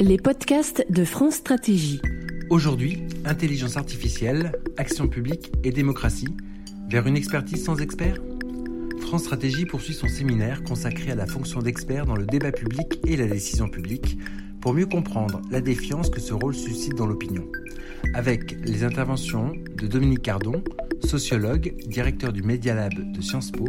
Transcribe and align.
Les 0.00 0.16
podcasts 0.16 0.86
de 0.90 1.04
France 1.04 1.34
Stratégie. 1.34 2.00
Aujourd'hui, 2.50 3.02
intelligence 3.24 3.76
artificielle, 3.76 4.52
action 4.76 5.08
publique 5.08 5.52
et 5.64 5.70
démocratie, 5.70 6.34
vers 6.88 7.06
une 7.06 7.16
expertise 7.16 7.64
sans 7.64 7.76
experts 7.78 8.18
France 9.08 9.22
Stratégie 9.22 9.64
poursuit 9.64 9.94
son 9.94 10.06
séminaire 10.06 10.62
consacré 10.62 11.12
à 11.12 11.14
la 11.14 11.24
fonction 11.24 11.60
d'expert 11.60 12.04
dans 12.04 12.14
le 12.14 12.26
débat 12.26 12.52
public 12.52 13.00
et 13.06 13.16
la 13.16 13.26
décision 13.26 13.66
publique 13.66 14.18
pour 14.60 14.74
mieux 14.74 14.84
comprendre 14.84 15.40
la 15.50 15.62
défiance 15.62 16.10
que 16.10 16.20
ce 16.20 16.34
rôle 16.34 16.54
suscite 16.54 16.94
dans 16.94 17.06
l'opinion. 17.06 17.46
Avec 18.12 18.54
les 18.66 18.84
interventions 18.84 19.54
de 19.78 19.86
Dominique 19.86 20.20
Cardon, 20.20 20.62
sociologue, 21.06 21.74
directeur 21.86 22.32
du 22.32 22.42
Media 22.42 22.74
Lab 22.74 22.92
de 23.12 23.20
Sciences 23.20 23.50
Po, 23.50 23.66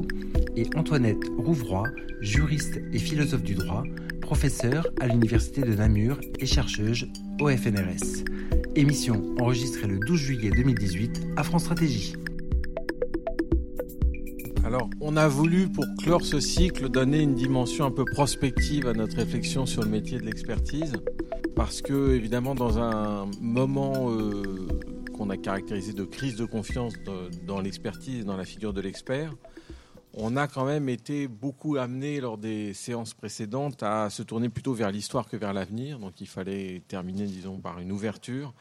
et 0.55 0.65
Antoinette 0.75 1.23
Rouvroy, 1.37 1.83
juriste 2.21 2.81
et 2.91 2.99
philosophe 2.99 3.43
du 3.43 3.55
droit, 3.55 3.83
professeure 4.21 4.87
à 4.99 5.07
l'Université 5.07 5.61
de 5.61 5.73
Namur 5.73 6.19
et 6.39 6.45
chercheuse 6.45 7.07
au 7.39 7.49
FNRS. 7.49 8.23
Émission 8.75 9.35
enregistrée 9.39 9.87
le 9.87 9.99
12 9.99 10.19
juillet 10.19 10.51
2018 10.51 11.29
à 11.37 11.43
France 11.43 11.63
Stratégie. 11.63 12.13
Alors, 14.63 14.87
on 15.01 15.17
a 15.17 15.27
voulu, 15.27 15.67
pour 15.67 15.85
clore 15.97 16.23
ce 16.23 16.39
cycle, 16.39 16.89
donner 16.89 17.21
une 17.21 17.33
dimension 17.33 17.85
un 17.85 17.91
peu 17.91 18.05
prospective 18.05 18.85
à 18.87 18.93
notre 18.93 19.15
réflexion 19.15 19.65
sur 19.65 19.81
le 19.81 19.89
métier 19.89 20.19
de 20.19 20.25
l'expertise, 20.25 20.93
parce 21.55 21.81
que, 21.81 22.13
évidemment, 22.13 22.53
dans 22.53 22.77
un 22.77 23.25
moment 23.41 24.11
euh, 24.11 24.58
qu'on 25.19 25.29
a 25.29 25.35
caractérisé 25.35 25.91
de 25.91 26.05
crise 26.05 26.37
de 26.37 26.45
confiance 26.45 26.93
dans 27.45 27.59
l'expertise, 27.59 28.23
dans 28.23 28.37
la 28.37 28.45
figure 28.45 28.71
de 28.71 28.79
l'expert, 28.79 29.35
on 30.13 30.37
a 30.37 30.47
quand 30.47 30.63
même 30.63 30.87
été 30.87 31.27
beaucoup 31.27 31.75
amené 31.75 32.21
lors 32.21 32.37
des 32.37 32.73
séances 32.73 33.13
précédentes 33.13 33.83
à 33.83 34.09
se 34.09 34.23
tourner 34.23 34.47
plutôt 34.47 34.73
vers 34.73 34.91
l'histoire 34.91 35.27
que 35.27 35.35
vers 35.35 35.51
l'avenir. 35.51 35.99
Donc 35.99 36.21
il 36.21 36.27
fallait 36.27 36.81
terminer, 36.87 37.25
disons, 37.25 37.57
par 37.57 37.79
une 37.79 37.91
ouverture. 37.91 38.53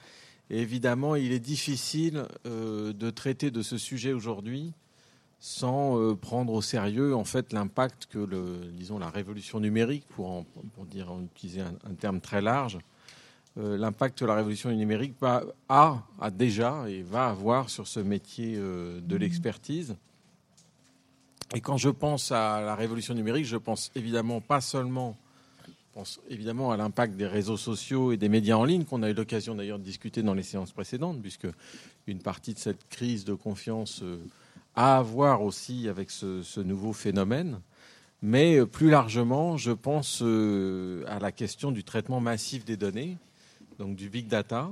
Et 0.50 0.60
évidemment, 0.60 1.14
il 1.14 1.30
est 1.30 1.38
difficile 1.38 2.24
euh, 2.44 2.92
de 2.92 3.10
traiter 3.10 3.52
de 3.52 3.62
ce 3.62 3.78
sujet 3.78 4.12
aujourd'hui 4.12 4.72
sans 5.38 5.96
euh, 5.96 6.16
prendre 6.16 6.52
au 6.52 6.60
sérieux 6.60 7.14
en 7.14 7.22
fait 7.22 7.52
l'impact 7.52 8.06
que 8.06 8.26
disons 8.72 8.98
la 8.98 9.10
révolution 9.10 9.60
numérique, 9.60 10.06
pour, 10.08 10.44
pour 10.74 10.86
dire 10.86 11.12
utiliser 11.20 11.60
un, 11.60 11.94
terme 11.94 12.20
très 12.20 12.42
large, 12.42 12.78
euh, 13.58 13.76
l'impact 13.76 14.18
que 14.18 14.24
la 14.24 14.34
révolution 14.34 14.70
numérique 14.70 15.14
a, 15.68 16.02
a 16.20 16.30
déjà 16.30 16.88
et 16.88 17.02
va 17.02 17.28
avoir 17.28 17.70
sur 17.70 17.86
ce 17.86 18.00
métier 18.00 18.54
euh, 18.56 19.00
de 19.00 19.16
l'expertise. 19.16 19.96
Et 21.54 21.60
quand 21.60 21.76
je 21.76 21.88
pense 21.88 22.30
à 22.30 22.60
la 22.60 22.74
révolution 22.74 23.14
numérique, 23.14 23.46
je 23.46 23.56
pense 23.56 23.90
évidemment 23.94 24.40
pas 24.40 24.60
seulement, 24.60 25.16
pense 25.94 26.20
évidemment 26.28 26.70
à 26.72 26.76
l'impact 26.76 27.16
des 27.16 27.26
réseaux 27.26 27.56
sociaux 27.56 28.12
et 28.12 28.16
des 28.16 28.28
médias 28.28 28.56
en 28.56 28.64
ligne 28.64 28.84
qu'on 28.84 29.02
a 29.02 29.10
eu 29.10 29.14
l'occasion 29.14 29.54
d'ailleurs 29.54 29.78
de 29.78 29.84
discuter 29.84 30.22
dans 30.22 30.34
les 30.34 30.42
séances 30.42 30.72
précédentes, 30.72 31.20
puisque 31.22 31.48
une 32.06 32.20
partie 32.20 32.54
de 32.54 32.58
cette 32.58 32.88
crise 32.88 33.24
de 33.24 33.34
confiance 33.34 34.02
à 34.80 35.02
voir 35.02 35.42
aussi 35.42 35.88
avec 35.88 36.08
ce, 36.08 36.60
nouveau 36.60 36.92
phénomène. 36.92 37.60
Mais 38.22 38.58
euh, 38.58 38.66
plus 38.66 38.90
largement, 38.90 39.56
je 39.56 39.72
pense 39.72 40.20
euh, 40.22 41.04
à 41.08 41.18
la 41.18 41.32
question 41.32 41.72
du 41.72 41.82
traitement 41.82 42.20
massif 42.20 42.64
des 42.64 42.76
données, 42.76 43.16
donc 43.78 43.96
du 43.96 44.08
big 44.08 44.26
data, 44.26 44.70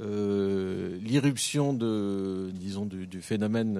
euh, 0.00 0.98
l'irruption 1.00 1.72
disons, 1.72 2.86
du, 2.86 3.22
phénomène 3.22 3.74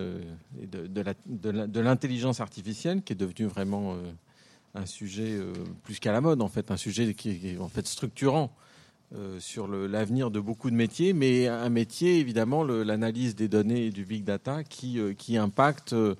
de, 0.60 0.86
de 0.86 1.80
l'intelligence 1.80 2.40
artificielle, 2.40 3.02
qui 3.02 3.12
est 3.12 3.16
devenu 3.16 3.46
vraiment 3.46 3.96
un 4.74 4.86
sujet 4.86 5.38
plus 5.82 5.98
qu'à 5.98 6.12
la 6.12 6.20
mode, 6.20 6.42
en 6.42 6.48
fait, 6.48 6.70
un 6.70 6.76
sujet 6.76 7.14
qui 7.14 7.48
est 7.48 7.58
en 7.58 7.68
fait 7.68 7.86
structurant 7.86 8.50
euh, 9.16 9.38
sur 9.38 9.68
l'avenir 9.68 10.32
de 10.32 10.40
beaucoup 10.40 10.70
de 10.70 10.74
métiers, 10.74 11.12
mais 11.12 11.46
un 11.46 11.68
métier, 11.68 12.18
évidemment, 12.18 12.64
l'analyse 12.64 13.36
des 13.36 13.46
données 13.46 13.86
et 13.86 13.90
du 13.90 14.04
big 14.04 14.24
data 14.24 14.64
qui, 14.64 14.98
euh, 14.98 15.14
qui 15.14 15.36
impacte 15.36 15.92
euh, 15.92 16.16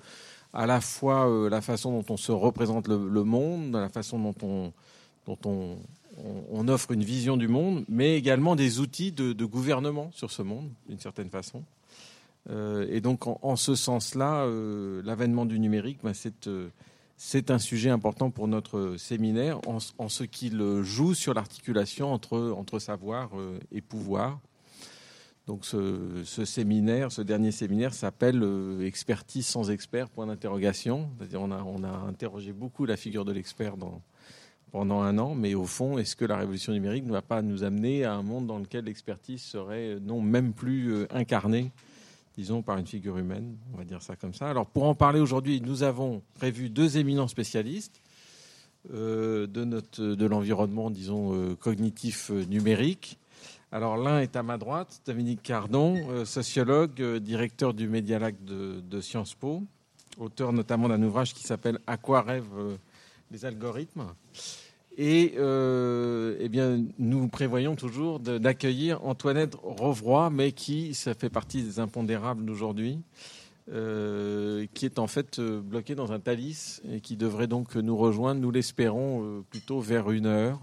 à 0.53 0.65
la 0.65 0.79
fois 0.79 1.49
la 1.49 1.59
façon 1.59 1.91
dont 1.91 2.05
on 2.13 2.15
se 2.15 2.31
représente 2.31 2.87
le, 2.87 3.23
monde, 3.25 3.73
la 3.73 3.89
façon 3.89 4.17
dont 4.17 4.35
on, 4.43 4.71
dont 5.25 5.37
on, 5.43 5.77
on, 6.51 6.67
offre 6.67 6.91
une 6.91 7.03
vision 7.03 7.37
du 7.37 7.47
monde, 7.47 7.85
mais 7.87 8.17
également 8.17 8.55
des 8.55 8.79
outils 8.79 9.11
de, 9.11 9.45
gouvernement 9.45 10.09
sur 10.13 10.31
ce 10.31 10.41
monde, 10.41 10.69
d'une 10.89 10.99
certaine 10.99 11.29
façon. 11.29 11.63
et 12.49 13.01
donc, 13.01 13.27
en, 13.27 13.55
ce 13.55 13.75
sens-là, 13.75 14.47
l'avènement 15.03 15.45
du 15.45 15.59
numérique, 15.59 15.99
ben, 16.03 16.13
c'est 16.13 16.49
c'est 17.17 17.49
un 17.49 17.59
sujet 17.59 17.89
important 17.89 18.29
pour 18.29 18.47
notre 18.47 18.95
séminaire 18.97 19.59
en, 19.67 20.09
ce 20.09 20.23
qu'il 20.23 20.61
joue 20.81 21.13
sur 21.13 21.33
l'articulation 21.33 22.11
entre, 22.11 22.79
savoir 22.79 23.29
euh, 23.37 23.59
et 23.71 23.81
pouvoir. 23.81 24.39
Donc 25.47 25.63
ce, 25.63 26.23
séminaire, 26.25 27.11
ce 27.11 27.21
dernier 27.21 27.51
séminaire 27.51 27.93
s'appelle 27.93 28.41
euh, 28.43 28.85
Expertise 28.85 29.45
sans 29.45 29.69
expert, 29.69 30.09
point 30.09 30.25
d'interrogation. 30.25 31.09
On 31.35 31.51
a, 31.51 31.63
on 31.63 31.83
a 31.83 31.89
interrogé 31.89 32.51
beaucoup 32.51 32.85
la 32.85 32.97
figure 32.97 33.25
de 33.25 33.31
l'expert 33.31 33.77
pendant 34.75 35.03
un 35.03 35.17
an, 35.19 35.35
mais 35.35 35.53
au 35.53 35.63
fond, 35.63 35.97
est-ce 35.97 36.17
que 36.17 36.25
la 36.25 36.35
révolution 36.35 36.73
numérique 36.73 37.05
ne 37.05 37.13
va 37.13 37.21
pas 37.21 37.41
nous 37.41 37.63
amener 37.63 38.03
à 38.03 38.13
un 38.13 38.23
monde 38.23 38.45
dans 38.45 38.59
lequel 38.59 38.83
l'expertise 38.83 39.41
serait 39.41 39.99
non 40.01 40.19
même 40.19 40.51
plus 40.51 40.91
euh, 40.91 41.07
incarnée 41.11 41.71
disons, 42.37 42.61
par 42.61 42.77
une 42.77 42.85
figure 42.85 43.17
humaine, 43.17 43.55
on 43.73 43.77
va 43.77 43.85
dire 43.85 44.01
ça 44.01 44.17
comme 44.17 44.33
ça. 44.33 44.49
Alors, 44.49 44.65
pour 44.65 44.83
en 44.83 44.93
parler 44.93 45.21
aujourd'hui, 45.21 45.61
nous 45.61 45.83
avons 45.83 46.21
prévu 46.33 46.69
deux 46.69 46.97
éminents 46.97 47.29
spécialistes 47.29 48.01
euh, 48.93 49.47
de, 49.47 49.63
notre, 49.63 50.03
de 50.03 50.25
l'environnement, 50.25 50.89
disons, 50.89 51.33
euh, 51.33 51.55
cognitif 51.55 52.31
euh, 52.31 52.43
numérique. 52.43 53.17
Alors, 53.71 53.95
l'un 53.95 54.19
est 54.19 54.35
à 54.35 54.43
ma 54.43 54.57
droite, 54.57 55.01
Dominique 55.05 55.41
Cardon, 55.41 56.25
sociologue, 56.25 57.01
directeur 57.19 57.73
du 57.73 57.87
Media 57.87 58.19
de, 58.19 58.81
de, 58.81 59.01
Sciences 59.01 59.35
Po, 59.35 59.63
auteur 60.17 60.51
notamment 60.51 60.89
d'un 60.89 61.01
ouvrage 61.01 61.33
qui 61.33 61.43
s'appelle 61.43 61.79
À 61.87 61.95
quoi 61.95 62.21
rêvent 62.21 62.77
les 63.31 63.45
algorithmes? 63.45 64.07
Et 64.97 65.33
euh, 65.37 66.37
eh 66.39 66.47
bien, 66.47 66.85
nous 66.99 67.27
prévoyons 67.27 67.75
toujours 67.75 68.19
d'accueillir 68.19 69.03
Antoinette 69.03 69.55
Rovroy, 69.61 70.29
mais 70.29 70.53
qui, 70.53 70.93
ça 70.93 71.13
fait 71.13 71.29
partie 71.29 71.63
des 71.63 71.79
impondérables 71.79 72.45
d'aujourd'hui, 72.45 72.99
euh, 73.73 74.65
qui 74.73 74.85
est 74.85 74.97
en 74.97 75.07
fait 75.07 75.39
euh, 75.39 75.59
bloquée 75.59 75.95
dans 75.95 76.13
un 76.13 76.19
Thalys 76.19 76.81
et 76.89 77.01
qui 77.01 77.17
devrait 77.17 77.47
donc 77.47 77.75
nous 77.75 77.97
rejoindre, 77.97 78.39
nous 78.39 78.51
l'espérons, 78.51 79.43
plutôt 79.49 79.81
vers 79.81 80.11
une 80.11 80.27
heure 80.27 80.61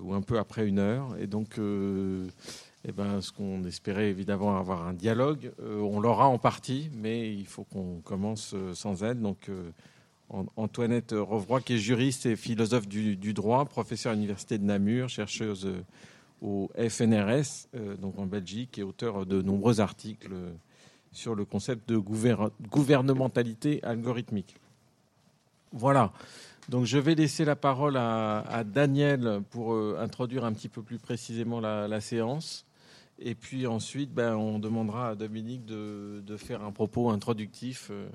ou 0.00 0.14
un 0.14 0.22
peu 0.22 0.38
après 0.38 0.66
une 0.66 0.78
heure. 0.78 1.16
Et 1.18 1.26
donc, 1.26 1.58
eh 1.58 2.92
ben, 2.92 3.20
ce 3.20 3.32
qu'on 3.32 3.64
espérait 3.64 4.10
évidemment 4.10 4.56
avoir 4.56 4.86
un 4.86 4.92
dialogue, 4.92 5.50
on 5.60 5.98
l'aura 5.98 6.28
en 6.28 6.38
partie, 6.38 6.90
mais 6.94 7.34
il 7.34 7.46
faut 7.46 7.64
qu'on 7.64 8.00
commence 8.04 8.54
sans 8.74 9.02
elle. 9.02 9.20
Donc, 9.20 9.50
Antoinette 10.30 11.14
Rovroy, 11.16 11.60
qui 11.62 11.74
est 11.74 11.78
juriste 11.78 12.26
et 12.26 12.36
philosophe 12.36 12.86
du, 12.86 13.32
droit, 13.32 13.64
professeur 13.64 14.12
à 14.12 14.14
l'Université 14.14 14.58
de 14.58 14.64
Namur, 14.64 15.08
chercheuse 15.08 15.66
euh, 15.66 15.82
au 16.42 16.70
FNRS, 16.76 17.68
euh, 17.74 17.96
donc 17.96 18.18
en 18.18 18.26
Belgique, 18.26 18.78
et 18.78 18.82
auteur 18.82 19.24
de 19.26 19.40
nombreux 19.40 19.80
articles 19.80 20.34
sur 21.12 21.34
le 21.34 21.44
concept 21.44 21.88
de 21.88 21.96
gouvernementalité 21.96 23.82
algorithmique. 23.82 24.56
Voilà. 25.72 26.12
Donc 26.68 26.84
je 26.84 26.98
vais 26.98 27.14
laisser 27.14 27.44
la 27.44 27.56
parole 27.56 27.96
à, 27.96 28.62
Daniel 28.64 29.40
pour 29.50 29.72
euh, 29.72 29.96
introduire 30.00 30.44
un 30.44 30.52
petit 30.52 30.68
peu 30.68 30.82
plus 30.82 30.98
précisément 30.98 31.60
la, 31.60 32.00
séance. 32.00 32.66
Et 33.18 33.34
puis 33.34 33.66
ensuite, 33.66 34.12
ben, 34.12 34.36
on 34.36 34.58
demandera 34.58 35.10
à 35.10 35.14
Dominique 35.14 35.64
de, 35.64 36.36
faire 36.36 36.62
un 36.62 36.70
propos 36.70 37.10
introductif. 37.10 37.88
Euh, 37.90 38.06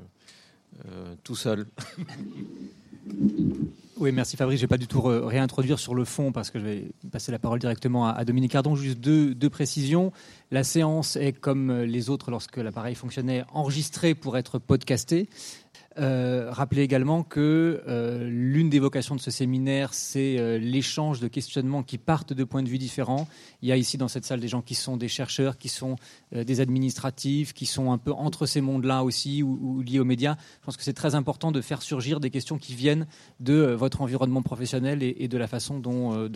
tout 1.23 1.35
seul. 1.35 1.65
Oui, 3.97 4.11
merci 4.11 4.35
Fabrice. 4.35 4.59
Je 4.59 4.65
ne 4.65 4.67
vais 4.67 4.75
pas 4.75 4.77
du 4.77 4.87
tout 4.87 5.01
réintroduire 5.01 5.79
sur 5.79 5.93
le 5.93 6.03
fond 6.03 6.31
parce 6.31 6.49
que 6.49 6.59
je 6.59 6.65
vais 6.65 6.91
passer 7.11 7.31
la 7.31 7.39
parole 7.39 7.59
directement 7.59 8.07
à, 8.07 8.25
Dominique 8.25 8.51
Cardon. 8.51 8.75
Juste 8.75 8.99
deux, 8.99 9.35
deux, 9.35 9.49
précisions. 9.49 10.11
La 10.51 10.63
séance 10.63 11.15
est, 11.15 11.31
comme 11.31 11.83
les 11.83 12.09
autres 12.09 12.31
lorsque 12.31 12.57
l'appareil 12.57 12.95
fonctionnait, 12.95 13.45
enregistrée 13.53 14.15
pour 14.15 14.35
être 14.35 14.57
podcastée. 14.57 15.29
Euh, 15.99 16.47
rappelez 16.49 16.81
également 16.81 17.23
que 17.23 17.83
euh, 17.87 18.27
l'une 18.27 18.69
des 18.69 18.79
vocations 18.79 19.15
de 19.15 19.19
ce 19.19 19.29
séminaire, 19.29 19.93
c'est 19.93 20.39
euh, 20.39 20.57
l'échange 20.57 21.19
de 21.19 21.27
questionnements 21.27 21.83
qui 21.83 21.97
partent 21.97 22.33
de 22.33 22.43
points 22.43 22.63
de 22.63 22.69
vue 22.69 22.79
différents. 22.79 23.27
Il 23.61 23.69
y 23.69 23.71
a 23.71 23.77
ici 23.77 23.97
dans 23.97 24.07
cette 24.07 24.25
salle 24.25 24.39
des 24.39 24.47
gens 24.47 24.61
qui 24.61 24.75
sont 24.75 24.97
des 24.97 25.07
chercheurs, 25.07 25.57
qui 25.57 25.69
sont 25.69 25.95
des 26.31 26.61
administratifs, 26.61 27.53
qui 27.53 27.65
sont 27.65 27.91
un 27.91 27.97
peu 27.97 28.11
entre 28.11 28.45
ces 28.45 28.61
mondes-là 28.61 29.03
aussi 29.03 29.43
ou, 29.43 29.81
liés 29.81 29.99
aux 29.99 30.05
médias. 30.05 30.35
Je 30.61 30.65
pense 30.65 30.77
que 30.77 30.83
c'est 30.83 30.93
très 30.93 31.15
important 31.15 31.51
de 31.51 31.61
faire 31.61 31.81
surgir 31.81 32.19
des 32.19 32.29
questions 32.29 32.57
qui 32.57 32.73
viennent 32.73 33.07
de 33.39 33.73
votre 33.73 34.01
environnement 34.01 34.41
professionnel 34.41 35.03
et, 35.03 35.27
de 35.27 35.37
la 35.37 35.47
façon 35.47 35.79
dont, 35.79 36.27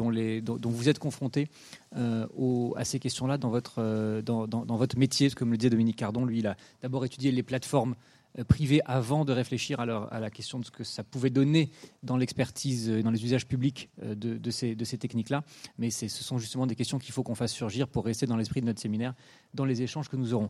vous 0.64 0.90
êtes 0.90 1.00
confronté 1.00 1.50
à 1.96 2.86
ces 2.86 3.00
questions-là 3.00 3.38
dans 3.38 3.50
votre 3.50 4.98
métier. 4.98 5.30
Comme 5.32 5.52
le 5.52 5.58
disait 5.58 5.70
Dominique 5.70 5.98
Cardon, 5.98 6.26
lui, 6.26 6.40
il 6.40 6.48
a 6.48 6.56
d'abord 6.82 7.04
étudié 7.06 7.32
les 7.32 7.44
plateformes 7.44 7.96
privés 8.44 8.82
avant 8.86 9.26
de 9.26 9.34
réfléchir 9.34 9.80
à, 9.80 9.86
la 10.20 10.30
question 10.30 10.60
de 10.60 10.66
ce 10.66 10.72
que 10.72 10.84
ça 10.84 11.04
pouvait 11.04 11.30
donner 11.30 11.72
dans 12.04 12.18
l'expertise, 12.18 12.90
dans 12.90 13.12
les 13.12 13.24
usages 13.24 13.48
publics 13.48 13.90
de, 14.04 14.52
ces, 14.52 14.76
de 14.76 14.86
ces 14.86 14.98
techniques-là. 14.98 15.44
Mais 15.78 15.90
ce 15.90 16.08
sont 16.08 16.38
justement 16.38 16.68
des 16.68 16.76
questions 16.76 17.00
qu'il 17.00 17.14
faut 17.14 17.24
qu'on 17.24 17.36
fasse 17.36 17.54
surgir 17.54 17.88
pour 17.88 18.06
rester 18.06 18.26
dans 18.26 18.38
l'esprit 18.38 18.62
de 18.62 18.66
notre 18.66 18.82
séminaire, 18.82 19.14
dans 19.54 19.66
les 19.66 19.82
échanges 19.82 20.10
que 20.10 20.16
nous 20.16 20.34
aurons. 20.34 20.50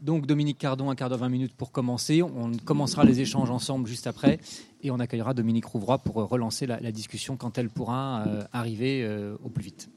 Donc 0.00 0.26
Dominique 0.26 0.58
Cardon, 0.58 0.90
un 0.90 0.94
quart 0.94 1.08
d'heure, 1.08 1.18
20 1.18 1.28
minutes 1.28 1.54
pour 1.54 1.72
commencer. 1.72 2.22
On 2.22 2.52
commencera 2.64 3.04
les 3.04 3.20
échanges 3.20 3.50
ensemble 3.50 3.88
juste 3.88 4.06
après 4.06 4.38
et 4.82 4.90
on 4.90 4.98
accueillera 5.00 5.32
Dominique 5.34 5.64
Rouvroy 5.64 5.98
pour 5.98 6.16
relancer 6.16 6.66
la, 6.66 6.92
discussion 6.92 7.36
quand 7.36 7.58
elle 7.58 7.70
pourra 7.70 8.24
arriver 8.52 9.08
au 9.42 9.48
plus 9.48 9.64
vite. 9.64 9.88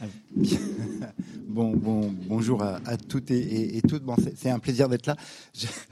Bon, 1.50 1.76
bon, 1.76 2.14
bonjour 2.28 2.62
à, 2.62 2.78
toutes 2.96 3.32
et, 3.32 3.82
toutes. 3.88 4.04
Bon, 4.04 4.14
c'est 4.36 4.50
un 4.50 4.60
plaisir 4.60 4.88
d'être 4.88 5.06
là. 5.06 5.16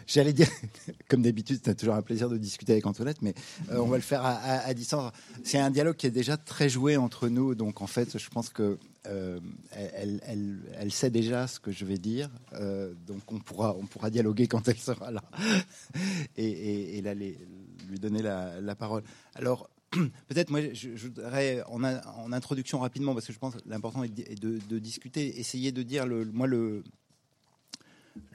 J'allais 0.07 0.33
dire, 0.33 0.47
comme 1.09 1.23
d'habitude, 1.23 1.59
c'est 1.65 1.75
toujours 1.75 1.97
un 1.97 2.03
plaisir 2.03 2.29
de 2.29 2.39
discuter 2.39 2.73
avec 2.73 2.87
Antoinette, 2.87 3.21
mais 3.23 3.35
euh, 3.73 3.81
on 3.81 3.89
va 3.89 3.97
le 3.97 4.03
faire 4.03 4.25
à, 4.25 4.73
distance. 4.73 5.13
C'est 5.43 5.59
un 5.59 5.71
dialogue 5.73 5.97
qui 5.97 6.07
est 6.07 6.13
déjà 6.13 6.37
très 6.37 6.69
joué 6.69 6.97
entre 6.97 7.29
nous, 7.29 7.57
donc 7.57 7.83
en 7.83 7.89
fait, 7.89 8.19
je 8.19 8.31
pense 8.31 8.51
que 8.51 8.79
euh, 9.09 9.41
elle, 9.73 10.61
elle, 10.79 10.93
sait 10.93 11.11
déjà 11.11 11.49
ce 11.49 11.59
que 11.59 11.73
je 11.73 11.85
vais 11.85 11.99
dire, 11.99 12.31
euh, 12.53 12.93
donc 13.09 13.21
on 13.33 13.41
pourra, 13.41 13.75
on 13.77 13.87
pourra 13.87 14.11
dialoguer 14.11 14.47
quand 14.47 14.69
elle 14.69 14.79
sera 14.79 15.11
là 15.11 15.25
et, 16.37 17.01
là 17.03 17.15
lui 17.15 17.99
donner 18.01 18.23
la, 18.23 18.61
la 18.61 18.77
parole. 18.77 19.03
Alors, 19.35 19.69
peut-être 20.29 20.51
moi 20.51 20.61
je, 20.73 20.91
voudrais 20.91 21.63
en, 21.67 22.33
introduction 22.33 22.81
rapidement 22.81 23.15
parce 23.15 23.27
que 23.27 23.33
je 23.33 23.39
pense 23.39 23.55
que 23.55 23.61
l'important 23.67 24.05
est, 24.05 24.41
de, 24.41 24.79
discuter, 24.79 25.39
essayer 25.41 25.73
de 25.73 25.83
dire 25.83 26.07
le, 26.07 26.25
moi 26.27 26.47
le, 26.47 26.83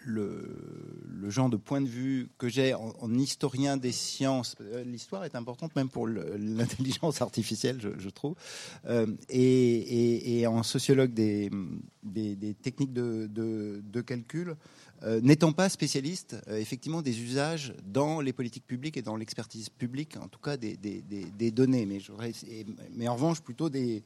le, 0.05 1.03
le, 1.05 1.29
genre 1.29 1.49
de 1.49 1.57
point 1.57 1.81
de 1.81 1.87
vue 1.87 2.29
que 2.37 2.49
j'ai 2.49 2.73
en, 2.73 3.13
historien 3.13 3.77
des 3.77 3.91
sciences. 3.91 4.55
Euh, 4.61 4.83
l'histoire 4.83 5.25
est 5.25 5.35
importante 5.35 5.75
même 5.75 5.89
pour 5.89 6.07
l'intelligence 6.07 7.21
artificielle, 7.21 7.79
je, 7.97 8.09
trouve, 8.09 8.35
euh, 8.87 9.07
et, 9.29 10.39
et, 10.39 10.47
en 10.47 10.63
sociologue 10.63 11.13
des, 11.13 11.51
des, 12.03 12.55
techniques 12.55 12.93
de, 12.93 13.27
de 13.27 14.01
calcul. 14.01 14.55
Euh, 15.05 15.19
n'étant 15.21 15.51
pas 15.51 15.67
spécialiste, 15.67 16.37
euh, 16.47 16.57
effectivement, 16.57 17.01
des 17.01 17.21
usages 17.21 17.73
dans 17.85 18.21
les 18.21 18.31
politiques 18.31 18.65
publiques 18.65 18.95
et 18.95 19.01
dans 19.01 19.17
l'expertise 19.17 19.69
publique, 19.69 20.15
en 20.17 20.29
tout 20.29 20.39
cas 20.39 20.55
des, 20.55 20.77
données, 21.51 21.85
mais, 21.85 21.99
mais, 22.95 23.07
en 23.07 23.15
revanche 23.15 23.41
plutôt 23.41 23.69
des, 23.69 24.03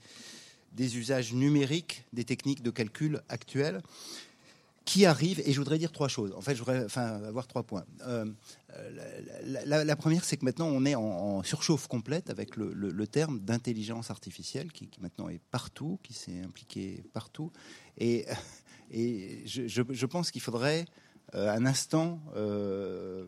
usages 0.80 1.34
numériques 1.34 2.04
des 2.14 2.24
techniques 2.24 2.64
de 2.64 2.72
calcul 2.72 3.22
actuelles 3.30 3.82
qui 4.86 5.06
arrivent, 5.06 5.42
et 5.46 5.52
je 5.52 5.60
voudrais 5.60 5.78
dire 5.78 5.92
trois 5.92 6.08
choses. 6.08 6.34
En 6.36 6.42
fait, 6.42 6.56
je 6.56 6.60
voudrais 6.60 6.88
avoir 6.98 7.46
trois 7.46 7.64
points. 7.64 7.84
Euh, 8.08 8.26
la, 9.66 9.96
première, 9.98 10.24
c'est 10.24 10.38
que 10.38 10.46
maintenant, 10.46 10.68
on 10.68 10.86
est 10.86 10.96
en, 10.96 11.44
surchauffe 11.44 11.88
complète 11.88 12.30
avec 12.30 12.56
le, 12.56 13.06
terme 13.06 13.40
d'intelligence 13.40 14.10
artificielle, 14.10 14.72
qui, 14.72 14.88
qui, 14.88 15.02
maintenant 15.02 15.30
est 15.30 15.42
partout, 15.52 16.00
qui 16.02 16.14
s'est 16.14 16.42
impliqué 16.42 17.04
partout. 17.14 17.52
Et 17.98 18.26
et 18.92 19.44
je, 19.46 20.06
pense 20.06 20.32
qu'il 20.32 20.42
faudrait 20.42 20.86
euh, 21.36 21.50
un 21.50 21.66
instant 21.66 22.20
euh, 22.36 23.26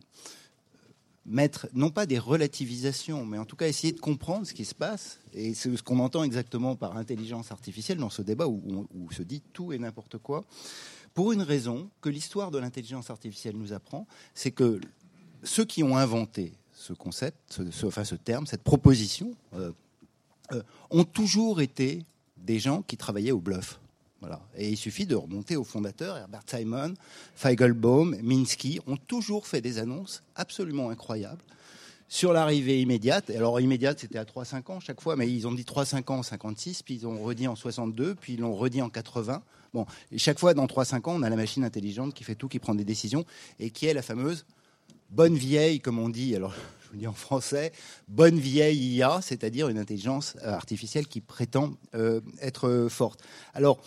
mettre, 1.26 1.68
non 1.74 1.90
pas 1.90 2.06
des 2.06 2.20
relativisations, 2.20 3.26
mais 3.26 3.38
en 3.38 3.46
tout 3.46 3.56
cas 3.56 3.68
essayer 3.68 3.94
de 3.94 4.00
comprendre 4.00 4.48
ce 4.48 4.54
qui 4.54 4.66
se 4.66 4.76
passe. 4.76 5.20
Et 5.34 5.54
c'est 5.54 5.76
ce 5.76 5.84
qu'on 5.84 6.00
entend 6.00 6.24
exactement 6.24 6.76
par 6.76 6.98
intelligence 6.98 7.52
artificielle 7.52 7.98
dans 7.98 8.10
ce 8.10 8.22
débat 8.22 8.48
où, 8.48 8.88
où 8.94 9.12
se 9.12 9.24
dit 9.24 9.42
tout 9.54 9.74
et 9.74 9.78
n'importe 9.78 10.18
quoi. 10.18 10.46
Pour 11.14 11.32
une 11.32 11.42
raison 11.42 11.90
que 12.02 12.10
l'histoire 12.10 12.52
de 12.52 12.60
l'intelligence 12.60 13.10
artificielle 13.10 13.58
nous 13.58 13.74
apprend, 13.74 14.08
c'est 14.34 14.52
que 14.52 14.80
ceux 15.44 15.66
qui 15.66 15.84
ont 15.84 15.98
inventé 15.98 16.54
ce 16.74 16.94
concept, 16.94 17.60
ce, 17.72 17.86
enfin 17.86 18.06
ce 18.06 18.16
terme, 18.16 18.46
cette 18.46 18.64
proposition, 18.64 19.34
euh, 19.54 19.72
ont 20.90 21.04
toujours 21.04 21.62
été 21.62 22.06
des 22.38 22.60
gens 22.60 22.82
qui 22.82 22.98
travaillaient 22.98 23.32
au 23.32 23.40
bluff. 23.40 23.80
Et 24.56 24.70
il 24.70 24.78
suffit 24.78 25.06
de 25.06 25.16
remonter 25.16 25.56
aux 25.56 25.64
fondateurs, 25.64 26.18
Herbert 26.18 26.44
Simon, 26.46 26.94
Feigelbaum, 27.36 28.18
Minsky, 28.22 28.80
ont 28.88 28.98
toujours 28.98 29.48
fait 29.48 29.62
des 29.62 29.78
annonces 29.78 30.24
absolument 30.36 30.90
incroyables 30.90 31.42
sur 32.10 32.34
l'arrivée 32.34 32.82
immédiate. 32.82 33.30
Alors 33.30 33.62
immédiate, 33.62 34.00
c'était 34.00 34.18
à 34.18 34.26
3-5 34.26 34.72
ans 34.72 34.80
chaque 34.80 35.00
fois, 35.00 35.16
mais 35.16 35.32
ils 35.32 35.48
ont 35.48 35.54
dit 35.54 35.64
3-5 35.64 36.12
ans 36.12 36.18
en 36.18 36.24
56, 36.24 36.84
puis 36.84 36.96
ils 36.96 37.08
ont 37.08 37.24
redit 37.24 37.48
en 37.48 37.56
62, 37.56 38.16
puis 38.16 38.34
ils 38.34 38.40
l'ont 38.40 38.56
redit 38.56 38.82
en 38.82 38.90
80. 38.90 39.44
Bon, 39.74 39.86
chaque 40.18 40.40
fois, 40.40 40.56
dans 40.56 40.66
3-5 40.66 41.10
ans, 41.10 41.16
on 41.16 41.22
a 41.22 41.30
la 41.30 41.36
machine 41.36 41.64
intelligente 41.64 42.14
qui 42.14 42.24
fait 42.24 42.36
tout, 42.36 42.48
qui 42.48 42.58
prend 42.60 42.74
des 42.74 42.84
décisions, 42.84 43.26
et 43.60 43.70
qui 43.70 43.86
est 43.86 43.94
la 43.94 44.02
fameuse 44.02 44.46
bonne 45.12 45.36
vieille, 45.36 45.80
comme 45.80 46.00
on 46.00 46.10
dit, 46.10 46.36
je 46.90 46.94
vous 46.94 47.00
dis 47.00 47.08
en 47.08 47.14
français, 47.14 47.72
bonne 48.08 48.40
vieille 48.40 48.96
IA, 48.96 49.22
c'est-à-dire 49.22 49.70
une 49.70 49.78
intelligence 49.78 50.36
artificielle 50.42 51.08
qui 51.08 51.22
prétend 51.22 51.76
euh, 51.94 52.20
être 52.42 52.88
forte. 52.90 53.22
Alors, 53.54 53.80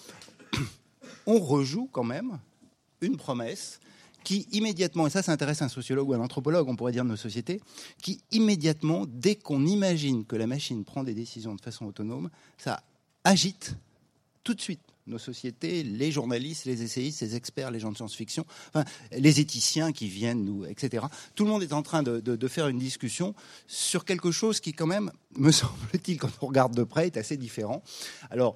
on 1.26 1.40
rejoue 1.40 1.88
quand 1.90 2.04
même 2.04 2.38
une 3.00 3.16
promesse 3.16 3.80
qui 4.22 4.46
immédiatement, 4.52 5.08
et 5.08 5.10
ça, 5.10 5.20
ça 5.20 5.32
intéresse 5.32 5.62
un 5.62 5.68
sociologue 5.68 6.10
ou 6.10 6.14
un 6.14 6.20
anthropologue, 6.20 6.68
on 6.68 6.76
pourrait 6.76 6.92
dire 6.92 7.02
de 7.02 7.08
nos 7.08 7.16
sociétés, 7.16 7.60
qui 8.00 8.20
immédiatement, 8.30 9.04
dès 9.08 9.34
qu'on 9.34 9.66
imagine 9.66 10.24
que 10.24 10.36
la 10.36 10.46
machine 10.46 10.84
prend 10.84 11.02
des 11.02 11.14
décisions 11.14 11.56
de 11.56 11.60
façon 11.60 11.86
autonome, 11.86 12.30
ça 12.56 12.84
agite 13.24 13.74
tout 14.44 14.54
de 14.54 14.60
suite 14.60 14.91
nos 15.06 15.18
sociétés, 15.18 15.82
les 15.82 16.12
journalistes, 16.12 16.64
les 16.64 16.82
essayistes, 16.82 17.22
les 17.22 17.34
experts, 17.34 17.70
les 17.70 17.80
gens 17.80 17.90
de 17.90 17.96
science-fiction, 17.96 18.46
les 19.16 19.40
éthiciens 19.40 19.92
qui 19.92 20.08
viennent 20.08 20.44
nous, 20.44 20.64
etc. 20.64 21.06
Tout 21.34 21.44
le 21.44 21.50
monde 21.50 21.62
est 21.62 21.72
en 21.72 21.82
train 21.82 22.02
de, 22.02 22.48
faire 22.48 22.68
une 22.68 22.78
discussion 22.78 23.34
sur 23.66 24.04
quelque 24.04 24.30
chose 24.30 24.60
qui, 24.60 24.72
quand 24.72 24.86
même, 24.86 25.10
me 25.36 25.50
semble-t-il, 25.50 26.18
quand 26.18 26.30
on 26.40 26.46
regarde 26.46 26.74
de 26.74 26.84
près, 26.84 27.06
est 27.06 27.16
assez 27.16 27.36
différent. 27.36 27.82
Alors, 28.30 28.54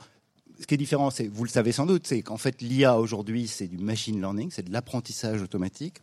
ce 0.60 0.66
qui 0.66 0.74
est 0.74 0.78
différent, 0.78 1.10
c'est, 1.10 1.26
vous 1.26 1.44
le 1.44 1.50
savez 1.50 1.72
sans 1.72 1.86
doute, 1.86 2.06
c'est 2.06 2.22
qu'en 2.22 2.38
fait, 2.38 2.62
l'IA 2.62 2.98
aujourd'hui, 2.98 3.48
c'est 3.48 3.68
du 3.68 3.78
machine 3.78 4.18
learning, 4.18 4.50
c'est 4.50 4.62
de 4.62 4.72
l'apprentissage 4.72 5.42
automatique, 5.42 5.98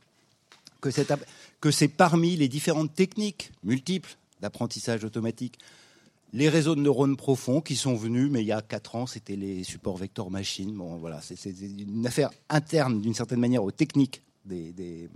que 0.81 1.71
c'est 1.71 1.87
parmi 1.87 2.35
les 2.35 2.49
différentes 2.49 2.93
techniques 2.93 3.51
multiples 3.63 4.17
d'apprentissage 4.41 5.05
automatique, 5.05 5.57
les 6.33 6.49
réseaux 6.49 6.75
de 6.75 6.81
neurones 6.81 7.15
profonds 7.15 7.61
qui 7.61 7.75
sont 7.75 7.95
venus, 7.95 8.29
mais 8.31 8.41
il 8.41 8.47
y 8.47 8.51
a 8.51 8.61
quatre 8.61 8.95
ans, 8.95 9.05
c'était 9.05 9.35
les 9.35 9.63
supports 9.63 9.97
vecteurs 9.97 10.31
machines. 10.31 10.75
Bon, 10.75 10.97
voilà, 10.97 11.21
c'est, 11.21 11.45
une 11.45 12.05
affaire 12.07 12.31
interne, 12.49 13.01
d'une 13.01 13.13
certaine 13.13 13.39
manière, 13.39 13.63
aux 13.63 13.71
techniques 13.71 14.23
des, 14.43 15.09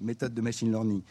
méthodes 0.00 0.34
de 0.34 0.40
machine 0.40 0.70
learning 0.70 1.02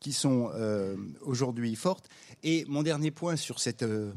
qui 0.00 0.12
sont 0.12 0.50
euh, 0.54 0.96
aujourd'hui 1.20 1.76
fortes. 1.76 2.08
Et 2.42 2.64
mon 2.66 2.82
dernier 2.82 3.10
point 3.10 3.36
sur 3.36 3.60
cette 3.60 3.82
euh, 3.82 4.10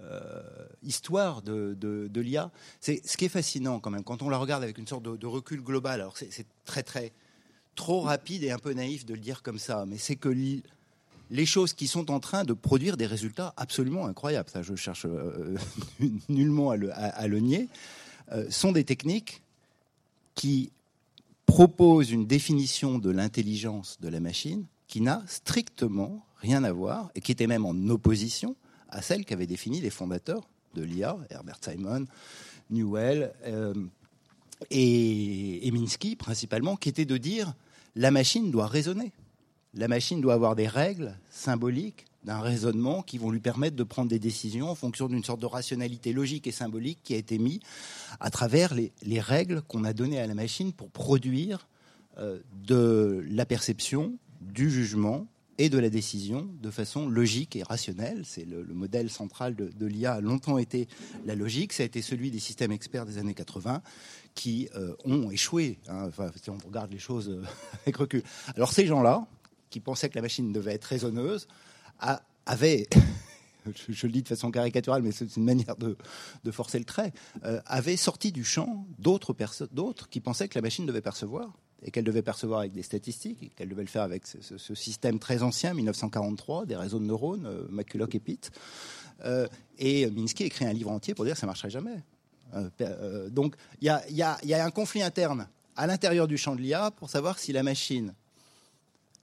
euh, 0.00 0.42
histoire 0.82 1.42
de, 1.42 1.76
de, 1.78 2.20
l'IA, 2.20 2.50
c'est 2.80 3.06
ce 3.06 3.16
qui 3.16 3.26
est 3.26 3.30
fascinant 3.30 3.78
quand 3.78 3.90
même, 3.90 4.04
quand 4.04 4.22
on 4.22 4.30
la 4.30 4.38
regarde 4.38 4.62
avec 4.62 4.78
une 4.78 4.86
sorte 4.86 5.02
de, 5.02 5.26
recul 5.26 5.60
global, 5.60 6.00
alors 6.00 6.16
c'est 6.16 6.46
très 6.64 6.82
très 6.82 7.12
trop 7.74 8.00
rapide 8.00 8.42
et 8.42 8.50
un 8.50 8.58
peu 8.58 8.72
naïf 8.72 9.04
de 9.04 9.12
le 9.12 9.20
dire 9.20 9.42
comme 9.42 9.58
ça, 9.58 9.84
mais 9.86 9.98
c'est 9.98 10.16
que 10.16 10.30
les 11.30 11.46
choses 11.46 11.72
qui 11.72 11.86
sont 11.86 12.10
en 12.10 12.20
train 12.20 12.44
de 12.44 12.52
produire 12.52 12.96
des 12.96 13.06
résultats 13.06 13.52
absolument 13.56 14.06
incroyables, 14.06 14.48
ça 14.50 14.62
je 14.62 14.74
cherche 14.74 15.06
euh, 15.06 15.56
nullement 16.28 16.70
à 16.70 17.26
le, 17.26 17.40
nier, 17.40 17.68
euh, 18.32 18.48
sont 18.50 18.72
des 18.72 18.84
techniques 18.84 19.42
qui 20.34 20.70
proposent 21.46 22.10
une 22.10 22.26
définition 22.26 22.98
de 22.98 23.10
l'intelligence 23.10 23.98
de 24.00 24.08
la 24.08 24.20
machine 24.20 24.64
qui 24.88 25.00
n'a 25.00 25.22
strictement 25.26 26.24
rien 26.38 26.64
à 26.64 26.72
voir 26.72 27.10
et 27.14 27.20
qui 27.20 27.32
était 27.32 27.46
même 27.46 27.64
en 27.64 27.88
opposition 27.88 28.56
à 28.88 29.02
celle 29.02 29.24
qu'avaient 29.24 29.46
définie 29.46 29.80
les 29.80 29.90
fondateurs 29.90 30.48
de 30.74 30.82
l'IA, 30.82 31.16
Herbert 31.30 31.58
Simon, 31.60 32.06
Newell 32.70 33.32
euh, 33.46 33.74
et, 34.70 35.70
Minsky 35.72 36.16
principalement, 36.16 36.76
qui 36.76 36.88
était 36.88 37.04
de 37.04 37.16
dire 37.16 37.54
la 37.94 38.10
machine 38.10 38.50
doit 38.50 38.66
raisonner. 38.66 39.12
La 39.76 39.88
machine 39.88 40.22
doit 40.22 40.32
avoir 40.32 40.56
des 40.56 40.66
règles 40.66 41.14
symboliques 41.30 42.06
d'un 42.24 42.40
raisonnement 42.40 43.02
qui 43.02 43.18
vont 43.18 43.30
lui 43.30 43.40
permettre 43.40 43.76
de 43.76 43.84
prendre 43.84 44.08
des 44.08 44.18
décisions 44.18 44.70
en 44.70 44.74
fonction 44.74 45.06
d'une 45.06 45.22
sorte 45.22 45.40
de 45.40 45.46
rationalité 45.46 46.14
logique 46.14 46.46
et 46.46 46.52
symbolique 46.52 46.98
qui 47.04 47.12
a 47.12 47.18
été 47.18 47.38
mise 47.38 47.60
à 48.18 48.30
travers 48.30 48.74
les, 48.74 49.20
règles 49.20 49.60
qu'on 49.60 49.84
a 49.84 49.92
données 49.92 50.18
à 50.18 50.26
la 50.26 50.34
machine 50.34 50.72
pour 50.72 50.90
produire 50.90 51.68
euh, 52.16 52.40
de 52.66 53.22
la 53.30 53.44
perception, 53.44 54.14
du 54.40 54.70
jugement 54.70 55.26
et 55.58 55.68
de 55.68 55.78
la 55.78 55.90
décision 55.90 56.48
de 56.62 56.70
façon 56.70 57.08
logique 57.08 57.54
et 57.56 57.62
rationnelle. 57.62 58.22
C'est 58.24 58.44
le, 58.44 58.64
modèle 58.64 59.10
central 59.10 59.54
de, 59.54 59.86
l'IA 59.86 60.14
a 60.14 60.20
longtemps 60.20 60.58
été 60.58 60.88
la 61.24 61.34
logique. 61.34 61.72
Ça 61.72 61.82
a 61.82 61.86
été 61.86 62.02
celui 62.02 62.30
des 62.30 62.38
systèmes 62.38 62.72
experts 62.72 63.06
des 63.06 63.18
années 63.18 63.34
80 63.34 63.82
qui 64.34 64.68
euh, 64.74 64.94
ont 65.04 65.30
échoué. 65.30 65.78
Hein. 65.88 66.04
Enfin, 66.08 66.30
si 66.42 66.50
on 66.50 66.58
regarde 66.58 66.92
les 66.92 66.98
choses 66.98 67.28
euh, 67.28 67.42
avec 67.82 67.96
recul. 67.96 68.22
Alors 68.54 68.72
ces 68.72 68.86
gens-là, 68.86 69.26
qui 69.70 69.80
pensaient 69.80 70.08
que 70.08 70.16
la 70.16 70.22
machine 70.22 70.52
devait 70.52 70.74
être 70.74 70.84
raisonneuse, 70.84 71.48
avaient 72.46 72.86
je, 73.88 74.06
le 74.06 74.12
dis 74.12 74.22
de 74.22 74.28
façon 74.28 74.50
caricaturale, 74.50 75.02
mais 75.02 75.12
c'est 75.12 75.36
une 75.36 75.44
manière 75.44 75.76
de, 75.76 75.96
forcer 76.50 76.78
le 76.78 76.84
trait, 76.84 77.12
euh, 77.44 77.60
avaient 77.66 77.96
sorti 77.96 78.32
du 78.32 78.44
champ 78.44 78.86
d'autres 78.98 79.34
qui 80.08 80.20
pensaient 80.20 80.48
que 80.48 80.58
la 80.58 80.62
machine 80.62 80.86
devait 80.86 81.00
percevoir 81.00 81.52
et 81.82 81.90
qu'elle 81.90 82.04
devait 82.04 82.22
percevoir 82.22 82.60
avec 82.60 82.72
des 82.72 82.82
statistiques, 82.82 83.42
et 83.42 83.48
qu'elle 83.48 83.68
devait 83.68 83.82
le 83.82 83.88
faire 83.88 84.02
avec 84.02 84.26
ce, 84.26 84.74
système 84.74 85.18
très 85.18 85.42
ancien, 85.42 85.74
1943, 85.74 86.66
des 86.66 86.76
réseaux 86.76 86.98
de 86.98 87.04
neurones, 87.04 87.46
euh, 87.46 87.66
McCulloch 87.70 88.14
et 88.14 88.20
Pitt. 88.20 88.50
Euh, 89.24 89.46
et 89.78 90.10
Minsky 90.10 90.44
écrit 90.44 90.64
un 90.64 90.72
livre 90.72 90.90
entier 90.90 91.14
pour 91.14 91.24
dire 91.24 91.34
que 91.34 91.40
ça 91.40 91.46
ne 91.46 91.50
marcherait 91.50 91.70
jamais. 91.70 92.02
Euh, 92.80 93.28
donc 93.28 93.56
il 93.80 93.86
y 93.86 94.22
a, 94.22 94.64
un 94.64 94.70
conflit 94.70 95.02
interne 95.02 95.48
à 95.74 95.86
l'intérieur 95.86 96.28
du 96.28 96.38
champ 96.38 96.54
de 96.54 96.60
l'IA 96.60 96.90
pour 96.90 97.10
savoir 97.10 97.38
si 97.38 97.52
la 97.52 97.62
machine 97.62 98.14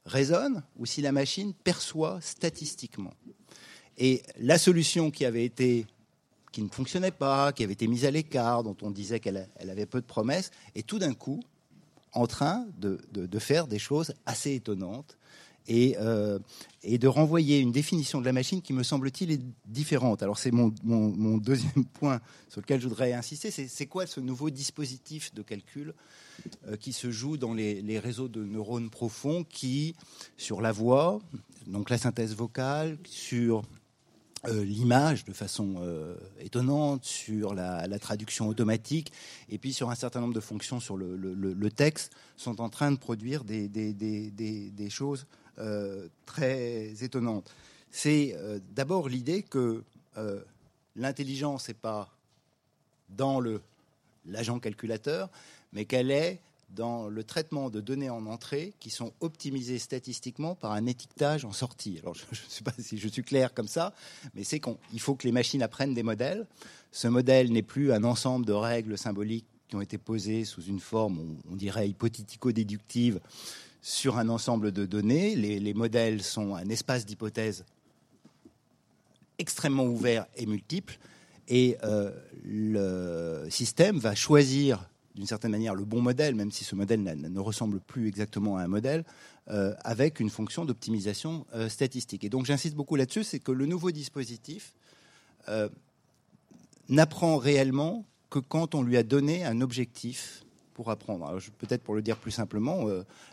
raisonne 0.05 0.63
ou 0.77 0.85
si 0.85 1.01
la 1.01 1.11
machine 1.11 1.53
perçoit 1.53 2.19
statistiquement. 2.21 3.13
Et 3.97 4.23
la 4.39 4.57
solution 4.57 5.11
qui 5.11 5.25
avait 5.25 5.45
été 5.45 5.85
qui 6.53 6.61
ne 6.61 6.69
fonctionnait 6.69 7.11
pas, 7.11 7.51
qui 7.51 7.63
avait 7.63 7.73
été 7.73 7.87
mise 7.87 8.05
à 8.05 8.11
l'écart, 8.11 8.63
dont 8.63 8.77
on 8.83 8.91
disait 8.91 9.19
qu'elle 9.19 9.49
avait 9.59 9.87
peu 9.87 9.99
de 9.99 10.05
promesses, 10.05 10.51
est 10.75 10.85
tout 10.85 10.99
d'un 10.99 11.15
coup 11.15 11.41
en 12.13 12.27
train 12.27 12.67
de, 12.77 12.99
faire 13.39 13.67
des 13.67 13.79
choses 13.79 14.13
assez 14.27 14.53
étonnantes 14.53 15.17
et, 15.67 15.95
euh, 15.99 16.39
et, 16.83 16.97
de 16.97 17.07
renvoyer 17.07 17.59
une 17.59 17.71
définition 17.71 18.19
de 18.19 18.25
la 18.25 18.33
machine 18.33 18.61
qui, 18.61 18.73
me 18.73 18.83
semble-t-il, 18.83 19.31
est 19.31 19.41
différente. 19.65 20.23
Alors 20.23 20.37
c'est 20.37 20.51
mon, 20.51 20.69
deuxième 21.37 21.85
point 21.93 22.19
sur 22.49 22.61
lequel 22.61 22.81
je 22.81 22.87
voudrais 22.87 23.13
insister, 23.13 23.51
c'est 23.51 23.85
quoi 23.85 24.05
ce 24.05 24.19
nouveau 24.19 24.49
dispositif 24.49 25.33
de 25.33 25.41
calcul 25.41 25.93
euh, 26.67 26.75
qui 26.75 26.93
se 26.93 27.11
joue 27.11 27.37
dans 27.37 27.53
les, 27.53 27.99
réseaux 27.99 28.27
de 28.27 28.43
neurones 28.43 28.89
profonds 28.89 29.45
qui, 29.47 29.95
sur 30.37 30.61
la 30.61 30.71
voix, 30.71 31.19
donc 31.67 31.89
la 31.89 31.97
synthèse 31.97 32.35
vocale, 32.35 32.97
sur 33.05 33.63
euh, 34.49 34.65
l'image 34.65 35.23
de 35.23 35.31
façon 35.31 35.75
étonnante, 36.41 37.05
sur 37.05 37.53
la, 37.53 37.99
traduction 37.99 38.49
automatique, 38.49 39.13
et 39.49 39.57
puis 39.57 39.71
sur 39.71 39.89
un 39.89 39.95
certain 39.95 40.19
nombre 40.19 40.33
de 40.33 40.41
fonctions 40.41 40.81
sur 40.81 40.97
le, 40.97 41.69
texte, 41.69 42.11
sont 42.35 42.59
en 42.59 42.69
train 42.69 42.91
de 42.91 42.97
produire 42.97 43.45
des, 43.45 44.89
choses 44.89 45.25
très 46.25 47.03
étonnantes. 47.03 47.53
C'est 47.91 48.35
d'abord 48.75 49.09
l'idée 49.09 49.43
que 49.43 49.83
l'intelligence 50.95 51.67
n'est 51.67 51.73
pas 51.73 52.09
dans 53.09 53.41
l'agent 54.25 54.59
calculateur, 54.59 55.29
mais 55.73 55.85
qu'elle 55.85 56.11
est 56.11 56.39
dans 56.69 57.07
le 57.07 57.23
traitement 57.23 57.69
de 57.69 57.81
données 57.81 58.09
en 58.09 58.25
entrée 58.25 58.73
qui 58.79 58.89
sont 58.89 59.13
optimisées 59.19 59.77
statistiquement 59.77 60.55
par 60.55 60.71
un 60.71 60.87
étiquetage 60.87 61.45
en 61.45 61.51
sortie. 61.51 61.99
Alors, 62.01 62.15
je 62.15 62.23
ne 62.23 62.49
sais 62.49 62.63
pas 62.63 62.73
si 62.79 62.97
je 62.97 63.07
suis 63.07 63.23
clair 63.23 63.53
comme 63.53 63.67
ça, 63.67 63.93
mais 64.33 64.43
c'est 64.43 64.59
qu'il 64.59 64.99
faut 64.99 65.13
que 65.13 65.27
les 65.27 65.31
machines 65.31 65.61
apprennent 65.61 65.93
des 65.93 66.01
modèles. 66.01 66.47
Ce 66.91 67.07
modèle 67.07 67.51
n'est 67.51 67.61
plus 67.61 67.91
un 67.91 68.03
ensemble 68.03 68.47
de 68.47 68.53
règles 68.53 68.97
symboliques 68.97 69.45
qui 69.67 69.75
ont 69.75 69.81
été 69.81 69.99
posées 69.99 70.45
sous 70.45 70.63
une 70.63 70.79
forme, 70.79 71.37
on, 71.51 71.55
dirait, 71.55 71.89
hypothético-déductive 71.89 73.19
sur 73.83 74.17
un 74.17 74.29
ensemble 74.29 74.71
de 74.71 74.85
données. 74.85 75.35
Les, 75.35 75.73
modèles 75.73 76.23
sont 76.23 76.55
un 76.55 76.67
espace 76.69 77.05
d'hypothèses 77.05 77.65
extrêmement 79.37 79.83
ouvert 79.83 80.25
et 80.37 80.45
multiple. 80.45 80.97
Et 81.49 81.77
euh, 81.83 82.11
le 82.45 83.45
système 83.49 83.99
va 83.99 84.15
choisir 84.15 84.89
d'une 85.15 85.27
certaine 85.27 85.51
manière 85.51 85.75
le 85.75 85.83
bon 85.83 86.01
modèle, 86.01 86.33
même 86.33 86.49
si 86.49 86.63
ce 86.63 86.75
modèle 86.75 87.03
ne 87.03 87.39
ressemble 87.39 87.81
plus 87.81 88.07
exactement 88.07 88.57
à 88.57 88.63
un 88.63 88.67
modèle, 88.67 89.03
euh, 89.49 89.75
avec 89.83 90.21
une 90.21 90.29
fonction 90.29 90.63
d'optimisation 90.63 91.45
euh, 91.53 91.67
statistique. 91.67 92.23
Et 92.23 92.29
donc 92.29 92.45
j'insiste 92.45 92.75
beaucoup 92.75 92.95
là-dessus, 92.95 93.25
c'est 93.25 93.39
que 93.39 93.51
le 93.51 93.65
nouveau 93.67 93.91
dispositif 93.91 94.73
n'apprend 96.87 97.35
réellement 97.35 98.05
que 98.29 98.39
quand 98.39 98.75
on 98.75 98.81
lui 98.81 98.95
a 98.95 99.03
donné 99.03 99.43
un 99.43 99.59
objectif 99.59 100.45
pour 100.73 100.89
apprendre. 100.89 101.37
Peut-être 101.57 101.83
pour 101.83 101.95
le 101.95 102.01
dire 102.01 102.17
plus 102.17 102.31
simplement, 102.31 102.85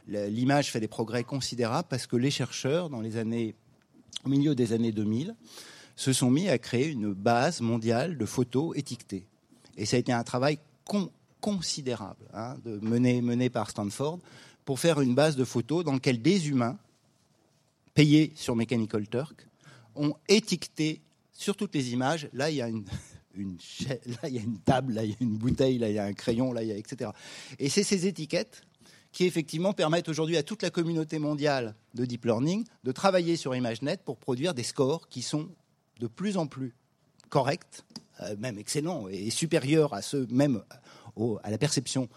l'image 0.06 0.70
fait 0.70 0.80
des 0.80 0.88
progrès 0.88 1.24
considérables 1.24 1.88
parce 1.88 2.06
que 2.06 2.16
les 2.16 2.30
chercheurs, 2.30 2.90
dans 2.90 3.00
les 3.00 3.16
années, 3.16 3.54
au 4.24 4.28
milieu 4.28 4.54
des 4.54 4.72
années 4.72 4.92
2000, 4.92 5.34
se 5.96 6.12
sont 6.12 6.30
mis 6.30 6.48
à 6.48 6.58
créer 6.58 6.88
une 6.88 7.12
base 7.12 7.60
mondiale 7.60 8.16
de 8.16 8.24
photos 8.24 8.76
étiquetées. 8.76 9.26
Et 9.76 9.86
ça 9.86 9.96
a 9.96 9.98
été 9.98 10.12
un 10.12 10.24
travail 10.24 10.58
con 10.84 11.10
considérable 11.40 12.26
hein, 12.34 12.56
de 12.64 12.78
mené, 12.80 13.48
par 13.48 13.70
Stanford 13.70 14.18
pour 14.64 14.78
faire 14.78 15.00
une 15.00 15.14
base 15.14 15.36
de 15.36 15.44
photos 15.44 15.84
dans 15.84 15.94
laquelle 15.94 16.20
des 16.20 16.48
humains, 16.48 16.78
payés 17.94 18.32
sur 18.34 18.54
Mechanical 18.54 19.08
Turk, 19.08 19.46
ont 19.94 20.14
étiqueté 20.28 21.00
sur 21.32 21.56
toutes 21.56 21.74
les 21.74 21.92
images. 21.92 22.28
Là, 22.32 22.50
il 22.50 22.56
y 22.56 22.62
a 22.62 22.68
une, 22.68 22.84
là, 23.36 24.28
il 24.28 24.34
y 24.34 24.38
a 24.38 24.42
une 24.42 24.58
table, 24.58 24.94
là, 24.94 25.04
il 25.04 25.10
y 25.10 25.12
a 25.12 25.16
une 25.20 25.36
bouteille, 25.36 25.78
là, 25.78 25.88
il 25.88 25.94
y 25.94 25.98
a 25.98 26.04
un 26.04 26.12
crayon, 26.12 26.52
là, 26.52 26.62
il 26.62 26.68
y 26.68 26.72
a, 26.72 26.76
etc. 26.76 27.10
Et 27.58 27.68
c'est 27.68 27.84
ces 27.84 28.06
étiquettes 28.06 28.62
qui, 29.12 29.24
effectivement, 29.24 29.72
permettent 29.72 30.08
aujourd'hui 30.08 30.36
à 30.36 30.42
toute 30.42 30.62
la 30.62 30.70
communauté 30.70 31.18
mondiale 31.18 31.74
de 31.94 32.04
deep 32.04 32.24
learning 32.24 32.64
de 32.84 32.92
travailler 32.92 33.36
sur 33.36 33.54
ImageNet 33.54 33.98
pour 34.04 34.18
produire 34.18 34.54
des 34.54 34.62
scores 34.62 35.08
qui 35.08 35.22
sont 35.22 35.48
de 35.98 36.06
plus 36.06 36.36
en 36.36 36.46
plus 36.46 36.74
corrects, 37.28 37.84
euh, 38.22 38.36
même 38.38 38.58
excellents 38.58 39.08
et 39.08 39.30
supérieurs 39.30 39.94
à 39.94 40.02
ceux 40.02 40.26
même 40.30 40.62
à 41.42 41.50
la 41.50 41.58
perception 41.58 42.08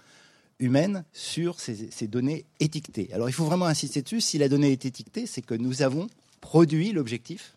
humaine 0.59 1.03
sur 1.13 1.59
ces, 1.59 2.07
données 2.07 2.45
étiquetées. 2.59 3.09
Alors 3.11 3.27
il 3.29 3.33
faut 3.33 3.45
vraiment 3.45 3.65
insister 3.65 4.01
dessus, 4.01 4.21
si 4.21 4.37
la 4.37 4.47
donnée 4.47 4.71
est 4.71 4.85
étiquetée, 4.85 5.25
c'est 5.25 5.41
que 5.41 5.55
nous 5.55 5.81
avons 5.81 6.07
produit 6.41 6.91
l'objectif 6.91 7.55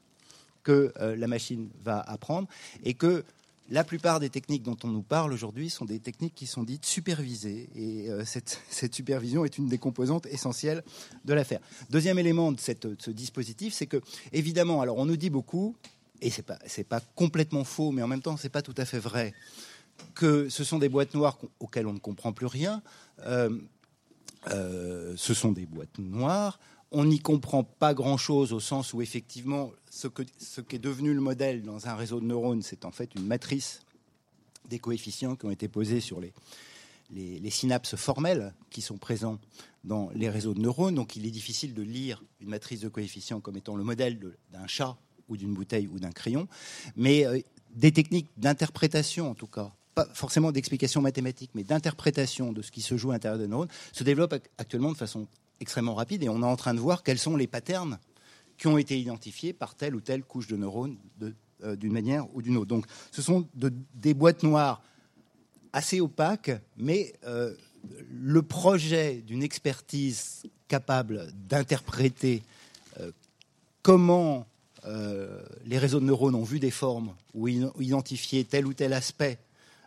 que 0.63 0.93
euh, 0.99 1.15
la 1.15 1.29
machine 1.29 1.71
va 1.85 2.01
apprendre 2.01 2.49
et 2.85 2.95
que 2.95 3.25
la 3.71 3.85
plupart 3.85 4.21
des 4.21 4.31
techniques 4.31 4.63
dont 4.63 4.77
on 4.85 4.89
nous 4.89 5.03
parle 5.03 5.33
aujourd'hui 5.33 5.71
sont 5.71 5.85
des 5.85 5.99
techniques 5.99 6.35
qui 6.35 6.47
sont 6.47 6.63
dites 6.63 6.87
supervisées. 6.87 7.69
Et 7.75 8.11
euh, 8.11 8.25
cette, 8.25 8.61
supervision 8.93 9.45
est 9.45 9.59
une 9.59 9.69
des 9.69 9.79
composantes 9.79 10.27
essentielles 10.27 10.85
de 11.25 11.35
l'affaire. 11.35 11.61
Deuxième 11.91 12.19
élément 12.19 12.53
de, 12.53 12.61
ce 12.61 13.11
dispositif, 13.11 13.75
c'est 13.75 13.87
que, 13.87 14.01
évidemment, 14.33 14.81
alors 14.81 14.99
on 14.99 15.07
nous 15.07 15.17
dit 15.17 15.31
beaucoup, 15.31 15.77
et 16.21 16.31
ce 16.31 16.41
n'est 16.41 16.85
pas, 16.85 17.01
complètement 17.15 17.65
faux, 17.65 17.91
mais 17.91 18.03
en 18.03 18.09
même 18.09 18.23
temps, 18.23 18.37
ce 18.37 18.45
n'est 18.45 18.51
pas 18.51 18.63
tout 18.63 18.75
à 18.77 18.85
fait 18.85 18.99
vrai, 18.99 19.35
que 20.15 20.49
ce 20.49 20.63
sont 20.63 20.79
des 20.79 20.89
boîtes 20.89 21.15
noires 21.15 21.39
auxquelles 21.59 21.87
on 21.87 21.93
ne 21.93 21.99
comprend 21.99 22.33
plus 22.33 22.47
rien. 22.47 22.83
Euh, 23.21 23.51
euh, 24.49 25.15
ce 25.17 25.35
sont 25.35 25.53
des 25.53 25.67
boîtes 25.67 25.99
noires. 25.99 26.59
On 26.93 27.05
n'y 27.05 27.19
comprend 27.19 27.65
pas 27.65 27.95
grand-chose 27.95 28.53
au 28.53 28.61
sens 28.61 28.93
où 28.93 29.03
effectivement 29.03 29.73
ce, 29.91 30.09
que, 30.09 30.23
ce 30.39 30.61
qui 30.61 30.77
est 30.77 30.81
devenu 30.81 31.13
le 31.13 31.21
modèle 31.21 31.63
dans 31.63 31.89
un 31.89 31.95
réseau 31.95 32.21
de 32.21 32.27
neurones, 32.27 32.63
c'est 32.63 32.85
en 32.85 32.93
fait 32.93 33.15
une 33.15 33.27
matrice 33.27 33.83
des 34.69 34.79
coefficients 34.79 35.37
qui 35.37 35.47
ont 35.47 35.51
été 35.51 35.69
posés 35.69 36.01
sur 36.01 36.21
les, 36.21 36.33
synapses 37.51 37.97
formelles 37.97 38.53
qui 38.71 38.83
sont 38.83 38.99
présents 38.99 39.39
dans 39.85 40.11
les 40.15 40.29
réseaux 40.29 40.55
de 40.55 40.61
neurones. 40.61 40.95
Donc 40.95 41.17
il 41.17 41.27
est 41.27 41.31
difficile 41.31 41.75
de 41.75 41.83
lire 41.83 42.23
une 42.41 42.49
matrice 42.49 42.81
de 42.81 42.89
coefficients 42.89 43.41
comme 43.41 43.57
étant 43.57 43.77
le 43.77 43.85
modèle 43.85 44.19
d'un 44.53 44.67
chat 44.67 44.97
ou 45.29 45.37
d'une 45.37 45.55
bouteille 45.55 45.89
ou 45.89 45.99
d'un 45.99 46.13
crayon. 46.13 46.49
Mais 46.97 47.27
euh, 47.27 47.41
des 47.75 47.93
techniques 47.93 48.29
d'interprétation, 48.37 49.31
en 49.31 49.35
tout 49.35 49.47
cas, 49.47 49.73
pas 49.95 50.07
forcément 50.13 50.53
d'explication 50.53 51.01
mathématique, 51.01 51.51
mais 51.55 51.65
d'interprétation 51.65 52.53
de 52.53 52.63
ce 52.63 52.71
qui 52.71 52.83
se 52.83 52.97
joue 52.97 53.11
à 53.11 53.15
l'intérieur 53.15 53.39
des 53.39 53.49
neurones, 53.49 53.69
se 53.93 54.05
développe 54.05 54.35
actuellement 54.59 54.93
de 54.93 54.97
façon 54.97 55.27
extrêmement 55.61 55.95
rapide 55.95 56.23
et 56.23 56.29
on 56.29 56.43
est 56.43 56.47
en 56.47 56.57
train 56.57 56.75
de 56.75 56.81
voir 56.81 57.03
quels 57.03 57.19
sont 57.19 57.37
les 57.37 57.47
patterns 57.47 57.99
qui 58.59 58.67
ont 58.67 58.79
été 58.79 58.99
identifiés 58.99 59.53
par 59.53 59.75
telle 59.75 59.95
ou 59.95 60.01
telle 60.01 60.23
couche 60.23 60.47
de 60.47 60.57
neurones 60.57 60.97
euh, 61.65 61.77
d'une 61.77 61.93
manière 61.93 62.27
ou 62.35 62.43
d'une 62.43 62.57
autre. 62.57 62.69
Donc 62.69 62.87
ce 63.11 63.23
sont 63.23 63.49
des 63.95 64.15
boîtes 64.15 64.43
noires 64.43 64.83
assez 65.73 66.01
opaques, 66.01 66.51
mais 66.77 67.15
euh, 67.25 67.55
le 68.11 68.43
projet 68.43 69.23
d'une 69.27 69.43
expertise 69.43 70.43
capable 70.69 71.33
d'interpréter 71.49 72.43
euh, 73.01 73.13
comment 73.83 74.47
les 75.65 75.79
réseaux 75.79 75.99
de 75.99 76.05
neurones 76.05 76.37
ont 76.37 76.45
vu 76.45 76.61
des 76.61 76.71
formes 76.71 77.17
ou 77.35 77.49
identifié 77.49 78.45
tel 78.45 78.69
ou 78.69 78.73
tel 78.73 78.93
aspect 78.93 79.37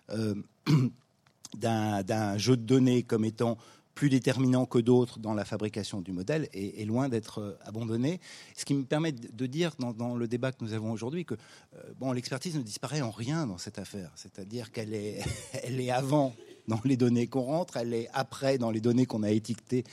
d'un 1.54 2.38
jeu 2.38 2.58
de 2.58 2.64
données 2.64 3.04
comme 3.04 3.24
étant 3.24 3.58
plus 4.00 4.10
déterminant 4.10 4.66
que 4.66 4.80
d'autres 4.80 5.20
dans 5.20 5.34
la 5.34 5.44
fabrication 5.44 6.00
du 6.00 6.14
modèle 6.14 6.48
est, 6.54 6.86
loin 6.86 7.10
d'être 7.10 7.40
euh, 7.42 7.58
abandonné. 7.66 8.22
Ce 8.56 8.64
qui 8.64 8.74
me 8.74 8.86
permet 8.86 9.12
de 9.12 9.46
dire 9.46 9.74
dans, 9.78 10.16
le 10.16 10.26
débat 10.26 10.54
que 10.54 10.64
nous 10.64 10.72
avons 10.72 10.94
aujourd'hui 10.94 11.26
que 11.26 11.34
euh, 11.34 11.82
bon, 12.00 12.14
l'expertise 12.14 12.56
ne 12.56 12.62
disparaît 12.62 13.02
en 13.02 13.12
rien 13.12 13.46
dans 13.46 13.58
cette 13.58 13.78
affaire. 13.78 14.10
C'est-à-dire 14.16 14.72
qu'elle 14.72 14.94
est, 14.94 15.20
est 15.64 15.92
avant 15.92 16.34
dans 16.70 16.80
les 16.86 16.96
données 16.96 17.28
qu'on 17.28 17.42
rentre, 17.42 17.76
elle 17.76 17.94
est 17.94 18.08
après 18.14 18.58
dans 18.58 18.72
les 18.72 18.80
données 18.80 19.06
qu'on 19.06 19.24
a 19.24 19.32
étiquetées 19.32 19.84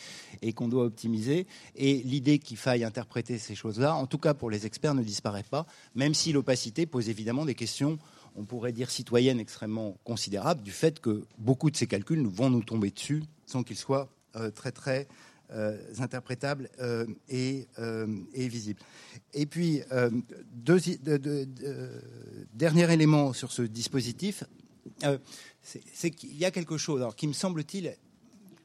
et 0.40 0.52
qu'on 0.52 0.68
doit 0.68 0.84
optimiser. 0.84 1.48
Et 1.74 1.94
l'idée 2.04 2.38
qu'il 2.38 2.58
faille 2.58 2.84
interpréter 2.84 3.38
ces 3.38 3.56
choses-là, 3.56 3.96
en 3.96 4.06
tout 4.06 4.18
cas 4.18 4.34
pour 4.34 4.50
les 4.50 4.66
experts, 4.66 4.94
ne 4.94 5.02
disparaît 5.02 5.42
pas, 5.42 5.66
même 5.96 6.14
si 6.14 6.32
l'opacité 6.32 6.86
pose 6.86 7.08
évidemment 7.08 7.44
des 7.44 7.56
questions 7.56 7.98
on 8.36 8.44
pourrait 8.44 8.72
dire 8.72 8.90
citoyenne 8.90 9.40
extrêmement 9.40 9.96
considérable 10.04 10.62
du 10.62 10.70
fait 10.70 11.00
que 11.00 11.24
beaucoup 11.38 11.70
de 11.70 11.76
ces 11.76 11.86
calculs 11.86 12.26
vont 12.26 12.50
nous 12.50 12.62
tomber 12.62 12.90
dessus 12.90 13.24
sans 13.46 13.62
qu'ils 13.62 13.76
soient 13.76 14.08
euh, 14.36 14.50
très 14.50 14.72
très 14.72 15.08
euh, 15.50 15.78
interprétables 15.98 16.68
euh, 16.80 17.06
et, 17.28 17.66
visibles. 18.34 18.80
Et 19.32 19.46
puis, 19.46 19.80
dernier 22.52 22.92
élément 22.92 23.32
sur 23.32 23.52
ce 23.52 23.62
dispositif, 23.62 24.44
c'est 25.62 26.10
qu'il 26.10 26.36
y 26.36 26.44
a 26.44 26.50
quelque 26.50 26.76
chose 26.76 27.00
alors, 27.00 27.16
qui 27.16 27.28
me 27.28 27.32
semble-t-il, 27.32 27.96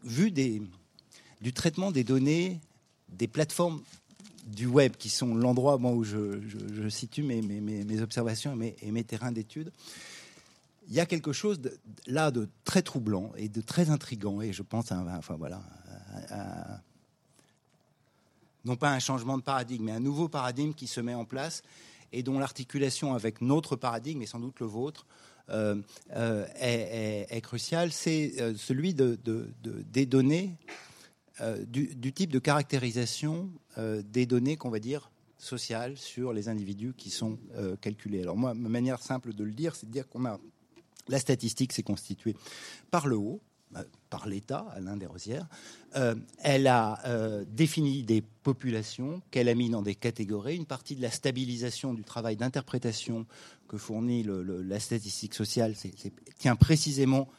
vu 0.04 0.32
du 0.32 1.54
traitement 1.54 1.92
des 1.92 2.04
données 2.04 2.60
des 3.10 3.28
plateformes 3.28 3.82
du 4.45 4.65
web, 4.65 4.95
qui 4.98 5.10
sont 5.10 5.36
l'endroit 5.36 5.77
où 5.77 6.03
je, 6.03 6.89
situe 6.89 7.24
mes, 7.24 8.01
observations 8.01 8.57
et 8.62 8.91
mes, 8.91 9.03
terrains 9.03 9.31
d'étude, 9.31 9.71
il 10.88 10.95
y 10.95 11.00
a 11.00 11.05
quelque 11.05 11.31
chose 11.31 11.62
là 12.07 12.31
de 12.31 12.50
très 12.65 12.81
troublant 12.81 13.31
et 13.38 13.50
de 13.50 13.62
très 13.62 13.89
intrigant, 13.89 14.41
et 14.41 14.51
je 14.51 14.63
pense 14.63 14.91
à, 14.91 15.03
enfin 15.17 15.36
voilà, 15.36 15.62
non 18.65 18.75
pas 18.75 18.91
un 18.91 19.00
changement 19.00 19.38
de 19.38 19.43
paradigme, 19.43 19.86
mais 19.86 19.91
un 19.91 20.00
nouveau 20.00 20.27
paradigme 20.27 20.74
qui 20.74 20.88
se 20.88 21.01
met 21.01 21.13
en 21.13 21.25
place 21.25 21.63
et 22.12 22.24
dont 22.24 22.39
l'articulation 22.39 23.13
avec 23.13 23.41
notre 23.41 23.75
paradigme, 23.75 24.21
et 24.21 24.25
sans 24.25 24.39
doute 24.39 24.60
le 24.60 24.65
vôtre, 24.65 25.05
euh, 25.50 25.75
euh, 26.15 26.45
est, 26.60 27.41
cruciale, 27.41 27.91
c'est 27.91 28.33
euh, 28.39 28.53
celui 28.55 28.93
de, 28.93 29.17
des 29.63 30.05
données, 30.05 30.55
du, 31.68 32.14
type 32.14 32.32
de 32.32 32.40
caractérisation 32.40 33.50
des 33.78 34.26
données 34.26 34.58
qu'on 34.58 34.70
va 34.70 34.80
dire 34.80 35.12
sociales 35.38 35.98
sur 35.98 36.34
les 36.34 36.50
individus 36.50 36.94
qui 36.96 37.10
sont 37.10 37.40
calculés. 37.82 38.22
Alors 38.22 38.38
moi, 38.38 38.54
ma 38.54 38.70
manière 38.70 39.02
simple 39.02 39.34
de 39.34 39.44
le 39.44 39.52
dire, 39.52 39.76
c'est 39.76 39.88
de 39.88 39.92
dire 39.92 40.08
qu'on 40.08 40.26
a 40.26 40.40
la 41.08 41.20
statistique 41.20 41.74
s'est 41.74 41.84
constituée 41.84 42.36
par 42.90 43.08
le 43.08 43.18
haut, 43.18 43.42
par 44.10 44.28
l'État, 44.28 44.68
Alain 44.74 44.98
Desrosières. 44.98 45.48
Euh, 45.96 46.16
elle 46.40 46.68
a 46.68 47.00
euh, 47.06 47.46
défini 47.48 48.04
des 48.04 48.22
populations 48.22 49.22
qu'elle 49.32 49.48
a 49.48 49.56
mis 49.56 49.70
dans 49.70 49.82
des 49.82 49.96
catégories. 49.96 50.58
Une 50.58 50.66
partie 50.66 50.96
de 50.96 51.02
la 51.02 51.12
stabilisation 51.12 51.94
du 51.94 52.04
travail 52.04 52.36
d'interprétation 52.36 53.26
que 53.68 53.78
fournit 53.78 54.26
la 54.26 54.80
statistique 54.80 55.34
sociale 55.34 55.76
tient 56.38 56.58
précisément 56.58 57.30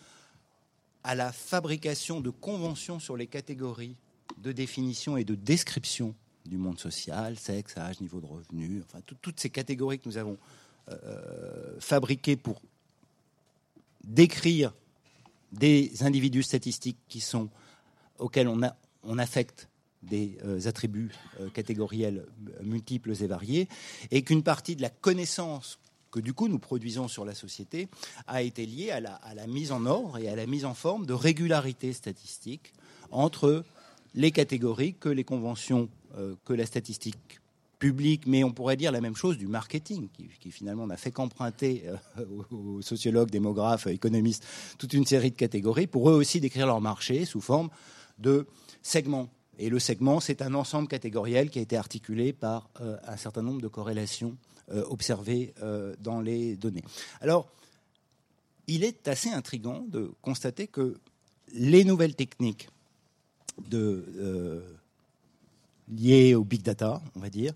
à 1.04 1.14
la 1.14 1.32
fabrication 1.32 2.20
de 2.20 2.30
conventions 2.30 2.98
sur 2.98 3.16
les 3.16 3.26
catégories 3.26 3.96
de 4.38 4.52
définition 4.52 5.16
et 5.16 5.24
de 5.24 5.34
description 5.34 6.14
du 6.46 6.56
monde 6.56 6.78
social, 6.78 7.38
sexe, 7.38 7.76
âge, 7.76 8.00
niveau 8.00 8.20
de 8.20 8.26
revenu, 8.26 8.82
enfin 8.84 9.00
toutes 9.20 9.38
ces 9.38 9.50
catégories 9.50 9.98
que 9.98 10.08
nous 10.08 10.18
avons 10.18 10.38
euh, 10.90 11.78
fabriquées 11.78 12.36
pour 12.36 12.60
décrire 14.02 14.74
des 15.52 16.02
individus 16.02 16.42
statistiques 16.42 16.98
auxquels 18.18 18.48
on, 18.48 19.18
affecte 19.18 19.68
des 20.02 20.38
euh, 20.44 20.66
attributs 20.66 21.12
euh, 21.40 21.48
catégoriels 21.50 22.26
multiples 22.62 23.12
et 23.22 23.26
variés, 23.26 23.68
et 24.10 24.22
qu'une 24.22 24.42
partie 24.42 24.74
de 24.74 24.82
la 24.82 24.90
connaissance 24.90 25.78
que 26.12 26.20
du 26.20 26.34
coup 26.34 26.46
nous 26.46 26.60
produisons 26.60 27.08
sur 27.08 27.24
la 27.24 27.34
société 27.34 27.88
a 28.28 28.42
été 28.42 28.66
liée 28.66 28.90
à 28.90 29.00
la, 29.00 29.46
mise 29.48 29.72
en 29.72 29.84
ordre 29.86 30.18
et 30.18 30.28
à 30.28 30.36
la 30.36 30.46
mise 30.46 30.64
en 30.64 30.74
forme 30.74 31.06
de 31.06 31.14
régularité 31.14 31.92
statistique 31.92 32.72
entre 33.10 33.64
les 34.14 34.30
catégories 34.30 34.94
que 34.94 35.08
les 35.08 35.24
conventions 35.24 35.88
euh, 36.18 36.34
que 36.44 36.52
la 36.52 36.66
statistique 36.66 37.40
public, 37.78 38.24
mais 38.26 38.44
on 38.44 38.52
pourrait 38.52 38.76
dire 38.76 38.92
la 38.92 39.00
même 39.00 39.16
chose 39.16 39.36
du 39.36 39.48
marketing, 39.48 40.08
qui, 40.38 40.52
finalement 40.52 40.86
n'a 40.86 40.96
fait 40.96 41.10
qu'emprunter 41.10 41.82
euh, 42.18 42.24
aux, 42.52 42.80
sociologues, 42.80 43.30
démographes, 43.30 43.88
économistes, 43.88 44.46
toute 44.78 44.92
une 44.92 45.06
série 45.06 45.32
de 45.32 45.36
catégories, 45.36 45.88
pour 45.88 46.08
eux 46.08 46.14
aussi 46.14 46.38
décrire 46.38 46.66
leur 46.66 46.80
marché 46.80 47.24
sous 47.24 47.40
forme 47.40 47.70
de 48.18 48.46
segments. 48.82 49.28
Et 49.58 49.68
le 49.68 49.80
segment, 49.80 50.20
c'est 50.20 50.42
un 50.42 50.54
ensemble 50.54 50.86
catégoriel 50.86 51.50
qui 51.50 51.58
a 51.58 51.62
été 51.62 51.76
articulé 51.76 52.32
par 52.32 52.68
euh, 52.80 52.96
un 53.04 53.16
certain 53.16 53.42
nombre 53.42 53.60
de 53.60 53.68
corrélations 53.68 54.36
euh, 54.70 54.84
observées 54.88 55.54
dans 56.00 56.20
les 56.20 56.56
données. 56.56 56.84
Alors, 57.20 57.48
il 58.66 58.84
est 58.84 59.08
assez 59.08 59.30
intrigant 59.30 59.84
de 59.88 60.12
constater 60.22 60.66
que 60.66 60.98
les 61.52 61.84
nouvelles 61.84 62.14
techniques 62.14 62.68
de 63.68 64.62
liées 65.88 66.34
au 66.34 66.44
big 66.44 66.62
data, 66.62 67.02
on 67.16 67.20
va 67.20 67.30
dire, 67.30 67.52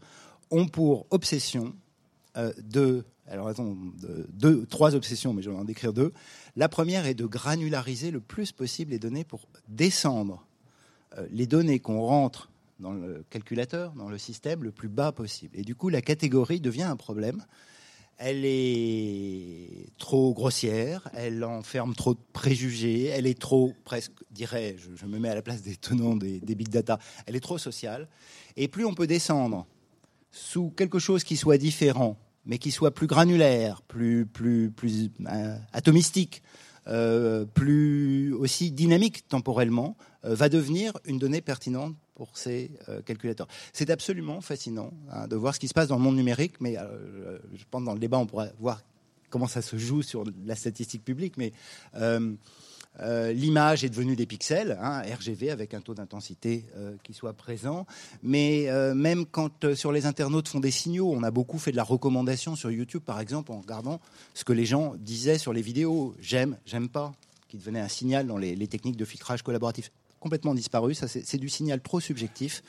ont 0.50 0.66
pour 0.66 1.06
obsession 1.10 1.74
euh, 2.36 2.52
de 2.62 3.04
alors 3.28 3.48
attends, 3.48 3.76
trois 4.70 4.94
obsessions, 4.94 5.32
mais 5.32 5.42
je 5.42 5.50
vais 5.50 5.56
en 5.56 5.64
décrire 5.64 5.92
deux. 5.92 6.12
La 6.54 6.68
première 6.68 7.06
est 7.06 7.14
de 7.14 7.26
granulariser 7.26 8.12
le 8.12 8.20
plus 8.20 8.52
possible 8.52 8.92
les 8.92 9.00
données 9.00 9.24
pour 9.24 9.48
descendre 9.66 10.46
euh, 11.18 11.26
les 11.32 11.48
données 11.48 11.80
qu'on 11.80 12.02
rentre 12.02 12.50
dans 12.78 12.92
le 12.92 13.24
calculateur, 13.30 13.92
dans 13.92 14.08
le 14.08 14.18
système, 14.18 14.62
le 14.62 14.72
plus 14.72 14.88
bas 14.88 15.12
possible. 15.12 15.58
Et 15.58 15.62
du 15.62 15.74
coup, 15.74 15.88
la 15.88 16.02
catégorie 16.02 16.60
devient 16.60 16.82
un 16.82 16.96
problème 16.96 17.44
elle 18.18 18.44
est 18.44 19.90
trop 19.98 20.32
grossière, 20.32 21.08
elle 21.12 21.44
enferme 21.44 21.94
trop 21.94 22.14
de 22.14 22.20
préjugés, 22.32 23.04
elle 23.04 23.26
est 23.26 23.38
trop, 23.38 23.74
presque, 23.84 24.12
dirais, 24.30 24.76
je, 24.78 24.88
je 24.96 25.06
me 25.06 25.18
mets 25.18 25.28
à 25.28 25.34
la 25.34 25.42
place 25.42 25.62
des 25.62 25.76
tenants 25.76 26.16
des, 26.16 26.40
big 26.40 26.68
data, 26.68 26.98
elle 27.26 27.36
est 27.36 27.40
trop 27.40 27.58
sociale. 27.58 28.08
Et 28.56 28.68
plus 28.68 28.84
on 28.84 28.94
peut 28.94 29.06
descendre 29.06 29.66
sous 30.30 30.70
quelque 30.70 30.98
chose 30.98 31.24
qui 31.24 31.36
soit 31.36 31.58
différent, 31.58 32.16
mais 32.46 32.58
qui 32.58 32.70
soit 32.70 32.92
plus 32.92 33.06
granulaire, 33.06 33.82
plus, 33.82 34.24
plus, 34.24 34.70
plus 34.70 35.10
euh, 35.30 35.56
atomistique, 35.72 36.42
euh, 36.86 37.44
plus 37.44 38.32
aussi 38.32 38.70
dynamique 38.70 39.28
temporellement, 39.28 39.96
euh, 40.24 40.34
va 40.34 40.48
devenir 40.48 40.92
une 41.04 41.18
donnée 41.18 41.42
pertinente 41.42 41.94
pour 42.16 42.36
ces 42.36 42.70
euh, 42.88 43.02
calculateurs. 43.02 43.46
C'est 43.72 43.90
absolument 43.90 44.40
fascinant 44.40 44.90
hein, 45.12 45.28
de 45.28 45.36
voir 45.36 45.54
ce 45.54 45.60
qui 45.60 45.68
se 45.68 45.74
passe 45.74 45.88
dans 45.88 45.96
le 45.96 46.02
monde 46.02 46.16
numérique, 46.16 46.54
mais 46.60 46.76
euh, 46.78 47.38
je 47.54 47.64
pense 47.70 47.84
dans 47.84 47.92
le 47.92 48.00
débat, 48.00 48.18
on 48.18 48.26
pourra 48.26 48.46
voir 48.58 48.82
comment 49.30 49.46
ça 49.46 49.62
se 49.62 49.76
joue 49.76 50.02
sur 50.02 50.24
la 50.44 50.56
statistique 50.56 51.04
publique, 51.04 51.36
mais 51.36 51.52
euh, 51.94 52.34
l'image 53.32 53.84
est 53.84 53.90
devenue 53.90 54.16
des 54.16 54.24
pixels, 54.24 54.78
hein, 54.80 55.02
RGV 55.02 55.50
avec 55.50 55.74
un 55.74 55.82
taux 55.82 55.92
d'intensité 55.92 56.64
qui 57.02 57.12
soit 57.12 57.34
présent. 57.34 57.84
Mais 58.22 58.68
même 58.94 59.26
quand 59.26 59.74
sur 59.74 59.92
les 59.92 60.06
internautes 60.06 60.48
font 60.48 60.60
des 60.60 60.70
signaux, 60.70 61.12
on 61.12 61.22
a 61.22 61.30
beaucoup 61.30 61.58
fait 61.58 61.72
de 61.72 61.76
la 61.76 61.82
recommandation 61.82 62.56
sur 62.56 62.70
YouTube, 62.70 63.02
par 63.04 63.20
exemple, 63.20 63.52
en 63.52 63.60
regardant 63.60 64.00
ce 64.32 64.44
que 64.44 64.54
les 64.54 64.64
gens 64.64 64.94
disaient 64.98 65.36
sur 65.36 65.52
les 65.52 65.60
vidéos. 65.60 66.14
J'aime, 66.20 66.56
j'aime 66.64 66.88
pas, 66.88 67.12
qui 67.48 67.58
devenait 67.58 67.80
un 67.80 67.88
signal 67.88 68.26
dans 68.26 68.38
les 68.38 68.66
techniques 68.68 68.96
de 68.96 69.04
filtrage 69.04 69.42
collaboratif 69.42 69.90
complètement 70.20 70.54
disparu. 70.54 70.94
C'est 70.94 71.38
du 71.38 71.48
signal 71.48 71.80
trop 71.80 72.00
subjectif. 72.00 72.62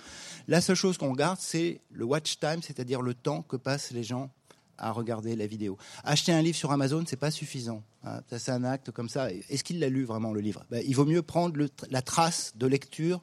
La 0.47 0.62
seule 0.62 0.75
chose 0.75 0.97
qu'on 0.97 1.13
garde, 1.13 1.39
c'est 1.39 1.81
le 1.91 2.05
watch 2.05 2.39
time, 2.39 2.62
c'est-à-dire 2.62 3.01
le 3.01 3.13
temps 3.13 3.41
que 3.41 3.55
passent 3.55 3.91
les 3.91 4.03
gens 4.03 4.29
à 4.77 4.91
regarder 4.91 5.36
la 5.36 5.47
vidéo. 5.47 5.77
Acheter 6.03 6.31
un 6.31 6.41
livre 6.41 6.57
sur 6.57 6.71
Amazon, 6.71 7.03
c'est 7.07 7.15
pas 7.15 7.31
suffisant. 7.31 7.83
Hein. 8.03 8.21
c'est 8.29 8.51
un 8.51 8.63
acte 8.63 8.91
comme 8.91 9.10
ça. 9.10 9.31
Est-ce 9.31 9.63
qu'il 9.63 9.79
l'a 9.79 9.89
lu 9.89 10.03
vraiment 10.03 10.31
le 10.31 10.39
livre? 10.39 10.63
Ben, 10.69 10.83
Il 10.88 10.95
vaut 10.95 11.05
mieux 11.05 11.21
prendre 11.21 11.57
la 11.89 12.01
trace 12.01 12.53
de 12.55 12.67
lecture 12.67 13.21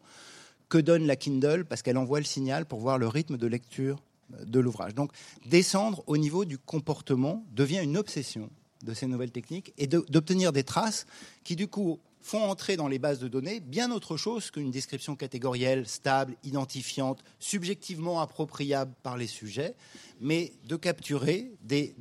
que 0.68 0.78
donne 0.78 1.06
la 1.06 1.16
Kindle 1.16 1.64
parce 1.64 1.82
qu'elle 1.82 1.98
envoie 1.98 2.18
le 2.18 2.24
signal 2.24 2.66
pour 2.66 2.80
voir 2.80 2.98
le 2.98 3.06
rythme 3.06 3.36
de 3.36 3.46
lecture 3.46 4.02
euh, 4.34 4.44
de 4.44 4.60
l'ouvrage. 4.60 4.94
Donc 4.94 5.12
descendre 5.46 6.02
au 6.06 6.16
niveau 6.16 6.44
du 6.44 6.58
comportement 6.58 7.44
devient 7.52 7.80
une 7.82 7.96
obsession 7.96 8.50
de 8.82 8.92
ces 8.92 9.06
nouvelles 9.06 9.30
techniques 9.30 9.72
et 9.78 9.86
d'obtenir 9.86 10.52
des 10.52 10.64
traces 10.64 11.06
qui 11.42 11.56
du 11.56 11.68
coup 11.68 12.00
font 12.24 12.42
entrer 12.42 12.76
dans 12.76 12.88
les 12.88 12.98
bases 12.98 13.18
de 13.18 13.28
données 13.28 13.60
bien 13.60 13.90
autre 13.90 14.16
chose 14.16 14.50
qu'une 14.50 14.70
description 14.70 15.14
catégorielle, 15.14 15.86
stable, 15.86 16.36
identifiante, 16.42 17.22
subjectivement 17.38 18.22
appropriable 18.22 18.94
par 19.02 19.18
les 19.18 19.26
sujets, 19.26 19.74
mais 20.22 20.54
de 20.66 20.76
capturer 20.76 21.52
des, 21.62 21.94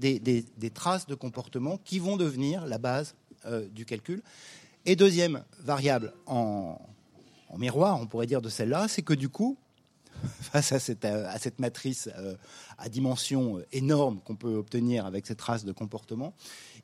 traces 0.74 1.08
de 1.08 1.16
comportement 1.16 1.78
qui 1.84 2.00
vont 2.00 2.16
devenir 2.16 2.66
la 2.66 2.78
base 2.78 3.16
euh, 3.46 3.68
du 3.68 3.84
calcul. 3.86 4.24
Et 4.86 4.96
deuxième 4.96 5.44
variable 5.60 6.14
en, 6.26 6.80
miroir, 7.58 8.00
on 8.00 8.08
pourrait 8.08 8.26
dire 8.26 8.42
de 8.42 8.50
celle-là, 8.50 8.88
c'est 8.88 9.02
que 9.02 9.14
du 9.14 9.28
coup, 9.28 9.58
face 10.42 10.72
à 10.72 10.80
cette, 10.80 11.08
cette 11.40 11.60
matrice 11.60 12.10
euh, 12.18 12.36
à 12.78 12.90
dimension 12.90 13.62
énorme 13.72 14.20
qu'on 14.26 14.36
peut 14.36 14.56
obtenir 14.56 15.06
avec 15.06 15.26
ces 15.26 15.36
traces 15.36 15.66
de 15.66 15.72
comportement, 15.72 16.34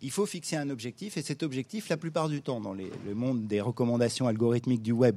il 0.02 0.12
faut 0.12 0.26
fixer 0.26 0.56
un 0.56 0.70
objectif 0.70 1.18
et 1.18 1.22
cet 1.22 1.44
objectif, 1.44 1.90
la 1.90 1.98
plupart 1.98 2.30
du 2.30 2.42
temps, 2.42 2.62
dans 2.62 2.74
le 2.74 3.16
monde 3.16 3.48
des 3.48 3.62
recommandations 3.62 4.28
algorithmiques 4.28 4.82
du 4.82 4.92
web 4.92 5.16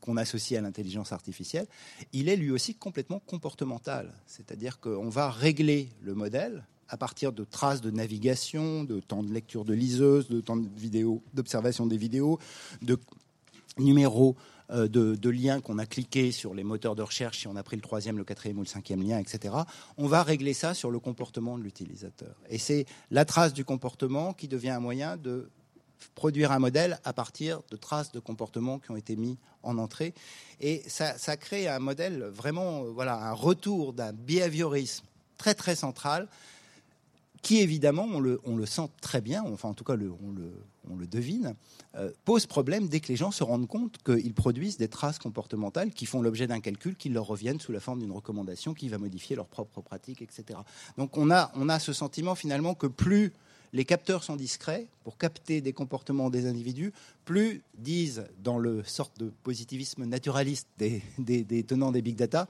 qu'on 0.00 0.16
associe 0.16 0.58
à 0.58 0.62
l'intelligence 0.62 1.12
artificielle, 1.12 1.66
il 2.12 2.28
est 2.28 2.36
lui 2.36 2.50
aussi 2.50 2.74
complètement 2.74 3.20
comportemental. 3.20 4.14
C'est-à-dire 4.26 4.80
qu'on 4.80 5.08
va 5.08 5.30
régler 5.30 5.90
le 6.02 6.14
modèle 6.14 6.64
à 6.88 6.96
partir 6.96 7.32
de 7.32 7.44
traces 7.44 7.80
de 7.80 7.90
navigation, 7.90 8.84
de 8.84 9.00
temps 9.00 9.22
de 9.22 9.32
lecture 9.32 9.64
de 9.64 9.74
liseuse, 9.74 10.28
de 10.28 10.40
temps 10.40 10.56
d'observation 11.34 11.86
des 11.86 11.98
vidéos, 11.98 12.38
de 12.80 12.98
numéros 13.78 14.36
euh, 14.70 14.88
de, 14.88 15.30
liens 15.30 15.60
qu'on 15.60 15.78
a 15.78 15.86
cliqués 15.86 16.32
sur 16.32 16.54
les 16.54 16.64
moteurs 16.64 16.94
de 16.94 17.02
recherche, 17.02 17.40
si 17.40 17.48
on 17.48 17.56
a 17.56 17.62
pris 17.62 17.76
le 17.76 17.82
troisième, 17.82 18.18
le 18.18 18.24
quatrième 18.24 18.58
ou 18.58 18.62
le 18.62 18.66
cinquième 18.66 19.02
lien, 19.02 19.18
etc., 19.18 19.54
on 19.96 20.06
va 20.06 20.22
régler 20.22 20.54
ça 20.54 20.74
sur 20.74 20.90
le 20.90 20.98
comportement 20.98 21.58
de 21.58 21.62
l'utilisateur. 21.62 22.34
Et 22.50 22.58
c'est 22.58 22.86
la 23.10 23.24
trace 23.24 23.52
du 23.52 23.64
comportement 23.64 24.32
qui 24.32 24.48
devient 24.48 24.70
un 24.70 24.80
moyen 24.80 25.16
de 25.16 25.48
produire 26.14 26.52
un 26.52 26.58
modèle 26.58 27.00
à 27.04 27.12
partir 27.12 27.60
de 27.70 27.76
traces 27.76 28.12
de 28.12 28.20
comportement 28.20 28.78
qui 28.78 28.90
ont 28.90 28.96
été 28.96 29.16
mis 29.16 29.38
en 29.62 29.78
entrée. 29.78 30.14
Et 30.60 30.82
ça, 30.86 31.16
ça 31.16 31.36
crée 31.36 31.68
un 31.68 31.78
modèle 31.78 32.24
vraiment, 32.24 32.84
voilà, 32.84 33.16
un 33.16 33.32
retour 33.32 33.92
d'un 33.92 34.12
behaviorisme 34.12 35.06
très 35.38 35.54
très 35.54 35.76
central 35.76 36.28
qui 37.42 37.58
évidemment, 37.58 38.04
on 38.04 38.20
le, 38.20 38.66
sent 38.66 38.88
très 39.00 39.20
bien, 39.20 39.42
enfin 39.44 39.68
en 39.68 39.74
tout 39.74 39.84
cas 39.84 39.94
on, 39.94 40.96
le, 40.96 41.06
devine, 41.06 41.54
euh, 41.96 42.10
pose 42.24 42.46
problème 42.46 42.88
dès 42.88 43.00
que 43.00 43.08
les 43.08 43.16
gens 43.16 43.30
se 43.30 43.44
rendent 43.44 43.68
compte 43.68 43.98
qu'ils 44.02 44.34
produisent 44.34 44.76
des 44.76 44.88
traces 44.88 45.18
comportementales 45.18 45.90
qui 45.90 46.06
font 46.06 46.22
l'objet 46.22 46.46
d'un 46.46 46.60
calcul 46.60 46.96
qui 46.96 47.08
leur 47.08 47.26
reviennent 47.26 47.60
sous 47.60 47.72
la 47.72 47.80
forme 47.80 48.00
d'une 48.00 48.12
recommandation 48.12 48.74
qui 48.74 48.88
va 48.88 48.98
modifier 48.98 49.36
leurs 49.36 49.46
propres 49.46 49.80
pratiques, 49.80 50.22
etc. 50.22 50.58
Donc 50.96 51.16
on 51.16 51.30
a, 51.30 51.52
on 51.54 51.68
a 51.68 51.78
ce 51.78 51.92
sentiment 51.92 52.34
finalement 52.34 52.74
que 52.74 52.86
plus 52.86 53.32
les 53.74 53.84
capteurs 53.84 54.24
sont 54.24 54.36
discrets 54.36 54.86
pour 55.04 55.18
capter 55.18 55.60
des 55.60 55.74
comportements 55.74 56.30
des 56.30 56.46
individus, 56.46 56.92
plus 57.26 57.62
disent 57.76 58.24
dans 58.42 58.58
le 58.58 58.82
sorte 58.82 59.18
de 59.18 59.30
positivisme 59.42 60.04
naturaliste 60.06 60.68
des 60.78 61.64
tenants 61.66 61.92
des 61.92 62.00
big 62.00 62.16
data, 62.16 62.48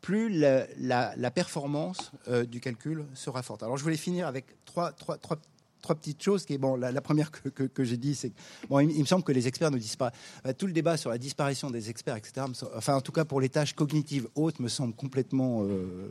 plus 0.00 0.28
la, 0.30 1.30
performance 1.30 2.12
euh, 2.28 2.44
du 2.44 2.60
calcul 2.60 3.04
sera 3.14 3.42
forte. 3.42 3.62
Alors 3.62 3.76
je 3.76 3.82
voulais 3.82 3.96
finir 3.96 4.26
avec 4.26 4.46
trois, 4.64 4.92
trois, 4.92 5.18
trois, 5.18 5.38
trois 5.80 5.94
petites 5.94 6.22
choses. 6.22 6.46
Bon, 6.58 6.76
la, 6.76 7.00
première 7.00 7.30
que, 7.30 7.84
j'ai 7.84 7.96
dit, 7.96 8.14
c'est 8.14 8.32
bon, 8.68 8.80
il, 8.80 9.00
me 9.00 9.06
semble 9.06 9.24
que 9.24 9.32
les 9.32 9.48
experts 9.48 9.70
ne 9.70 9.78
disent 9.78 9.96
pas. 9.96 10.12
Euh, 10.46 10.52
tout 10.52 10.66
le 10.66 10.72
débat 10.72 10.96
sur 10.96 11.10
la 11.10 11.18
disparition 11.18 11.70
des 11.70 11.90
experts, 11.90 12.16
etc. 12.16 12.46
Enfin, 12.76 12.94
en 12.94 13.00
tout 13.00 13.12
cas 13.12 13.24
pour 13.24 13.40
les 13.40 13.48
tâches 13.48 13.74
cognitives 13.74 14.28
hautes, 14.34 14.60
me 14.60 14.68
semble 14.68 14.94
complètement 14.94 15.64
euh, 15.64 16.10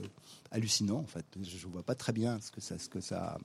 hallucinant. 0.51 0.99
En 0.99 1.07
fait, 1.07 1.25
je 1.41 1.67
ne 1.67 1.71
vois 1.71 1.83
pas 1.83 1.95
très 1.95 2.13
bien 2.13 2.39
ce 2.41 2.51
que 2.51 2.61
ça, 2.61 2.77
ce 2.79 2.89
que 2.89 3.01
ça, 3.01 3.37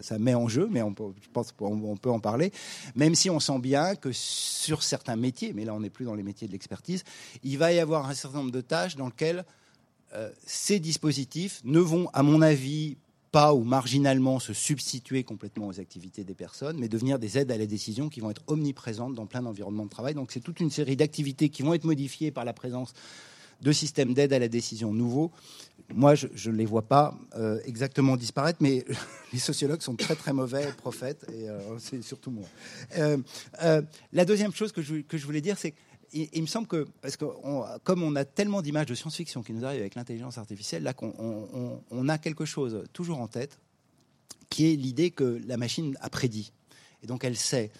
ça, 0.00 0.18
met 0.18 0.34
en 0.34 0.48
jeu, 0.48 0.68
mais 0.70 0.82
on 0.82 0.94
peut, 0.94 1.12
je 1.20 1.28
pense 1.32 1.52
qu'on 1.52 1.96
peut 1.96 2.10
en 2.10 2.20
parler. 2.20 2.52
Même 2.94 3.14
si 3.14 3.30
on 3.30 3.40
sent 3.40 3.58
bien 3.58 3.94
que 3.94 4.12
sur 4.12 4.82
certains 4.82 5.16
métiers, 5.16 5.52
mais 5.54 5.64
là 5.64 5.74
on 5.74 5.80
n'est 5.80 5.90
plus 5.90 6.04
dans 6.04 6.14
les 6.14 6.22
métiers 6.22 6.46
de 6.46 6.52
l'expertise, 6.52 7.04
il 7.42 7.58
va 7.58 7.72
y 7.72 7.78
avoir 7.78 8.08
un 8.08 8.14
certain 8.14 8.38
nombre 8.38 8.52
de 8.52 8.60
tâches 8.60 8.96
dans 8.96 9.06
lesquelles 9.06 9.44
ces 10.44 10.80
dispositifs 10.80 11.60
ne 11.64 11.78
vont, 11.78 12.08
à 12.12 12.22
mon 12.22 12.42
avis, 12.42 12.96
pas 13.36 13.52
ou 13.52 13.64
marginalement 13.64 14.38
se 14.38 14.54
substituer 14.54 15.22
complètement 15.22 15.66
aux 15.66 15.78
activités 15.78 16.24
des 16.24 16.34
personnes, 16.34 16.78
mais 16.78 16.88
devenir 16.88 17.18
des 17.18 17.36
aides 17.36 17.50
à 17.50 17.58
la 17.58 17.66
décision 17.66 18.08
qui 18.08 18.20
vont 18.20 18.30
être 18.30 18.42
omniprésentes 18.46 19.14
dans 19.14 19.26
plein 19.26 19.42
d'environnements 19.42 19.84
de 19.84 19.90
travail. 19.90 20.14
Donc 20.14 20.32
c'est 20.32 20.40
toute 20.40 20.58
une 20.60 20.70
série 20.70 20.96
d'activités 20.96 21.50
qui 21.50 21.62
vont 21.62 21.74
être 21.74 21.84
modifiées 21.84 22.30
par 22.30 22.46
la 22.46 22.54
présence 22.54 22.94
de 23.60 23.72
systèmes 23.72 24.14
d'aide 24.14 24.32
à 24.32 24.38
la 24.38 24.48
décision 24.48 24.90
nouveaux. 24.92 25.32
Moi, 25.94 26.14
je 26.14 26.50
ne 26.50 26.56
les 26.56 26.64
vois 26.64 26.88
pas 26.88 27.14
euh, 27.36 27.60
exactement 27.66 28.16
disparaître, 28.16 28.58
mais 28.62 28.86
les 29.34 29.38
sociologues 29.38 29.82
sont 29.82 29.96
très 29.96 30.16
très 30.16 30.32
mauvais 30.32 30.72
prophètes, 30.72 31.26
et 31.30 31.50
euh, 31.50 31.78
c'est 31.78 32.02
surtout 32.02 32.30
moi. 32.30 32.46
la 34.12 34.24
deuxième 34.24 34.54
chose 34.54 34.72
que 34.72 34.80
je, 34.80 34.96
que 34.96 35.18
je 35.18 35.26
voulais 35.26 35.42
dire, 35.42 35.58
c'est 35.58 35.74
il, 36.12 36.42
me 36.42 36.46
semble 36.46 36.66
que, 36.66 36.86
parce 37.00 37.16
que 37.16 37.24
comme 37.84 38.02
on 38.02 38.16
a 38.16 38.24
tellement 38.24 38.62
d'images 38.62 38.86
de 38.86 38.94
science-fiction 38.94 39.42
qui 39.42 39.52
nous 39.52 39.64
arrivent 39.64 39.80
avec 39.80 39.94
l'intelligence 39.94 40.38
artificielle, 40.38 40.82
là 40.82 40.92
qu'on 40.92 41.80
on, 41.90 42.08
a 42.08 42.18
quelque 42.18 42.44
chose 42.44 42.84
toujours 42.92 43.20
en 43.20 43.28
tête, 43.28 43.58
qui 44.48 44.72
est 44.72 44.76
l'idée 44.76 45.10
que 45.10 45.40
la 45.46 45.56
machine 45.56 45.96
a 46.00 46.10
prédit. 46.10 46.52
Et 47.02 47.06
donc 47.06 47.24
elle 47.24 47.36
sait. 47.36 47.70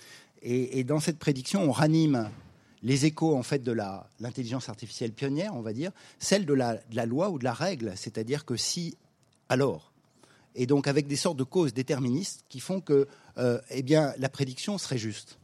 Et, 0.43 0.85
dans 0.85 1.01
cette 1.01 1.19
prédiction, 1.19 1.63
on 1.63 1.73
ranime 1.73 2.31
les 2.83 3.05
échos 3.07 3.37
en 3.37 3.43
fait 3.43 3.63
de 3.63 3.73
l'intelligence 4.21 4.69
artificielle 4.69 5.13
pionnière, 5.13 5.55
on 5.55 5.63
va 5.63 5.73
dire, 5.73 5.91
celle 6.19 6.47
de 6.47 6.55
la, 6.55 7.07
loi 7.07 7.31
ou 7.31 7.39
de 7.39 7.45
la 7.45 7.55
règle. 7.55 7.93
C'est-à-dire 7.97 8.45
que 8.45 8.57
si, 8.57 8.97
alors, 9.49 9.93
et 10.55 10.67
donc 10.67 10.87
avec 10.87 11.07
des 11.07 11.17
sortes 11.17 11.37
de 11.37 11.45
causes 11.45 11.75
déterministes 11.75 12.45
qui 12.49 12.61
font 12.61 12.81
que 12.81 13.09
euh, 13.39 13.61
eh 13.71 13.83
bien, 13.83 14.15
la 14.19 14.29
prédiction 14.29 14.79
serait 14.79 14.99
juste. 14.99 15.39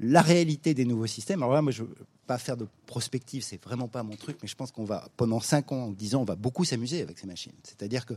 La 0.00 0.22
réalité 0.22 0.74
des 0.74 0.84
nouveaux 0.84 1.06
systèmes. 1.06 1.42
Alors 1.42 1.54
là, 1.54 1.62
moi, 1.62 1.72
je 1.72 1.82
veux 1.82 1.94
pas 2.26 2.38
faire 2.38 2.56
de 2.56 2.66
prospective, 2.86 3.42
c'est 3.42 3.62
vraiment 3.62 3.88
pas 3.88 4.02
mon 4.02 4.16
truc, 4.16 4.38
mais 4.42 4.48
je 4.48 4.54
pense 4.54 4.70
qu'on 4.70 4.84
va 4.84 5.08
pendant 5.16 5.40
5 5.40 5.72
ans, 5.72 5.90
10 5.90 6.14
ans, 6.14 6.22
on 6.22 6.24
va 6.24 6.36
beaucoup 6.36 6.64
s'amuser 6.64 7.02
avec 7.02 7.18
ces 7.18 7.26
machines. 7.26 7.52
C'est-à-dire 7.62 8.06
que 8.06 8.14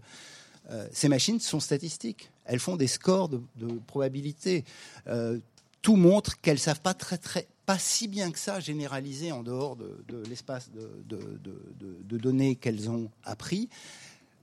euh, 0.69 0.87
ces 0.91 1.09
machines 1.09 1.39
sont 1.39 1.59
statistiques. 1.59 2.31
Elles 2.45 2.59
font 2.59 2.75
des 2.75 2.87
scores 2.87 3.29
de, 3.29 3.39
probabilité. 3.87 4.63
Euh, 5.07 5.39
tout 5.81 5.95
montre 5.95 6.39
qu'elles 6.41 6.59
savent 6.59 6.81
pas 6.81 6.93
très 6.93 7.17
très 7.17 7.47
pas 7.65 7.79
si 7.79 8.07
bien 8.07 8.31
que 8.31 8.39
ça 8.39 8.59
généraliser 8.59 9.31
en 9.31 9.41
dehors 9.41 9.75
de, 9.75 10.23
l'espace 10.29 10.69
de, 10.71 12.17
données 12.17 12.55
qu'elles 12.55 12.89
ont 12.89 13.09
appris. 13.23 13.69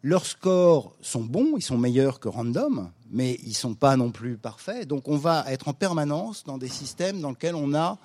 Leurs 0.02 0.26
scores 0.26 0.96
sont 1.00 1.22
bons, 1.22 1.54
ils 1.56 1.62
sont 1.62 1.78
meilleurs 1.78 2.18
que 2.18 2.28
random, 2.28 2.90
mais 3.10 3.38
ils 3.44 3.50
ne 3.50 3.54
sont 3.54 3.74
pas 3.74 3.96
non 3.96 4.10
plus 4.10 4.36
parfaits. 4.36 4.88
Donc 4.88 5.06
on 5.06 5.16
va 5.16 5.44
être 5.46 5.68
en 5.68 5.74
permanence 5.74 6.42
dans 6.44 6.58
des 6.58 6.68
systèmes 6.68 7.20
dans 7.20 7.30
lesquels 7.30 7.54
on 7.54 7.72
a 7.72 7.98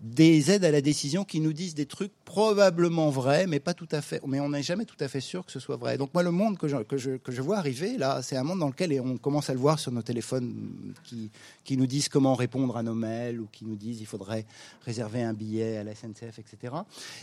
des 0.00 0.50
aides 0.50 0.64
à 0.64 0.70
la 0.70 0.80
décision 0.80 1.24
qui 1.24 1.40
nous 1.40 1.52
disent 1.52 1.74
des 1.74 1.86
trucs 1.86 2.12
probablement 2.24 3.10
vrais, 3.10 3.46
mais 3.46 3.60
pas 3.60 3.74
tout 3.74 3.88
à 3.90 4.02
fait. 4.02 4.20
Mais 4.26 4.40
on 4.40 4.50
n'est 4.50 4.62
jamais 4.62 4.84
tout 4.84 4.96
à 5.00 5.08
fait 5.08 5.20
sûr 5.20 5.44
que 5.44 5.52
ce 5.52 5.60
soit 5.60 5.76
vrai. 5.76 5.96
Donc 5.98 6.12
moi, 6.14 6.22
le 6.22 6.30
monde 6.30 6.58
que 6.58 6.68
je, 6.68 7.42
vois 7.42 7.58
arriver 7.58 7.96
là, 7.96 8.22
c'est 8.22 8.36
un 8.36 8.42
monde 8.42 8.58
dans 8.58 8.68
lequel 8.68 8.92
et 8.92 9.00
on 9.00 9.16
commence 9.16 9.50
à 9.50 9.54
le 9.54 9.58
voir 9.58 9.78
sur 9.78 9.92
nos 9.92 10.02
téléphones 10.02 10.94
qui, 11.04 11.30
qui 11.64 11.76
nous 11.76 11.86
disent 11.86 12.08
comment 12.08 12.34
répondre 12.34 12.76
à 12.76 12.82
nos 12.82 12.94
mails 12.94 13.40
ou 13.40 13.48
qui 13.50 13.64
nous 13.64 13.76
disent 13.76 14.00
il 14.00 14.06
faudrait 14.06 14.46
réserver 14.84 15.22
un 15.22 15.32
billet 15.32 15.78
à 15.78 15.84
la 15.84 15.94
SNCF, 15.94 16.38
etc. 16.38 16.74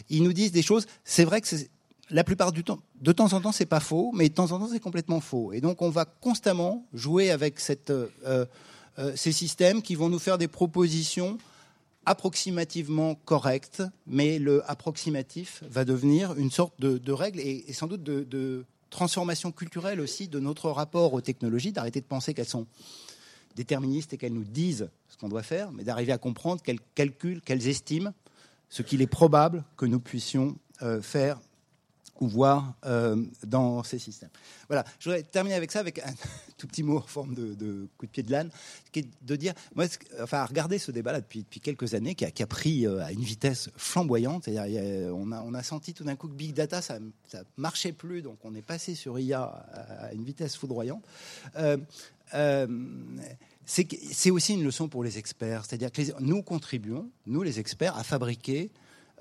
Ils 0.10 0.24
nous 0.24 0.34
disent 0.34 0.52
des 0.52 0.64
choses. 0.64 0.88
C'est 1.04 1.26
vrai 1.26 1.42
que 1.42 1.48
c'est 1.48 1.70
la 2.12 2.24
plupart 2.24 2.52
du 2.52 2.64
temps, 2.64 2.80
de 3.02 3.12
temps 3.12 3.34
en 3.34 3.42
temps, 3.42 3.52
c'est 3.52 3.66
pas 3.66 3.80
faux, 3.80 4.12
mais 4.14 4.30
de 4.30 4.34
temps 4.34 4.52
en 4.52 4.60
temps, 4.60 4.70
c'est 4.72 4.80
complètement 4.80 5.22
faux. 5.22 5.54
Et 5.54 5.62
donc, 5.62 5.82
on 5.82 5.90
va 5.90 6.06
constamment 6.06 6.86
jouer 6.94 7.32
avec 7.32 7.60
cette, 7.60 7.90
euh, 7.90 8.08
euh, 9.00 9.14
ces 9.16 9.32
systèmes 9.32 9.82
qui 9.82 9.96
vont 9.96 10.10
nous 10.10 10.20
faire 10.20 10.38
des 10.38 10.48
propositions 10.48 11.38
approximativement 12.06 13.16
correctes, 13.16 13.84
mais 14.08 14.40
le 14.40 14.70
approximatif 14.70 15.64
va 15.70 15.86
devenir 15.86 16.34
une 16.38 16.52
sorte 16.52 16.74
de, 16.80 17.12
règle 17.12 17.40
et, 17.40 17.72
sans 17.74 17.88
doute 17.88 18.04
de, 18.04 18.66
transformation 18.90 19.54
culturelle 19.54 20.02
aussi 20.02 20.28
de 20.28 20.42
notre 20.42 20.70
rapport 20.70 21.14
aux 21.14 21.22
technologies, 21.22 21.72
d'arrêter 21.72 22.02
de 22.02 22.06
penser 22.06 22.34
qu'elles 22.34 22.46
sont 22.46 22.68
déterministes 23.56 24.12
et 24.12 24.18
qu'elles 24.18 24.34
nous 24.34 24.44
disent 24.44 24.90
ce 25.08 25.16
qu'on 25.18 25.30
doit 25.30 25.44
faire, 25.44 25.72
mais 25.72 25.86
d'arriver 25.86 26.12
à 26.12 26.18
comprendre 26.18 26.62
qu'elles 26.62 26.82
calculent, 26.94 27.40
qu'elles 27.40 27.70
estiment 27.70 28.14
ce 28.68 28.82
qu'il 28.82 29.02
est 29.02 29.08
probable 29.08 29.64
que 29.78 29.86
nous 29.86 30.02
puissions 30.02 30.58
euh, 30.82 31.02
faire 31.02 31.40
ou 32.22 32.28
voir 32.28 32.76
euh, 32.86 33.18
dans 33.46 33.84
ces 33.84 33.98
systèmes. 34.00 34.30
Voilà, 34.68 34.86
je 35.00 35.10
voudrais 35.10 35.24
terminer 35.24 35.56
avec 35.56 35.72
ça 35.72 35.80
avec 35.80 35.98
un 36.00 36.14
tout 36.58 36.68
petit 36.68 36.84
mot 36.84 37.00
en 37.00 37.08
forme 37.08 37.34
de, 37.34 37.88
coup 37.98 38.06
de 38.06 38.12
pied 38.12 38.22
de 38.22 38.32
l'âne, 38.32 38.52
qui 38.92 39.00
est 39.00 39.08
de 39.24 39.36
dire, 39.36 39.54
moi, 39.76 39.86
enfin, 40.22 40.46
regarder 40.46 40.78
ce 40.78 40.92
débat-là 40.92 41.20
depuis, 41.20 41.40
depuis 41.40 41.60
quelques 41.60 41.96
années, 41.96 42.14
qui 42.14 42.24
a, 42.24 42.32
qui 42.32 42.46
pris 42.46 42.86
euh, 42.86 43.04
à 43.04 43.12
une 43.12 43.24
vitesse 43.24 43.70
flamboyante, 43.76 44.46
c'est-à-dire 44.46 45.14
on 45.16 45.54
a, 45.54 45.64
senti 45.64 45.94
tout 45.94 46.04
d'un 46.04 46.16
coup 46.16 46.28
que 46.28 46.34
Big 46.34 46.54
Data, 46.54 46.82
ça 46.82 47.00
ne 47.00 47.10
marchait 47.58 47.92
plus, 47.92 48.22
donc 48.22 48.38
on 48.44 48.54
est 48.54 48.62
passé 48.62 48.94
sur 48.94 49.18
IA 49.20 49.42
à 49.42 50.14
une 50.14 50.24
vitesse 50.24 50.56
foudroyante. 50.56 51.04
Euh, 51.56 51.78
c'est 53.66 54.32
aussi 54.32 54.54
une 54.54 54.64
leçon 54.64 54.90
pour 54.90 55.04
les 55.04 55.18
experts, 55.18 55.66
c'est-à-dire 55.66 55.92
que 55.92 56.02
nous 56.20 56.44
contribuons, 56.44 57.10
nous 57.26 57.42
les 57.42 57.60
experts, 57.60 57.98
à 57.98 58.04
fabriquer 58.04 58.70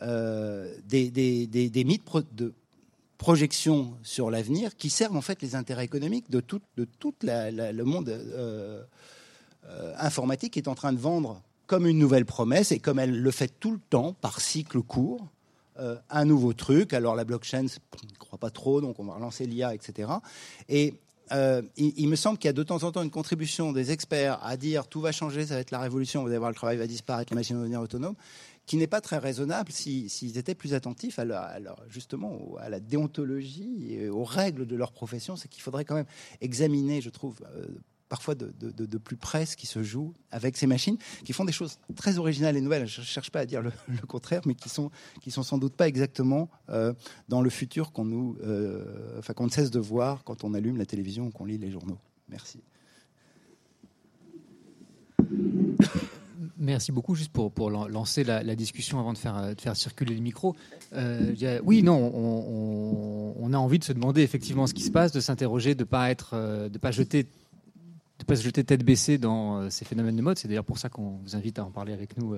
des, 0.01 1.11
des 1.11 1.85
mythes 1.85 2.05
de 2.33 2.53
projections 3.21 3.99
sur 4.03 4.31
l'avenir 4.31 4.75
qui 4.77 4.89
servent 4.89 5.15
en 5.15 5.21
fait 5.21 5.43
les 5.43 5.55
intérêts 5.55 5.85
économiques 5.85 6.31
de 6.31 6.41
tout, 6.41 6.63
toute 6.99 7.23
le 7.23 7.83
monde 7.83 8.09
euh, 8.09 8.83
euh, 9.69 9.95
informatique 9.99 10.55
qui 10.55 10.59
est 10.59 10.69
en 10.69 10.75
train 10.75 10.95
de 10.95 10.99
vendre 10.99 11.43
comme 11.67 11.87
une 11.87 11.99
nouvelle 11.99 12.25
promesse 12.25 12.73
et 12.73 12.79
comme 12.79 12.99
elle 12.99 13.21
le 13.21 13.31
fait 13.31 13.53
tout 13.61 13.73
le 13.73 13.79
temps 13.91 14.15
par 14.15 14.41
cycle 14.41 14.81
court. 14.81 15.29
Euh, 15.79 15.97
un 16.09 16.25
nouveau 16.25 16.55
truc. 16.55 16.95
Alors 16.95 17.15
la 17.15 17.25
blockchain, 17.25 17.67
je 17.67 18.07
ne 18.11 18.17
crois 18.19 18.39
pas 18.39 18.51
trop, 18.51 18.81
donc 18.81 18.99
on 18.99 19.05
va 19.05 19.15
relancer 19.15 19.47
l'IA, 19.47 19.75
etc. 19.75 20.11
Et 20.71 20.95
il, 21.77 21.93
il, 21.97 22.09
me 22.09 22.17
semble 22.17 22.39
qu'il 22.39 22.49
y 22.49 22.51
a 22.51 22.55
de 22.55 22.63
temps 22.63 22.83
en 22.85 22.91
temps 22.91 23.03
une 23.03 23.11
contribution 23.11 23.73
des 23.73 23.93
experts 23.93 24.41
à 24.43 24.57
dire 24.57 24.89
tout 24.89 25.03
va 25.03 25.13
changer, 25.13 25.47
ça 25.47 25.55
va 25.55 25.61
être 25.61 25.71
la 25.71 25.79
révolution, 25.79 26.23
vous 26.23 26.29
allez 26.29 26.39
voir, 26.39 26.51
le 26.51 26.57
travail 26.57 26.79
va 26.79 26.87
disparaître, 26.87 27.33
les 27.33 27.37
machines 27.37 27.55
vont 27.55 27.63
devenir 27.63 27.81
autonomes 27.81 28.17
qui 28.71 28.77
n'est 28.77 28.87
pas 28.87 29.01
très 29.01 29.19
raisonnable 29.19 29.73
s'ils 29.73 30.39
étaient 30.39 30.55
plus 30.55 30.75
attentifs 30.75 31.19
à, 31.19 31.59
justement 31.89 32.55
à 32.61 32.69
la 32.69 32.79
déontologie 32.79 33.89
et 33.91 34.09
aux 34.09 34.23
règles 34.23 34.65
de 34.65 34.77
leur 34.77 34.93
profession. 34.93 35.35
C'est 35.35 35.49
qu'il 35.49 35.61
faudrait 35.61 35.85
quand 35.85 35.97
même 35.97 36.07
examiner, 36.41 37.01
je 37.01 37.11
trouve, 37.11 37.41
euh, 37.57 37.67
parfois 38.09 38.37
de, 38.37 38.99
plus 38.99 39.17
près 39.17 39.45
ce 39.45 39.57
qui 39.57 39.67
se 39.67 39.83
joue 39.83 40.15
avec 40.31 40.57
ces 40.57 40.69
machines 40.69 40.99
qui 41.25 41.33
font 41.33 41.45
des 41.45 41.51
choses 41.51 41.81
très 41.97 42.19
originales 42.19 42.57
et 42.57 42.61
nouvelles. 42.61 42.87
Je 42.87 43.01
ne 43.01 43.07
cherche 43.07 43.33
pas 43.33 43.41
à 43.41 43.45
dire 43.45 43.61
le, 43.89 44.07
contraire, 44.07 44.43
mais 44.47 44.55
qui 44.55 44.69
sont, 44.69 44.93
qui 45.21 45.33
sont 45.33 45.43
sans 45.43 45.59
doute 45.59 45.75
pas 45.75 45.89
exactement 45.89 46.49
euh, 46.69 46.95
dans 47.29 47.43
le 47.43 47.51
futur 47.51 47.91
qu'on 47.91 48.05
nous, 48.05 48.37
euh, 48.45 49.19
enfin 49.19 49.35
qu'on 49.35 49.47
ne 49.47 49.51
cesse 49.51 49.73
de 49.73 49.81
voir 49.81 50.23
quand 50.23 50.45
on 50.45 50.55
allume 50.55 50.77
la 50.77 50.87
télévision 50.87 51.27
ou 51.27 51.31
qu'on 51.33 51.45
lit 51.45 51.59
les 51.59 51.73
journaux. 51.73 51.99
Merci. 52.29 52.61
Merci 56.61 56.93
beaucoup. 56.93 57.15
Juste 57.15 57.33
pour, 57.33 57.51
pour 57.51 57.71
lancer 57.71 58.23
la, 58.23 58.55
discussion 58.55 59.01
avant 59.01 59.15
de 59.15 59.19
faire, 59.19 59.55
de 59.55 59.61
faire 59.61 59.75
circuler 59.75 60.15
le 60.15 60.21
micro. 60.21 60.55
Euh, 60.93 61.61
oui, 61.65 61.83
non, 61.83 61.97
on, 61.97 63.53
a 63.53 63.57
envie 63.57 63.79
de 63.79 63.85
se 63.85 63.93
demander 63.95 64.23
effectivement 64.23 64.67
ce 64.67 64.75
qui 64.75 64.83
se 64.83 64.91
passe, 64.91 65.11
de 65.11 65.21
s'interroger, 65.21 65.75
de 65.75 65.85
pas 65.85 66.11
être, 66.11 66.33
euh, 66.35 66.69
pas 66.69 66.93
jeter 66.93 67.27
de 68.19 68.25
pas 68.27 68.37
se 68.37 68.45
jeter 68.45 68.63
tête 68.63 68.85
baissée 68.85 69.17
dans 69.17 69.57
euh, 69.57 69.71
ces 69.71 69.87
phénomènes 69.87 70.15
de 70.15 70.21
mode. 70.21 70.39
C'est 70.39 70.47
d'ailleurs 70.47 70.67
pour 70.67 70.79
ça 70.79 70.91
qu'on 70.91 71.17
vous 71.23 71.35
invite 71.35 71.59
à 71.59 71.65
en 71.65 71.71
parler 71.71 71.95
avec 71.95 72.19
nous 72.19 72.37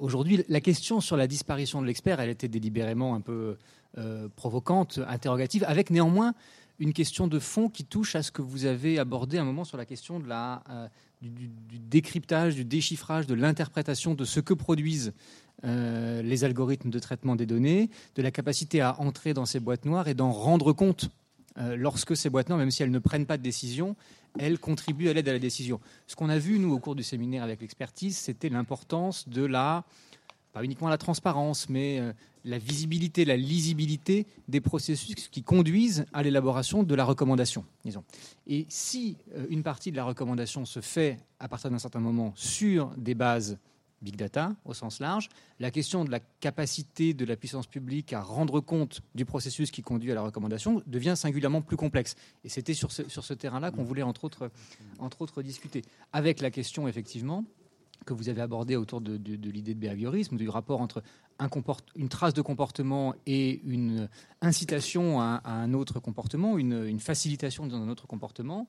aujourd'hui. 0.00 0.42
La 0.48 0.62
question 0.62 1.02
sur 1.02 1.18
la 1.18 1.26
disparition 1.26 1.82
de 1.82 1.86
l'expert, 1.86 2.20
elle 2.20 2.30
était 2.30 2.48
délibérément 2.48 3.14
un 3.14 3.20
peu 3.20 3.58
provocante, 4.36 5.00
interrogative, 5.06 5.64
avec 5.68 5.90
néanmoins 5.90 6.32
une 6.78 6.92
question 6.92 7.26
de 7.26 7.38
fond 7.38 7.68
qui 7.68 7.84
touche 7.84 8.14
à 8.14 8.22
ce 8.22 8.30
que 8.30 8.42
vous 8.42 8.64
avez 8.64 8.98
abordé 8.98 9.38
un 9.38 9.44
moment 9.44 9.64
sur 9.64 9.76
la 9.76 9.84
question 9.84 10.22
euh, 10.30 10.88
du, 11.20 11.50
décryptage, 11.78 12.54
du 12.54 12.64
déchiffrage, 12.64 13.26
de 13.26 13.34
l'interprétation 13.34 14.14
de 14.14 14.24
ce 14.24 14.40
que 14.40 14.54
produisent 14.54 15.12
euh, 15.64 16.22
les 16.22 16.44
algorithmes 16.44 16.90
de 16.90 16.98
traitement 16.98 17.34
des 17.34 17.46
données, 17.46 17.90
de 18.14 18.22
la 18.22 18.30
capacité 18.30 18.80
à 18.80 19.00
entrer 19.00 19.34
dans 19.34 19.46
ces 19.46 19.58
boîtes 19.58 19.84
noires 19.84 20.06
et 20.06 20.14
d'en 20.14 20.30
rendre 20.30 20.72
compte 20.72 21.10
euh, 21.58 21.74
lorsque 21.76 22.16
ces 22.16 22.30
boîtes 22.30 22.48
noires, 22.48 22.58
même 22.58 22.70
si 22.70 22.84
elles 22.84 22.92
ne 22.92 23.00
prennent 23.00 23.26
pas 23.26 23.38
de 23.38 23.42
décision, 23.42 23.96
elles 24.38 24.60
contribuent 24.60 25.08
à 25.08 25.12
l'aide 25.12 25.28
à 25.28 25.32
la 25.32 25.40
décision. 25.40 25.80
Ce 26.06 26.14
qu'on 26.14 26.28
a 26.28 26.38
vu, 26.38 26.60
nous, 26.60 26.72
au 26.72 26.78
cours 26.78 26.94
du 26.94 27.02
séminaire 27.02 27.42
avec 27.42 27.60
l'expertise, 27.60 28.16
c'était 28.16 28.50
l'importance 28.50 29.28
de 29.28 29.44
la, 29.44 29.84
pas 30.52 30.62
uniquement 30.62 30.88
la 30.88 30.98
transparence, 30.98 31.68
mais 31.68 32.00
la 32.48 32.58
visibilité, 32.58 33.24
la 33.24 33.36
lisibilité 33.36 34.26
des 34.48 34.60
processus 34.60 35.28
qui 35.28 35.42
conduisent 35.42 36.06
à 36.12 36.22
l'élaboration 36.22 36.82
de 36.82 36.94
la 36.94 37.04
recommandation, 37.04 37.64
disons. 37.84 38.04
Et 38.46 38.66
si 38.68 39.16
une 39.50 39.62
partie 39.62 39.90
de 39.90 39.96
la 39.96 40.04
recommandation 40.04 40.64
se 40.64 40.80
fait 40.80 41.18
à 41.38 41.48
partir 41.48 41.70
d'un 41.70 41.78
certain 41.78 42.00
moment 42.00 42.32
sur 42.36 42.90
des 42.96 43.14
bases 43.14 43.58
big 44.02 44.16
data 44.16 44.54
au 44.64 44.74
sens 44.74 45.00
large, 45.00 45.28
la 45.58 45.70
question 45.70 46.04
de 46.04 46.10
la 46.10 46.20
capacité 46.20 47.14
de 47.14 47.24
la 47.24 47.36
puissance 47.36 47.66
publique 47.66 48.12
à 48.12 48.22
rendre 48.22 48.60
compte 48.60 49.00
du 49.14 49.24
processus 49.24 49.70
qui 49.70 49.82
conduit 49.82 50.12
à 50.12 50.14
la 50.14 50.22
recommandation 50.22 50.82
devient 50.86 51.14
singulièrement 51.16 51.62
plus 51.62 51.76
complexe. 51.76 52.14
Et 52.44 52.48
c'était 52.48 52.74
sur 52.74 52.92
ce, 52.92 53.34
terrain-là 53.34 53.70
qu'on 53.70 53.84
voulait 53.84 54.02
entre 54.02 54.24
autres 54.24 55.42
discuter. 55.42 55.82
Avec 56.12 56.40
la 56.40 56.50
question 56.50 56.88
effectivement 56.88 57.44
que 58.08 58.14
vous 58.14 58.30
avez 58.30 58.40
abordée 58.40 58.74
autour 58.74 59.02
de, 59.02 59.16
l'idée 59.50 59.74
de 59.74 59.78
behaviorisme, 59.78 60.36
du 60.36 60.48
rapport 60.48 60.80
entre 60.80 61.02
un 61.38 61.48
une 61.94 62.08
trace 62.08 62.32
de 62.32 62.40
comportement 62.40 63.14
et 63.26 63.60
une 63.64 64.08
incitation 64.40 65.20
à, 65.20 65.42
un 65.44 65.74
autre 65.74 66.00
comportement, 66.00 66.56
une, 66.56 66.84
une 66.86 67.00
facilitation 67.00 67.66
dans 67.66 67.76
un 67.76 67.88
autre 67.88 68.06
comportement, 68.06 68.66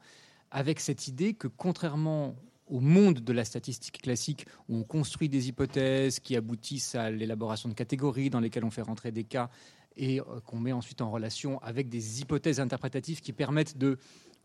avec 0.52 0.82
cette 0.82 1.08
idée 1.08 1.34
que 1.34 1.48
contrairement 1.48 2.36
au 2.68 2.82
monde 2.82 3.22
de 3.22 3.34
la 3.34 3.46
statistique 3.46 4.02
classique 4.02 4.46
où 4.68 4.76
on 4.76 4.84
construit 4.84 5.30
des 5.30 5.48
hypothèses 5.48 6.20
qui 6.20 6.36
aboutissent 6.36 6.96
à 6.96 7.10
l'élaboration 7.10 7.70
de 7.70 7.74
catégories 7.74 8.30
dans 8.30 8.42
lesquelles 8.42 8.66
on 8.66 8.72
fait 8.72 8.82
rentrer 8.82 9.12
des 9.12 9.24
cas 9.24 9.50
et 9.96 10.20
euh, 10.20 10.24
qu'on 10.46 10.60
met 10.60 10.74
ensuite 10.74 11.02
en 11.02 11.10
relation 11.10 11.60
avec 11.60 11.88
des 11.88 12.22
hypothèses 12.22 12.60
interprétatives 12.60 13.22
qui 13.22 13.32
permettent 13.32 13.78
de 13.78 13.98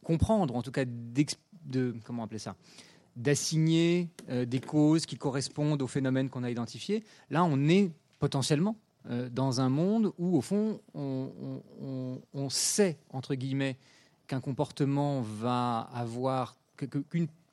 comprendre, 0.05 0.55
en 0.55 0.63
tout 0.63 0.71
cas 0.71 0.85
de 0.87 1.95
comment 2.05 2.23
appeler 2.23 2.39
ça, 2.39 2.57
d'assigner 3.17 4.09
euh, 4.29 4.45
des 4.45 4.61
causes 4.61 5.07
qui 5.07 5.17
correspondent 5.17 5.83
aux 5.83 5.87
phénomènes 5.87 6.29
qu'on 6.29 6.45
a 6.45 6.51
identifiés. 6.51 7.05
Là, 7.31 7.45
on 7.45 7.69
est 7.69 7.91
potentiellement 8.19 8.77
euh, 9.11 9.29
dans 9.29 9.61
un 9.61 9.69
monde 9.69 10.13
où, 10.19 10.37
au 10.37 10.41
fond, 10.41 10.81
on, 10.95 12.49
sait 12.51 12.99
entre 13.11 13.35
guillemets 13.35 13.79
qu'un 14.27 14.41
comportement 14.41 15.23
va 15.23 15.81
avoir 15.93 16.57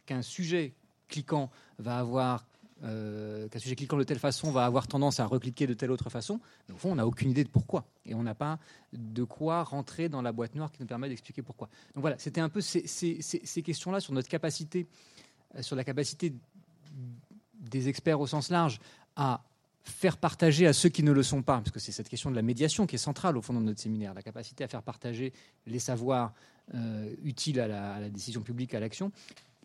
qu'un 0.05 0.21
sujet 0.21 0.73
cliquant 1.07 1.49
va 1.79 1.97
avoir 1.97 2.45
euh, 2.83 3.47
qu'un 3.49 3.59
sujet 3.59 3.75
cliquant 3.75 3.97
de 3.97 4.03
telle 4.03 4.19
façon 4.19 4.51
va 4.51 4.65
avoir 4.65 4.87
tendance 4.87 5.19
à 5.19 5.25
recliquer 5.25 5.67
de 5.67 5.73
telle 5.73 5.91
autre 5.91 6.09
façon. 6.09 6.39
Au 6.73 6.77
fond, 6.77 6.91
on 6.91 6.95
n'a 6.95 7.05
aucune 7.05 7.29
idée 7.29 7.43
de 7.43 7.49
pourquoi. 7.49 7.85
Et 8.05 8.15
on 8.15 8.23
n'a 8.23 8.33
pas 8.33 8.57
de 8.91 9.23
quoi 9.23 9.63
rentrer 9.63 10.09
dans 10.09 10.21
la 10.21 10.31
boîte 10.31 10.55
noire 10.55 10.71
qui 10.71 10.81
nous 10.81 10.87
permet 10.87 11.07
d'expliquer 11.07 11.41
pourquoi. 11.41 11.69
Donc 11.93 12.01
voilà, 12.01 12.17
c'était 12.17 12.41
un 12.41 12.49
peu 12.49 12.59
ces, 12.59 12.87
ces 12.87 13.61
questions-là 13.61 13.99
sur 13.99 14.13
notre 14.13 14.29
capacité, 14.29 14.87
sur 15.59 15.75
la 15.75 15.83
capacité 15.83 16.33
des 17.59 17.89
experts 17.89 18.19
au 18.19 18.27
sens 18.27 18.49
large 18.49 18.79
à 19.15 19.43
faire 19.83 20.17
partager 20.17 20.67
à 20.67 20.73
ceux 20.73 20.89
qui 20.89 21.03
ne 21.03 21.11
le 21.11 21.23
sont 21.23 21.41
pas, 21.41 21.57
parce 21.57 21.71
que 21.71 21.79
c'est 21.79 21.91
cette 21.91 22.09
question 22.09 22.29
de 22.29 22.35
la 22.35 22.41
médiation 22.41 22.85
qui 22.85 22.95
est 22.95 22.99
centrale 22.99 23.37
au 23.37 23.41
fond 23.41 23.53
dans 23.53 23.61
notre 23.61 23.79
séminaire, 23.79 24.13
la 24.13 24.21
capacité 24.21 24.63
à 24.63 24.67
faire 24.67 24.83
partager 24.83 25.33
les 25.65 25.79
savoirs 25.79 26.33
euh, 26.75 27.13
utiles 27.23 27.59
à 27.59 27.67
la, 27.67 27.93
à 27.95 27.99
la, 27.99 28.09
décision 28.09 28.41
publique, 28.41 28.73
à 28.73 28.79
l'action, 28.79 29.11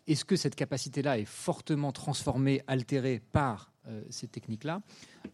est-ce 0.07 0.25
que 0.25 0.35
cette 0.35 0.55
capacité-là 0.55 1.19
est 1.19 1.25
fortement 1.25 1.91
transformée, 1.91 2.63
altérée 2.67 3.21
par 3.31 3.71
euh, 3.71 3.76
ces 4.09 4.27
techniques-là 4.27 4.81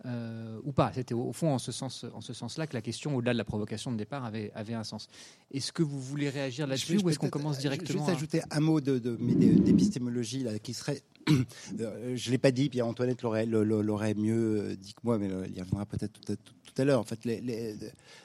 euh, 0.06 0.60
ou 0.64 0.72
pas 0.72 0.92
C'était 0.94 1.14
au 1.14 1.32
fond 1.34 1.54
en 1.54 1.60
ce 1.60 1.72
sens, 1.72 2.06
en 2.14 2.22
ce 2.22 2.34
sens-là 2.34 2.68
que 2.68 2.74
la 2.74 2.82
question, 2.82 3.16
au-delà 3.16 3.34
de 3.34 3.38
la 3.38 3.46
provocation 3.46 3.92
de 3.92 3.98
départ, 3.98 4.26
avait, 4.26 4.52
avait 4.54 4.74
un 4.74 4.84
sens. 4.84 5.08
Est-ce 5.52 5.72
que 5.72 5.84
vous 5.84 6.00
voulez 6.00 6.30
réagir 6.30 6.68
là-dessus 6.68 7.00
ou 7.00 7.10
est-ce 7.10 7.20
qu'on 7.20 7.30
commence 7.30 7.60
directement 7.60 8.04
Je 8.06 8.12
vais 8.12 8.18
ajouter 8.18 8.42
un 8.52 8.60
mot 8.60 8.82
d'épistémologie 8.82 10.44
là 10.44 10.60
qui 10.60 10.74
serait 10.74 11.02
euh, 11.80 12.16
je 12.16 12.28
ne 12.28 12.32
l'ai 12.32 12.38
pas 12.38 12.52
dit, 12.52 12.70
Pierre-Antoinette 12.70 13.24
l'aurait 13.24 14.14
mieux 14.14 14.76
dit 14.76 14.94
que 14.94 15.00
moi, 15.04 15.18
mais 15.18 15.30
il 15.48 15.58
y 15.58 15.62
reviendra 15.62 15.86
peut-être 15.86 16.20
tout, 16.20 16.36
tout, 16.36 16.82
à 16.82 16.84
l'heure. 16.84 17.00
En 17.00 17.04
fait, 17.04 17.24
les, 17.24 17.76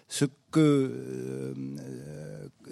ce, 0.09 0.25
que, 0.51 0.59
euh, 0.59 1.55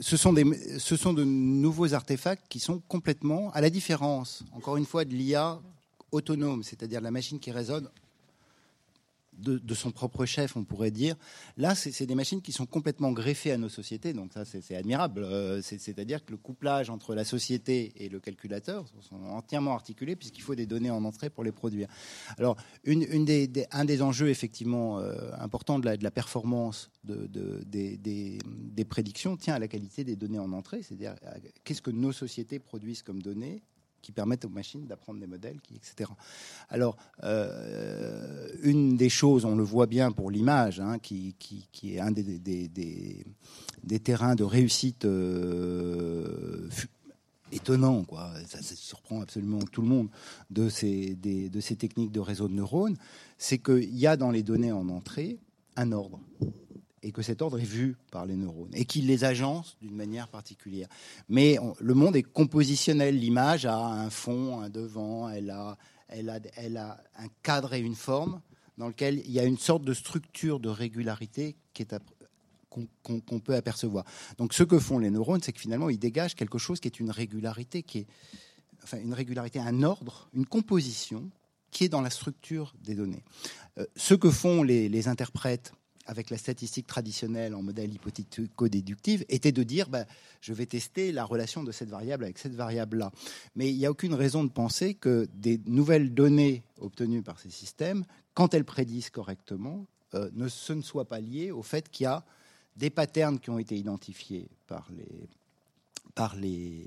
ce, 0.01 0.17
sont 0.17 0.33
des, 0.33 0.45
ce 0.79 0.97
sont 0.97 1.13
de 1.13 1.23
nouveaux 1.23 1.95
artefacts 1.95 2.47
qui 2.49 2.59
sont 2.59 2.83
complètement, 2.89 3.53
à 3.53 3.61
la 3.61 3.71
différence, 3.71 4.43
encore 4.53 4.77
une 4.77 4.87
fois, 4.87 5.05
de 5.05 5.15
l'IA 5.15 5.61
autonome, 6.17 6.63
c'est-à-dire 6.63 7.01
la 7.01 7.11
machine 7.11 7.39
qui 7.39 7.51
résonne 7.51 7.89
de, 9.39 9.75
son 9.75 9.91
propre 9.91 10.25
chef, 10.25 10.57
on 10.57 10.65
pourrait 10.65 10.91
dire. 10.91 11.17
Là, 11.57 11.75
c'est 11.75 12.07
des 12.07 12.15
machines 12.15 12.41
qui 12.41 12.53
sont 12.53 12.67
complètement 12.67 13.13
greffées 13.13 13.53
à 13.53 13.59
nos 13.59 13.69
sociétés, 13.69 14.13
donc 14.13 14.33
ça, 14.33 14.45
c'est 14.45 14.75
admirable. 14.75 15.25
Euh, 15.25 15.61
c'est-à-dire 15.63 16.25
que 16.25 16.33
le 16.33 16.37
couplage 16.37 16.91
entre 16.91 17.15
la 17.15 17.25
société 17.25 17.93
et 17.97 18.09
le 18.09 18.21
calculateur 18.21 18.87
sont 19.01 19.23
entièrement 19.27 19.75
articulés, 19.75 20.17
puisqu'il 20.17 20.43
faut 20.43 20.55
des 20.55 20.67
données 20.67 20.91
en 20.91 21.05
entrée 21.05 21.31
pour 21.31 21.45
les 21.45 21.53
produire. 21.53 21.89
Alors, 22.39 22.57
un 22.87 23.85
des 23.85 24.03
enjeux 24.03 24.29
effectivement 24.29 24.99
euh, 24.99 25.31
importants 25.39 25.79
de 25.79 25.87
la, 25.89 26.11
performance 26.11 26.91
de, 27.05 27.29
des, 27.67 27.99
des 27.99 28.85
prédictions 28.85 29.37
tient 29.37 29.55
à 29.55 29.59
la 29.59 29.69
qualité 29.69 30.05
des 30.05 30.17
données 30.17 30.39
en 30.39 30.53
entrée, 30.53 30.83
c'est-à-dire 30.83 31.15
qu'est-ce 31.65 31.83
que 31.83 31.91
nos 31.91 32.13
sociétés 32.13 32.59
produisent 32.59 33.03
comme 33.03 33.21
données 33.21 33.63
qui 34.07 34.13
permettent 34.13 34.45
aux 34.45 34.51
machines 34.51 34.87
d'apprendre 34.87 35.19
des 35.19 35.27
modèles, 35.27 35.59
etc. 35.75 36.09
Alors, 36.69 36.97
euh, 37.25 38.49
une 38.63 38.97
des 38.97 39.09
choses, 39.09 39.45
on 39.45 39.57
le 39.57 39.65
voit 39.65 39.89
bien 39.89 40.13
pour 40.13 40.31
l'image, 40.31 40.79
hein, 40.79 41.01
qui, 41.01 41.35
est 41.83 41.99
un 41.99 42.13
des, 42.13 42.39
des, 42.39 43.99
terrains 43.99 44.37
de 44.37 44.45
réussite 44.45 45.07
euh, 45.07 46.69
étonnant, 47.51 48.05
quoi. 48.05 48.31
Ça, 48.47 48.63
ça, 48.63 48.77
surprend 48.77 49.23
absolument 49.23 49.59
tout 49.73 49.83
le 49.83 49.89
monde 49.89 50.09
de 50.51 50.69
ces, 50.69 51.17
des, 51.17 51.51
de 51.51 51.61
ces 51.61 51.75
techniques 51.75 52.13
de 52.13 52.21
réseau 52.21 52.47
de 52.47 52.55
neurones, 52.55 52.97
c'est 53.39 53.59
qu'il 53.59 53.97
y 53.97 54.07
a 54.07 54.17
dans 54.17 54.31
les 54.31 54.45
données 54.45 54.71
en 54.71 54.89
entrée 54.89 55.41
un 55.75 55.91
ordre 55.91 56.21
et 57.07 57.13
que 57.13 57.23
cet 57.23 57.41
ordre 57.41 57.61
est 57.61 57.65
vu 57.65 57.97
par 58.11 58.27
les 58.27 58.35
neurones 58.35 58.75
et 58.75 58.85
qu'il 58.85 59.07
les 59.07 59.23
agence 59.23 59.77
d'une 59.81 59.95
manière 59.95 60.27
particulière. 60.27 60.89
Mais 61.29 61.57
le 61.79 61.95
monde 61.95 62.17
est 62.17 62.25
compositionnel. 62.25 63.17
L'image 63.17 63.65
a 63.65 63.79
un 63.79 64.11
fond, 64.11 64.61
un 64.61 64.71
devant, 64.71 65.29
elle 65.29 65.51
a, 65.51 65.79
un 66.11 67.29
cadre 67.45 67.75
et 67.75 67.79
une 67.79 67.95
forme 67.95 68.41
dans 68.77 68.89
lequel 68.89 69.23
il 69.25 69.31
y 69.31 69.39
a 69.39 69.45
une 69.45 69.57
sorte 69.57 69.85
de 69.85 69.95
structure 69.95 70.59
de 70.59 70.69
régularité 70.69 71.55
qu'on 72.69 73.39
peut 73.39 73.55
apercevoir. 73.55 74.05
Donc 74.37 74.53
ce 74.53 74.65
que 74.65 74.81
font 74.81 74.99
les 74.99 75.11
neurones, 75.11 75.43
c'est 75.43 75.53
que 75.53 75.61
finalement 75.61 75.91
ils 75.91 76.01
dégagent 76.01 76.35
quelque 76.35 76.59
chose 76.59 76.81
qui 76.81 76.89
est 76.89 76.99
une 76.99 77.11
régularité, 77.11 77.85
qui 77.85 77.99
est 77.99 78.07
une 79.01 79.15
régularité, 79.15 79.61
un 79.61 79.85
ordre, 79.85 80.29
une 80.35 80.45
composition 80.45 81.31
qui 81.71 81.85
est 81.85 81.89
dans 81.89 82.01
la 82.01 82.11
structure 82.11 82.75
des 82.83 82.97
données. 82.97 83.23
Euh, 83.79 83.87
ce 83.95 84.15
que 84.15 84.31
font 84.31 84.65
les 84.65 85.09
interprètes 85.09 85.73
avec 86.07 86.31
la 86.31 86.39
statistique 86.39 86.87
traditionnelle 86.87 87.55
en 87.55 87.63
modèle 87.63 87.93
hypothético-déductif 87.93 89.25
était 89.29 89.53
de 89.53 89.63
dire 89.63 89.89
bah, 89.89 90.05
je 90.41 90.53
vais 90.53 90.67
tester 90.67 91.13
la 91.13 91.25
relation 91.25 91.65
de 91.65 91.73
cette 91.73 91.89
variable 91.89 92.25
avec 92.25 92.39
cette 92.39 92.55
variable-là. 92.55 93.11
Mais 93.55 93.71
il 93.71 93.77
n'y 93.77 93.87
a 93.87 93.91
aucune 93.91 94.15
raison 94.15 94.45
de 94.45 94.51
penser 94.51 94.95
que 94.95 95.29
des 95.35 95.61
nouvelles 95.67 96.15
données 96.15 96.65
obtenues 96.79 97.23
par 97.23 97.39
ces 97.39 97.51
systèmes, 97.51 98.05
quand 98.35 98.55
elles 98.55 98.65
prédisent 98.65 99.11
correctement, 99.11 99.87
euh, 100.15 100.31
ne, 100.35 100.49
ce 100.49 100.73
ne 100.73 100.83
soit 100.83 101.07
pas 101.07 101.21
lié 101.21 101.51
au 101.51 101.63
fait 101.63 101.89
qu'il 101.91 102.05
y 102.05 102.07
a 102.07 102.25
des 102.77 102.91
patterns 102.91 103.39
qui 103.39 103.51
ont 103.51 103.59
été 103.59 103.77
identifiés 103.77 104.49
par 104.67 104.89
les, 104.97 105.29
par 106.17 106.35
les 106.35 106.83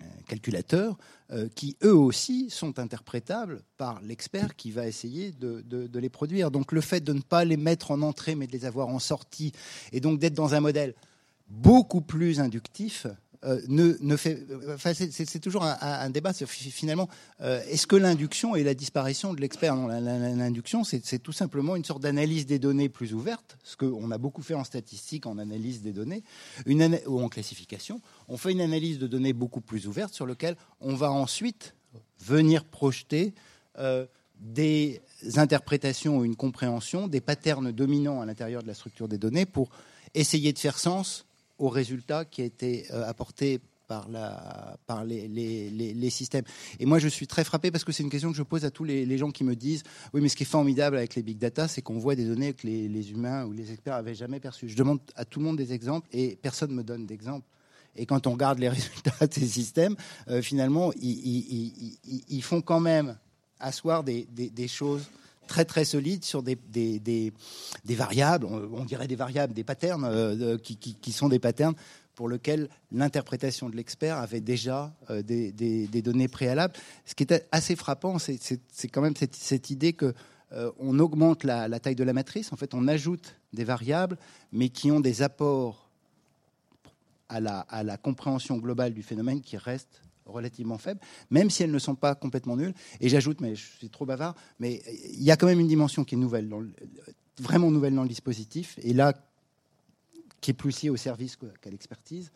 euh, 0.00 0.04
calculateurs 0.28 0.96
euh, 1.32 1.48
qui 1.56 1.76
eux 1.82 1.96
aussi 1.96 2.50
sont 2.50 2.78
interprétables 2.78 3.62
par 3.76 4.00
l'expert 4.02 4.54
qui 4.54 4.70
va 4.70 4.86
essayer 4.86 5.32
de, 5.32 5.62
de, 5.62 5.98
les 5.98 6.10
produire. 6.10 6.52
Donc 6.52 6.70
le 6.70 6.80
fait 6.80 7.00
de 7.00 7.12
ne 7.12 7.20
pas 7.20 7.44
les 7.44 7.56
mettre 7.56 7.90
en 7.90 8.02
entrée 8.02 8.36
mais 8.36 8.46
de 8.46 8.52
les 8.52 8.66
avoir 8.66 8.86
en 8.88 9.00
sortie 9.00 9.52
et 9.90 10.00
donc 10.00 10.20
d'être 10.20 10.34
dans 10.34 10.54
un 10.54 10.60
modèle 10.60 10.94
beaucoup 11.48 12.02
plus 12.02 12.38
inductif 12.38 13.06
euh. 13.44 13.60
Enfin, 14.74 14.92
c'est 14.94 15.40
toujours 15.40 15.64
un, 15.64 16.10
débat 16.10 16.32
finalement 16.32 17.08
euh, 17.40 17.60
est-ce 17.68 17.86
que 17.86 17.96
l'induction 17.96 18.54
est 18.54 18.62
la 18.62 18.74
disparition 18.74 19.34
de 19.34 19.40
l'expert 19.40 19.74
l'induction, 19.74 20.84
c'est 20.84 21.18
tout 21.18 21.32
simplement 21.32 21.76
une 21.76 21.84
sorte 21.84 22.02
d'analyse 22.02 22.46
des 22.46 22.58
données 22.58 22.88
plus 22.88 23.14
ouverte, 23.14 23.56
ce 23.64 23.76
qu'on 23.76 24.10
a 24.10 24.18
beaucoup 24.18 24.42
fait 24.42 24.54
en 24.54 24.64
statistique, 24.64 25.26
en 25.26 25.38
analyse 25.38 25.82
des 25.82 25.92
données, 25.92 26.22
ou 27.06 27.20
en 27.20 27.28
classification. 27.28 28.00
On 28.28 28.36
fait 28.36 28.52
une 28.52 28.60
analyse 28.60 28.98
de 28.98 29.06
données 29.06 29.32
beaucoup 29.32 29.60
plus 29.60 29.86
ouverte 29.86 30.14
sur 30.14 30.26
lequel 30.26 30.56
on 30.80 30.94
va 30.94 31.10
ensuite 31.10 31.74
venir 32.20 32.64
projeter 32.64 33.34
euh, 33.78 34.06
des 34.38 35.00
interprétations 35.36 36.18
ou 36.18 36.24
une 36.24 36.36
compréhension 36.36 37.06
des 37.06 37.20
patterns 37.20 37.70
dominants 37.70 38.20
à 38.20 38.26
l'intérieur 38.26 38.62
de 38.62 38.68
la 38.68 38.74
structure 38.74 39.08
des 39.08 39.18
données 39.18 39.46
pour 39.46 39.70
essayer 40.14 40.52
de 40.52 40.58
faire 40.58 40.78
sens 40.78 41.26
au 41.58 41.68
résultat 41.68 42.24
qui 42.24 42.42
a 42.42 42.44
été 42.44 42.90
apporté 42.90 43.60
par, 43.92 44.08
la, 44.08 44.78
par 44.86 45.04
les, 45.04 45.28
les, 45.28 45.70
les, 45.70 46.10
systèmes. 46.10 46.44
Et 46.80 46.86
moi, 46.86 46.98
je 46.98 47.08
suis 47.08 47.26
très 47.26 47.44
frappé 47.44 47.70
parce 47.70 47.84
que 47.84 47.92
c'est 47.92 48.02
une 48.02 48.08
question 48.08 48.30
que 48.30 48.36
je 48.38 48.42
pose 48.42 48.64
à 48.64 48.70
tous 48.70 48.84
les, 48.84 49.18
gens 49.18 49.30
qui 49.30 49.44
me 49.44 49.54
disent 49.54 49.82
Oui, 50.14 50.22
mais 50.22 50.30
ce 50.30 50.36
qui 50.36 50.44
est 50.44 50.46
formidable 50.46 50.96
avec 50.96 51.14
les 51.14 51.22
big 51.22 51.36
data, 51.36 51.68
c'est 51.68 51.82
qu'on 51.82 51.98
voit 51.98 52.14
des 52.14 52.24
données 52.24 52.54
que 52.54 52.66
les, 52.66 53.10
humains 53.10 53.44
ou 53.44 53.52
les 53.52 53.70
experts 53.70 53.96
n'avaient 53.96 54.14
jamais 54.14 54.40
perçues. 54.40 54.68
Je 54.68 54.76
demande 54.76 55.00
à 55.14 55.26
tout 55.26 55.40
le 55.40 55.44
monde 55.44 55.56
des 55.56 55.74
exemples 55.74 56.08
et 56.12 56.38
personne 56.40 56.70
ne 56.70 56.76
me 56.76 56.82
donne 56.82 57.06
d'exemples. 57.06 57.46
Et 57.94 58.06
quand 58.06 58.26
on 58.26 58.32
regarde 58.32 58.58
les 58.58 58.68
résultats 58.76 59.26
de 59.26 59.34
ces 59.34 59.46
systèmes, 59.46 59.96
euh, 60.28 60.40
finalement, 60.40 60.92
ils, 60.94 61.98
ils, 62.28 62.42
font 62.42 62.62
quand 62.62 62.80
même 62.80 63.18
asseoir 63.60 64.04
des, 64.04 64.26
des, 64.32 64.68
choses 64.68 65.10
très 65.52 65.66
très 65.66 65.84
solides 65.84 66.24
sur 66.24 66.42
des, 66.42 66.56
variables, 67.84 68.46
on, 68.46 68.86
dirait 68.86 69.06
des 69.06 69.16
variables, 69.16 69.52
des 69.52 69.64
patterns, 69.64 70.04
euh, 70.06 70.56
qui, 70.56 71.12
sont 71.12 71.28
des 71.28 71.38
patterns 71.38 71.74
pour 72.14 72.26
lequel 72.26 72.70
l'interprétation 72.90 73.68
de 73.68 73.76
l'expert 73.76 74.16
avait 74.16 74.40
déjà 74.40 74.94
euh, 75.10 75.22
des, 75.22 76.02
données 76.02 76.28
préalables. 76.28 76.72
Ce 77.04 77.14
qui 77.14 77.24
est 77.24 77.46
assez 77.52 77.76
frappant, 77.76 78.18
c'est 78.18 78.88
quand 78.90 79.02
même 79.02 79.12
cette, 79.14 79.68
idée 79.68 79.92
que 79.92 80.14
euh, 80.52 80.70
on 80.78 80.98
augmente 80.98 81.44
la, 81.44 81.68
taille 81.80 81.96
de 81.96 82.04
la 82.04 82.14
matrice. 82.14 82.50
En 82.54 82.56
fait, 82.56 82.72
on 82.72 82.88
ajoute 82.88 83.34
des 83.52 83.64
variables, 83.64 84.16
mais 84.52 84.70
qui 84.70 84.90
ont 84.90 85.00
des 85.00 85.20
apports 85.20 85.90
à 87.28 87.40
la, 87.40 87.60
à 87.60 87.82
la 87.82 87.98
compréhension 87.98 88.56
globale 88.56 88.94
du 88.94 89.02
phénomène 89.02 89.42
qui 89.42 89.58
restent 89.58 90.00
relativement 90.26 90.78
faibles, 90.78 91.00
même 91.30 91.50
si 91.50 91.62
elles 91.62 91.70
ne 91.70 91.78
sont 91.78 91.94
pas 91.94 92.14
complètement 92.14 92.56
nulles. 92.56 92.74
Et 93.00 93.08
j'ajoute, 93.08 93.40
mais 93.40 93.54
je 93.54 93.64
suis 93.64 93.90
trop 93.90 94.06
bavard, 94.06 94.34
mais 94.58 94.82
il 95.12 95.22
y 95.22 95.30
a 95.30 95.36
quand 95.36 95.46
même 95.46 95.60
une 95.60 95.68
dimension 95.68 96.04
qui 96.04 96.14
est 96.14 96.18
nouvelle, 96.18 96.50
vraiment 97.38 97.70
nouvelle 97.70 97.94
dans 97.94 98.02
le 98.02 98.08
dispositif. 98.08 98.78
Et 98.82 98.92
là, 98.92 99.14
qui 100.40 100.50
est 100.50 100.54
plus 100.54 100.82
lié 100.82 100.90
au 100.90 100.96
service 100.96 101.36
qu'à 101.36 101.70
l'expertise, 101.70 102.32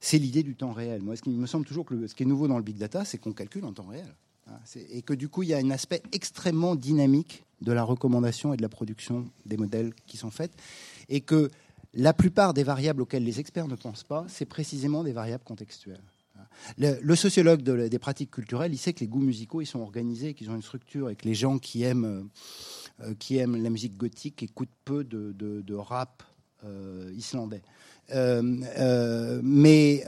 c'est 0.00 0.18
l'idée 0.18 0.42
du 0.42 0.54
temps 0.54 0.72
réel. 0.72 1.02
Moi, 1.02 1.16
ce 1.16 1.22
qui 1.22 1.30
me 1.30 1.46
semble 1.46 1.66
toujours 1.66 1.84
que 1.84 2.06
ce 2.06 2.14
qui 2.14 2.22
est 2.22 2.26
nouveau 2.26 2.48
dans 2.48 2.56
le 2.56 2.62
big 2.62 2.76
data, 2.76 3.04
c'est 3.04 3.18
qu'on 3.18 3.32
calcule 3.32 3.64
en 3.64 3.72
temps 3.72 3.88
réel. 3.88 4.14
Hein. 4.46 4.58
et 4.90 5.02
que 5.02 5.12
du 5.12 5.28
coup, 5.28 5.42
il 5.42 5.50
y 5.50 5.54
a 5.54 5.58
un 5.58 5.70
aspect 5.70 6.02
extrêmement 6.12 6.74
dynamique 6.74 7.44
de 7.60 7.72
la 7.72 7.82
recommandation 7.82 8.54
et 8.54 8.56
de 8.56 8.62
la 8.62 8.70
production 8.70 9.28
des 9.44 9.58
modèles 9.58 9.92
qui 10.06 10.16
sont 10.16 10.30
faits. 10.30 10.52
Et 11.10 11.20
que 11.20 11.50
la 11.92 12.14
plupart 12.14 12.54
des 12.54 12.62
variables 12.62 13.02
auxquelles 13.02 13.24
les 13.24 13.40
experts 13.40 13.68
ne 13.68 13.74
pensent 13.74 14.04
pas, 14.04 14.24
c'est 14.28 14.46
précisément 14.46 15.04
des 15.04 15.12
variables 15.12 15.44
contextuelles. 15.44 16.02
Le, 16.78 17.14
sociologue 17.14 17.62
des 17.62 17.98
pratiques 17.98 18.30
culturelles, 18.30 18.72
il 18.72 18.78
sait 18.78 18.92
que 18.92 19.00
les 19.00 19.08
goûts 19.08 19.20
musicaux, 19.20 19.60
ils 19.60 19.66
sont 19.66 19.80
organisés, 19.80 20.34
qu'ils 20.34 20.50
ont 20.50 20.56
une 20.56 20.62
structure, 20.62 21.10
et 21.10 21.16
que 21.16 21.24
les 21.24 21.34
gens 21.34 21.58
qui 21.58 21.82
aiment, 21.82 22.28
euh, 23.00 23.14
qui 23.18 23.38
aiment 23.38 23.62
la 23.62 23.70
musique 23.70 23.96
gothique 23.96 24.42
écoutent 24.42 24.68
peu 24.84 25.04
de, 25.04 25.74
rap 25.74 26.22
euh, 26.64 27.12
islandais. 27.16 27.62
Euh, 28.12 28.42
euh, 28.78 29.40
mais 29.44 30.02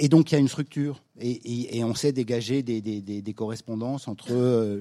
et 0.00 0.08
donc 0.08 0.30
il 0.30 0.34
y 0.34 0.36
a 0.36 0.38
une 0.38 0.48
structure 0.48 1.02
et, 1.20 1.82
on 1.82 1.94
sait 1.94 2.12
dégager 2.12 2.62
des, 2.62 3.34
correspondances 3.34 4.06
entre 4.06 4.32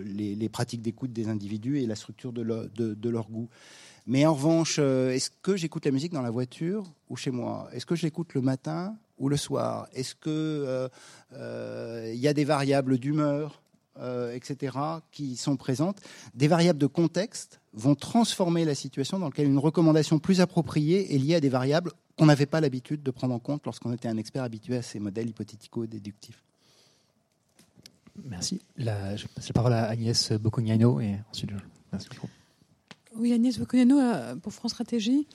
les, 0.05 0.49
pratiques 0.49 0.83
d'écoute 0.83 1.11
des 1.11 1.29
individus 1.29 1.79
et 1.79 1.87
la 1.87 1.95
structure 1.95 2.31
de, 2.31 2.43
de, 2.43 3.09
leur 3.09 3.27
goût. 3.27 3.49
Mais 4.05 4.25
en 4.27 4.35
revanche, 4.35 4.77
est-ce 4.77 5.31
que 5.41 5.57
j'écoute 5.57 5.85
la 5.85 5.91
musique 5.91 6.13
dans 6.13 6.21
la 6.21 6.29
voiture 6.29 6.83
ou 7.09 7.15
chez 7.15 7.31
moi? 7.31 7.67
Est-ce 7.73 7.87
que 7.87 7.95
je 7.95 8.03
l'écoute 8.03 8.35
le 8.35 8.41
matin 8.41 8.95
ou 9.17 9.29
le 9.29 9.37
soir? 9.37 9.87
Est-ce 9.93 10.15
que 10.15 10.89
il 11.33 12.19
y 12.19 12.27
a 12.27 12.33
des 12.33 12.45
variables 12.45 12.97
d'humeur 12.97 13.61
euh, 13.99 14.31
etc., 14.35 14.77
qui 15.11 15.35
sont 15.35 15.57
présentes, 15.57 15.99
des 16.35 16.47
variables 16.47 16.77
de 16.77 16.85
contexte 16.85 17.61
vont 17.73 17.95
transformer 17.95 18.63
la 18.63 18.75
situation 18.75 19.17
dans 19.17 19.25
laquelle 19.25 19.47
une 19.47 19.57
recommandation 19.57 20.19
plus 20.19 20.39
appropriée 20.39 21.15
est 21.15 21.17
liée 21.17 21.33
à 21.33 21.39
des 21.39 21.49
variables 21.49 21.91
qu'on 22.15 22.27
n'avait 22.27 22.45
pas 22.45 22.61
l'habitude 22.61 23.01
de 23.01 23.09
prendre 23.09 23.33
en 23.33 23.39
compte 23.39 23.65
lorsqu'on 23.65 23.91
était 23.91 24.07
un 24.07 24.17
expert 24.17 24.43
habitué 24.43 24.77
à 24.77 24.83
ces 24.83 24.99
modèles 24.99 25.29
hypothético-déductifs. 25.29 26.43
Merci. 28.23 28.61
La, 28.75 29.15
je 29.15 29.25
passe 29.25 29.47
la 29.47 29.53
parole 29.53 29.73
à 29.73 29.85
Agnès 29.85 30.31
Boccognano 30.33 30.99
et 30.99 31.15
ensuite 31.31 31.49
je... 31.49 31.57
Merci 31.91 32.09
beaucoup. 32.09 32.27
Oui, 33.19 33.33
Agnès 33.33 33.57
Boconiano 33.57 33.99
euh, 33.99 34.35
pour 34.35 34.53
France 34.53 34.71
Stratégie. 34.71 35.27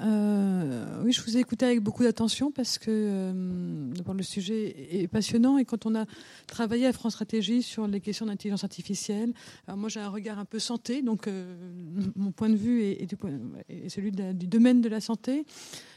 Euh, 0.00 1.02
oui, 1.04 1.12
je 1.12 1.20
vous 1.22 1.36
ai 1.36 1.40
écouté 1.40 1.66
avec 1.66 1.80
beaucoup 1.80 2.04
d'attention 2.04 2.52
parce 2.52 2.78
que 2.78 2.90
euh, 2.90 3.92
le 4.12 4.22
sujet 4.22 5.02
est 5.02 5.08
passionnant 5.08 5.58
et 5.58 5.64
quand 5.64 5.86
on 5.86 5.94
a 5.96 6.04
travaillé 6.46 6.86
à 6.86 6.92
France 6.92 7.14
Stratégie 7.14 7.62
sur 7.62 7.88
les 7.88 8.00
questions 8.00 8.26
d'intelligence 8.26 8.62
artificielle, 8.62 9.32
moi 9.68 9.88
j'ai 9.88 10.00
un 10.00 10.08
regard 10.08 10.38
un 10.38 10.44
peu 10.44 10.58
santé, 10.58 11.02
donc 11.02 11.28
mon 12.16 12.32
point 12.32 12.48
de 12.48 12.56
vue 12.56 12.82
est, 12.82 13.08
celui 13.88 14.10
du 14.10 14.46
domaine 14.46 14.80
de 14.80 14.88
la 14.88 15.00
santé. 15.00 15.44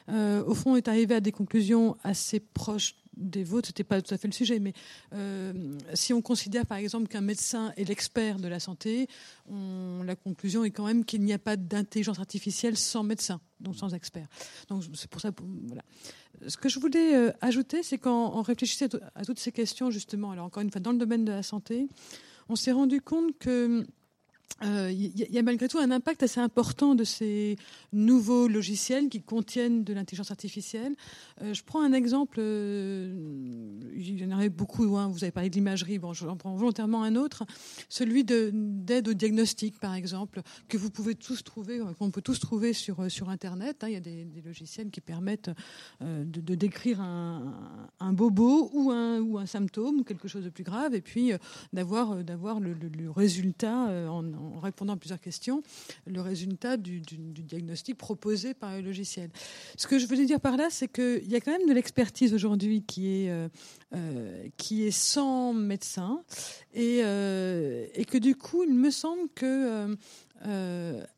au 0.10 0.54
fond, 0.54 0.73
on 0.73 0.76
est 0.76 0.88
arrivé 0.88 1.15
à 1.15 1.19
des 1.19 1.32
conclusions 1.32 1.97
assez 2.04 2.39
proches 2.39 2.95
des 3.18 3.44
vôtres, 3.44 3.68
c'était 3.68 3.84
pas 3.84 4.02
tout 4.02 4.14
à 4.14 4.18
fait 4.18 4.28
le 4.28 4.34
sujet, 4.34 4.60
mais 4.60 4.74
euh, 5.14 5.78
si 5.94 6.14
on 6.14 6.22
considère 6.22 6.66
par 6.66 6.78
exemple 6.78 7.08
qu'un 7.08 7.22
médecin 7.22 7.74
est 7.76 7.84
l'expert 7.84 8.38
de 8.38 8.48
la 8.48 8.60
santé, 8.60 9.08
la 9.50 10.16
conclusion 10.16 10.64
est 10.64 10.72
quand 10.72 10.86
même 10.86 11.04
qu'il 11.04 11.22
n'y 11.22 11.34
a 11.34 11.40
pas 11.40 11.56
d'intelligence 11.56 12.20
artificielle 12.20 12.78
sans 12.78 13.04
médecin, 13.04 13.42
donc 13.60 13.76
sans 13.76 13.94
expert. 13.94 14.28
Donc 14.70 14.84
c'est 14.94 15.10
pour 15.10 15.22
ça. 15.22 15.32
Voilà. 15.68 15.84
Ce 16.48 16.58
que 16.58 16.70
je 16.70 16.80
voulais 16.80 17.16
euh, 17.16 17.32
ajouter, 17.42 17.82
c'est 17.84 17.98
qu'en 17.98 18.42
réfléchissant 18.42 18.88
à 19.16 19.26
toutes 19.26 19.40
ces 19.40 19.52
questions 19.52 19.90
justement, 19.90 20.32
alors 20.32 20.46
encore 20.46 20.62
une 20.62 20.72
fois 20.72 20.82
dans 20.82 20.92
le 20.92 21.00
domaine 21.00 21.26
de 21.26 21.32
la 21.32 21.44
santé, 21.44 21.88
on 22.50 22.56
s'est 22.56 22.72
rendu 22.72 23.02
compte 23.02 23.38
que 23.40 23.86
il 24.64 24.68
euh, 24.68 24.92
y, 24.92 25.38
a 25.38 25.44
malgré 25.44 25.68
tout 25.68 25.78
un 25.78 25.92
impact 25.92 26.24
assez 26.24 26.40
important 26.40 26.96
de 26.96 27.04
ces 27.04 27.58
nouveaux 27.94 28.48
logiciels 28.48 29.08
qui 29.08 29.22
contiennent 29.22 29.84
de 29.84 29.94
l'intelligence 29.94 30.32
artificielle. 30.32 30.96
Euh, 31.44 31.54
je 31.54 31.64
prends 31.64 31.82
un 31.82 31.94
exemple, 31.94 32.38
euh, 32.40 33.14
il 33.96 34.20
y 34.20 34.26
en 34.26 34.36
aurait 34.36 34.50
beaucoup, 34.50 34.98
hein, 34.98 35.10
vous 35.10 35.24
avez 35.24 35.32
parlé 35.32 35.52
de 35.52 35.56
l'imagerie, 35.56 36.00
bon, 36.00 36.14
j'en 36.14 36.38
prends 36.38 36.56
volontairement 36.56 37.04
un 37.04 37.16
autre, 37.16 37.46
celui 37.88 38.24
d'aide 38.24 39.08
au 39.08 39.14
diagnostic, 39.14 39.80
par 39.80 39.94
exemple, 39.94 40.42
que 40.68 40.78
vous 40.78 40.90
pouvez 40.90 41.14
tous 41.14 41.44
trouver, 41.44 41.80
qu'on 42.00 42.10
peut 42.10 42.24
tous 42.24 42.40
trouver 42.40 42.74
sur, 42.74 43.12
sur 43.12 43.30
Internet. 43.30 43.84
Hein. 43.84 43.90
Il 43.90 43.94
y 43.94 43.98
a 43.98 44.00
des, 44.00 44.26
logiciels 44.44 44.90
qui 44.90 45.02
permettent 45.02 45.52
de, 46.02 46.56
décrire 46.56 47.02
un, 47.02 48.14
bobo 48.14 48.72
ou 48.74 48.92
un, 48.92 49.20
ou 49.20 49.38
un 49.38 49.46
symptôme, 49.46 50.04
quelque 50.04 50.28
chose 50.28 50.46
de 50.46 50.50
plus 50.50 50.64
grave, 50.64 50.96
et 50.96 51.02
puis 51.02 51.32
d'avoir 51.74 52.16
le, 52.60 52.74
le, 52.74 53.12
résultat 53.12 54.10
en 54.10 54.24
en 54.38 54.60
répondant 54.60 54.93
à 54.93 54.97
plusieurs 54.97 55.19
questions, 55.19 55.63
le 56.06 56.21
résultat 56.21 56.78
du, 56.78 57.02
diagnostic 57.02 57.97
proposé 57.97 58.54
par 58.54 58.76
le 58.76 58.82
logiciel. 58.82 59.30
Ce 59.78 59.88
que 59.88 60.00
je 60.00 60.08
voulais 60.08 60.26
dire 60.26 60.39
par 60.39 60.58
là, 60.58 60.67
c'est 60.69 60.88
qu'il 60.88 61.28
y 61.28 61.36
a 61.36 61.41
quand 61.41 61.52
même 61.52 61.67
de 61.67 61.73
l'expertise 61.73 62.34
aujourd'hui 62.34 62.84
qui 62.84 63.08
est 63.08 63.30
euh, 63.30 63.47
euh, 63.95 64.47
qui 64.58 64.86
est 64.86 64.91
sans 64.91 65.54
médecin 65.54 66.21
et, 66.73 67.02
euh, 67.04 67.86
et 67.93 68.06
que 68.06 68.17
du 68.17 68.36
coup, 68.36 68.63
il 68.63 68.73
me 68.73 68.91
semble 68.91 69.30
que 69.34 69.95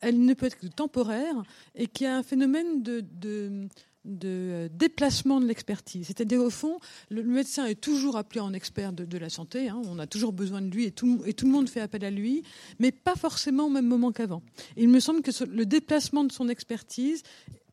elle 0.02 0.24
ne 0.26 0.34
peut 0.34 0.46
être 0.46 0.58
que 0.58 0.68
temporaire 0.68 1.44
et 1.76 1.88
qu'il 1.88 2.06
y 2.06 2.08
a 2.08 2.16
un 2.16 2.24
phénomène 2.24 2.82
de 2.82 3.02
euh, 4.08 4.70
déplacement 4.72 5.42
de 5.42 5.46
l'expertise. 5.46 6.08
C'est-à-dire, 6.08 6.42
au 6.42 6.50
fond, 6.50 6.80
le 7.10 7.22
médecin 7.22 7.66
est 7.66 7.80
toujours 7.80 8.16
appelé 8.16 8.40
en 8.40 8.54
expert 8.54 8.94
de, 8.94 9.18
la 9.18 9.30
santé, 9.30 9.68
hein. 9.68 9.82
on 9.86 10.00
a 10.00 10.08
toujours 10.08 10.32
besoin 10.32 10.62
de 10.62 10.70
lui 10.70 10.86
et 10.86 10.92
tout, 10.92 11.22
et 11.26 11.34
tout, 11.34 11.46
le 11.46 11.52
monde 11.52 11.70
fait 11.70 11.82
appel 11.82 12.06
à 12.06 12.10
lui, 12.10 12.44
mais 12.80 12.92
pas 12.92 13.16
forcément 13.16 13.66
au 13.66 13.70
même 13.70 13.88
moment 13.88 14.12
qu'avant. 14.12 14.42
Il 14.78 14.88
me 14.88 15.02
semble 15.02 15.22
que 15.22 15.32
le 15.44 15.66
déplacement 15.66 16.24
de 16.24 16.32
son 16.32 16.48
expertise 16.48 17.24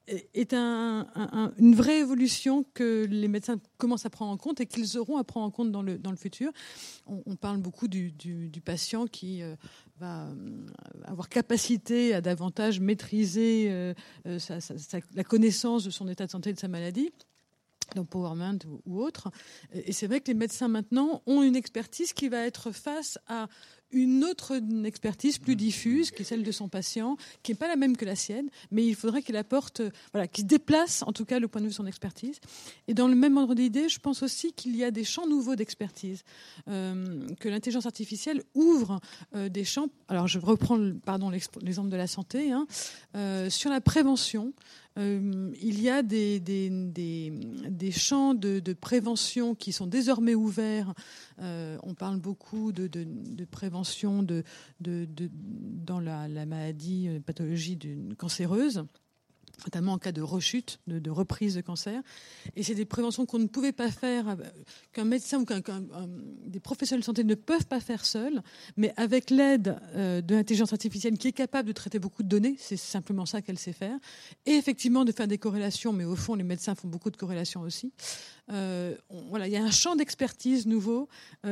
est 0.09 0.55
une 0.55 1.75
vraie 1.75 1.99
évolution 1.99 2.64
que 2.75 3.07
les 3.09 3.29
médecins 3.29 3.59
commencent 3.79 4.07
à 4.07 4.11
prendre 4.11 4.33
en 4.33 4.37
compte 4.37 4.61
et 4.61 4.66
qu'ils 4.66 4.99
auront 4.99 5.16
à 5.16 5.25
prendre 5.25 5.47
en 5.47 5.51
compte 5.51 5.73
dans 5.73 5.83
le, 5.83 5.99
dans 5.99 6.11
le 6.11 6.16
futur. 6.16 6.53
On, 7.07 7.37
parle 7.37 7.59
beaucoup 7.59 7.88
du, 7.88 8.12
patient 8.64 9.07
qui 9.07 9.42
euh, 9.42 9.55
va 9.99 10.27
euh, 10.27 10.66
avoir 11.05 11.29
capacité 11.29 12.14
à 12.14 12.21
davantage 12.21 12.81
maîtriser 12.81 13.66
euh, 13.71 13.95
la 15.14 15.25
connaissance 15.25 15.85
de 15.85 15.90
son 15.90 16.09
état 16.09 16.27
de 16.27 16.31
santé 16.31 16.51
et 16.51 16.53
de 16.53 16.59
sa 16.59 16.69
maladie 16.69 17.12
d'empowerment 17.95 18.59
ou, 18.66 18.81
ou 18.85 19.01
autre. 19.01 19.31
Et 19.73 19.92
c'est 19.92 20.09
vrai 20.09 20.21
que 20.21 20.27
les 20.27 20.35
médecins 20.35 20.66
maintenant 20.66 21.22
ont 21.26 21.43
une 21.43 21.55
expertise 21.55 22.12
qui 22.12 22.28
va 22.28 22.45
être 22.45 22.72
face 22.72 23.16
à 23.28 23.47
une 23.91 24.24
autre 24.24 24.61
expertise 24.84 25.39
plus 25.39 25.57
diffuse, 25.57 26.11
qui 26.11 26.22
est 26.22 26.24
celle 26.24 26.43
de 26.43 26.53
son 26.53 26.68
patient, 26.68 27.16
qui 27.43 27.53
n'est 27.53 27.57
pas 27.57 27.68
la 27.68 27.76
même 27.76 27.97
que 27.97 28.05
la 28.05 28.16
sienne, 28.16 28.49
mais 28.70 28.87
il 28.87 28.95
faudrait 28.95 29.22
qu'il 29.22 29.37
apporte, 29.37 29.82
voilà, 30.12 30.26
qu'il 30.26 30.47
déplace 30.47 31.03
en 31.03 31.12
tout 31.12 31.24
cas 31.24 31.39
le 31.39 31.49
point 31.49 31.61
de 31.61 31.66
vue 31.66 31.70
de 31.70 31.76
son 31.76 31.87
expertise. 31.87 32.41
Et 32.89 32.95
dans 32.95 33.09
le 33.09 33.14
même 33.14 33.37
ordre 33.37 33.55
d'idée, 33.55 33.89
je 33.89 33.99
pense 33.99 34.22
aussi 34.22 34.53
qu'il 34.53 34.76
y 34.76 34.84
a 34.84 34.91
des 34.91 35.05
champs 35.05 35.26
nouveaux 35.26 35.57
d'expertise, 35.57 36.22
euh, 36.68 37.26
que 37.41 37.49
l'intelligence 37.49 37.87
artificielle 37.87 38.43
ouvre 38.55 39.01
euh, 39.34 39.49
des 39.49 39.64
champs. 39.64 39.89
Alors 40.09 40.26
je 40.26 40.39
reprends, 40.39 40.93
pardon, 41.05 41.30
l'exemple 41.30 41.89
de 41.89 41.97
la 41.97 42.07
santé, 42.07 42.53
hein, 42.53 42.66
euh, 43.14 43.51
sur 43.51 43.70
la 43.70 43.80
prévention. 43.80 44.53
Euh, 44.99 45.53
il 45.61 45.80
y 45.80 45.90
a 45.90 46.03
des, 46.03 46.40
champs 47.92 48.34
de, 48.34 48.72
prévention 48.72 49.55
qui 49.55 49.72
sont 49.72 49.86
désormais 49.86 50.34
ouverts. 50.34 50.94
Euh, 51.40 51.76
on 51.82 51.94
parle 51.94 52.18
beaucoup 52.18 52.72
de, 52.72 52.88
prévention 53.51 54.26
dans 54.80 56.01
la, 56.01 56.47
maladie, 56.47 57.09
euh, 57.09 57.20
pathologie 57.20 57.78
cancéreuse. 58.16 58.84
Notamment 59.67 59.95
en 59.95 59.99
cas 59.99 60.12
de 60.12 60.23
rechute, 60.23 60.79
de, 60.87 61.11
reprise 61.11 61.55
de 61.57 61.61
cancer. 61.61 62.01
Et 62.55 62.62
c'est 62.62 62.75
des 62.75 62.85
préventions 62.85 63.27
qu'on 63.27 63.41
ne 63.41 63.47
pouvait 63.47 63.73
pas 63.73 63.91
faire, 63.91 64.29
euh, 64.29 64.37
qu'un 64.93 65.05
médecin 65.05 65.41
ou 65.41 65.45
des 66.47 66.61
professionnels 66.61 67.01
de 67.01 67.05
santé 67.05 67.25
ne 67.25 67.35
peuvent 67.35 67.67
pas 67.67 67.81
faire 67.81 68.07
seuls, 68.07 68.43
mais 68.77 68.95
avec 68.97 69.31
l'aide 69.31 69.77
euh, 69.95 70.21
de 70.21 70.35
l'intelligence 70.37 70.73
artificielle 70.73 71.19
qui 71.19 71.29
est 71.29 71.33
capable 71.33 71.69
de 71.69 71.73
traiter 71.73 71.99
beaucoup 71.99 72.23
de 72.23 72.29
données, 72.29 72.57
c'est 72.59 72.77
simplement 72.77 73.27
ça 73.27 73.43
qu'elle 73.43 73.59
sait 73.59 73.73
faire, 73.73 73.99
et 74.47 74.53
effectivement 74.53 75.05
de 75.05 75.12
faire 75.12 75.27
des 75.27 75.39
corrélations, 75.39 75.93
mais 75.93 76.05
au 76.05 76.17
fond, 76.17 76.37
les 76.37 76.45
médecins 76.45 76.75
font 76.77 76.89
beaucoup 76.89 77.11
de 77.11 77.17
corrélations 77.17 77.62
aussi. 77.62 77.93
Euh, 78.53 78.95
voilà, 79.29 79.49
il 79.49 79.53
y 79.53 79.57
a 79.57 79.64
un 79.64 79.73
champ 79.73 79.97
d'expertise 79.97 80.67
nouveau 80.67 81.09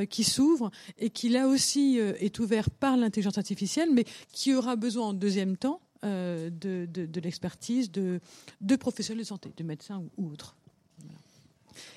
qui 0.09 0.23
s'ouvre 0.23 0.71
et 0.99 1.11
qui 1.11 1.29
là 1.29 1.49
aussi 1.49 1.99
est 1.99 2.39
ouvert 2.39 2.71
par 2.71 2.97
l'intelligence 2.97 3.39
artificielle, 3.39 3.89
mais 3.93 4.05
qui 4.33 4.55
aura 4.55 4.77
besoin 4.77 5.09
en 5.09 5.13
deuxième 5.13 5.57
temps 5.57 5.81
euh, 6.05 6.51
de, 6.51 6.87
de, 6.87 7.21
l'expertise 7.21 7.91
de, 7.91 8.21
de, 8.61 8.77
professionnels 8.77 9.23
de 9.23 9.27
santé, 9.27 9.53
de 9.57 9.65
médecins 9.65 10.03
ou, 10.19 10.29
autres. 10.29 10.55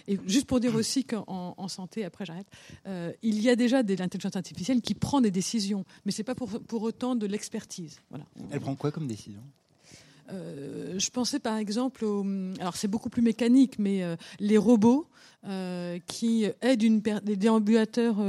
Et 0.07 0.17
juste 0.27 0.47
pour 0.47 0.61
dire 0.61 0.75
aussi 0.75 1.03
qu'en 1.03 1.55
en 1.57 1.67
santé, 1.67 2.05
après 2.05 2.25
j'arrête, 2.25 2.47
euh, 2.85 3.11
il 3.21 3.41
y 3.41 3.49
a 3.49 3.57
déjà 3.57 3.83
de 3.83 3.93
l'intelligence 3.95 4.37
artificielle 4.37 4.81
qui 4.81 4.93
prend 4.93 5.19
des 5.19 5.31
décisions, 5.31 5.83
mais 6.05 6.13
ce 6.13 6.19
n'est 6.19 6.25
pas 6.25 6.35
pour, 6.35 6.47
pour, 6.47 6.83
autant 6.83 7.15
de 7.15 7.25
l'expertise. 7.25 7.99
Voilà. 8.09 8.25
Elle 8.49 8.61
prend 8.61 8.75
quoi 8.75 8.91
comme 8.91 9.07
décision? 9.07 9.41
Euh, 10.31 10.97
je 10.97 11.09
pensais 11.09 11.39
par 11.39 11.57
exemple, 11.57 12.05
au, 12.05 12.25
alors 12.59 12.77
c'est 12.77 12.87
beaucoup 12.87 13.09
plus 13.09 13.21
mécanique, 13.21 13.77
mais 13.77 14.03
les 14.39 14.57
robots 14.57 15.07
qui 16.07 16.45
aident 16.61 16.83
une 16.83 17.01
des 17.01 17.35
déambulateurs 17.35 18.19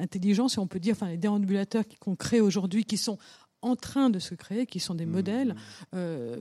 intelligents, 0.00 0.48
si 0.48 0.58
on 0.58 0.66
peut 0.66 0.80
dire, 0.80 0.94
enfin 0.94 1.08
les 1.08 1.16
déambulateurs 1.16 1.84
qu'on 2.00 2.16
crée 2.16 2.40
aujourd'hui, 2.40 2.84
qui 2.84 2.96
sont 2.96 3.18
en 3.62 3.76
train 3.76 4.10
de 4.10 4.18
se 4.18 4.34
créer, 4.34 4.66
qui 4.66 4.80
sont 4.80 4.94
des 4.94 5.06
mmh. 5.06 5.10
modèles. 5.10 5.54
Euh, 5.94 6.40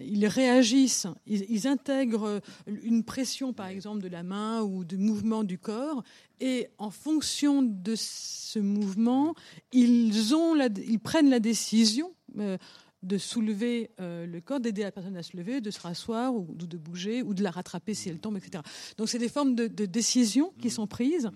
ils 0.00 0.26
réagissent, 0.26 1.06
ils, 1.26 1.66
intègrent 1.66 2.40
une 2.66 3.04
pression, 3.04 3.52
par 3.52 3.66
exemple, 3.66 4.02
de 4.02 4.08
la 4.08 4.22
main 4.22 4.62
ou 4.62 4.84
du 4.84 4.96
mouvement 4.96 5.44
du 5.44 5.58
corps, 5.58 6.02
et 6.40 6.68
en 6.78 6.90
fonction 6.90 7.62
de 7.62 7.94
ce 7.96 8.58
mouvement, 8.58 9.34
ils, 9.72 10.34
ont 10.34 10.54
ils 10.86 11.00
prennent 11.00 11.30
la 11.30 11.40
décision. 11.40 12.12
Euh, 12.38 12.58
de 13.04 13.18
soulever 13.18 13.90
euh, 14.00 14.26
le 14.26 14.40
corps, 14.40 14.60
d'aider 14.60 14.82
la 14.82 14.90
personne 14.90 15.16
à 15.18 15.22
se 15.22 15.36
lever, 15.36 15.60
de 15.60 15.70
se 15.70 15.78
rasseoir 15.78 16.34
ou, 16.34 16.46
de 16.54 16.78
bouger 16.78 17.22
ou 17.22 17.34
de 17.34 17.42
la 17.42 17.50
rattraper 17.50 17.92
si 17.92 18.08
elle 18.08 18.18
tombe, 18.18 18.38
etc. 18.38 18.62
Donc 18.96 19.10
c'est 19.10 19.18
des 19.18 19.28
formes 19.28 19.54
de, 19.54 19.66
de 19.66 19.84
décisions 19.84 20.54
qui 20.58 20.68
mmh. 20.68 20.70
sont 20.70 20.86
prises 20.86 21.30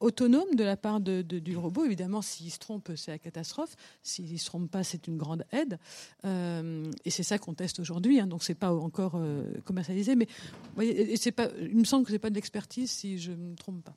autonome 0.00 0.54
de 0.54 0.64
la 0.64 0.76
part 0.76 1.00
de, 1.00 1.22
du 1.22 1.56
robot. 1.56 1.84
Évidemment, 1.84 2.22
s'il 2.22 2.50
se 2.50 2.58
trompe, 2.58 2.92
c'est 2.96 3.10
la 3.10 3.18
catastrophe. 3.18 3.76
S'il 4.02 4.32
ne 4.32 4.38
se 4.38 4.46
trompe 4.46 4.70
pas, 4.70 4.84
c'est 4.84 5.06
une 5.06 5.16
grande 5.16 5.44
aide. 5.52 5.78
Euh, 6.24 6.90
et 7.04 7.10
c'est 7.10 7.22
ça 7.22 7.38
qu'on 7.38 7.54
teste 7.54 7.80
aujourd'hui. 7.80 8.20
Hein, 8.20 8.26
donc, 8.26 8.42
c'est 8.42 8.54
pas 8.54 8.72
encore 8.72 9.14
euh, 9.16 9.44
commercialisé. 9.64 10.16
Mais 10.16 10.28
voyez, 10.74 11.16
c'est 11.16 11.32
pas, 11.32 11.48
il 11.60 11.76
me 11.76 11.84
semble 11.84 12.04
que 12.04 12.12
c'est 12.12 12.18
pas 12.18 12.30
de 12.30 12.34
l'expertise 12.34 12.90
si 12.90 13.18
je 13.18 13.32
ne 13.32 13.50
me 13.50 13.54
trompe 13.54 13.84
pas. 13.84 13.96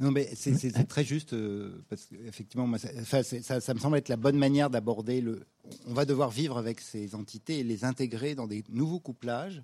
Non, 0.00 0.10
mais 0.10 0.28
c'est 0.34 0.88
très 0.88 1.04
juste 1.04 1.32
euh, 1.32 1.82
parce 1.88 2.06
qu'effectivement, 2.06 2.70
ça, 2.76 3.22
ça, 3.22 3.60
ça, 3.60 3.74
me 3.74 3.78
semble 3.78 3.96
être 3.96 4.08
la 4.08 4.16
bonne 4.16 4.36
manière 4.36 4.70
d'aborder 4.70 5.20
le. 5.20 5.44
On 5.86 5.94
va 5.94 6.04
devoir 6.04 6.30
vivre 6.30 6.58
avec 6.58 6.80
ces 6.80 7.14
entités 7.14 7.60
et 7.60 7.64
les 7.64 7.84
intégrer 7.84 8.34
dans 8.34 8.46
des 8.46 8.64
nouveaux 8.68 9.00
couplages 9.00 9.62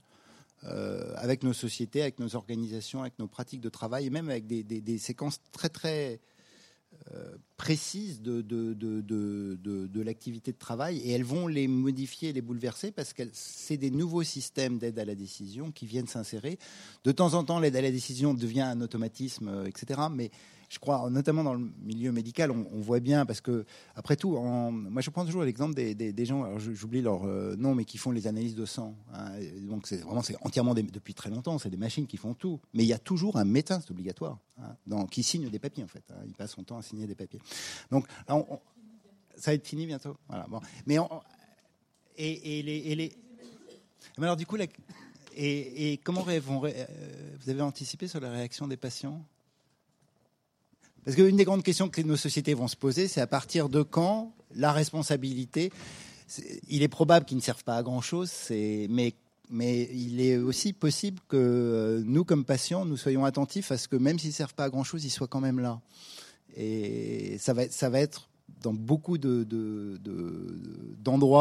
euh, 0.64 1.12
avec 1.16 1.44
nos 1.44 1.52
sociétés, 1.52 2.02
avec 2.02 2.18
nos 2.18 2.34
organisations, 2.34 3.02
avec 3.02 3.18
nos 3.18 3.28
pratiques 3.28 3.60
de 3.60 3.68
travail, 3.68 4.06
et 4.06 4.10
même 4.10 4.28
avec 4.28 4.46
des, 4.46 4.98
séquences 4.98 5.40
très 5.52 5.68
très 5.68 6.20
euh, 7.14 7.36
précises 7.56 8.20
de, 8.22 8.42
de, 8.42 8.74
de, 8.74 9.56
de 9.56 10.02
l'activité 10.02 10.52
de 10.52 10.58
travail, 10.58 10.98
et 10.98 11.12
elles 11.12 11.24
vont 11.24 11.46
les 11.46 11.68
modifier, 11.68 12.32
les 12.32 12.42
bouleverser, 12.42 12.90
parce 12.90 13.12
que 13.12 13.22
c'est 13.32 13.76
des 13.76 13.90
nouveaux 13.90 14.24
systèmes 14.24 14.78
d'aide 14.78 14.98
à 14.98 15.04
la 15.04 15.14
décision 15.14 15.70
qui 15.70 15.86
viennent 15.86 16.08
s'insérer. 16.08 16.58
De 17.04 17.12
temps 17.12 17.34
en 17.34 17.44
temps, 17.44 17.60
l'aide 17.60 17.76
à 17.76 17.82
la 17.82 17.92
décision 17.92 18.34
devient 18.34 18.62
un 18.62 18.80
automatisme, 18.80 19.48
euh, 19.48 19.66
etc. 19.66 20.00
Mais 20.10 20.30
je 20.68 20.78
crois, 20.78 21.08
notamment 21.10 21.44
dans 21.44 21.54
le 21.54 21.70
milieu 21.82 22.12
médical, 22.12 22.50
on, 22.50 22.80
voit 22.80 23.00
bien, 23.00 23.24
parce 23.24 23.40
que, 23.40 23.64
après 23.94 24.16
tout, 24.16 24.38
moi 24.38 25.00
je 25.00 25.10
prends 25.10 25.24
toujours 25.24 25.42
l'exemple 25.42 25.74
des, 25.74 26.24
gens, 26.24 26.44
alors 26.44 26.58
j'oublie 26.58 27.00
leur 27.00 27.24
euh, 27.24 27.56
nom, 27.56 27.74
mais 27.74 27.84
qui 27.84 27.96
font 27.96 28.10
les 28.10 28.26
analyses 28.26 28.54
de 28.54 28.66
sang. 28.66 28.94
Hein. 29.14 29.32
donc 29.62 29.86
c'est 29.86 29.98
vraiment, 29.98 30.22
c'est 30.22 30.36
entièrement 30.42 30.74
depuis 30.74 31.14
très 31.14 31.30
longtemps, 31.30 31.58
c'est 31.58 31.70
des 31.70 31.78
machines 31.78 32.06
qui 32.06 32.18
font 32.18 32.34
tout. 32.34 32.60
Mais 32.74 32.82
il 32.82 32.88
y 32.88 32.92
a 32.92 32.98
toujours 32.98 33.38
un 33.38 33.44
médecin, 33.44 33.80
c'est 33.80 33.90
obligatoire, 33.90 34.38
hein, 34.60 35.06
qui 35.10 35.22
signe 35.22 35.48
des 35.48 35.58
papiers 35.58 35.84
en 35.84 35.88
fait. 35.88 36.04
Hein. 36.10 36.22
il 36.26 36.34
passe 36.34 36.52
son 36.52 36.64
temps 36.64 36.76
à 36.76 36.82
signer 36.82 37.06
des 37.06 37.14
papiers. 37.14 37.40
Donc, 37.90 38.06
ça 39.36 39.50
va 39.50 39.54
être 39.54 39.66
fini 39.66 39.86
bientôt. 39.86 40.16
Voilà. 40.28 40.46
Mais 40.86 40.98
et, 42.16 42.62
les, 42.62 42.94
les... 42.94 43.12
Mais 44.18 44.24
alors 44.24 44.36
du 44.36 44.44
coup, 44.44 44.56
et, 45.36 45.92
et, 45.92 45.96
comment 45.98 46.22
vont, 46.22 46.64
euh, 46.64 46.86
vous 47.40 47.50
avez 47.50 47.62
anticipé 47.62 48.08
sur 48.08 48.20
la 48.20 48.30
réaction 48.30 48.66
des 48.66 48.76
patients? 48.76 49.24
Parce 51.04 51.16
qu'une 51.16 51.36
des 51.36 51.44
grandes 51.44 51.62
questions 51.62 51.88
que 51.88 52.02
nos 52.02 52.16
sociétés 52.16 52.54
vont 52.54 52.68
se 52.68 52.76
poser, 52.76 53.08
c'est 53.08 53.20
à 53.20 53.26
partir 53.26 53.68
de 53.68 53.82
quand 53.82 54.32
la 54.54 54.72
responsabilité. 54.72 55.72
il 56.68 56.82
est 56.82 56.88
probable 56.88 57.26
qu'ils 57.26 57.36
ne 57.36 57.42
servent 57.42 57.64
pas 57.64 57.76
à 57.76 57.82
grand 57.82 58.00
chose, 58.00 58.30
mais 58.50 59.14
il 59.50 60.20
est 60.20 60.36
aussi 60.36 60.72
possible 60.72 61.20
que 61.28 61.36
euh, 61.36 62.02
nous, 62.04 62.24
comme 62.24 62.44
patients, 62.44 62.84
nous 62.84 62.96
soyons 62.96 63.24
attentifs 63.24 63.72
à 63.72 63.78
ce 63.78 63.88
que 63.88 63.96
même 63.96 64.18
s'ils 64.18 64.30
ne 64.30 64.34
servent 64.34 64.54
pas 64.54 64.64
à 64.64 64.70
grand-chose, 64.70 65.04
ils 65.04 65.10
soient 65.10 65.28
quand 65.28 65.40
même 65.40 65.60
là. 65.60 65.80
Et 66.56 67.38
ça 67.38 67.52
va, 67.52 67.62
être 68.00 68.28
dans 68.62 68.74
beaucoup 68.74 69.16
d'endroits 69.16 69.44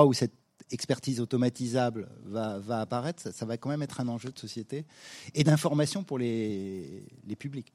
de, 0.03 0.07
où 0.07 0.13
cette 0.13 0.33
expertise 0.69 1.19
automatisable 1.19 2.07
va, 2.25 2.61
apparaître, 2.79 3.33
ça, 3.33 3.45
va 3.45 3.57
quand 3.57 3.69
même 3.69 3.81
être 3.81 3.99
un 3.99 4.07
enjeu 4.09 4.31
de 4.31 4.37
société 4.39 4.85
et 5.33 5.43
d'information 5.43 6.03
pour 6.03 6.19
les 6.19 7.03
publics. 7.39 7.73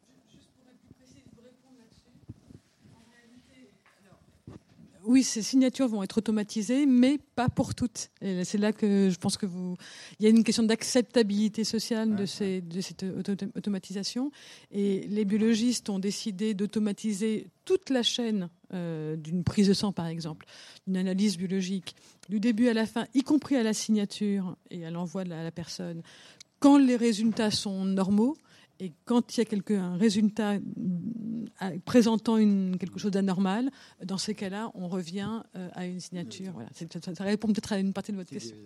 Oui, 5.04 5.22
ces 5.22 5.42
signatures 5.42 5.88
vont 5.88 6.02
être 6.02 6.18
automatisées, 6.18 6.86
mais 6.86 7.18
pas 7.34 7.48
pour 7.48 7.74
toutes. 7.74 8.10
c'est 8.20 8.58
là 8.58 8.72
que 8.72 9.10
je 9.10 9.18
pense 9.18 9.36
que 9.36 9.46
vous, 9.46 9.76
il 10.18 10.24
y 10.24 10.26
a 10.26 10.30
une 10.30 10.44
question 10.44 10.62
d'acceptabilité 10.62 11.64
sociale 11.64 12.14
de, 12.14 12.26
ces, 12.26 12.60
de 12.60 12.80
cette 12.80 13.04
automatisation. 13.56 14.30
Et 14.70 15.06
les 15.08 15.24
biologistes 15.24 15.90
ont 15.90 15.98
décidé 15.98 16.54
d'automatiser 16.54 17.48
toute 17.64 17.90
la 17.90 18.02
chaîne 18.02 18.48
euh, 18.74 19.16
d'une 19.16 19.44
prise 19.44 19.68
de 19.68 19.74
sang, 19.74 19.92
par 19.92 20.06
exemple, 20.06 20.46
d'une 20.86 20.96
analyse 20.96 21.36
biologique, 21.36 21.94
du 22.28 22.40
début 22.40 22.68
à 22.68 22.74
la 22.74 22.86
fin, 22.86 23.06
y 23.14 23.22
compris 23.22 23.56
à 23.56 23.62
la 23.62 23.74
signature 23.74 24.56
et 24.70 24.84
à 24.86 24.90
l'envoi 24.90 25.24
de 25.24 25.30
la 25.30 25.50
personne, 25.50 26.02
quand 26.58 26.78
les 26.78 26.96
résultats 26.96 27.50
sont 27.50 27.84
normaux 27.84 28.36
et 28.82 28.92
quand 29.04 29.36
il 29.36 29.38
y 29.38 29.42
a 29.42 29.44
quelque, 29.44 29.74
un 29.74 29.96
résultat 29.96 30.54
euh, 30.54 31.78
présentant 31.84 32.36
une, 32.36 32.76
quelque 32.78 32.98
chose 32.98 33.12
d'anormal, 33.12 33.70
dans 34.04 34.18
ces 34.18 34.34
cas-là, 34.34 34.72
on 34.74 34.88
revient 34.88 35.42
euh, 35.54 35.68
à 35.74 35.86
une 35.86 36.00
signature. 36.00 36.52
Voilà. 36.52 36.68
Ça, 36.74 37.24
répond 37.24 37.46
peut-être 37.46 37.72
à 37.72 37.78
une 37.78 37.92
partie 37.92 38.10
de 38.10 38.16
votre 38.16 38.30
question. 38.30 38.56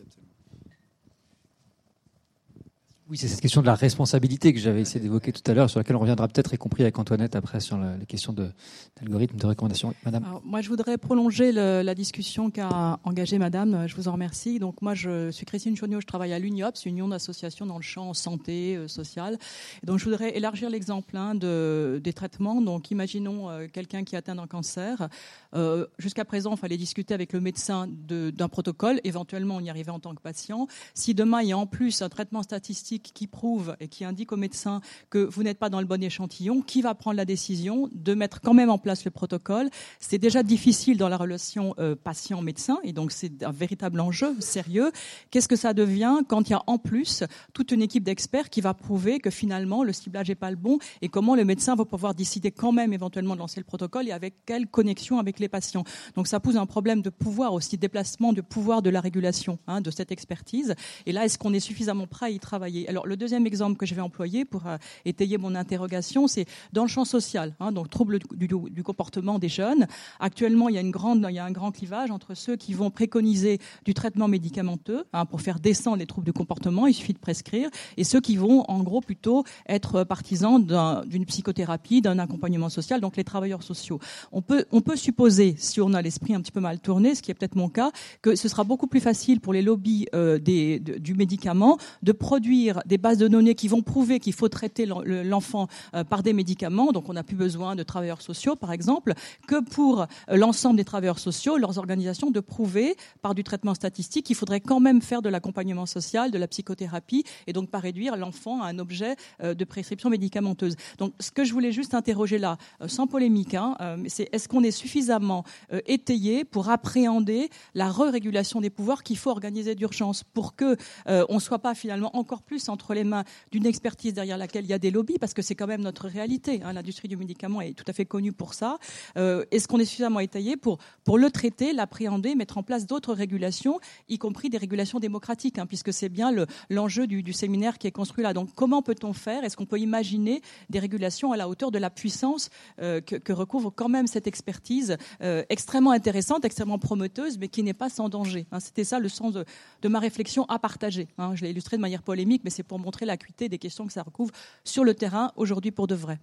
Oui, 3.09 3.17
c'est 3.17 3.29
cette 3.29 3.41
question 3.41 3.61
de 3.61 3.67
la 3.67 3.77
responsabilité 3.77 4.53
que 4.53 4.59
j'avais 4.59 4.81
essayé 4.81 4.99
d'évoquer 4.99 5.31
tout 5.31 5.49
à 5.49 5.55
l'heure, 5.55 5.71
sur 5.71 5.79
laquelle 5.79 5.95
on 5.95 6.01
reviendra 6.01 6.27
peut-être, 6.27 6.53
y 6.53 6.59
compris 6.59 6.83
avec 6.83 6.99
Antoinette 6.99 7.37
après, 7.37 7.61
sur 7.61 7.79
les 7.79 8.05
questions 8.05 8.33
d'algorithme, 8.33 9.37
de, 9.37 9.43
de 9.43 9.47
recommandation. 9.47 9.95
Madame. 10.05 10.41
moi, 10.45 10.61
je 10.61 10.69
voudrais 10.69 10.99
prolonger 10.99 11.53
la 11.53 11.95
discussion 11.95 12.51
qu'a 12.51 12.99
engagée 13.05 13.39
Madame. 13.39 13.87
Je 13.87 13.95
vous 13.95 14.09
en 14.09 14.13
remercie. 14.13 14.59
Donc, 14.59 14.83
moi, 14.83 14.95
je 14.95 15.31
suis 15.31 15.47
Christine 15.47 15.77
Chaugnot, 15.77 16.01
je 16.01 16.07
travaille 16.07 16.33
à 16.33 16.41
l'UNIOPS, 16.41 16.85
Union 16.87 17.07
d'associations 17.07 17.65
dans 17.65 17.77
le 17.77 17.83
champ 17.85 18.13
santé, 18.13 18.77
euh, 18.77 18.89
social. 18.89 19.39
Donc, 19.85 20.01
je 20.01 20.05
voudrais 20.05 20.37
élargir 20.37 20.69
l'exemple 20.69 21.17
hein, 21.17 21.37
de, 21.37 22.01
des 22.03 22.13
traitements. 22.13 22.61
Donc, 22.61 22.91
imaginons 22.91 23.49
euh, 23.51 23.69
quelqu'un 23.73 24.03
qui 24.03 24.17
atteint 24.17 24.37
un 24.37 24.49
cancer. 24.49 25.09
Euh, 25.55 25.87
jusqu'à 26.01 26.25
présent, 26.25 26.55
il 26.55 26.59
fallait 26.59 26.77
discuter 26.77 27.15
avec 27.15 27.33
le 27.33 27.41
médecin 27.41 27.87
d'un 27.89 28.49
protocole. 28.49 29.01
Éventuellement, 29.05 29.57
on 29.57 29.61
y 29.61 29.71
arrivait 29.71 29.93
en 29.93 30.01
tant 30.01 30.13
que 30.13 30.21
patient. 30.21 30.67
Si 30.95 31.15
demain, 31.15 31.43
il 31.43 31.49
y 31.51 31.53
a 31.53 31.59
en 31.59 31.67
plus 31.67 32.03
un 32.03 32.09
traitement 32.09 32.43
statistique 32.43 32.96
qui 33.01 33.27
prouve 33.27 33.77
et 33.81 33.89
qui 33.89 34.05
indique 34.05 34.33
au 34.33 34.37
médecin 34.37 34.81
que 35.11 35.19
vous 35.19 35.43
n'êtes 35.43 35.59
pas 35.59 35.69
dans 35.69 35.81
le 35.81 35.87
bon 35.87 36.03
échantillon, 36.03 36.63
qui 36.63 36.83
va 36.83 36.95
prendre 36.95 37.17
la 37.17 37.25
décision 37.25 37.89
de 37.93 38.15
mettre 38.15 38.41
quand 38.41 38.55
même 38.55 38.71
en 38.71 38.79
place 38.79 39.05
le 39.05 39.11
protocole? 39.11 39.71
C'est 40.01 40.19
déjà 40.19 40.43
difficile 40.43 40.99
dans 40.99 41.09
la 41.09 41.17
relation 41.17 41.75
euh, 41.79 41.95
patient-médecin 41.95 42.79
et 42.83 42.93
donc 42.93 43.13
c'est 43.13 43.43
un 43.43 43.53
véritable 43.53 44.01
enjeu 44.01 44.35
sérieux. 44.41 44.91
Qu'est-ce 45.31 45.49
que 45.49 45.57
ça 45.57 45.75
devient 45.75 46.19
quand 46.29 46.49
il 46.49 46.53
y 46.53 46.55
a 46.55 46.63
en 46.67 46.79
plus 46.79 47.25
toute 47.53 47.73
une 47.73 47.83
équipe 47.83 48.05
d'experts 48.05 48.51
qui 48.51 48.61
va 48.61 48.75
prouver 48.75 49.19
que 49.19 49.31
finalement 49.31 49.83
le 49.83 49.93
ciblage 49.93 50.29
n'est 50.29 50.35
pas 50.35 50.51
le 50.51 50.57
bon 50.57 50.79
et 51.03 51.09
comment 51.09 51.35
le 51.35 51.45
médecin 51.45 51.75
va 51.75 51.85
pouvoir 51.85 52.15
décider 52.15 52.51
quand 52.51 52.73
même 52.73 52.93
éventuellement 52.93 53.35
de 53.35 53.41
lancer 53.41 53.61
le 53.61 53.65
protocole 53.65 54.09
et 54.09 54.13
avec 54.13 54.45
quelle 54.47 54.67
connexion 54.67 55.19
avec 55.19 55.39
les 55.39 55.49
patients? 55.49 55.85
Donc 56.15 56.27
ça 56.27 56.41
pose 56.41 56.57
un 56.57 56.67
problème 56.67 57.03
de 57.03 57.11
pouvoir 57.11 57.53
aussi, 57.53 57.77
déplacement 57.77 58.33
de 58.33 58.41
pouvoir 58.41 58.83
de 58.83 58.91
la 58.91 59.01
régulation 59.01 59.59
hein, 59.67 59.81
de 59.81 59.91
cette 59.91 60.13
expertise. 60.13 60.75
Et 61.07 61.13
là, 61.13 61.25
est-ce 61.25 61.39
qu'on 61.39 61.53
est 61.53 61.61
suffisamment 61.61 62.07
prêt 62.07 62.27
à 62.27 62.31
y 62.31 62.39
travailler? 62.39 62.86
Alors 62.89 63.07
le 63.07 63.17
deuxième 63.17 63.47
exemple 63.47 63.77
que 63.77 63.87
je 63.87 63.95
vais 63.95 64.01
employer 64.01 64.45
pour 64.45 64.67
euh, 64.67 64.77
étayer 65.05 65.39
mon 65.39 65.55
interrogation, 65.55 66.27
c'est 66.27 66.47
dans 66.73 66.83
le 66.83 66.89
champ 66.89 67.05
social, 67.05 67.55
hein, 67.61 67.73
donc 67.73 67.91
trouble 67.91 68.19
du, 68.33 68.83
comportement 68.83 69.39
des 69.39 69.49
jeunes. 69.49 69.87
Actuellement, 70.21 70.69
il 70.69 70.75
y 70.75 70.79
a 70.79 70.81
une 70.81 70.91
grande, 70.91 71.27
il 71.29 71.35
y 71.35 71.39
a 71.39 71.45
un 71.45 71.51
grand 71.51 71.73
clivage 71.73 72.11
entre 72.11 72.35
ceux 72.35 72.57
qui 72.57 72.75
vont 72.75 72.91
préconiser 72.91 73.59
du 73.85 73.95
traitement 73.95 74.29
médicamenteux 74.29 75.05
hein, 75.13 75.27
pour 75.27 75.41
faire 75.41 75.59
descendre 75.59 75.97
les 75.99 76.07
troubles 76.07 76.27
du 76.27 76.33
comportement, 76.33 76.87
il 76.87 76.95
suffit 76.95 77.13
de 77.13 77.19
prescrire, 77.19 77.69
et 77.97 78.05
ceux 78.05 78.21
qui 78.21 78.37
vont 78.37 78.65
en 78.69 78.83
gros 78.83 79.01
plutôt 79.01 79.45
être 79.69 80.05
partisans 80.05 80.65
d'une 81.07 81.27
psychothérapie, 81.27 82.01
d'un 82.01 82.19
accompagnement 82.19 82.69
social, 82.69 83.01
donc 83.01 83.17
les 83.17 83.25
travailleurs 83.25 83.63
sociaux. 83.63 83.99
On 84.33 84.43
peut, 84.43 84.67
on 84.73 84.81
peut 84.81 84.97
supposer, 84.97 85.55
si 85.59 85.81
on 85.81 85.93
a 85.95 86.03
l'esprit 86.03 86.35
un 86.35 86.41
petit 86.41 86.53
peu 86.53 86.61
mal 86.61 86.81
tourné, 86.81 87.15
ce 87.15 87.23
qui 87.23 87.31
est 87.31 87.35
peut-être 87.35 87.57
mon 87.57 87.69
cas, 87.69 87.91
que 88.23 88.37
ce 88.37 88.49
sera 88.49 88.65
beaucoup 88.65 88.87
plus 88.87 89.01
facile 89.01 89.41
pour 89.41 89.53
les 89.53 89.63
lobbies 89.63 90.07
euh, 90.15 90.39
du 90.39 91.15
médicament 91.15 91.79
de 92.03 92.13
produire 92.13 92.76
des 92.87 92.99
bases 92.99 93.19
de 93.19 93.29
données 93.29 93.55
qui 93.55 93.69
vont 93.69 93.83
prouver 93.83 94.21
qu'il 94.21 94.33
faut 94.33 94.49
traiter 94.49 94.87
l'enfant 94.87 95.69
euh, 95.95 96.05
par 96.05 96.23
des 96.23 96.33
médicaments, 96.33 96.93
donc 96.93 97.09
on 97.09 97.15
n'a 97.15 97.23
plus 97.23 97.37
besoin 97.37 97.77
de 97.77 97.83
travailleurs 97.83 98.23
sociaux 98.23 98.57
par 98.57 98.73
exemple, 98.73 99.15
que 99.47 99.63
pour 99.63 100.03
euh, 100.03 100.07
l'ensemble 100.29 100.77
des 100.77 100.85
travailleurs 100.85 101.19
sociaux, 101.19 101.57
leurs 101.57 101.79
organisations, 101.79 102.31
de 102.31 102.41
prouver 102.41 102.97
par 103.23 103.35
du 103.35 103.45
traitement 103.45 103.75
statistique 103.75 104.27
qu'il 104.27 104.37
faudrait 104.37 104.61
quand 104.61 104.81
même 104.81 105.01
faire 105.01 105.23
de 105.23 105.29
l'accompagnement 105.29 105.87
social, 105.87 106.31
de 106.31 106.39
la 106.39 106.49
psychothérapie, 106.49 107.25
et 107.47 107.53
donc 107.53 107.71
pas 107.71 107.79
réduire 107.79 108.17
l'enfant 108.17 108.63
à 108.63 108.67
un 108.67 108.79
objet 108.79 109.17
de 109.43 109.65
prescription 109.65 110.11
médicamenteuse. 110.11 110.77
Donc 110.99 111.13
ce 111.21 111.31
que 111.31 111.45
je 111.45 111.53
voulais 111.53 111.73
juste 111.73 111.95
interroger 111.95 112.39
là, 112.39 112.59
sans 112.87 113.07
polémique, 113.07 113.55
hein, 113.55 113.77
c'est 114.09 114.29
est-ce 114.33 114.49
qu'on 114.49 114.63
est 114.63 114.71
suffisamment 114.71 115.45
étayé 115.87 116.45
pour 116.45 116.69
appréhender 116.71 117.51
la 117.75 117.91
re-régulation 117.91 118.61
des 118.61 118.71
pouvoirs 118.71 119.03
qu'il 119.03 119.19
faut 119.19 119.31
organiser 119.31 119.75
d'urgence 119.75 120.25
pour 120.25 120.57
que 120.57 120.77
euh, 121.09 121.25
on 121.29 121.39
soit 121.39 121.59
pas 121.59 121.75
finalement 121.75 122.17
encore 122.17 122.43
plus 122.43 122.66
entre 122.69 122.95
les 122.95 123.05
mains 123.05 123.25
d'une 123.51 123.67
expertise 123.67 124.13
derrière 124.13 124.39
laquelle 124.39 124.65
il 124.65 124.71
y 124.71 124.75
a 124.75 124.79
des 124.79 124.91
lobbies, 124.91 125.19
parce 125.19 125.35
que 125.35 125.43
c'est 125.43 125.55
quand 125.55 125.67
même 125.67 125.83
notre 125.83 126.09
réalité. 126.09 126.61
Hein. 126.63 126.73
L'industrie 126.73 127.09
du 127.09 127.17
médicament 127.17 127.61
est 127.61 127.75
tout 127.75 127.85
à 127.87 127.93
fait 127.93 128.05
connue 128.05 128.33
pour 128.33 128.55
ça. 128.55 128.79
Euh, 129.17 129.45
Est-ce 129.51 129.69
qu'on 129.69 129.79
est 129.79 129.85
suffisamment 129.85 130.21
étayé 130.21 130.57
pour, 130.57 130.79
pour 131.05 131.19
le 131.19 131.31
traiter, 131.31 131.73
l'appréhender, 131.73 132.35
mettre 132.35 132.59
en 132.59 132.63
place 132.63 132.87
d'autres 132.87 133.15
régulations, 133.15 133.81
y 134.09 134.19
compris 134.19 134.51
des 134.51 134.59
régulations 134.59 134.99
démocratiques, 134.99 135.59
hein, 135.59 135.67
puisque 135.67 135.93
c'est 135.93 136.09
bien 136.09 136.33
l'enjeu 136.71 137.07
du, 137.07 137.33
séminaire 137.33 137.79
qui 137.79 137.87
est 137.87 137.93
construit 137.93 138.23
là. 138.23 138.33
Donc 138.33 138.51
comment 138.55 138.83
peut-on 138.83 139.13
faire? 139.13 139.45
Est-ce 139.45 139.57
qu'on 139.57 139.67
peut 139.67 139.79
imaginer 139.79 140.41
des 140.71 140.79
régulations 140.79 141.33
à 141.33 141.37
la 141.37 141.49
hauteur 141.49 141.71
de 141.71 141.79
la 141.79 141.91
puissance 141.91 142.51
euh, 142.81 143.01
que, 143.01 143.33
recouvre 143.33 143.71
quand 143.71 143.89
même 143.89 144.07
cette 144.07 144.27
expertise 144.27 144.97
euh, 145.23 145.43
extrêmement 145.51 145.91
intéressante, 145.91 146.45
extrêmement 146.45 146.79
promoteuse, 146.79 147.39
mais 147.39 147.49
qui 147.49 147.63
n'est 147.63 147.75
pas 147.75 147.91
sans 147.91 148.09
danger 148.09 148.47
hein? 148.53 148.61
C'était 148.61 148.85
ça 148.85 148.99
le 148.99 149.09
sens 149.09 149.33
de, 149.33 149.89
ma 149.89 150.01
réflexion 150.01 150.45
à 150.49 150.59
partager. 150.59 151.09
Je 151.35 151.43
l'ai 151.43 151.51
illustré 151.51 151.77
de 151.77 151.83
manière 151.83 152.03
polémique, 152.03 152.43
mais 152.45 152.51
c'est 152.57 152.63
pour 152.63 152.79
montrer 152.79 153.07
l'acuité 153.07 153.49
des 153.49 153.59
questions 153.59 153.87
que 153.87 153.93
ça 153.93 154.03
recouvre 154.03 154.33
sur 154.65 154.85
le 154.85 154.95
terrain 154.95 155.33
aujourd'hui 155.37 155.71
pour 155.71 155.87
de 155.87 155.95
vrai. 155.95 156.19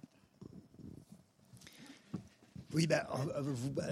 Oui, 2.74 2.88
bah, 2.88 3.06
euh, 3.36 3.42
bah, 3.70 3.84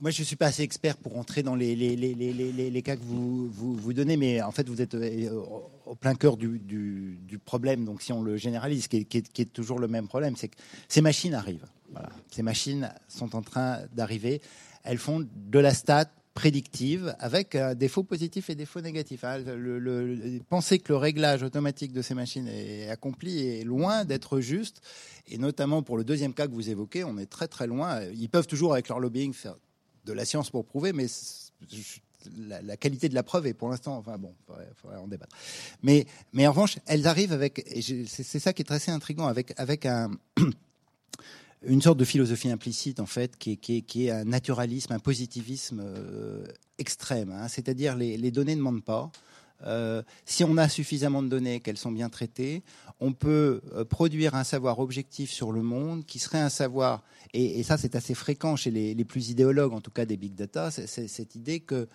moi 0.00 0.12
je 0.12 0.22
ne 0.22 0.24
suis 0.24 0.36
pas 0.36 0.46
assez 0.46 0.62
expert 0.62 0.96
pour 0.96 1.18
entrer 1.18 1.42
dans 1.42 1.56
les, 1.56 2.82
cas 2.84 2.94
que 2.94 3.02
vous, 3.02 3.48
vous, 3.48 3.92
donnez, 3.92 4.16
mais 4.16 4.40
en 4.40 4.52
fait 4.52 4.68
vous 4.68 4.80
êtes 4.80 4.94
euh, 4.94 5.42
au 5.84 5.96
plein 5.96 6.14
cœur 6.14 6.36
du, 6.36 7.40
problème. 7.44 7.84
Donc 7.84 8.02
si 8.02 8.12
on 8.12 8.22
le 8.22 8.36
généralise, 8.36 8.86
qui 8.86 8.98
est, 8.98 9.52
toujours 9.52 9.80
le 9.80 9.88
même 9.88 10.06
problème, 10.06 10.36
c'est 10.36 10.46
que 10.46 10.56
ces 10.88 11.00
machines 11.00 11.34
arrivent. 11.34 11.66
Ces 12.30 12.42
machines 12.42 12.92
sont 13.08 13.34
en 13.34 13.42
train 13.42 13.80
d'arriver. 13.92 14.40
Elles 14.84 14.98
font 14.98 15.26
de 15.34 15.58
la 15.58 15.74
stat 15.74 16.08
prédictive 16.34 17.14
avec 17.18 17.54
un 17.54 17.74
défaut 17.74 18.02
positif 18.02 18.50
et 18.50 18.54
défaut 18.54 18.80
négatif. 18.80 19.24
Hein. 19.24 19.38
Le, 19.38 20.40
penser 20.48 20.78
que 20.78 20.92
le 20.92 20.96
réglage 20.96 21.42
automatique 21.42 21.92
de 21.92 22.02
ces 22.02 22.14
machines 22.14 22.48
est 22.48 22.88
accompli 22.88 23.46
est 23.46 23.64
loin 23.64 24.04
d'être 24.04 24.40
juste. 24.40 24.80
Et 25.26 25.38
notamment 25.38 25.82
pour 25.82 25.96
le 25.96 26.04
deuxième 26.04 26.34
cas 26.34 26.46
que 26.46 26.52
vous 26.52 26.70
évoquez, 26.70 27.04
on 27.04 27.18
est 27.18 27.26
très 27.26 27.48
très 27.48 27.66
loin. 27.66 28.02
Ils 28.14 28.28
peuvent 28.28 28.46
toujours 28.46 28.72
avec 28.72 28.88
leur 28.88 29.00
lobbying 29.00 29.32
faire 29.32 29.56
de 30.04 30.12
la 30.12 30.24
science 30.24 30.50
pour 30.50 30.64
prouver, 30.64 30.92
mais 30.92 31.06
la, 32.46 32.76
qualité 32.76 33.08
de 33.08 33.14
la 33.14 33.22
preuve 33.22 33.46
est 33.46 33.54
pour 33.54 33.68
l'instant, 33.68 33.96
enfin 33.96 34.18
bon, 34.18 34.34
il 34.48 34.74
faudrait, 34.76 34.98
en 34.98 35.08
débattre. 35.08 35.34
Mais, 35.82 36.06
mais 36.32 36.46
en 36.46 36.50
revanche, 36.50 36.78
elles 36.86 37.06
arrivent 37.06 37.32
avec, 37.32 37.66
c'est 38.06 38.38
ça 38.38 38.52
qui 38.52 38.62
est 38.62 38.72
assez 38.72 38.90
intriguant, 38.90 39.26
avec, 39.26 39.52
avec 39.56 39.86
un, 39.86 40.10
une 41.62 41.82
sorte 41.82 41.98
de 41.98 42.04
philosophie 42.04 42.50
implicite 42.50 43.00
en 43.00 43.06
fait, 43.06 43.36
qui 43.36 43.84
est, 43.96 44.10
un 44.10 44.24
naturalisme, 44.24 44.92
un 44.92 44.98
positivisme 44.98 45.82
euh, 45.84 46.44
extrême. 46.78 47.32
Hein. 47.32 47.48
C'est-à-dire 47.48 47.96
les, 47.96 48.16
les 48.16 48.30
données 48.30 48.56
ne 48.56 48.62
mentent 48.62 48.84
pas. 48.84 49.10
Euh, 49.66 50.02
si 50.24 50.42
on 50.42 50.56
a 50.56 50.70
suffisamment 50.70 51.22
de 51.22 51.28
données, 51.28 51.60
qu'elles 51.60 51.76
sont 51.76 51.92
bien 51.92 52.08
traitées, 52.08 52.62
on 52.98 53.12
peut 53.12 53.60
euh, 53.74 53.84
produire 53.84 54.34
un 54.34 54.44
savoir 54.44 54.78
objectif 54.78 55.30
sur 55.30 55.52
le 55.52 55.62
monde 55.62 56.06
qui 56.06 56.18
serait 56.18 56.40
un 56.40 56.48
savoir, 56.48 57.02
et, 57.34 57.62
ça 57.62 57.76
c'est 57.76 57.94
assez 57.94 58.14
fréquent 58.14 58.56
chez 58.56 58.70
les, 58.70 58.94
les, 58.94 59.04
plus 59.04 59.28
idéologues, 59.28 59.74
en 59.74 59.82
tout 59.82 59.90
cas 59.90 60.06
des 60.06 60.16
big 60.16 60.34
data, 60.34 60.70
c'est 60.70 60.86
cette 60.86 61.34
idée 61.34 61.60
que 61.60 61.86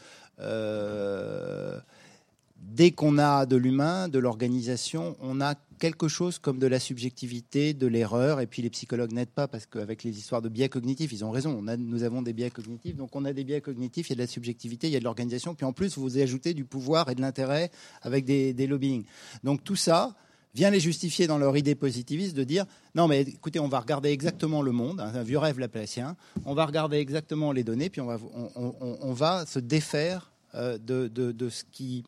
dès 2.57 2.91
qu'on 2.91 3.18
a 3.18 3.45
de 3.45 3.55
l'humain, 3.55 4.09
de 4.09 4.20
l'organisation, 4.20 5.16
on 5.22 5.41
a 5.41 5.55
quelque 5.80 6.07
chose 6.07 6.39
comme 6.39 6.59
de 6.59 6.67
la 6.67 6.80
subjectivité, 6.80 7.73
de 7.73 7.88
l'erreur, 7.88 8.39
et 8.39 8.47
puis 8.47 8.61
les 8.61 8.69
psychologues 8.69 9.11
n'aident 9.11 9.30
pas 9.30 9.47
parce 9.47 9.65
qu'avec 9.65 10.03
les 10.03 10.17
histoires 10.17 10.41
de 10.41 10.49
biais 10.49 10.69
cognitifs, 10.69 11.11
ils 11.11 11.26
ont 11.26 11.32
raison, 11.32 11.55
on 11.57 11.67
a, 11.67 11.78
nous 11.78 12.03
avons 12.03 12.21
des 12.21 12.34
biais 12.34 12.49
cognitifs, 12.49 12.95
donc 12.95 13.15
on 13.15 13.26
a 13.26 13.34
des 13.34 13.43
biais 13.43 13.61
cognitifs, 13.61 14.09
il 14.09 14.11
y 14.11 14.13
a 14.13 14.15
de 14.15 14.21
la 14.21 14.28
subjectivité, 14.28 14.88
il 14.88 14.93
y 14.93 14.95
a 14.95 14.99
de 14.99 15.03
l'organisation, 15.03 15.55
puis 15.55 15.65
en 15.65 15.73
plus 15.73 15.97
vous 15.97 16.17
ajoutez 16.17 16.53
du 16.53 16.65
pouvoir 16.65 17.09
et 17.09 17.15
de 17.15 17.21
l'intérêt 17.21 17.71
avec 18.01 18.26
des, 18.26 18.53
des 18.53 18.67
lobbying. 18.67 19.03
Donc 19.43 19.63
tout 19.63 19.76
ça, 19.76 20.15
vient 20.55 20.69
les 20.69 20.80
justifier 20.80 21.28
dans 21.28 21.38
leur 21.38 21.57
idée 21.57 21.76
positiviste 21.76 22.36
de 22.36 22.45
dire 22.45 22.65
non 22.95 23.09
mais 23.09 23.21
écoutez 23.21 23.59
on 23.59 23.67
va 23.67 23.82
regarder 23.82 24.09
exactement 24.09 24.61
le 24.61 24.71
monde 24.71 25.01
un 25.01 25.21
vieux 25.21 25.38
rêve 25.38 25.59
laplacien 25.59 26.15
on 26.45 26.53
va 26.53 26.65
regarder 26.65 26.95
exactement 26.97 27.51
les 27.51 27.65
données 27.65 27.89
puis 27.89 27.99
on 27.99 28.05
va 28.05 28.17
on, 28.55 29.13
va 29.13 29.45
se 29.45 29.59
défaire 29.59 30.32
euh, 30.55 30.78
de, 30.78 31.09
de, 31.09 31.49
ce 31.49 31.65
qui 31.73 32.05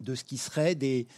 de 0.00 0.14
ce 0.14 0.22
qui 0.22 0.38
serait 0.38 0.76
des, 0.76 1.08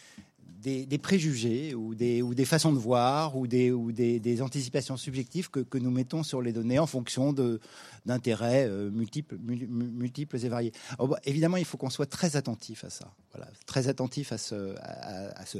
des, 0.60 0.98
préjugés 0.98 1.74
ou 1.74 1.94
des, 1.94 2.22
ou 2.22 2.34
des 2.34 2.44
façons 2.44 2.72
de 2.72 2.78
voir 2.78 3.36
ou 3.36 3.46
des, 3.46 3.70
ou 3.72 3.92
des, 3.92 4.20
des 4.20 4.42
anticipations 4.42 4.96
subjectives 4.96 5.50
que, 5.50 5.60
que, 5.60 5.78
nous 5.78 5.90
mettons 5.90 6.22
sur 6.22 6.42
les 6.42 6.52
données 6.52 6.78
en 6.78 6.86
fonction 6.86 7.34
d'intérêts 8.04 8.66
euh, 8.68 8.90
multiples, 8.90 9.36
multiples 9.38 10.36
et 10.44 10.48
variés. 10.48 10.72
Alors, 10.98 11.18
évidemment, 11.24 11.56
il 11.56 11.64
faut 11.64 11.78
qu'on 11.78 11.90
soit 11.90 12.10
très 12.10 12.36
attentif 12.36 12.84
à 12.84 12.90
ça. 12.90 13.12
Voilà, 13.32 13.50
très 13.66 13.88
attentif. 13.88 14.32
À, 14.32 14.36
à 15.34 15.46
ce 15.46 15.58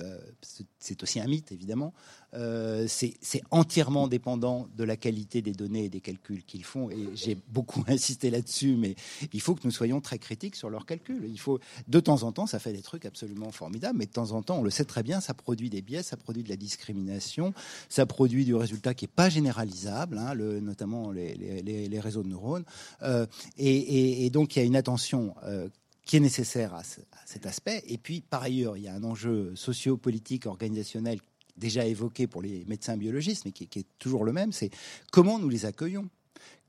c'est 0.79 1.03
aussi 1.03 1.21
un 1.21 1.27
mythe, 1.27 1.53
évidemment, 1.53 1.93
euh, 2.35 2.87
c'est 2.89 3.43
entièrement 3.51 4.07
dépendant 4.07 4.69
de 4.77 4.85
la 4.85 4.97
qualité 4.97 5.43
des 5.43 5.53
données 5.53 5.87
et 5.87 5.89
des 5.89 6.01
calculs 6.01 6.45
qu'ils 6.45 6.65
font. 6.65 6.91
Et 6.91 7.09
j'ai 7.15 7.37
beaucoup 7.49 7.85
insisté 7.89 8.31
là-dessus, 8.31 8.77
mais 8.77 8.95
il 9.33 9.41
faut 9.41 9.55
que 9.55 9.63
nous 9.65 9.71
soyons 9.71 10.01
très 10.01 10.19
critiques 10.19 10.57
sur 10.57 10.71
leurs 10.71 10.87
calculs. 10.87 11.25
Il 11.29 11.41
faut, 11.41 11.59
de 11.89 12.01
temps 12.01 12.23
en 12.23 12.33
temps, 12.33 12.47
ça 12.47 12.59
fait 12.59 12.73
des 12.73 12.83
trucs 12.83 13.05
absolument 13.05 13.51
formidables, 13.51 13.99
mais 13.99 14.07
de 14.07 14.13
temps 14.13 14.33
en 14.33 14.43
temps, 14.43 14.59
on 14.59 14.63
le 14.63 14.71
sait 14.71 14.85
très 14.85 15.03
bien, 15.03 15.21
ça 15.21 15.35
produit 15.35 15.71
des 15.71 15.83
biais, 15.83 16.03
ça 16.03 16.17
produit 16.17 16.43
de 16.43 16.49
la 16.49 16.57
discrimination, 16.57 17.53
ça 17.89 18.07
produit 18.07 18.45
du 18.45 18.55
résultat 18.55 18.95
qui 18.95 19.05
n'est 19.05 19.13
pas 19.15 19.29
généralisable, 19.29 20.19
hein, 20.19 20.35
notamment 20.35 21.11
les, 21.11 22.01
réseaux 22.01 22.23
de 22.23 22.29
neurones. 22.29 22.65
Euh, 23.03 23.27
et, 23.59 24.31
donc, 24.31 24.57
il 24.57 24.61
y 24.61 24.63
a 24.63 24.65
une 24.65 24.77
attention 24.77 25.35
euh, 25.45 25.69
qui 26.05 26.17
est 26.17 26.21
nécessaire 26.21 26.75
à, 26.75 26.85
ce, 26.85 27.01
à, 27.01 27.27
cet 27.27 27.47
aspect. 27.47 27.83
Et 27.89 27.99
puis, 27.99 28.21
par 28.21 28.43
ailleurs, 28.43 28.77
il 28.77 28.85
y 28.85 28.89
a 28.89 28.95
un 28.95 29.05
enjeu 29.05 29.53
socio-politique, 29.55 30.47
organisationnel 30.47 31.21
déjà 31.61 31.87
évoqué 31.87 32.27
pour 32.27 32.43
les 32.43 32.65
médecins 32.67 32.97
biologistes, 32.97 33.45
mais 33.45 33.53
qui, 33.53 33.65
est 33.79 33.87
toujours 33.99 34.25
le 34.25 34.33
même, 34.33 34.53
c'est 34.53 34.71
comment 35.13 35.39
nous 35.39 35.49
les 35.49 35.67
accueillons 35.67 36.09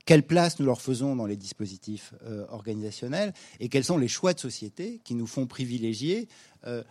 quelle 0.04 0.24
place 0.24 0.58
nous 0.58 0.66
leur 0.66 0.80
faisons 0.80 1.14
dans 1.14 1.26
les 1.26 1.36
dispositifs 1.36 2.12
euh, 2.24 2.44
organisationnels 2.48 3.32
et 3.60 3.68
quels 3.68 3.84
sont 3.84 3.98
les 3.98 4.08
choix 4.08 4.34
de 4.34 4.40
société 4.40 5.00
qui 5.04 5.14
nous 5.14 5.28
font 5.28 5.46
privilégier 5.46 6.26
euh, 6.66 6.82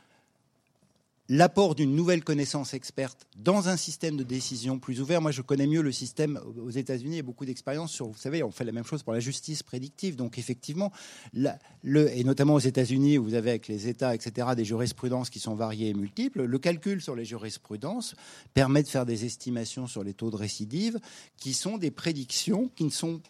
l'apport 1.34 1.75
d'une 1.75 1.95
nouvelle 1.95 2.25
connaissance 2.25 2.73
experte 2.73 3.25
dans 3.38 3.69
un 3.69 3.77
système 3.77 4.17
de 4.17 4.23
décision 4.23 4.79
plus 4.79 4.99
ouvert. 4.99 5.21
Moi, 5.21 5.32
je 5.32 5.41
connais 5.41 5.65
mieux 5.65 5.82
le 5.82 5.93
système 5.93 6.38
aux 6.61 6.71
États-Unis 6.71 7.19
et 7.19 7.21
beaucoup 7.21 7.45
d'expérience 7.45 7.93
sur, 7.93 8.07
vous 8.07 8.17
savez, 8.17 8.43
on 8.43 8.51
fait 8.51 8.65
la 8.65 8.73
même 8.73 8.84
chose 8.84 9.01
pour 9.01 9.13
la 9.13 9.21
justice 9.21 9.63
prédictive. 9.63 10.17
Donc, 10.17 10.38
effectivement, 10.38 10.91
et 11.34 12.23
notamment 12.25 12.55
aux 12.55 12.59
États-Unis, 12.59 13.15
vous 13.15 13.34
avez 13.34 13.51
avec 13.51 13.69
les 13.69 13.88
États, 13.88 14.13
etc., 14.13 14.49
des 14.57 14.65
jurisprudences 14.65 15.29
qui 15.29 15.39
sont 15.39 15.55
variées 15.55 15.88
et 15.88 15.93
multiples, 15.93 16.43
le 16.43 16.59
calcul 16.59 17.01
sur 17.01 17.15
les 17.15 17.23
jurisprudences 17.23 18.13
permet 18.53 18.84
de 18.84 18.89
faire 18.89 19.05
des 19.05 19.23
estimations 19.23 19.88
sur 19.88 20.03
les 20.03 20.13
taux 20.13 20.32
de 20.32 20.36
récidive 20.36 20.99
qui 21.38 21.53
sont 21.53 21.77
des 21.77 21.91
prédictions 21.91 22.69
qui 22.75 22.84
ne 22.84 22.89
sont 22.89 23.21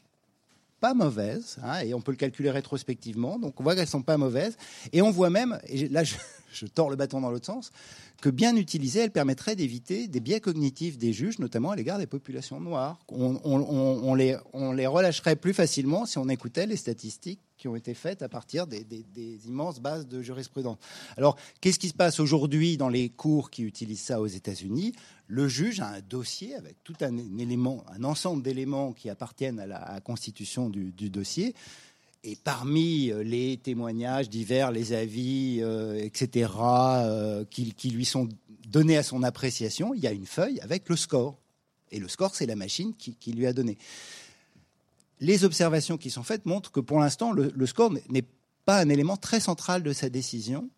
pas 0.82 0.94
mauvaises, 0.96 1.58
hein, 1.64 1.80
et 1.86 1.94
on 1.94 2.02
peut 2.02 2.12
le 2.12 2.18
calculer 2.18 2.50
rétrospectivement, 2.50 3.40
donc 3.40 3.60
on 3.60 3.64
voit 3.64 3.76
qu'elles 3.76 3.88
sont 3.88 4.02
pas 4.02 4.18
mauvaises, 4.18 4.58
et 4.92 5.02
on 5.02 5.12
voit 5.12 5.30
même, 5.30 5.60
et 5.68 5.88
là 5.88 6.04
je, 6.52 6.66
tords 6.66 6.90
le 6.90 6.96
bâton 6.96 7.22
dans 7.22 7.30
l'autre 7.30 7.46
sens, 7.46 7.72
que 8.20 8.30
bien 8.30 8.56
utilisées, 8.56 9.02
elles 9.02 9.12
permettraient 9.12 9.56
d'éviter 9.56 10.08
des 10.08 10.20
biais 10.20 10.40
cognitifs 10.42 10.98
des 10.98 11.14
juges, 11.14 11.40
notamment 11.40 11.72
à 11.72 11.76
l'égard 11.76 12.00
des 12.00 12.08
populations 12.08 12.60
noires. 12.60 13.00
On 13.10 14.14
les 14.16 14.88
relâcherait 14.88 15.36
plus 15.36 15.54
facilement 15.54 16.06
si 16.06 16.18
on 16.18 16.28
écoutait 16.28 16.66
les 16.66 16.78
statistiques 16.78 17.40
qui 17.62 17.68
ont 17.68 17.76
été 17.76 17.94
faites 17.94 18.24
à 18.24 18.30
partir 18.30 18.66
des, 18.66 18.84
immenses 19.46 19.80
bases 19.80 20.08
de 20.08 20.24
jurisprudence. 20.24 20.80
Alors, 21.16 21.38
qu'est-ce 21.62 21.78
qui 21.78 21.90
se 21.90 21.94
passe 21.94 22.20
aujourd'hui 22.20 22.76
dans 22.76 22.90
les 22.90 23.10
cours 23.10 23.52
qui 23.52 23.62
utilisent 23.62 24.02
ça 24.02 24.20
aux 24.20 24.26
États-Unis? 24.26 24.94
Le 25.28 25.48
juge 25.48 25.80
a 25.80 25.90
un 25.90 26.02
dossier 26.02 26.56
avec 26.56 26.78
tout 26.84 26.96
un, 27.02 27.16
ensemble 28.04 28.42
d'éléments 28.42 28.94
qui 28.94 29.12
appartiennent 29.12 29.60
à 29.60 29.68
la, 29.68 30.02
constitution 30.04 30.72
du, 30.72 31.10
dossier. 31.12 31.54
Et 32.24 32.36
parmi 32.36 33.12
euh, 33.12 33.24
les 33.24 33.58
témoignages 33.58 34.30
divers, 34.30 34.72
les 34.72 34.94
avis, 34.94 35.60
euh, 35.62 36.04
etc., 36.04 36.50
euh, 36.60 37.46
qui, 37.48 37.90
lui 37.92 38.06
sont 38.06 38.28
donnés 38.68 38.98
à 38.98 39.04
son 39.04 39.22
appréciation, 39.22 39.94
il 39.94 40.02
y 40.02 40.08
a 40.08 40.12
une 40.12 40.26
feuille 40.26 40.60
avec 40.62 40.90
le 40.90 40.96
score. 40.96 41.38
Et 41.92 42.00
le 42.00 42.08
score, 42.08 42.34
c'est 42.34 42.46
la 42.48 42.56
machine 42.56 42.94
qui, 42.96 43.32
lui 43.34 43.46
a 43.46 43.54
donné. 43.54 43.78
Les 45.22 45.46
observations 45.46 45.98
qui 45.98 46.10
sont 46.10 46.24
faites 46.24 46.46
montrent 46.46 46.72
que 46.72 46.80
pour 46.80 47.00
l'instant, 47.00 47.32
le, 47.32 47.66
score 47.66 47.94
n'est 48.10 48.26
pas 48.66 48.80
un 48.80 48.90
élément 48.90 49.18
très 49.18 49.40
central 49.40 49.84
de 49.84 49.94
sa 49.94 50.10
décision. 50.10 50.70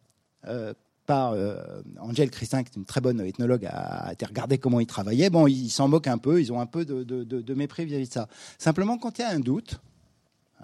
Euh, 0.48 0.74
par 1.06 1.34
euh, 1.34 1.82
Angèle 2.00 2.32
Christin, 2.32 2.64
qui 2.64 2.70
est 2.70 2.78
une 2.78 2.86
très 2.86 3.02
bonne 3.02 3.20
ethnologue, 3.20 3.66
a, 3.66 4.14
regarder 4.26 4.58
comment 4.58 4.80
il 4.80 4.86
travaillait. 4.86 5.30
Bon, 5.30 5.48
ils 5.48 5.70
s'en 5.70 5.90
moquent 5.90 6.08
un 6.08 6.18
peu, 6.18 6.42
ils 6.42 6.54
ont 6.54 6.62
un 6.62 6.66
peu 6.66 6.86
de 6.86 7.54
mépris 7.54 7.84
vis-à-vis 7.84 8.06
-vis 8.06 8.08
de 8.08 8.14
ça. 8.14 8.30
Simplement, 8.58 8.98
quand 8.98 9.18
il 9.18 9.22
y 9.22 9.26
a 9.26 9.30
un 9.30 9.42
doute, 9.42 9.82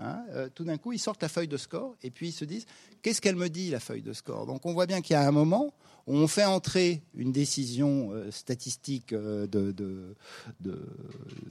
Hein, 0.01 0.23
euh, 0.33 0.47
tout 0.53 0.63
d'un 0.63 0.77
coup, 0.77 0.93
ils 0.93 0.99
sortent 0.99 1.21
la 1.21 1.27
feuille 1.27 1.49
de 1.49 1.57
score 1.57 1.95
et 2.03 2.09
puis 2.09 2.29
ils 2.29 2.33
se 2.33 2.45
disent 2.45 2.65
qu'est-ce 3.01 3.19
qu'elle 3.19 3.35
me 3.35 3.49
dit 3.49 3.69
la 3.69 3.81
feuille 3.81 4.01
de 4.01 4.13
score? 4.13 4.45
Donc 4.45 4.65
on 4.65 4.73
voit 4.73 4.85
bien 4.85 5.01
qu'il 5.01 5.13
y 5.13 5.17
a 5.17 5.27
un 5.27 5.31
moment 5.31 5.73
où 6.07 6.15
on 6.15 6.27
fait 6.27 6.45
entrer 6.45 7.01
une 7.15 7.33
décision 7.33 8.11
euh, 8.13 8.31
statistique 8.31 9.11
euh, 9.11 9.45
de, 9.45 10.15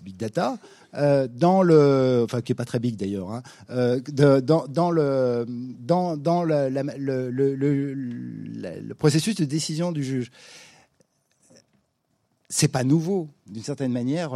big 0.00 0.16
data 0.16 0.58
dans 1.30 1.62
le, 1.62 2.22
enfin 2.24 2.40
qui 2.40 2.52
est 2.52 2.54
pas 2.54 2.64
très 2.64 2.78
big 2.78 2.96
d'ailleurs, 2.96 3.30
hein, 3.30 3.42
dans, 3.68 4.90
le 4.90 5.44
dans, 5.78 6.16
dans 6.16 6.42
le, 6.42 6.64
processus 8.94 9.34
de 9.36 9.44
décision 9.44 9.92
du 9.92 10.02
juge 10.02 10.30
c'est 12.50 12.68
pas 12.68 12.82
nouveau 12.82 13.28
d'une 13.46 13.62
certaine 13.62 13.92
manière. 13.92 14.30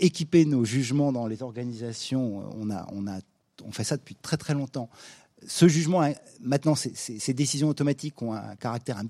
Équiper 0.00 0.44
nos 0.44 0.66
jugements 0.66 1.12
dans 1.12 1.26
les 1.26 1.42
organisations, 1.42 2.44
on 2.54 2.70
a, 2.70 2.86
on 2.92 3.06
a 3.06 3.20
on 3.64 3.72
fait 3.72 3.84
ça 3.84 3.96
depuis 3.96 4.14
très 4.14 4.36
très 4.36 4.54
longtemps. 4.54 4.88
Ce 5.46 5.68
jugement, 5.68 6.02
maintenant, 6.40 6.74
ces, 6.74 7.32
décisions 7.32 7.68
automatiques 7.68 8.20
ont 8.22 8.32
un 8.32 8.56
caractère 8.56 8.98
un, 8.98 9.04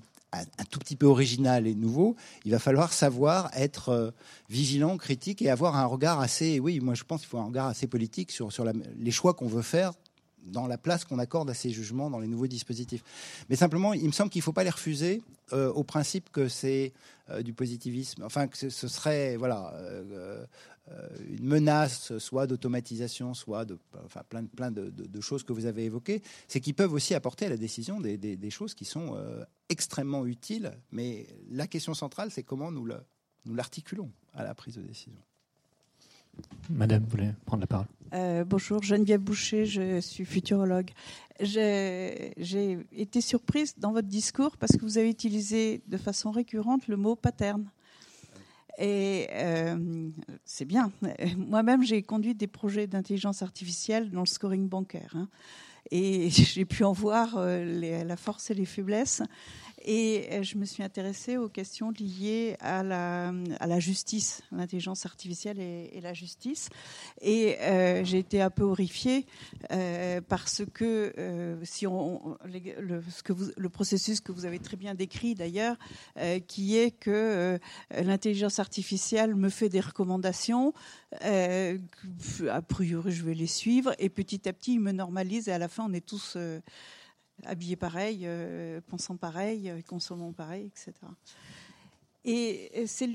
tout 0.69 0.77
petit 0.77 0.95
peu 0.95 1.07
original 1.07 1.65
et 1.65 1.73
nouveau. 1.73 2.15
Il 2.45 2.51
va 2.51 2.59
falloir 2.59 2.93
savoir 2.93 3.49
être 3.55 3.89
euh, 3.89 4.11
vigilant, 4.47 4.95
critique 4.97 5.41
et 5.41 5.49
avoir 5.49 5.75
un 5.75 5.85
regard 5.85 6.19
assez, 6.19 6.59
oui, 6.59 6.79
moi 6.79 6.93
je 6.93 7.03
pense 7.03 7.21
qu'il 7.21 7.29
faut 7.29 7.39
un 7.39 7.45
regard 7.45 7.67
assez 7.67 7.87
politique 7.87 8.31
sur, 8.31 8.51
les 8.99 9.11
choix 9.11 9.33
qu'on 9.33 9.47
veut 9.47 9.63
faire 9.63 9.93
dans 10.45 10.67
la 10.67 10.77
place 10.77 11.05
qu'on 11.05 11.19
accorde 11.19 11.49
à 11.49 11.53
ces 11.53 11.69
jugements 11.69 12.09
dans 12.09 12.19
les 12.19 12.27
nouveaux 12.27 12.47
dispositifs. 12.47 13.03
Mais 13.49 13.55
simplement, 13.55 13.93
il 13.93 14.05
me 14.05 14.11
semble 14.11 14.29
qu'il 14.29 14.39
ne 14.39 14.43
faut 14.43 14.53
pas 14.53 14.63
les 14.63 14.69
refuser 14.69 15.21
euh, 15.53 15.71
au 15.71 15.83
principe 15.83 16.29
que 16.31 16.47
c'est 16.47 16.93
euh, 17.29 17.41
du 17.41 17.53
positivisme, 17.53 18.23
enfin 18.23 18.47
que 18.47 18.57
ce, 18.57 18.87
serait 18.87 19.35
voilà 19.35 19.73
euh, 19.75 20.45
une 21.29 21.45
menace, 21.45 22.17
soit 22.17 22.47
d'automatisation, 22.47 23.33
soit 23.33 23.65
de, 23.65 23.77
enfin, 24.05 24.21
plein, 24.27 24.71
de, 24.71 24.89
de, 24.89 25.21
choses 25.21 25.43
que 25.43 25.53
vous 25.53 25.67
avez 25.67 25.85
évoquées, 25.85 26.23
c'est 26.47 26.59
qu'ils 26.59 26.73
peuvent 26.73 26.93
aussi 26.93 27.13
apporter 27.13 27.45
à 27.45 27.49
la 27.49 27.57
décision 27.57 27.99
des, 27.99 28.49
choses 28.49 28.73
qui 28.73 28.85
sont 28.85 29.15
extrêmement 29.69 30.25
utiles. 30.25 30.71
Mais 30.91 31.27
la 31.51 31.67
question 31.67 31.93
centrale, 31.93 32.31
c'est 32.31 32.41
comment 32.41 32.71
nous 32.71 32.87
l'articulons 33.53 34.11
à 34.33 34.43
la 34.43 34.55
prise 34.55 34.77
de 34.77 34.81
décision. 34.81 35.21
Madame, 36.69 37.03
vous 37.03 37.09
voulez 37.09 37.31
prendre 37.45 37.61
la 37.61 37.67
parole? 37.67 37.87
Euh, 38.13 38.43
Bonjour, 38.43 38.81
Geneviève 38.81 39.21
Boucher, 39.21 39.65
je 39.65 39.99
suis 39.99 40.25
futurologue. 40.25 40.89
J'ai 41.39 42.79
été 42.91 43.21
surprise 43.21 43.75
dans 43.77 43.91
votre 43.91 44.07
discours 44.07 44.57
parce 44.57 44.73
que 44.73 44.81
vous 44.81 44.97
avez 44.97 45.09
utilisé 45.09 45.81
de 45.87 45.97
façon 45.97 46.31
récurrente 46.31 46.87
le 46.87 46.97
mot 46.97 47.15
pattern. 47.15 47.65
Et 48.79 49.27
euh, 49.33 50.09
c'est 50.45 50.65
bien. 50.65 50.91
Moi-même, 51.37 51.83
j'ai 51.83 52.01
conduit 52.01 52.33
des 52.33 52.47
projets 52.47 52.87
d'intelligence 52.87 53.41
artificielle 53.41 54.09
dans 54.09 54.21
le 54.21 54.25
scoring 54.25 54.67
bancaire. 54.69 55.13
Hein. 55.15 55.27
Et 55.91 56.29
j'ai 56.29 56.65
pu 56.65 56.83
en 56.83 56.93
voir 56.93 57.35
euh, 57.35 58.03
la 58.03 58.17
force 58.17 58.49
et 58.51 58.53
les 58.53 58.65
faiblesses. 58.65 59.21
Et 59.91 60.27
euh, 60.31 60.43
je 60.43 60.55
me 60.59 60.65
suis 60.65 60.83
intéressée 60.83 61.37
aux 61.37 61.49
questions 61.49 61.91
liées 61.99 62.55
à 62.59 62.83
la, 62.83 63.33
à 63.59 63.79
justice, 63.79 64.43
l'intelligence 64.51 65.07
artificielle 65.07 65.59
et, 65.59 65.99
la 65.99 66.13
justice. 66.13 66.69
Et 67.21 67.57
euh, 67.61 68.03
j'ai 68.03 68.19
été 68.19 68.39
un 68.39 68.51
peu 68.51 68.61
horrifiée 68.61 69.25
euh, 69.71 70.21
parce 70.21 70.61
que 70.75 71.57
si 71.63 71.87
on, 71.87 72.37
ce 72.45 73.23
que 73.23 73.33
le 73.57 73.69
processus 73.69 74.21
que 74.21 74.31
vous 74.31 74.45
avez 74.45 74.59
très 74.59 74.77
bien 74.77 74.93
décrit 74.93 75.33
d'ailleurs, 75.33 75.75
qui 76.47 76.77
est 76.77 76.91
que 76.91 77.57
l'intelligence 77.89 78.59
artificielle 78.59 79.33
me 79.33 79.49
fait 79.49 79.69
des 79.69 79.79
recommandations, 79.79 80.71
a 81.19 82.61
priori 82.61 83.11
je 83.11 83.23
vais 83.23 83.33
les 83.33 83.47
suivre, 83.47 83.95
et 83.97 84.09
petit 84.09 84.47
à 84.47 84.53
petit 84.53 84.73
il 84.73 84.81
me 84.81 84.91
normalise, 84.91 85.47
et 85.47 85.51
à 85.51 85.57
la 85.57 85.67
fin 85.67 85.87
on 85.89 85.93
est 85.93 86.05
tous 86.05 86.37
habillés 87.45 87.75
pareil, 87.75 88.21
euh, 88.23 88.81
pensant 88.87 89.17
pareil, 89.17 89.69
euh, 89.69 89.81
consommant 89.81 90.31
pareil, 90.31 90.67
etc. 90.67 90.93
Et 92.25 92.85
c'est 92.85 93.09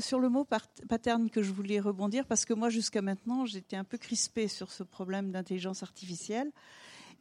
sur 0.00 0.20
le 0.20 0.28
mot 0.28 0.46
pattern 0.88 1.28
que 1.28 1.42
je 1.42 1.52
voulais 1.52 1.80
rebondir 1.80 2.24
parce 2.24 2.44
que 2.44 2.54
moi, 2.54 2.70
jusqu'à 2.70 3.02
maintenant, 3.02 3.46
j'étais 3.46 3.76
un 3.76 3.84
peu 3.84 3.98
crispée 3.98 4.46
sur 4.46 4.70
ce 4.70 4.84
problème 4.84 5.32
d'intelligence 5.32 5.82
artificielle. 5.82 6.52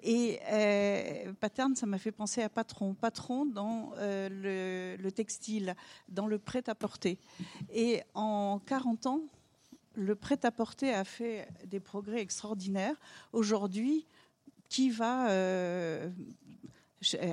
Et 0.04 0.40
euh, 0.50 1.34
pattern, 1.40 1.76
ça 1.76 1.86
m'a 1.86 1.98
fait 1.98 2.12
penser 2.12 2.42
à 2.42 2.50
patron. 2.50 2.94
Patron 2.94 3.46
dans 3.46 3.94
euh, 3.98 4.98
le, 5.00 5.12
textile, 5.12 5.76
dans 6.08 6.28
le 6.28 6.38
prêt-à-porter. 6.38 7.18
Et 7.74 8.02
en 8.14 8.62
40 8.66 9.08
ans, 9.08 9.22
le 9.96 10.16
prêt-à-porter 10.16 10.94
a 10.94 11.04
fait 11.04 11.48
des 11.66 11.80
progrès 11.80 12.22
extraordinaires. 12.22 12.96
Aujourd'hui, 13.34 14.06
qui 14.70 14.90
va 14.90 15.30
euh, 15.30 16.10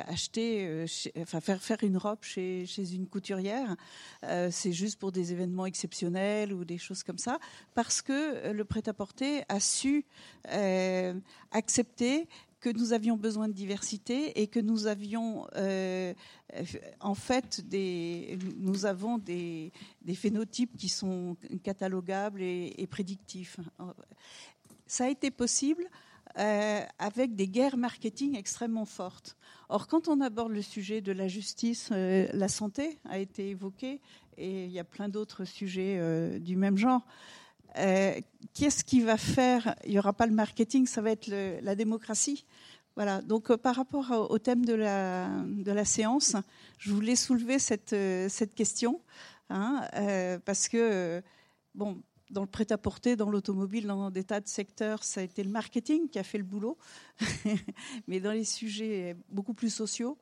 acheter, 0.07 0.67
euh, 0.67 0.87
enfin 1.19 1.41
faire 1.41 1.63
faire 1.63 1.83
une 1.83 1.97
robe 1.97 2.23
chez, 2.23 2.67
une 2.95 3.07
couturière, 3.07 3.77
euh, 4.25 4.49
c'est 4.51 4.73
juste 4.73 4.99
pour 4.99 5.13
des 5.13 5.33
événements 5.33 5.67
exceptionnels 5.67 6.53
ou 6.53 6.65
des 6.65 6.79
choses 6.79 7.03
comme 7.03 7.19
ça, 7.19 7.39
parce 7.75 8.03
que 8.03 8.53
le 8.53 8.65
prêt-à-porter 8.65 9.43
a 9.49 9.61
su 9.61 10.05
euh, 10.51 11.15
accepter 11.51 12.29
que 12.61 12.71
nous 12.71 12.95
avions 12.95 13.17
besoin 13.17 13.49
de 13.49 13.53
diversité 13.53 14.41
et 14.41 14.47
que 14.47 14.59
nous 14.59 14.87
avions 14.87 15.47
euh, 15.55 16.15
en 17.01 17.15
fait 17.15 17.61
des, 17.69 18.39
nous 18.57 18.87
avons 18.87 19.19
des, 19.19 19.71
phénotypes 20.15 20.75
qui 20.79 20.89
sont 20.89 21.37
catalogables 21.63 22.41
et 22.41 22.87
prédictifs. 22.91 23.59
Ça 24.87 25.05
a 25.05 25.09
été 25.09 25.31
possible 25.31 25.91
euh, 26.37 26.81
avec 26.99 27.37
des 27.37 27.47
guerres 27.47 27.77
marketing 27.77 28.37
extrêmement 28.37 28.87
fortes. 28.87 29.37
Or, 29.69 29.87
quand 29.87 30.09
on 30.09 30.21
aborde 30.21 30.51
le 30.51 30.63
sujet 30.63 31.01
de 31.01 31.13
la 31.13 31.29
justice, 31.29 31.91
euh, 31.93 32.27
la 32.33 32.49
santé 32.49 32.99
a 33.09 33.19
été 33.19 33.51
évoqué, 33.51 34.01
et 34.37 34.65
il 34.65 34.71
y 34.73 34.81
a 34.81 34.85
plein 34.85 35.09
d'autres 35.09 35.45
sujets 35.45 35.97
euh, 35.99 36.41
du 36.41 36.57
même 36.57 36.77
genre. 36.77 37.07
Qu'est-ce 37.77 38.85
qui 38.85 39.01
va 39.01 39.17
faire? 39.17 39.77
Il 39.85 39.93
n'y 39.93 39.99
aura 39.99 40.13
pas 40.13 40.27
le 40.27 40.35
marketing, 40.35 40.87
ça 40.87 41.03
va 41.03 41.11
être 41.11 41.29
la 41.29 41.75
démocratie. 41.75 42.45
Voilà. 42.95 43.21
Donc, 43.21 43.55
par 43.57 43.75
rapport 43.75 44.13
au, 44.31 44.39
thème 44.39 44.65
de 44.65 44.75
la, 44.75 45.29
de 45.45 45.73
la 45.73 45.85
séance, 45.85 46.37
je 46.79 46.93
voulais 46.93 47.17
soulever 47.17 47.59
cette, 47.59 47.97
cette 48.29 48.55
question, 48.55 49.01
hein, 49.51 49.89
parce 50.45 50.69
que 50.69 51.21
bon 51.75 52.01
dans 52.31 52.43
le 52.43 52.49
prêt-à-porter, 52.49 53.17
dans 53.17 53.31
l'automobile, 53.31 53.87
dans 53.87 54.11
des 54.11 54.25
tas 54.25 54.41
de 54.41 54.49
secteurs, 54.49 55.05
ça 55.05 55.21
a 55.21 55.25
été 55.25 55.43
le 55.43 55.51
marketing 55.51 56.09
qui 56.09 56.19
a 56.19 56.25
fait 56.25 56.39
le 56.39 56.45
boulot. 56.45 56.79
Mais 58.09 58.21
dans 58.21 58.33
les 58.33 58.45
sujets 58.45 59.17
beaucoup 59.29 59.55
plus 59.55 59.71
sociaux, 59.71 60.19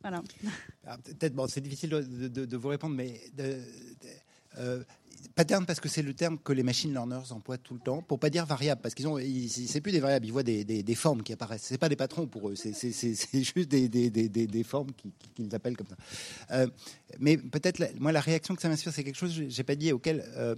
voilà. 0.00 0.22
Ah, 0.84 0.98
Peut-être, 0.98 1.34
bon, 1.34 1.46
c'est 1.46 1.60
difficile 1.60 1.90
de, 1.90 2.56
vous 2.56 2.68
répondre, 2.68 2.96
mais 2.96 3.20
euh, 4.58 4.82
pattern 5.34 5.64
parce 5.66 5.80
que 5.80 5.88
c'est 5.88 6.02
le 6.02 6.14
terme 6.14 6.38
que 6.38 6.52
les 6.52 6.62
machine 6.62 6.92
learners 6.92 7.30
emploient 7.32 7.58
tout 7.58 7.74
le 7.74 7.80
temps, 7.80 8.02
pour 8.02 8.18
pas 8.18 8.30
dire 8.30 8.46
variable, 8.46 8.80
parce 8.80 8.94
qu'ils 8.94 9.06
ont, 9.08 9.18
c'est 9.48 9.80
plus 9.80 9.92
des 9.92 10.00
variables, 10.00 10.26
ils 10.26 10.32
voient 10.32 10.42
des, 10.42 10.64
des, 10.64 10.94
formes 10.94 11.22
qui 11.22 11.32
apparaissent. 11.32 11.62
C'est 11.62 11.78
pas 11.78 11.88
des 11.88 11.96
patrons 11.96 12.26
pour 12.26 12.50
eux, 12.50 12.54
c'est 12.56 12.72
juste 13.32 13.68
des, 13.68 13.88
des 13.88 14.64
formes 14.64 14.92
qu'ils 14.92 15.12
qui 15.34 15.54
appellent 15.54 15.76
comme 15.76 15.88
ça. 15.88 15.96
Euh, 16.50 16.66
mais 17.18 17.36
peut-être, 17.36 17.82
moi, 17.98 18.12
la 18.12 18.20
réaction 18.20 18.54
que 18.54 18.62
ça 18.62 18.68
m'inspire, 18.68 18.92
c'est 18.92 19.04
quelque 19.04 19.16
chose, 19.16 19.32
j'ai 19.48 19.62
pas 19.62 19.76
dit, 19.76 19.92
auquel 19.92 20.24
euh, 20.36 20.54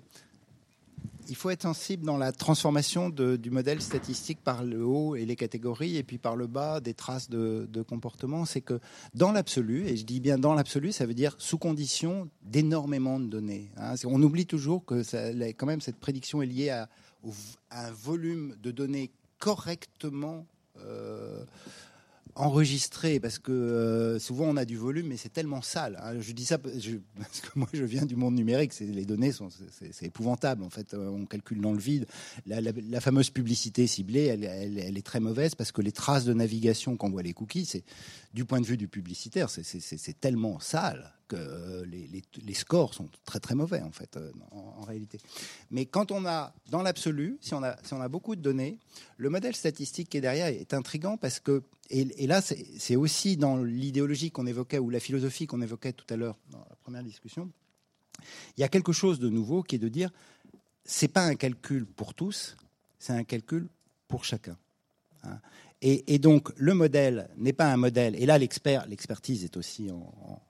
il 1.29 1.37
faut 1.37 1.51
être 1.51 1.62
sensible 1.62 2.05
dans 2.05 2.16
la 2.16 2.33
transformation 2.33 3.09
du 3.09 3.51
modèle 3.51 3.81
statistique 3.81 4.39
par 4.43 4.64
le 4.64 4.85
haut 4.85 5.16
et 5.16 5.25
les 5.25 5.37
catégories, 5.37 5.97
et 5.97 6.03
puis 6.03 6.18
par 6.18 6.37
le 6.37 6.47
bas 6.47 6.81
des 6.81 6.95
traces 6.95 7.31
de, 7.31 7.83
comportement. 7.89 8.45
C'est 8.45 8.61
que 8.61 8.81
dans 9.14 9.33
l'absolu, 9.33 9.87
et 9.87 9.97
je 9.97 10.05
dis 10.05 10.20
bien 10.20 10.39
dans 10.39 10.55
l'absolu, 10.55 10.93
ça 10.93 11.07
veut 11.07 11.14
dire 11.14 11.35
sous 11.39 11.59
condition 11.59 12.29
d'énormément 12.43 13.20
de 13.20 13.27
données. 13.27 13.70
Hein. 13.77 13.95
On 14.05 14.22
oublie 14.22 14.47
toujours 14.47 14.85
que 14.85 15.03
quand 15.53 15.66
même 15.66 15.81
cette 15.81 15.99
prédiction 15.99 16.43
est 16.43 16.47
liée 16.47 16.70
à, 16.70 16.89
à 17.70 17.89
un 17.89 17.93
volume 17.93 18.57
de 18.62 18.70
données 18.70 19.11
correctement 19.39 20.47
euh, 20.81 21.45
enregistré 22.37 23.20
parce 23.20 23.39
que 23.39 23.53
euh, 23.53 24.18
souvent 24.18 24.47
on 24.47 24.57
a 24.57 24.64
du 24.64 24.76
volume 24.76 25.09
mais 25.09 25.16
c'est 25.16 25.32
tellement 25.32 25.62
sale. 25.62 25.99
Hein. 26.03 26.20
Je 26.20 26.32
dis 26.32 26.45
ça 26.45 26.59
parce 27.16 27.41
que 27.41 27.49
moi 27.55 27.68
je 27.72 27.85
viens 27.85 28.05
du 28.05 28.16
monde 28.16 28.35
numérique, 28.35 28.72
les 28.80 29.05
données 29.05 29.32
sont 29.32 29.49
c'est 29.70 30.07
épouvantable 30.07 30.62
en 30.62 30.70
fait. 30.70 30.95
Euh, 30.95 31.09
on 31.09 31.26
calcule 31.26 31.61
dans 31.61 31.72
le 31.72 31.78
vide. 31.78 32.07
La, 32.47 33.01
fameuse 33.01 33.30
publicité 33.30 33.87
ciblée, 33.87 34.24
elle, 34.24 34.45
elle, 34.45 34.97
est 34.97 35.07
très 35.07 35.20
mauvaise 35.20 35.55
parce 35.55 35.72
que 35.72 35.82
les 35.82 35.93
traces 35.93 36.24
de 36.24 36.32
navigation 36.32 36.97
qu'on 36.97 37.11
voit 37.11 37.22
les 37.22 37.32
cookies, 37.32 37.66
c'est 37.66 37.85
du 38.32 38.45
point 38.45 38.61
de 38.61 38.66
vue 38.66 38.76
du 38.76 38.89
publicitaire, 38.89 39.51
c'est 39.51 40.20
tellement 40.20 40.59
sale 40.59 41.12
que 41.29 41.37
euh, 41.37 41.85
les, 41.87 42.55
scores 42.55 42.95
sont 42.95 43.09
très 43.25 43.41
très 43.41 43.55
mauvais 43.55 43.81
en 43.81 43.91
fait 43.91 44.18
en, 44.53 44.57
en 44.81 44.85
réalité. 44.85 45.18
Mais 45.70 45.87
quand 45.87 46.12
on 46.12 46.27
a 46.27 46.55
dans 46.70 46.83
l'absolu, 46.83 47.39
si 47.41 47.55
on 47.55 47.62
a 47.62 48.09
beaucoup 48.09 48.37
de 48.37 48.41
données, 48.41 48.79
le 49.16 49.31
modèle 49.31 49.57
statistique 49.57 50.09
qui 50.11 50.18
est 50.18 50.20
derrière 50.20 50.47
est 50.47 50.75
intrigant 50.75 51.16
parce 51.16 51.41
que 51.41 51.62
et, 51.91 52.27
là, 52.27 52.41
c'est 52.41 52.97
aussi 52.97 53.37
dans 53.37 53.59
l'idéologie 53.59 54.31
qu'on 54.31 54.47
évoquait 54.47 54.79
ou 54.79 54.91
la 54.91 55.01
philosophie 55.01 55.47
qu'on 55.47 55.61
évoquait 55.61 55.93
tout 55.93 56.07
à 56.09 56.16
l'heure 56.16 56.39
dans 56.51 56.59
la 56.59 56.77
première 56.77 57.03
discussion. 57.03 57.51
Il 58.57 58.62
y 58.62 58.64
a 58.64 58.68
quelque 58.68 58.93
chose 58.93 59.18
de 59.18 59.29
nouveau 59.29 59.62
qui 59.62 59.77
est 59.77 59.79
de 59.79 59.89
dire 59.89 60.11
c'est 60.85 61.09
pas 61.09 61.25
un 61.25 61.35
calcul 61.35 61.87
pour 61.87 62.14
tous, 62.14 62.57
c'est 62.99 63.12
un 63.12 63.25
calcul 63.25 63.68
pour 64.09 64.25
chacun. 64.25 64.57
Hein. 65.25 65.41
Et, 65.83 66.18
donc 66.18 66.51
le 66.57 66.72
modèle 66.72 67.29
n'est 67.37 67.53
pas 67.53 67.70
un 67.70 67.77
modèle. 67.77 68.16
Et 68.16 68.25
là, 68.25 68.39
l'expert, 68.39 68.87
l'expertise 68.87 69.45
est 69.45 69.59
aussi 69.59 69.91
en, 69.91 70.43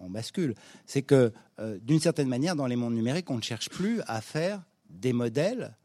en 0.00 0.08
bascule. 0.08 0.54
C'est 0.86 1.02
que 1.02 1.32
euh, 1.60 1.78
d'une 1.82 2.00
certaine 2.00 2.28
manière, 2.28 2.56
dans 2.56 2.66
les 2.66 2.76
mondes 2.76 2.94
numériques, 2.94 3.30
on 3.30 3.36
ne 3.36 3.42
cherche 3.42 3.68
plus 3.68 4.00
à 4.06 4.20
faire 4.20 4.62
des 4.90 5.12
modèles 5.12 5.76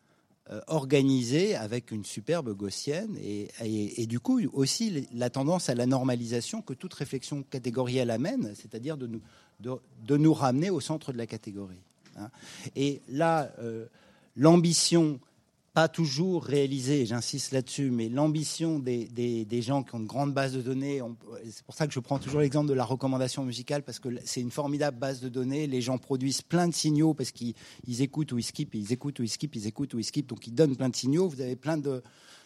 euh, 0.50 0.60
organisé 0.68 1.56
avec 1.56 1.92
une 1.92 2.04
superbe 2.04 2.54
gaussienne 2.54 3.16
et, 3.22 3.48
et, 3.64 4.02
et, 4.02 4.08
du 4.08 4.20
coup 4.20 4.42
aussi 4.52 5.08
la 5.14 5.30
tendance 5.30 5.70
à 5.70 5.76
la 5.76 5.86
normalisation 5.86 6.62
que 6.62 6.74
toute 6.74 6.94
réflexion 6.94 7.44
catégorielle 7.44 8.12
amène, 8.12 8.54
c'est-à-dire 8.54 8.98
de 8.98 9.08
nous, 9.08 9.22
de, 9.62 9.72
de, 10.06 10.18
nous 10.18 10.34
ramener 10.34 10.70
au 10.70 10.82
centre 10.82 11.14
de 11.14 11.18
la 11.18 11.28
catégorie. 11.28 11.82
Hein. 12.18 12.30
Et 12.76 13.02
là, 13.08 13.54
euh, 13.60 13.86
l'ambition 14.36 15.22
pas 15.74 15.88
toujours 15.88 16.44
réalisé, 16.44 17.08
j'insiste 17.08 17.52
là-dessus, 17.52 17.90
mais 17.90 18.08
l'ambition 18.08 18.78
des, 18.78 19.06
des, 19.08 19.62
gens 19.64 19.82
qui 19.82 19.96
ont 19.96 20.00
une 20.00 20.06
grande 20.06 20.32
base 20.32 20.54
de 20.54 20.62
données, 20.62 21.02
c'est 21.50 21.64
pour 21.64 21.74
ça 21.74 21.88
que 21.88 21.94
je 21.94 22.00
prends 22.00 22.20
toujours 22.20 22.42
l'exemple 22.42 22.70
de 22.70 22.76
la 22.76 22.86
recommandation 22.86 23.44
musicale, 23.44 23.82
parce 23.82 24.00
que 24.00 24.10
c'est 24.24 24.42
une 24.42 24.52
formidable 24.52 25.00
base 25.00 25.20
de 25.20 25.30
données, 25.30 25.66
les 25.66 25.82
gens 25.82 25.98
produisent 25.98 26.44
plein 26.44 26.68
de 26.68 26.76
signaux, 26.76 27.16
parce 27.16 27.32
qu'ils 27.32 27.56
écoutent 27.88 28.34
ou 28.34 28.38
ils 28.38 28.44
skippent, 28.44 28.76
ils 28.76 28.94
écoutent 28.94 29.20
ou 29.20 29.24
ils 29.24 29.30
skippent, 29.30 29.56
ils 29.56 29.66
écoutent 29.66 29.96
ou 29.96 30.00
ils 30.00 30.04
skippent, 30.04 30.28
donc 30.28 30.46
ils 30.46 30.54
donnent 30.54 30.76
plein 30.76 30.90
de 30.90 30.96
signaux, 30.96 31.28
vous 31.28 31.42
avez 31.42 31.56
plein 31.56 31.78
de, 31.78 32.04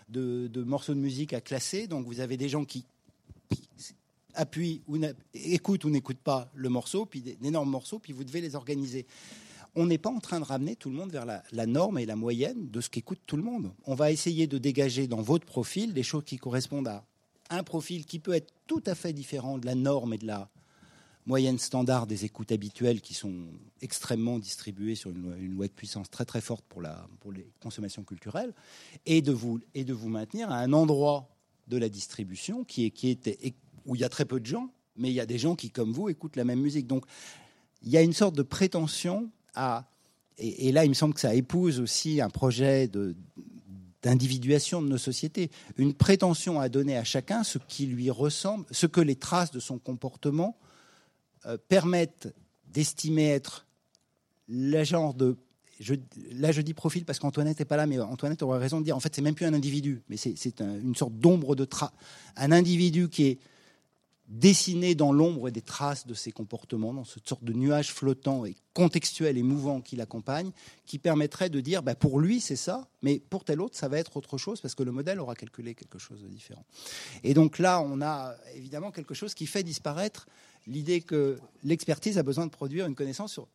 de, 0.07 0.47
de 0.47 0.63
morceaux 0.63 0.93
de 0.93 0.99
musique 0.99 1.33
à 1.33 1.41
classer, 1.41 1.87
donc 1.87 2.05
vous 2.05 2.21
avez 2.21 2.37
des 2.37 2.47
gens 2.47 2.63
qui 2.63 2.85
appuient 4.35 4.83
ou 4.87 4.97
écoutent 5.33 5.83
ou 5.83 5.89
n'écoutent 5.89 6.17
pas 6.17 6.49
le 6.55 6.69
morceau, 6.69 7.05
puis 7.05 7.21
d'énormes 7.21 7.69
morceaux, 7.69 7.99
puis 7.99 8.13
vous 8.13 8.23
devez 8.23 8.39
les 8.39 8.55
organiser 8.55 9.05
on 9.77 9.85
n'est 9.85 9.99
pas 9.99 10.09
en 10.09 10.19
train 10.19 10.39
de 10.39 10.45
ramener 10.45 10.75
tout 10.75 10.89
le 10.89 10.95
monde 10.95 11.11
vers 11.11 11.25
la, 11.25 11.65
norme 11.67 11.99
et 11.99 12.07
la 12.07 12.15
moyenne 12.15 12.67
de 12.69 12.81
ce 12.81 12.89
qu'écoute 12.89 13.19
tout 13.27 13.37
le 13.37 13.43
monde. 13.43 13.71
On 13.85 13.93
va 13.93 14.11
essayer 14.11 14.47
de 14.47 14.57
dégager 14.57 15.05
dans 15.05 15.21
votre 15.21 15.45
profil 15.45 15.93
des 15.93 16.01
choses 16.01 16.23
qui 16.25 16.37
correspondent 16.37 16.87
à 16.87 17.05
un 17.51 17.61
profil 17.61 18.05
qui 18.05 18.17
peut 18.17 18.33
être 18.33 18.51
tout 18.65 18.81
à 18.87 18.95
fait 18.95 19.13
différent 19.13 19.59
de 19.59 19.67
la 19.67 19.75
norme 19.75 20.15
et 20.15 20.17
de 20.17 20.25
la 20.25 20.49
moyenne 21.27 21.59
standard 21.59 22.07
des 22.07 22.25
écoutes 22.25 22.51
habituelles 22.51 23.01
qui 23.01 23.13
sont 23.13 23.35
extrêmement 23.81 24.39
distribuées 24.39 24.95
sur 24.95 25.11
une, 25.11 25.35
une 25.39 25.53
loi 25.53 25.67
de 25.67 25.73
puissance 25.73 26.09
très 26.09 26.25
très 26.25 26.41
forte 26.41 26.65
pour, 26.67 26.81
la, 26.81 27.07
pour 27.19 27.31
les 27.31 27.47
consommations 27.61 28.03
culturelles, 28.03 28.55
et 29.05 29.21
de, 29.21 29.31
vous, 29.31 29.59
et 29.75 29.83
de 29.83 29.93
vous 29.93 30.09
maintenir 30.09 30.49
à 30.49 30.57
un 30.57 30.73
endroit 30.73 31.29
de 31.67 31.77
la 31.77 31.89
distribution 31.89 32.63
qui 32.63 32.85
est, 32.85 32.89
qui 32.89 33.11
est, 33.11 33.53
où 33.85 33.95
il 33.95 34.01
y 34.01 34.05
a 34.05 34.09
très 34.09 34.25
peu 34.25 34.39
de 34.39 34.45
gens, 34.45 34.71
mais 34.95 35.09
il 35.09 35.13
y 35.13 35.19
a 35.19 35.27
des 35.27 35.37
gens 35.37 35.55
qui, 35.55 35.69
comme 35.69 35.91
vous, 35.91 36.09
écoutent 36.09 36.35
la 36.35 36.45
même 36.45 36.61
musique. 36.61 36.87
Donc 36.87 37.05
il 37.83 37.89
y 37.89 37.97
a 37.97 38.01
une 38.01 38.13
sorte 38.13 38.35
de 38.35 38.41
prétention 38.41 39.29
et, 40.37 40.71
là 40.71 40.85
il 40.85 40.89
me 40.89 40.93
semble 40.93 41.13
que 41.13 41.19
ça 41.19 41.33
épouse 41.33 41.79
aussi 41.79 42.21
un 42.21 42.29
projet 42.29 42.89
d'individuation 44.03 44.81
de 44.81 44.87
nos 44.87 44.97
sociétés, 44.97 45.49
une 45.77 45.93
prétention 45.93 46.59
à 46.59 46.69
donner 46.69 46.97
à 46.97 47.03
chacun 47.03 47.43
ce 47.43 47.57
qui 47.57 47.85
lui 47.85 48.09
ressemble, 48.09 48.65
ce 48.71 48.85
que 48.85 49.01
les 49.01 49.15
traces 49.15 49.51
de 49.51 49.59
son 49.59 49.79
comportement 49.79 50.57
euh, 51.45 51.57
permettent 51.67 52.33
d'estimer 52.67 53.27
être 53.27 53.65
le 54.47 54.83
genre 54.83 55.13
de 55.13 55.37
là 56.31 56.51
je 56.51 56.61
dis 56.61 56.73
profil 56.73 57.05
parce 57.05 57.19
qu'Antoinette 57.19 57.59
n'est 57.59 57.65
pas 57.65 57.77
là, 57.77 57.85
mais 57.85 57.99
Antoinette 57.99 58.41
aurait 58.41 58.57
raison 58.57 58.79
de 58.79 58.85
dire 58.85 58.97
en 58.97 58.99
fait 58.99 59.13
c'est 59.13 59.21
même 59.21 59.35
plus 59.35 59.45
un 59.45 59.53
individu, 59.53 60.01
mais 60.09 60.17
c'est 60.17 60.61
un, 60.61 60.79
une 60.79 60.95
sorte 60.95 61.13
d'ombre 61.13 61.55
de 61.55 61.65
trace, 61.65 61.91
un 62.35 62.51
individu 62.51 63.09
qui 63.09 63.25
est 63.25 63.39
dessiner 64.27 64.93
dans 64.93 65.13
l'ombre 65.13 65.49
des 65.49 65.61
traces 65.61 66.05
de 66.05 66.13
ses 66.13 66.31
comportements, 66.31 66.93
dans 66.93 67.05
cette 67.05 67.27
sorte 67.27 67.43
de 67.43 67.53
nuage 67.53 67.93
flottant 67.93 68.45
et 68.45 68.55
contextuel 68.73 69.37
et 69.37 69.43
mouvant 69.43 69.79
qui 69.79 69.95
l'accompagne, 69.95 70.51
qui 70.85 70.99
permettrait 70.99 71.49
de 71.49 71.61
dire, 71.61 71.81
bah, 71.81 71.95
pour 71.95 72.19
lui 72.19 72.41
c'est 72.41 72.57
ça, 72.57 72.89
mais 73.01 73.19
pour 73.19 73.45
tel 73.45 73.61
autre 73.61 73.77
ça 73.77 73.87
va 73.87 73.97
être 73.97 74.17
autre 74.17 74.37
chose 74.37 74.59
parce 74.59 74.75
que 74.75 74.83
le 74.83 74.91
modèle 74.91 75.19
aura 75.19 75.35
calculé 75.35 75.75
quelque 75.75 75.97
chose 75.97 76.21
de 76.21 76.27
différent. 76.27 76.65
Et 77.23 77.33
donc 77.33 77.57
là, 77.57 77.81
on 77.81 78.01
a 78.01 78.35
évidemment 78.53 78.91
quelque 78.91 79.13
chose 79.13 79.33
qui 79.33 79.45
fait 79.45 79.63
disparaître 79.63 80.27
l'idée 80.65 81.01
que 81.01 81.39
l'expertise 81.63 82.17
a 82.17 82.23
besoin 82.23 82.45
de 82.45 82.51
produire 82.51 82.85
une 82.85 82.95
connaissance 82.95 83.31
sur 83.31 83.47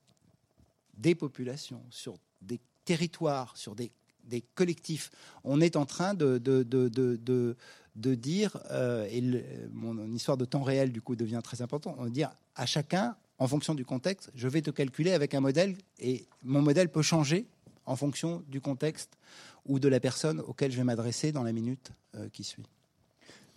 des 0.97 1.14
populations, 1.14 1.83
sur 1.91 2.16
des 2.41 2.61
territoires, 2.85 3.57
sur 3.57 3.75
des, 3.75 3.93
des 4.25 4.43
collectifs. 4.55 5.11
On 5.45 5.61
est 5.61 5.77
en 5.77 5.87
train 5.87 6.14
de, 6.14 6.39
de 7.97 8.14
dire, 8.14 8.57
euh, 8.70 9.07
et 9.11 9.22
mon 9.72 10.11
histoire 10.12 10.36
de 10.36 10.45
temps 10.45 10.62
réel 10.62 10.93
du 10.93 11.03
coup 11.03 11.16
devient 11.16 11.40
très 11.43 11.62
important, 11.62 11.95
on 11.99 12.07
dire 12.07 12.30
à 12.55 12.66
chacun, 12.66 13.16
en 13.38 13.49
fonction 13.49 13.74
du 13.74 13.84
contexte, 13.84 14.30
je 14.34 14.49
vais 14.49 14.62
te 14.62 14.70
calculer 14.70 15.12
avec 15.12 15.34
un 15.34 15.40
modèle 15.40 15.76
et 15.99 16.24
mon 16.45 16.62
modèle 16.62 16.88
peut 16.88 17.03
changer 17.03 17.47
en 17.86 17.97
fonction 17.97 18.43
du 18.49 18.61
contexte 18.61 19.18
ou 19.66 19.78
de 19.78 19.88
la 19.88 20.01
personne 20.01 20.40
auquel 20.40 20.70
je 20.70 20.76
vais 20.76 20.84
m'adresser 20.84 21.32
dans 21.32 21.43
la 21.43 21.53
minute 21.53 21.90
euh, 22.14 22.28
qui 22.28 22.45
suit. 22.45 22.66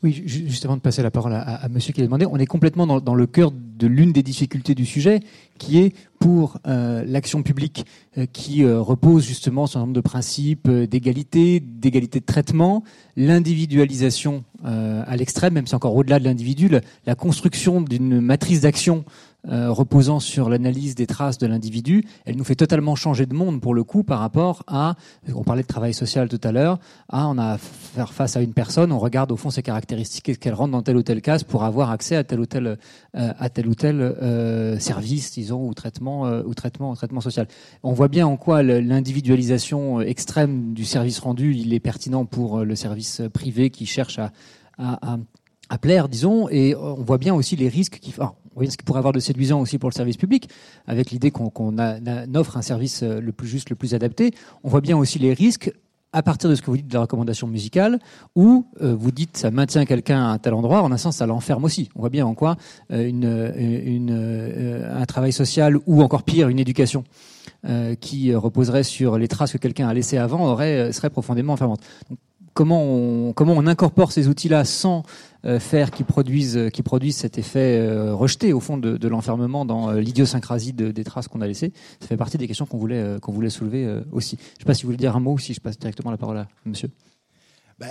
Oui, 0.06 0.22
justement 0.28 0.76
de 0.76 0.82
passer 0.82 1.02
la 1.02 1.10
parole 1.10 1.34
à, 1.34 1.68
monsieur 1.68 1.92
qui 1.92 2.00
l'a 2.00 2.06
demandé, 2.06 2.28
on 2.30 2.38
est 2.38 2.46
complètement 2.46 2.86
dans, 2.86 3.16
le 3.16 3.26
cœur 3.26 3.52
de 3.52 3.88
l'une 3.88 4.12
des 4.12 4.22
difficultés 4.22 4.76
du 4.76 4.86
sujet, 4.86 5.20
qui 5.58 5.80
est 5.80 5.96
pour 6.20 6.60
euh, 6.68 7.04
l'action 7.08 7.42
publique 7.42 7.88
euh, 8.20 8.28
qui 8.32 8.64
euh, 8.64 8.80
repose 8.80 9.26
justement 9.26 9.66
sur 9.66 9.80
un 9.80 9.84
nombre 9.84 9.94
de 9.94 10.02
principes 10.02 10.70
d'égalité, 10.70 11.60
d'égalité 11.60 12.20
de 12.20 12.26
traitement, 12.26 12.84
l'individualisation 13.18 14.44
à 14.64 15.16
l'extrême, 15.16 15.54
même 15.54 15.66
si 15.66 15.74
encore 15.74 15.96
au-delà 15.96 16.20
de 16.20 16.24
l'individu, 16.24 16.70
la, 17.06 17.16
construction 17.16 17.82
d'une 17.82 18.20
matrice 18.22 18.62
d'action 18.62 19.06
euh, 19.50 19.72
reposant 19.72 20.20
sur 20.20 20.50
l'analyse 20.50 20.96
des 20.96 21.08
traces 21.08 21.38
de 21.38 21.48
l'individu, 21.48 22.04
elle 22.26 22.36
nous 22.36 22.44
fait 22.44 22.56
totalement 22.56 22.96
changer 22.96 23.26
de 23.26 23.34
monde 23.34 23.62
pour 23.62 23.74
le 23.74 23.84
coup 23.84 24.04
par 24.04 24.20
rapport 24.20 24.64
à, 24.68 24.96
on 25.34 25.44
parlait 25.44 25.62
de 25.62 25.68
travail 25.68 25.94
social 25.94 26.30
tout 26.30 26.42
à 26.44 26.52
l'heure, 26.52 26.80
à 27.10 27.28
on 27.28 27.38
a 27.38 27.46
à 27.54 27.58
faire 27.58 28.14
face 28.14 28.36
à 28.38 28.42
une 28.42 28.54
personne, 28.54 28.92
on 28.92 29.00
regarde 29.00 29.32
au 29.32 29.38
fond 29.38 29.50
ses 29.50 29.62
caractéristiques, 29.62 30.30
est-ce 30.30 30.40
qu'elle 30.40 30.54
rentre 30.54 30.72
dans 30.72 30.82
telle 30.82 30.98
ou 30.98 31.04
telle 31.04 31.22
case 31.22 31.44
pour 31.44 31.64
avoir 31.64 31.92
accès 31.92 32.16
à 32.16 32.24
tel 32.24 32.40
ou 32.40 32.46
tel, 32.46 32.68
euh, 32.68 32.78
à 33.14 33.50
tel 33.50 33.68
ou 33.68 33.76
tel 33.76 34.02
euh, 34.02 34.80
service, 34.80 35.32
disons, 35.32 35.68
ou 35.68 35.74
traitement, 35.74 36.26
euh, 36.26 36.44
ou 36.46 36.54
traitement, 36.54 36.94
traitement 36.96 37.22
social. 37.22 37.48
On 37.84 37.94
voit 37.94 38.08
bien 38.08 38.28
en 38.28 38.38
quoi 38.38 38.64
l'individualisation 38.64 40.02
extrême 40.02 40.74
du 40.74 40.86
service 40.86 41.20
rendu, 41.20 41.56
il 41.56 41.74
est 41.74 41.80
pertinent 41.80 42.26
pour 42.26 42.60
le 42.60 42.76
service 42.76 43.22
privé 43.34 43.70
qui 43.70 43.86
cherche 43.86 44.20
à 44.20 44.32
à 45.70 45.78
plaire, 45.78 46.10
disons, 46.10 46.48
et 46.50 46.76
on 46.76 47.04
voit 47.04 47.18
bien 47.18 47.34
aussi 47.34 47.56
les 47.56 47.70
risques 47.70 48.00
qui, 48.00 48.14
voyez 48.56 48.72
ce 48.72 48.78
qui 48.78 48.84
pourrait 48.84 49.00
avoir 49.00 49.14
de 49.14 49.20
séduisant 49.20 49.60
aussi 49.62 49.78
pour 49.78 49.90
le 49.90 49.96
service 49.96 50.18
public, 50.18 50.50
avec 50.88 51.12
l'idée 51.12 51.32
qu'on 51.32 51.50
qu 51.50 52.38
offre 52.38 52.58
un 52.58 52.62
service 52.62 53.04
euh, 53.04 53.20
le 53.20 53.32
plus 53.32 53.48
juste, 53.48 53.70
le 53.70 53.76
plus 53.76 53.94
adapté. 53.94 54.34
On 54.64 54.70
voit 54.70 54.82
bien 54.82 54.98
aussi 54.98 55.20
les 55.20 55.34
risques 55.34 55.72
à 56.16 56.24
partir 56.24 56.50
de 56.50 56.56
ce 56.56 56.62
que 56.62 56.68
vous 56.68 56.78
dites 56.78 56.88
de 56.88 56.94
la 56.94 57.02
recommandation 57.02 57.46
musicale, 57.46 58.00
où 58.36 58.68
euh, 58.82 58.96
vous 58.96 59.12
dites 59.12 59.36
ça 59.36 59.52
maintient 59.52 59.86
quelqu'un 59.86 60.24
à 60.24 60.30
un 60.30 60.38
tel 60.38 60.54
endroit, 60.54 60.82
en 60.82 60.92
un 60.94 60.98
sens 60.98 61.18
ça 61.18 61.26
l'enferme 61.26 61.66
aussi. 61.66 61.90
On 61.94 62.00
voit 62.00 62.10
bien 62.10 62.26
en 62.26 62.34
quoi 62.34 62.56
euh, 62.92 63.12
euh, 63.24 65.02
un 65.02 65.06
travail 65.06 65.34
social 65.34 65.78
ou 65.86 66.02
encore 66.02 66.24
pire 66.24 66.48
une 66.48 66.60
éducation 66.60 67.04
euh, 67.66 67.96
qui 67.96 68.34
reposerait 68.34 68.84
sur 68.84 69.18
les 69.18 69.28
traces 69.28 69.52
que 69.52 69.58
quelqu'un 69.58 69.90
a 69.90 69.94
laissées 69.94 70.18
avant 70.18 70.56
serait 70.58 71.10
profondément 71.10 71.54
enfermante. 71.54 71.82
Comment 72.56 72.82
on, 72.84 73.68
incorpore 73.68 74.12
ces 74.12 74.28
outils-là 74.28 74.66
sans 74.66 75.04
euh, 75.46 75.60
faire 75.60 75.92
qu'ils 75.92 76.08
produisent, 76.08 76.72
qui 76.74 76.82
produisent 76.82 77.18
cet 77.18 77.38
effet 77.38 77.78
euh, 77.78 78.16
rejeté 78.16 78.54
au 78.54 78.60
fond 78.60 78.78
de, 78.78 79.08
l'enfermement 79.08 79.66
dans 79.66 79.92
euh, 79.92 80.00
l'idiosyncrasie 80.00 80.74
de, 80.74 80.90
des 80.90 81.04
traces 81.04 81.28
qu'on 81.28 81.42
a 81.42 81.48
laissées. 81.48 81.74
Ça 82.00 82.08
fait 82.08 82.18
partie 82.18 82.40
des 82.40 82.48
questions 82.48 82.66
qu'on 82.66 82.80
voulait, 82.80 83.02
euh, 83.02 83.20
voulait 83.28 83.52
soulever 83.52 83.86
euh, 83.86 84.02
aussi. 84.12 84.38
Je 84.40 84.54
ne 84.56 84.60
sais 84.60 84.66
pas 84.66 84.74
si 84.74 84.84
vous 84.84 84.88
voulez 84.88 84.98
dire 84.98 85.16
un 85.16 85.20
mot 85.20 85.34
ou 85.34 85.40
si 85.40 85.54
je 85.54 85.62
passe 85.62 85.78
directement 85.78 86.10
la 86.10 86.18
parole 86.18 86.38
à 86.38 86.48
monsieur. 86.66 86.90
Bah, 87.78 87.88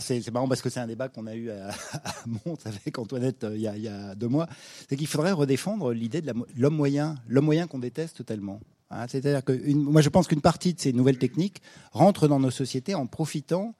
c'est 0.00 0.30
marrant 0.32 0.48
parce 0.48 0.60
que 0.60 0.70
c'est 0.70 0.80
un 0.80 0.86
débat 0.88 1.08
qu'on 1.08 1.28
a 1.28 1.34
eu 1.36 1.50
à, 1.50 1.68
à 2.04 2.14
Mons 2.26 2.58
avec 2.64 2.98
Antoinette 2.98 3.44
euh, 3.44 3.54
il 3.54 3.62
y 3.62 3.68
a, 3.68 3.76
il 3.76 3.82
y 3.82 3.88
a 3.88 4.14
deux 4.16 4.28
mois. 4.28 4.48
C'est 4.88 4.96
qu'il 4.96 5.06
faudrait 5.06 5.32
redéfendre 5.32 5.92
l'idée 5.92 6.20
de 6.20 6.32
l'homme 6.56 6.74
moyen, 6.74 7.14
l'homme 7.28 7.44
moyen 7.44 7.68
qu'on 7.68 7.78
déteste 7.78 8.26
tellement. 8.26 8.60
Hein, 8.90 9.06
C'est-à-dire 9.08 9.44
que 9.44 9.52
moi, 9.74 10.00
je 10.00 10.08
pense 10.08 10.28
qu'une 10.28 10.40
partie 10.40 10.74
de 10.74 10.80
ces 10.80 10.92
nouvelles 10.92 11.18
techniques 11.18 11.60
rentre 11.92 12.28
dans 12.28 12.40
nos 12.40 12.50
sociétés 12.50 12.94
en 12.94 13.06
profitant 13.06 13.74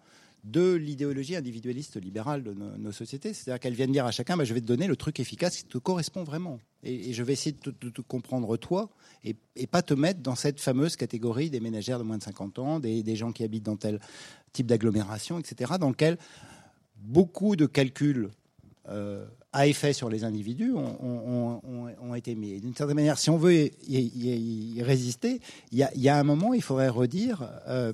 de 0.44 0.74
l'idéologie 0.74 1.36
individualiste 1.36 2.00
libérale 2.00 2.42
de 2.42 2.52
nos, 2.52 2.92
sociétés. 2.92 3.34
C'est-à-dire 3.34 3.60
qu'elles 3.60 3.74
viennent 3.74 3.92
dire 3.92 4.06
à 4.06 4.10
chacun, 4.10 4.36
bah, 4.36 4.44
je 4.44 4.54
vais 4.54 4.60
te 4.60 4.66
donner 4.66 4.86
le 4.86 4.96
truc 4.96 5.20
efficace 5.20 5.56
qui 5.56 5.64
te 5.64 5.78
correspond 5.78 6.24
vraiment. 6.24 6.58
Et, 6.82 7.12
je 7.12 7.22
vais 7.22 7.32
essayer 7.32 7.56
de 7.64 7.90
te, 7.90 8.00
comprendre 8.00 8.56
toi 8.56 8.90
et, 9.24 9.34
pas 9.66 9.82
te 9.82 9.94
mettre 9.94 10.20
dans 10.20 10.36
cette 10.36 10.60
fameuse 10.60 10.96
catégorie 10.96 11.50
des 11.50 11.60
ménagères 11.60 11.98
de 11.98 12.04
moins 12.04 12.18
de 12.18 12.22
50 12.22 12.58
ans, 12.60 12.80
des, 12.80 13.02
des 13.02 13.16
gens 13.16 13.32
qui 13.32 13.44
habitent 13.44 13.64
dans 13.64 13.76
tel 13.76 14.00
type 14.52 14.66
d'agglomération, 14.66 15.38
etc., 15.38 15.74
dans 15.78 15.90
lequel 15.90 16.18
beaucoup 16.96 17.56
de 17.56 17.66
calculs 17.66 18.30
euh, 18.88 19.26
à 19.52 19.66
effet 19.66 19.92
sur 19.92 20.08
les 20.10 20.24
individus 20.24 20.72
ont, 20.74 22.14
été 22.14 22.34
mis. 22.34 22.60
D'une 22.60 22.74
certaine 22.74 22.96
manière, 22.96 23.18
si 23.18 23.30
on 23.30 23.38
veut 23.38 23.70
y, 23.88 24.82
résister, 24.82 25.40
il 25.72 25.78
y, 25.94 26.08
a, 26.08 26.18
un 26.18 26.24
moment, 26.24 26.52
il 26.54 26.62
faudrait 26.62 26.88
redire, 26.88 27.48
euh, 27.66 27.92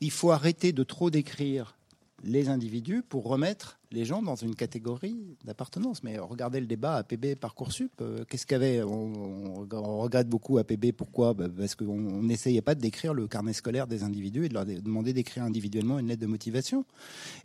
il 0.00 0.10
faut 0.10 0.30
arrêter 0.32 0.72
de 0.72 0.82
trop 0.82 1.10
décrire 1.10 1.76
les 2.24 2.48
individus 2.48 3.02
pour 3.06 3.24
remettre 3.24 3.78
les 3.92 4.04
gens 4.06 4.22
dans 4.22 4.34
une 4.34 4.54
catégorie 4.54 5.36
d'appartenance. 5.44 6.02
Mais 6.02 6.18
regardez 6.18 6.58
le 6.58 6.66
débat 6.66 6.96
APB 6.96 7.34
Parcoursup. 7.38 7.92
euh, 8.00 8.24
Qu'est-ce 8.28 8.46
qu'avait 8.46 8.82
on, 8.82 9.60
on- 9.60 9.68
on 9.70 9.98
regrette 10.00 10.28
beaucoup 10.28 10.56
APB. 10.58 10.92
Pourquoi? 10.92 11.34
Bah, 11.34 11.46
Parce 11.56 11.74
qu'on 11.74 11.86
on 11.98 12.22
n'essayait 12.22 12.62
pas 12.62 12.74
de 12.74 12.80
décrire 12.80 13.12
le 13.14 13.28
carnet 13.28 13.52
scolaire 13.52 13.86
des 13.86 14.02
individus 14.02 14.46
et 14.46 14.48
de 14.48 14.54
leur 14.54 14.64
demander 14.64 15.12
d'écrire 15.12 15.44
individuellement 15.44 15.98
une 15.98 16.08
lettre 16.08 16.22
de 16.22 16.26
motivation. 16.26 16.84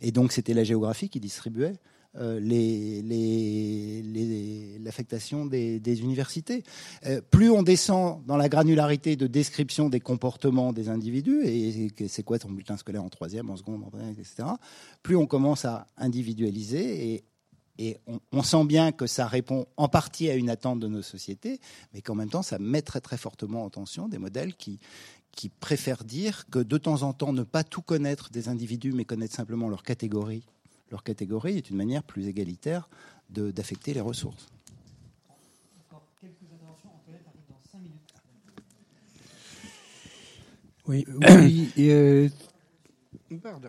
Et 0.00 0.12
donc 0.12 0.32
c'était 0.32 0.54
la 0.54 0.64
géographie 0.64 1.10
qui 1.10 1.20
distribuait 1.20 1.74
euh, 2.18 2.40
l'affectation 4.82 5.46
des, 5.46 5.78
des 5.78 6.00
universités. 6.00 6.64
Euh, 7.06 7.20
plus 7.20 7.50
on 7.50 7.62
descend 7.62 8.24
dans 8.26 8.36
la 8.36 8.48
granularité 8.48 9.14
de 9.14 9.28
description 9.28 9.88
des 9.88 10.00
comportements 10.00 10.72
des 10.72 10.88
individus, 10.88 11.42
et 11.44 11.88
c'est 12.08 12.24
quoi 12.24 12.40
ton 12.40 12.50
bulletin 12.50 12.76
scolaire 12.76 13.04
en 13.04 13.10
troisième, 13.10 13.48
en 13.48 13.56
seconde, 13.56 13.84
en 13.84 13.90
première, 13.90 14.08
etc., 14.08 14.48
plus 15.04 15.14
on 15.14 15.26
commence 15.26 15.64
à 15.64 15.86
individualiser 15.96 17.14
et, 17.14 17.24
et 17.78 17.96
on, 18.32 18.42
sent 18.42 18.64
bien 18.64 18.90
que 18.90 19.06
ça 19.06 19.28
répond 19.28 19.66
en 19.76 19.88
partie 19.88 20.28
à 20.28 20.34
une 20.34 20.50
attente 20.50 20.80
de 20.80 20.88
nos 20.88 21.02
sociétés, 21.02 21.60
mais 21.94 22.02
qu'en 22.02 22.16
même 22.16 22.28
temps, 22.28 22.42
ça 22.42 22.58
met 22.58 22.82
très 22.82 23.00
très 23.00 23.18
fortement 23.18 23.64
en 23.64 23.70
tension 23.70 24.08
des 24.08 24.18
modèles 24.18 24.54
qui 24.56 24.80
préfèrent 25.60 26.02
dire 26.02 26.44
que 26.50 26.58
de 26.58 26.76
temps 26.76 27.02
en 27.02 27.12
temps, 27.12 27.32
ne 27.32 27.44
pas 27.44 27.62
tout 27.62 27.82
connaître 27.82 28.30
des 28.30 28.48
individus, 28.48 28.92
mais 28.92 29.04
connaître 29.04 29.34
simplement 29.36 29.68
leur 29.68 29.84
catégorie, 29.84 30.44
leur 30.90 31.02
catégorie 31.02 31.56
est 31.56 31.70
une 31.70 31.76
manière 31.76 32.02
plus 32.02 32.26
égalitaire 32.28 32.88
de- 33.30 33.50
d'affecter 33.50 33.94
les 33.94 34.00
ressources. 34.00 34.48
Oui, 40.86 41.04
oui, 41.28 41.68
et, 41.76 41.90
euh, 41.92 42.28
pardon. 43.42 43.68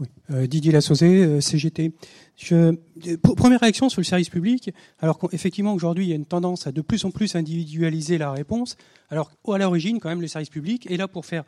Oui. 0.00 0.08
Euh, 0.30 0.46
Didier 0.48 0.72
Lassauzé, 0.72 1.24
euh, 1.24 1.40
CGT. 1.40 1.92
Je, 2.36 2.54
euh, 2.56 3.16
pour- 3.22 3.36
première 3.36 3.60
réaction 3.60 3.88
sur 3.88 4.00
le 4.00 4.04
service 4.04 4.28
public. 4.30 4.70
Alors 4.98 5.18
qu'effectivement 5.20 5.72
aujourd'hui 5.72 6.06
il 6.06 6.08
y 6.08 6.12
a 6.12 6.16
une 6.16 6.26
tendance 6.26 6.66
à 6.66 6.72
de 6.72 6.80
plus 6.80 7.04
en 7.04 7.12
plus 7.12 7.36
individualiser 7.36 8.18
la 8.18 8.32
réponse. 8.32 8.76
Alors 9.10 9.30
à 9.46 9.58
l'origine 9.58 10.00
quand 10.00 10.08
même 10.08 10.20
le 10.20 10.26
service 10.26 10.50
public 10.50 10.90
est 10.90 10.96
là 10.96 11.06
pour 11.06 11.24
faire 11.26 11.44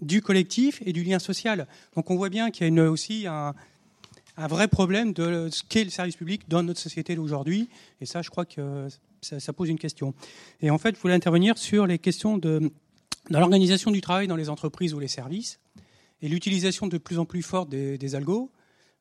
du 0.00 0.22
collectif 0.22 0.80
et 0.86 0.94
du 0.94 1.02
lien 1.04 1.18
social. 1.18 1.66
Donc 1.94 2.10
on 2.10 2.16
voit 2.16 2.30
bien 2.30 2.50
qu'il 2.50 2.62
y 2.62 2.64
a 2.64 2.68
une, 2.68 2.80
aussi 2.80 3.26
un, 3.26 3.54
un 4.40 4.46
vrai 4.46 4.68
problème 4.68 5.12
de 5.12 5.48
ce 5.52 5.62
qu'est 5.68 5.84
le 5.84 5.90
service 5.90 6.16
public 6.16 6.48
dans 6.48 6.62
notre 6.62 6.80
société 6.80 7.14
d'aujourd'hui. 7.14 7.68
Et 8.00 8.06
ça, 8.06 8.22
je 8.22 8.30
crois 8.30 8.46
que 8.46 8.88
ça, 9.20 9.52
pose 9.52 9.68
une 9.68 9.78
question. 9.78 10.14
Et 10.62 10.70
en 10.70 10.78
fait, 10.78 10.96
je 10.96 11.00
voulais 11.00 11.14
intervenir 11.14 11.58
sur 11.58 11.86
les 11.86 11.98
questions 11.98 12.38
de 12.38 12.72
l'organisation 13.28 13.90
du 13.90 14.00
travail 14.00 14.28
dans 14.28 14.36
les 14.36 14.48
entreprises 14.48 14.94
ou 14.94 14.98
les 14.98 15.08
services 15.08 15.60
et 16.22 16.28
l'utilisation 16.28 16.86
de 16.86 16.96
plus 16.96 17.18
en 17.18 17.26
plus 17.26 17.42
forte 17.42 17.68
des, 17.68 18.14
algos. 18.14 18.50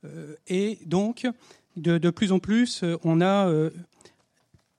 Euh, 0.03 0.35
et 0.47 0.79
donc, 0.85 1.25
de, 1.77 2.09
plus 2.09 2.33
en 2.33 2.39
plus, 2.39 2.83
euh, 2.83 2.97
on 3.05 3.21
a 3.21 3.47
euh, 3.47 3.69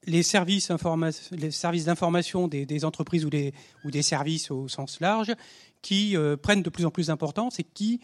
les 0.07 0.23
services, 0.23 0.69
d'information 0.69 2.49
des, 2.49 2.85
entreprises 2.85 3.25
ou 3.25 3.31
des, 3.31 4.03
services 4.03 4.51
au 4.51 4.69
sens 4.69 5.01
large 5.01 5.33
qui 5.81 6.15
prennent 6.43 6.63
de 6.63 6.69
plus 6.69 6.85
en 6.85 6.91
plus 6.91 7.07
d'importance 7.07 7.59
et 7.59 7.65
qui 7.65 8.01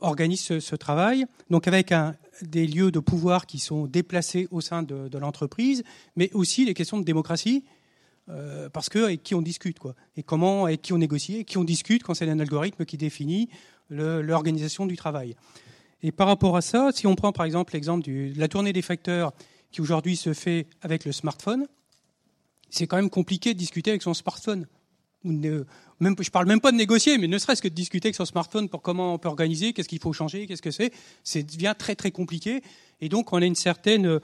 organisent 0.00 0.58
ce, 0.58 0.76
travail. 0.76 1.24
Donc, 1.50 1.68
avec 1.68 1.92
des 2.42 2.66
lieux 2.66 2.90
de 2.90 3.00
pouvoir 3.00 3.46
qui 3.46 3.58
sont 3.58 3.86
déplacés 3.86 4.48
au 4.50 4.60
sein 4.60 4.82
de, 4.82 5.18
l'entreprise, 5.18 5.82
mais 6.16 6.30
aussi 6.32 6.64
les 6.64 6.74
questions 6.74 6.98
de 6.98 7.04
démocratie 7.04 7.64
euh, 8.30 8.70
parce 8.70 8.88
que 8.88 9.00
avec 9.00 9.22
qui 9.22 9.34
on 9.34 9.42
discute, 9.42 9.78
quoi. 9.78 9.94
Et 10.16 10.22
comment, 10.22 10.64
avec 10.64 10.80
qui 10.80 10.92
on 10.92 10.98
négocie, 10.98 11.34
avec 11.34 11.46
qui 11.46 11.58
on 11.58 11.64
discute 11.64 12.02
quand 12.02 12.14
c'est 12.14 12.28
un 12.28 12.40
algorithme 12.40 12.84
qui 12.86 12.96
définit 12.96 13.50
l'organisation 13.90 14.86
du 14.86 14.96
travail. 14.96 15.36
Et 16.02 16.10
par 16.10 16.26
rapport 16.26 16.56
à 16.56 16.62
ça, 16.62 16.90
si 16.92 17.06
on 17.06 17.14
prend 17.16 17.32
par 17.32 17.44
exemple 17.44 17.74
l'exemple 17.74 18.06
de 18.06 18.32
la 18.36 18.48
tournée 18.48 18.72
des 18.72 18.82
facteurs 18.82 19.32
qui 19.70 19.82
aujourd'hui 19.82 20.16
se 20.16 20.32
fait 20.32 20.66
avec 20.80 21.04
le 21.04 21.12
smartphone, 21.12 21.66
c'est 22.70 22.86
quand 22.86 22.96
même 22.96 23.10
compliqué 23.10 23.52
de 23.52 23.58
discuter 23.58 23.90
avec 23.90 24.02
son 24.02 24.14
smartphone. 24.14 24.66
Ne, 25.22 25.64
même, 26.00 26.16
je 26.20 26.30
parle 26.30 26.46
même 26.46 26.60
pas 26.60 26.72
de 26.72 26.76
négocier, 26.76 27.18
mais 27.18 27.28
ne 27.28 27.38
serait-ce 27.38 27.62
que 27.62 27.68
de 27.68 27.74
discuter 27.74 28.08
avec 28.08 28.16
son 28.16 28.24
smartphone 28.24 28.68
pour 28.68 28.82
comment 28.82 29.14
on 29.14 29.18
peut 29.18 29.28
organiser, 29.28 29.72
qu'est-ce 29.72 29.88
qu'il 29.88 30.00
faut 30.00 30.12
changer, 30.12 30.46
qu'est-ce 30.46 30.62
que 30.62 30.70
c'est, 30.70 30.92
c'est 31.22 31.42
devient 31.42 31.74
très 31.78 31.94
très 31.94 32.10
compliqué. 32.10 32.62
Et 33.00 33.08
donc 33.08 33.32
on 33.32 33.40
a 33.40 33.46
une 33.46 33.54
certaine, 33.54 34.20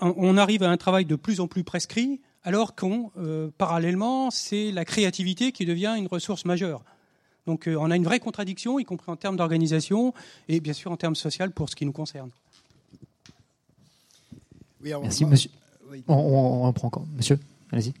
on 0.00 0.36
arrive 0.36 0.62
à 0.62 0.70
un 0.70 0.76
travail 0.76 1.04
de 1.04 1.16
plus 1.16 1.40
en 1.40 1.46
plus 1.46 1.64
prescrit, 1.64 2.20
alors 2.44 2.74
qu'on, 2.74 3.10
euh, 3.18 3.50
parallèlement, 3.56 4.30
c'est 4.30 4.72
la 4.72 4.84
créativité 4.84 5.52
qui 5.52 5.64
devient 5.64 5.94
une 5.96 6.08
ressource 6.08 6.44
majeure. 6.44 6.82
Donc 7.46 7.68
euh, 7.68 7.76
on 7.76 7.90
a 7.90 7.96
une 7.96 8.04
vraie 8.04 8.20
contradiction, 8.20 8.78
y 8.78 8.84
compris 8.84 9.10
en 9.10 9.16
termes 9.16 9.36
d'organisation 9.36 10.12
et 10.48 10.60
bien 10.60 10.72
sûr 10.72 10.92
en 10.92 10.96
termes 10.96 11.14
sociaux 11.14 11.50
pour 11.54 11.68
ce 11.68 11.76
qui 11.76 11.86
nous 11.86 11.92
concerne. 11.92 12.30
Oui, 14.82 14.90
alors, 14.90 15.02
Merci, 15.02 15.24
moi, 15.24 15.32
monsieur. 15.32 15.50
Oui. 15.90 16.02
On, 16.08 16.14
on, 16.14 16.66
on, 16.66 16.72
prend 16.72 16.88
encore. 16.88 17.06
Monsieur, 17.16 17.38
allez-y. 17.70 17.94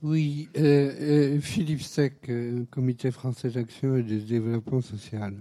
Oui, 0.00 0.48
euh, 0.56 0.92
euh, 1.00 1.40
Philippe 1.40 1.82
Sec, 1.82 2.30
Comité 2.70 3.10
français 3.10 3.50
d'action 3.50 3.96
et 3.96 4.04
de 4.04 4.18
développement 4.18 4.80
social. 4.80 5.34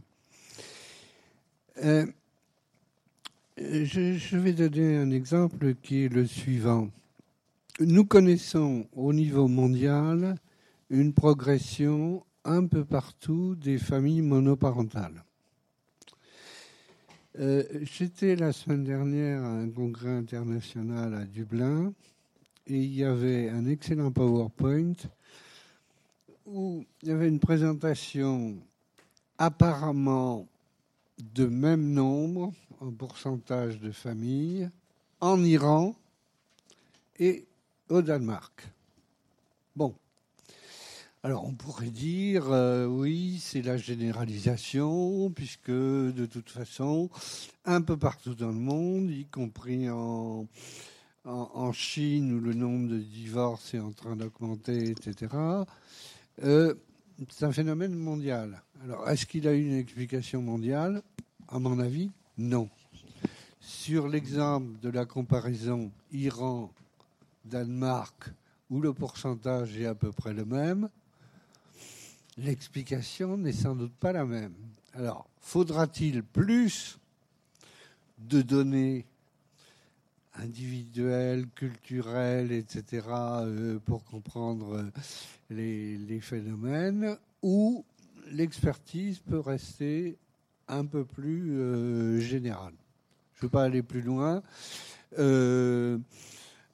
Euh, 1.84 2.08
je, 3.60 4.38
vais 4.38 4.54
donner 4.54 4.98
un 4.98 5.12
exemple 5.12 5.76
qui 5.76 6.06
est 6.06 6.10
le 6.10 6.26
suivant. 6.26 6.90
Nous 7.80 8.04
connaissons 8.04 8.88
au 8.96 9.14
niveau 9.14 9.48
mondial 9.48 10.38
une 10.90 11.14
progression 11.14 12.26
un 12.44 12.66
peu 12.66 12.84
partout 12.84 13.54
des 13.54 13.78
familles 13.78 14.24
monoparentales. 14.24 15.24
Euh, 17.40 17.64
J'étais 17.84 18.36
la 18.36 18.52
semaine 18.54 18.84
dernière 18.84 19.44
à 19.44 19.50
un 19.50 19.70
congrès 19.70 20.10
international 20.10 21.14
à 21.14 21.26
Dublin 21.26 21.94
et 22.70 22.78
il 22.78 22.96
y 22.96 23.04
avait 23.04 23.50
un 23.50 23.66
excellent 23.66 24.12
PowerPoint 24.12 24.94
où 26.46 26.86
il 27.02 27.10
y 27.10 27.12
avait 27.12 27.30
une 27.30 27.40
présentation 27.40 28.58
apparemment 29.38 30.48
de 31.34 31.46
même 31.46 31.94
nombre 31.94 32.52
en 32.82 32.92
pourcentage 32.92 33.80
de 33.80 33.92
familles 33.92 34.70
en 35.22 35.44
Iran 35.44 35.96
et 37.20 37.46
au 37.90 38.02
Danemark. 38.02 38.68
Bon. 39.76 39.96
Alors 41.24 41.46
on 41.46 41.54
pourrait 41.54 41.90
dire, 41.90 42.52
euh, 42.52 42.86
oui, 42.86 43.40
c'est 43.42 43.62
la 43.62 43.78
généralisation, 43.78 45.32
puisque 45.32 45.72
de 45.72 46.26
toute 46.26 46.50
façon, 46.50 47.10
un 47.66 47.82
peu 47.82 47.98
partout 47.98 48.36
dans 48.36 48.48
le 48.48 48.54
monde, 48.54 49.10
y 49.10 49.26
compris 49.26 49.90
en, 49.90 50.48
en, 51.28 51.72
Chine, 51.74 52.32
où 52.34 52.40
le 52.40 52.54
nombre 52.54 52.90
de 52.90 53.00
divorces 53.00 53.74
est 53.74 53.80
en 53.80 53.92
train 53.92 54.16
d'augmenter, 54.16 54.92
etc., 54.92 55.34
euh, 56.44 56.76
c'est 57.30 57.46
un 57.46 57.52
phénomène 57.52 57.96
mondial. 57.96 58.62
Alors, 58.84 59.10
est-ce 59.10 59.26
qu'il 59.26 59.48
a 59.48 59.54
une 59.54 59.74
explication 59.74 60.40
mondiale? 60.42 61.02
À 61.48 61.58
mon 61.60 61.80
avis, 61.80 62.12
non. 62.38 62.70
Sur 63.60 64.08
l'exemple 64.08 64.80
de 64.82 64.90
la 64.90 65.06
comparaison 65.06 65.92
Iran-Danemark, 66.12 68.30
où 68.70 68.80
le 68.82 68.94
pourcentage 68.94 69.76
est 69.78 69.88
à 69.88 69.96
peu 69.96 70.12
près 70.12 70.34
le 70.34 70.46
même, 70.46 70.90
l'explication 72.38 73.38
n'est 73.38 73.52
sans 73.52 73.76
doute 73.76 73.96
pas 73.96 74.12
la 74.12 74.26
même. 74.26 74.54
Alors, 74.94 75.28
faudra-t-il 75.42 76.22
plus 76.24 77.00
de 78.20 78.42
données 78.42 79.06
individuelles, 80.38 81.48
culturelles, 81.56 82.52
etc., 82.52 83.08
euh, 83.10 83.80
pour 83.80 84.04
comprendre 84.04 84.90
les, 85.50 85.98
les 85.98 86.20
phénomènes, 86.20 87.18
ou 87.42 87.86
l'expertise 88.32 89.20
peut 89.20 89.40
rester 89.40 90.18
un 90.68 90.86
peu 90.86 91.06
plus 91.06 91.60
euh, 91.60 92.20
générale. 92.20 92.74
Je 93.36 93.46
ne 93.46 93.48
veux 93.48 93.52
pas 93.52 93.64
aller 93.64 93.84
plus 93.84 94.02
loin. 94.02 94.42
Euh, 95.20 95.98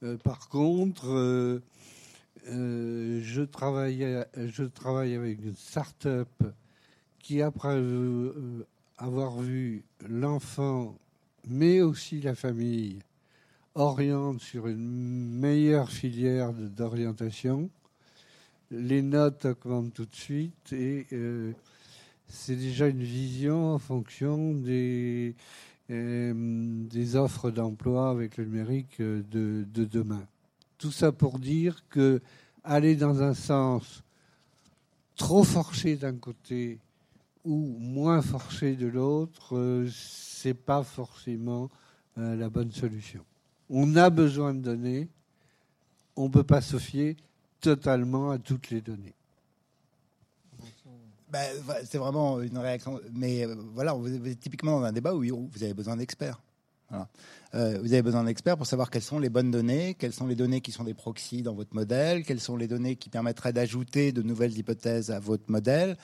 euh, 0.04 0.18
par 0.18 0.50
contre, 0.50 1.10
euh, 1.10 1.62
euh, 2.48 3.20
je, 3.22 3.42
travaille, 3.42 4.26
je 4.36 4.64
travaille 4.64 5.16
avec 5.16 5.44
une 5.44 5.56
start-up 5.56 6.30
qui, 7.20 7.42
après 7.42 7.76
euh, 7.76 8.34
euh, 8.36 8.68
avoir 8.98 9.40
vu 9.40 9.86
l'enfant, 10.08 10.98
mais 11.48 11.82
aussi 11.82 12.22
la 12.22 12.36
famille, 12.36 13.00
oriente 13.76 14.42
sur 14.42 14.68
une 14.68 15.40
meilleure 15.40 15.90
filière 15.90 16.54
d'orientation. 16.54 17.70
Les 18.72 19.02
notes 19.02 19.46
augmentent 19.46 19.94
tout 19.94 20.06
de 20.06 20.16
suite 20.16 20.74
et 20.74 21.08
euh, 21.14 21.54
c'est 22.28 22.56
déjà 22.56 22.88
une 22.88 23.04
vision 23.04 23.74
en 23.74 23.80
fonction 23.80 24.54
des, 24.54 25.36
euh, 25.92 27.14
offres 27.16 27.52
d'emploi 27.52 28.10
avec 28.10 28.38
le 28.38 28.46
numérique 28.46 29.00
euh, 29.00 29.22
de, 29.30 29.66
de 29.72 29.86
demain. 29.86 30.26
Tout 30.78 30.92
ça 30.92 31.12
pour 31.12 31.40
dire 31.40 31.84
que 31.90 32.22
aller 32.64 32.96
dans 32.96 33.22
un 33.22 33.34
sens 33.34 34.04
trop 35.16 35.44
forcé 35.44 35.96
d'un 35.96 36.16
côté 36.16 36.80
ou 37.46 37.78
moins 37.80 38.22
forcé 38.22 38.76
de 38.76 38.88
l'autre, 38.88 39.56
euh, 39.56 39.88
c'est 39.92 40.54
pas 40.54 40.84
forcément 40.84 41.70
la 42.16 42.48
bonne 42.48 42.72
solution. 42.72 43.26
On 43.76 43.96
a 43.96 44.12
besoin 44.12 44.54
de 44.54 44.60
données, 44.60 45.08
on 46.16 46.26
ne 46.26 46.30
peut 46.30 46.44
pas 46.44 46.62
se 46.62 46.78
fier 46.78 47.18
totalement 47.60 48.30
à 48.30 48.38
toutes 48.38 48.70
les 48.70 48.82
données. 48.82 49.16
Va- 51.32 51.84
c'est 51.84 51.98
vraiment 51.98 52.40
une 52.40 52.60
réaction. 52.60 53.02
Mais 53.16 53.48
euh, 53.48 53.56
voilà, 53.74 53.94
vous 53.94 54.28
êtes 54.28 54.40
typiquement 54.40 54.80
dans 54.80 54.86
un 54.86 54.92
débat 54.92 55.16
où 55.16 55.24
vous 55.52 55.64
avez 55.64 55.74
besoin 55.74 55.98
d'experts. 55.98 56.40
Euh, 57.56 57.80
vous 57.82 57.92
avez 57.92 58.04
besoin 58.04 58.24
d'experts 58.24 58.56
pour 58.58 58.68
savoir 58.68 58.92
quelles 58.92 59.02
sont 59.02 59.18
les 59.18 59.30
bonnes 59.30 59.50
données, 59.50 59.96
quelles 59.96 60.14
sont 60.14 60.28
les 60.28 60.36
données 60.36 60.62
qui 60.62 60.72
sont 60.72 60.84
des 60.84 60.94
proxys 60.94 61.42
dans 61.42 61.56
votre 61.56 61.74
modèle, 61.74 62.24
quelles 62.24 62.40
sont 62.40 62.56
les 62.56 62.68
données 62.68 62.96
qui 62.96 63.10
permettraient 63.10 63.54
d'ajouter 63.54 64.12
de 64.12 64.22
nouvelles 64.22 64.56
hypothèses 64.56 65.10
à 65.10 65.20
votre 65.20 65.50
modèle, 65.50 65.98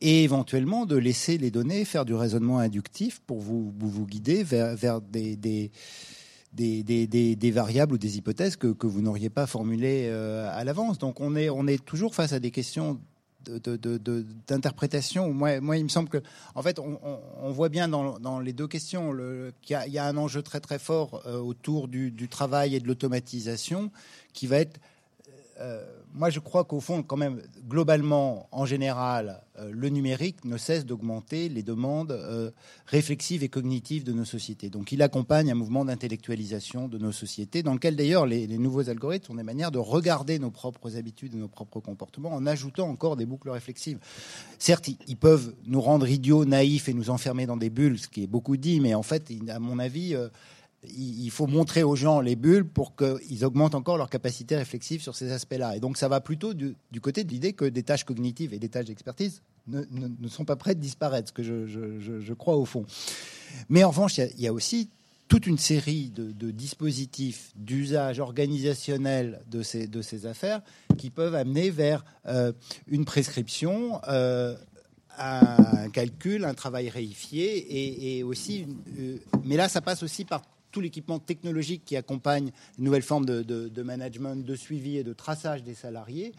et 0.00 0.24
éventuellement 0.24 0.84
de 0.84 0.96
laisser 0.96 1.38
les 1.38 1.52
données 1.52 1.84
faire 1.84 2.04
du 2.04 2.14
raisonnement 2.14 2.58
inductif 2.58 3.20
pour 3.20 3.38
vous 3.38 4.06
guider 4.06 4.42
vers, 4.42 5.00
des, 5.00 5.70
des, 6.52 7.50
variables 7.50 7.94
ou 7.94 7.98
des 7.98 8.18
hypothèses 8.18 8.56
que, 8.56 8.86
vous 8.86 9.00
n'auriez 9.00 9.30
pas 9.30 9.46
formulées 9.46 10.06
euh, 10.08 10.50
à 10.52 10.64
l'avance. 10.64 10.98
Donc 10.98 11.20
on 11.20 11.34
est, 11.36 11.50
on 11.50 11.66
est 11.66 11.82
toujours 11.84 12.14
face 12.14 12.32
à 12.32 12.40
des 12.40 12.50
questions 12.50 13.00
d'interprétation. 14.46 15.32
Moi, 15.32 15.60
moi, 15.60 15.76
il 15.76 15.82
me 15.84 15.88
semble 15.88 16.08
que, 16.08 16.22
en 16.54 16.62
fait, 16.62 16.78
on, 16.78 17.50
voit 17.50 17.68
bien 17.68 17.88
dans, 17.88 18.40
les 18.40 18.52
deux 18.52 18.68
questions 18.68 19.12
qu'il 19.62 19.76
y, 19.88 19.98
a- 19.98 20.04
un 20.04 20.16
enjeu 20.16 20.42
très 20.42 20.60
très 20.60 20.78
fort 20.78 21.22
euh, 21.26 21.38
autour 21.38 21.88
du, 21.88 22.10
du 22.10 22.28
travail 22.28 22.76
et 22.76 22.80
de 22.80 22.86
l'automatisation 22.86 23.90
qui 24.32 24.46
va 24.46 24.58
être. 24.58 24.78
euh, 25.58 25.84
moi, 26.14 26.28
je 26.30 26.40
crois 26.40 26.64
qu'au 26.64 26.80
fond, 26.80 27.02
quand 27.02 27.16
même, 27.16 27.40
globalement, 27.68 28.48
en 28.52 28.66
général, 28.66 29.42
euh, 29.58 29.70
le 29.72 29.88
numérique 29.88 30.44
ne 30.44 30.56
cesse 30.56 30.84
d'augmenter 30.84 31.48
les 31.48 31.62
demandes 31.62 32.12
euh, 32.12 32.50
réflexives 32.86 33.42
et 33.42 33.48
cognitives 33.48 34.04
de 34.04 34.12
nos 34.12 34.24
sociétés. 34.24 34.68
Donc, 34.68 34.92
il 34.92 35.00
accompagne 35.02 35.50
un 35.50 35.54
mouvement 35.54 35.84
d'intellectualisation 35.84 36.88
de 36.88 36.98
nos 36.98 37.12
sociétés, 37.12 37.62
dans 37.62 37.72
lequel 37.72 37.96
d'ailleurs 37.96 38.26
les, 38.26 38.46
nouveaux 38.58 38.90
algorithmes 38.90 39.26
sont 39.26 39.34
des 39.34 39.42
manières 39.42 39.70
de 39.70 39.78
regarder 39.78 40.38
nos 40.38 40.50
propres 40.50 40.96
habitudes 40.96 41.34
et 41.34 41.38
nos 41.38 41.48
propres 41.48 41.80
comportements 41.80 42.32
en 42.34 42.46
ajoutant 42.46 42.88
encore 42.88 43.16
des 43.16 43.26
boucles 43.26 43.50
réflexives. 43.50 43.98
Certes, 44.58 44.88
ils- 44.88 45.16
peuvent 45.16 45.54
nous 45.66 45.80
rendre 45.80 46.08
idiots, 46.08 46.44
naïfs 46.44 46.88
et 46.88 46.94
nous 46.94 47.08
enfermer 47.08 47.46
dans 47.46 47.56
des 47.56 47.70
bulles, 47.70 47.98
ce 47.98 48.08
qui 48.08 48.24
est 48.24 48.26
beaucoup 48.26 48.56
dit, 48.56 48.80
mais 48.80 48.94
en 48.94 49.02
fait, 49.04 49.30
à 49.48 49.60
mon 49.60 49.78
avis, 49.78 50.16
euh, 50.16 50.28
il 50.84 51.30
faut 51.30 51.46
montrer 51.46 51.82
aux 51.84 51.94
gens 51.96 52.20
les 52.20 52.34
bulles 52.36 52.64
pour 52.66 52.94
qu'ils 52.96 53.44
augmentent 53.44 53.74
encore 53.76 53.96
leur 53.96 54.10
capacité 54.10 54.56
réflexive 54.56 55.00
sur 55.00 55.14
ces 55.14 55.30
aspects-là. 55.30 55.76
Et 55.76 55.80
donc, 55.80 55.96
ça 55.96 56.08
va 56.08 56.20
plutôt 56.20 56.54
du, 56.54 56.74
côté 57.00 57.22
de 57.24 57.30
l'idée 57.30 57.52
que 57.52 57.64
des 57.64 57.82
tâches 57.84 58.04
cognitives 58.04 58.52
et 58.52 58.58
des 58.58 58.68
tâches 58.68 58.86
d'expertise 58.86 59.42
ne, 59.68 59.82
ne- 59.92 60.28
sont 60.28 60.44
pas 60.44 60.56
prêtes 60.56 60.78
de 60.78 60.82
disparaître, 60.82 61.28
ce 61.28 61.32
que 61.32 61.42
je, 61.44 61.66
je- 61.68 62.32
crois 62.34 62.56
au 62.56 62.64
fond. 62.64 62.84
Mais 63.68 63.84
en 63.84 63.90
revanche, 63.90 64.18
il 64.18 64.40
y 64.40 64.48
a- 64.48 64.52
aussi 64.52 64.90
toute 65.28 65.46
une 65.46 65.56
série 65.58 66.10
de, 66.10 66.32
de 66.32 66.50
dispositifs 66.50 67.52
d'usage 67.56 68.18
organisationnel 68.18 69.40
de 69.50 69.62
ces, 69.62 69.86
de 69.86 70.02
ces 70.02 70.26
affaires 70.26 70.62
qui 70.98 71.10
peuvent 71.10 71.34
amener 71.36 71.70
vers 71.70 72.04
euh, 72.26 72.52
une 72.88 73.04
prescription. 73.04 74.00
euh, 74.08 74.56
un 75.18 75.90
calcul, 75.90 76.46
un 76.46 76.54
travail 76.54 76.88
réifié 76.88 77.44
et, 77.58 78.18
et 78.18 78.22
aussi, 78.22 78.64
euh, 78.98 79.18
mais 79.44 79.56
là, 79.58 79.68
ça 79.68 79.82
passe 79.82 80.02
aussi 80.02 80.24
par 80.24 80.40
tout 80.72 80.80
l'équipement 80.80 81.18
technologique 81.18 81.84
qui 81.84 81.96
accompagne 81.96 82.50
une 82.78 82.84
nouvelle 82.84 83.02
forme 83.02 83.26
de, 83.26 83.82
management, 83.82 84.44
de 84.44 84.54
suivi 84.56 84.96
et 84.96 85.04
de 85.04 85.12
traçage 85.12 85.62
des 85.62 85.74
salariés, 85.74 86.32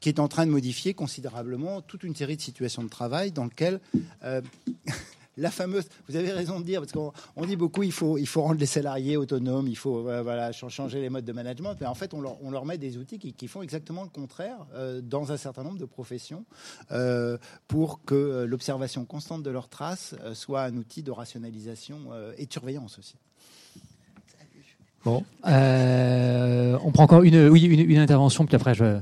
qui 0.00 0.08
est 0.08 0.20
en 0.20 0.28
train 0.28 0.46
de 0.46 0.50
modifier 0.50 0.94
considérablement 0.94 1.82
toute 1.82 2.04
une 2.04 2.14
série 2.14 2.36
de 2.36 2.42
situations 2.42 2.82
de 2.82 2.88
travail 2.88 3.32
dans 3.32 3.44
lesquelles 3.44 3.80
euh, 4.24 4.40
la 5.38 5.50
fameuse, 5.50 5.84
vous 6.08 6.16
avez 6.16 6.30
raison 6.30 6.60
de 6.60 6.64
dire, 6.64 6.80
parce 6.80 6.92
qu'on 6.92 7.12
on 7.36 7.46
dit 7.46 7.56
beaucoup, 7.56 7.82
il 7.82 7.92
faut, 7.92 8.18
il 8.18 8.26
faut 8.26 8.42
rendre 8.42 8.60
les 8.60 8.66
salariés 8.66 9.16
autonomes, 9.16 9.66
il 9.66 9.76
faut 9.76 10.06
euh, 10.08 10.22
voilà, 10.22 10.52
ch- 10.52 10.70
changer 10.72 11.00
les 11.00 11.08
modes 11.08 11.24
de 11.24 11.32
management, 11.32 11.74
mais 11.80 11.86
en 11.86 11.94
fait, 11.94 12.14
on 12.14 12.20
leur, 12.20 12.42
on 12.42 12.50
leur 12.50 12.66
met 12.66 12.78
des 12.78 12.98
outils 12.98 13.18
qui, 13.18 13.48
font 13.48 13.62
exactement 13.62 14.04
le 14.04 14.10
contraire 14.10 14.58
euh, 14.74 15.00
dans 15.00 15.32
un 15.32 15.36
certain 15.36 15.62
nombre 15.64 15.78
de 15.78 15.84
professions 15.86 16.44
pour 17.66 18.04
que 18.04 18.44
l'observation 18.46 19.04
constante 19.04 19.42
de 19.42 19.50
leurs 19.50 19.68
traces 19.68 20.14
soit 20.34 20.62
un 20.62 20.76
outil 20.76 21.02
de 21.02 21.10
rationalisation 21.10 22.10
et 22.36 22.46
de 22.46 22.52
surveillance 22.52 22.98
aussi. 22.98 23.16
Bon, 25.04 25.24
euh, 25.48 26.78
on 26.84 26.92
prend 26.92 27.02
encore 27.04 27.22
une, 27.24 27.48
oui, 27.48 27.62
une, 27.64 27.90
une 27.90 27.98
intervention, 27.98 28.46
puis 28.46 28.54
après 28.54 28.72
je 28.74 28.84
vais 28.84 28.98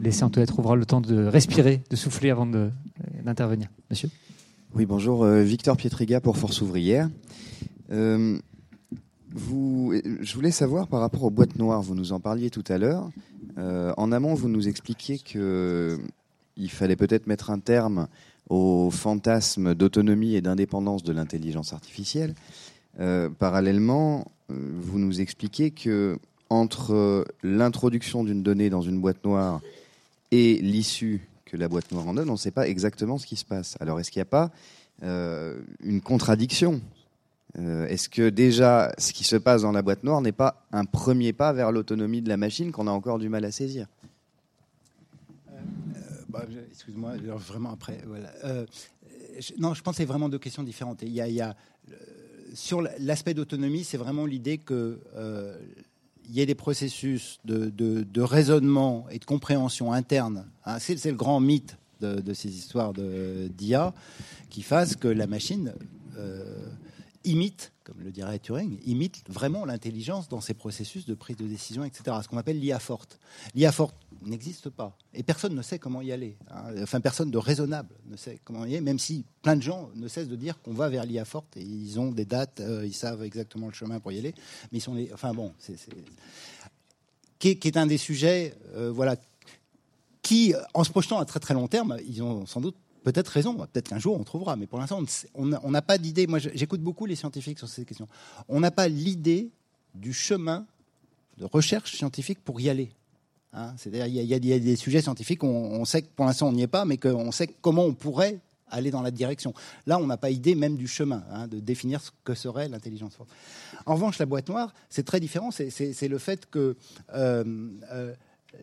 laisser 0.00 0.22
Antoinette 0.22 0.50
Rouvrol 0.52 0.78
le 0.78 0.86
temps 0.86 1.00
de 1.00 1.24
respirer, 1.24 1.82
de 1.90 1.96
souffler 1.96 2.30
avant 2.30 2.46
de- 2.46 2.70
d'intervenir. 3.24 3.68
Monsieur 3.90 4.08
Oui, 4.74 4.86
bonjour, 4.86 5.24
euh, 5.24 5.42
Victor 5.42 5.76
Pietriga 5.76 6.20
pour 6.20 6.36
Force 6.36 6.60
ouvrière. 6.62 7.08
Euh, 7.90 8.38
vous, 9.34 9.92
je 10.20 10.34
voulais 10.34 10.52
savoir 10.52 10.86
par 10.86 11.00
rapport 11.00 11.24
aux 11.24 11.30
boîtes 11.30 11.56
noires, 11.58 11.82
vous 11.82 11.96
nous 11.96 12.12
en 12.12 12.20
parliez 12.20 12.50
tout 12.50 12.64
à 12.68 12.78
l'heure. 12.78 13.10
Euh, 13.58 13.92
en 13.96 14.12
amont, 14.12 14.34
vous 14.34 14.48
nous 14.48 14.68
expliquiez 14.68 15.18
que 15.18 15.98
il 16.56 16.70
fallait 16.70 16.96
peut-être 16.96 17.26
mettre 17.26 17.50
un 17.50 17.58
terme 17.58 18.06
au 18.48 18.90
fantasme 18.92 19.74
d'autonomie 19.74 20.36
et 20.36 20.40
d'indépendance 20.40 21.02
de 21.02 21.12
l'intelligence 21.12 21.72
artificielle. 21.72 22.34
Euh, 23.00 23.30
parallèlement, 23.30 24.18
euh, 24.20 24.24
vous 24.52 24.98
nous 24.98 25.20
expliquez 25.20 25.70
que 25.70 26.18
entre 26.48 27.24
l'introduction 27.42 28.24
d'une 28.24 28.42
donnée 28.42 28.68
dans 28.68 28.82
une 28.82 29.00
boîte 29.00 29.24
noire 29.24 29.60
et 30.30 30.56
l'issue 30.56 31.26
que 31.46 31.56
la 31.56 31.68
boîte 31.68 31.90
noire 31.92 32.06
en 32.08 32.14
donne, 32.14 32.28
on 32.28 32.32
ne 32.32 32.38
sait 32.38 32.50
pas 32.50 32.68
exactement 32.68 33.18
ce 33.18 33.26
qui 33.26 33.36
se 33.36 33.44
passe. 33.44 33.76
Alors, 33.80 34.00
est-ce 34.00 34.10
qu'il 34.10 34.20
n'y 34.20 34.22
a 34.22 34.26
pas 34.26 34.50
euh, 35.02 35.60
une 35.82 36.00
contradiction? 36.00 36.80
Euh, 37.58 37.86
Est-ce 37.86 38.08
que 38.08 38.30
déjà, 38.30 38.92
ce 38.98 39.12
qui 39.12 39.24
se 39.24 39.36
passe 39.36 39.62
dans 39.62 39.72
la 39.72 39.82
boîte 39.82 40.04
noire 40.04 40.20
n'est 40.22 40.32
pas 40.32 40.64
un 40.72 40.84
premier 40.84 41.32
pas 41.32 41.52
vers 41.52 41.72
l'autonomie 41.72 42.22
de 42.22 42.28
la 42.28 42.36
machine 42.38 42.72
qu'on 42.72 42.86
a 42.86 42.90
encore 42.90 43.18
du 43.18 43.28
mal 43.28 43.44
à 43.44 43.50
saisir? 43.50 43.86
Bah, 46.28 46.46
Excuse-moi, 46.70 47.12
vraiment 47.36 47.72
après. 47.72 47.98
Euh, 48.44 48.64
non, 49.58 49.74
je 49.74 49.82
pense 49.82 49.94
que 49.94 49.98
c'est 49.98 50.06
vraiment 50.06 50.30
deux 50.30 50.38
questions 50.38 50.62
différentes. 50.62 51.02
Il 51.02 51.12
y 51.12 51.20
a, 51.40 51.54
euh, 51.90 51.94
sur 52.54 52.82
l'aspect 52.98 53.34
d'autonomie, 53.34 53.84
c'est 53.84 53.96
vraiment 53.96 54.26
l'idée 54.26 54.58
que 54.58 55.00
euh, 55.16 55.56
il 56.28 56.34
y 56.34 56.40
ait 56.40 56.46
des 56.46 56.54
processus 56.54 57.40
de, 57.44 58.20
raisonnement 58.20 59.06
et 59.10 59.18
de 59.18 59.24
compréhension 59.24 59.92
interne. 59.92 60.46
hein. 60.64 60.78
c'est 60.78 61.04
le 61.04 61.16
grand 61.16 61.40
mythe 61.40 61.76
de, 62.00 62.34
ces 62.34 62.48
histoires 62.48 62.92
d'IA 62.92 63.94
qui 64.50 64.62
fassent 64.62 64.96
que 64.96 65.08
la 65.08 65.26
machine 65.26 65.72
euh, 66.18 66.44
imite, 67.24 67.72
comme 67.84 68.00
le 68.00 68.10
dirait 68.10 68.38
Turing, 68.38 68.78
imite 68.84 69.22
vraiment 69.28 69.64
l'intelligence 69.64 70.28
dans 70.28 70.40
ses 70.40 70.54
processus 70.54 71.06
de 71.06 71.14
prise 71.14 71.36
de 71.36 71.46
décision, 71.46 71.84
etc. 71.84 72.16
Ce 72.22 72.28
qu'on 72.28 72.38
appelle 72.38 72.58
l'IA 72.58 72.78
forte. 72.78 73.18
L'IA 73.54 73.72
forte 73.72 73.94
n'existe 74.24 74.70
pas. 74.70 74.96
Et 75.14 75.22
personne 75.22 75.54
ne 75.54 75.62
sait 75.62 75.78
comment 75.78 76.00
y 76.02 76.12
aller. 76.12 76.36
hein. 76.50 76.74
Enfin, 76.82 77.00
personne 77.00 77.30
de 77.30 77.38
raisonnable 77.38 77.94
ne 78.06 78.16
sait 78.16 78.40
comment 78.44 78.64
y 78.64 78.68
aller, 78.74 78.80
même 78.80 78.98
si 78.98 79.24
plein 79.42 79.56
de 79.56 79.62
gens 79.62 79.90
ne 79.94 80.08
cessent 80.08 80.28
de 80.28 80.36
dire 80.36 80.60
qu'on 80.62 80.74
va 80.74 80.88
vers 80.88 81.04
l'IA 81.04 81.24
forte 81.24 81.56
et 81.56 81.62
ils 81.62 81.98
ont 81.98 82.10
des 82.10 82.24
dates, 82.24 82.60
euh, 82.60 82.86
ils 82.86 82.94
savent 82.94 83.22
exactement 83.22 83.66
le 83.66 83.72
chemin 83.72 84.00
pour 84.00 84.12
y 84.12 84.18
aller. 84.18 84.34
Mais 84.70 84.78
ils 84.78 84.82
sont 84.82 84.94
les... 84.94 85.12
Enfin 85.12 85.34
bon, 85.34 85.52
c'est... 85.58 85.76
Qui, 87.38 87.48
est, 87.48 87.76
un 87.76 87.86
des 87.86 87.98
sujets, 87.98 88.54
euh, 88.76 88.92
voilà, 88.92 89.16
qui, 90.22 90.54
en 90.74 90.84
se 90.84 90.90
projetant 90.90 91.18
à 91.18 91.24
très 91.24 91.40
très 91.40 91.54
long 91.54 91.66
terme, 91.66 91.98
ils 92.06 92.22
ont 92.22 92.46
sans 92.46 92.60
doute 92.60 92.76
peut-être 93.02 93.28
raison, 93.28 93.54
peut-être 93.54 93.88
qu'un 93.88 93.98
jour 93.98 94.18
on 94.18 94.24
trouvera, 94.24 94.56
mais 94.56 94.66
pour 94.66 94.78
l'instant 94.78 95.02
on 95.34 95.70
n'a 95.70 95.82
pas 95.82 95.98
d'idée. 95.98 96.26
Moi 96.26 96.38
j'écoute 96.38 96.80
beaucoup 96.80 97.06
les 97.06 97.16
scientifiques 97.16 97.58
sur 97.58 97.68
ces 97.68 97.84
questions. 97.84 98.08
On 98.48 98.60
n'a 98.60 98.70
pas 98.70 98.88
l'idée 98.88 99.50
du 99.94 100.12
chemin 100.12 100.66
de 101.38 101.44
recherche 101.44 101.96
scientifique 101.96 102.38
pour 102.44 102.60
y 102.60 102.68
aller. 102.68 102.90
Hein. 103.52 103.74
C'est-à-dire 103.76 104.06
il 104.06 104.14
y, 104.14 104.52
a 104.52 104.58
des 104.58 104.76
sujets 104.76 105.02
scientifiques, 105.02 105.44
on, 105.44 105.48
on 105.48 105.84
sait 105.84 106.02
que 106.02 106.08
pour 106.14 106.26
l'instant 106.26 106.48
on 106.48 106.52
n'y 106.52 106.62
est 106.62 106.66
pas, 106.68 106.84
mais 106.84 106.96
qu'on 106.96 107.32
sait 107.32 107.48
comment 107.60 107.84
on 107.84 107.94
pourrait 107.94 108.40
aller 108.72 108.90
dans 108.90 109.02
la 109.02 109.10
direction. 109.10 109.54
Là, 109.86 109.98
on 109.98 110.06
n'a 110.06 110.16
pas 110.16 110.30
idée 110.30 110.54
même 110.54 110.76
du 110.76 110.88
chemin, 110.88 111.22
hein, 111.30 111.46
de 111.46 111.60
définir 111.60 112.00
ce 112.00 112.10
que 112.24 112.34
serait 112.34 112.68
l'intelligence. 112.68 113.16
En 113.86 113.94
revanche, 113.94 114.18
la 114.18 114.26
boîte 114.26 114.48
noire, 114.48 114.74
c'est 114.88 115.04
très 115.04 115.20
différent. 115.20 115.50
C'est 115.50 116.08
le 116.08 116.18
fait 116.18 116.46
que 116.50 116.76
euh, 117.14 117.44
euh, 117.92 118.14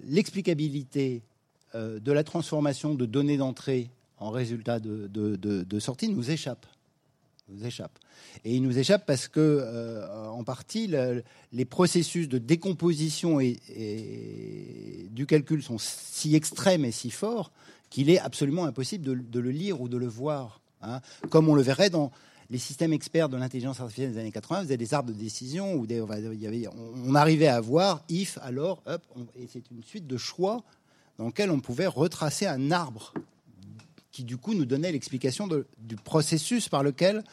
l'explicabilité 0.04 1.24
euh, 1.76 2.00
de 2.00 2.12
la 2.12 2.24
transformation 2.24 2.96
de 2.96 3.06
données 3.06 3.38
d'entrée 3.38 3.92
en 4.20 4.30
résultat 4.30 4.80
de, 4.80 5.80
sortie 5.80 6.10
nous 6.10 6.32
échappe. 6.32 6.66
Nous 7.48 7.66
échappe. 7.66 7.98
Et 8.46 8.56
il 8.56 8.62
nous 8.62 8.78
échappe 8.78 9.06
parce 9.06 9.28
que, 9.28 10.06
en 10.30 10.44
partie, 10.44 10.94
les 11.52 11.66
processus 11.66 12.30
de 12.30 12.38
décomposition 12.38 13.40
et, 13.40 15.08
du 15.12 15.26
calcul 15.26 15.64
sont 15.64 15.78
si 15.80 16.36
extrêmes 16.36 16.86
et 16.86 16.92
si 16.92 17.10
forts 17.10 17.52
qu'il 17.90 18.10
est 18.10 18.20
absolument 18.20 18.66
impossible 18.66 19.30
de, 19.30 19.40
le 19.40 19.52
lire 19.52 19.82
ou 19.82 19.90
de 19.90 19.98
le 19.98 20.08
voir. 20.08 20.62
Hein. 20.82 21.02
Comme 21.30 21.50
on 21.50 21.56
le 21.56 21.62
verrait 21.62 21.90
dans 21.90 22.12
les 22.50 22.58
systèmes 22.58 22.94
experts 22.94 23.30
de 23.30 23.38
l'intelligence 23.38 23.80
artificielle 23.80 24.14
des 24.14 24.20
années 24.20 24.32
80, 24.32 24.64
vous 24.64 24.68
avez 24.68 24.78
des 24.78 24.94
arbres 24.94 25.12
de 25.12 25.18
décision 25.18 25.74
où 25.74 25.84
avait, 25.86 26.68
on, 27.06 27.16
arrivait 27.16 27.48
à 27.48 27.62
voir 27.62 28.04
if, 28.10 28.38
alors, 28.42 28.82
up, 28.88 29.04
et 29.40 29.48
c'est 29.52 29.70
une 29.72 29.84
suite 29.84 30.08
de 30.08 30.18
choix 30.18 30.64
dans 31.18 31.28
lequel 31.28 31.52
on 31.52 31.60
pouvait 31.60 31.88
retracer 31.88 32.48
un 32.48 32.72
arbre 32.72 33.14
qui 34.20 34.26
du 34.26 34.36
coup 34.36 34.54
nous 34.54 34.66
donnait 34.66 34.92
l'explication 34.92 35.48
du 35.48 35.96
processus 35.96 36.68
par 36.68 36.84
lequel 36.84 37.24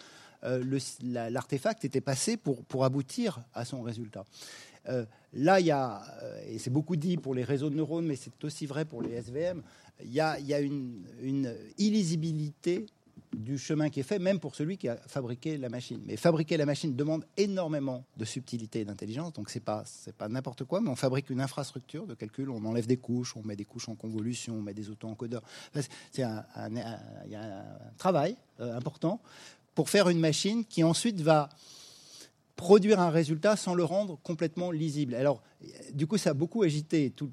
euh, 0.44 0.62
l'artefact 1.02 1.84
était 1.84 2.00
passé 2.00 2.36
pour, 2.36 2.64
pour 2.64 2.84
aboutir 2.84 3.40
à 3.54 3.64
son 3.64 3.82
résultat. 3.82 4.24
Euh, 4.88 5.04
là, 5.32 5.58
il 5.58 5.66
y 5.66 5.72
a, 5.72 6.00
euh, 6.22 6.40
et 6.46 6.60
c'est 6.60 6.70
beaucoup 6.70 6.94
dit 6.94 7.16
pour 7.16 7.34
les 7.34 7.42
réseaux 7.42 7.70
de 7.70 7.74
neurones, 7.74 8.06
mais 8.06 8.14
c'est 8.14 8.44
aussi 8.44 8.66
vrai 8.66 8.84
pour 8.84 9.02
les 9.02 9.14
SVM, 9.14 9.62
il 10.00 10.12
y 10.12 10.20
a, 10.20 10.38
une, 10.60 11.52
illisibilité 11.76 12.86
du 13.36 13.58
chemin 13.58 13.90
qui 13.90 14.00
est 14.00 14.02
fait, 14.02 14.18
même 14.18 14.40
pour 14.40 14.54
celui 14.54 14.78
qui 14.78 14.88
a 14.88 14.96
fabriqué 14.96 15.58
la 15.58 15.68
machine. 15.68 16.00
Mais 16.06 16.16
fabriquer 16.16 16.56
la 16.56 16.66
machine 16.66 16.96
demande 16.96 17.24
énormément 17.36 18.04
de 18.16 18.24
subtilité 18.24 18.80
et 18.80 18.84
d'intelligence, 18.84 19.32
donc 19.32 19.50
c'est 19.50 19.60
pas 19.60 19.84
pas 20.18 20.28
n'importe 20.28 20.64
quoi, 20.64 20.80
mais 20.80 20.88
on 20.88 20.96
fabrique 20.96 21.30
une 21.30 21.40
infrastructure 21.40 22.06
de 22.06 22.14
calcul, 22.14 22.50
on 22.50 22.64
enlève 22.64 22.86
des 22.86 22.96
couches, 22.96 23.36
on 23.36 23.42
met 23.42 23.56
des 23.56 23.64
couches 23.64 23.88
en 23.88 23.94
convolution, 23.94 24.54
on 24.54 24.62
met 24.62 24.74
des 24.74 24.90
auto-encodeurs. 24.90 25.42
C'est 26.12 26.22
un, 26.22 26.44
y 27.28 27.34
a 27.34 27.60
un 27.60 27.64
travail 27.98 28.36
euh, 28.60 28.76
important 28.76 29.20
pour 29.74 29.90
faire 29.90 30.08
une 30.08 30.20
machine 30.20 30.64
qui 30.64 30.82
ensuite 30.82 31.20
va 31.20 31.50
produire 32.56 33.00
un 33.00 33.10
résultat 33.10 33.54
sans 33.54 33.74
le 33.74 33.84
rendre 33.84 34.18
complètement 34.22 34.70
lisible. 34.70 35.14
Alors, 35.14 35.42
du 35.92 36.06
coup, 36.06 36.16
ça 36.16 36.30
a 36.30 36.34
beaucoup 36.34 36.62
agité 36.62 37.10
tous 37.10 37.30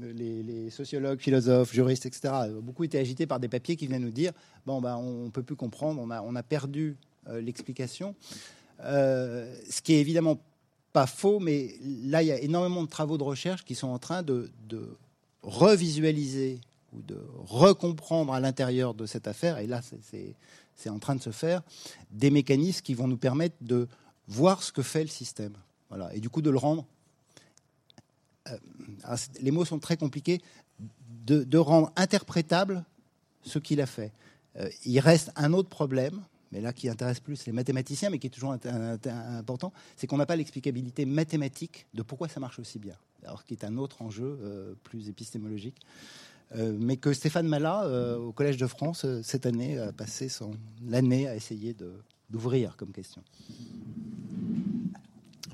les, 0.00 0.70
sociologues, 0.70 1.20
philosophes, 1.20 1.72
juristes, 1.72 2.06
etc. 2.06 2.32
Beaucoup 2.62 2.84
été 2.84 2.98
agité 2.98 3.26
par 3.26 3.40
des 3.40 3.48
papiers 3.48 3.76
qui 3.76 3.86
venaient 3.86 3.98
nous 3.98 4.10
dire 4.10 4.32
bon, 4.66 4.80
ben, 4.80 4.96
on 4.96 5.26
ne 5.26 5.30
peut 5.30 5.42
plus 5.42 5.56
comprendre, 5.56 6.00
on 6.00 6.10
a, 6.10 6.22
on 6.22 6.34
a 6.34 6.42
perdu 6.42 6.96
euh, 7.28 7.40
l'explication. 7.40 8.14
Euh, 8.80 9.54
ce 9.70 9.82
qui 9.82 9.94
est 9.94 10.00
évidemment 10.00 10.38
pas 10.92 11.06
faux, 11.06 11.38
mais 11.38 11.74
là, 11.82 12.22
il 12.22 12.28
y 12.28 12.32
a 12.32 12.40
énormément 12.40 12.82
de 12.82 12.88
travaux 12.88 13.18
de 13.18 13.22
recherche 13.22 13.64
qui 13.64 13.74
sont 13.74 13.88
en 13.88 13.98
train 13.98 14.22
de, 14.22 14.50
de 14.68 14.96
revisualiser 15.42 16.60
ou 16.92 17.02
de 17.02 17.18
recomprendre 17.44 18.32
à 18.32 18.40
l'intérieur 18.40 18.94
de 18.94 19.06
cette 19.06 19.26
affaire, 19.26 19.58
et 19.58 19.66
là, 19.66 19.80
c'est 20.74 20.90
en 20.90 20.98
train 20.98 21.14
de 21.14 21.22
se 21.22 21.30
faire, 21.30 21.62
des 22.10 22.30
mécanismes 22.30 22.82
qui 22.82 22.94
vont 22.94 23.08
nous 23.08 23.16
permettre 23.16 23.56
de 23.62 23.88
voir 24.28 24.62
ce 24.62 24.72
que 24.72 24.82
fait 24.82 25.02
le 25.02 25.08
système. 25.08 25.54
Voilà. 25.88 26.14
Et 26.14 26.20
du 26.20 26.30
coup, 26.30 26.42
de 26.42 26.50
le 26.50 26.58
rendre. 26.58 26.86
Euh, 28.48 28.56
les 29.40 29.50
mots 29.50 29.64
sont 29.64 29.78
très 29.78 29.96
compliqués. 29.96 30.40
De, 31.24 31.58
rendre 31.58 31.92
interprétable 31.94 32.84
ce 33.42 33.60
qu'il 33.60 33.80
a 33.80 33.86
fait. 33.86 34.12
Euh, 34.56 34.68
il 34.84 34.98
reste 34.98 35.30
un 35.36 35.52
autre 35.52 35.68
problème, 35.68 36.20
mais 36.50 36.60
là 36.60 36.72
qui 36.72 36.88
intéresse 36.88 37.20
plus 37.20 37.46
les 37.46 37.52
mathématiciens, 37.52 38.10
mais 38.10 38.18
qui 38.18 38.26
est 38.26 38.30
toujours 38.30 38.52
important, 38.52 39.72
c'est 39.96 40.08
qu'on 40.08 40.16
n'a 40.16 40.26
pas 40.26 40.34
l'explicabilité 40.34 41.04
mathématique 41.04 41.86
de 41.94 42.02
pourquoi 42.02 42.26
ça 42.26 42.40
marche 42.40 42.58
aussi 42.58 42.80
bien. 42.80 42.96
Alors, 43.22 43.44
qui 43.44 43.54
est 43.54 43.62
un 43.62 43.76
autre 43.76 44.02
enjeu 44.02 44.36
euh, 44.42 44.74
plus 44.82 45.08
épistémologique. 45.08 45.76
mais 46.56 46.96
que 46.96 47.12
Stéphane 47.12 47.46
Malat, 47.46 47.86
au 48.18 48.32
Collège 48.32 48.56
de 48.56 48.66
France, 48.66 49.06
cette 49.22 49.46
année, 49.46 49.78
a 49.78 49.92
passé 49.92 50.28
son 50.28 50.52
année 50.92 51.28
à 51.28 51.36
essayer 51.36 51.72
d'ouvrir 52.32 52.76
comme 52.76 52.90
question. 52.90 53.22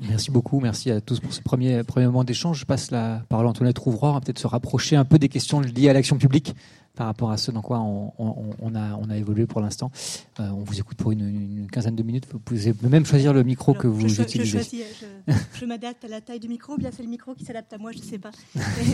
Merci 0.01 0.31
beaucoup, 0.31 0.61
merci 0.61 0.91
à 0.93 1.01
tous 1.01 1.19
pour 1.19 1.33
ce 1.33 1.43
premier, 1.43 1.83
premier 1.83 2.07
moment 2.07 2.23
d'échange. 2.23 2.61
Je 2.61 2.65
passe 2.65 2.93
la 2.93 3.25
parole 3.29 3.47
à 3.47 3.49
Antoinette 3.51 3.79
Rouvroy, 3.79 4.13
va 4.13 4.21
peut-être 4.21 4.39
se 4.39 4.47
rapprocher 4.47 4.95
un 4.95 5.05
peu 5.05 5.19
des 5.19 5.29
questions 5.29 5.61
liées 5.61 5.89
à 5.89 5.93
l'action 5.93 6.17
publique 6.19 6.55
par 6.95 7.07
rapport 7.07 7.31
à 7.31 7.37
ce 7.37 7.53
dans 7.53 7.63
quoi 7.63 7.79
on, 7.79 8.75
a, 8.75 8.99
on 9.01 9.09
a 9.09 9.17
évolué 9.17 9.47
pour 9.47 9.61
l'instant. 9.61 9.93
Euh, 10.41 10.49
on 10.51 10.65
vous 10.65 10.81
écoute 10.81 10.97
pour 10.97 11.13
une, 11.13 11.69
quinzaine 11.71 11.95
de 11.95 12.03
minutes. 12.03 12.27
Vous 12.33 12.41
pouvez 12.41 12.75
même 12.83 13.07
choisir 13.07 13.33
le 13.33 13.45
micro 13.45 13.73
que 13.73 13.87
vous 13.87 14.09
je, 14.09 14.21
utilisez. 14.21 14.85
Je, 15.29 15.33
je, 15.61 15.65
m'adapte 15.65 16.05
à 16.05 16.09
la 16.09 16.21
taille 16.21 16.41
du 16.41 16.49
micro, 16.49 16.77
bien 16.77 16.91
c'est 16.93 17.05
le 17.05 17.09
micro 17.09 17.35
qui 17.35 17.45
s'adapte 17.45 17.73
à 17.73 17.79
moi, 17.79 17.93
je 17.93 17.99
ne 17.99 18.03
sais 18.03 18.19
pas. 18.19 18.33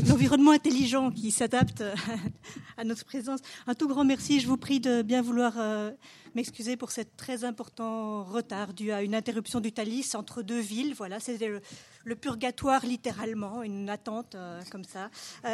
L'environnement 0.09 0.51
intelligent 0.51 1.11
qui 1.11 1.31
s'adapte 1.31 1.83
à 2.77 2.85
notre 2.85 3.07
présence. 3.07 3.41
Un 3.67 3.75
tout 3.75 3.89
grand 3.89 4.05
merci. 4.05 4.41
Je 4.41 4.49
vous 4.49 4.59
prie 4.59 4.81
de 4.81 5.01
bien 5.01 5.23
vouloir 5.23 5.55
euh, 5.57 5.91
m'excuser 6.35 6.77
pour 6.77 6.91
ce 6.91 7.03
très 7.17 7.45
important 7.45 8.25
retard 8.25 8.75
dû 8.75 8.93
à 8.93 9.03
une 9.03 9.15
interruption 9.15 9.61
du 9.61 9.73
Thalys 9.73 10.15
entre 10.15 10.43
deux 10.43 10.61
villes. 10.61 10.95
Voilà, 10.95 11.21
c'est 11.21 11.39
le, 11.39 12.15
purgatoire 12.17 12.85
littéralement, 12.85 13.63
une 13.63 13.89
attente 13.89 14.35
euh, 14.35 14.61
comme 14.71 14.85
ça. 14.85 15.11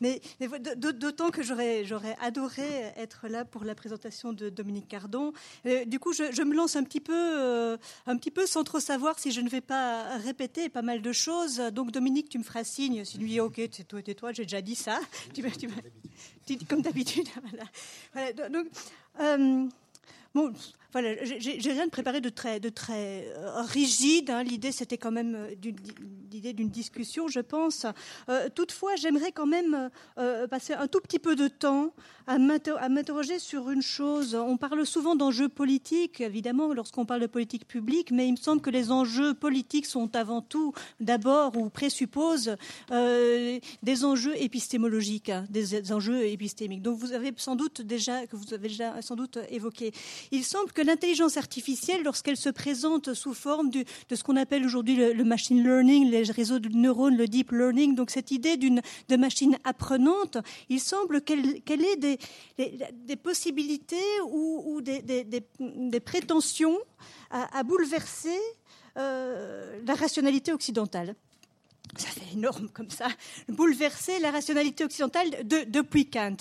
mais, 0.00 0.20
d'autant 0.76 1.30
que 1.30 1.42
j'aurais, 1.42 1.84
adoré 2.20 2.92
être 2.96 3.28
là 3.28 3.44
pour 3.44 3.64
la 3.64 3.74
présentation 3.74 4.32
de 4.32 4.48
Dominique 4.48 4.88
Cardon. 4.88 5.32
Euh, 5.66 5.84
du 5.84 5.98
coup, 5.98 6.12
je, 6.12 6.42
me 6.42 6.54
lance 6.54 6.76
un 6.76 6.84
petit 6.84 7.00
peu, 7.00 7.14
euh, 7.14 7.76
un 8.06 8.16
petit 8.16 8.30
peu 8.30 8.46
sans 8.46 8.64
trop 8.64 8.80
savoir 8.80 9.18
si 9.18 9.32
je 9.32 9.40
ne 9.40 9.48
vais 9.48 9.60
pas 9.60 10.18
répéter 10.18 10.68
pas 10.68 10.82
mal 10.82 11.02
de 11.02 11.12
choses. 11.12 11.58
Donc, 11.72 11.90
Dominique, 11.90 12.28
tu 12.28 12.38
me 12.38 12.44
feras 12.44 12.64
signe. 12.64 13.04
Si 13.04 13.18
tu 13.18 13.26
dis 13.26 13.40
OK, 13.40 13.54
tais-toi, 13.54 14.02
tais-toi, 14.02 14.32
j'ai 14.32 14.44
déjà 14.44 14.60
dit 14.60 14.76
ça. 14.76 15.00
Tu, 16.46 16.56
tu, 16.56 16.64
comme 16.66 16.80
d'habitude. 16.80 17.26
Voilà. 18.14 18.48
Donc, 18.48 18.68
euh, 19.20 19.66
bon, 20.36 20.54
voilà, 20.98 21.14
j'ai 21.24 21.72
rien 21.72 21.84
de 21.84 21.90
préparé 21.90 22.22
de 22.22 22.30
très, 22.30 22.58
euh, 23.36 23.60
rigide. 23.68 24.30
Hein. 24.30 24.42
L'idée, 24.42 24.72
c'était 24.72 24.96
quand 24.96 25.10
même 25.10 25.34
euh, 25.34 25.70
l'idée 26.32 26.54
d'une 26.54 26.70
discussion, 26.70 27.28
je 27.28 27.40
pense. 27.40 27.84
Euh, 28.30 28.48
toutefois, 28.54 28.96
j'aimerais 28.96 29.30
quand 29.30 29.44
même 29.46 29.90
passer 30.48 30.72
un 30.72 30.86
tout 30.86 31.00
petit 31.00 31.18
peu 31.18 31.36
de 31.36 31.48
temps 31.48 31.92
à 32.26 32.38
m'interroger 32.38 33.38
sur 33.38 33.70
une 33.70 33.82
chose. 33.82 34.34
On 34.34 34.56
parle 34.56 34.86
souvent 34.86 35.16
d'enjeux 35.16 35.50
politiques, 35.50 36.22
évidemment, 36.22 36.72
lorsqu'on 36.72 37.04
parle 37.04 37.20
de 37.20 37.26
politique 37.26 37.68
publique, 37.68 38.10
mais 38.10 38.26
il 38.26 38.32
me 38.32 38.36
semble 38.36 38.62
que 38.62 38.70
les 38.70 38.90
enjeux 38.90 39.34
politiques 39.34 39.86
sont 39.86 40.16
avant 40.16 40.40
tout, 40.40 40.72
d'abord, 40.98 41.56
ou 41.56 41.68
présupposent 41.68 42.56
des 42.90 44.04
enjeux 44.04 44.36
épistémologiques, 44.40 45.28
hein, 45.28 45.44
des 45.50 45.92
enjeux 45.92 46.24
épistémiques. 46.24 46.82
Donc, 46.82 46.98
vous 46.98 47.12
avez 47.12 47.32
sans 47.36 47.54
doute 47.54 47.82
déjà, 47.82 48.26
que 48.26 48.36
vous 48.36 48.54
avez 48.54 48.70
sans 49.02 49.16
doute 49.16 49.38
évoqué. 49.50 49.92
Il 50.32 50.42
semble 50.42 50.72
que 50.72 50.85
l'intelligence 50.86 51.36
artificielle, 51.36 52.02
lorsqu'elle 52.02 52.36
se 52.36 52.48
présente 52.48 53.14
sous 53.14 53.34
forme 53.34 53.70
de 53.70 53.84
ce 54.10 54.22
qu'on 54.22 54.36
appelle 54.36 54.64
aujourd'hui 54.64 54.96
le, 54.96 55.24
machine 55.24 55.62
learning, 55.62 56.10
les 56.10 56.22
réseaux 56.22 56.58
de 56.58 56.68
neurones, 56.68 57.16
le 57.16 57.28
deep 57.28 57.52
learning, 57.52 57.94
donc 57.94 58.10
cette 58.10 58.30
idée 58.30 58.56
d'une 58.56 58.80
de 59.08 59.16
machine 59.16 59.58
apprenante, 59.64 60.38
il 60.68 60.80
semble 60.80 61.20
qu'elle 61.20 61.84
ait 61.84 61.96
des, 61.96 63.16
possibilités 63.16 63.96
ou, 64.30 64.80
des, 64.80 66.00
prétentions 66.00 66.78
à, 67.30 67.62
bouleverser 67.62 68.38
euh, 68.96 69.80
la 69.86 69.94
rationalité 69.94 70.52
occidentale. 70.52 71.14
Ça 71.96 72.08
fait 72.08 72.32
énorme 72.32 72.68
comme 72.70 72.90
ça, 72.90 73.08
bouleverser 73.48 74.18
la 74.18 74.30
rationalité 74.30 74.84
occidentale 74.84 75.46
de, 75.46 75.64
depuis 75.68 76.08
Kant. 76.08 76.36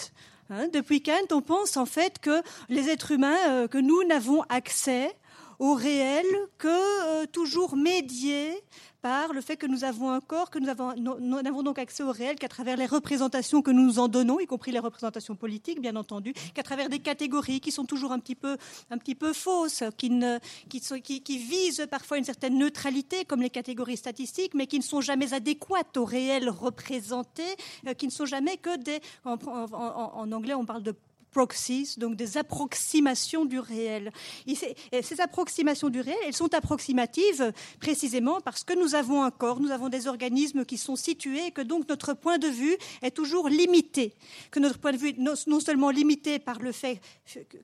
Hein, 0.49 0.67
depuis 0.71 1.01
Kant, 1.01 1.27
on 1.31 1.41
pense 1.41 1.77
en 1.77 1.85
fait 1.85 2.19
que 2.19 2.41
les 2.69 2.89
êtres 2.89 3.11
humains, 3.11 3.37
euh, 3.49 3.67
que 3.67 3.77
nous 3.77 4.03
n'avons 4.03 4.41
accès 4.49 5.11
au 5.57 5.73
réel 5.73 6.25
que 6.57 7.25
toujours 7.27 7.77
médié 7.77 8.61
par 9.05 9.33
le 9.33 9.41
fait 9.41 9.55
que 9.55 9.67
nous 9.67 9.83
avons 9.83 10.09
un 10.09 10.19
corps, 10.19 10.49
que 10.49 10.57
nous 10.57 10.67
avons, 10.67 10.95
nous 10.95 11.39
n'avons 11.43 11.61
donc 11.61 11.77
accès 11.77 12.01
au 12.01 12.11
réel 12.11 12.37
qu'à 12.37 12.47
travers 12.47 12.75
les 12.75 12.87
représentations 12.87 13.61
que 13.61 13.69
nous 13.69 13.99
en 13.99 14.07
donnons, 14.07 14.39
y 14.39 14.47
compris 14.47 14.71
les 14.71 14.79
représentations 14.79 15.35
politiques, 15.35 15.79
bien 15.79 15.95
entendu, 15.95 16.33
qu'à 16.55 16.63
travers 16.63 16.89
des 16.89 16.97
catégories 16.97 17.59
qui 17.59 17.71
sont 17.71 17.85
toujours 17.85 18.13
un 18.13 18.17
petit 18.17 18.33
peu, 18.33 18.57
un 18.89 18.97
petit 18.97 19.13
peu 19.13 19.31
fausses, 19.31 19.83
qui, 19.95 20.09
ne, 20.09 20.39
qui, 20.69 20.81
qui, 21.03 21.21
qui 21.21 21.37
visent 21.37 21.85
parfois 21.91 22.17
une 22.17 22.23
certaine 22.23 22.57
neutralité, 22.57 23.25
comme 23.25 23.43
les 23.43 23.51
catégories 23.51 23.97
statistiques, 23.97 24.55
mais 24.55 24.65
qui 24.65 24.79
ne 24.79 24.83
sont 24.83 25.01
jamais 25.01 25.35
adéquates 25.35 25.97
au 25.97 26.05
réel 26.05 26.49
représenté, 26.49 27.43
euh, 27.85 27.93
qui 27.93 28.07
ne 28.07 28.11
sont 28.11 28.25
jamais 28.25 28.57
que 28.57 28.75
des. 28.75 29.01
En 29.23 30.31
anglais, 30.31 30.55
on 30.55 30.65
parle 30.65 30.81
de 30.81 30.95
proxies, 31.35 31.95
donc 31.97 32.15
des 32.15 32.37
approximations 32.37 33.43
du 33.43 33.59
réel. 33.59 34.13
Et 34.47 34.55
ces 35.01 35.19
approximations 35.19 35.89
du 35.89 35.99
réel, 35.99 36.17
elles 36.25 36.33
sont 36.33 36.53
approximatives 36.53 37.51
précisément 37.81 38.39
parce 38.39 38.63
que 38.63 38.73
nous 38.73 38.95
avons 38.95 39.21
un 39.21 39.31
corps, 39.31 39.59
nous 39.59 39.71
avons 39.71 39.89
des 39.89 40.07
organismes 40.07 40.63
qui 40.63 40.77
sont 40.77 40.95
situés, 40.95 41.47
et 41.47 41.51
que 41.51 41.61
donc 41.61 41.89
notre 41.89 42.13
point 42.13 42.37
de 42.37 42.47
vue 42.47 42.77
est 43.01 43.11
toujours 43.11 43.49
limité, 43.49 44.13
que 44.49 44.61
notre 44.61 44.79
point 44.79 44.93
de 44.93 44.97
vue 44.97 45.09
est 45.09 45.17
non 45.17 45.59
seulement 45.59 45.89
limité 45.89 46.39
par 46.39 46.59
le 46.59 46.71
fait 46.71 47.01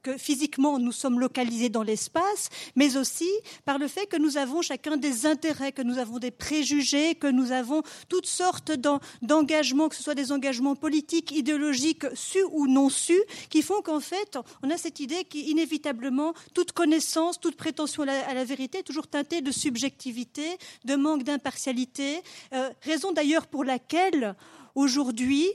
que 0.04 0.18
physiquement 0.18 0.78
nous 0.78 0.92
sommes 0.92 1.22
localisés 1.22 1.70
dans 1.70 1.84
l'espace, 1.84 2.50
mais 2.76 2.98
aussi 2.98 3.30
par 3.64 3.78
le 3.78 3.88
fait 3.88 4.06
que 4.06 4.18
nous 4.18 4.36
avons 4.36 4.62
chacun 4.62 4.98
des 4.98 5.26
intérêts, 5.26 5.72
que 5.72 5.82
nous 5.82 5.98
avons 5.98 6.20
des 6.20 6.32
préjugés, 6.32 7.16
que 7.16 7.28
nous 7.28 7.54
avons 7.54 7.84
toutes 8.10 8.26
sortes 8.26 8.74
d'engagements, 9.22 9.88
que 9.88 9.96
ce 9.96 10.04
soit 10.04 10.16
des 10.16 10.34
engagements 10.34 10.76
politiques, 10.76 11.32
idéologiques, 11.32 12.06
sus 12.16 12.44
ou 12.52 12.68
non 12.68 12.90
sus, 12.90 13.24
qui 13.50 13.61
font 13.64 13.82
qu'en 13.82 14.00
fait, 14.00 14.38
on 14.64 14.70
a 14.70 14.78
cette 14.78 15.00
idée 15.00 15.24
qu'inévitablement, 15.24 16.34
toute 16.54 16.72
connaissance, 16.72 17.40
toute 17.40 17.56
prétention 17.56 18.04
à 18.04 18.34
la, 18.34 18.44
vérité 18.44 18.80
est 18.80 18.84
toujours 18.84 19.08
teintée 19.08 19.42
de 19.42 19.52
subjectivité, 19.52 20.58
de 20.86 20.96
manque 20.96 21.24
d'impartialité, 21.24 22.22
euh, 22.54 22.70
raison 22.82 23.12
d'ailleurs 23.12 23.48
pour 23.48 23.64
laquelle, 23.64 24.36
aujourd'hui, 24.76 25.48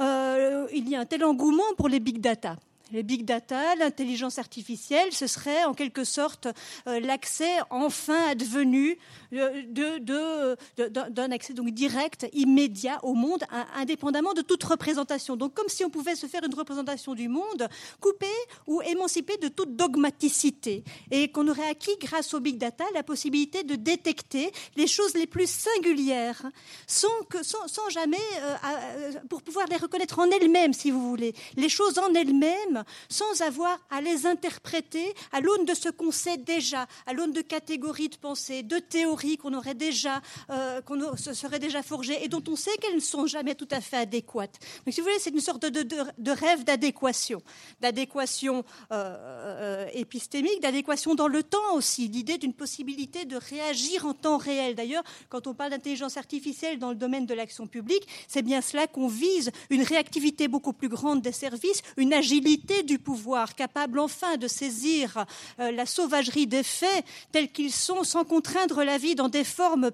euh, 0.00 0.66
il 0.72 0.88
y 0.88 0.96
a 0.96 1.00
un 1.00 1.06
tel 1.06 1.24
engouement 1.24 1.62
pour 1.76 1.88
les 1.88 2.00
big 2.00 2.20
data 2.20 2.56
les 2.92 3.02
big 3.02 3.24
data, 3.24 3.74
l'intelligence 3.76 4.38
artificielle, 4.38 5.12
ce 5.12 5.26
serait 5.26 5.64
en 5.64 5.74
quelque 5.74 6.04
sorte 6.04 6.48
euh, 6.86 7.00
l'accès 7.00 7.58
enfin 7.70 8.28
advenu 8.28 8.98
d'un 9.32 9.98
de, 10.00 11.32
accès 11.32 11.54
donc 11.54 11.70
direct, 11.70 12.28
immédiat 12.32 13.00
au 13.02 13.14
monde, 13.14 13.42
indépendamment 13.74 14.34
de 14.34 14.42
toute 14.42 14.62
représentation. 14.62 15.36
Donc 15.36 15.54
comme 15.54 15.68
si 15.68 15.84
on 15.84 15.90
pouvait 15.90 16.14
se 16.14 16.26
faire 16.26 16.42
une 16.44 16.54
représentation 16.54 17.14
du 17.14 17.28
monde 17.28 17.68
coupée 18.00 18.26
ou 18.66 18.82
émancipée 18.82 19.38
de 19.38 19.48
toute 19.48 19.74
dogmaticité, 19.74 20.84
et 21.10 21.28
qu'on 21.28 21.48
aurait 21.48 21.68
acquis 21.68 21.96
grâce 22.00 22.34
au 22.34 22.40
big 22.40 22.58
data 22.58 22.84
la 22.94 23.02
possibilité 23.02 23.62
de 23.64 23.74
détecter 23.74 24.52
les 24.76 24.86
choses 24.86 25.14
les 25.14 25.26
plus 25.26 25.48
singulières, 25.48 26.42
sans, 26.86 27.08
sans, 27.42 27.88
jamais, 27.88 28.16
euh, 28.40 28.54
euh, 28.64 29.12
pour 29.28 29.42
pouvoir 29.42 29.66
les 29.68 29.76
reconnaître 29.76 30.18
en 30.18 30.30
elles-mêmes, 30.30 30.72
si 30.72 30.90
vous 30.90 31.08
voulez, 31.08 31.34
les 31.56 31.68
choses 31.68 31.98
en 31.98 32.12
elles-mêmes 32.14 32.81
sans 33.08 33.42
avoir 33.42 33.78
à 33.90 34.00
les 34.00 34.26
interpréter 34.26 35.14
à 35.32 35.40
l'aune 35.40 35.64
de 35.64 35.74
ce 35.74 35.88
qu'on 35.88 36.10
sait 36.10 36.36
déjà, 36.36 36.86
à 37.06 37.12
l'aune 37.12 37.32
de 37.32 37.40
catégories 37.40 38.08
de 38.08 38.16
pensée, 38.16 38.62
de 38.62 38.78
théories 38.78 39.36
qu'on 39.36 39.54
aurait 39.54 39.74
déjà, 39.74 40.20
euh, 40.50 40.80
qu'on 40.82 41.16
se 41.16 41.34
serait 41.34 41.58
déjà 41.58 41.82
forgées 41.82 42.24
et 42.24 42.28
dont 42.28 42.42
on 42.48 42.56
sait 42.56 42.76
qu'elles 42.80 42.94
ne 42.94 43.00
sont 43.00 43.26
jamais 43.26 43.54
tout 43.54 43.68
à 43.70 43.80
fait 43.80 43.96
adéquates. 43.96 44.58
Donc, 44.84 44.94
si 44.94 45.00
vous 45.00 45.06
voulez, 45.06 45.18
c'est 45.18 45.30
une 45.30 45.40
sorte 45.40 45.64
de, 45.66 46.30
rêve 46.30 46.64
d'adéquation, 46.64 47.42
d'adéquation 47.80 48.64
euh, 48.92 49.16
euh, 49.16 49.86
épistémique, 49.92 50.60
d'adéquation 50.60 51.14
dans 51.14 51.28
le 51.28 51.42
temps 51.42 51.74
aussi, 51.74 52.08
l'idée 52.08 52.38
d'une 52.38 52.54
possibilité 52.54 53.24
de 53.24 53.36
réagir 53.36 54.06
en 54.06 54.14
temps 54.14 54.38
réel. 54.38 54.74
D'ailleurs, 54.74 55.04
quand 55.28 55.46
on 55.46 55.54
parle 55.54 55.70
d'intelligence 55.70 56.16
artificielle 56.16 56.78
dans 56.78 56.90
le 56.90 56.96
domaine 56.96 57.26
de 57.26 57.34
l'action 57.34 57.66
publique, 57.66 58.06
c'est 58.28 58.42
bien 58.42 58.60
cela 58.60 58.86
qu'on 58.86 59.08
vise, 59.08 59.50
une 59.70 59.82
réactivité 59.82 60.48
beaucoup 60.48 60.72
plus 60.72 60.88
grande 60.88 61.22
des 61.22 61.32
services, 61.32 61.82
une 61.96 62.12
agilité 62.12 62.71
du 62.82 62.98
pouvoir, 62.98 63.54
capable 63.54 63.98
enfin 63.98 64.38
de 64.38 64.48
saisir 64.48 65.26
euh, 65.60 65.70
la 65.70 65.84
sauvagerie 65.84 66.46
des 66.46 66.62
faits 66.62 67.04
tels 67.30 67.52
qu'ils 67.52 67.72
sont, 67.72 68.04
sans 68.04 68.24
contraindre 68.24 68.82
la 68.84 68.96
vie 68.96 69.14
dans 69.14 69.28
des 69.28 69.44
formes 69.44 69.90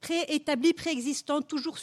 préétablies, 0.00 0.72
préexistantes, 0.72 1.46
toujours, 1.46 1.78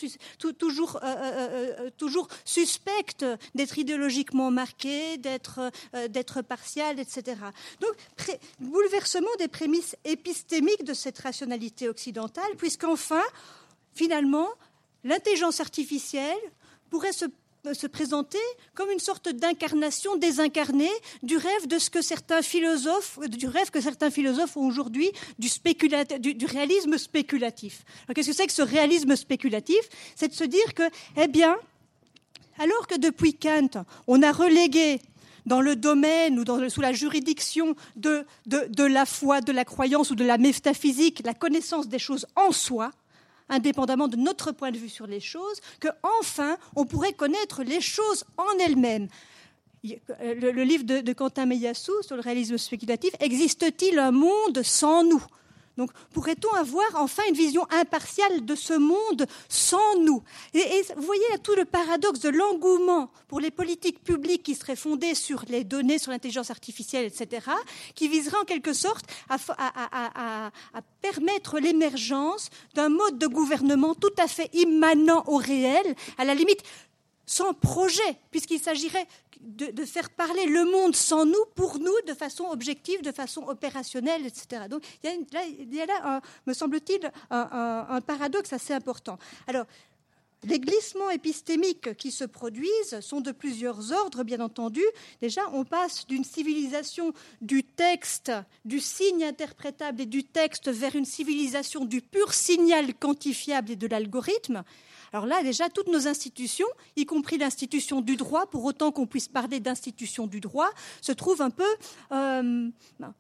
toujours, 0.58 1.00
euh, 1.04 1.06
euh, 1.06 1.90
toujours 1.98 2.28
suspectes 2.44 3.26
d'être 3.56 3.78
idéologiquement 3.78 4.52
marquées, 4.52 5.18
d'être 5.18 5.72
d'être 6.10 6.42
partiales, 6.42 7.00
etc. 7.00 7.38
Donc, 7.82 7.92
bouleversement 8.60 9.30
des 9.38 9.48
prémices 9.48 9.96
épistémiques 10.04 10.84
de 10.84 10.94
cette 10.94 11.20
rationalité 11.20 11.88
occidentale, 11.88 12.52
puisqu'enfin, 12.58 13.24
finalement, 13.94 14.50
l'intelligence 15.04 15.60
artificielle 15.60 16.38
pourrait 16.90 17.14
se 17.14 17.26
se 17.74 17.88
présenter 17.88 18.40
comme 18.74 18.90
une 18.90 19.00
sorte 19.00 19.30
d'incarnation 19.30 20.16
désincarnée 20.16 20.92
du 21.24 21.38
rêve 21.38 21.68
de 21.68 21.78
ce 21.78 21.90
que 21.90 22.02
certains 22.02 22.42
philosophes, 22.42 23.20
du 23.28 23.48
rêve 23.48 23.70
que 23.70 23.82
certains 23.82 24.10
philosophes 24.10 24.58
ont 24.58 24.66
aujourd'hui 24.66 25.12
du, 25.38 26.46
réalisme 26.46 26.98
spéculatif. 26.98 27.84
qu'est-ce 28.14 28.30
que 28.30 28.36
c'est 28.36 28.48
que 28.48 28.54
ce 28.54 28.62
réalisme 28.62 29.16
spéculatif? 29.16 29.82
C'est 30.16 30.30
de 30.30 30.34
se 30.34 30.44
dire 30.44 30.74
que, 30.74 30.84
eh 31.18 31.28
bien, 31.28 31.58
alors 32.58 32.88
que 32.88 32.98
depuis 32.98 33.34
Kant, 33.34 33.86
on 34.08 34.22
a 34.22 34.32
relégué 34.32 35.00
dans 35.46 35.62
le 35.62 35.76
domaine 35.76 36.40
ou 36.40 36.44
dans 36.44 36.70
sous 36.70 36.82
la 36.82 36.94
juridiction 36.94 37.76
de 37.96 38.26
la 38.78 39.06
foi, 39.06 39.42
de 39.42 39.52
la 39.52 39.66
croyance 39.66 40.12
ou 40.12 40.16
de 40.16 40.26
la 40.26 40.38
métaphysique, 40.38 41.22
la 41.26 41.34
connaissance 41.34 41.88
des 41.88 42.00
choses 42.00 42.26
en 42.36 42.52
soi, 42.52 42.92
indépendamment 43.50 44.08
de 44.08 44.18
notre 44.18 44.52
point 44.52 44.72
de 44.72 44.78
vue 44.78 44.90
sur 44.90 45.08
les 45.08 45.20
choses, 45.20 45.60
que 45.80 45.88
enfin 46.04 46.58
on 46.76 46.86
pourrait 46.86 47.14
connaître 47.14 47.64
les 47.64 47.82
choses 47.82 48.24
en 48.38 48.58
elles-mêmes. 48.60 49.08
Le, 49.84 50.64
livre 50.64 50.84
de, 50.84 51.14
Quentin 51.14 51.46
Meillassoux 51.46 52.02
sur 52.02 52.16
le 52.16 52.22
réalisme 52.22 52.58
spéculatif, 52.58 53.12
existe-t-il 53.20 53.98
un 53.98 54.12
monde 54.12 54.62
sans 54.62 55.04
nous? 55.04 55.24
Donc, 55.80 55.92
pourrait-on 56.12 56.54
avoir 56.56 56.88
enfin 56.96 57.24
une 57.30 57.36
vision 57.36 57.66
impartiale 57.72 58.44
de 58.44 58.54
ce 58.54 58.74
monde 58.74 59.26
sans 59.48 59.98
nous 60.02 60.22
et, 60.54 60.84
voyez 60.98 61.24
tout 61.42 61.56
le 61.56 61.64
paradoxe 61.64 62.20
de 62.20 62.28
l'engouement 62.28 63.10
pour 63.30 63.40
les 63.40 63.50
politiques 63.50 64.04
publiques 64.04 64.44
qui 64.44 64.56
seraient 64.56 64.76
fondées 64.76 65.16
sur 65.16 65.46
les 65.48 65.64
données, 65.64 65.98
sur 65.98 66.12
l'intelligence 66.12 66.52
artificielle, 66.52 67.06
etc., 67.06 67.48
qui 67.96 68.10
viserait 68.10 68.40
en 68.42 68.44
quelque 68.44 68.74
sorte 68.74 69.06
à 69.30 70.52
permettre 71.02 71.60
l'émergence 71.60 72.50
d'un 72.76 72.90
mode 72.90 73.18
de 73.18 73.28
gouvernement 73.28 73.96
tout 73.96 74.14
à 74.18 74.28
fait 74.28 74.50
immanent 74.52 75.24
au 75.28 75.38
réel, 75.38 75.96
à 76.18 76.26
la 76.26 76.36
limite 76.36 76.62
sans 77.30 77.54
projet, 77.54 78.18
puisqu'il 78.32 78.60
s'agirait 78.60 79.08
de, 79.40 79.86
faire 79.86 80.10
parler 80.10 80.48
le 80.48 80.66
monde 80.66 80.96
sans 80.96 81.26
nous, 81.26 81.46
pour 81.54 81.78
nous, 81.78 81.94
de 82.08 82.16
façon 82.16 82.46
objective, 82.46 83.04
de 83.04 83.12
façon 83.12 83.44
opérationnelle, 83.48 84.26
etc. 84.26 84.64
Donc 84.68 84.84
il 85.04 85.76
y 85.76 85.80
a, 85.80 85.86
là, 85.86 86.22
me 86.48 86.54
semble-t-il, 86.54 87.12
un, 87.30 88.02
paradoxe 88.02 88.52
assez 88.52 88.74
important. 88.74 89.20
Alors, 89.46 89.66
les 90.44 90.60
glissements 90.60 91.12
épistémiques 91.12 91.96
qui 91.98 92.10
se 92.10 92.24
produisent 92.24 93.00
sont 93.02 93.22
de 93.22 93.32
plusieurs 93.32 93.92
ordres, 93.92 94.24
bien 94.24 94.40
entendu. 94.40 94.84
Déjà, 95.22 95.42
on 95.54 95.66
passe 95.66 96.08
d'une 96.08 96.24
civilisation 96.24 97.14
du 97.42 97.64
texte, 97.64 98.32
du 98.66 98.80
signe 98.80 99.24
interprétable 99.24 100.02
et 100.02 100.06
du 100.08 100.24
texte 100.24 100.70
vers 100.70 100.96
une 100.96 101.06
civilisation 101.06 101.86
du 101.86 102.02
pur 102.02 102.34
signal 102.34 102.96
quantifiable 102.96 103.72
et 103.72 103.76
de 103.76 103.86
l'algorithme. 103.86 104.64
Alors 105.14 105.26
là, 105.26 105.42
déjà, 105.44 105.70
toutes 105.70 105.88
nos 105.88 106.08
institutions, 106.08 106.68
y 106.96 107.06
compris 107.06 107.38
l'institution 107.38 108.02
du 108.02 108.16
droit, 108.16 108.46
pour 108.46 108.64
autant 108.66 108.92
qu'on 108.92 109.08
puisse 109.08 109.28
parler 109.28 109.60
d'institution 109.60 110.28
du 110.28 110.40
droit, 110.40 110.70
se 111.02 111.12
trouvent 111.12 111.42
un 111.42 111.50
peu 111.50 111.68
euh, 112.12 112.70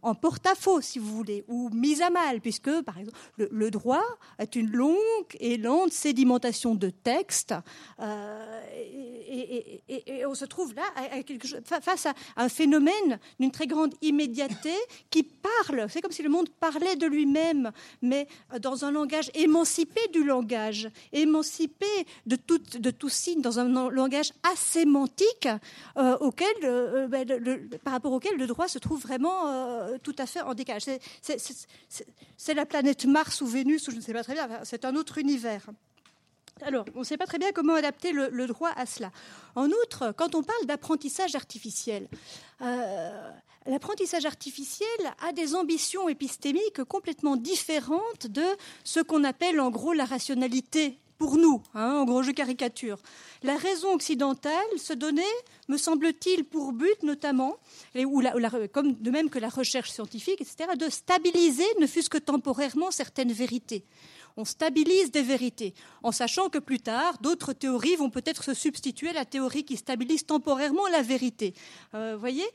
en 0.01 0.15
porte-à-faux, 0.15 0.81
si 0.81 0.99
vous 0.99 1.15
voulez, 1.15 1.43
ou 1.47 1.69
mises 1.69 2.01
à 2.01 2.09
mal, 2.09 2.41
puisque, 2.41 2.81
par 2.81 2.97
exemple, 2.97 3.17
le, 3.37 3.69
droit 3.71 4.03
est 4.39 4.55
une 4.55 4.71
longue 4.71 4.97
et 5.39 5.57
lente 5.57 5.91
sédimentation 5.91 6.75
de 6.75 6.89
textes, 6.89 7.53
euh, 7.99 8.61
et, 9.29 9.81
on 10.25 10.35
se 10.35 10.45
trouve 10.45 10.73
là 10.75 10.83
face 11.81 12.05
à 12.05 12.13
un 12.37 12.49
phénomène 12.49 13.19
d'une 13.39 13.51
très 13.51 13.67
grande 13.67 13.93
immédiateté 14.01 14.73
qui 15.09 15.23
parle. 15.23 15.87
C'est 15.89 16.01
comme 16.01 16.11
si 16.11 16.23
le 16.23 16.29
monde 16.29 16.49
parlait 16.49 16.95
de 16.95 17.05
lui-même, 17.05 17.71
mais 18.01 18.27
dans 18.59 18.85
un 18.85 18.91
langage 18.91 19.31
émancipé 19.33 20.01
du 20.11 20.23
langage, 20.23 20.89
émancipé 21.13 21.78
de 22.25 22.35
tout, 22.35 22.57
de 22.57 22.91
tout 22.91 23.09
signe 23.09 23.41
dans 23.41 23.59
un 23.59 23.89
langage 23.89 24.31
asémantique 24.43 25.47
euh, 25.97 26.17
auquel, 26.19 26.47
euh, 26.63 27.07
ben, 27.07 27.27
par 27.83 27.93
rapport 27.93 28.13
auquel 28.13 28.37
le 28.37 28.47
droit 28.47 28.67
se 28.67 28.79
trouve 28.79 29.01
vraiment 29.01 29.47
euh, 29.47 29.97
tout 30.03 30.15
à 30.17 30.25
fait 30.25 30.41
en 30.41 30.53
décalage. 30.53 30.83
C'est 32.37 32.53
la 32.53 32.65
planète 32.65 33.05
Mars 33.05 33.41
ou 33.41 33.47
Vénus, 33.47 33.87
ou 33.87 33.91
je 33.91 33.97
ne 33.97 34.01
sais 34.01 34.13
pas 34.13 34.23
très 34.23 34.33
bien, 34.33 34.47
c'est 34.63 34.85
un 34.85 34.95
autre 34.95 35.17
univers. 35.17 35.69
Alors, 36.61 36.83
on 36.93 36.99
ne 36.99 37.03
sait 37.05 37.15
pas 37.15 37.25
très 37.25 37.37
bien 37.37 37.51
comment 37.53 37.75
adapter 37.75 38.11
le, 38.11 38.45
droit 38.47 38.71
à 38.75 38.85
cela. 38.85 39.11
En 39.55 39.67
outre, 39.69 40.13
quand 40.17 40.35
on 40.35 40.43
parle 40.43 40.65
d'apprentissage 40.65 41.35
artificiel, 41.35 42.09
la 42.59 43.41
l'apprentissage 43.65 44.25
artificiel 44.25 44.89
a 45.25 45.31
des 45.31 45.55
ambitions 45.55 46.09
épistémiques 46.09 46.83
complètement 46.83 47.37
différentes 47.37 48.27
de 48.27 48.43
ce 48.83 48.99
qu'on 48.99 49.23
appelle 49.23 49.61
en 49.61 49.69
gros 49.69 49.93
la 49.93 50.05
rationalité 50.05 50.97
pour 51.19 51.37
nous, 51.37 51.61
hein, 51.75 51.97
en 51.97 52.05
gros 52.05 52.23
je 52.23 52.31
caricature. 52.31 52.97
La 53.43 53.57
raison 53.57 53.93
occidentale 53.93 54.53
se 54.77 54.93
donnait, 54.93 55.21
me 55.67 55.77
semble-t-il, 55.77 56.45
pour 56.45 56.71
but 56.71 57.03
notamment, 57.03 57.57
ou 57.95 58.23
comme 58.71 58.93
de 58.93 59.11
même 59.11 59.29
que 59.29 59.37
la 59.37 59.49
recherche 59.49 59.91
scientifique, 59.91 60.41
etc., 60.41 60.71
de 60.77 60.89
stabiliser, 60.89 61.67
ne 61.79 61.85
fût-ce 61.85 62.09
que 62.09 62.17
temporairement, 62.17 62.89
certaines 62.89 63.33
vérités 63.33 63.85
on 64.37 64.45
stabilise 64.45 65.11
des 65.11 65.21
vérités, 65.21 65.73
en 66.01 66.13
sachant 66.13 66.47
que 66.47 66.59
plus 66.59 66.79
tard, 66.79 67.17
d'autres 67.19 67.51
théories 67.51 67.97
vont 67.97 68.09
peut-être 68.09 68.43
se 68.45 68.53
substituer 68.53 69.09
à 69.09 69.13
la 69.13 69.25
théorie 69.25 69.65
qui 69.65 69.75
stabilise 69.75 70.25
temporairement 70.25 70.87
la 70.87 71.01
vérité. 71.01 71.53
Euh, 71.93 72.15
voyez? 72.17 72.45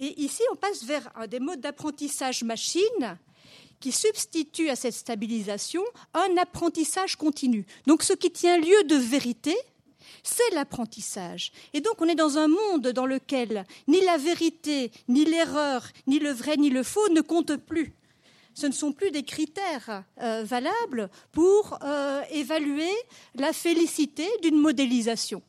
Et 0.00 0.20
ici, 0.20 0.42
on 0.52 0.56
passe 0.56 0.84
vers 0.84 1.10
des 1.28 1.40
modes 1.40 1.60
d'apprentissage 1.60 2.42
machine 2.42 3.18
qui 3.80 3.92
substituent 3.92 4.68
à 4.68 4.76
cette 4.76 4.94
stabilisation 4.94 5.82
un 6.14 6.36
apprentissage 6.36 7.16
continu. 7.16 7.66
Donc 7.86 8.02
ce 8.02 8.12
qui 8.12 8.30
tient 8.30 8.58
lieu 8.58 8.84
de 8.84 8.96
vérité, 8.96 9.56
c'est 10.22 10.54
l'apprentissage. 10.54 11.52
Et 11.72 11.80
donc 11.80 11.94
on 12.00 12.08
est 12.08 12.14
dans 12.14 12.38
un 12.38 12.48
monde 12.48 12.88
dans 12.88 13.06
lequel 13.06 13.64
ni 13.88 14.00
la 14.04 14.18
vérité, 14.18 14.92
ni 15.08 15.24
l'erreur, 15.24 15.88
ni 16.06 16.18
le 16.18 16.30
vrai, 16.30 16.56
ni 16.56 16.70
le 16.70 16.82
faux 16.82 17.08
ne 17.08 17.20
comptent 17.20 17.56
plus 17.56 17.94
ce 18.54 18.66
ne 18.66 18.72
sont 18.72 18.92
plus 18.92 19.10
des 19.10 19.22
critères 19.22 20.04
euh, 20.20 20.44
valables 20.44 21.08
pour 21.32 21.78
euh, 21.82 22.22
évaluer 22.30 22.90
la 23.34 23.52
félicité 23.52 24.26
d'une 24.42 24.58
modélisation, 24.58 25.42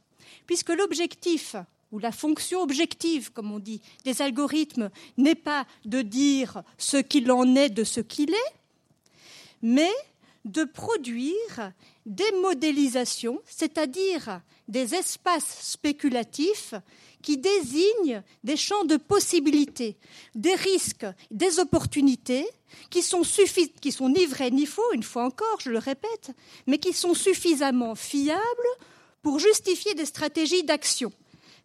puisque 0.45 0.69
l'objectif 0.69 1.55
ou 1.91 1.99
la 1.99 2.11
fonction 2.11 2.61
objective, 2.61 3.31
comme 3.31 3.51
on 3.51 3.59
dit, 3.59 3.81
des 4.03 4.21
algorithmes 4.21 4.89
n'est 5.17 5.35
pas 5.35 5.65
de 5.85 6.01
dire 6.01 6.63
ce 6.77 6.97
qu'il 6.97 7.31
en 7.31 7.55
est 7.55 7.69
de 7.69 7.83
ce 7.83 7.99
qu'il 7.99 8.31
est, 8.31 8.53
mais 9.61 9.91
de 10.45 10.63
produire 10.63 11.71
des 12.05 12.31
modélisations, 12.41 13.41
c'est-à-dire 13.45 14.41
des 14.67 14.95
espaces 14.95 15.71
spéculatifs 15.71 16.73
qui 17.21 17.37
désignent 17.37 18.23
des 18.43 18.57
champs 18.57 18.85
de 18.85 18.97
possibilités, 18.97 19.97
des 20.33 20.55
risques, 20.55 21.05
des 21.29 21.59
opportunités 21.59 22.47
qui 22.89 23.03
sont, 23.03 23.21
qui 23.81 23.91
sont 23.91 24.09
ni 24.09 24.25
vrais 24.25 24.49
ni 24.49 24.65
faux, 24.65 24.91
une 24.93 25.03
fois 25.03 25.25
encore, 25.25 25.59
je 25.59 25.69
le 25.69 25.77
répète, 25.77 26.31
mais 26.65 26.79
qui 26.79 26.93
sont 26.93 27.13
suffisamment 27.13 27.93
fiables 27.93 28.41
pour 29.21 29.37
justifier 29.37 29.93
des 29.93 30.05
stratégies 30.05 30.63
d'action. 30.63 31.11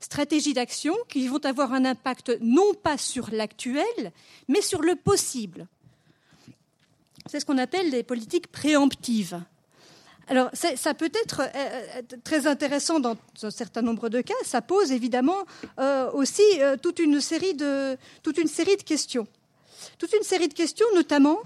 Stratégies 0.01 0.55
d'action 0.55 0.95
qui 1.09 1.27
vont 1.29 1.45
avoir 1.45 1.73
un 1.73 1.85
impact 1.85 2.37
non 2.41 2.75
pas 2.75 2.99
sur 2.99 3.31
l'actuel, 3.31 4.13
mais 4.49 4.61
sur 4.61 4.83
le 4.83 4.95
possible. 4.95 5.67
C'est 7.27 7.41
ce 7.41 7.47
qu'on 7.47 7.59
appelle 7.59 7.91
les 7.91 8.03
politiques 8.03 8.49
préemptives. 8.49 9.41
Alors, 10.29 10.51
ça 10.55 10.95
peut 10.95 11.11
être 11.25 11.41
euh, 11.41 11.47
euh, 11.55 12.03
très 12.25 12.47
intéressant 12.49 12.99
dans 12.99 13.17
un 13.43 13.51
certain 13.51 13.83
nombre 13.83 14.09
de 14.09 14.21
cas. 14.21 14.35
Ça 14.45 14.61
pose 14.61 14.91
évidemment 14.91 15.47
euh, 15.79 16.11
aussi 16.13 16.43
toute, 16.83 16.99
une 16.99 17.21
série 17.21 17.55
de, 17.55 17.97
toute 18.23 18.39
une 18.39 18.49
série 18.49 18.77
de 18.77 18.83
questions. 18.83 19.27
Toute 19.99 20.13
une 20.13 20.25
série 20.25 20.49
de 20.49 20.55
questions, 20.55 20.87
notamment 20.95 21.39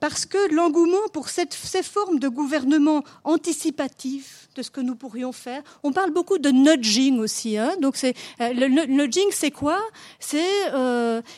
parce 0.00 0.26
que 0.26 0.52
l'engouement 0.54 1.08
pour 1.12 1.28
ces 1.28 1.46
formes 1.82 2.18
de 2.18 2.28
gouvernement 2.28 3.04
anticipatif 3.24 4.48
de 4.56 4.62
ce 4.62 4.70
que 4.70 4.80
nous 4.80 4.96
pourrions 4.96 5.32
faire, 5.32 5.62
on 5.82 5.92
parle 5.92 6.10
beaucoup 6.10 6.38
de 6.38 6.50
nudging 6.50 7.18
aussi. 7.18 7.56
Hein. 7.56 7.74
Donc, 7.80 7.96
c'est, 7.96 8.14
le, 8.38 8.86
nudging, 8.86 9.28
c'est 9.30 9.50
quoi? 9.50 9.78
C'est 10.18 10.42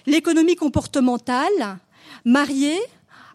l'économie 0.06 0.56
comportementale 0.56 1.78
mariée 2.24 2.80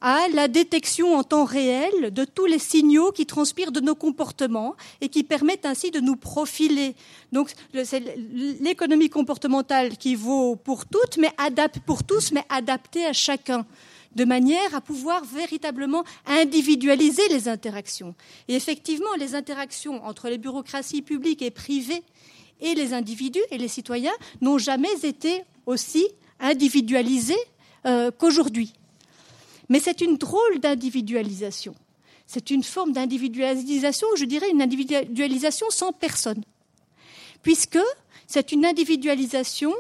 à 0.01 0.27
la 0.33 0.47
détection 0.47 1.15
en 1.15 1.23
temps 1.23 1.45
réel 1.45 2.11
de 2.11 2.25
tous 2.25 2.45
les 2.45 2.59
signaux 2.59 3.11
qui 3.11 3.25
transpirent 3.25 3.71
de 3.71 3.79
nos 3.79 3.95
comportements 3.95 4.75
et 5.01 5.09
qui 5.09 5.23
permettent 5.23 5.65
ainsi 5.65 5.91
de 5.91 5.99
nous 5.99 6.15
profiler. 6.15 6.95
Donc 7.31 7.51
c'est 7.83 8.03
l'économie 8.61 9.09
comportementale 9.09 9.97
qui 9.97 10.15
vaut 10.15 10.55
pour 10.55 10.85
toutes, 10.85 11.17
mais 11.17 11.31
adapte 11.37 11.79
pour 11.79 12.03
tous, 12.03 12.31
mais 12.31 12.43
adaptée 12.49 13.05
à 13.05 13.13
chacun 13.13 13.65
de 14.18 14.26
manière 14.26 14.73
à 14.73 14.81
pouvoir 14.81 15.23
véritablement 15.23 16.03
individualiser 16.26 17.22
les 17.30 17.48
interactions. 17.48 18.15
Et 18.48 18.56
effectivement, 18.56 19.14
les 19.19 19.35
interactions 19.35 20.03
entre 20.03 20.27
les 20.27 20.39
bureaucraties 20.39 21.03
publiques 21.03 21.44
et 21.44 21.52
privées 21.52 22.02
et 22.60 22.73
les 22.73 22.94
individus 22.94 23.45
et 23.52 23.60
les 23.60 23.68
citoyens 23.68 24.18
n'ont 24.41 24.57
jamais 24.57 24.95
été 25.03 25.44
aussi 25.68 26.07
individualisées 26.39 27.35
euh, 27.85 28.10
qu'aujourd'hui. 28.10 28.73
Mais 29.69 29.80
c'est 29.80 30.02
une 30.02 30.18
drôle 30.18 30.60
d'individualisation. 30.61 31.76
C'est 32.26 32.49
une 32.49 32.64
forme 32.64 32.94
d'individualisation, 32.94 34.07
je 34.18 34.26
dirais 34.26 34.49
une 34.49 34.64
individualisation 34.64 35.68
sans 35.69 35.94
personne. 35.94 36.44
Puisque 37.44 37.80
c'est 38.26 38.52
une 38.52 38.65
individualisation 38.65 39.73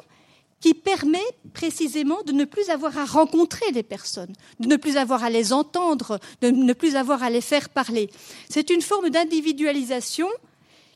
qui 0.59 0.73
permet 0.73 1.23
précisément 1.53 2.21
de 2.25 2.31
ne 2.31 2.45
plus 2.45 2.69
avoir 2.69 2.97
à 2.97 3.05
rencontrer 3.05 3.71
les 3.73 3.83
personnes, 3.83 4.33
de 4.59 4.67
ne 4.67 4.75
plus 4.75 4.97
avoir 4.97 5.23
à 5.23 5.29
les 5.29 5.53
entendre, 5.53 6.19
de 6.41 6.49
ne 6.49 6.73
plus 6.73 6.95
avoir 6.95 7.23
à 7.23 7.29
les 7.29 7.41
faire 7.41 7.69
parler. 7.69 8.09
C'est 8.49 8.69
une 8.69 8.81
forme 8.81 9.09
d'individualisation 9.09 10.27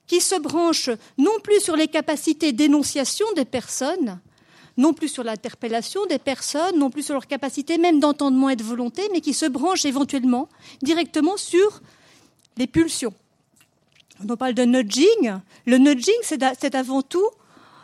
qui 0.07 0.19
se 0.19 0.35
branche 0.35 0.89
non 1.17 1.39
plus 1.43 1.61
sur 1.61 1.75
les 1.75 1.88
capacités 1.88 2.51
d'énonciation 2.53 3.25
des 3.35 3.45
personnes, 3.45 4.19
non 4.77 4.93
plus 4.93 5.09
sur 5.09 5.23
l'interpellation 5.23 6.05
des 6.07 6.17
personnes, 6.17 6.77
non 6.77 6.89
plus 6.89 7.03
sur 7.03 7.13
leur 7.13 7.27
capacité 7.27 7.77
même 7.77 7.99
d'entendement 7.99 8.49
et 8.49 8.55
de 8.55 8.63
volonté, 8.63 9.03
mais 9.11 9.21
qui 9.21 9.33
se 9.33 9.45
branche 9.45 9.85
éventuellement 9.85 10.49
directement 10.81 11.38
sur 11.38 11.81
les 12.57 12.67
pulsions. 12.67 13.13
On 14.27 14.35
parle 14.35 14.53
de 14.53 14.63
nudging. 14.63 15.39
Le 15.65 15.77
nudging, 15.77 16.15
c'est 16.23 16.75
avant 16.75 17.01
tout 17.01 17.27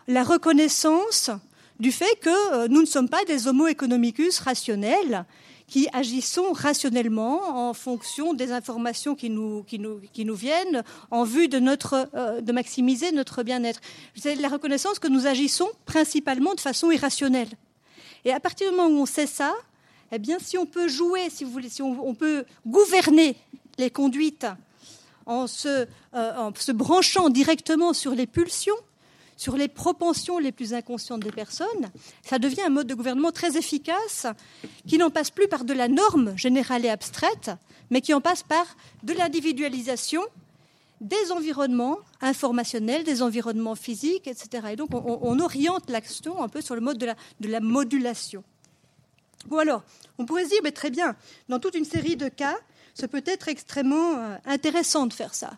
la 0.08 0.24
reconnaissance 0.24 1.32
du 1.80 1.92
fait 1.92 2.20
que 2.22 2.54
euh, 2.54 2.68
nous 2.70 2.82
ne 2.82 2.86
sommes 2.86 3.10
pas 3.10 3.24
des 3.26 3.48
homo 3.48 3.68
economicus 3.68 4.40
rationnels 4.40 5.26
qui 5.68 5.88
agissons 5.92 6.54
rationnellement 6.54 7.68
en 7.68 7.74
fonction 7.74 8.34
des 8.34 8.54
informations 8.54 9.16
qui 9.16 9.30
nous, 9.30 9.66
viennent 10.16 10.84
en 11.12 11.24
vue 11.24 11.50
euh, 11.52 12.42
de 12.42 12.52
maximiser 12.54 13.12
notre 13.12 13.44
bien-être. 13.44 13.82
C'est 14.16 14.36
la 14.36 14.48
reconnaissance 14.48 14.98
que 14.98 15.10
nous 15.10 15.28
agissons 15.28 15.68
principalement 15.86 16.56
de 16.56 16.62
façon 16.62 16.90
irrationnelle. 16.90 17.50
Et 18.24 18.32
à 18.32 18.40
partir 18.40 18.72
du 18.72 18.78
moment 18.78 18.90
où 18.90 19.02
on 19.02 19.06
sait 19.06 19.28
ça, 19.28 19.54
eh 20.14 20.20
bien, 20.20 20.38
si 20.40 20.58
on 20.58 20.66
peut 20.66 20.88
jouer, 20.88 21.30
si 21.30 21.44
vous 21.44 21.52
voulez, 21.52 21.70
si 21.70 21.82
on, 21.82 22.16
peut 22.16 22.46
gouverner 22.66 23.36
les 23.78 23.90
conduites 23.90 24.48
euh, 25.28 25.86
en 26.14 26.54
se 26.56 26.72
branchant 26.72 27.30
directement 27.30 27.92
sur 27.92 28.16
les 28.16 28.26
pulsions, 28.26 28.78
sur 29.38 29.56
les 29.56 29.68
propensions 29.68 30.40
les 30.40 30.52
plus 30.52 30.74
inconscientes 30.74 31.22
des 31.22 31.32
personnes, 31.32 31.92
ça 32.24 32.40
devient 32.40 32.64
un 32.66 32.70
mode 32.70 32.88
de 32.88 32.96
gouvernement 32.96 33.32
très 33.32 33.56
efficace 33.56 34.26
qui 34.88 34.98
n'en 34.98 35.12
passe 35.12 35.30
plus 35.30 35.48
par 35.48 35.64
de 35.64 35.74
la 35.74 35.88
norme 35.88 36.36
générale 36.36 36.84
et 36.86 36.90
abstraite, 36.90 37.52
mais 37.90 38.02
qui 38.02 38.14
en 38.14 38.20
passe 38.20 38.44
par 38.44 38.66
de 39.04 39.14
l'individualisation 39.14 40.22
des 41.00 41.32
environnements 41.32 42.00
informationnels, 42.22 43.04
des 43.04 43.22
environnements 43.22 43.76
physiques, 43.76 44.28
etc. 44.28 44.70
Et 44.72 44.76
donc 44.76 44.90
on, 44.94 45.40
oriente 45.40 45.90
l'action 45.90 46.42
un 46.42 46.50
peu 46.50 46.62
sur 46.62 46.74
le 46.74 46.82
mode 46.82 46.98
de 46.98 47.48
la, 47.48 47.60
modulation. 47.60 48.44
Bon 49.46 49.60
alors, 49.60 49.84
on 50.18 50.26
pourrait 50.26 50.46
se 50.46 50.50
dire, 50.50 50.60
mais 50.64 50.72
très 50.72 50.90
bien, 50.90 51.16
dans 51.48 51.60
toute 51.60 51.76
une 51.76 51.86
série 51.86 52.16
de 52.16 52.28
cas, 52.28 52.58
ce 52.96 53.06
peut 53.06 53.24
être 53.28 53.48
extrêmement 53.48 54.16
euh, 54.16 54.36
intéressant 54.46 55.06
de 55.06 55.14
faire 55.14 55.36
ça 55.36 55.52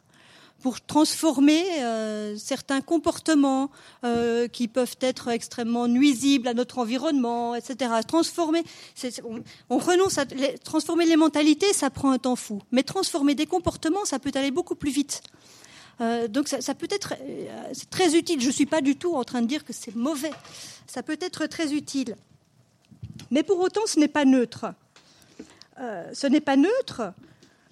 pour 0.62 0.82
transformer 0.82 1.64
euh, 1.80 2.36
certains 2.38 2.82
comportements 2.82 3.72
euh, 4.04 4.48
qui 4.48 4.68
peuvent 4.68 4.98
être 5.02 5.30
extrêmement 5.30 5.88
nuisibles 5.88 6.48
à 6.48 6.54
notre 6.54 6.80
environnement, 6.80 7.56
etc. 7.56 7.92
Transformer, 8.08 8.64
on, 9.70 9.78
renonce 9.78 10.18
à 10.18 10.26
transformer 10.64 11.06
les 11.06 11.16
mentalités, 11.16 11.72
ça 11.74 11.90
prend 11.90 12.12
un 12.12 12.18
temps 12.18 12.36
fou. 12.36 12.62
Mais 12.72 12.84
transformer 12.84 13.36
des 13.36 13.46
comportements, 13.46 14.06
ça 14.06 14.20
peut 14.20 14.32
aller 14.36 14.52
beaucoup 14.52 14.76
plus 14.76 14.92
vite. 14.92 15.22
Euh, 16.02 16.28
donc 16.28 16.48
ça, 16.48 16.76
peut 16.76 16.88
être 16.92 17.14
très 17.90 18.16
utile. 18.16 18.42
Je 18.42 18.48
ne 18.48 18.52
suis 18.52 18.66
pas 18.66 18.82
du 18.82 18.96
tout 18.96 19.16
en 19.16 19.24
train 19.24 19.42
de 19.42 19.48
dire 19.48 19.64
que 19.64 19.74
c'est 19.74 19.96
mauvais. 19.96 20.32
Ça 20.88 21.04
peut 21.04 21.18
être 21.22 21.46
très 21.46 21.74
utile. 21.74 22.16
Mais 23.32 23.44
pour 23.44 23.60
autant, 23.60 23.82
ce 23.86 24.00
n'est 24.00 24.08
pas 24.08 24.26
neutre. 24.26 24.74
ce 25.78 26.28
n'est 26.28 26.42
pas 26.42 26.56
neutre 26.56 27.14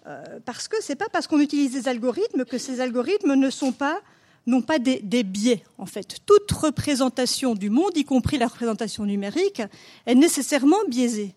euh, 0.08 0.40
parce 0.46 0.68
que 0.68 0.82
ce 0.82 0.92
n'est 0.92 0.96
pas 0.96 1.10
parce 1.12 1.28
qu'on 1.28 1.40
utilise 1.40 1.74
des 1.74 1.88
algorithmes 1.88 2.46
que 2.46 2.58
ces 2.58 2.80
algorithmes 2.80 3.34
ne 3.34 3.50
sont 3.50 3.74
pas 3.74 4.02
n'ont 4.46 4.62
pas 4.62 4.80
des, 4.80 5.24
biais, 5.24 5.62
en 5.78 5.86
fait. 5.86 6.20
Toute 6.26 6.50
représentation 6.54 7.54
du 7.54 7.70
monde, 7.70 7.92
y 7.96 8.06
compris 8.06 8.38
la 8.38 8.48
représentation 8.48 9.04
numérique, 9.06 9.62
est 10.06 10.16
nécessairement 10.16 10.78
biaisée. 10.88 11.36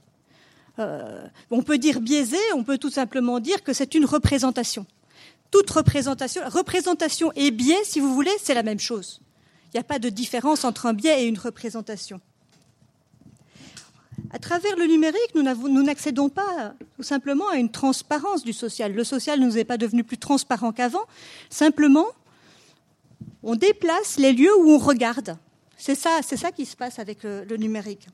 Euh, 0.78 1.26
on 1.50 1.62
peut 1.62 1.76
dire 1.76 2.00
biaisée, 2.00 2.38
on 2.54 2.62
peut 2.62 2.78
tout 2.78 2.90
simplement 2.90 3.40
dire 3.40 3.64
que 3.64 3.72
c'est 3.72 3.96
une 3.96 4.04
représentation. 4.04 4.86
Toute 5.50 5.68
représentation, 5.70 6.42
représentation 6.46 7.32
et 7.34 7.50
biais, 7.50 7.82
si 7.82 7.98
vous 7.98 8.14
voulez, 8.14 8.30
c'est 8.40 8.54
la 8.54 8.62
même 8.62 8.78
chose. 8.78 9.20
Il 9.66 9.76
n'y 9.76 9.80
a 9.80 9.84
pas 9.84 9.98
de 9.98 10.08
différence 10.08 10.64
entre 10.64 10.86
un 10.86 10.94
biais 10.94 11.24
et 11.24 11.26
une 11.26 11.38
représentation. 11.38 12.20
À 14.32 14.38
travers 14.38 14.76
le 14.76 14.86
numérique, 14.86 15.34
nous 15.34 15.82
n'accédons 15.82 16.28
pas 16.28 16.74
tout 16.96 17.02
simplement 17.02 17.48
à 17.48 17.56
une 17.56 17.70
transparence 17.70 18.44
du 18.44 18.52
social. 18.52 18.94
Le 18.94 19.02
social 19.02 19.40
ne 19.40 19.46
nous 19.46 19.58
est 19.58 19.64
pas 19.64 19.76
devenu 19.76 20.04
plus 20.04 20.18
transparent 20.18 20.70
qu'avant. 20.72 21.04
Simplement, 21.48 22.06
on 23.42 23.56
déplace 23.56 24.18
les 24.18 24.32
lieux 24.32 24.56
où 24.56 24.70
on 24.70 24.78
regarde. 24.78 25.36
C'est 25.76 25.96
ça, 25.96 26.20
qui 26.54 26.64
se 26.64 26.76
passe 26.76 26.98
avec 26.98 27.24
le, 27.24 27.56
numérique. 27.56 28.06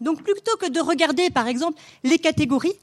Donc, 0.00 0.22
plutôt 0.22 0.56
que 0.56 0.70
de 0.70 0.80
regarder, 0.80 1.30
par 1.30 1.48
exemple, 1.48 1.78
les 2.02 2.18
catégories, 2.18 2.78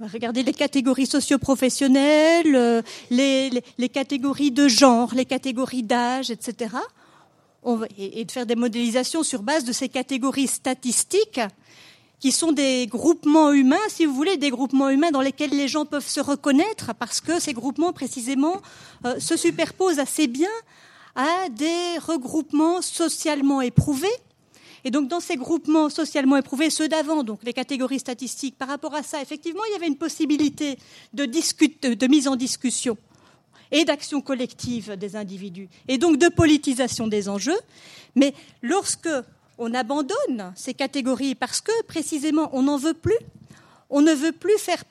regarder 0.00 0.42
les 0.42 0.54
catégories 0.54 1.06
socioprofessionnelles, 1.06 2.56
euh, 2.56 2.82
les, 3.10 3.62
catégories 3.92 4.50
de 4.50 4.66
genre, 4.66 5.14
les 5.14 5.24
catégories 5.24 5.82
d'âge, 5.82 6.30
etc 6.30 6.76
et 7.96 8.24
de 8.24 8.30
faire 8.30 8.46
des 8.46 8.56
modélisations 8.56 9.22
sur 9.22 9.42
base 9.42 9.64
de 9.64 9.72
ces 9.72 9.88
catégories 9.88 10.46
statistiques 10.46 11.40
qui 12.20 12.32
sont 12.32 12.52
des 12.52 12.86
groupements 12.86 13.52
humains, 13.52 13.76
si 13.88 14.06
vous 14.06 14.14
voulez, 14.14 14.38
des 14.38 14.48
groupements 14.48 14.88
humains 14.88 15.10
dans 15.10 15.20
lesquels 15.20 15.50
les 15.50 15.68
gens 15.68 15.84
peuvent 15.84 16.08
se 16.08 16.20
reconnaître, 16.20 16.94
parce 16.98 17.20
que 17.20 17.38
ces 17.38 17.52
groupements, 17.52 17.92
précisément, 17.92 18.62
euh, 19.04 19.20
se 19.20 19.36
superposent 19.36 19.98
assez 19.98 20.26
bien 20.26 20.48
à 21.16 21.50
des 21.50 21.98
regroupements 21.98 22.80
socialement 22.80 23.60
éprouvés. 23.60 24.08
Et 24.84 24.90
donc, 24.90 25.08
dans 25.08 25.20
ces 25.20 25.36
groupements 25.36 25.90
socialement 25.90 26.36
éprouvés, 26.36 26.70
ceux 26.70 26.88
d'avant, 26.88 27.24
donc 27.24 27.40
les 27.42 27.52
catégories 27.52 27.98
statistiques, 27.98 28.56
par 28.56 28.68
rapport 28.68 28.94
à 28.94 29.02
ça, 29.02 29.20
effectivement, 29.20 29.62
il 29.68 29.72
y 29.72 29.76
avait 29.76 29.86
une 29.86 29.98
possibilité 29.98 30.78
de, 31.12 31.26
de 31.26 32.06
mise 32.06 32.26
en 32.26 32.36
discussion 32.36 32.96
et 33.74 33.84
d'action 33.84 34.20
collective 34.20 34.92
des 34.92 35.16
individus, 35.16 35.68
et 35.88 35.98
donc 35.98 36.16
de 36.16 36.28
politisation 36.28 37.08
des 37.08 37.28
enjeux. 37.28 37.58
Mais 38.14 38.32
lorsque 38.62 39.08
on 39.58 39.74
abandonne 39.74 40.52
ces 40.54 40.74
catégories 40.74 41.34
parce 41.34 41.60
que 41.60 41.72
précisément 41.82 42.48
on 42.52 42.62
n'en 42.62 42.76
veut 42.76 42.94
plus, 42.94 43.18
on 43.90 44.00
ne 44.00 44.12
veut 44.12 44.30
plus 44.30 44.56
faire 44.58 44.84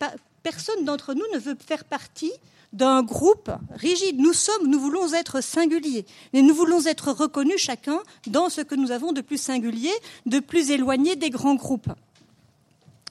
personne 0.43 0.83
d'entre 0.83 1.13
nous 1.13 1.25
ne 1.33 1.39
veut 1.39 1.55
faire 1.65 1.85
partie 1.85 2.33
d'un 2.73 3.03
groupe 3.03 3.51
rigide. 3.73 4.19
Nous 4.19 4.33
sommes, 4.33 4.67
nous 4.67 4.79
voulons 4.79 5.13
être 5.13 5.41
singuliers, 5.41 6.05
et 6.33 6.41
nous 6.41 6.53
voulons 6.53 6.85
être 6.85 7.13
reconnus 7.13 7.61
chacun 7.61 8.01
dans 8.27 8.49
ce 8.49 8.59
que 8.59 8.75
nous 8.75 8.91
avons 8.91 9.13
de 9.13 9.21
plus 9.21 9.37
singulier, 9.37 9.93
de 10.25 10.39
plus 10.39 10.71
éloigné 10.71 11.15
des 11.15 11.29
grands 11.29 11.55
groupes 11.55 11.89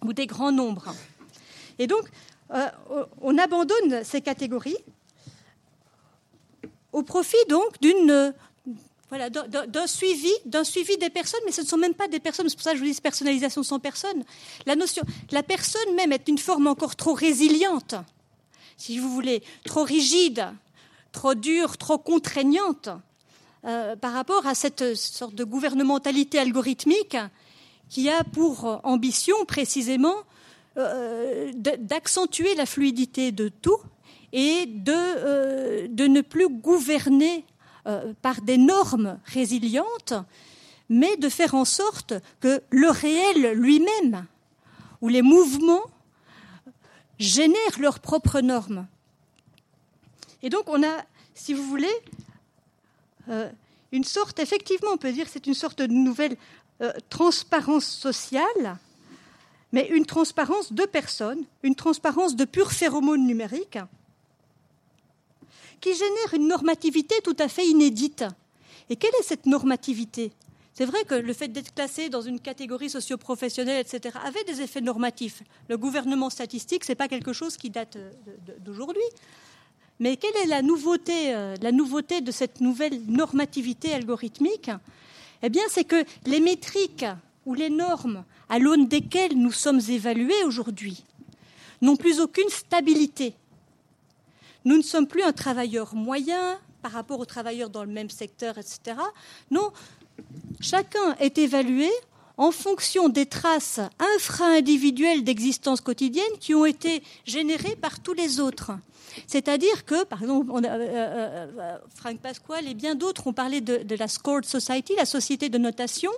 ou 0.05 0.13
des 0.13 0.27
grands 0.27 0.53
nombres. 0.53 0.95
Et 1.79 1.87
donc, 1.87 2.05
euh, 2.53 2.69
on 3.23 3.39
abandonne 3.39 4.05
ces 4.05 4.21
catégories 4.21 4.77
au 6.93 7.03
profit 7.03 7.37
donc 7.49 7.79
voilà, 9.09 9.29
d'un 9.29 9.87
suivi, 9.87 10.33
d'un 10.47 10.65
suivi 10.65 10.97
des 10.97 11.11
personnes, 11.11 11.41
mais 11.45 11.53
ce 11.53 11.61
ne 11.61 11.67
sont 11.67 11.77
même 11.77 11.93
pas 11.93 12.09
des 12.09 12.19
personnes. 12.19 12.49
C'est 12.49 12.57
pour 12.57 12.63
ça 12.63 12.73
que 12.73 12.79
je 12.79 12.83
vous 12.83 12.91
dis 12.91 12.99
personnalisation 12.99 13.63
sans 13.63 13.79
personne. 13.79 14.25
La 14.65 14.75
notion, 14.75 15.03
la 15.31 15.43
personne 15.43 15.95
même 15.95 16.13
est 16.13 16.29
une 16.29 16.39
forme 16.39 16.67
encore 16.67 16.97
trop 16.97 17.13
résiliente, 17.13 17.95
si 18.79 18.99
vous 18.99 19.11
voulez, 19.11 19.43
trop 19.65 19.85
rigide, 19.85 20.47
trop 21.13 21.35
dure, 21.35 21.77
trop 21.77 21.99
contraignante 21.99 22.89
euh, 23.67 23.97
par 23.97 24.15
rapport 24.15 24.47
à 24.47 24.55
cette 24.55 24.95
sorte 24.95 25.35
de 25.35 25.45
gouvernementalité 25.45 26.39
algorithmique 26.39 27.19
qui 27.91 28.09
a 28.09 28.25
pour 28.25 28.81
ambition 28.83 29.45
précisément 29.45 30.17
euh, 30.79 31.53
d'accentuer 31.55 32.55
la 32.55 32.65
fluidité 32.65 33.31
de 33.31 33.51
tout 33.51 33.79
et 34.33 34.67
de, 34.67 34.93
euh, 34.95 35.89
de 35.89 36.07
ne 36.07 36.21
plus 36.21 36.49
gouverner 36.49 37.45
euh, 37.87 38.15
par 38.23 38.41
des 38.41 38.59
normes 38.59 39.19
résilientes, 39.25 40.15
mais 40.89 41.17
de 41.17 41.29
faire 41.29 41.55
en 41.55 41.65
sorte 41.65 42.15
que 42.41 42.63
le 42.71 42.91
réel 42.91 43.53
lui-même 43.53 44.27
ou 45.01 45.09
les 45.09 45.23
mouvements 45.23 45.83
génèrent 47.19 47.79
leurs 47.79 48.01
propres 48.01 48.41
normes. 48.41 48.87
Et 50.43 50.49
donc 50.49 50.65
on 50.67 50.83
a, 50.83 51.05
si 51.35 51.55
vous 51.55 51.65
voulez, 51.65 51.95
euh, 53.29 53.51
une 53.93 54.05
sorte, 54.05 54.39
effectivement, 54.39 54.91
on 54.93 54.97
peut 54.97 55.13
dire 55.13 55.27
que 55.27 55.31
c'est 55.31 55.47
une 55.47 55.55
sorte 55.55 55.79
de 55.79 55.87
nouvelle 55.87 56.37
transparence 57.11 57.85
sociale, 57.87 58.77
mais 59.71 59.87
une 59.89 60.05
transparence 60.05 60.73
de 60.73 60.85
personnes, 60.85 61.45
une 61.63 61.77
transparence 61.77 62.35
de 62.35 62.45
pure 62.45 62.73
phéromone 62.73 63.25
numérique, 63.25 63.79
qui 65.83 65.95
génère 65.95 66.35
une 66.35 66.49
normativité 66.49 67.17
tout 67.23 67.37
à 67.39 67.49
fait 67.49 67.67
inédite. 67.67 68.25
Et 68.89 68.97
quelle 68.97 69.15
est 69.21 69.25
cette 69.25 69.45
normativité? 69.45 70.33
C'est 70.73 70.87
vrai 70.87 71.05
que 71.05 71.15
le 71.15 71.33
fait 71.35 71.49
d'être 71.49 71.75
classé 71.75 72.09
dans 72.09 72.23
une 72.23 72.41
catégorie 72.41 72.89
socio-professionnelle, 72.89 73.85
etc., 73.85 74.17
avait 74.25 74.45
des 74.45 74.63
effets 74.63 74.81
normatifs. 74.81 75.43
Le 75.69 75.77
gouvernement 75.77 76.31
statistique, 76.31 76.85
ce 76.85 76.93
n'est 76.93 76.97
pas 76.97 77.09
quelque 77.09 77.35
chose 77.35 77.59
qui 77.59 77.69
date 77.69 77.97
euh, 77.97 78.11
d'aujourd'hui. 78.61 79.03
Mais 80.01 80.17
quelle 80.17 80.37
est 80.37 80.47
la 80.47 80.63
nouveauté, 80.63 81.35
euh, 81.35 81.57
la 81.61 81.73
nouveauté 81.73 82.23
de 82.23 82.31
cette 82.31 82.61
nouvelle 82.61 83.03
normativité 83.07 83.93
algorithmique? 83.93 84.71
Eh 85.43 85.51
bien, 85.51 85.65
c'est 85.69 85.85
que 85.85 86.05
les 86.27 86.41
métriques 86.41 87.05
ou 87.45 87.55
les 87.55 87.71
normes 87.71 88.25
à 88.49 88.59
l'aune 88.59 88.87
desquelles 88.87 89.37
nous 89.37 89.53
sommes 89.53 89.81
évalués 89.89 90.45
aujourd'hui 90.47 91.05
n'ont 91.83 91.97
plus 91.97 92.21
aucune 92.21 92.49
stabilité. 92.49 93.35
Nous 94.65 94.77
ne 94.77 94.83
sommes 94.83 95.07
plus 95.07 95.23
un 95.23 95.33
travailleur 95.33 95.95
moyen 95.95 96.59
par 96.83 96.93
rapport 96.93 97.21
aux 97.21 97.25
travailleurs 97.25 97.71
dans 97.71 97.85
le 97.85 97.93
même 97.93 98.11
secteur, 98.11 98.59
etc. 98.59 98.97
Non, 99.51 99.71
chacun 100.61 101.15
est 101.21 101.39
évalué 101.39 101.89
en 102.37 102.51
fonction 102.51 103.09
des 103.09 103.27
traces 103.27 103.81
infra-individuelles 104.17 105.23
d'existence 105.25 105.81
quotidienne 105.81 106.39
qui 106.41 106.55
ont 106.55 106.67
été 106.67 107.03
générées 107.25 107.77
par 107.77 108.01
tous 108.01 108.15
les 108.15 108.41
autres. 108.41 108.73
C'est-à-dire 109.27 109.85
que, 109.85 110.05
par 110.05 110.23
exemple, 110.23 110.51
euh, 110.51 110.61
euh, 110.65 111.47
euh, 111.59 111.79
Frank 111.95 112.19
Pasquale 112.19 112.67
et 112.67 112.75
bien 112.75 112.95
d'autres 112.95 113.27
ont 113.27 113.33
parlé 113.33 113.61
de, 113.61 113.79
de 113.79 113.95
la 113.95 114.09
Scored 114.09 114.45
Society, 114.45 114.95
la 114.97 115.05
société 115.05 115.51
de 115.51 115.59
notation, 115.59 116.11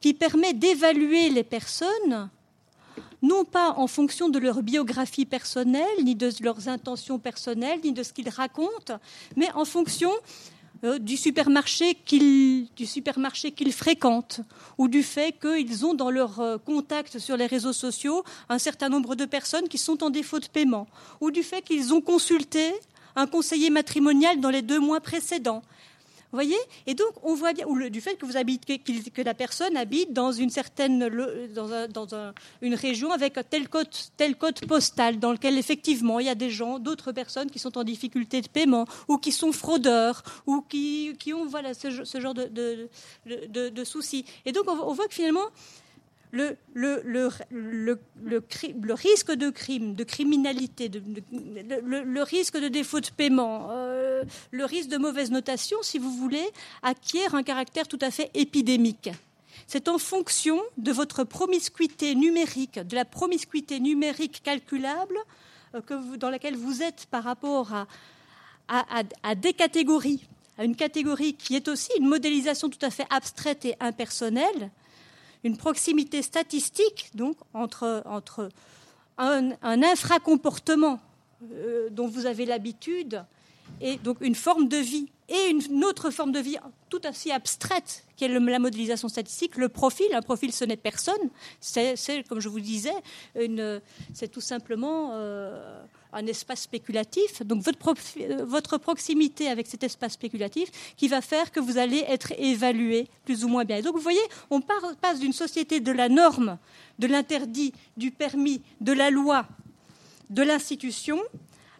qui 0.00 0.14
permet 0.14 0.52
d'évaluer 0.52 1.30
les 1.30 1.44
personnes 1.44 2.28
non 3.22 3.44
pas 3.44 3.74
en 3.76 3.86
fonction 3.86 4.28
de 4.28 4.38
leur 4.38 4.62
biographie 4.62 5.26
personnelle, 5.26 6.04
ni 6.04 6.14
de 6.14 6.30
leurs 6.40 6.68
intentions 6.68 7.18
personnelles, 7.18 7.80
ni 7.84 7.92
de 7.92 8.02
ce 8.02 8.12
qu'ils 8.12 8.28
racontent, 8.28 8.98
mais 9.36 9.50
en 9.52 9.64
fonction 9.64 10.10
euh, 10.84 10.98
du 10.98 11.16
supermarché 11.16 11.94
qu'ils 11.94 12.68
fréquentent 13.72 14.40
ou 14.78 14.88
du 14.88 15.04
fait 15.04 15.32
qu'ils 15.40 15.86
ont 15.86 15.94
dans 15.94 16.10
leur 16.10 16.40
euh, 16.40 16.58
contact 16.58 17.20
sur 17.20 17.36
les 17.36 17.46
réseaux 17.46 17.72
sociaux 17.72 18.24
un 18.48 18.58
certain 18.58 18.88
nombre 18.88 19.14
de 19.14 19.24
personnes 19.24 19.68
qui 19.68 19.78
sont 19.78 20.02
en 20.02 20.10
défaut 20.10 20.40
de 20.40 20.46
paiement 20.46 20.88
ou 21.20 21.30
du 21.30 21.44
fait 21.44 21.62
qu'ils 21.62 21.94
ont 21.94 22.00
consulté 22.00 22.72
un 23.14 23.28
conseiller 23.28 23.70
matrimonial 23.70 24.40
dans 24.40 24.50
les 24.50 24.62
deux 24.62 24.80
mois 24.80 25.00
précédents 25.00 25.62
voyez 26.36 26.56
Et 26.86 26.94
donc, 26.94 27.12
on 27.22 27.34
voit 27.34 27.52
bien, 27.52 27.66
ou 27.66 27.88
du 27.88 28.00
fait 28.00 28.16
que 28.16 29.22
la 29.22 29.34
personne 29.34 29.76
habite 29.76 30.12
dans 30.12 30.32
une 30.32 30.50
certaine, 30.50 31.08
dans, 31.54 32.32
une 32.62 32.74
région 32.74 33.10
avec 33.10 33.38
tel 33.50 33.68
code, 33.68 33.88
postal, 34.66 35.18
dans 35.18 35.32
lequel 35.32 35.58
effectivement 35.58 36.20
il 36.20 36.26
y 36.26 36.30
a 36.30 36.34
des 36.34 36.50
gens, 36.50 36.78
d'autres 36.78 37.12
personnes 37.12 37.50
qui 37.50 37.58
sont 37.58 37.76
en 37.78 37.84
difficulté 37.84 38.40
de 38.40 38.48
paiement, 38.48 38.86
ou 39.08 39.18
qui 39.18 39.32
sont 39.32 39.52
fraudeurs, 39.52 40.22
ou 40.46 40.62
qui, 40.62 41.14
ont 41.34 41.46
voilà 41.46 41.74
ce, 41.74 41.90
genre 41.90 42.34
de, 42.34 43.84
soucis. 43.84 44.24
Et 44.44 44.52
donc, 44.52 44.64
on 44.68 44.92
voit 44.92 45.08
que 45.08 45.14
finalement, 45.14 45.48
le, 46.32 46.56
risque 48.94 49.32
de 49.32 49.50
crime, 49.50 49.94
de 49.94 50.04
criminalité, 50.04 50.90
le, 50.90 52.22
risque 52.22 52.58
de 52.58 52.68
défaut 52.68 53.00
de 53.00 53.10
paiement, 53.10 53.68
euh, 53.70 54.24
le 54.50 54.64
risque 54.64 54.88
de 54.88 54.96
mauvaise 54.96 55.30
notation, 55.30 55.78
si 55.82 55.98
vous 55.98 56.12
voulez, 56.12 56.46
acquiert 56.82 57.34
un 57.34 57.42
caractère 57.42 57.86
tout 57.86 57.98
à 58.00 58.10
fait 58.10 58.30
épidémique. 58.34 59.10
C'est 59.66 59.88
en 59.88 59.98
fonction 59.98 60.60
de 60.78 60.90
votre 60.90 61.24
promiscuité 61.24 62.14
numérique, 62.14 62.78
de 62.78 62.94
la 62.94 63.04
promiscuité 63.04 63.78
numérique 63.78 64.42
calculable 64.42 65.18
euh, 65.74 65.80
dans 66.16 66.30
laquelle 66.30 66.56
vous 66.56 66.82
êtes 66.82 67.06
par 67.10 67.24
rapport 67.24 67.72
à 68.68 69.34
des 69.34 69.52
catégories, 69.52 70.26
à 70.56 70.64
une 70.64 70.76
catégorie 70.76 71.34
qui 71.34 71.56
est 71.56 71.68
aussi 71.68 71.90
une 71.98 72.08
modélisation 72.08 72.70
tout 72.70 72.78
à 72.80 72.88
fait 72.88 73.04
abstraite 73.10 73.66
et 73.66 73.76
impersonnelle, 73.80 74.70
une 75.44 75.56
proximité 75.56 76.22
statistique 76.22 77.10
donc 77.14 77.36
entre, 77.54 78.02
entre 78.06 78.48
un, 79.18 79.52
infracomportement 79.62 81.00
euh, 81.52 81.88
dont 81.90 82.06
vous 82.06 82.26
avez 82.26 82.46
l'habitude 82.46 83.24
et 83.80 83.96
donc 83.96 84.18
une 84.20 84.34
forme 84.34 84.68
de 84.68 84.76
vie 84.76 85.08
et 85.28 85.50
une 85.50 85.84
autre 85.84 86.10
forme 86.10 86.32
de 86.32 86.38
vie 86.38 86.58
tout 86.88 87.06
aussi 87.06 87.30
abstraite 87.30 88.04
qu'est 88.16 88.28
la 88.28 88.58
modélisation 88.58 89.08
statistique, 89.08 89.56
le 89.56 89.68
profil. 89.68 90.06
Un 90.12 90.20
profil, 90.20 90.52
ce 90.52 90.64
n'est 90.64 90.76
personne. 90.76 91.30
C'est, 91.60 91.96
comme 92.28 92.40
je 92.40 92.48
vous 92.48 92.60
disais, 92.60 92.92
c'est 94.12 94.28
tout 94.28 94.40
simplement 94.40 95.10
euh, 95.12 95.82
un 96.12 96.26
espace 96.26 96.62
spéculatif. 96.62 97.42
Donc 97.42 97.62
votre, 97.62 98.78
proximité 98.78 99.48
avec 99.48 99.66
cet 99.66 99.82
espace 99.82 100.12
spéculatif 100.12 100.70
qui 100.96 101.08
va 101.08 101.20
faire 101.20 101.50
que 101.50 101.60
vous 101.60 101.78
allez 101.78 102.04
être 102.08 102.32
évalué 102.38 103.08
plus 103.24 103.44
ou 103.44 103.48
moins 103.48 103.64
bien. 103.64 103.80
Donc 103.80 103.94
vous 103.94 104.02
voyez, 104.02 104.20
on 104.50 104.60
passe 104.60 105.20
d'une 105.20 105.32
société 105.32 105.80
de 105.80 105.92
la 105.92 106.08
norme, 106.08 106.58
de 106.98 107.06
l'interdit, 107.06 107.72
du 107.96 108.10
permis, 108.10 108.60
de 108.80 108.92
la 108.92 109.10
loi, 109.10 109.46
de 110.30 110.42
l'institution, 110.42 111.20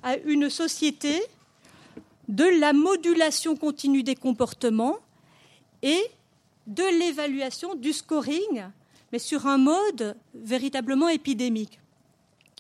à 0.02 0.16
une 0.16 0.50
société 0.50 1.22
de 2.28 2.44
la 2.44 2.72
modulation 2.72 3.56
continue 3.56 4.02
des 4.02 4.14
comportements 4.14 4.96
et 5.82 6.00
de 6.66 6.84
l'évaluation 6.98 7.74
du 7.74 7.92
scoring, 7.92 8.64
mais 9.12 9.18
sur 9.18 9.46
un 9.46 9.58
mode 9.58 10.16
véritablement 10.34 11.08
épidémique, 11.08 11.78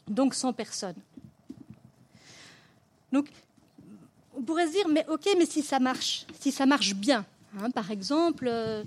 donc 0.08 0.34
sans 0.34 0.52
personne. 0.52 0.96
Donc, 3.12 3.28
on 4.36 4.42
pourrait 4.42 4.66
se 4.66 4.72
dire, 4.72 4.88
mais 4.88 5.04
ok, 5.08 5.28
mais 5.38 5.46
si 5.46 5.62
ça 5.62 5.78
marche, 5.78 6.26
si 6.40 6.50
ça 6.50 6.66
marche 6.66 6.94
bien, 6.94 7.24
hein, 7.60 7.70
par 7.70 7.90
exemple, 7.90 8.46
euh, 8.48 8.82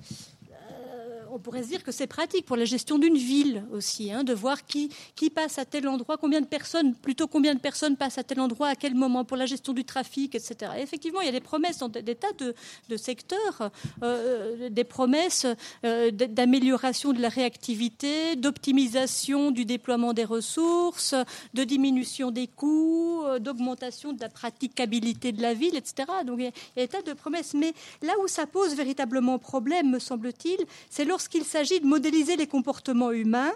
on 1.35 1.39
pourrait 1.39 1.63
se 1.63 1.67
dire 1.67 1.83
que 1.83 1.91
c'est 1.91 2.07
pratique 2.07 2.45
pour 2.45 2.55
la 2.55 2.63
gestion 2.63 2.97
d'une 2.97 3.17
ville 3.17 3.65
aussi, 3.73 4.09
hein, 4.09 4.23
de 4.23 4.33
voir 4.33 4.65
qui, 4.65 4.89
passe 5.35 5.59
à 5.59 5.65
tel 5.65 5.85
endroit, 5.89 6.15
combien 6.15 6.39
de 6.39 6.45
personnes, 6.45 6.95
plutôt 6.95 7.27
combien 7.27 7.53
de 7.53 7.59
personnes 7.59 7.97
passent 7.97 8.17
à 8.17 8.23
tel 8.23 8.39
endroit, 8.39 8.69
à 8.69 8.75
quel 8.75 8.95
moment, 8.95 9.25
pour 9.25 9.35
la 9.35 9.45
gestion 9.45 9.73
du 9.73 9.83
trafic, 9.83 10.33
etc. 10.33 10.71
effectivement, 10.79 11.19
il 11.19 11.25
y 11.25 11.29
a 11.29 11.33
des 11.33 11.41
promesses 11.41 11.79
dans 11.79 11.89
des 11.89 12.15
tas 12.15 12.31
de, 12.37 12.95
secteurs, 12.95 13.69
euh, 14.01 14.69
des 14.69 14.85
promesses 14.85 15.45
euh, 15.83 16.09
d'amélioration 16.11 17.11
de 17.11 17.21
la 17.21 17.27
réactivité, 17.27 18.37
d'optimisation 18.37 19.51
du 19.51 19.65
déploiement 19.65 20.13
des 20.13 20.23
ressources, 20.23 21.15
de 21.53 21.63
diminution 21.65 22.31
des 22.31 22.47
coûts, 22.47 23.23
euh, 23.25 23.39
d'augmentation 23.39 24.13
de 24.13 24.21
la 24.21 24.29
praticabilité 24.29 25.33
de 25.33 25.41
la 25.41 25.53
ville, 25.53 25.75
etc. 25.75 26.07
Donc 26.25 26.39
il 26.39 26.45
y, 26.45 26.47
a, 26.47 26.51
des 26.77 26.87
tas 26.87 27.01
de 27.01 27.11
promesses. 27.11 27.53
Mais 27.53 27.73
là 28.01 28.13
où 28.23 28.27
ça 28.29 28.47
pose 28.47 28.73
véritablement 28.75 29.37
problème, 29.37 29.89
me 29.89 29.99
semble-t-il, 29.99 30.65
c'est 30.89 31.03
lorsque 31.03 31.24
qu'il 31.27 31.43
s'agit 31.43 31.79
de 31.79 31.85
modéliser 31.85 32.35
les 32.35 32.47
comportements 32.47 33.11
humains 33.11 33.53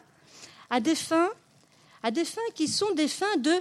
à 0.70 0.80
des 0.80 0.96
fins, 0.96 1.30
qui 2.56 2.68
sont 2.68 2.94
des 2.94 3.08
fins 3.08 3.38
de, 3.38 3.52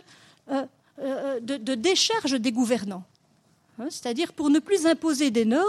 euh, 0.51 0.67
euh, 1.01 1.41
décharge 1.77 2.33
des 2.33 2.53
gouvernants. 2.53 3.05
Hein, 3.79 3.89
c'est-à-dire 3.91 4.33
pour 4.33 4.51
ne 4.51 4.59
plus 4.59 4.87
imposer 4.87 5.31
des 5.31 5.45
normes, 5.45 5.67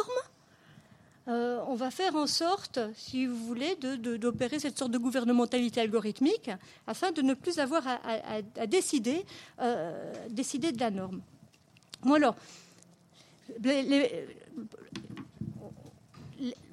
euh, 1.27 1.61
on 1.67 1.75
va 1.75 1.91
faire 1.91 2.15
en 2.15 2.25
sorte, 2.25 2.79
si 2.95 3.27
vous 3.27 3.37
voulez, 3.45 3.75
d'opérer 3.75 4.57
cette 4.57 4.79
sorte 4.79 4.91
de 4.91 4.97
gouvernementalité 4.97 5.81
algorithmique 5.81 6.49
afin 6.87 7.11
de 7.11 7.21
ne 7.21 7.35
plus 7.35 7.59
avoir 7.59 7.83
à, 7.87 8.65
décider, 8.65 9.23
décider 10.29 10.71
de 10.71 10.79
la 10.79 10.89
norme. 10.89 11.21
Bon 12.01 12.15
alors, 12.15 12.35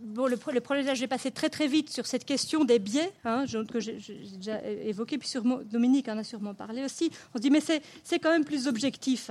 bon, 0.01 0.26
le, 0.26 0.36
problème, 0.36 0.86
là, 0.86 0.94
je 0.94 1.01
vais 1.01 1.06
passer 1.06 1.30
très 1.30 1.48
très 1.48 1.66
vite 1.66 1.90
sur 1.90 2.06
cette 2.06 2.24
question 2.24 2.64
des 2.64 2.78
biais, 2.78 3.12
hein, 3.24 3.44
que 3.70 3.80
j'ai 3.80 3.98
déjà 4.36 4.60
évoqué, 4.64 5.18
puis 5.18 5.28
sur, 5.28 5.43
Dominique 5.43 6.09
en 6.09 6.18
a 6.18 6.24
sûrement 6.24 6.55
parlé 6.55 6.84
aussi. 6.84 7.10
On 7.34 7.38
se 7.38 7.43
dit, 7.43 7.51
mais 7.51 7.60
c'est 7.60 8.18
quand 8.18 8.30
même 8.30 8.44
plus 8.44 8.66
objectif. 8.66 9.30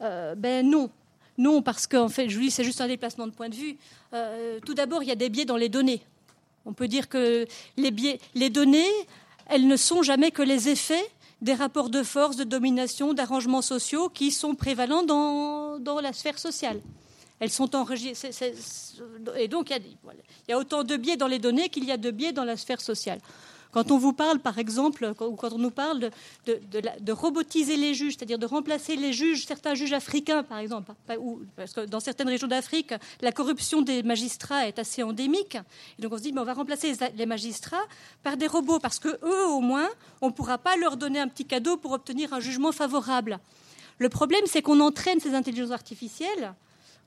Euh, 0.00 0.34
ben 0.34 0.68
non. 0.68 0.90
Non, 1.38 1.60
parce 1.60 1.86
qu'en 1.86 2.08
fait, 2.08 2.28
je 2.28 2.36
vous 2.36 2.42
dis, 2.42 2.50
c'est 2.50 2.64
juste 2.64 2.80
un 2.80 2.88
déplacement 2.88 3.26
de 3.26 3.32
point 3.32 3.48
de 3.48 3.54
vue. 3.54 3.76
Euh, 4.14 4.58
tout 4.64 4.74
d'abord, 4.74 5.02
il 5.02 5.08
y 5.08 5.12
a 5.12 5.16
des 5.16 5.28
biais 5.28 5.44
dans 5.44 5.56
les 5.56 5.68
données. 5.68 6.02
On 6.64 6.72
peut 6.72 6.88
dire 6.88 7.08
que 7.08 7.46
les, 7.76 7.90
biais, 7.90 8.18
les 8.34 8.48
données, 8.48 8.88
elles 9.46 9.66
ne 9.66 9.76
sont 9.76 10.02
jamais 10.02 10.30
que 10.30 10.42
les 10.42 10.68
effets 10.68 11.06
des 11.42 11.52
rapports 11.52 11.90
de 11.90 12.02
force, 12.02 12.36
de 12.36 12.44
domination, 12.44 13.12
d'arrangements 13.12 13.62
sociaux 13.62 14.08
qui 14.08 14.30
sont 14.30 14.54
prévalents 14.54 15.02
dans, 15.02 15.78
dans 15.78 16.00
la 16.00 16.14
sphère 16.14 16.38
sociale. 16.38 16.80
Elles 17.40 17.50
sont 17.50 17.76
enregistrées. 17.76 18.30
Et 19.36 19.48
donc, 19.48 19.70
il 19.70 19.96
y, 20.48 20.52
a, 20.52 20.58
autant 20.58 20.84
de 20.84 20.96
biais 20.96 21.16
dans 21.16 21.26
les 21.26 21.38
données 21.38 21.68
qu'il 21.68 21.84
y 21.84 21.92
a 21.92 21.96
de 21.96 22.10
biais 22.10 22.32
dans 22.32 22.44
la 22.44 22.56
sphère 22.56 22.80
sociale. 22.80 23.20
Quand 23.72 23.90
on 23.90 23.98
vous 23.98 24.14
parle, 24.14 24.38
par 24.38 24.58
exemple, 24.58 25.12
quand 25.14 25.52
on 25.52 25.58
nous 25.58 25.70
parle 25.70 26.08
de, 26.46 27.12
robotiser 27.12 27.76
les 27.76 27.92
juges, 27.92 28.14
c'est-à-dire 28.16 28.38
de 28.38 28.46
remplacer 28.46 28.96
les 28.96 29.12
juges, 29.12 29.44
certains 29.44 29.74
juges 29.74 29.92
africains, 29.92 30.42
par 30.44 30.58
exemple, 30.58 30.92
parce 31.56 31.74
que 31.74 31.84
dans 31.84 32.00
certaines 32.00 32.28
régions 32.28 32.48
d'Afrique, 32.48 32.94
la 33.20 33.32
corruption 33.32 33.82
des 33.82 34.02
magistrats 34.02 34.66
est 34.66 34.78
assez 34.78 35.02
endémique. 35.02 35.58
Et 35.98 36.02
donc 36.02 36.14
on 36.14 36.16
se 36.16 36.22
dit, 36.22 36.32
mais 36.32 36.40
on 36.40 36.44
va 36.44 36.54
remplacer 36.54 36.94
les 37.16 37.26
magistrats 37.26 37.84
par 38.22 38.38
des 38.38 38.46
robots, 38.46 38.78
parce 38.78 38.98
que 38.98 39.08
eux, 39.08 39.46
au 39.48 39.60
moins, 39.60 39.90
on 40.22 40.28
ne 40.28 40.32
pourra 40.32 40.56
pas 40.56 40.78
leur 40.78 40.96
donner 40.96 41.18
un 41.18 41.28
petit 41.28 41.44
cadeau 41.44 41.76
pour 41.76 41.92
obtenir 41.92 42.32
un 42.32 42.40
jugement 42.40 42.72
favorable. 42.72 43.38
Le 43.98 44.08
problème, 44.08 44.44
c'est 44.46 44.62
qu'on 44.62 44.80
entraîne 44.80 45.20
ces 45.20 45.34
intelligences 45.34 45.72
artificielles 45.72 46.54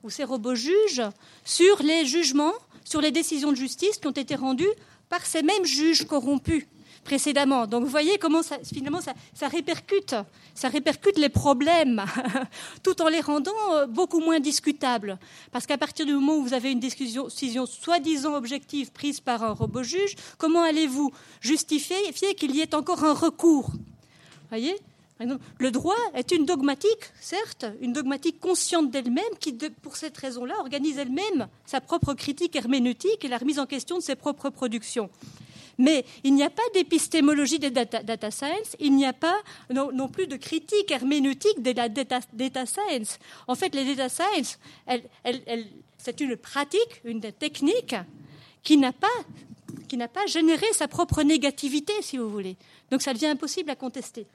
ou 0.02 0.10
ces 0.10 0.24
robots 0.24 0.54
juges 0.54 1.02
sur 1.44 1.82
les 1.82 2.06
jugements, 2.06 2.54
sur 2.84 3.00
les 3.00 3.10
décisions 3.10 3.50
de 3.50 3.56
justice 3.56 3.98
qui 3.98 4.06
ont 4.06 4.12
été 4.12 4.34
rendues 4.34 4.74
par 5.08 5.24
ces 5.26 5.42
mêmes 5.42 5.64
juges 5.64 6.06
corrompus 6.06 6.64
précédemment. 7.04 7.66
Donc 7.66 7.84
vous 7.84 7.90
voyez 7.90 8.18
comment 8.18 8.42
ça, 8.42 8.58
finalement 8.62 9.00
ça, 9.00 9.48
répercute, 9.48 10.14
les 11.16 11.28
problèmes, 11.28 12.04
tout 12.82 13.00
en 13.02 13.08
les 13.08 13.20
rendant 13.20 13.52
euh, 13.72 13.86
beaucoup 13.86 14.20
moins 14.20 14.40
discutables. 14.40 15.18
Parce 15.52 15.66
qu'à 15.66 15.78
partir 15.78 16.06
du 16.06 16.12
moment 16.12 16.36
où 16.36 16.42
vous 16.42 16.54
avez 16.54 16.70
une 16.70 16.80
décision, 16.80 17.24
décision 17.24 17.66
soi-disant 17.66 18.34
objective 18.34 18.92
prise 18.92 19.20
par 19.20 19.42
un 19.42 19.52
robot 19.52 19.82
juge, 19.82 20.14
comment 20.38 20.62
allez-vous 20.62 21.10
justifier 21.40 21.96
qu'il 22.36 22.54
y 22.54 22.60
ait 22.60 22.74
encore 22.74 23.04
un 23.04 23.14
recours? 23.14 23.72
Voyez? 24.50 24.76
Le 25.58 25.70
droit 25.70 25.96
est 26.14 26.32
une 26.32 26.46
dogmatique, 26.46 27.12
certes, 27.20 27.66
une 27.80 27.92
dogmatique 27.92 28.40
consciente 28.40 28.90
d'elle-même 28.90 29.36
qui, 29.38 29.52
pour 29.82 29.96
cette 29.96 30.16
raison-là, 30.16 30.54
organise 30.60 30.98
elle-même 30.98 31.48
sa 31.66 31.80
propre 31.80 32.14
critique 32.14 32.56
herméneutique 32.56 33.24
et 33.24 33.28
la 33.28 33.38
remise 33.38 33.58
en 33.58 33.66
question 33.66 33.98
de 33.98 34.02
ses 34.02 34.16
propres 34.16 34.50
productions. 34.50 35.10
Mais 35.78 36.04
il 36.24 36.34
n'y 36.34 36.42
a 36.42 36.50
pas 36.50 36.62
d'épistémologie 36.74 37.58
des 37.58 37.70
data, 37.70 38.30
science, 38.30 38.76
il 38.80 38.94
n'y 38.94 39.06
a 39.06 39.14
pas 39.14 39.40
non, 39.70 40.08
plus 40.08 40.26
de 40.26 40.36
critique 40.36 40.90
herméneutique 40.90 41.62
de 41.62 41.72
la 41.72 41.88
data, 41.88 42.66
science. 42.66 43.18
En 43.46 43.54
fait, 43.54 43.74
les 43.74 43.94
data 43.94 44.08
science, 44.08 44.58
c'est 45.96 46.20
une 46.20 46.36
pratique, 46.36 47.00
une 47.04 47.20
technique 47.20 47.94
qui 48.62 48.76
n'a 48.76 48.92
pas 48.92 49.08
qui 49.88 49.96
n'a 49.96 50.08
pas 50.08 50.26
généré 50.26 50.66
sa 50.72 50.86
propre 50.86 51.22
négativité, 51.22 51.92
si 52.00 52.16
vous 52.16 52.28
voulez. 52.28 52.56
Donc 52.90 53.02
ça 53.02 53.12
devient 53.12 53.26
impossible 53.26 53.70
à 53.70 53.76
contester. 53.76 54.26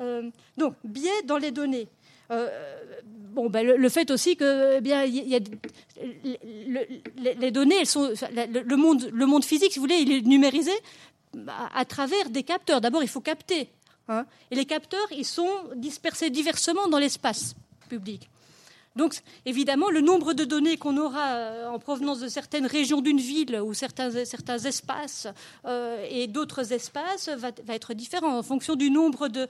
Euh, 0.00 0.30
donc, 0.56 0.74
biais 0.84 1.22
dans 1.24 1.38
les 1.38 1.50
données. 1.50 1.88
Euh, 2.30 2.48
ben, 3.50 3.66
le, 3.66 3.88
fait 3.88 4.10
aussi 4.10 4.36
que 4.36 4.80
les 7.20 7.50
données, 7.50 7.84
sont, 7.84 8.12
le, 8.32 8.76
monde, 8.76 9.08
le 9.12 9.26
monde 9.26 9.44
physique, 9.44 9.72
si 9.72 9.78
vous 9.78 9.84
voulez, 9.84 10.00
il 10.00 10.12
est 10.12 10.22
numérisé 10.22 10.72
à, 11.74 11.84
travers 11.84 12.30
des 12.30 12.42
capteurs. 12.42 12.80
D'abord, 12.80 13.02
il 13.02 13.08
faut 13.08 13.20
capter. 13.20 13.70
Hein, 14.08 14.26
et 14.50 14.56
les 14.56 14.64
capteurs, 14.64 15.06
ils 15.12 15.24
sont 15.24 15.50
dispersés 15.76 16.30
diversement 16.30 16.88
dans 16.88 16.98
l'espace 16.98 17.54
public. 17.88 18.28
Donc, 18.98 19.14
évidemment, 19.46 19.90
le 19.90 20.00
nombre 20.00 20.34
de 20.34 20.42
données 20.42 20.76
qu'on 20.76 20.96
aura 20.96 21.28
euh, 21.28 21.68
en 21.68 21.78
provenance 21.78 22.18
de 22.18 22.26
certaines 22.26 22.66
régions 22.66 23.00
d'une 23.00 23.20
ville 23.20 23.60
ou 23.60 23.72
certains, 23.72 24.10
espaces 24.10 25.28
euh, 25.66 26.04
et 26.10 26.26
d'autres 26.26 26.72
espaces 26.72 27.28
va, 27.28 27.50
être 27.68 27.94
différent 27.94 28.36
en 28.36 28.42
fonction 28.42 28.74
du 28.74 28.90
nombre 28.90 29.28
de, 29.28 29.46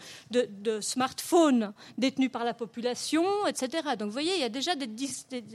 smartphones 0.83 1.73
détenus 1.97 2.31
par 2.31 2.45
la 2.45 2.53
population, 2.53 3.25
etc. 3.47 3.97
Donc, 3.99 4.09
vous 4.09 4.13
voyez, 4.13 4.35
il 4.35 4.41
y 4.41 4.45
a 4.45 4.51
déjà 4.51 4.77
des. 4.77 4.87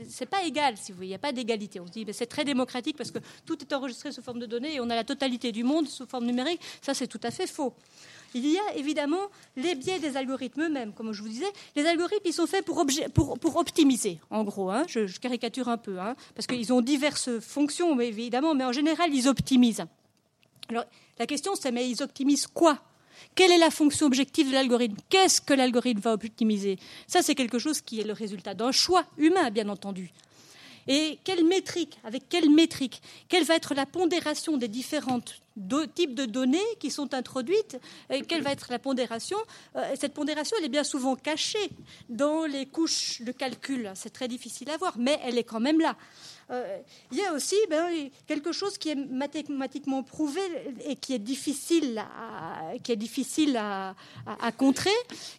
c'est 0.08 0.26
pas 0.26 0.42
égal, 0.42 0.74
il 1.00 1.06
n'y 1.06 1.14
a 1.14 1.18
pas 1.18 1.30
d'égalité. 1.30 1.78
On 1.78 1.86
se 1.86 1.92
dit, 1.92 2.04
c'est 2.10 2.26
très 2.26 2.44
démocratique 2.44 2.96
parce 2.96 3.12
que 3.12 3.20
tout 3.46 3.60
est 3.60 3.72
enregistré 3.72 4.10
sous 4.10 4.22
forme 4.22 4.40
de 4.40 4.46
données 4.46 4.74
et 4.74 4.80
on 4.80 4.90
a 4.90 4.96
la 4.96 5.04
totalité 5.04 5.52
du 5.52 5.62
monde 5.62 5.86
sous 5.86 6.06
forme 6.06 6.26
numérique. 6.26 6.60
Ça, 6.82 6.94
c'est 6.94 7.06
tout 7.06 7.20
à 7.22 7.30
fait 7.30 7.46
faux. 7.46 7.72
Il 8.34 8.46
y 8.46 8.58
a 8.58 8.74
évidemment 8.76 9.30
les 9.56 9.76
biais 9.76 10.00
des 10.00 10.16
algorithmes 10.16 10.62
eux-mêmes. 10.62 10.92
Comme 10.92 11.12
je 11.12 11.22
vous 11.22 11.28
disais, 11.28 11.50
les 11.76 11.86
algorithmes, 11.86 12.26
ils 12.26 12.32
sont 12.32 12.48
faits 12.48 12.64
pour, 12.64 13.56
optimiser, 13.56 14.18
en 14.28 14.42
gros. 14.42 14.70
Hein. 14.70 14.84
Je, 14.88 15.18
caricature 15.20 15.68
un 15.68 15.78
peu, 15.78 16.00
hein, 16.00 16.16
parce 16.34 16.48
qu'ils 16.48 16.72
ont 16.72 16.80
diverses 16.80 17.38
fonctions, 17.38 17.98
évidemment, 18.00 18.54
mais 18.54 18.64
en 18.64 18.72
général, 18.72 19.14
ils 19.14 19.28
optimisent. 19.28 19.84
Alors, 20.68 20.84
la 21.18 21.26
question, 21.26 21.54
c'est, 21.54 21.70
mais 21.70 21.88
ils 21.88 22.02
optimisent 22.02 22.48
quoi? 22.48 22.80
Quelle 23.36 23.52
est 23.52 23.58
la 23.58 23.70
fonction 23.70 24.06
objective 24.06 24.48
de 24.48 24.54
l'algorithme? 24.54 24.96
Qu'est-ce 25.08 25.40
que 25.40 25.54
l'algorithme 25.54 26.00
va 26.00 26.12
optimiser? 26.14 26.78
Ça, 27.06 27.22
c'est 27.22 27.36
quelque 27.36 27.60
chose 27.60 27.80
qui 27.80 28.00
est 28.00 28.04
le 28.04 28.12
résultat 28.12 28.54
d'un 28.54 28.72
choix 28.72 29.04
humain, 29.16 29.50
bien 29.50 29.68
entendu. 29.68 30.10
Et 30.88 31.18
quelle 31.24 31.44
métrique? 31.44 31.98
Avec 32.04 32.28
quelle 32.28 32.50
métrique? 32.50 33.00
Quelle 33.28 33.44
va 33.44 33.54
être 33.54 33.74
la 33.74 33.86
pondération 33.86 34.56
des 34.56 34.68
différentes 34.68 35.40
types 35.94 36.14
de 36.14 36.24
données 36.24 36.58
qui 36.80 36.90
sont 36.90 37.14
introduites 37.14 37.78
et 38.10 38.22
quelle 38.22 38.42
va 38.42 38.52
être 38.52 38.68
la 38.70 38.78
pondération. 38.78 39.38
Euh, 39.76 39.94
cette 39.98 40.14
pondération, 40.14 40.56
elle 40.58 40.66
est 40.66 40.70
bien 40.70 40.84
souvent 40.84 41.16
cachée 41.16 41.70
dans 42.08 42.44
les 42.44 42.66
couches 42.66 43.22
de 43.22 43.32
calcul. 43.32 43.90
C'est 43.94 44.12
très 44.12 44.28
difficile 44.28 44.70
à 44.70 44.76
voir, 44.76 44.94
mais 44.98 45.18
elle 45.24 45.38
est 45.38 45.44
quand 45.44 45.60
même 45.60 45.80
là. 45.80 45.96
Euh, 46.50 46.78
il 47.10 47.18
y 47.18 47.24
a 47.24 47.32
aussi 47.32 47.56
ben, 47.70 48.10
quelque 48.26 48.52
chose 48.52 48.78
qui 48.78 48.90
est 48.90 48.94
mathématiquement 48.94 50.02
prouvé 50.02 50.40
et 50.86 50.96
qui 50.96 51.14
est 51.14 51.18
difficile 51.18 51.98
à, 53.56 54.52
contrer, 54.56 54.90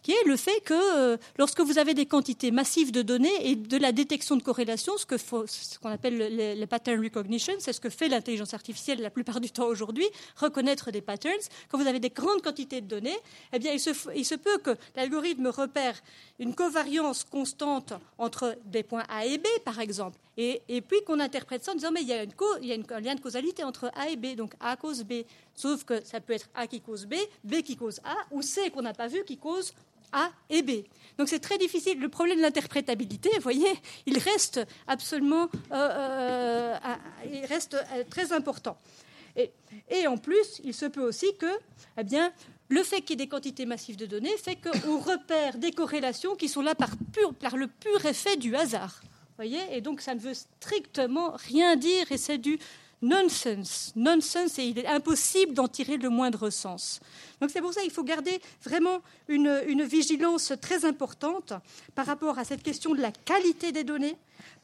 qui 0.02 0.12
est 0.12 0.24
le 0.26 0.36
fait 0.36 0.60
que 0.64 0.74
euh, 0.74 1.16
lorsque 1.38 1.60
vous 1.60 1.78
avez 1.78 1.94
des 1.94 2.06
quantités 2.06 2.50
massives 2.50 2.92
de 2.92 3.02
données 3.02 3.50
et 3.50 3.56
de 3.56 3.76
la 3.76 3.92
détection 3.92 4.36
de 4.36 4.42
corrélation, 4.42 4.96
ce 4.96 5.06
qu'on 5.06 5.46
ce 5.46 5.78
qu'on 5.78 5.90
appelle 5.90 6.16
le, 6.18 6.66
pattern 6.66 7.00
recognition, 7.00 7.54
c'est 7.58 7.72
ce 7.72 7.80
que 7.80 7.90
fait 7.90 8.08
l'intelligence 8.08 8.54
artificielle 8.54 9.00
la 9.00 9.10
plupart 9.10 9.40
du 9.40 9.50
temps 9.50 9.66
aujourd'hui, 9.66 10.06
reconnaître 10.36 10.90
des 10.90 11.00
patterns. 11.00 11.34
Quand 11.68 11.78
vous 11.78 11.86
avez 11.86 12.00
des 12.00 12.10
grandes 12.10 12.42
quantités 12.42 12.80
de 12.80 12.86
données, 12.86 13.16
eh 13.52 13.58
bien, 13.58 13.72
il 13.72 13.80
se, 13.80 13.90
il 14.14 14.24
se 14.24 14.34
peut 14.34 14.58
que 14.58 14.76
l'algorithme 14.96 15.46
repère 15.46 16.00
une 16.38 16.54
covariance 16.54 17.24
constante 17.24 17.92
entre 18.18 18.56
des 18.64 18.82
points 18.82 19.04
A 19.08 19.26
et 19.26 19.38
B, 19.38 19.46
par 19.64 19.80
exemple, 19.80 20.18
et, 20.38 20.82
puis 20.82 21.02
qu'on 21.06 21.18
interprète 21.20 21.64
ça 21.64 21.72
en 21.72 21.74
disant 21.74 21.90
mais 21.92 22.02
il 22.02 22.08
y 22.08 22.12
a, 22.12 22.22
une 22.22 22.84
un 22.90 23.00
lien 23.00 23.14
de 23.14 23.20
causalité 23.20 23.64
entre 23.64 23.90
A 23.94 24.10
et 24.10 24.16
B, 24.16 24.34
donc 24.36 24.52
A 24.60 24.76
cause 24.76 25.02
B. 25.02 25.24
Sauf 25.54 25.84
que 25.84 26.04
ça 26.04 26.20
peut 26.20 26.34
être 26.34 26.48
A 26.54 26.66
qui 26.66 26.80
cause 26.80 27.06
B, 27.06 27.14
B 27.42 27.62
qui 27.62 27.76
cause 27.76 28.00
A, 28.04 28.14
ou 28.30 28.42
C 28.42 28.70
qu'on 28.70 28.82
n'a 28.82 28.92
pas 28.92 29.08
vu 29.08 29.24
qui 29.24 29.38
cause 29.38 29.72
A 30.12 30.30
et 30.50 30.62
B. 30.62 30.84
Donc 31.18 31.28
c'est 31.28 31.40
très 31.40 31.56
difficile. 31.56 31.98
Le 31.98 32.10
problème 32.10 32.36
de 32.36 32.42
l'interprétabilité, 32.42 33.30
vous 33.36 33.40
voyez, 33.40 33.72
il 34.04 34.18
reste 34.18 34.60
absolument, 34.86 35.48
euh, 35.72 35.74
euh, 35.74 36.76
il 37.32 37.46
reste 37.46 37.74
euh, 37.74 38.04
très 38.10 38.32
important. 38.32 38.76
Et, 39.90 40.06
en 40.06 40.16
plus, 40.16 40.62
il 40.64 40.72
se 40.72 40.86
peut 40.86 41.02
aussi 41.02 41.26
que, 41.38 41.46
eh 41.98 42.04
bien, 42.04 42.32
le 42.70 42.82
fait 42.82 43.02
qu'il 43.02 43.10
y 43.10 43.22
ait 43.22 43.26
des 43.26 43.28
quantités 43.28 43.66
massives 43.66 43.98
de 43.98 44.06
données 44.06 44.34
fait 44.38 44.56
qu'on 44.56 44.98
repère 44.98 45.58
des 45.58 45.72
corrélations 45.72 46.36
qui 46.36 46.48
sont 46.48 46.62
là 46.62 46.74
par 46.74 46.88
le 47.56 47.66
pur 47.66 48.06
effet 48.06 48.38
du 48.38 48.56
hasard 48.56 49.02
voyez 49.36 49.60
Et 49.72 49.80
donc, 49.80 50.00
ça 50.00 50.14
ne 50.14 50.20
veut 50.20 50.34
strictement 50.34 51.32
rien 51.36 51.76
dire 51.76 52.10
et 52.10 52.18
c'est 52.18 52.38
du 52.38 52.58
nonsense. 53.02 53.92
Nonsense 53.94 54.58
et 54.58 54.64
il 54.64 54.78
est 54.78 54.86
impossible 54.86 55.54
d'en 55.54 55.68
tirer 55.68 55.96
le 55.96 56.08
moindre 56.08 56.50
sens. 56.50 57.00
Donc, 57.40 57.50
c'est 57.50 57.60
pour 57.60 57.72
ça 57.72 57.82
qu'il 57.82 57.90
faut 57.90 58.04
garder 58.04 58.40
vraiment 58.62 59.00
une, 59.28 59.62
une 59.66 59.82
vigilance 59.84 60.52
très 60.60 60.84
importante 60.84 61.52
par 61.94 62.06
rapport 62.06 62.38
à 62.38 62.44
cette 62.44 62.62
question 62.62 62.94
de 62.94 63.00
la 63.00 63.12
qualité 63.12 63.72
des 63.72 63.84
données, 63.84 64.16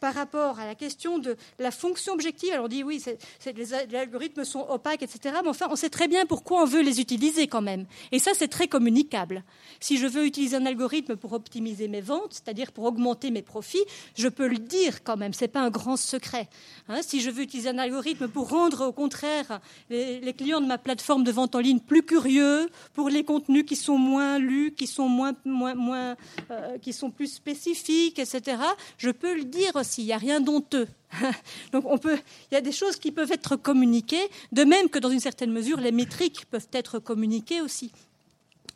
par 0.03 0.15
rapport 0.15 0.59
à 0.59 0.67
la 0.67 0.75
question 0.75 1.21
de 1.21 1.37
la 1.61 1.71
fonction 1.71 2.13
objective. 2.15 2.53
Alors 2.53 2.65
on 2.65 2.69
dit 2.69 2.83
oui, 2.83 3.01
les, 3.47 3.75
algorithmes 3.95 4.45
sont 4.45 4.67
opaques, 4.69 5.05
etc. 5.05 5.37
Mais 5.45 5.49
enfin, 5.49 5.69
on 5.71 5.77
sait 5.77 5.91
très 5.91 6.09
bien 6.09 6.27
pourquoi 6.27 6.65
on 6.65 6.67
veut 6.67 6.83
les 6.83 7.01
utiliser 7.01 7.47
quand 7.47 7.63
même. 7.63 7.87
Et 8.11 8.19
ça, 8.19 8.33
c'est 8.35 8.49
très 8.49 8.67
communicable. 8.67 9.45
Si 9.79 9.99
je 9.99 10.09
veux 10.09 10.27
utiliser 10.27 10.57
un 10.57 10.67
algorithme 10.67 11.15
pour 11.15 11.33
optimiser 11.35 11.87
mes 11.87 12.01
ventes, 12.01 12.33
c'est-à-dire 12.33 12.73
pour 12.73 12.83
augmenter 12.83 13.31
mes 13.31 13.43
profits, 13.43 13.85
je 14.17 14.27
peux 14.27 14.49
le 14.49 14.59
dire 14.59 15.05
quand 15.05 15.17
même. 15.17 15.33
C'est 15.35 15.47
pas 15.47 15.61
un 15.61 15.71
grand 15.71 15.97
secret. 15.97 16.49
Hein. 16.89 16.99
si 17.03 17.21
je 17.21 17.31
veux 17.31 17.43
utiliser 17.43 17.69
un 17.69 17.79
algorithme 17.79 18.27
pour 18.27 18.49
rendre, 18.49 18.89
au 18.89 18.93
contraire, 18.93 19.61
les, 19.89 20.35
clients 20.37 20.61
de 20.61 20.67
ma 20.67 20.79
plateforme 20.79 21.23
de 21.23 21.31
vente 21.31 21.55
en 21.55 21.61
ligne 21.61 21.79
plus 21.79 22.03
curieux, 22.03 22.69
pour 22.95 23.09
les 23.09 23.23
contenus 23.23 23.65
qui 23.65 23.77
sont 23.77 23.99
moins 23.99 24.41
lus, 24.41 24.75
qui 24.77 24.89
sont 24.89 25.09
moins, 25.09 25.35
moins, 25.45 25.77
moins 25.77 26.17
euh, 26.51 26.77
qui 26.79 26.93
sont 26.93 27.13
plus 27.13 27.33
spécifiques, 27.33 28.19
etc. 28.19 28.57
Je 28.99 29.11
peux 29.11 29.37
le 29.37 29.45
dire 29.45 29.77
il 29.99 30.07
n'y 30.07 30.13
a 30.13 30.19
rien 30.19 30.41
d'honteux. 30.41 30.89
Donc 31.73 31.85
on 31.87 31.99
peut, 31.99 32.19
il 32.51 32.55
y 32.55 32.57
a 32.57 32.61
des 32.61 32.73
choses 32.73 32.97
qui 32.97 33.13
peuvent 33.13 33.33
être 33.33 33.57
communiquées, 33.57 34.29
de 34.53 34.65
même 34.65 34.89
que 34.89 34.99
dans 34.99 35.11
une 35.11 35.21
certaine 35.21 35.53
mesure, 35.53 35.81
les 35.81 35.93
métriques 35.93 36.47
peuvent 36.51 36.69
être 36.73 36.99
communiquées 36.99 37.61
aussi. 37.61 37.93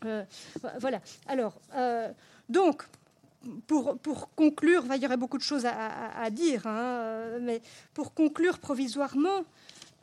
Euh, 0.05 0.25
voilà. 0.81 1.01
Alors, 1.27 1.55
euh, 1.75 2.09
donc, 2.49 2.85
pour, 3.67 3.99
pour, 3.99 4.35
conclure, 4.35 4.85
il 4.95 5.03
y 5.03 5.07
aurait 5.07 5.17
beaucoup 5.17 5.39
de 5.39 5.43
choses 5.43 5.67
à, 5.67 6.31
dire, 6.31 6.67
hein, 6.67 7.39
mais 7.41 7.61
pour 7.95 8.13
conclure 8.13 8.59
provisoirement, 8.59 9.45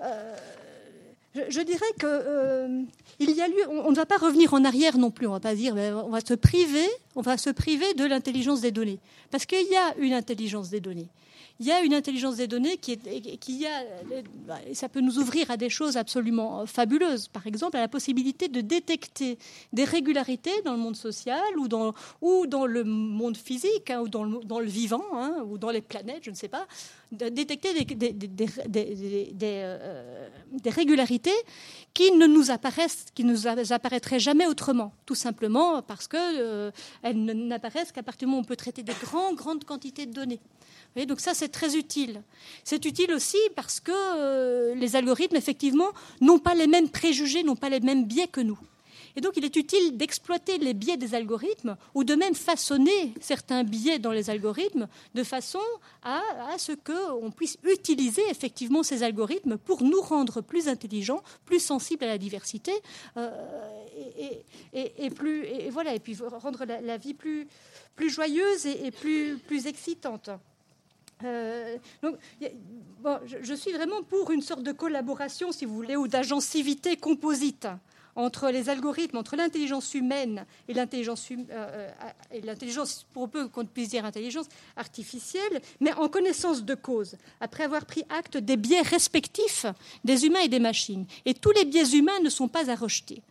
euh, 0.01 0.35
je, 1.35 1.61
dirais 1.61 1.85
que 1.99 2.67
on, 3.69 3.91
ne 3.91 3.95
va 3.95 4.05
pas 4.05 4.17
revenir 4.17 4.53
en 4.53 4.63
arrière 4.63 4.97
non 4.97 5.11
plus. 5.11 5.27
On 5.27 5.31
va 5.31 5.39
pas 5.39 5.55
dire, 5.55 5.75
on 5.75 6.09
va 6.09 6.21
se 6.21 6.33
priver, 6.33 7.93
de 7.93 8.05
l'intelligence 8.05 8.61
des 8.61 8.71
données, 8.71 8.99
parce 9.31 9.45
qu'il 9.45 9.67
y 9.67 9.75
a 9.75 9.95
une 9.97 10.13
intelligence 10.13 10.69
des 10.69 10.79
données 10.79 11.07
il 11.59 11.67
y 11.67 11.71
a 11.71 11.81
une 11.81 11.93
intelligence 11.93 12.37
des 12.37 12.47
données 12.47 12.77
qui, 12.77 12.99
ça 14.73 14.89
peut 14.89 15.01
nous 15.01 15.19
ouvrir 15.19 15.51
à 15.51 15.57
des 15.57 15.69
choses 15.69 15.97
absolument 15.97 16.65
fabuleuses. 16.65 17.27
Par 17.27 17.45
exemple, 17.47 17.77
à 17.77 17.81
la 17.81 17.87
possibilité 17.87 18.47
de 18.47 18.61
détecter 18.61 19.37
des 19.71 19.83
régularités 19.83 20.61
dans 20.65 20.73
le 20.73 20.79
monde 20.79 20.95
social 20.95 21.41
ou 21.57 21.67
dans, 21.67 22.65
le 22.65 22.83
monde 22.83 23.37
physique, 23.37 23.91
hein, 23.91 24.01
ou 24.01 24.09
dans 24.09 24.23
le, 24.23 24.43
dans 24.43 24.59
le 24.59 24.65
vivant, 24.65 25.03
hein, 25.13 25.37
ou 25.47 25.57
dans 25.57 25.69
les 25.69 25.81
planètes, 25.81 26.23
je 26.23 26.31
ne 26.31 26.35
sais 26.35 26.47
pas, 26.47 26.67
de 27.13 27.29
détecter 27.29 27.69
euh, 27.69 30.27
des, 30.51 30.69
régularités 30.69 31.31
qui 31.93 32.11
ne 32.11 32.27
nous 32.27 32.51
apparaissent, 32.51 33.05
qui 33.15 33.23
nous 33.23 33.47
apparaîtraient 33.47 34.19
jamais 34.19 34.45
autrement, 34.45 34.93
tout 35.05 35.15
simplement 35.15 35.81
parce 35.81 36.07
qu'elles 36.07 36.37
euh, 36.39 36.71
n'apparaissent 37.03 37.91
qu'à 37.91 38.03
partir 38.03 38.27
du 38.27 38.27
moment 38.27 38.39
où 38.39 38.41
on 38.41 38.45
peut 38.45 38.55
traiter 38.55 38.83
des 38.83 38.93
grandes, 39.01 39.35
grandes 39.35 39.63
quantités 39.63 40.05
de 40.05 40.13
données 40.13 40.41
donc 41.07 41.19
ça, 41.19 41.33
c'est 41.33 41.49
très 41.49 41.75
utile. 41.75 42.21
C'est 42.63 42.85
utile 42.85 43.11
aussi 43.13 43.37
parce 43.55 43.79
que 43.79 43.91
euh, 43.91 44.75
les 44.75 44.95
algorithmes, 44.95 45.35
effectivement, 45.35 45.89
n'ont 46.21 46.39
pas 46.39 46.53
les 46.53 46.67
mêmes 46.67 46.89
préjugés, 46.89 47.43
n'ont 47.43 47.55
pas 47.55 47.69
les 47.69 47.79
mêmes 47.79 48.05
biais 48.05 48.27
que 48.27 48.41
nous. 48.41 48.59
Et 49.15 49.21
donc, 49.21 49.33
il 49.37 49.45
est 49.45 49.55
utile 49.55 49.97
d'exploiter 49.97 50.57
les 50.57 50.73
biais 50.73 50.97
des 50.97 51.13
algorithmes 51.13 51.77
ou 51.93 52.03
de 52.03 52.15
même 52.15 52.33
façonner 52.33 53.13
certains 53.21 53.63
biais 53.63 53.99
dans 53.99 54.11
les 54.11 54.29
algorithmes 54.29 54.87
de 55.13 55.23
façon 55.23 55.59
à, 56.03 56.21
ce 56.57 56.71
qu'on 56.71 57.31
puisse 57.31 57.57
utiliser 57.63 58.23
effectivement 58.29 58.83
ces 58.83 59.03
algorithmes 59.03 59.57
pour 59.57 59.83
nous 59.83 60.01
rendre 60.01 60.41
plus 60.41 60.67
intelligents, 60.67 61.21
plus 61.45 61.59
sensibles 61.59 62.03
à 62.03 62.07
la 62.07 62.17
diversité 62.17 62.71
euh, 63.17 63.29
et, 64.73 65.09
voilà, 65.69 65.93
et 65.93 65.99
puis 65.99 66.17
rendre 66.19 66.65
la, 66.65 66.97
vie 66.97 67.13
plus, 67.13 67.47
joyeuse 67.99 68.65
et, 68.65 68.91
plus, 68.91 69.67
excitante. 69.67 70.29
Euh, 71.23 71.77
donc, 72.01 72.17
bon, 72.99 73.19
je, 73.25 73.53
suis 73.53 73.71
vraiment 73.71 74.01
pour 74.03 74.31
une 74.31 74.41
sorte 74.41 74.63
de 74.63 74.71
collaboration, 74.71 75.51
si 75.51 75.65
vous 75.65 75.75
voulez, 75.75 75.95
ou 75.95 76.07
d'agencivité 76.07 76.97
composite 76.97 77.67
entre 78.15 78.49
les 78.49 78.69
algorithmes, 78.69 79.17
entre 79.17 79.35
l'intelligence 79.35 79.93
humaine 79.93 80.45
et 80.67 80.73
l'intelligence, 80.73 81.29
artificielle, 84.75 85.61
mais 85.79 85.93
en 85.93 86.09
connaissance 86.09 86.63
de 86.63 86.75
cause, 86.75 87.15
après 87.39 87.63
avoir 87.63 87.85
pris 87.85 88.03
acte 88.09 88.37
des 88.37 88.57
biais 88.57 88.81
respectifs 88.81 89.65
des 90.03 90.25
humains 90.25 90.41
et 90.41 90.49
des 90.49 90.59
machines. 90.59 91.05
Et 91.25 91.33
tous 91.33 91.51
les 91.51 91.65
biais 91.65 91.95
humains 91.95 92.19
ne 92.23 92.29
sont 92.29 92.47
pas 92.47 92.69
à 92.69 92.75
rejeter. 92.75 93.21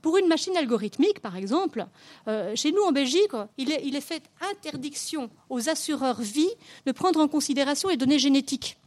Pour 0.00 0.16
une 0.16 0.28
machine 0.28 0.56
algorithmique, 0.56 1.20
par 1.20 1.36
exemple, 1.36 1.86
euh, 2.26 2.56
chez 2.56 2.72
nous 2.72 2.82
en 2.82 2.92
Belgique, 2.92 3.32
il 3.58 3.70
est, 3.70 3.82
il 3.84 3.96
est, 3.96 4.00
fait 4.00 4.22
interdiction 4.50 5.28
aux 5.50 5.68
assureurs 5.68 6.22
vie 6.22 6.48
de 6.86 6.92
prendre 6.92 7.20
en 7.20 7.28
considération 7.28 7.90
les 7.90 7.98
données 7.98 8.18
génétiques. 8.18 8.78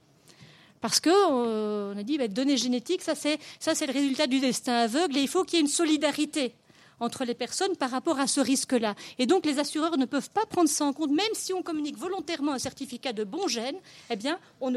Parce 0.81 0.99
qu'on 0.99 1.09
euh, 1.11 1.95
a 1.95 2.03
dit, 2.03 2.17
bah, 2.17 2.27
données 2.27 2.57
génétiques, 2.57 3.01
ça 3.01 3.15
c'est, 3.15 3.37
le 3.65 3.93
résultat 3.93 4.27
du 4.27 4.39
destin 4.39 4.73
aveugle 4.73 5.17
et 5.17 5.21
il 5.21 5.27
faut 5.27 5.43
qu'il 5.43 5.57
y 5.57 5.59
ait 5.59 5.65
une 5.65 5.71
solidarité 5.71 6.53
entre 6.99 7.25
les 7.25 7.35
personnes 7.35 7.75
par 7.75 7.91
rapport 7.91 8.19
à 8.19 8.27
ce 8.27 8.39
risque-là. 8.39 8.95
Et 9.19 9.25
donc 9.25 9.45
les 9.45 9.59
assureurs 9.59 9.97
ne 9.97 10.05
peuvent 10.05 10.31
pas 10.31 10.45
prendre 10.45 10.69
ça 10.69 10.85
en 10.85 10.93
compte, 10.93 11.11
même 11.11 11.25
si 11.33 11.53
on 11.53 11.61
communique 11.61 11.97
volontairement 11.97 12.53
un 12.53 12.59
certificat 12.59 13.13
de 13.13 13.23
bon 13.23 13.47
gène, 13.47 13.75
eh 14.09 14.15
bien, 14.15 14.39
on 14.61 14.73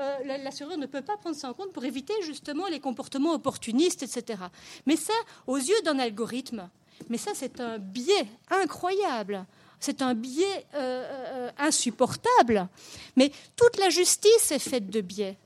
euh, 0.00 0.38
l'assureur 0.44 0.78
ne 0.78 0.86
peut 0.86 1.02
pas 1.02 1.16
prendre 1.16 1.34
ça 1.34 1.48
en 1.48 1.54
compte 1.54 1.72
pour 1.72 1.84
éviter 1.84 2.14
justement 2.22 2.66
les 2.68 2.78
comportements 2.78 3.32
opportunistes, 3.32 4.02
etc. 4.04 4.42
Mais 4.86 4.96
ça, 4.96 5.14
aux 5.46 5.56
yeux 5.56 5.80
d'un 5.84 5.98
algorithme, 5.98 6.68
mais 7.08 7.18
ça, 7.18 7.32
c'est 7.34 7.60
un 7.60 7.78
biais 7.78 8.26
incroyable. 8.50 9.44
C'est 9.80 10.02
un 10.02 10.14
biais 10.14 10.66
euh, 10.74 11.04
euh, 11.04 11.50
insupportable. 11.58 12.68
Mais 13.16 13.32
toute 13.56 13.78
la 13.78 13.90
justice 13.90 14.50
est 14.50 14.58
faite 14.58 14.90
de 14.90 15.00
biais. 15.00 15.36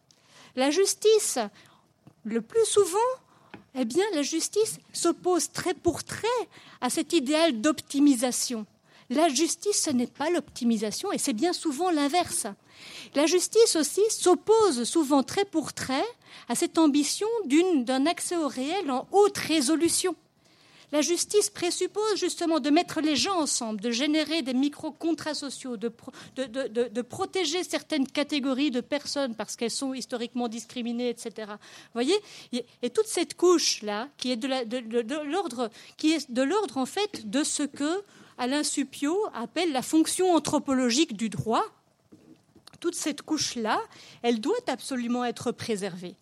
La 0.56 0.70
justice, 0.70 1.38
le 2.24 2.40
plus 2.40 2.64
souvent, 2.64 2.98
eh 3.74 3.84
bien, 3.84 4.04
la 4.14 4.22
justice 4.22 4.78
s'oppose 4.92 5.50
très 5.50 5.74
pour 5.74 6.04
trait 6.04 6.28
à 6.80 6.90
cet 6.90 7.12
idéal 7.12 7.60
d'optimisation. 7.60 8.66
La 9.10 9.28
justice, 9.28 9.82
ce 9.82 9.90
n'est 9.90 10.06
pas 10.06 10.30
l'optimisation, 10.30 11.12
et 11.12 11.18
c'est 11.18 11.32
bien 11.32 11.52
souvent 11.52 11.90
l'inverse. 11.90 12.46
La 13.14 13.26
justice 13.26 13.76
aussi 13.76 14.02
s'oppose 14.08 14.84
souvent 14.84 15.22
trait 15.22 15.44
pour 15.44 15.72
trait 15.72 16.04
à 16.48 16.54
cette 16.54 16.78
ambition 16.78 17.28
d'un 17.46 18.06
accès 18.06 18.36
au 18.36 18.48
réel 18.48 18.90
en 18.90 19.06
haute 19.12 19.36
résolution. 19.36 20.16
La 20.92 21.00
justice 21.00 21.48
présuppose 21.48 22.16
justement 22.16 22.60
de 22.60 22.68
mettre 22.68 23.00
les 23.00 23.16
gens 23.16 23.40
ensemble, 23.40 23.80
de 23.80 23.90
générer 23.90 24.42
des 24.42 24.52
micro-contrats 24.52 25.34
sociaux, 25.34 25.78
de, 25.78 25.88
protéger 27.00 27.64
certaines 27.64 28.06
catégories 28.06 28.70
de 28.70 28.82
personnes 28.82 29.34
parce 29.34 29.56
qu'elles 29.56 29.70
sont 29.70 29.94
historiquement 29.94 30.48
discriminées, 30.48 31.08
etc. 31.08 31.48
Vous 31.48 31.94
voyez? 31.94 32.14
Et 32.52 32.90
toute 32.90 33.06
cette 33.06 33.34
couche-là, 33.34 34.08
qui 34.18 34.32
est 34.32 34.36
de 34.36 35.22
l'ordre 36.42 36.78
en 36.78 36.86
fait 36.86 37.28
de 37.28 37.42
ce 37.42 37.62
que 37.62 38.02
Alain 38.36 38.62
Suppiot 38.62 39.18
appelle 39.34 39.72
la 39.72 39.82
fonction 39.82 40.34
anthropologique 40.34 41.16
du 41.16 41.30
droit, 41.30 41.64
toute 42.80 42.94
cette 42.96 43.22
couche-là, 43.22 43.80
elle 44.22 44.40
doit 44.40 44.56
absolument 44.66 45.24
être 45.24 45.52
préservée. 45.52 46.16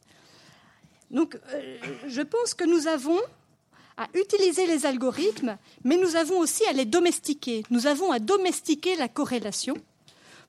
Donc, 1.11 1.37
euh, 1.55 1.77
je 2.07 2.21
pense 2.21 2.55
que 2.55 2.65
nous 2.65 2.87
avons 2.87 3.19
à 4.01 4.09
utiliser 4.15 4.67
les 4.67 4.87
algorithmes, 4.87 5.59
mais 5.85 5.99
nous 5.99 6.17
avons 6.17 6.39
aussi 6.39 6.65
à 6.65 6.73
les 6.73 6.87
domestiquer. 6.87 7.65
Nous 7.69 7.87
avons 7.87 8.11
à 8.11 8.19
domestiquer 8.19 8.97
la 8.97 9.09
corrélation 9.09 9.75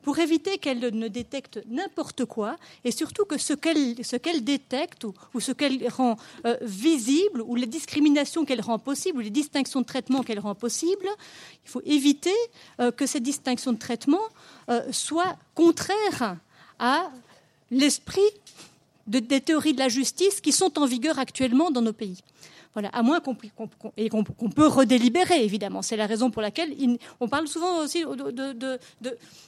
pour 0.03 0.19
éviter 0.19 0.57
qu'elle 0.57 0.79
ne 0.79 1.07
détecte 1.09 1.59
n'importe 1.67 2.23
quoi 2.23 2.55
et 2.85 2.91
surtout 2.91 3.25
que 3.25 3.37
ce 3.37 3.53
qu'elle 3.53 4.43
détecte 4.45 5.03
ou, 5.03 5.13
ce 5.41 5.51
qu'elle 5.51 5.85
rend 5.89 6.15
euh, 6.45 6.55
visible 6.61 7.41
ou 7.41 7.55
les 7.55 7.65
discriminations 7.65 8.45
qu'elle 8.45 8.61
rend 8.61 8.79
possible 8.79 9.17
ou 9.17 9.21
les 9.21 9.29
distinctions 9.29 9.81
de 9.81 9.85
traitement 9.85 10.23
qu'elle 10.23 10.39
rend 10.39 10.55
possible, 10.55 11.09
il 11.65 11.69
faut 11.69 11.81
éviter 11.85 12.33
euh, 12.79 12.89
que 12.89 13.05
ces 13.05 13.19
distinctions 13.19 13.73
de 13.73 13.79
traitement 13.79 14.23
euh, 14.69 14.81
soient 14.93 15.35
contraires 15.55 16.37
à 16.79 17.11
l'esprit 17.69 18.21
des 19.07 19.41
théories 19.41 19.73
de 19.73 19.79
la 19.79 19.89
justice 19.89 20.39
qui 20.39 20.53
sont 20.53 20.79
en 20.79 20.85
vigueur 20.85 21.19
actuellement 21.19 21.69
dans 21.69 21.81
nos 21.81 21.91
pays. 21.91 22.23
Voilà, 22.73 22.89
à 22.89 23.03
moins 23.03 23.19
qu'on 23.19 23.35
et 23.98 24.10
qu'on 24.10 24.23
peut 24.23 24.68
redélibérer, 24.68 25.43
évidemment. 25.43 25.81
C'est 25.81 25.98
la 25.98 26.06
raison 26.06 26.31
pour 26.31 26.41
laquelle 26.41 26.73
on 27.19 27.27
parle 27.27 27.48
souvent 27.48 27.80
aussi 27.80 28.03
de, 28.03 28.80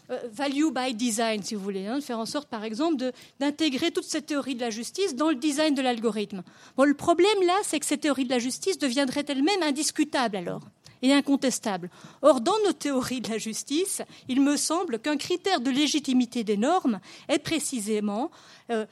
euh, 0.10 0.20
value 0.32 0.72
by 0.74 0.94
design, 0.94 1.42
si 1.42 1.56
vous 1.56 1.64
voulez, 1.64 1.88
hein, 1.88 2.00
de 2.00 2.04
faire 2.04 2.20
en 2.20 2.26
sorte, 2.26 2.50
par 2.50 2.64
exemple, 2.66 3.12
d'intégrer 3.40 3.92
toute 3.92 4.04
cette 4.04 4.26
théorie 4.26 4.56
de 4.56 4.62
la 4.62 4.70
justice 4.70 5.16
dans 5.16 5.30
le 5.30 5.36
design 5.36 5.74
de 5.74 5.82
l'algorithme. 5.82 6.44
Bon, 6.76 6.84
le 6.84 6.94
problème 6.94 7.42
là, 7.46 7.56
c'est 7.64 7.80
que 7.80 7.86
cette 7.86 8.02
théorie 8.02 8.26
de 8.26 8.32
la 8.32 8.40
justice 8.40 8.78
deviendrait 8.78 9.26
elle-même 9.28 9.64
indiscutable 9.64 10.36
alors 10.36 10.62
et 11.04 11.14
incontestable. 11.14 11.90
Or, 12.22 12.42
dans 12.42 12.58
nos 12.66 12.74
théories 12.74 13.22
de 13.22 13.30
la 13.30 13.38
justice, 13.38 14.02
il 14.30 14.42
me 14.42 14.56
semble 14.58 15.00
qu'un 15.00 15.18
critère 15.18 15.60
de 15.60 15.70
légitimité 15.70 16.44
des 16.44 16.58
normes 16.58 17.00
est 17.28 17.40
précisément 17.40 18.32
euh, 18.72 18.86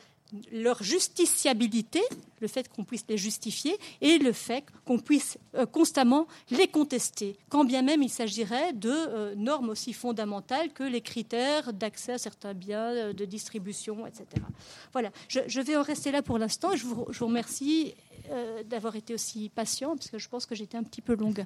leur 0.51 0.81
justiciabilité, 0.81 2.01
le 2.39 2.47
fait 2.47 2.69
qu'on 2.69 2.83
puisse 2.83 3.05
les 3.09 3.17
justifier, 3.17 3.77
et 4.01 4.17
le 4.17 4.31
fait 4.31 4.63
qu'on 4.85 4.99
puisse 4.99 5.37
euh, 5.55 5.65
constamment 5.65 6.27
les 6.49 6.67
contester, 6.67 7.37
quand 7.49 7.65
bien 7.65 7.81
même 7.81 8.01
il 8.01 8.09
s'agirait 8.09 8.73
de 8.73 8.89
euh, 8.89 9.35
normes 9.35 9.69
aussi 9.69 9.93
fondamentales 9.93 10.71
que 10.71 10.83
les 10.83 11.01
critères 11.01 11.73
d'accès 11.73 12.13
à 12.13 12.17
certains 12.17 12.53
biens, 12.53 12.91
euh, 12.91 13.13
de 13.13 13.25
distribution, 13.25 14.07
etc. 14.07 14.25
Voilà, 14.93 15.11
je, 15.27 15.61
vais 15.61 15.75
en 15.75 15.83
rester 15.83 16.11
là 16.11 16.21
pour 16.21 16.37
l'instant. 16.37 16.75
Je 16.75 16.85
vous, 16.85 17.05
je 17.09 17.19
vous 17.19 17.27
remercie 17.27 17.93
d'avoir 18.65 18.95
été 18.95 19.13
aussi 19.13 19.49
patient, 19.49 19.95
parce 19.95 20.09
que 20.09 20.17
je 20.17 20.29
pense 20.29 20.45
que 20.45 20.55
j'étais 20.55 20.77
un 20.77 20.83
petit 20.83 21.01
peu 21.01 21.15
longue. 21.15 21.45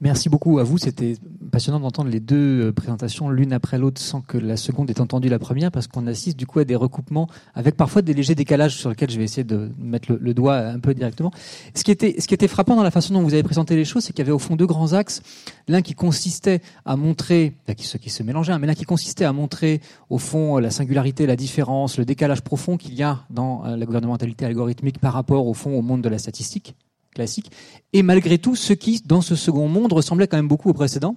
Merci 0.00 0.28
beaucoup 0.28 0.58
à 0.58 0.64
vous. 0.64 0.78
C'était 0.78 1.16
passionnant 1.50 1.80
d'entendre 1.80 2.10
les 2.10 2.20
deux 2.20 2.68
euh, 2.68 2.72
présentations 2.72 3.30
l'une 3.30 3.52
après 3.52 3.78
l'autre 3.78 4.00
sans 4.00 4.20
que 4.20 4.36
la 4.36 4.56
seconde 4.56 4.90
ait 4.90 5.00
entendu 5.00 5.28
la 5.28 5.38
première 5.38 5.70
parce 5.70 5.86
qu'on 5.86 6.06
assiste 6.06 6.36
du 6.36 6.46
coup 6.46 6.58
à 6.58 6.64
des 6.64 6.74
recoupements 6.74 7.28
avec 7.54 7.76
parfois 7.76 8.02
des 8.02 8.12
légers 8.12 8.34
décalages 8.34 8.76
sur 8.76 8.90
lesquels 8.90 9.10
je 9.10 9.18
vais 9.18 9.24
essayer 9.24 9.44
de 9.44 9.70
mettre 9.78 10.12
le, 10.12 10.34
doigt 10.34 10.58
un 10.58 10.80
peu 10.80 10.94
directement. 10.94 11.30
Ce 11.74 11.84
qui 11.84 11.90
était, 11.90 12.48
frappant 12.48 12.76
dans 12.76 12.82
la 12.82 12.90
façon 12.90 13.14
dont 13.14 13.22
vous 13.22 13.34
avez 13.34 13.42
présenté 13.42 13.76
les 13.76 13.84
choses, 13.84 14.04
c'est 14.04 14.12
qu'il 14.12 14.18
y 14.18 14.26
avait 14.26 14.32
au 14.32 14.38
fond 14.38 14.56
deux 14.56 14.66
grands 14.66 14.92
axes. 14.92 15.22
L'un 15.68 15.80
qui 15.80 15.94
consistait 15.94 16.60
à 16.84 16.96
montrer, 16.96 17.54
qui 17.76 18.10
se 18.10 18.22
mélangeait, 18.22 18.52
hein, 18.52 18.58
mais 18.58 18.66
l'un 18.66 18.74
qui 18.74 18.84
consistait 18.84 19.24
à 19.24 19.32
montrer 19.32 19.80
au 20.10 20.18
fond 20.18 20.58
la 20.58 20.70
singularité, 20.70 21.26
la 21.26 21.36
différence, 21.36 21.98
le 21.98 22.04
décalage 22.04 22.42
profond 22.42 22.76
qu'il 22.76 22.94
y 22.94 23.02
a 23.02 23.20
dans 23.30 23.64
euh, 23.64 23.76
la 23.76 23.86
gouvernementalité 23.86 24.44
algorithmique 24.44 24.98
par 24.98 25.12
rapport 25.12 25.46
au 25.46 25.54
fond 25.54 25.76
au 25.76 25.82
monde 25.82 26.02
de 26.02 26.08
la 26.08 26.18
statistique 26.18 26.74
classique. 27.14 27.50
Et 27.92 28.02
malgré 28.02 28.38
tout, 28.38 28.56
ce 28.56 28.72
qui, 28.72 29.00
dans 29.06 29.20
ce 29.20 29.36
second 29.36 29.68
monde, 29.68 29.92
ressemblait 29.92 30.26
quand 30.26 30.36
même 30.36 30.48
beaucoup 30.48 30.68
au 30.68 30.72
précédent, 30.74 31.16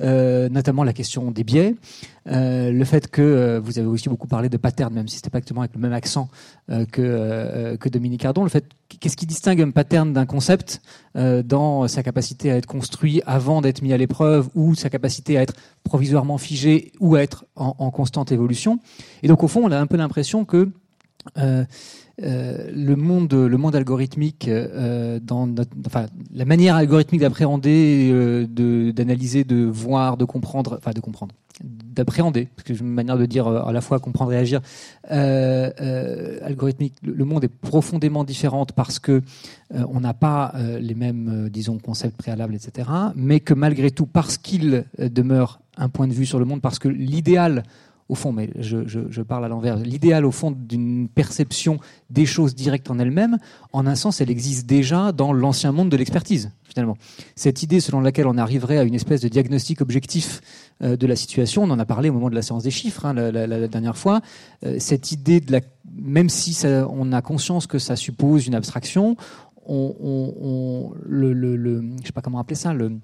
euh, 0.00 0.48
notamment 0.48 0.82
la 0.84 0.92
question 0.92 1.30
des 1.30 1.44
biais, 1.44 1.76
euh, 2.28 2.72
le 2.72 2.84
fait 2.84 3.08
que 3.08 3.22
euh, 3.22 3.60
vous 3.62 3.78
avez 3.78 3.86
aussi 3.86 4.08
beaucoup 4.08 4.26
parlé 4.26 4.48
de 4.48 4.56
pattern, 4.56 4.92
même 4.92 5.06
si 5.06 5.16
c'était 5.16 5.30
pas 5.30 5.38
exactement 5.38 5.60
avec 5.60 5.74
le 5.74 5.80
même 5.80 5.92
accent 5.92 6.28
que, 6.90 7.76
que 7.76 7.88
Dominique 7.88 8.24
Ardon, 8.24 8.42
le 8.42 8.48
fait 8.48 8.64
qu'est-ce 8.88 9.16
qui 9.16 9.26
distingue 9.26 9.62
un 9.62 9.70
pattern 9.70 10.12
d'un 10.12 10.26
concept 10.26 10.82
dans 11.14 11.86
sa 11.86 12.02
capacité 12.02 12.50
à 12.50 12.56
être 12.56 12.66
construit 12.66 13.22
avant 13.24 13.60
d'être 13.60 13.82
mis 13.82 13.92
à 13.92 13.96
l'épreuve 13.96 14.48
ou 14.56 14.74
sa 14.74 14.90
capacité 14.90 15.38
à 15.38 15.42
être 15.42 15.54
provisoirement 15.84 16.38
figé 16.38 16.90
ou 16.98 17.14
à 17.14 17.22
être 17.22 17.44
en, 17.54 17.76
en 17.78 17.90
constante 17.92 18.32
évolution? 18.32 18.80
Et 19.22 19.28
donc 19.28 19.44
au 19.44 19.48
fond, 19.48 19.62
on 19.62 19.70
a 19.70 19.78
un 19.78 19.86
peu 19.86 19.96
l'impression 19.96 20.44
que 20.44 20.72
euh, 22.22 22.70
le 22.72 22.96
monde, 22.96 23.34
le 23.34 23.56
monde 23.58 23.76
algorithmique, 23.76 24.48
euh, 24.48 25.20
dans 25.20 25.54
enfin, 25.86 26.06
la 26.32 26.46
manière 26.46 26.74
algorithmique 26.76 27.20
d'appréhender, 27.20 28.10
euh, 28.10 28.92
d'analyser, 28.92 29.44
de, 29.44 29.64
voir, 29.64 30.16
de 30.16 30.24
comprendre, 30.24 30.78
enfin 30.78 30.92
de 30.92 31.00
comprendre, 31.00 31.34
d'appréhender, 31.62 32.48
parce 32.56 32.66
que 32.66 32.72
j'ai 32.72 32.80
une 32.80 32.88
manière 32.88 33.18
de 33.18 33.26
dire 33.26 33.46
à 33.48 33.70
la 33.70 33.82
fois 33.82 33.98
comprendre 33.98 34.32
et 34.32 34.38
agir. 34.38 34.62
algorithmique, 35.10 36.94
le, 37.02 37.24
monde 37.26 37.44
est 37.44 37.48
profondément 37.48 38.24
différent 38.24 38.64
parce 38.64 38.98
que 38.98 39.20
on 39.70 40.00
n'a 40.00 40.14
pas 40.14 40.54
les 40.80 40.94
mêmes, 40.94 41.50
disons, 41.50 41.78
concepts 41.78 42.16
préalables, 42.16 42.54
etc. 42.54 42.88
Mais 43.14 43.40
que 43.40 43.52
malgré 43.52 43.90
tout, 43.90 44.06
parce 44.06 44.38
qu'il 44.38 44.84
demeure 44.98 45.60
un 45.76 45.90
point 45.90 46.08
de 46.08 46.14
vue 46.14 46.24
sur 46.26 46.38
le 46.38 46.46
monde, 46.46 46.62
parce 46.62 46.78
que 46.78 46.88
l'idéal 46.88 47.62
au 48.08 48.14
fond, 48.14 48.32
mais 48.32 48.50
je, 48.58 49.22
parle 49.22 49.44
à 49.44 49.48
l'envers, 49.48 49.76
l'idéal 49.76 50.24
au 50.24 50.30
fond 50.30 50.52
d'une 50.52 51.08
perception 51.08 51.78
des 52.10 52.24
choses 52.24 52.54
directes 52.54 52.90
en 52.90 52.98
elles-mêmes, 52.98 53.38
en 53.72 53.86
un 53.86 53.96
sens, 53.96 54.20
elle 54.20 54.30
existe 54.30 54.66
déjà 54.66 55.10
dans 55.10 55.32
l'ancien 55.32 55.72
monde 55.72 55.88
de 55.88 55.96
l'expertise, 55.96 56.52
finalement. 56.64 56.96
Cette 57.34 57.62
idée 57.62 57.80
selon 57.80 58.00
laquelle 58.00 58.28
on 58.28 58.38
arriverait 58.38 58.78
à 58.78 58.84
une 58.84 58.94
espèce 58.94 59.20
de 59.20 59.28
diagnostic 59.28 59.80
objectif 59.80 60.40
euh, 60.82 60.96
de 60.96 61.06
la 61.06 61.16
situation, 61.16 61.64
on 61.64 61.70
en 61.70 61.78
a 61.80 61.84
parlé 61.84 62.10
au 62.10 62.12
moment 62.12 62.30
de 62.30 62.36
la 62.36 62.42
séance 62.42 62.62
des 62.62 62.70
chiffres 62.70 63.06
hein, 63.06 63.12
la, 63.12 63.68
dernière 63.68 63.96
fois, 63.96 64.20
euh, 64.64 64.76
cette 64.78 65.10
idée 65.10 65.40
de 65.40 65.50
la, 65.50 65.60
même 65.92 66.28
si 66.28 66.56
on 66.64 67.12
a 67.12 67.22
conscience 67.22 67.66
que 67.66 67.78
ça 67.78 67.96
suppose 67.96 68.46
une 68.46 68.54
abstraction, 68.54 69.16
on, 69.68 70.92
le, 71.04 71.82
je 72.00 72.06
sais 72.06 72.12
pas 72.12 72.20
comment 72.20 72.38
appeler 72.38 72.54
ça, 72.54 72.72
le 72.72 73.00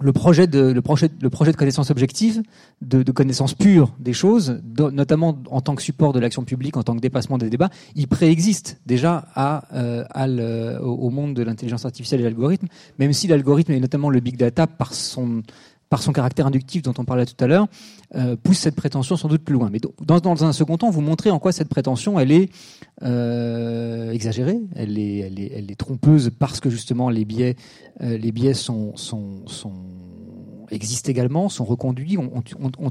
le 0.00 0.12
projet 0.12 0.46
de, 0.46 0.60
le 0.60 0.82
projet, 0.82 1.08
le 1.20 1.30
projet 1.30 1.52
de 1.52 1.56
connaissance 1.56 1.90
objective, 1.90 2.42
de, 2.82 3.02
de 3.02 3.12
connaissance 3.12 3.54
pure 3.54 3.94
des 3.98 4.12
choses, 4.12 4.60
notamment 4.78 5.38
en 5.50 5.60
tant 5.60 5.74
que 5.74 5.82
support 5.82 6.12
de 6.12 6.20
l'action 6.20 6.44
publique, 6.44 6.76
en 6.76 6.82
tant 6.82 6.94
que 6.94 7.00
dépassement 7.00 7.38
des 7.38 7.48
débats, 7.48 7.70
il 7.94 8.06
préexiste 8.06 8.80
déjà 8.84 9.28
à, 9.34 9.64
euh, 9.74 10.04
à 10.10 10.26
le, 10.26 10.78
au 10.82 11.10
monde 11.10 11.34
de 11.34 11.42
l'intelligence 11.42 11.84
artificielle 11.84 12.20
et 12.20 12.24
l'algorithme, 12.24 12.66
même 12.98 13.12
si 13.12 13.26
l'algorithme 13.26 13.72
et 13.72 13.80
notamment 13.80 14.10
le 14.10 14.20
big 14.20 14.36
data, 14.36 14.66
par 14.66 14.92
son, 14.92 15.42
par 15.88 16.02
son 16.02 16.12
caractère 16.12 16.46
inductif 16.46 16.82
dont 16.82 16.94
on 16.98 17.04
parlait 17.04 17.26
tout 17.26 17.42
à 17.42 17.46
l'heure, 17.46 17.66
euh, 18.14 18.36
pousse 18.36 18.58
cette 18.58 18.74
prétention 18.74 19.16
sans 19.16 19.28
doute 19.28 19.42
plus 19.42 19.54
loin. 19.54 19.70
Mais 19.70 19.80
dans, 20.00 20.44
un 20.44 20.52
second 20.52 20.78
temps, 20.78 20.90
vous 20.90 21.00
montrez 21.00 21.30
en 21.30 21.38
quoi 21.38 21.52
cette 21.52 21.68
prétention, 21.68 22.18
elle 22.18 22.32
est 22.32 22.50
euh, 23.02 24.10
exagérée, 24.10 24.60
elle 24.74 24.98
est, 24.98 25.76
trompeuse 25.78 26.30
parce 26.36 26.60
que 26.60 26.70
justement 26.70 27.10
les 27.10 27.24
biais, 27.24 27.56
euh, 28.02 28.16
les 28.16 28.32
biais 28.32 28.52
existent 30.70 31.10
également, 31.10 31.48
sont 31.48 31.64
reconduits, 31.64 32.16
ont, 32.18 32.42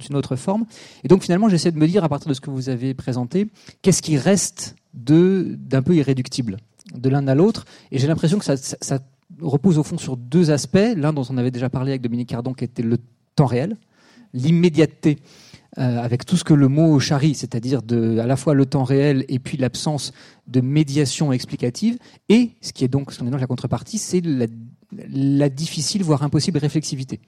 une 0.10 0.16
autre 0.16 0.36
forme. 0.36 0.66
Et 1.04 1.08
donc 1.08 1.24
finalement, 1.24 1.50
j'essaie 1.50 1.72
de 1.72 1.80
me 1.80 1.88
dire, 1.88 2.04
à 2.04 2.10
partir 2.10 2.30
de 2.30 2.34
ce 2.34 2.42
que 2.42 2.50
vous 2.50 2.70
avez 2.70 2.94
présenté, 2.94 3.48
qu'est-ce 3.82 4.02
qui 4.02 4.18
reste 4.18 4.76
d'un 4.94 5.82
peu 5.82 5.96
irréductible 5.96 6.58
de 6.94 7.10
l'un 7.10 7.28
à 7.28 7.36
l'autre. 7.36 7.66
Et 7.92 8.00
j'ai 8.00 8.08
l'impression 8.08 8.40
que 8.40 8.46
ça 8.46 9.00
repose 9.42 9.78
au 9.78 9.84
fond 9.84 9.98
sur 9.98 10.18
deux 10.18 10.52
aspects. 10.52 10.78
L'un 10.96 11.14
dont 11.14 11.26
on 11.30 11.38
avait 11.38 11.52
déjà 11.52 11.70
parlé 11.70 11.92
avec 11.92 12.02
Dominique 12.02 12.30
Cardon, 12.30 12.54
qui 12.54 12.64
était 12.64 12.84
le 12.84 12.98
temps 13.36 13.46
réel, 13.46 13.78
l'immédiateté, 14.34 15.20
euh, 15.78 16.02
avec 16.02 16.26
tout 16.26 16.38
ce 16.38 16.46
que 16.46 16.54
le 16.54 16.70
mot 16.70 17.00
charrie, 17.00 17.36
c'est-à-dire 17.36 17.82
à 17.92 18.26
la 18.26 18.36
fois 18.38 18.54
le 18.54 18.66
temps 18.66 18.86
réel 18.86 19.26
et 19.28 19.40
puis 19.40 19.58
l'absence 19.58 20.14
de 20.48 20.62
médiation 20.62 21.34
explicative, 21.34 21.98
et 22.30 22.52
ce 22.62 22.72
qui 22.72 22.86
est 22.86 22.88
donc 22.88 23.12
ce 23.12 23.20
qu'on 23.20 23.28
est 23.28 23.32
dans 23.32 23.38
la 23.38 23.48
contrepartie, 23.48 23.98
c'est 23.98 24.22
la, 24.24 25.50
difficile, 25.50 26.02
voire 26.04 26.24
impossible 26.24 26.60
réflexivité. 26.60 27.20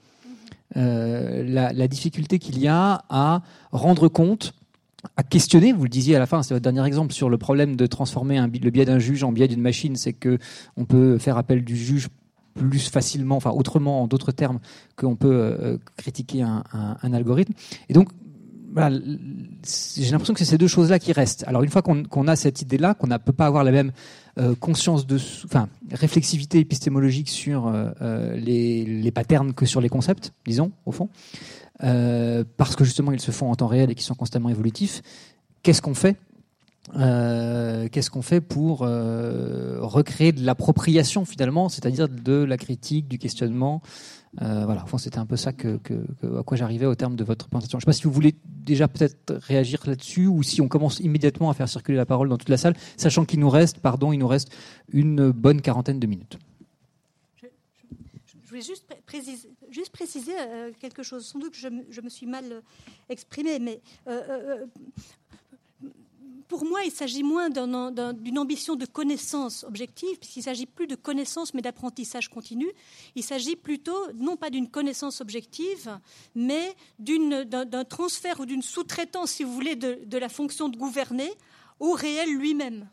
Euh, 0.76 1.44
la, 1.44 1.88
difficulté 1.88 2.38
qu'il 2.38 2.58
y 2.58 2.68
a 2.68 3.04
à 3.10 3.42
rendre 3.70 4.08
compte 4.08 4.54
à 5.16 5.22
questionner. 5.22 5.72
Vous 5.72 5.84
le 5.84 5.88
disiez 5.88 6.16
à 6.16 6.18
la 6.18 6.26
fin, 6.26 6.42
c'est 6.42 6.54
votre 6.54 6.64
dernier 6.64 6.86
exemple 6.86 7.12
sur 7.12 7.30
le 7.30 7.38
problème 7.38 7.76
de 7.76 7.86
transformer 7.86 8.40
le 8.40 8.70
biais 8.70 8.84
d'un 8.84 8.98
juge 8.98 9.22
en 9.22 9.32
biais 9.32 9.48
d'une 9.48 9.60
machine, 9.60 9.96
c'est 9.96 10.12
que 10.12 10.38
on 10.76 10.84
peut 10.84 11.18
faire 11.18 11.36
appel 11.36 11.64
du 11.64 11.76
juge 11.76 12.08
plus 12.54 12.88
facilement, 12.88 13.36
enfin 13.36 13.50
autrement, 13.50 14.02
en 14.02 14.08
d'autres 14.08 14.32
termes, 14.32 14.58
qu'on 14.96 15.14
peut 15.14 15.30
euh, 15.32 15.78
critiquer 15.96 16.42
un, 16.42 16.64
algorithme. 17.12 17.52
Et 17.88 17.92
donc, 17.92 18.08
j'ai 18.76 20.10
l'impression 20.10 20.34
que 20.34 20.40
c'est 20.40 20.44
ces 20.44 20.58
deux 20.58 20.66
choses-là 20.66 20.98
qui 20.98 21.12
restent. 21.12 21.44
Alors 21.46 21.62
une 21.62 21.70
fois 21.70 21.82
qu'on 21.82 22.28
a 22.28 22.36
cette 22.36 22.60
idée-là, 22.62 22.94
qu'on 22.94 23.06
ne 23.06 23.16
peut 23.16 23.32
pas 23.32 23.46
avoir 23.46 23.64
la 23.64 23.70
même 23.70 23.92
euh, 24.38 24.54
conscience 24.54 25.06
de, 25.06 25.16
enfin, 25.44 25.68
réflexivité 25.92 26.58
épistémologique 26.58 27.28
sur 27.28 27.72
les, 28.00 28.84
les 28.84 29.10
patterns 29.10 29.54
que 29.54 29.64
sur 29.64 29.80
les 29.80 29.88
concepts, 29.88 30.32
disons, 30.44 30.72
au 30.84 30.92
fond, 30.92 31.08
parce 31.80 32.76
que 32.76 32.84
justement 32.84 33.12
ils 33.12 33.20
se 33.20 33.30
font 33.30 33.50
en 33.50 33.54
temps 33.54 33.66
réel 33.66 33.90
et 33.90 33.94
qu'ils 33.94 34.04
sont 34.04 34.14
constamment 34.14 34.48
évolutifs. 34.48 35.02
Qu'est-ce 35.62 35.82
qu'on 35.82 35.94
fait 35.94 36.16
euh, 36.96 37.88
qu'est-ce 37.90 38.10
qu'on 38.10 38.22
fait 38.22 38.40
pour 38.40 38.82
euh, 38.82 39.78
recréer 39.80 40.32
de 40.32 40.44
l'appropriation 40.44 41.24
finalement, 41.24 41.68
c'est-à-dire 41.68 42.08
de 42.08 42.44
la 42.44 42.56
critique, 42.56 43.08
du 43.08 43.18
questionnement 43.18 43.82
euh, 44.42 44.64
Voilà, 44.64 44.82
enfin, 44.84 44.98
c'était 44.98 45.18
un 45.18 45.26
peu 45.26 45.36
ça 45.36 45.50
à 45.50 46.42
quoi 46.44 46.56
j'arrivais 46.56 46.86
au 46.86 46.94
terme 46.94 47.16
de 47.16 47.24
votre 47.24 47.48
présentation. 47.48 47.78
Je 47.78 47.82
ne 47.82 47.92
sais 47.92 47.98
pas 47.98 48.00
si 48.00 48.04
vous 48.04 48.12
voulez 48.12 48.34
déjà 48.44 48.88
peut-être 48.88 49.34
réagir 49.34 49.82
là-dessus 49.86 50.26
ou 50.26 50.42
si 50.42 50.60
on 50.60 50.68
commence 50.68 51.00
immédiatement 51.00 51.50
à 51.50 51.54
faire 51.54 51.68
circuler 51.68 51.96
la 51.96 52.06
parole 52.06 52.28
dans 52.28 52.38
toute 52.38 52.48
la 52.48 52.56
salle, 52.56 52.74
sachant 52.96 53.24
qu'il 53.24 53.40
nous 53.40 53.50
reste, 53.50 53.80
pardon, 53.80 54.12
il 54.12 54.18
nous 54.18 54.28
reste 54.28 54.50
une 54.92 55.30
bonne 55.30 55.60
quarantaine 55.60 55.98
de 55.98 56.06
minutes. 56.06 56.38
Je, 58.48 58.50
voulais 58.50 58.62
juste 58.62 58.86
préciser, 59.04 59.50
préciser 59.92 60.32
quelque 60.80 61.02
chose. 61.02 61.26
Sans 61.26 61.38
doute 61.38 61.52
que 61.52 61.58
je, 61.58 62.00
me 62.00 62.08
suis 62.08 62.24
mal 62.24 62.62
exprimé, 63.10 63.58
mais 63.58 63.82
pour 66.48 66.64
moi, 66.64 66.82
il 66.82 66.90
s'agit 66.90 67.22
moins 67.22 67.50
d'une 67.50 68.38
ambition 68.38 68.74
de 68.74 68.86
connaissance 68.86 69.64
objective, 69.64 70.18
puisqu'il 70.18 70.42
s'agit 70.42 70.64
plus 70.64 70.86
de 70.86 70.94
connaissance, 70.94 71.52
mais 71.52 71.60
d'apprentissage 71.60 72.28
continu. 72.28 72.66
Il 73.14 73.22
s'agit 73.22 73.54
plutôt, 73.54 74.10
non 74.14 74.36
pas 74.36 74.48
d'une 74.48 74.68
connaissance 74.68 75.20
objective, 75.20 75.98
mais 76.34 76.74
d'un 76.98 77.84
transfert 77.84 78.40
ou 78.40 78.46
d'une 78.46 78.62
sous-traitance, 78.62 79.32
si 79.32 79.44
vous 79.44 79.52
voulez, 79.52 79.76
de, 79.76 80.18
la 80.18 80.30
fonction 80.30 80.70
de 80.70 80.78
gouverner 80.78 81.30
au 81.80 81.92
réel 81.92 82.34
lui-même. 82.34 82.88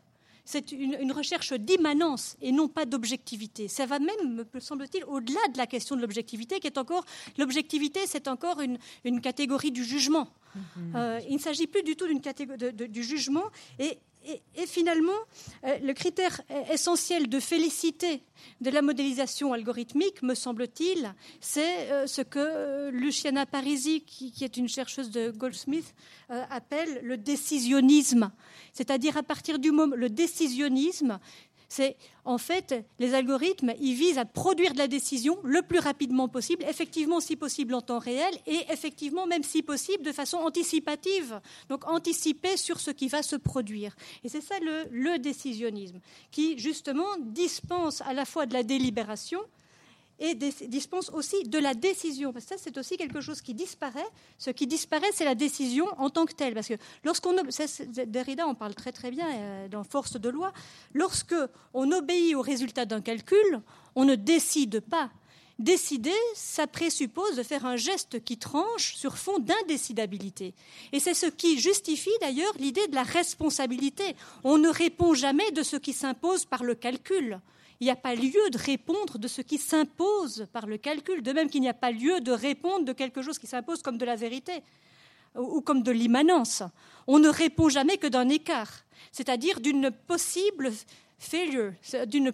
C'est 0.46 0.72
une, 0.72 1.12
recherche 1.12 1.52
d'immanence 1.52 2.36
et 2.40 2.52
non 2.52 2.68
pas 2.68 2.86
d'objectivité. 2.86 3.68
Ça 3.68 3.84
va 3.84 3.98
même, 3.98 4.46
me 4.52 4.60
semble-t-il, 4.60 5.04
au-delà 5.04 5.40
de 5.52 5.58
la 5.58 5.66
question 5.66 5.96
de 5.96 6.00
l'objectivité, 6.00 6.60
qui 6.60 6.68
est 6.68 6.78
encore 6.78 7.04
l'objectivité, 7.36 8.00
c'est 8.06 8.28
encore 8.28 8.60
une 8.60 9.20
catégorie 9.20 9.72
du 9.72 9.84
jugement. 9.84 10.28
Euh, 10.94 11.20
il 11.28 11.34
ne 11.34 11.40
s'agit 11.40 11.66
plus 11.66 11.82
du 11.82 11.96
tout 11.96 12.06
d'une 12.06 12.20
catégorie 12.20 12.72
du 12.72 13.02
jugement. 13.02 13.44
Et, 13.78 13.98
finalement, 14.66 15.12
euh, 15.64 15.78
le 15.78 15.92
critère 15.92 16.40
essentiel 16.70 17.28
de 17.28 17.40
félicité 17.40 18.22
de 18.60 18.70
la 18.70 18.82
modélisation 18.82 19.52
algorithmique, 19.52 20.22
me 20.22 20.34
semble-t-il, 20.34 21.14
c'est 21.40 21.90
euh, 21.90 22.06
ce 22.06 22.22
que 22.22 22.90
Luciana 22.90 23.46
Parisi, 23.46 24.02
qui, 24.02 24.32
est 24.42 24.56
une 24.56 24.68
chercheuse 24.68 25.10
de 25.10 25.30
Goldsmith, 25.30 25.94
appelle 26.28 27.00
le 27.04 27.16
décisionnisme. 27.16 28.32
C'est-à-dire 28.72 29.16
à 29.16 29.22
partir 29.22 29.60
du 29.60 29.70
moment, 29.70 29.94
le 29.94 30.10
décisionnisme, 30.10 31.20
c'est 31.68 31.96
en 32.24 32.38
fait 32.38 32.74
les 32.98 33.14
algorithmes, 33.14 33.72
ils 33.80 33.94
visent 33.94 34.18
à 34.18 34.24
produire 34.24 34.72
de 34.72 34.78
la 34.78 34.88
décision 34.88 35.38
le 35.42 35.62
plus 35.62 35.78
rapidement 35.78 36.28
possible, 36.28 36.64
effectivement 36.68 37.20
si 37.20 37.36
possible 37.36 37.74
en 37.74 37.80
temps 37.80 37.98
réel 37.98 38.34
et 38.46 38.64
effectivement 38.70 39.26
même 39.26 39.42
si 39.42 39.62
possible 39.62 40.04
de 40.04 40.12
façon 40.12 40.38
anticipative, 40.38 41.40
donc 41.68 41.86
anticiper 41.88 42.56
sur 42.56 42.80
ce 42.80 42.90
qui 42.90 43.08
va 43.08 43.22
se 43.22 43.36
produire. 43.36 43.94
Et 44.24 44.28
c'est 44.28 44.40
ça 44.40 44.58
le, 44.60 44.86
le 44.90 45.18
décisionnisme 45.18 46.00
qui 46.30 46.58
justement 46.58 47.16
dispense 47.20 48.00
à 48.02 48.12
la 48.12 48.24
fois 48.24 48.46
de 48.46 48.54
la 48.54 48.62
délibération 48.62 49.40
et 50.18 50.34
dispense 50.34 51.10
aussi 51.10 51.44
de 51.44 51.58
la 51.58 51.74
décision. 51.74 52.32
Parce 52.32 52.46
que 52.46 52.56
ça, 52.56 52.62
c'est 52.62 52.78
aussi 52.78 52.96
quelque 52.96 53.20
chose 53.20 53.40
qui 53.42 53.54
disparaît. 53.54 54.06
Ce 54.38 54.50
qui 54.50 54.66
disparaît, 54.66 55.10
c'est 55.12 55.24
la 55.24 55.34
décision 55.34 55.86
en 55.98 56.10
tant 56.10 56.26
que 56.26 56.32
telle. 56.32 56.54
Parce 56.54 56.68
que 56.68 56.74
lorsqu'on. 57.04 57.36
Derrida 58.06 58.46
en 58.46 58.54
parle 58.54 58.74
très 58.74 58.92
très 58.92 59.10
bien 59.10 59.26
euh, 59.28 59.68
dans 59.68 59.84
Force 59.84 60.18
de 60.18 60.28
loi. 60.28 60.52
Lorsque 60.94 61.34
on 61.74 61.92
obéit 61.92 62.34
au 62.34 62.42
résultat 62.42 62.84
d'un 62.84 63.00
calcul, 63.00 63.60
on 63.94 64.04
ne 64.04 64.14
décide 64.14 64.80
pas. 64.80 65.10
Décider, 65.58 66.12
ça 66.34 66.66
présuppose 66.66 67.34
de 67.34 67.42
faire 67.42 67.64
un 67.64 67.76
geste 67.76 68.22
qui 68.22 68.36
tranche 68.36 68.94
sur 68.94 69.16
fond 69.16 69.38
d'indécidabilité. 69.38 70.54
Et 70.92 71.00
c'est 71.00 71.14
ce 71.14 71.26
qui 71.26 71.58
justifie 71.58 72.10
d'ailleurs 72.20 72.52
l'idée 72.58 72.86
de 72.88 72.94
la 72.94 73.02
responsabilité. 73.02 74.16
On 74.44 74.58
ne 74.58 74.68
répond 74.68 75.14
jamais 75.14 75.50
de 75.52 75.62
ce 75.62 75.76
qui 75.76 75.94
s'impose 75.94 76.44
par 76.44 76.62
le 76.62 76.74
calcul. 76.74 77.40
Il 77.80 77.84
n'y 77.84 77.90
a 77.90 77.96
pas 77.96 78.14
lieu 78.14 78.50
de 78.50 78.58
répondre 78.58 79.18
de 79.18 79.28
ce 79.28 79.42
qui 79.42 79.58
s'impose 79.58 80.46
par 80.52 80.66
le 80.66 80.78
calcul, 80.78 81.22
de 81.22 81.32
même 81.32 81.50
qu'il 81.50 81.60
n'y 81.60 81.68
a 81.68 81.74
pas 81.74 81.90
lieu 81.90 82.20
de 82.20 82.32
répondre 82.32 82.84
de 82.84 82.92
quelque 82.92 83.22
chose 83.22 83.38
qui 83.38 83.46
s'impose 83.46 83.82
comme 83.82 83.98
de 83.98 84.04
la 84.04 84.16
vérité 84.16 84.62
ou 85.34 85.60
comme 85.60 85.82
de 85.82 85.92
l'immanence. 85.92 86.62
On 87.06 87.18
ne 87.18 87.28
répond 87.28 87.68
jamais 87.68 87.98
que 87.98 88.06
d'un 88.06 88.28
écart, 88.28 88.84
c'est-à-dire 89.12 89.60
d'une 89.60 89.90
possible 89.90 90.72
failure, 91.18 91.72
d'un 92.10 92.32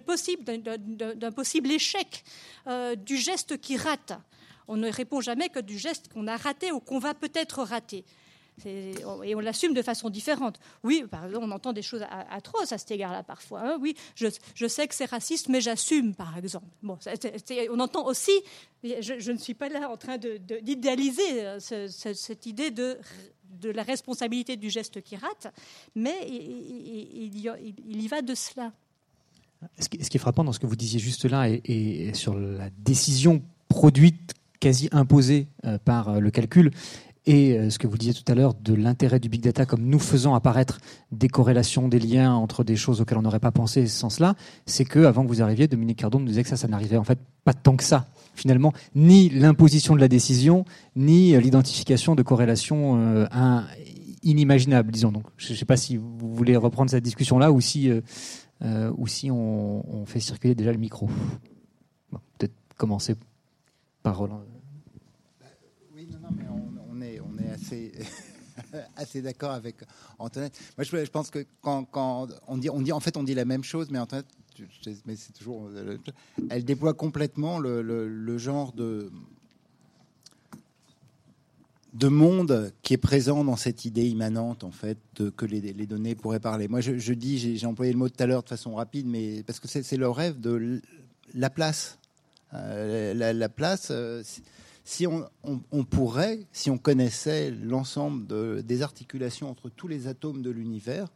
possible, 1.31 1.71
échec, 1.71 2.23
euh, 2.67 2.95
du 2.95 3.17
geste 3.17 3.59
qui 3.59 3.77
rate. 3.77 4.13
On 4.67 4.77
ne 4.77 4.89
répond 4.89 5.21
jamais 5.21 5.49
que 5.49 5.59
du 5.59 5.77
geste 5.77 6.11
qu'on 6.11 6.27
a 6.27 6.37
raté 6.37 6.71
ou 6.71 6.79
qu'on 6.79 6.99
va 6.99 7.13
peut-être 7.13 7.63
rater. 7.63 8.05
Et 8.65 9.35
on 9.35 9.39
l'assume 9.39 9.73
de 9.73 9.81
façon 9.81 10.09
différente. 10.09 10.59
Oui, 10.83 11.03
on 11.35 11.51
entend 11.51 11.73
des 11.73 11.81
choses 11.81 12.05
atroces 12.29 12.71
à 12.71 12.77
cet 12.77 12.91
égard-là 12.91 13.23
parfois. 13.23 13.61
Hein. 13.63 13.77
Oui, 13.81 13.95
je, 14.15 14.67
sais 14.67 14.87
que 14.87 14.95
c'est 14.95 15.09
raciste, 15.09 15.49
mais 15.49 15.61
j'assume, 15.61 16.13
par 16.15 16.37
exemple. 16.37 16.67
Bon, 16.81 16.97
on 17.71 17.79
entend 17.79 18.05
aussi, 18.05 18.31
je, 18.83 19.31
ne 19.31 19.37
suis 19.37 19.53
pas 19.53 19.69
là 19.69 19.89
en 19.89 19.97
train 19.97 20.17
d'idéaliser 20.17 21.45
euh, 21.45 21.59
cette 21.59 22.45
idée 22.45 22.71
de, 22.71 22.97
de 23.61 23.69
la 23.69 23.83
responsabilité 23.83 24.55
du 24.55 24.69
geste 24.69 25.01
qui 25.01 25.15
rate, 25.15 25.53
mais 25.95 26.15
il, 26.27 27.39
y, 27.39 28.07
va 28.07 28.21
de 28.21 28.35
cela. 28.35 28.71
Ce 29.79 29.87
qui, 29.87 29.97
est 29.97 30.19
frappant 30.19 30.43
dans 30.43 30.51
ce 30.51 30.59
que 30.59 30.67
vous 30.67 30.75
disiez 30.75 30.99
juste 30.99 31.25
là 31.25 31.47
et, 31.49 32.13
sur 32.13 32.37
la 32.37 32.69
décision 32.79 33.41
produite 33.69 34.33
quasi 34.59 34.89
imposée 34.91 35.47
euh, 35.65 35.77
par 35.77 36.09
euh, 36.09 36.19
le 36.19 36.31
calcul 36.31 36.71
et 37.25 37.57
euh, 37.57 37.69
ce 37.69 37.79
que 37.79 37.87
vous 37.87 37.97
disiez 37.97 38.13
tout 38.13 38.29
à 38.29 38.35
l'heure 38.35 38.53
de 38.53 38.73
l'intérêt 38.73 39.19
du 39.19 39.29
big 39.29 39.41
data 39.41 39.65
comme 39.65 39.83
nous 39.83 39.99
faisant 39.99 40.35
apparaître 40.35 40.79
des 41.11 41.29
corrélations, 41.29 41.87
des 41.87 41.99
liens 41.99 42.33
entre 42.33 42.63
des 42.63 42.75
choses 42.75 43.01
auxquelles 43.01 43.17
on 43.17 43.21
n'aurait 43.21 43.39
pas 43.39 43.51
pensé 43.51 43.87
sans 43.87 44.09
cela, 44.09 44.35
c'est 44.65 44.85
que 44.85 44.99
avant 44.99 45.23
que 45.23 45.29
vous 45.29 45.41
arriviez, 45.41 45.67
Dominique 45.67 45.99
Cardon 45.99 46.19
nous 46.19 46.27
disait 46.27 46.43
que 46.43 46.49
ça, 46.49 46.57
ça 46.57 46.67
n'arrivait 46.67 46.97
en 46.97 47.03
fait 47.03 47.19
pas 47.43 47.53
tant 47.53 47.75
que 47.75 47.83
ça 47.83 48.07
finalement, 48.35 48.73
ni 48.95 49.29
l'imposition 49.29 49.95
de 49.95 49.99
la 49.99 50.07
décision, 50.07 50.65
ni 50.95 51.35
euh, 51.35 51.39
l'identification 51.39 52.15
de 52.15 52.23
corrélations 52.23 52.97
euh, 52.97 53.61
inimaginables, 54.23 54.91
disons. 54.91 55.11
Donc, 55.11 55.25
je 55.37 55.53
ne 55.53 55.57
sais 55.57 55.65
pas 55.65 55.77
si 55.77 55.97
vous 55.97 56.33
voulez 56.33 56.57
reprendre 56.57 56.89
cette 56.89 57.03
discussion-là 57.03 57.51
ou 57.51 57.61
si, 57.61 57.91
ou 58.61 59.07
si 59.07 59.29
on, 59.29 60.03
fait 60.07 60.19
circuler 60.19 60.55
déjà 60.55 60.71
le 60.71 60.79
micro. 60.79 61.07
Peut-être 62.37 62.55
commencer 62.75 63.15
par 64.01 64.17
Roland. 64.17 64.41
assez, 68.95 69.21
d'accord 69.21 69.51
avec 69.51 69.77
Antoinette. 70.19 70.57
Moi, 70.77 70.85
je, 70.85 71.09
pense 71.09 71.29
que 71.29 71.45
quand, 71.61 71.87
on 72.47 72.57
dit, 72.57 72.69
on 72.69 72.81
dit, 72.81 72.91
en 72.91 72.99
fait, 72.99 73.17
on 73.17 73.23
dit 73.23 73.33
la 73.33 73.45
même 73.45 73.63
chose, 73.63 73.89
mais 73.89 73.99
Antoinette, 73.99 74.27
mais 75.05 75.15
c'est 75.15 75.33
toujours, 75.33 75.69
elle 76.49 76.63
déploie 76.63 76.93
complètement 76.93 77.59
le, 77.59 78.37
genre 78.37 78.73
de 78.73 79.11
de 81.93 82.07
monde 82.07 82.73
qui 82.81 82.95
est 82.95 82.97
présent 82.97 83.43
dans 83.43 83.55
cette 83.55 83.85
idée 83.85 84.07
immanente 84.07 84.63
en 84.63 84.71
fait 84.71 84.97
que 85.37 85.45
les, 85.45 85.61
données 85.85 86.15
pourraient 86.15 86.39
parler. 86.39 86.67
Moi, 86.67 86.81
je, 86.81 87.13
dis, 87.13 87.55
j'ai 87.57 87.67
employé 87.67 87.91
le 87.91 87.99
mot 87.99 88.09
tout 88.09 88.21
à 88.21 88.25
l'heure 88.25 88.41
de 88.41 88.49
façon 88.49 88.73
rapide, 88.73 89.05
mais 89.05 89.43
parce 89.43 89.59
que 89.59 89.67
c'est 89.67 89.97
le 89.97 90.09
rêve 90.09 90.39
de 90.39 90.81
la 91.35 91.51
place. 91.51 91.99
Euh, 92.55 93.13
la, 93.13 93.49
place, 93.49 93.89
euh, 93.91 94.23
si 94.85 95.07
on, 95.07 95.83
pourrait, 95.85 96.45
si 96.51 96.69
on 96.69 96.77
connaissait 96.77 97.51
l'ensemble 97.51 98.63
des 98.63 98.81
articulations 98.81 99.49
entre 99.49 99.69
tous 99.69 99.87
les 99.87 100.07
atomes 100.07 100.41
de 100.41 100.49
l'univers, 100.49 101.07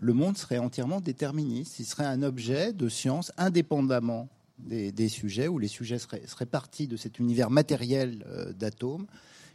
le 0.00 0.12
monde 0.12 0.36
serait 0.36 0.58
entièrement 0.58 1.00
déterministe. 1.00 1.78
Il 1.78 1.86
serait 1.86 2.04
un 2.04 2.22
objet 2.22 2.72
de 2.74 2.88
science 2.88 3.32
indépendamment 3.38 4.28
des, 4.58 5.08
sujets, 5.08 5.48
où 5.48 5.58
les 5.58 5.68
sujets 5.68 5.98
seraient, 5.98 6.46
partis 6.46 6.86
de 6.86 6.96
cet 6.96 7.18
univers 7.18 7.50
matériel 7.50 8.24
euh, 8.28 8.52
d'atomes 8.52 9.06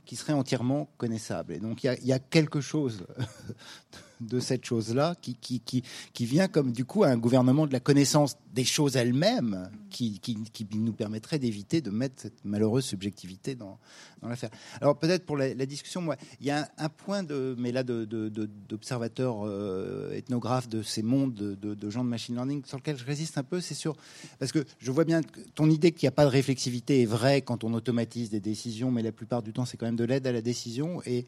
qui 0.06 0.16
serait 0.16 0.34
entièrement 0.34 0.90
connaissable. 0.98 1.54
Et 1.54 1.60
donc 1.60 1.84
il 1.84 1.98
y 2.04 2.14
a, 2.14 2.20
quelque 2.20 2.62
chose 2.62 3.06
de 4.22 4.40
cette 4.40 4.66
chose-là 4.66 5.16
qui, 5.22 5.36
qui, 5.36 5.60
qui, 5.60 5.84
qui, 6.14 6.26
vient 6.26 6.48
comme 6.48 6.72
du 6.72 6.86
coup 6.86 7.04
un 7.04 7.18
gouvernement 7.18 7.68
de 7.68 7.74
la 7.74 7.80
connaissance 7.80 8.38
des 8.54 8.64
choses 8.64 8.96
elles-mêmes 8.96 9.70
qui, 9.90 10.20
qui, 10.20 10.68
nous 10.74 10.94
permettrait 10.94 11.40
d'éviter 11.40 11.82
de 11.82 11.90
mettre 11.90 12.16
cette 12.18 12.46
malheureuse 12.46 12.86
subjectivité 12.86 13.56
dans, 13.56 13.80
dans 14.22 14.30
l'affaire. 14.30 14.50
Alors 14.80 14.98
peut-être 14.98 15.26
pour 15.26 15.38
la, 15.38 15.54
discussion, 15.66 16.02
moi, 16.02 16.16
il 16.40 16.48
y 16.48 16.52
a 16.52 16.70
un, 16.78 16.90
point 16.90 17.24
de, 17.24 17.56
mais 17.58 17.72
là, 17.72 17.84
d'observateur 17.84 19.44
de, 19.44 19.50
euh, 19.50 20.14
ethnographe 20.14 20.70
de 20.70 20.82
ces 20.84 21.02
mondes 21.02 21.34
de, 21.34 21.90
gens 21.90 22.04
de 22.04 22.10
machine 22.10 22.36
learning 22.36 22.64
sur 22.66 22.78
lequel 22.78 22.98
je 22.98 23.06
résiste 23.06 23.38
un 23.38 23.44
peu, 23.44 23.60
c'est 23.60 23.76
sûr, 23.76 23.96
parce 24.40 24.52
que 24.52 24.64
je 24.80 24.92
vois 24.92 25.06
bien 25.06 25.24
que 25.24 25.40
ton 25.56 25.70
idée 25.70 25.92
qu'il 25.92 26.06
n'y 26.06 26.10
a 26.10 26.16
pas 26.16 26.26
de 26.26 26.30
réflexivité 26.30 27.02
est 27.02 27.06
vraie 27.06 27.42
quand 27.42 27.64
on 27.64 27.74
automatise 27.74 28.30
des 28.30 28.40
décisions, 28.40 28.92
mais 28.92 29.02
la 29.02 29.12
plupart 29.12 29.42
du 29.42 29.54
temps, 29.54 29.66
c'est 29.66 29.78
quand 29.78 29.86
même 29.86 29.96
de 29.96 30.04
l'aide 30.04 30.28
à 30.28 30.32
la 30.32 30.42
décision. 30.42 31.02
Et 31.06 31.26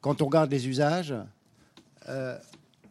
quand 0.00 0.22
on 0.22 0.26
regarde 0.26 0.50
les 0.50 0.68
usages, 0.68 1.14
euh, 2.08 2.38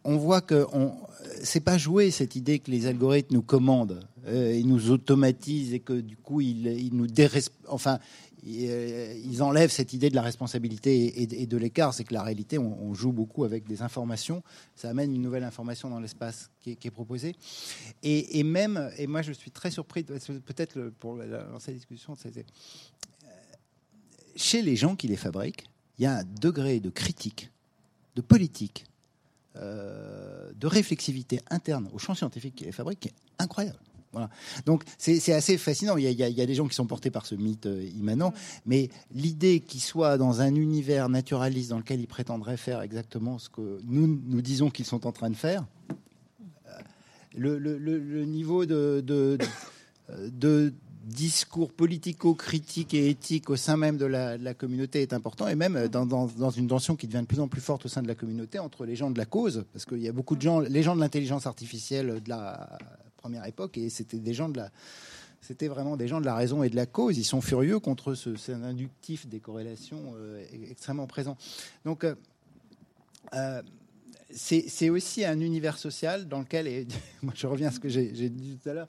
on 0.03 0.17
voit 0.17 0.41
que 0.41 0.65
on, 0.73 0.95
c'est 1.43 1.59
pas 1.59 1.77
joué 1.77 2.11
cette 2.11 2.35
idée 2.35 2.59
que 2.59 2.71
les 2.71 2.88
algorithmes 2.88 3.35
nous 3.35 3.41
commandent, 3.41 3.99
euh, 4.27 4.55
ils 4.55 4.67
nous 4.67 4.89
automatisent 4.89 5.73
et 5.73 5.79
que 5.79 5.93
du 5.93 6.17
coup 6.17 6.41
ils, 6.41 6.89
nous 6.93 7.07
dérés, 7.07 7.43
enfin 7.67 7.99
euh, 8.47 9.21
ils 9.23 9.43
enlèvent 9.43 9.69
cette 9.69 9.93
idée 9.93 10.09
de 10.09 10.15
la 10.15 10.23
responsabilité 10.23 11.21
et, 11.21 11.45
de 11.45 11.57
l'écart. 11.57 11.93
C'est 11.93 12.03
que 12.03 12.13
la 12.13 12.23
réalité, 12.23 12.57
on, 12.57 12.93
joue 12.95 13.11
beaucoup 13.11 13.43
avec 13.43 13.67
des 13.67 13.83
informations. 13.83 14.41
Ça 14.75 14.89
amène 14.89 15.13
une 15.13 15.21
nouvelle 15.21 15.43
information 15.43 15.91
dans 15.91 15.99
l'espace 15.99 16.49
qui, 16.61 16.71
est 16.71 16.91
proposée. 16.91 17.35
Et, 18.01 18.43
même, 18.43 18.89
et 18.97 19.05
moi 19.05 19.21
je 19.21 19.31
suis 19.33 19.51
très 19.51 19.69
surpris, 19.69 20.03
peut-être 20.03 20.89
pour 20.99 21.17
lancer 21.17 21.71
la 21.71 21.77
discussion, 21.77 22.15
chez 24.35 24.61
les 24.61 24.75
gens 24.75 24.95
qui 24.95 25.07
les 25.07 25.17
fabriquent, 25.17 25.65
il 25.97 26.03
y 26.03 26.07
a 26.07 26.17
un 26.17 26.23
degré 26.23 26.79
de 26.79 26.89
critique, 26.89 27.51
de 28.15 28.21
politique, 28.21 28.85
de 29.55 30.67
réflexivité 30.67 31.41
interne 31.49 31.89
au 31.93 31.97
champ 31.97 32.15
scientifique 32.15 32.55
qui 32.55 32.65
les 32.65 32.71
fabrique 32.71 33.01
qui 33.01 33.07
est 33.09 33.15
incroyable. 33.39 33.79
Voilà. 34.11 34.29
Donc 34.65 34.83
c'est 34.97 35.33
assez 35.33 35.57
fascinant. 35.57 35.95
Il 35.95 36.03
y, 36.03 36.41
a, 36.41 36.45
des 36.45 36.53
gens 36.53 36.67
qui 36.67 36.75
sont 36.75 36.85
portés 36.85 37.11
par 37.11 37.25
ce 37.25 37.35
mythe 37.35 37.65
euh, 37.65 37.89
immanent, 37.95 38.33
mais 38.65 38.89
l'idée 39.13 39.61
qu'ils 39.61 39.81
soient 39.81 40.17
dans 40.17 40.41
un 40.41 40.53
univers 40.53 41.07
naturaliste 41.07 41.69
dans 41.69 41.77
lequel 41.77 42.01
ils 42.01 42.07
prétendraient 42.07 42.57
faire 42.57 42.81
exactement 42.81 43.39
ce 43.39 43.49
que 43.49 43.79
nous 43.85 44.21
nous 44.25 44.41
disons 44.41 44.69
qu'ils 44.69 44.85
sont 44.85 45.07
en 45.07 45.13
train 45.13 45.29
de 45.29 45.35
faire, 45.35 45.65
euh, 46.67 46.79
le, 47.37 48.25
niveau 48.25 48.65
de, 48.65 49.01
de, 49.01 50.73
discours 51.03 51.71
politico-critique 51.71 52.93
et 52.93 53.09
éthique 53.09 53.49
au 53.49 53.55
sein 53.55 53.75
même 53.77 53.97
de 53.97 54.05
la, 54.05 54.53
communauté 54.53 55.01
est 55.01 55.13
important, 55.13 55.47
et 55.47 55.55
même 55.55 55.87
dans, 55.87 56.05
dans, 56.05 56.49
une 56.49 56.67
tension 56.67 56.95
qui 56.95 57.07
devient 57.07 57.21
de 57.21 57.27
plus 57.27 57.39
en 57.39 57.47
plus 57.47 57.61
forte 57.61 57.85
au 57.85 57.89
sein 57.89 58.01
de 58.01 58.07
la 58.07 58.15
communauté 58.15 58.59
entre 58.59 58.85
les 58.85 58.95
gens 58.95 59.09
de 59.09 59.17
la 59.17 59.25
cause, 59.25 59.65
parce 59.73 59.85
qu'il 59.85 59.99
y 59.99 60.07
a 60.07 60.11
beaucoup 60.11 60.35
de 60.35 60.41
gens, 60.41 60.59
les 60.59 60.83
gens 60.83 60.95
de 60.95 61.01
l'intelligence 61.01 61.47
artificielle, 61.47 62.21
de 62.23 62.29
la 62.29 62.77
première 63.17 63.45
époque, 63.45 63.77
et 63.77 63.89
c'était 63.89 65.67
vraiment 65.67 65.97
des 65.97 66.07
gens 66.07 66.21
de 66.21 66.25
la 66.25 66.35
raison 66.35 66.63
et 66.63 66.69
de 66.69 66.75
la 66.75 66.85
cause. 66.85 67.17
Ils 67.17 67.23
sont 67.23 67.41
furieux 67.41 67.79
contre 67.79 68.13
ce, 68.13 68.51
inductif 68.51 69.27
des 69.27 69.39
corrélations 69.39 70.13
euh, 70.17 70.43
extrêmement 70.69 71.07
présent. 71.07 71.37
Donc, 71.85 72.03
euh, 72.03 72.15
euh, 73.33 73.61
c'est 74.29 74.89
aussi 74.89 75.25
un 75.25 75.39
univers 75.39 75.77
social 75.77 76.27
dans 76.27 76.39
lequel, 76.39 76.67
et 76.67 76.87
moi 77.21 77.33
je 77.35 77.47
reviens 77.47 77.67
à 77.67 77.71
ce 77.71 77.79
que 77.79 77.89
j'ai 77.89 78.29
dit 78.29 78.57
tout 78.61 78.69
à 78.69 78.73
l'heure, 78.73 78.87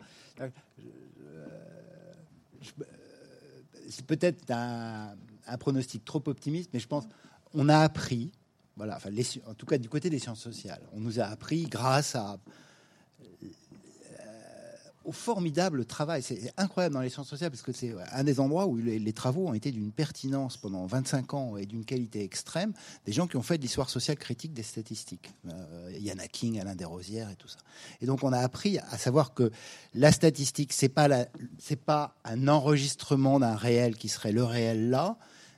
c'est 3.88 4.06
peut-être 4.06 4.50
un, 4.50 5.16
pronostic 5.58 6.04
trop 6.04 6.22
optimiste, 6.26 6.70
mais 6.72 6.80
je 6.80 6.88
pense 6.88 7.04
on 7.54 7.68
a 7.68 7.78
appris, 7.78 8.32
voilà, 8.76 8.98
en 9.46 9.54
tout 9.54 9.66
cas 9.66 9.78
du 9.78 9.88
côté 9.88 10.08
des 10.08 10.18
sciences 10.18 10.40
sociales, 10.40 10.82
on 10.92 11.00
nous 11.00 11.20
a 11.20 11.24
appris 11.24 11.64
grâce 11.64 12.14
à 12.14 12.38
au 15.04 15.12
formidable 15.12 15.84
travail. 15.84 16.22
C'est 16.22 16.52
incroyable 16.56 16.94
dans 16.94 17.00
les 17.00 17.10
sciences 17.10 17.28
sociales 17.28 17.50
parce 17.50 17.62
que 17.62 17.72
c'est 17.72 17.94
un 18.12 18.24
des 18.24 18.40
endroits 18.40 18.66
où 18.66 18.76
les, 18.76 19.12
travaux 19.12 19.48
ont 19.48 19.54
été 19.54 19.70
d'une 19.70 19.92
pertinence 19.92 20.56
pendant 20.56 20.86
25 20.86 21.34
ans 21.34 21.56
et 21.56 21.66
d'une 21.66 21.84
qualité 21.84 22.22
extrême. 22.22 22.72
Des 23.06 23.12
gens 23.12 23.26
qui 23.26 23.36
ont 23.36 23.42
fait 23.42 23.58
de 23.58 23.62
l'histoire 23.62 23.90
sociale 23.90 24.16
critique 24.16 24.52
des 24.52 24.62
statistiques. 24.62 25.30
Euh, 25.48 25.92
Yann 25.98 26.20
King, 26.30 26.60
Alain 26.60 26.74
Desrosières 26.74 27.30
et 27.30 27.36
tout 27.36 27.48
ça. 27.48 27.58
Et 28.00 28.06
donc 28.06 28.22
on 28.22 28.32
a 28.32 28.38
appris 28.38 28.78
à 28.78 28.98
savoir 28.98 29.34
que 29.34 29.50
la 29.94 30.12
statistique, 30.12 30.72
c'est 30.72 30.88
pas 30.88 31.08
c'est 31.58 31.76
pas 31.76 32.14
un 32.24 32.48
enregistrement 32.48 33.40
d'un 33.40 33.56
réel 33.56 33.96
qui 33.96 34.08
serait 34.08 34.32
le 34.32 34.44
réel 34.44 34.90
là, 34.90 35.16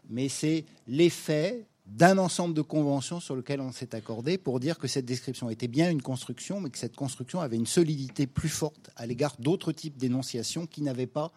mais 0.08 0.28
c'est 0.28 0.64
l'effet 0.86 1.66
d'un 1.86 2.16
ensemble 2.18 2.54
de 2.54 2.62
conventions 2.62 3.20
sur 3.20 3.36
lequel 3.36 3.60
on 3.60 3.70
s'est 3.70 3.94
accordé 3.94 4.38
pour 4.38 4.58
dire 4.58 4.78
que 4.78 4.88
cette 4.88 5.04
description 5.04 5.50
était 5.50 5.68
bien 5.68 5.90
une 5.90 6.02
construction, 6.02 6.60
mais 6.60 6.70
que 6.70 6.78
cette 6.78 6.96
construction 6.96 7.40
avait 7.40 7.56
une 7.56 7.66
solidité 7.66 8.26
plus 8.26 8.48
forte 8.48 8.90
à 8.96 9.06
l'égard 9.06 9.36
d'autres 9.38 9.72
types 9.72 9.96
d'énonciations 9.96 10.66
qui 10.66 10.82
n'avaient 10.82 11.06
pas 11.06 11.32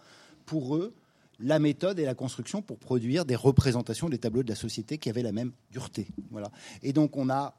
pour 0.45 0.75
eux 0.75 0.93
la 1.39 1.59
méthode 1.59 1.99
et 1.99 2.05
la 2.05 2.15
construction 2.15 2.61
pour 2.61 2.79
produire 2.79 3.25
des 3.25 3.35
représentations 3.35 4.09
des 4.09 4.17
tableaux 4.17 4.43
de 4.43 4.49
la 4.49 4.55
société 4.55 4.97
qui 4.97 5.09
avaient 5.09 5.21
la 5.21 5.31
même 5.31 5.51
dureté. 5.71 6.07
Voilà. 6.31 6.49
Et 6.81 6.93
donc 6.93 7.15
on 7.17 7.29
a 7.29 7.55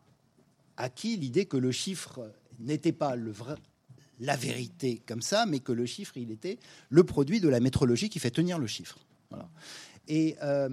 acquis 0.77 1.17
l'idée 1.17 1.45
que 1.45 1.57
le 1.57 1.71
chiffre 1.73 2.33
n'était 2.59 2.93
pas 2.93 3.15
le 3.15 3.31
vrai, 3.31 3.55
la 4.21 4.37
vérité 4.37 5.01
comme 5.07 5.23
ça, 5.23 5.47
mais 5.47 5.61
que 5.61 5.73
le 5.73 5.87
chiffre, 5.87 6.17
il 6.17 6.31
était 6.31 6.59
le 6.89 7.05
produit 7.05 7.41
de 7.41 7.49
la 7.49 7.61
métrologie 7.61 8.09
qui 8.09 8.19
fait 8.19 8.31
tenir 8.31 8.59
le 8.59 8.67
chiffre. 8.67 8.99
Voilà. 9.31 9.49
Et 10.09 10.37
euh, 10.43 10.71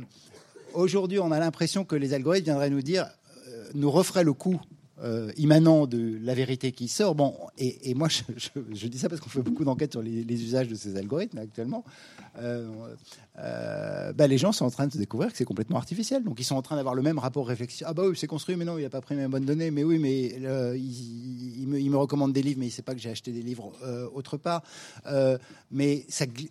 aujourd'hui, 0.76 1.20
on 1.20 1.32
a 1.32 1.40
l'impression 1.40 1.86
que 1.86 1.96
les 1.96 2.14
algorithmes 2.14 2.46
viendraient 2.46 2.70
nous 2.70 2.82
dire, 2.82 3.08
euh, 3.48 3.66
nous 3.74 3.92
referaient 3.92 4.24
le 4.24 4.34
coup 4.34 4.60
euh, 5.04 5.32
immanent 5.36 5.88
de 5.88 6.18
la 6.22 6.34
vérité 6.34 6.72
qui 6.72 6.88
sort. 6.88 7.16
Bon, 7.16 7.36
et, 7.58 7.94
moi, 7.96 8.08
je, 8.10 8.88
dis 8.88 8.98
ça 8.98 9.10
parce 9.10 9.20
qu'on 9.20 9.30
fait 9.30 9.42
beaucoup 9.42 9.66
d'enquêtes 9.66 9.92
sur 9.92 10.02
les, 10.02 10.44
usages 10.44 10.70
de 10.70 10.76
ces 10.76 10.96
algorithmes 10.96 11.38
actuellement. 11.40 11.84
Euh, 12.40 14.14
bah, 14.14 14.28
les 14.28 14.38
gens 14.38 14.54
sont 14.54 14.66
en 14.66 14.72
train 14.72 14.88
de 14.88 14.94
se 14.94 14.98
découvrir 14.98 15.32
que 15.32 15.38
c'est 15.38 15.46
complètement 15.46 15.78
artificiel. 15.78 16.24
Donc, 16.24 16.40
ils 16.40 16.46
sont 16.46 16.56
en 16.56 16.62
train 16.62 16.78
d'avoir 16.78 16.96
le 16.96 17.02
même 17.02 17.20
rapport 17.20 17.46
réflexion. 17.46 17.86
Ah 17.90 17.94
bah 17.94 18.04
oui, 18.08 18.16
c'est 18.16 18.28
construit, 18.28 18.56
mais 18.56 18.64
non, 18.64 18.78
il 18.78 18.84
n'a 18.84 18.90
pas 18.90 19.02
pris 19.02 19.16
mes 19.16 19.28
bonnes 19.28 19.46
données. 19.46 19.70
Mais 19.70 19.84
oui, 19.84 20.00
mais 20.00 20.28
il, 20.78 21.68
me, 21.68 21.98
recommande 21.98 22.32
des 22.32 22.42
livres, 22.42 22.60
mais 22.60 22.68
il 22.68 22.70
ne 22.70 22.74
sait 22.74 22.82
pas 22.82 22.96
que 22.96 23.02
j'ai 23.02 23.10
acheté 23.10 23.32
des 23.32 23.42
livres 23.42 23.74
autre 24.14 24.38
part. 24.38 24.64
mais 25.72 26.06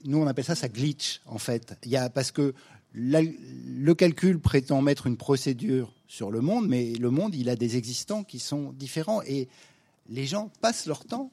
nous, 0.04 0.18
on 0.18 0.26
appelle 0.26 0.44
ça 0.44 0.54
ça 0.54 0.68
glitch 0.68 1.22
en 1.24 1.38
fait. 1.38 1.74
Il 1.84 1.90
y 1.90 1.96
a 1.96 2.10
parce 2.10 2.30
que 2.30 2.52
le 2.94 3.92
calcul 3.94 4.38
prétend 4.38 4.80
mettre 4.80 5.06
une 5.06 5.16
procédure 5.16 5.92
sur 6.06 6.30
le 6.30 6.40
monde, 6.40 6.68
mais 6.68 6.92
le 6.92 7.10
monde, 7.10 7.34
il 7.34 7.48
a 7.48 7.56
des 7.56 7.76
existants 7.76 8.22
qui 8.22 8.38
sont 8.38 8.72
différents. 8.72 9.22
Et 9.22 9.48
les 10.08 10.26
gens 10.26 10.50
passent 10.60 10.86
leur 10.86 11.04
temps 11.04 11.32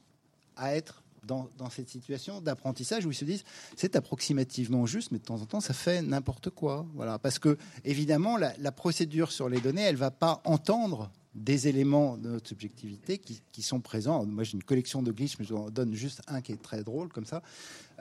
à 0.56 0.76
être 0.76 1.04
dans, 1.24 1.70
cette 1.70 1.90
situation 1.90 2.42
d'apprentissage 2.42 3.06
où 3.06 3.12
ils 3.12 3.16
se 3.16 3.26
disent 3.26 3.44
c'est 3.76 3.96
approximativement 3.96 4.86
juste, 4.86 5.12
mais 5.12 5.20
de 5.20 5.24
temps 5.24 5.40
en 5.40 5.46
temps, 5.46 5.62
ça 5.62 5.74
fait 5.74 6.02
n'importe 6.02 6.50
quoi. 6.50 6.86
Voilà. 6.96 7.20
Parce 7.20 7.40
que, 7.40 7.58
évidemment, 7.86 8.38
la, 8.38 8.72
procédure 8.72 9.32
sur 9.32 9.48
les 9.48 9.62
données, 9.62 9.84
elle 9.84 9.96
ne 9.96 10.00
va 10.00 10.12
pas 10.12 10.42
entendre 10.46 11.12
des 11.36 11.68
éléments 11.68 12.18
de 12.18 12.30
notre 12.30 12.50
subjectivité 12.50 13.18
qui, 13.18 13.62
sont 13.62 13.80
présents. 13.80 14.26
Moi, 14.26 14.44
j'ai 14.44 14.54
une 14.54 14.64
collection 14.64 15.02
de 15.02 15.12
glitches, 15.12 15.38
mais 15.40 15.46
je 15.46 15.54
vous 15.54 15.62
en 15.62 15.70
donne 15.70 15.94
juste 15.94 16.22
un 16.28 16.42
qui 16.42 16.52
est 16.52 16.62
très 16.62 16.84
drôle, 16.84 17.10
comme 17.10 17.26
ça. 17.26 17.42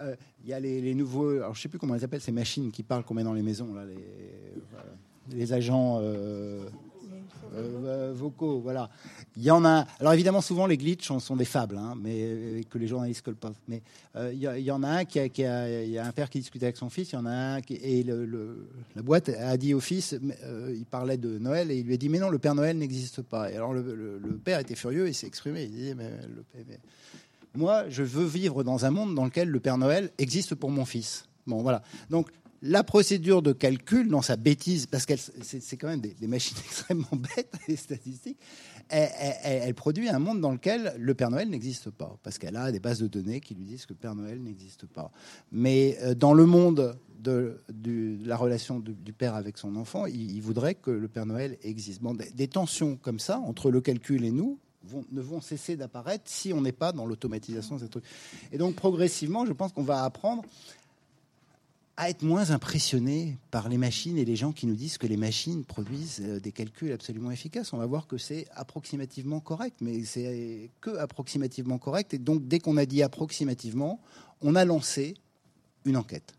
Euh, 0.01 0.17
y 0.45 0.53
a 0.53 0.61
les, 0.61 0.95
nouveaux, 0.95 1.31
alors 1.31 1.55
je 1.55 1.61
sais 1.61 1.69
plus 1.69 1.79
comment 1.79 1.95
ils 1.95 2.05
appellent 2.05 2.21
ces 2.21 2.33
machines 2.33 2.71
qui 2.71 2.83
parlent 2.83 3.05
qu'on 3.05 3.15
met 3.15 3.25
dans 3.25 3.35
les 3.35 3.43
maisons, 3.43 3.75
là, 3.75 3.85
les, 3.85 5.37
les 5.37 5.53
agents. 5.53 5.99
Euh, 6.01 6.65
euh, 7.55 8.13
vocaux, 8.15 8.61
voilà. 8.61 8.91
Il 9.37 9.43
y 9.43 9.51
en 9.51 9.65
a. 9.65 9.87
Alors 9.99 10.13
évidemment, 10.13 10.41
souvent 10.41 10.67
les 10.67 10.77
glitches 10.77 11.11
sont 11.19 11.37
des 11.37 11.45
fables, 11.45 11.77
hein, 11.79 11.95
mais 12.01 12.63
que 12.69 12.79
les 12.79 12.87
journalistes 12.87 13.25
collent 13.25 13.35
pas. 13.35 13.53
Mais 13.67 13.83
euh, 14.17 14.33
il, 14.33 14.41
y 14.41 14.71
en 14.71 14.83
a 14.83 14.89
un 14.89 15.05
qui 15.05 15.19
a, 15.19 15.27
il 15.83 15.91
y 15.91 15.99
a 15.99 16.07
un 16.07 16.13
père 16.13 16.31
qui 16.31 16.39
discutait 16.39 16.67
avec 16.67 16.77
son 16.77 16.91
fils. 16.91 17.11
Il 17.11 17.15
y 17.17 17.19
en 17.19 17.27
a 17.27 17.31
un 17.31 17.61
qui, 17.61 17.75
et 17.75 18.03
le, 18.03 18.69
la 18.95 19.03
boîte 19.03 19.29
a 19.31 19.57
dit 19.57 19.75
au 19.75 19.81
fils, 19.81 20.15
euh, 20.45 20.75
il 20.77 20.87
parlait 20.87 21.17
de 21.17 21.39
Noël 21.39 21.71
et 21.71 21.79
il 21.79 21.87
lui 21.87 21.95
a 21.95 21.97
dit 21.97 22.09
mais 22.09 22.19
non, 22.19 22.29
le 22.29 22.39
Père 22.39 22.55
Noël 22.55 22.79
n'existe 22.79 23.23
pas. 23.23 23.51
Et 23.51 23.57
alors 23.57 23.73
le, 23.73 24.41
père 24.45 24.61
était 24.61 24.77
furieux, 24.77 25.09
il 25.09 25.15
s'est 25.15 25.27
exprimé. 25.27 25.65
Il 25.65 25.73
dit 25.73 25.95
mais, 25.97 26.11
mais 26.55 26.79
moi, 27.55 27.89
je 27.89 28.03
veux 28.03 28.27
vivre 28.27 28.63
dans 28.63 28.85
un 28.85 28.91
monde 28.91 29.15
dans 29.15 29.25
lequel 29.25 29.49
le 29.49 29.61
Père 29.61 29.79
Noël 29.79 30.11
existe 30.19 30.55
pour 30.55 30.71
mon 30.71 30.85
fils. 30.85 31.25
Bon, 31.47 31.63
voilà. 31.63 31.83
Donc, 32.11 32.29
la 32.63 32.85
procédure 32.85 33.43
de 33.43 33.53
calcul, 33.53 34.09
dans 34.09 34.23
sa 34.23 34.37
bêtise, 34.37 34.87
parce 34.87 35.07
que 35.07 35.15
c'est 35.17 35.77
quand 35.77 35.89
même 35.89 36.01
des, 36.01 36.27
machines 36.27 36.57
extrêmement 36.65 37.09
bêtes, 37.13 37.53
les 37.69 37.77
statistiques, 37.77 38.39
elle, 38.89 39.75
produit 39.75 40.09
un 40.09 40.19
monde 40.19 40.41
dans 40.41 40.51
lequel 40.51 40.95
le 40.99 41.15
Père 41.15 41.31
Noël 41.31 41.49
n'existe 41.49 41.91
pas, 41.91 42.19
parce 42.23 42.39
qu'elle 42.39 42.57
a 42.57 42.71
des 42.73 42.81
bases 42.81 43.01
de 43.01 43.07
données 43.07 43.41
qui 43.41 43.55
lui 43.55 43.65
disent 43.65 43.87
que 43.87 43.93
le 43.93 43.99
Père 43.99 44.15
Noël 44.15 44.43
n'existe 44.43 44.87
pas. 44.87 45.11
Mais 45.53 45.97
euh, 46.03 46.15
dans 46.15 46.35
le 46.35 46.45
monde 46.45 46.99
de, 47.19 47.61
la 48.25 48.37
relation 48.37 48.81
du 48.81 49.13
père 49.13 49.35
avec 49.35 49.59
son 49.59 49.77
enfant, 49.77 50.07
il, 50.07 50.41
voudrait 50.41 50.75
que 50.75 50.91
le 50.91 51.09
Père 51.09 51.27
Noël 51.27 51.59
existe. 51.63 52.01
des, 52.35 52.49
tensions 52.49 52.97
comme 52.97 53.19
ça, 53.19 53.39
entre 53.39 53.71
le 53.71 53.81
calcul 53.81 54.25
et 54.25 54.31
nous, 54.31 54.59
ne 55.13 55.21
vont 55.21 55.41
cesser 55.41 55.77
d'apparaître 55.77 56.25
si 56.27 56.53
on 56.53 56.61
n'est 56.61 56.73
pas 56.73 56.93
dans 56.93 57.07
l'automatisation 57.07 57.77
de 57.77 57.81
ces 57.81 57.89
trucs. 57.89 58.05
Et 58.53 58.59
donc 58.59 58.75
progressivement, 58.75 59.47
je 59.47 59.53
pense 59.53 59.73
qu'on 59.73 59.83
va 59.83 60.05
apprendre 60.05 60.43
à 61.97 62.09
être 62.09 62.23
moins 62.23 62.51
impressionné 62.51 63.37
par 63.51 63.69
les 63.69 63.77
machines 63.77 64.17
et 64.17 64.25
les 64.25 64.35
gens 64.35 64.53
qui 64.53 64.67
nous 64.67 64.75
disent 64.75 64.97
que 64.97 65.07
les 65.07 65.19
machines 65.19 65.67
produisent 65.67 66.23
euh, 66.23 66.41
des 66.41 66.51
calculs 66.51 66.93
absolument 66.93 67.31
efficaces. 67.31 67.75
On 67.75 67.77
va 67.77 67.85
voir 67.85 68.07
que 68.07 68.17
c'est 68.17 68.47
approximativement 68.55 69.41
correct, 69.41 69.77
mais 69.83 70.03
c'est 70.05 70.71
que 70.81 70.97
approximativement 70.97 71.77
correct. 71.77 72.15
Et 72.15 72.19
donc, 72.19 72.49
dès 72.49 72.59
qu'on 72.59 72.79
a 72.79 72.87
dit 72.87 73.03
approximativement, 73.03 74.01
on 74.41 74.55
a 74.55 74.65
lancé 74.65 75.15
une 75.85 75.99
enquête. 75.99 76.33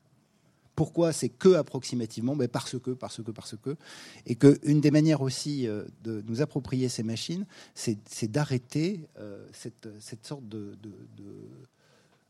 Pourquoi 0.82 1.14
c'est 1.14 1.30
que 1.30 1.54
approximativement 1.54 2.36
ben 2.36 2.48
Parce 2.48 2.80
que, 2.80 2.90
parce 2.90 3.22
que, 3.22 3.30
parce 3.30 3.56
que. 3.56 3.78
Et 4.26 4.34
qu'une 4.34 4.82
des 4.82 4.90
manières 4.90 5.22
aussi 5.22 5.68
euh, 5.68 5.84
de 6.04 6.24
nous 6.26 6.42
approprier 6.42 6.90
ces 6.90 7.04
machines, 7.04 7.46
c'est 7.76 8.32
d'arrêter 8.32 9.08
euh, 9.20 9.48
cette, 9.54 9.90
cette, 10.00 10.26
sorte 10.26 10.50
de, 10.50 10.76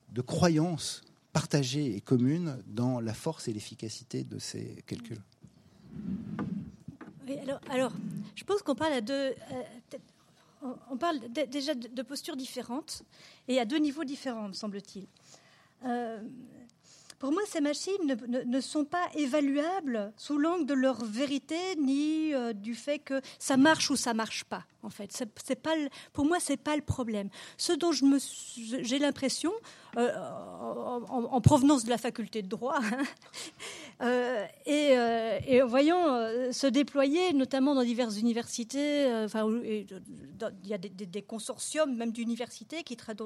de, 0.09 0.21
croyance 0.21 1.01
partagée 1.31 1.95
et 1.95 2.01
commune 2.01 2.57
dans 2.67 2.99
la 2.99 3.13
force 3.13 3.47
et 3.47 3.53
l'efficacité 3.53 4.25
de 4.25 4.37
ces 4.37 4.83
calculs. 4.85 5.21
alors, 7.41 7.61
alors, 7.69 7.93
je 8.35 8.43
pense 8.43 8.61
qu'on 8.63 8.75
parle 8.75 8.91
à 8.91 9.01
deux. 9.01 9.13
Euh, 9.13 10.73
parle 10.99 11.21
déjà 11.47 11.73
de 11.73 12.01
postures 12.01 12.35
différentes 12.35 13.03
et 13.47 13.61
à 13.61 13.65
deux 13.65 13.79
niveaux 13.79 14.03
différents, 14.03 14.49
me 14.49 14.53
semble-t-il. 14.53 15.07
Pour 17.21 17.31
moi, 17.31 17.43
ces 17.47 17.61
machines 17.61 18.17
ne, 18.47 18.61
sont 18.61 18.83
pas 18.83 19.07
évaluables 19.13 20.11
sous 20.17 20.39
l'angle 20.39 20.65
de 20.65 20.73
leur 20.73 21.05
vérité 21.05 21.75
ni 21.77 22.33
du 22.55 22.73
fait 22.73 22.97
que 22.97 23.21
ça 23.37 23.57
marche 23.57 23.91
ou 23.91 23.95
ça 23.95 24.15
marche 24.15 24.43
pas. 24.43 24.65
En 24.81 24.89
fait, 24.89 25.11
c'est 25.45 25.61
pas 25.61 25.75
pour 26.13 26.25
moi, 26.25 26.39
c'est 26.39 26.57
pas 26.57 26.75
le 26.75 26.81
problème. 26.81 27.29
Ce 27.57 27.73
dont 27.73 27.91
je 27.91 28.05
me, 28.05 28.17
j'ai 28.83 28.97
l'impression, 28.97 29.51
euh, 29.97 30.09
en, 31.09 31.41
provenance 31.41 31.83
de 31.83 31.89
la 31.89 31.97
faculté 31.97 32.41
de 32.41 32.47
droit, 32.47 32.79
hein, 32.81 33.03
euh, 34.01 34.45
et, 34.65 34.91
euh, 34.97 35.65
voyant 35.65 36.05
se 36.51 36.67
déployer, 36.67 37.33
notamment 37.33 37.75
dans 37.75 37.83
diverses 37.83 38.17
universités, 38.17 39.11
enfin, 39.25 39.49
il 39.63 39.85
y 40.63 40.73
a 40.73 40.77
des, 40.77 41.21
consortiums 41.21 41.95
même 41.95 42.11
d'universités 42.11 42.83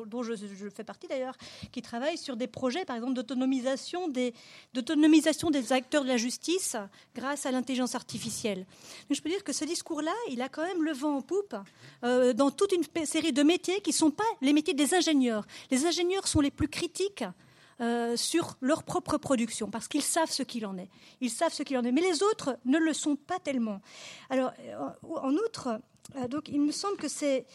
dont 0.07 0.23
je, 0.23 0.33
je, 0.33 0.69
fais 0.69 0.83
partie 0.83 1.07
d'ailleurs, 1.07 1.37
qui 1.71 1.81
travaillent 1.81 2.17
sur 2.17 2.35
des 2.35 2.47
projets, 2.47 2.85
par 2.85 2.95
exemple, 2.95 3.13
d'autonomisation 3.13 4.07
des, 4.07 4.33
d'autonomisation 4.73 5.51
des 5.51 5.71
acteurs 5.71 6.03
de 6.03 6.09
la 6.09 6.17
justice 6.17 6.75
grâce 7.15 7.45
à 7.45 7.51
l'intelligence 7.51 7.93
artificielle. 7.95 8.65
je 9.09 9.21
peux 9.21 9.29
dire 9.29 9.43
que 9.43 9.53
ce 9.53 9.65
discours-là, 9.65 10.13
il 10.31 10.41
a 10.41 10.49
quand 10.49 10.63
même 10.63 10.83
le 10.83 10.93
vent 10.93 11.17
en 11.17 11.21
poupe 11.21 11.55
dans 12.01 12.49
toute 12.49 12.71
une 12.71 13.05
série 13.05 13.33
de 13.33 13.43
métiers 13.43 13.81
qui 13.81 13.91
ne 13.91 13.95
sont 13.95 14.11
pas 14.11 14.23
les 14.41 14.53
métiers 14.53 14.73
des 14.73 14.93
ingénieurs. 14.95 15.45
Les 15.69 15.85
ingénieurs 15.85 16.27
sont 16.27 16.41
les 16.41 16.51
plus 16.55 16.67
critiques 16.67 17.23
euh, 17.81 18.15
sur 18.15 18.55
leur 18.61 18.83
propre 18.83 19.17
production, 19.17 19.69
parce 19.69 19.89
qu'ils 19.89 20.01
savent 20.01 20.31
ce 20.31 20.43
qu'il 20.43 20.65
en 20.65 20.77
est. 20.77 20.89
Ils 21.19 21.29
savent 21.29 21.51
ce 21.51 21.61
qu'il 21.61 21.77
en 21.77 21.83
est, 21.83 21.91
mais 21.91 21.99
les 22.01 22.23
autres 22.23 22.57
ne 22.63 22.77
le 22.77 22.93
sont 22.93 23.17
pas 23.17 23.37
tellement. 23.39 23.81
Alors, 24.29 24.53
euh, 24.61 24.89
en 25.03 25.33
outre, 25.33 25.81
euh, 26.15 26.27
donc, 26.29 26.47
il 26.47 26.61
me 26.61 26.71
semble 26.71 26.95
que 26.95 27.09
c'est 27.09 27.45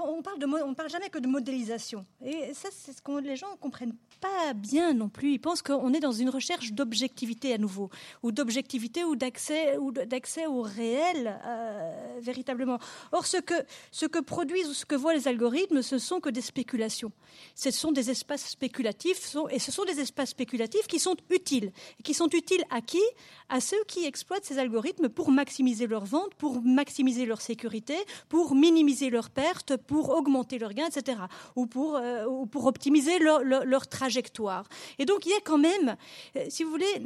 on 0.00 0.22
parle 0.22 0.38
parle 0.74 0.90
jamais 0.90 1.08
que 1.08 1.18
de 1.18 1.26
modélisation. 1.26 2.04
Et 2.24 2.52
ça, 2.54 2.68
c'est 2.72 2.92
ce 2.92 3.00
que 3.00 3.20
les 3.20 3.36
gens 3.36 3.56
comprennent 3.60 3.94
pas 4.20 4.52
bien 4.54 4.92
non 4.92 5.08
plus. 5.08 5.32
Ils 5.32 5.38
pensent 5.38 5.62
qu'on 5.62 5.92
est 5.92 6.00
dans 6.00 6.12
une 6.12 6.30
recherche 6.30 6.72
d'objectivité 6.72 7.54
à 7.54 7.58
nouveau, 7.58 7.90
ou 8.22 8.32
d'objectivité 8.32 9.04
ou 9.04 9.16
d'accès 9.16 9.76
ou 9.78 9.92
d'accès 9.92 10.46
au 10.46 10.62
réel 10.62 11.40
euh, 11.44 12.18
véritablement. 12.20 12.78
Or, 13.12 13.26
ce 13.26 13.38
que 13.38 13.54
ce 13.90 14.06
que 14.06 14.18
produisent 14.18 14.68
ou 14.68 14.74
ce 14.74 14.84
que 14.84 14.94
voient 14.94 15.14
les 15.14 15.28
algorithmes, 15.28 15.82
ce 15.82 15.98
sont 15.98 16.20
que 16.20 16.28
des 16.30 16.40
spéculations. 16.40 17.12
Ce 17.54 17.70
sont 17.70 17.92
des 17.92 18.10
espaces 18.10 18.46
spéculatifs, 18.48 19.36
et 19.50 19.58
ce 19.58 19.72
sont 19.72 19.84
des 19.84 20.00
espaces 20.00 20.30
spéculatifs 20.30 20.86
qui 20.86 20.98
sont 20.98 21.16
utiles. 21.30 21.72
Et 21.98 22.02
qui 22.02 22.14
sont 22.14 22.28
utiles 22.28 22.64
à 22.70 22.80
qui? 22.80 23.02
À 23.48 23.60
ceux 23.60 23.82
qui 23.86 24.04
exploitent 24.04 24.44
ces 24.44 24.58
algorithmes 24.58 25.08
pour 25.08 25.30
maximiser 25.30 25.86
leurs 25.86 26.06
ventes, 26.06 26.34
pour 26.34 26.62
maximiser 26.62 27.26
leur 27.26 27.40
sécurité, 27.40 27.96
pour 28.28 28.54
minimiser 28.54 29.10
leurs 29.10 29.30
pertes, 29.34 29.76
pour 29.76 30.10
augmenter 30.10 30.58
leurs 30.58 30.72
gains, 30.72 30.86
etc. 30.86 31.18
Ou 31.56 31.66
pour, 31.66 31.96
euh, 31.96 32.24
ou 32.26 32.46
pour 32.46 32.66
optimiser 32.66 33.18
leur, 33.18 33.42
leur, 33.42 33.86
trajectoire. 33.86 34.66
Et 34.98 35.04
donc 35.04 35.26
il 35.26 35.30
y 35.30 35.34
a 35.34 35.40
quand 35.44 35.58
même, 35.58 35.96
euh, 36.36 36.46
si 36.48 36.64
vous 36.64 36.70
voulez, 36.70 37.02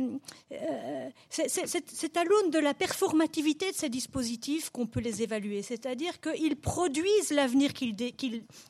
euh, 0.52 1.08
c'est 1.30 2.16
à 2.16 2.24
l'aune 2.24 2.50
de 2.50 2.58
la 2.58 2.74
performativité 2.74 3.70
de 3.70 3.76
ces 3.76 3.88
dispositifs 3.88 4.70
qu'on 4.70 4.86
peut 4.86 5.00
les 5.00 5.22
évaluer. 5.22 5.62
C'est-à-dire 5.62 6.20
qu'ils 6.20 6.56
produisent 6.56 7.30
l'avenir 7.30 7.72
qu'ils 7.72 7.96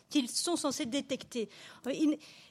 qu'ils 0.08 0.28
sont 0.28 0.56
censés 0.56 0.86
détecter. 0.86 1.48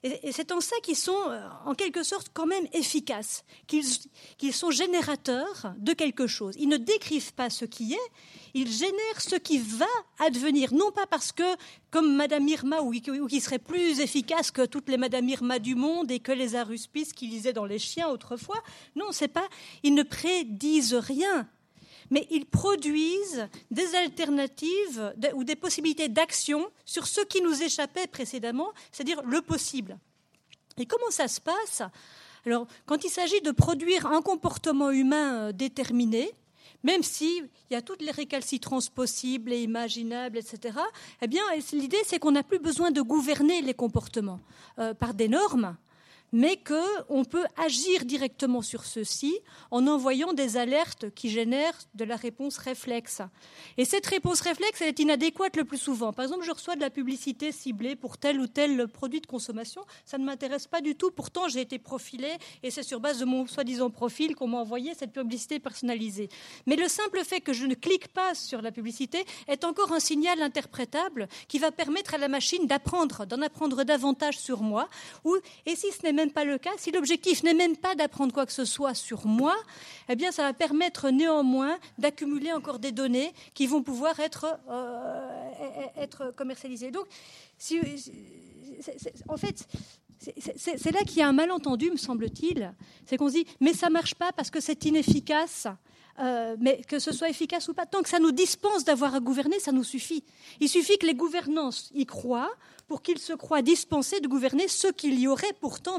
Et 0.04 0.32
c'est 0.32 0.52
en 0.52 0.62
ça 0.62 0.76
qu'ils 0.84 0.96
sont, 0.96 1.30
euh, 1.30 1.48
en 1.66 1.74
quelque 1.74 2.04
sorte, 2.04 2.28
quand 2.34 2.46
même 2.46 2.68
efficaces, 2.74 3.44
qu'ils 3.68 4.54
sont 4.54 4.72
générateurs 4.72 5.74
de 5.78 5.94
quelque 5.94 6.28
chose. 6.28 6.56
Ils 6.60 6.70
ne 6.70 6.78
décrivent 6.78 7.34
pas 7.34 7.50
ce 7.50 7.66
qui 7.66 7.94
est, 7.94 8.12
ils 8.54 8.72
génèrent 8.72 9.22
ce 9.22 9.36
qui 9.36 9.60
va 9.60 9.86
advenir, 10.20 10.74
non 10.74 10.92
pas 10.92 11.08
parce 11.08 11.32
que, 11.32 11.44
comme 11.92 12.16
Madame 12.16 12.48
Irma, 12.48 12.82
ou 12.82 12.92
qui 12.92 13.42
serait 13.42 13.60
plus 13.60 14.00
efficace 14.00 14.52
que 14.52 14.66
toutes 14.66 14.90
les 14.90 14.98
Madame 14.98 15.28
Irma 15.30 15.60
du 15.60 15.76
monde 15.76 16.12
et 16.12 16.20
que 16.20 16.32
les 16.32 16.56
aruspices 16.56 17.14
qu'ils 17.14 17.30
lisaient 17.30 17.54
dans 17.54 17.66
les 17.66 17.80
chiens 17.80 18.10
autrefois. 18.10 18.62
Non, 18.96 19.12
c'est 19.12 19.28
pas. 19.28 19.48
Ils 19.84 19.94
ne 19.94 20.04
prédisent 20.04 20.96
rien 20.96 21.48
mais 22.10 22.28
ils 22.30 22.46
produisent 22.46 23.48
des 23.72 23.96
alternatives 23.96 25.14
ou 25.36 25.44
des 25.44 25.56
possibilités 25.56 26.10
d'action 26.10 26.70
sur 26.86 27.08
ce 27.08 27.22
qui 27.22 27.42
nous 27.42 27.64
échappait 27.64 28.08
précédemment, 28.08 28.72
c'est-à-dire 28.92 29.22
le 29.24 29.42
possible. 29.42 29.98
Et 30.78 30.86
comment 30.86 31.10
ça 31.10 31.28
se 31.28 31.42
passe? 31.42 31.82
Alors, 32.46 32.68
quand 32.86 33.04
il 33.04 33.10
s'agit 33.10 33.42
de 33.42 33.52
produire 33.52 34.06
un 34.06 34.22
comportement 34.22 34.92
humain 34.92 35.48
euh, 35.48 35.52
déterminé, 35.52 36.32
même 36.84 37.04
s'il 37.04 37.50
y 37.72 37.76
a 37.76 37.82
toutes 37.82 38.02
les 38.02 38.12
récalcitrances 38.12 38.90
possibles 38.90 39.52
et 39.52 39.62
imaginables, 39.62 40.38
etc., 40.38 40.78
eh 41.22 41.28
bien, 41.28 41.42
l'idée, 41.74 41.98
c'est 42.06 42.20
qu'on 42.20 42.32
n'a 42.32 42.44
plus 42.44 42.60
besoin 42.60 42.92
de 42.92 43.02
gouverner 43.02 43.62
les 43.62 43.74
comportements 43.74 44.40
euh, 44.80 44.94
par 44.94 45.14
des 45.14 45.28
normes, 45.28 45.76
mais 46.32 46.58
qu'on 46.58 47.24
peut 47.26 47.46
agir 47.56 48.06
directement 48.06 48.62
sur 48.62 48.84
ceux-ci 48.84 49.40
en 49.72 49.88
envoyant 49.88 50.34
des 50.34 50.58
alertes 50.58 51.10
qui 51.14 51.30
génèrent 51.30 51.78
de 51.96 52.04
la 52.04 52.16
réponse 52.16 52.58
réflexe. 52.58 53.22
Et 53.78 53.86
cette 53.86 54.06
réponse 54.06 54.42
réflexe, 54.42 54.82
elle 54.82 54.90
est 54.90 55.00
inadéquate 55.00 55.56
le 55.56 55.64
plus 55.64 55.78
souvent. 55.78 56.14
Par 56.14 56.26
exemple, 56.26 56.44
je 56.46 56.52
reçois 56.52 56.76
de 56.76 56.82
la 56.82 56.90
publicité 56.90 57.52
ciblée 57.52 57.96
pour 57.96 58.18
tel 58.18 58.40
ou 58.40 58.48
tel 58.48 58.88
produit 58.88 59.22
de 59.22 59.28
consommation. 59.28 59.84
Ça 60.06 60.18
ne 60.18 60.26
m'intéresse 60.26 60.68
pas 60.68 60.82
du 60.82 60.96
tout. 60.96 61.12
Pourtant, 61.12 61.48
j'ai 61.48 61.62
été 61.62 61.80
profilé 61.80 62.30
et 62.64 62.72
c'est 62.72 62.84
sur 62.84 63.00
base 63.00 63.20
de 63.20 63.26
mon 63.26 63.48
soi-disant 63.48 63.90
profil 63.90 64.36
qu'on 64.36 64.48
m'a 64.48 64.58
envoyé 64.58 64.94
cette 64.94 65.14
publicité 65.14 65.60
personnalisée. 65.60 66.30
Mais 66.66 66.76
le 66.76 66.88
simple 66.88 67.24
fait 67.24 67.42
que 67.42 67.54
je 67.54 67.66
ne 67.66 67.76
clique 67.76 68.10
pas 68.10 68.36
sur 68.36 68.62
la 68.62 68.72
publicité 68.72 69.26
est 69.48 69.64
encore 69.64 69.92
un 69.92 70.00
signal 70.00 70.42
interprétable 70.42 71.28
qui 71.48 71.60
va 71.60 71.72
permettre 71.72 72.14
à 72.14 72.18
la 72.18 72.28
machine 72.28 72.68
d'apprendre, 72.68 73.26
d'en 73.26 73.42
apprendre 73.42 73.84
davantage 73.84 74.38
sur 74.38 74.62
moi. 74.62 74.90
et 75.66 75.76
si 75.76 75.92
ce 75.92 76.04
n'est 76.04 76.17
même 76.18 76.32
pas 76.32 76.44
le 76.44 76.58
cas, 76.58 76.72
si 76.78 76.92
l'objectif 76.92 77.44
n'est 77.44 77.54
même 77.54 77.78
pas 77.78 77.96
d'apprendre 77.96 78.34
quoi 78.34 78.46
que 78.46 78.52
ce 78.52 78.66
soit 78.66 78.96
sur 78.96 79.28
moi, 79.28 79.56
eh 80.10 80.16
bien, 80.16 80.32
ça 80.32 80.44
va 80.44 80.54
permettre 80.54 81.12
néanmoins 81.12 81.78
d'accumuler 81.98 82.52
encore 82.52 82.80
des 82.80 82.92
données 82.92 83.32
qui 83.54 83.68
vont 83.68 83.84
pouvoir 83.84 84.20
être, 84.20 84.58
euh, 84.70 85.86
être 85.96 86.34
commercialisées. 86.36 86.92
Donc, 86.92 87.06
en 89.30 89.38
fait, 89.38 89.68
c'est 90.58 90.92
là 90.92 91.02
qu'il 91.06 91.20
y 91.20 91.22
a 91.22 91.28
un 91.28 91.34
malentendu, 91.34 91.92
me 91.92 91.98
semble-t-il. 91.98 92.74
C'est 93.06 93.18
qu'on 93.18 93.30
se 93.30 93.36
dit, 93.36 93.48
mais 93.60 93.74
ça 93.74 93.90
marche 93.90 94.16
pas 94.16 94.32
parce 94.32 94.50
que 94.50 94.60
c'est 94.60 94.86
inefficace. 94.86 95.68
Euh, 96.20 96.56
mais 96.60 96.82
que 96.88 96.98
ce 96.98 97.12
soit 97.12 97.30
efficace 97.30 97.68
ou 97.68 97.76
pas, 97.76 97.86
tant 97.86 98.02
que 98.02 98.10
ça 98.10 98.18
nous 98.18 98.32
dispense 98.32 98.84
d'avoir 98.84 99.14
à 99.14 99.20
gouverner, 99.20 99.60
ça 99.60 99.72
nous 99.72 99.84
suffit. 99.84 100.24
Il 100.60 100.68
suffit 100.68 100.98
que 100.98 101.06
les 101.06 101.14
gouvernances 101.14 101.92
y 101.94 102.08
croient 102.08 102.50
pour 102.88 103.02
qu'ils 103.02 103.20
se 103.20 103.34
croient 103.34 103.62
dispensés 103.62 104.20
de 104.20 104.28
gouverner 104.28 104.68
ce 104.68 104.88
qu'il 104.88 105.20
y 105.20 105.28
aurait 105.28 105.54
pourtant 105.60 105.98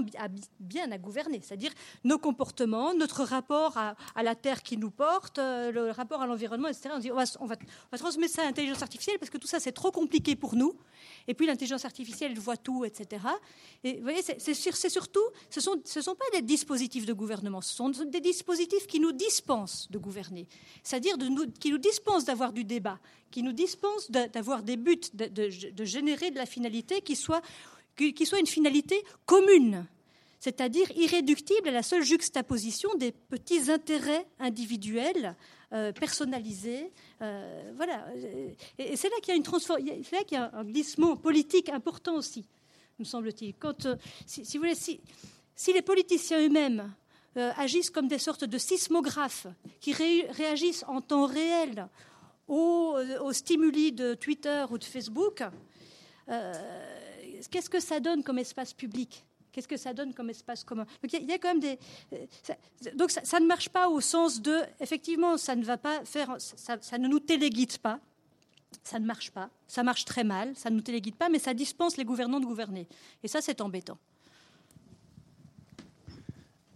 bien 0.59 0.91
à 0.91 0.99
gouverner, 0.99 1.41
c'est-à-dire 1.43 1.73
nos 2.05 2.19
comportements, 2.19 2.95
notre 2.95 3.25
rapport 3.25 3.77
à, 3.77 4.23
la 4.23 4.35
terre 4.35 4.63
qui 4.63 4.77
nous 4.77 4.91
porte, 4.91 5.39
euh, 5.39 5.71
le 5.71 5.91
rapport 5.91 6.23
à 6.23 6.27
l'environnement, 6.27 6.69
etc. 6.69 6.91
On, 6.95 7.45
on, 7.45 7.47
va, 7.47 7.57
transmettre 7.99 8.35
ça 8.35 8.43
à 8.43 8.45
l'intelligence 8.47 8.83
artificielle 8.83 9.19
parce 9.19 9.31
que 9.31 9.39
tout 9.39 9.47
ça 9.47 9.61
c'est 9.61 9.73
trop 9.73 9.91
compliqué 9.91 10.35
pour 10.37 10.55
nous. 10.57 10.75
Et 11.29 11.35
puis 11.35 11.47
l'intelligence 11.47 11.85
artificielle 11.85 12.33
elle 12.33 12.39
voit 12.39 12.57
tout, 12.57 12.85
etc. 12.87 13.23
Et 13.85 13.97
vous 13.97 14.03
voyez, 14.03 14.23
c'est 14.23 14.55
surtout, 14.55 15.21
ce 15.51 15.61
ne 15.61 15.63
sont, 15.63 15.81
ce 15.85 16.01
sont 16.01 16.15
pas 16.15 16.25
des 16.33 16.43
dispositifs 16.43 17.05
de 17.05 17.13
gouvernement, 17.13 17.61
ce 17.61 17.75
sont 17.75 17.91
des 17.91 18.21
dispositifs 18.21 18.87
qui 18.87 18.99
nous 18.99 19.13
dispensent 19.13 19.91
de 19.91 19.99
gouverner, 19.99 20.49
c'est-à-dire 20.83 21.17
qui 21.61 21.71
nous 21.71 21.79
dispensent 21.79 22.25
d'avoir 22.25 22.53
du 22.53 22.65
débat, 22.65 22.99
qui 23.31 23.43
nous 23.43 23.53
dispensent 23.53 24.11
d'avoir 24.11 24.63
des 24.63 24.77
buts, 24.77 24.99
de, 25.13 25.85
générer 25.85 26.31
de 26.31 26.37
la 26.37 26.47
finalité 26.47 27.03
qui 27.03 27.15
soit, 27.15 27.43
qui 27.97 28.27
soit 28.27 28.41
une 28.41 28.47
finalité 28.47 29.05
commune. 29.27 29.87
C'est-à-dire 30.41 30.89
irréductible 30.97 31.69
à 31.69 31.73
la 31.73 31.83
seule 31.83 32.05
juxtaposition 32.05 32.95
des 32.95 33.13
petits 33.13 33.71
intérêts 33.71 34.27
individuels 34.39 35.37
euh, 35.75 35.93
personnalisés. 35.93 36.91
Euh, 37.21 37.73
voilà. 37.77 38.07
Et, 38.79 38.97
c'est 38.97 39.11
là 39.11 39.17
qu'il 39.23 39.29
y 39.29 39.33
a 39.33 39.37
une 39.37 39.45
c'est 39.45 40.13
là 40.13 40.25
qu'il 40.25 40.39
y 40.39 40.41
a 40.41 40.51
un 40.55 40.65
glissement 40.65 41.15
politique 41.15 41.69
important 41.69 42.15
aussi, 42.15 42.49
me 42.99 43.05
semble-t-il. 43.05 43.53
Quand, 43.55 43.85
euh, 43.85 43.97
si, 44.25 44.43
vous 44.45 44.61
voulez, 44.61 44.75
si, 44.75 45.01
les 45.75 45.83
politiciens 45.83 46.41
eux-mêmes 46.41 46.91
agissent 47.37 47.91
comme 47.91 48.09
des 48.09 48.19
sortes 48.19 48.45
de 48.45 48.57
sismographes 48.57 49.47
qui 49.81 49.93
réagissent 49.93 50.85
en 50.89 51.03
temps 51.03 51.27
réel 51.27 51.87
aux, 52.49 52.97
stimuli 53.33 53.93
de 53.93 54.15
Twitter 54.15 54.65
ou 54.71 54.79
de 54.79 54.85
Facebook, 54.85 55.43
qu'est-ce 56.27 57.71
que 57.71 57.79
ça 57.79 58.01
donne 58.01 58.25
comme 58.25 58.39
espace 58.39 58.73
public? 58.73 59.28
Qu'est-ce 59.59 59.67
que 59.67 59.77
ça 59.77 59.93
donne 59.93 60.15
comme 60.15 60.31
espace 60.31 60.63
commun 60.63 60.87
Donc 61.03 61.13
il 61.13 61.29
y, 61.29 61.33
a 61.33 61.39
quand 61.39 61.49
même 61.49 61.59
des. 61.59 61.81
Euh, 62.13 62.95
donc 62.95 63.11
ça, 63.11 63.41
ne 63.41 63.47
marche 63.47 63.69
pas 63.71 63.89
au 63.89 64.01
sens 64.01 64.41
de. 64.41 64.55
Effectivement, 64.79 65.37
ça 65.37 65.57
ne 65.57 65.65
va 65.65 65.77
pas 65.77 66.05
faire. 66.05 66.37
Ça, 66.39 66.77
ça, 66.81 66.97
ne 66.97 67.09
nous 67.09 67.19
téléguide 67.19 67.77
pas. 67.79 67.99
Ça 68.85 69.01
ne 69.01 69.05
marche 69.05 69.33
pas. 69.33 69.51
Ça 69.67 69.83
marche 69.83 70.05
très 70.05 70.23
mal. 70.23 70.55
Ça 70.55 70.71
ne 70.71 70.77
nous 70.77 70.83
téléguide 70.83 71.17
pas, 71.17 71.29
mais 71.29 71.41
ça 71.41 71.55
dispense 71.55 71.97
les 71.97 72.05
gouvernants 72.05 72.39
de 72.39 72.47
gouverner. 72.47 72.87
Et 73.25 73.27
ça, 73.27 73.41
c'est 73.41 73.61
embêtant. 73.61 73.99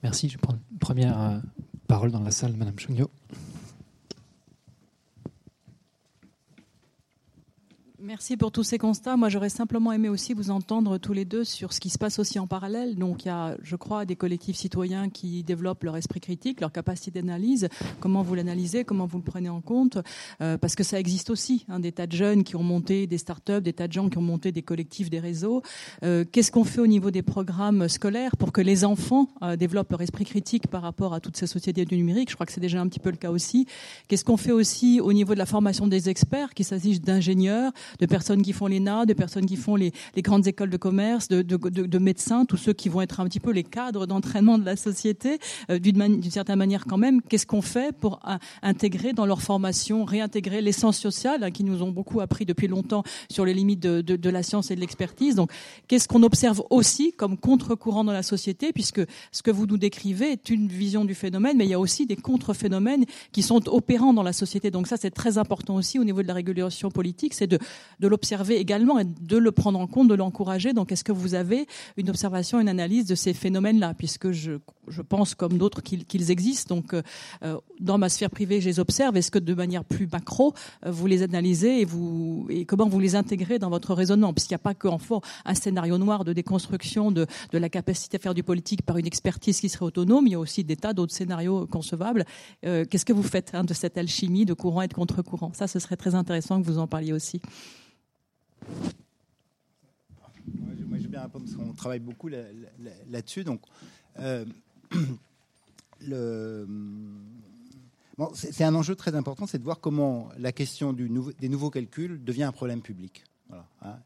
Merci. 0.03 0.29
Je 0.29 0.39
prends 0.39 0.55
une 0.73 0.79
première 0.81 1.41
parole 1.87 2.11
dans 2.11 2.25
la 2.25 2.33
salle, 2.33 2.55
Madame 2.57 2.77
Chugnot. 2.77 3.13
Merci 8.05 8.37
pour 8.37 8.51
tous 8.51 8.65
ces 8.65 8.79
constats. 8.79 9.17
Moi, 9.17 9.29
j'aurais 9.29 9.49
simplement 9.49 9.93
aimé 9.93 10.09
aussi 10.09 10.35
vous 10.35 10.51
entendre 10.51 10.99
tous 10.99 11.13
les 11.13 11.25
deux 11.25 11.45
sur 11.45 11.73
ce 11.73 11.79
qui 11.79 11.89
se 11.89 11.99
passe 11.99 12.19
aussi 12.19 12.41
en 12.41 12.49
parallèle. 12.49 12.97
Donc, 12.97 13.25
il 13.25 13.29
y 13.29 13.31
a, 13.31 13.57
je 13.63 13.77
crois, 13.77 14.05
des 14.05 14.17
collectifs 14.17 14.57
citoyens 14.57 15.09
qui 15.09 15.45
développent 15.45 15.85
leur 15.85 15.97
esprit 15.97 16.19
critique, 16.19 16.61
leur 16.61 16.73
capacité 16.73 17.23
d'analyse. 17.23 17.69
Comment 18.01 18.23
vous 18.23 18.35
l'analysez? 18.35 18.83
Comment 18.83 19.07
vous 19.07 19.19
le 19.19 19.23
prenez 19.23 19.49
en 19.49 19.61
compte? 19.61 19.99
Euh, 20.41 20.59
Parce 20.59 20.75
que 20.75 20.83
ça 20.83 20.99
existe 20.99 21.31
aussi. 21.31 21.65
Hein, 21.69 21.79
des 21.79 21.93
tas 21.93 22.09
de 22.09 22.13
jeunes 22.13 22.43
qui 22.43 22.57
ont 22.57 22.65
monté 22.65 23.07
des 23.07 23.19
startups, 23.19 23.61
des 23.61 23.73
tas 23.73 23.87
de 23.87 23.93
gens 23.93 24.09
qui 24.09 24.19
ont 24.19 24.23
monté 24.23 24.51
des 24.51 24.63
collectifs, 24.63 25.09
des 25.09 25.21
réseaux. 25.21 25.63
Euh, 26.03 26.25
Qu'est-ce 26.25 26.51
qu'on 26.51 26.65
fait 26.65 26.81
au 26.81 26.89
niveau 26.89 27.13
des 27.13 27.23
programmes 27.23 27.89
scolaires 27.89 28.37
pour 28.37 28.51
que 28.51 28.61
les 28.61 28.85
enfants 28.85 29.29
euh, 29.43 29.55
développent 29.55 29.93
leur 29.93 30.03
esprit 30.03 30.25
critique 30.25 30.67
par 30.67 30.83
rapport 30.83 31.15
à 31.15 31.21
toutes 31.21 31.37
ces 31.37 31.47
sociétés 31.47 31.85
du 31.85 31.97
numérique? 31.97 32.31
Je 32.31 32.35
crois 32.35 32.47
que 32.47 32.53
c'est 32.53 32.61
déjà 32.61 32.81
un 32.81 32.89
petit 32.89 33.01
peu 33.01 33.11
le 33.13 33.17
cas 33.17 33.31
aussi. 33.31 33.69
Qu'est-ce 34.09 34.25
qu'on 34.25 34.37
fait 34.37 34.51
aussi 34.51 35.01
au 35.01 35.13
niveau 35.13 35.35
de 35.35 35.39
la 35.39 35.47
formation 35.47 35.87
des 35.87 36.09
experts, 36.09 36.53
qu'il 36.55 36.65
s'agisse 36.65 37.01
d'ingénieurs 37.01 37.71
de 38.01 38.07
personnes 38.07 38.43
qui 38.43 38.53
font 38.53 38.67
l'ENA, 38.67 39.07
de 39.07 39.13
personnes 39.13 39.47
qui 39.47 39.57
font 39.57 39.77
les, 39.77 39.93
grandes 40.19 40.47
écoles 40.47 40.71
de 40.71 40.77
commerce, 40.77 41.29
de, 41.29 41.99
médecins, 41.99 42.45
tous 42.45 42.57
ceux 42.57 42.73
qui 42.73 42.89
vont 42.89 43.01
être 43.01 43.21
un 43.21 43.25
petit 43.25 43.41
peu 43.41 43.53
les 43.53 43.65
cadres 43.65 44.07
d'entraînement 44.07 44.59
de 44.59 44.65
la 44.65 44.77
société, 44.77 45.39
euh, 45.71 45.79
d'une 45.79 46.23
certaine 46.31 46.59
manière 46.59 46.85
quand 46.87 46.99
même. 46.99 47.23
Qu'est-ce 47.23 47.47
qu'on 47.47 47.63
fait 47.63 47.95
pour 47.97 48.21
intégrer 48.63 49.13
dans 49.13 49.27
leur 49.27 49.43
formation, 49.43 50.05
réintégrer 50.05 50.61
l'essence 50.61 50.99
sociale, 50.99 51.45
hein, 51.45 51.51
qui 51.51 51.65
nous 51.65 51.83
ont 51.83 51.91
beaucoup 51.91 52.21
appris 52.21 52.45
depuis 52.45 52.69
longtemps 52.69 53.03
sur 53.31 53.45
les 53.45 53.55
limites 53.55 53.81
de, 53.81 54.31
la 54.31 54.43
science 54.43 54.71
et 54.71 54.77
de 54.77 54.81
l'expertise. 54.81 55.35
Donc, 55.35 55.51
qu'est-ce 55.89 56.09
qu'on 56.09 56.23
observe 56.23 56.63
aussi 56.71 57.13
comme 57.13 57.37
contre-courant 57.37 58.05
dans 58.05 58.13
la 58.13 58.23
société, 58.23 58.73
puisque 58.73 59.03
ce 59.31 59.43
que 59.43 59.51
vous 59.51 59.67
nous 59.67 59.79
décrivez 59.79 60.33
est 60.33 60.51
une 60.51 60.69
vision 60.69 61.05
du 61.05 61.15
phénomène, 61.15 61.57
mais 61.57 61.65
il 61.65 61.71
y 61.71 61.75
a 61.75 61.81
aussi 61.81 62.07
des 62.07 62.17
contre-phénomènes 62.17 63.05
qui 63.33 63.43
sont 63.43 63.69
opérants 63.69 64.15
dans 64.15 64.23
la 64.23 64.33
société. 64.33 64.71
Donc 64.71 64.87
ça, 64.87 64.97
c'est 64.97 65.11
très 65.11 65.39
important 65.39 65.75
aussi 65.75 65.99
au 65.99 66.05
niveau 66.05 66.23
de 66.23 66.29
la 66.29 66.35
régulation 66.35 66.91
politique, 66.91 67.35
c'est 67.35 67.47
de, 67.47 67.59
de 68.01 68.09
l'observer 68.09 68.57
également 68.57 68.99
et 68.99 69.05
de 69.05 69.37
le 69.37 69.53
prendre 69.53 69.79
en 69.79 69.87
compte, 69.87 70.09
de 70.09 70.15
l'encourager. 70.15 70.73
Donc, 70.73 70.93
est-ce 70.93 71.05
que 71.05 71.13
vous 71.13 71.35
avez 71.35 71.67
une 71.97 72.11
observation, 72.11 72.61
une 72.61 72.69
analyse 72.69 73.07
de 73.07 73.15
ces 73.15 73.33
phénomènes-là? 73.33 73.95
Puisque 73.95 74.33
je, 74.33 74.53
je, 74.89 75.03
pense, 75.03 75.35
comme 75.35 75.59
d'autres, 75.59 75.83
qu'ils 75.83 76.31
existent. 76.31 76.75
Donc, 76.75 76.95
euh, 76.95 77.03
euh, 77.43 77.59
dans 77.81 77.99
ma 77.99 78.09
sphère 78.09 78.31
privée, 78.31 78.61
je 78.61 78.69
les 78.69 78.81
observe. 78.81 79.17
Est-ce 79.17 79.31
que 79.31 79.39
de 79.39 79.55
manière 79.55 79.85
plus 79.85 80.07
macro, 80.07 80.55
euh, 80.87 80.91
vous 80.91 81.07
les 81.07 81.23
analysez 81.23 81.81
et, 81.81 81.85
vous, 81.85 82.47
et 82.51 82.65
comment 82.65 82.89
vous 82.89 83.01
les 83.01 83.15
intégrez 83.15 83.59
dans 83.59 83.71
votre 83.71 83.95
raisonnement? 83.95 84.33
Puisqu'il 84.33 84.55
n'y 84.55 84.57
a 84.57 84.59
pas 84.59 84.75
qu'en 84.75 84.99
fond 84.99 85.21
un 85.45 85.55
scénario 85.55 85.99
noir 85.99 86.25
de 86.25 86.33
déconstruction 86.33 87.11
de, 87.11 87.27
de 87.53 87.59
la 87.59 87.69
capacité 87.69 88.17
à 88.17 88.21
faire 88.21 88.35
du 88.35 88.43
politique 88.43 88.83
par 88.83 88.97
une 88.99 89.07
expertise 89.07 89.61
qui 89.61 89.69
serait 89.69 89.85
autonome. 89.85 90.27
Il 90.27 90.33
y 90.33 90.35
a 90.35 90.41
aussi 90.41 90.65
des 90.65 90.77
tas 90.77 90.93
d'autres 90.93 91.15
scénarios 91.15 91.67
concevables. 91.67 92.25
Qu'est-ce 92.63 93.05
que 93.05 93.13
vous 93.13 93.23
faites 93.23 93.51
hein, 93.55 93.65
de 93.65 93.75
cette 93.75 93.99
alchimie 93.99 94.45
de 94.45 94.55
courant 94.55 94.83
et 94.83 94.89
de 94.89 94.95
contre-courant? 94.95 95.53
Ça, 95.55 95.67
ce 95.67 95.79
serait 95.79 95.97
très 95.97 96.15
intéressant 96.15 96.61
que 96.61 96.67
vous 96.67 96.79
en 96.79 96.87
parliez 96.87 97.13
aussi. 97.13 97.41
Moi, 100.47 100.99
je 100.99 101.03
vais 101.03 101.09
bien 101.09 101.23
répondre 101.23 101.45
parce 101.45 101.57
qu'on 101.57 101.73
travaille 101.73 102.01
beaucoup 102.01 102.29
là-dessus. 102.29 103.45
donc, 103.45 103.61
euh, 104.19 104.45
bon, 108.19 108.31
c'est 108.35 108.65
un 108.65 108.75
enjeu 108.75 108.95
très 108.95 109.15
important, 109.15 109.47
c'est 109.47 109.59
de 109.59 109.65
voir 109.65 109.81
comment 109.81 110.31
la 110.39 110.53
question 110.53 110.93
des 110.93 111.49
nouveaux 111.49 111.71
calculs 111.71 112.23
devient 112.23 112.45
un 112.45 112.53
problème 112.53 112.83
public. 112.83 113.25
Hein. 113.83 113.99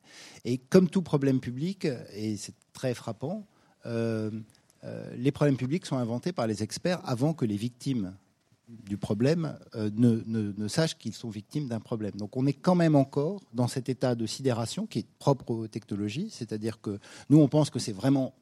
Et 0.45 0.59
comme 0.59 0.89
tout 0.89 1.03
problème 1.03 1.41
public, 1.41 1.87
et 2.13 2.37
c'est 2.37 2.55
très 2.73 2.95
frappant, 2.95 3.47
euh, 3.87 4.31
euh, 4.85 5.11
les 5.17 5.33
problèmes 5.33 5.57
publics 5.57 5.87
sont 5.87 5.97
inventés 5.97 6.33
par 6.33 6.47
les 6.47 6.63
experts 6.63 7.01
avant 7.05 7.35
que 7.35 7.45
les 7.45 7.57
victimes 7.57 8.15
du 8.69 8.97
problème 8.97 9.59
euh, 9.75 9.91
ne, 9.95 10.23
ne, 10.27 10.69
sachent 10.69 10.99
qu'ils 10.99 11.15
sont 11.15 11.31
victimes 11.31 11.69
d'un 11.69 11.81
problème. 11.81 12.13
Donc 12.13 12.37
on 12.37 12.47
est 12.47 12.53
quand 12.53 12.75
même 12.75 12.97
encore 12.97 13.41
dans 13.53 13.69
cet 13.69 13.89
état 13.89 14.15
de 14.15 14.27
sidération 14.27 14.87
qui 14.87 15.01
est 15.01 15.07
propre 15.19 15.51
aux 15.51 15.69
technologies, 15.69 16.31
c'est-à-dire 16.31 16.81
que 16.81 16.99
nous 17.31 17.39
on 17.39 17.49
pense 17.49 17.71
que 17.71 17.79
c'est 17.79 17.93
vraiment 17.93 18.35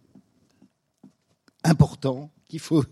important, 1.63 2.31
qu'il 2.49 2.61
faut 2.61 2.85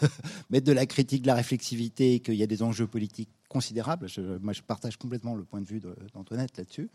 mettre 0.50 0.66
de 0.66 0.72
la 0.72 0.86
critique, 0.86 1.22
de 1.22 1.26
la 1.26 1.34
réflexivité, 1.34 2.20
qu'il 2.20 2.34
y 2.34 2.42
a 2.42 2.46
des 2.46 2.62
enjeux 2.62 2.86
politiques 2.86 3.30
considérable. 3.50 4.06
moi, 4.40 4.52
je 4.52 4.62
partage 4.62 4.96
complètement 4.96 5.34
le 5.34 5.42
point 5.44 5.60
de 5.60 5.66
vue 5.66 5.80
d'Antoinette 6.14 6.56
là-dessus. 6.56 6.88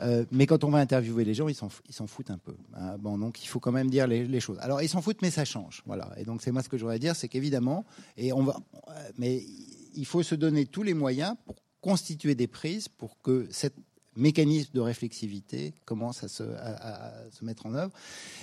Euh, 0.00 0.24
mais 0.30 0.46
quand 0.46 0.62
on 0.62 0.70
va 0.70 0.78
interviewer 0.78 1.24
les 1.24 1.34
gens, 1.34 1.48
ils 1.48 1.54
s'en 1.54 2.06
foutent 2.06 2.30
un 2.30 2.38
peu. 2.38 2.54
Hein. 2.74 2.96
Bon, 2.98 3.18
donc 3.18 3.42
il 3.42 3.48
faut 3.48 3.58
quand 3.58 3.72
même 3.72 3.90
dire 3.90 4.06
les, 4.06 4.40
choses. 4.40 4.58
Alors, 4.60 4.80
ils 4.80 4.88
s'en 4.88 5.02
foutent, 5.02 5.20
mais 5.20 5.32
ça 5.32 5.44
change. 5.44 5.82
Voilà. 5.86 6.08
Et 6.16 6.24
donc, 6.24 6.42
c'est 6.42 6.52
moi 6.52 6.62
ce 6.62 6.68
que 6.68 6.78
je 6.78 6.84
voudrais 6.84 7.00
dire, 7.00 7.16
c'est 7.16 7.28
qu'évidemment, 7.28 7.84
et 8.16 8.32
on 8.32 8.44
va, 8.44 8.56
mais 9.18 9.42
il 9.94 10.06
faut 10.06 10.22
se 10.22 10.36
donner 10.36 10.64
tous 10.64 10.84
les 10.84 10.94
moyens 10.94 11.34
pour 11.44 11.56
constituer 11.80 12.36
des 12.36 12.46
prises 12.46 12.88
pour 12.88 13.20
que 13.20 13.48
cette 13.50 13.74
mécanisme 14.16 14.72
de 14.74 14.80
réflexivité 14.80 15.74
commence 15.84 16.24
à 16.24 16.28
se, 16.28 16.44
mettre 17.42 17.66
en 17.66 17.74
œuvre. 17.74 17.92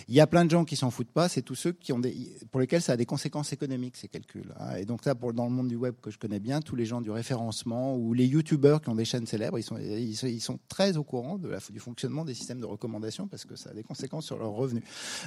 Il 0.07 0.15
y 0.15 0.19
a 0.19 0.27
plein 0.27 0.45
de 0.45 0.51
gens 0.51 0.65
qui 0.65 0.75
s'en 0.75 0.91
foutent 0.91 1.11
pas, 1.11 1.29
c'est 1.29 1.41
tous 1.41 1.55
ceux 1.55 1.73
qui 1.73 1.93
ont 1.93 1.99
des, 1.99 2.15
pour 2.51 2.59
lesquels 2.59 2.81
ça 2.81 2.93
a 2.93 2.97
des 2.97 3.05
conséquences 3.05 3.53
économiques 3.53 3.97
ces 3.97 4.07
calculs. 4.07 4.53
Hein. 4.59 4.75
Et 4.77 4.85
donc 4.85 5.05
là, 5.05 5.15
pour, 5.15 5.33
dans 5.33 5.45
le 5.45 5.51
monde 5.51 5.67
du 5.67 5.75
web 5.75 5.95
que 6.01 6.11
je 6.11 6.17
connais 6.17 6.39
bien, 6.39 6.61
tous 6.61 6.75
les 6.75 6.85
gens 6.85 7.01
du 7.01 7.11
référencement 7.11 7.95
ou 7.95 8.13
les 8.13 8.25
youtubeurs 8.25 8.81
qui 8.81 8.89
ont 8.89 8.95
des 8.95 9.05
chaînes 9.05 9.27
célèbres, 9.27 9.59
ils 9.59 9.63
sont, 9.63 9.77
ils 9.77 10.41
sont, 10.41 10.59
très 10.67 10.97
au 10.97 11.03
courant 11.03 11.37
de 11.37 11.49
la, 11.49 11.59
du 11.69 11.79
fonctionnement 11.79 12.25
des 12.25 12.33
systèmes 12.33 12.59
de 12.59 12.65
recommandation 12.65 13.27
parce 13.27 13.45
que 13.45 13.55
ça 13.55 13.71
a 13.71 13.73
des 13.73 13.83
conséquences 13.83 14.25
sur 14.25 14.37
leurs 14.37 14.51
revenus. 14.51 14.83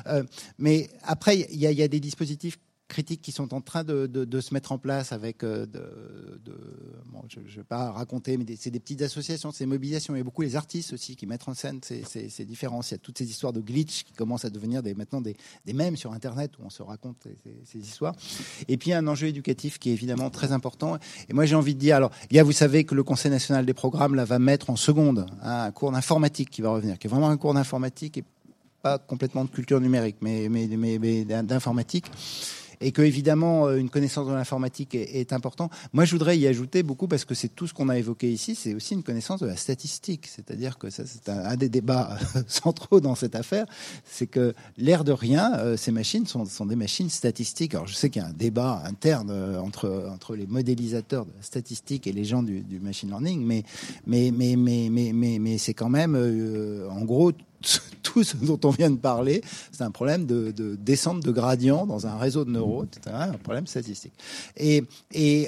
Euh, 0.06 0.24
mais 0.58 0.88
après, 1.02 1.40
il 1.40 1.60
y 1.60 1.82
a 1.82 1.88
des 1.88 2.00
dispositifs 2.00 2.58
critiques 2.90 3.22
qui 3.22 3.32
sont 3.32 3.54
en 3.54 3.62
train 3.62 3.84
de, 3.84 4.40
se 4.40 4.52
mettre 4.52 4.72
en 4.72 4.78
place 4.78 5.12
avec, 5.12 5.42
euh, 5.42 5.64
de, 5.64 5.80
bon, 7.06 7.22
je 7.28 7.40
ne 7.40 7.46
vais 7.46 7.62
pas 7.62 7.90
raconter, 7.92 8.36
mais 8.36 8.44
c'est 8.58 8.70
des 8.70 8.80
petites 8.80 9.00
associations, 9.00 9.52
c'est 9.52 9.64
des 9.64 9.70
mobilisations. 9.70 10.14
Il 10.14 10.18
y 10.18 10.20
a 10.20 10.24
beaucoup 10.24 10.42
les 10.42 10.56
artistes 10.56 10.92
aussi 10.92 11.16
qui 11.16 11.26
mettent 11.26 11.48
en 11.48 11.54
scène 11.54 11.80
ces, 11.82 12.02
ces, 12.04 12.44
différences. 12.44 12.90
Il 12.90 12.94
y 12.94 12.96
a 12.96 12.98
toutes 12.98 13.16
ces 13.16 13.30
histoires 13.30 13.52
de 13.52 13.60
glitch 13.60 14.02
qui 14.04 14.12
commencent 14.12 14.44
à 14.44 14.50
devenir 14.50 14.82
des, 14.82 14.94
maintenant 14.94 15.20
des, 15.20 15.36
des 15.64 15.72
mèmes 15.72 15.96
sur 15.96 16.12
Internet 16.12 16.58
où 16.58 16.62
on 16.64 16.70
se 16.70 16.82
raconte 16.82 17.26
ces, 17.64 17.78
histoires. 17.78 18.14
Et 18.68 18.76
puis 18.76 18.92
un 18.92 19.06
enjeu 19.06 19.28
éducatif 19.28 19.78
qui 19.78 19.90
est 19.90 19.92
évidemment 19.94 20.28
très 20.28 20.52
important. 20.52 20.98
Et 21.28 21.32
moi 21.32 21.46
j'ai 21.46 21.54
envie 21.54 21.74
de 21.74 21.80
dire, 21.80 21.96
alors 21.96 22.10
il 22.30 22.36
y 22.36 22.40
a, 22.40 22.42
vous 22.42 22.52
savez 22.52 22.84
que 22.84 22.94
le 22.94 23.04
Conseil 23.04 23.30
national 23.30 23.64
des 23.64 23.74
programmes 23.74 24.16
là 24.16 24.24
va 24.24 24.38
mettre 24.38 24.68
en 24.68 24.76
seconde 24.76 25.26
hein, 25.42 25.64
un 25.64 25.70
cours 25.70 25.92
d'informatique 25.92 26.50
qui 26.50 26.60
va 26.60 26.70
revenir, 26.70 26.98
qui 26.98 27.06
est 27.06 27.10
vraiment 27.10 27.30
un 27.30 27.36
cours 27.36 27.54
d'informatique 27.54 28.18
et 28.18 28.24
pas 28.82 28.98
complètement 28.98 29.44
de 29.44 29.50
culture 29.50 29.80
numérique, 29.80 30.16
mais, 30.20 30.48
mais, 30.48 30.66
mais 30.98 31.24
d'informatique 31.24 32.06
et 32.80 32.92
que 32.92 33.02
évidemment 33.02 33.66
euh, 33.66 33.76
une 33.76 33.90
connaissance 33.90 34.26
de 34.26 34.32
l'informatique 34.32 34.94
est, 34.94 35.20
est 35.20 35.32
important. 35.32 35.70
Moi, 35.92 36.04
je 36.04 36.12
voudrais 36.12 36.38
y 36.38 36.46
ajouter 36.46 36.82
beaucoup 36.82 37.08
parce 37.08 37.24
que 37.24 37.34
c'est 37.34 37.48
tout 37.48 37.66
ce 37.66 37.74
qu'on 37.74 37.88
a 37.88 37.98
évoqué 37.98 38.30
ici, 38.30 38.54
c'est 38.54 38.74
aussi 38.74 38.94
une 38.94 39.02
connaissance 39.02 39.40
de 39.40 39.46
la 39.46 39.56
statistique. 39.56 40.26
C'est-à-dire 40.26 40.78
que 40.78 40.90
ça, 40.90 41.04
c'est 41.06 41.28
un, 41.28 41.56
des 41.56 41.68
débats 41.68 42.18
centraux 42.46 43.00
dans 43.00 43.14
cette 43.14 43.34
affaire, 43.34 43.66
c'est 44.04 44.26
que 44.26 44.54
l'air 44.76 45.04
de 45.04 45.12
rien, 45.12 45.54
euh, 45.58 45.76
ces 45.76 45.92
machines 45.92 46.26
sont, 46.26 46.44
des 46.66 46.76
machines 46.76 47.10
statistiques. 47.10 47.74
Alors, 47.74 47.86
je 47.86 47.94
sais 47.94 48.10
qu'il 48.10 48.22
y 48.22 48.24
a 48.24 48.28
un 48.28 48.32
débat 48.32 48.82
interne 48.86 49.30
euh, 49.30 49.60
entre 49.60 50.08
entre 50.10 50.36
les 50.36 50.46
modélisateurs 50.46 51.26
de 51.26 51.32
la 51.36 51.42
statistique 51.42 52.06
et 52.06 52.12
les 52.12 52.24
gens 52.24 52.42
du, 52.42 52.64
machine 52.80 53.08
learning, 53.08 53.44
mais 53.44 53.64
mais 54.06 54.30
mais 54.30 54.56
mais 54.56 54.88
mais 54.90 55.12
mais, 55.12 55.38
mais 55.38 55.58
c'est 55.58 55.74
quand 55.74 55.88
même 55.88 56.14
en 56.90 57.04
gros 57.04 57.32
tout 58.02 58.24
ce 58.24 58.36
dont 58.36 58.58
on 58.64 58.70
vient 58.70 58.90
de 58.90 58.96
parler, 58.96 59.42
c'est 59.72 59.84
un 59.84 59.90
problème 59.90 60.26
de, 60.26 60.52
descente 60.76 61.22
de 61.22 61.30
gradient 61.30 61.86
dans 61.86 62.06
un 62.06 62.16
réseau 62.16 62.44
de 62.44 62.50
neurones, 62.50 62.88
un 63.06 63.32
problème 63.32 63.66
statistique. 63.66 64.12
Et, 64.56 64.84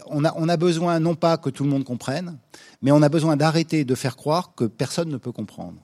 on, 0.07 0.25
a, 0.25 0.57
besoin 0.57 1.01
non 1.01 1.15
pas 1.15 1.37
que 1.37 1.51
tout 1.51 1.65
le 1.65 1.71
monde 1.71 1.85
comprenne, 1.85 2.39
mais 2.83 2.91
on 2.93 3.03
a 3.03 3.09
besoin 3.09 3.37
d'arrêter 3.37 3.85
de 3.85 3.95
faire 3.95 4.17
croire 4.17 4.55
que 4.55 4.65
personne 4.65 5.09
ne 5.09 5.17
peut 5.17 5.33
comprendre. 5.33 5.77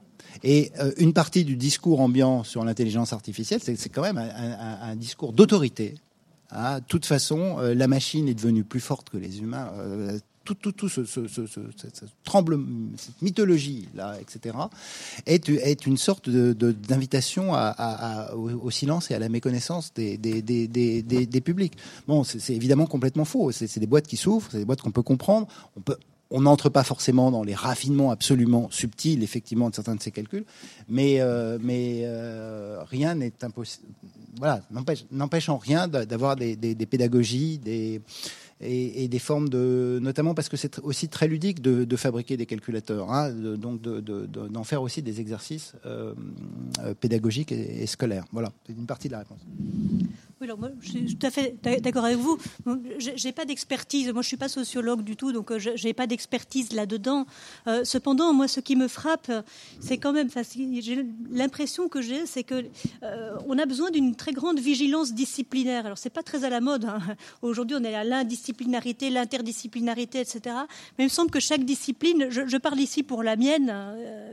Et 0.43 0.71
euh, 0.79 0.91
une 0.97 1.13
partie 1.13 1.43
du 1.43 1.55
discours 1.55 1.99
ambiant 1.99 2.43
sur 2.43 2.63
l'intelligence 2.63 3.13
artificielle, 3.13 3.59
c'est 3.61 3.89
quand 3.89 4.03
même 4.03 4.17
un, 4.17 4.95
discours 4.95 5.33
d'autorité. 5.33 5.95
De 6.51 6.83
toute 6.87 7.05
façon, 7.05 7.57
euh, 7.59 7.75
la 7.75 7.87
machine 7.87 8.27
est 8.27 8.33
devenue 8.33 8.63
plus 8.63 8.79
forte 8.79 9.09
que 9.09 9.17
les 9.17 9.39
humains. 9.39 9.71
Euh, 9.77 10.19
tout, 10.53 10.71
tout, 10.71 10.89
ce, 10.89 11.05
ce, 11.05 11.27
ce, 11.27 11.45
tremble, 12.23 12.59
cette 12.97 13.21
mythologie 13.21 13.87
là, 13.95 14.15
etc., 14.19 14.55
est, 15.25 15.85
une 15.85 15.97
sorte 15.97 16.29
d'invitation 16.29 17.53
au, 18.33 18.71
silence 18.71 19.11
et 19.11 19.15
à 19.15 19.19
la 19.19 19.29
méconnaissance 19.29 19.93
des, 19.93 21.41
publics. 21.43 21.73
Bon, 22.07 22.23
c'est 22.23 22.53
évidemment 22.53 22.85
complètement 22.85 23.25
faux. 23.25 23.51
C'est 23.51 23.79
des 23.79 23.87
boîtes 23.87 24.07
qui 24.07 24.17
s'ouvrent, 24.17 24.49
c'est 24.51 24.59
des 24.59 24.65
boîtes 24.65 24.81
qu'on 24.81 24.91
peut 24.91 25.03
comprendre. 25.03 25.47
On 26.31 26.41
n'entre 26.41 26.69
pas 26.69 26.83
forcément 26.83 27.31
dans 27.31 27.43
les 27.43 27.55
raffinements 27.55 28.11
absolument 28.11 28.69
subtils, 28.69 29.23
effectivement, 29.23 29.71
de 29.71 29.75
certains 29.75 29.95
de 29.95 30.01
ces 30.01 30.11
calculs, 30.11 30.45
mais, 30.87 31.21
euh, 31.21 31.57
euh, 31.59 32.83
rien 32.83 33.15
n'est 33.15 33.33
impossible. 33.41 33.87
Voilà, 34.37 34.61
n'empêche 35.11 35.49
en 35.49 35.57
rien 35.57 35.87
d'avoir 35.87 36.35
des, 36.35 36.55
des, 36.55 36.85
pédagogies, 36.85 37.57
des, 37.57 38.01
et, 38.61 39.07
des 39.07 39.19
formes 39.19 39.49
de, 39.49 39.99
notamment 40.01 40.33
parce 40.33 40.49
que 40.49 40.57
c'est 40.57 40.79
aussi 40.79 41.07
très 41.07 41.27
ludique 41.27 41.61
de, 41.61 41.95
fabriquer 41.95 42.37
des 42.37 42.45
calculateurs, 42.45 43.11
hein, 43.11 43.31
donc 43.31 43.81
d'en 43.81 44.63
faire 44.63 44.81
aussi 44.81 45.01
des 45.01 45.19
exercices 45.19 45.73
euh, 45.85 46.13
euh, 46.83 46.93
pédagogiques 46.93 47.51
et, 47.51 47.85
scolaires. 47.87 48.25
Voilà, 48.31 48.51
c'est 48.65 48.73
une 48.73 48.85
partie 48.85 49.07
de 49.07 49.13
la 49.13 49.19
réponse. 49.19 49.39
Oui, 50.41 50.47
alors 50.47 50.57
moi, 50.57 50.69
je 50.79 50.89
suis 50.91 51.17
tout 51.17 51.27
à 51.27 51.31
fait 51.31 51.57
d'accord 51.81 52.05
avec 52.05 52.17
vous. 52.17 52.37
J'ai 52.97 53.33
pas 53.33 53.43
d'expertise. 53.43 54.09
Moi, 54.13 54.21
je 54.21 54.27
suis 54.29 54.37
pas 54.37 54.47
sociologue 54.47 55.01
du 55.01 55.17
tout, 55.17 55.33
donc 55.33 55.51
euh, 55.51 55.59
je 55.59 55.85
n'ai 55.85 55.93
pas 55.93 56.07
d'expertise 56.07 56.71
là-dedans. 56.71 57.25
Euh, 57.67 57.83
cependant, 57.83 58.31
moi, 58.31 58.47
ce 58.47 58.61
qui 58.61 58.77
me 58.77 58.87
frappe, 58.87 59.29
c'est 59.81 59.97
quand 59.97 60.13
même, 60.13 60.29
l'impression 61.29 61.89
que 61.89 62.01
j'ai, 62.01 62.25
c'est 62.25 62.43
que 62.43 62.63
euh, 63.03 63.35
on 63.47 63.57
a 63.57 63.65
besoin 63.65 63.91
d'une 63.91 64.15
très 64.15 64.31
grande 64.31 64.59
vigilance 64.59 65.13
disciplinaire. 65.13 65.85
Alors, 65.85 65.97
c'est 65.97 66.09
pas 66.09 66.23
très 66.23 66.45
à 66.45 66.49
la 66.49 66.61
mode. 66.61 66.85
Hein. 66.85 66.99
Aujourd'hui, 67.41 67.75
on 67.77 67.83
est 67.83 67.93
à 67.93 68.05
l'indisciplinarité, 68.05 69.09
l'interdisciplinarité, 69.09 70.21
etc. 70.21 70.55
Mais 70.97 71.03
il 71.03 71.07
me 71.07 71.09
semble 71.09 71.31
que 71.31 71.41
chaque 71.41 71.65
discipline, 71.65 72.27
je, 72.29 72.57
parle 72.57 72.79
ici 72.79 73.03
pour 73.03 73.23
la 73.23 73.35
mienne, 73.35 73.75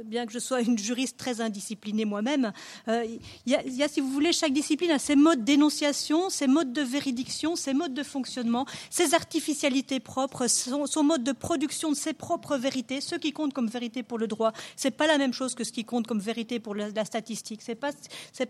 bien 0.04 0.24
que 0.24 0.32
je 0.32 0.38
sois 0.38 0.60
une 0.60 0.78
juriste 0.78 1.16
très 1.16 1.40
indisciplinée 1.40 2.04
moi-même, 2.04 2.52
il 2.86 3.18
y, 3.44 3.50
y, 3.50 3.82
a, 3.82 3.88
si 3.88 4.00
vous 4.00 4.10
voulez, 4.10 4.32
chaque 4.32 4.52
discipline 4.52 4.92
a 4.92 5.00
ses 5.00 5.16
modes 5.16 5.42
d'énonciation 5.42 5.95
ses 6.30 6.46
modes 6.46 6.72
de 6.72 6.82
véridiction, 6.82 7.56
ses 7.56 7.74
modes 7.74 7.94
de 7.94 8.02
fonctionnement, 8.02 8.66
ses 8.90 9.14
artificialités 9.14 10.00
propres, 10.00 10.46
son, 10.46 11.02
mode 11.02 11.24
de 11.24 11.32
production 11.32 11.90
de 11.90 11.96
ses 11.96 12.12
propres 12.12 12.56
vérités. 12.56 13.00
Ce 13.00 13.14
qui 13.16 13.32
compte 13.32 13.52
comme 13.52 13.68
vérité 13.68 14.02
pour 14.02 14.18
le 14.18 14.26
droit, 14.26 14.52
c'est 14.76 14.90
pas 14.90 15.06
la 15.06 15.18
même 15.18 15.32
chose 15.32 15.54
que 15.54 15.64
ce 15.64 15.72
qui 15.72 15.84
compte 15.84 16.06
comme 16.06 16.20
vérité 16.20 16.60
pour 16.60 16.74
la, 16.74 17.04
statistique. 17.04 17.60
C'est 17.62 17.74
pas 17.74 17.90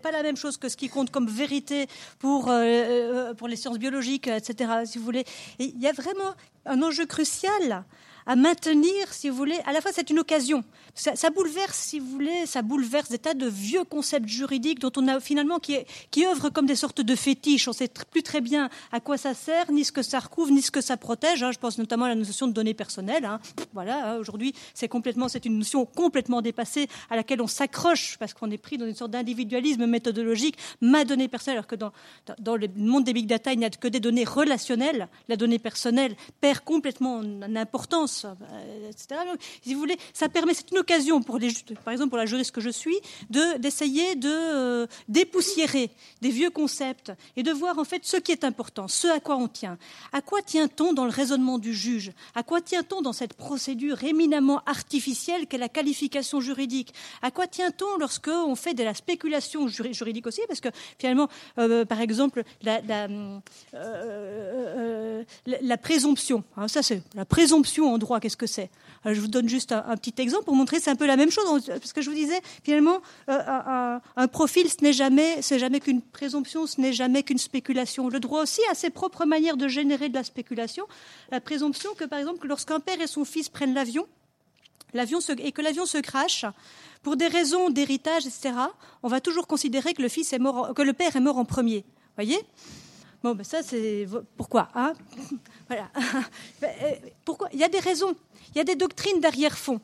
pas 0.03 0.11
la 0.11 0.23
même 0.23 0.37
chose 0.37 0.57
que 0.57 0.69
ce 0.69 0.77
qui 0.77 0.89
compte 0.89 1.09
comme 1.09 1.27
vérité 1.27 1.87
pour 2.19 2.49
euh, 2.49 2.53
euh, 2.61 3.33
pour 3.33 3.47
les 3.47 3.55
sciences 3.55 3.79
biologiques, 3.79 4.27
etc. 4.27 4.71
Si 4.85 4.97
vous 4.97 5.05
voulez, 5.05 5.25
il 5.59 5.79
y 5.79 5.87
a 5.87 5.93
vraiment 5.93 6.33
un 6.65 6.81
enjeu 6.81 7.05
crucial 7.05 7.83
à 8.27 8.35
maintenir, 8.35 9.11
si 9.11 9.29
vous 9.29 9.35
voulez, 9.35 9.57
à 9.65 9.71
la 9.71 9.81
fois 9.81 9.91
c'est 9.93 10.09
une 10.09 10.19
occasion. 10.19 10.63
Ça, 10.93 11.29
bouleverse, 11.29 11.77
si 11.77 11.99
vous 11.99 12.09
voulez, 12.09 12.47
ça 12.47 12.63
bouleverse 12.63 13.09
des 13.09 13.19
tas 13.19 13.35
de 13.35 13.45
vieux 13.45 13.83
concepts 13.83 14.27
juridiques 14.27 14.79
dont 14.79 14.91
on 14.97 15.07
a 15.07 15.19
finalement 15.19 15.59
qui, 15.59 15.77
qui 16.09 16.25
œuvrent 16.25 16.51
comme 16.51 16.65
des 16.65 16.75
sortes 16.75 17.01
de 17.01 17.15
fétiches. 17.15 17.67
On 17.67 17.73
sait 17.73 17.87
plus 18.09 18.23
très 18.23 18.41
bien 18.41 18.69
à 18.91 18.99
quoi 18.99 19.15
ça 19.15 19.35
sert, 19.35 19.71
ni 19.71 19.85
ce 19.85 19.91
que 19.91 20.01
ça 20.01 20.17
recouvre, 20.17 20.51
ni 20.51 20.63
ce 20.63 20.71
que 20.71 20.81
ça 20.81 20.97
protège. 20.97 21.43
Hein. 21.43 21.51
Je 21.51 21.59
pense 21.59 21.77
notamment 21.77 22.05
à 22.05 22.09
la 22.09 22.15
notion 22.15 22.47
de 22.47 22.51
données 22.51 22.73
personnelles. 22.73 23.25
Hein. 23.25 23.39
Voilà, 23.73 24.13
hein, 24.13 24.17
aujourd'hui, 24.17 24.55
c'est 24.73 24.87
complètement, 24.87 25.27
c'est 25.27 25.45
une 25.45 25.59
notion 25.59 25.85
complètement 25.85 26.41
dépassée 26.41 26.87
à 27.11 27.15
laquelle 27.15 27.41
on 27.41 27.47
s'accroche 27.47 28.17
parce 28.17 28.33
qu'on 28.33 28.49
est 28.49 28.57
pris 28.57 28.79
dans 28.79 28.87
une 28.87 28.95
sorte 28.95 29.11
d'individualisme 29.11 29.85
méthodologique. 29.85 30.57
Ma 30.81 31.05
donnée 31.05 31.27
personnelle, 31.27 31.59
alors 31.59 31.67
que 31.67 31.75
dans 31.75 32.55
le 32.55 32.67
monde 32.75 33.03
des 33.03 33.13
big 33.13 33.27
data, 33.27 33.53
il 33.53 33.59
n'y 33.59 33.65
a 33.65 33.69
que 33.69 33.87
des 33.87 33.99
données 33.99 34.25
relationnelles. 34.25 35.09
La 35.27 35.35
donnée 35.35 35.59
personnelle 35.59 36.15
perd 36.41 36.61
complètement 36.61 37.17
en 37.17 37.55
importance 37.55 38.16
euh, 38.25 38.89
etc. 38.89 39.21
si 39.61 39.73
vous 39.73 39.79
voulez, 39.79 39.97
ça 40.13 40.29
permet, 40.29 40.53
c'est 40.53 40.71
une 40.71 40.79
occasion 40.79 41.21
pour 41.21 41.39
par 41.83 41.91
exemple 41.93 42.09
pour 42.09 42.17
la 42.17 42.25
juriste 42.25 42.51
que 42.51 42.61
je 42.61 42.69
suis, 42.69 42.97
de 43.29 43.57
d'essayer 43.57 44.15
de 44.15 44.29
euh, 44.29 44.87
dépoussiérer 45.07 45.89
des 46.21 46.29
vieux 46.29 46.49
concepts 46.49 47.11
et 47.35 47.43
de 47.43 47.51
voir 47.51 47.77
en 47.79 47.83
fait 47.83 48.05
ce 48.05 48.17
qui 48.17 48.31
est 48.31 48.43
important, 48.43 48.87
ce 48.87 49.07
à 49.07 49.19
quoi 49.19 49.35
on 49.37 49.47
tient. 49.47 49.77
À 50.13 50.21
quoi 50.21 50.41
tient-on 50.41 50.93
dans 50.93 51.05
le 51.05 51.11
raisonnement 51.11 51.57
du 51.59 51.73
juge? 51.73 52.11
À 52.35 52.43
quoi 52.43 52.61
tient-on 52.61 53.01
dans 53.01 53.13
cette 53.13 53.33
procédure 53.33 54.03
éminemment 54.03 54.61
artificielle 54.65 55.47
qu'est 55.47 55.57
la 55.57 55.69
qualification 55.69 56.39
juridique? 56.39 56.93
À 57.21 57.31
quoi 57.31 57.47
tient-on 57.47 57.97
lorsque 57.99 58.29
on 58.29 58.55
fait 58.55 58.73
de 58.73 58.83
la 58.83 58.93
spéculation 58.93 59.67
juridique 59.67 60.27
aussi? 60.27 60.41
Parce 60.47 60.61
que 60.61 60.69
finalement, 60.97 61.27
euh, 61.57 61.85
par 61.85 62.01
exemple, 62.01 62.43
la 65.45 65.77
présomption, 65.77 66.43
hein, 66.55 66.67
ça 66.67 66.81
c'est 66.81 67.01
la 67.15 67.25
présomption 67.25 67.93
en 67.93 67.97
droit 67.97 68.06
qu'est-ce 68.19 68.37
que 68.37 68.47
c'est? 68.47 68.69
Euh, 69.05 69.13
Je 69.13 69.21
vous 69.21 69.27
donne 69.27 69.49
juste 69.49 69.71
un, 69.71 69.95
petit 69.97 70.13
exemple 70.21 70.45
pour 70.45 70.55
montrer 70.55 70.79
c'est 70.79 70.89
un 70.89 70.95
peu 70.95 71.05
la 71.05 71.17
même 71.17 71.31
chose, 71.31 71.65
parce 71.67 71.93
que 71.93 72.01
je 72.01 72.09
vous 72.09 72.15
disais, 72.15 72.39
finalement, 72.63 73.01
euh, 73.29 73.99
un, 74.15 74.27
profil, 74.27 74.69
ce 74.69 74.83
n'est 74.83 74.93
jamais, 74.93 75.41
jamais 75.41 75.79
qu'une 75.79 76.01
présomption, 76.01 76.67
ce 76.67 76.79
n'est 76.81 76.93
jamais 76.93 77.23
qu'une 77.23 77.37
spéculation. 77.37 78.09
Le 78.09 78.19
droit 78.19 78.41
aussi 78.41 78.61
a 78.71 78.75
ses 78.75 78.89
propres 78.89 79.25
manières 79.25 79.57
de 79.57 79.67
générer 79.67 80.09
de 80.09 80.15
la 80.15 80.23
spéculation. 80.23 80.85
La 81.31 81.41
présomption 81.41 81.93
que, 81.95 82.05
par 82.05 82.19
exemple, 82.19 82.47
lorsqu'un 82.47 82.79
père 82.79 82.99
et 83.01 83.07
son 83.07 83.25
fils 83.25 83.49
prennent 83.49 83.73
l'avion, 83.73 84.07
l'avion 84.93 85.19
et 85.39 85.51
que 85.51 85.61
l'avion 85.61 85.85
se 85.85 85.97
crache, 85.97 86.45
pour 87.03 87.17
des 87.17 87.27
raisons 87.27 87.69
d'héritage, 87.69 88.25
etc., 88.25 88.53
on 89.03 89.07
va 89.07 89.21
toujours 89.21 89.47
considérer 89.47 89.93
que 89.93 90.01
le, 90.01 90.09
fils 90.09 90.33
est 90.33 90.39
mort, 90.39 90.73
que 90.73 90.81
le 90.81 90.93
père 90.93 91.15
est 91.15 91.21
mort 91.21 91.37
en 91.37 91.45
premier. 91.45 91.85
Voyez? 92.15 92.39
Bon, 93.23 93.35
ben 93.35 93.43
ça, 93.43 93.63
c'est 93.63 94.07
pourquoi 94.35 94.69
hein? 94.75 94.93
Voilà. 95.67 95.89
Ben, 96.61 96.71
euh, 96.83 96.91
pourquoi? 97.25 97.49
Il 97.53 97.59
y 97.59 97.63
a 97.63 97.69
des 97.69 97.79
raisons. 97.79 98.15
Il 98.53 98.57
y 98.57 98.61
a 98.61 98.63
des 98.63 98.75
doctrines 98.75 99.19
d'arrière-fond 99.19 99.81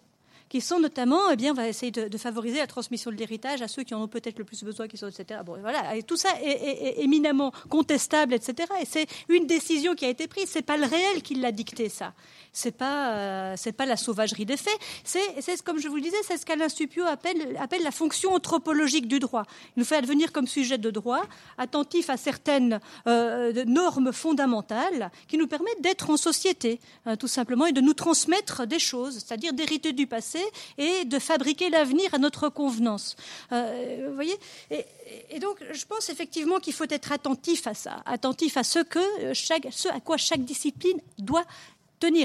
qui 0.54 0.62
sont 0.62 0.80
notamment, 0.80 1.32
eh 1.32 1.36
bien, 1.36 1.52
on 1.52 1.56
va 1.56 1.68
essayer 1.68 1.92
de, 1.92 2.16
favoriser 2.16 2.60
la 2.60 2.68
transmission 2.68 3.10
de 3.10 3.16
l'héritage 3.16 3.64
à 3.64 3.68
ceux 3.68 3.82
qui 3.82 3.96
en 3.96 4.04
ont 4.04 4.08
peut-être 4.08 4.38
le 4.38 4.44
plus 4.44 4.64
besoin, 4.64 4.86
etc. 4.86 5.40
Bon, 5.44 5.58
voilà, 5.60 5.96
et 5.96 6.04
tout 6.04 6.16
ça 6.16 6.30
est, 6.44 7.02
éminemment 7.02 7.52
contestable, 7.70 8.36
etc. 8.36 8.72
Et 8.80 8.86
c'est 8.86 9.08
une 9.30 9.48
décision 9.48 9.96
qui 9.96 10.06
a 10.06 10.10
été 10.10 10.28
prise. 10.28 10.46
C'est 10.50 10.62
pas 10.62 10.78
le 10.78 10.86
réel 10.86 11.24
qui 11.24 11.34
l'a 11.34 11.52
dicté, 11.52 11.90
ça 11.90 12.14
c'est 12.54 12.78
pas 12.78 13.14
euh, 13.14 13.54
c'est 13.58 13.72
pas 13.72 13.86
la 13.86 13.98
sauvagerie 13.98 14.46
des 14.46 14.58
faits. 14.58 14.78
C'est 15.04 15.62
comme 15.64 15.80
je 15.80 15.88
vous 15.88 16.00
disais, 16.00 16.18
c'est 16.24 16.38
ce 16.38 16.46
qu'Alain 16.46 16.70
Stupio 16.70 17.04
appelle 17.04 17.58
appelle 17.60 17.84
la 17.84 17.92
fonction 17.92 18.34
anthropologique 18.34 19.08
du 19.08 19.20
droit. 19.20 19.44
Il 19.76 19.80
nous 19.80 19.86
fait 19.86 19.98
advenir 19.98 20.32
comme 20.32 20.48
sujet 20.48 20.78
de 20.78 20.92
droit, 20.92 21.24
attentif 21.58 22.10
à 22.10 22.18
certaines 22.18 22.80
euh, 23.08 23.66
normes 23.66 24.14
fondamentales 24.14 25.12
qui 25.28 25.38
nous 25.38 25.48
permettent 25.48 25.82
d'être 25.82 26.12
en 26.12 26.18
société, 26.18 26.80
hein, 27.06 27.18
tout 27.18 27.28
simplement, 27.28 27.66
et 27.66 27.72
de 27.72 27.82
nous 27.82 27.94
transmettre 27.96 28.68
des 28.68 28.80
choses, 28.80 29.16
c'est-à-dire 29.16 29.54
d'hériter 29.54 29.92
du 29.92 30.06
passé 30.06 30.40
et 30.78 31.06
de 31.06 31.20
fabriquer 31.20 31.70
l'avenir 31.70 32.14
à 32.14 32.20
notre 32.20 32.50
convenance. 32.50 33.16
Euh, 33.52 34.06
vous 34.10 34.16
voyez? 34.16 34.38
Et, 34.70 35.40
donc, 35.40 35.58
je 35.72 35.86
pense 35.86 36.10
effectivement 36.10 36.60
qu'il 36.60 36.74
faut 36.74 36.86
être 36.90 37.12
attentif 37.12 37.66
à 37.66 37.74
ça, 37.74 38.04
attentif 38.06 38.58
à 38.58 38.64
ce 38.64 38.80
que 38.80 39.34
chaque, 39.34 39.68
ce 39.72 39.88
à 39.90 40.00
quoi 40.00 40.18
chaque 40.18 40.46
discipline 40.46 41.00
doit 41.18 41.46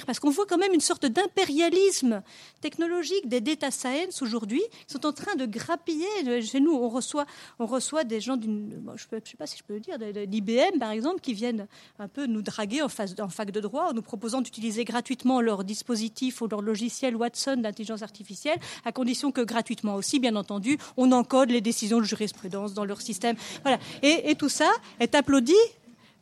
parce 0.06 0.18
qu'on 0.18 0.30
voit 0.30 0.46
quand 0.46 0.58
même 0.58 0.74
une 0.74 0.80
sorte 0.80 1.06
d'impérialisme 1.06 2.22
technologique 2.60 3.28
des 3.28 3.40
data 3.40 3.70
science 3.70 4.22
aujourd'hui, 4.22 4.62
qui 4.86 4.92
sont 4.92 5.06
en 5.06 5.12
train 5.12 5.36
de 5.36 5.46
grappiller. 5.46 6.06
Chez 6.42 6.60
nous, 6.60 6.72
on 6.72 6.88
reçoit, 6.88 8.04
des 8.04 8.20
gens 8.20 8.36
d'une, 8.36 8.82
je 8.96 9.04
ne 9.14 9.20
sais 9.24 9.36
pas 9.36 9.46
si 9.46 9.58
je 9.58 9.62
peux 9.62 9.74
le 9.74 9.80
dire, 9.80 9.98
d'IBM 9.98 10.78
par 10.78 10.90
exemple, 10.90 11.20
qui 11.20 11.34
viennent 11.34 11.66
un 11.98 12.08
peu 12.08 12.26
nous 12.26 12.42
draguer 12.42 12.82
en 12.82 12.88
fac 12.88 13.50
de 13.50 13.60
droit 13.60 13.90
en 13.90 13.92
nous 13.92 14.02
proposant 14.02 14.40
d'utiliser 14.40 14.84
gratuitement 14.84 15.40
leur 15.40 15.64
dispositif 15.64 16.40
ou 16.42 16.48
leur 16.48 16.62
logiciel 16.62 17.16
Watson 17.16 17.56
d'intelligence 17.58 18.02
artificielle, 18.02 18.58
à 18.84 18.92
condition 18.92 19.30
que 19.30 19.40
gratuitement 19.40 19.94
aussi, 19.94 20.18
bien 20.18 20.36
entendu, 20.36 20.78
on 20.96 21.12
encode 21.12 21.50
les 21.50 21.60
décisions 21.60 21.98
de 21.98 22.04
jurisprudence 22.04 22.74
dans 22.74 22.84
leur 22.84 23.00
système. 23.00 23.36
Voilà. 23.62 23.78
Et, 24.02 24.30
et 24.30 24.34
tout 24.34 24.48
ça 24.48 24.70
est 25.00 25.14
applaudi 25.14 25.54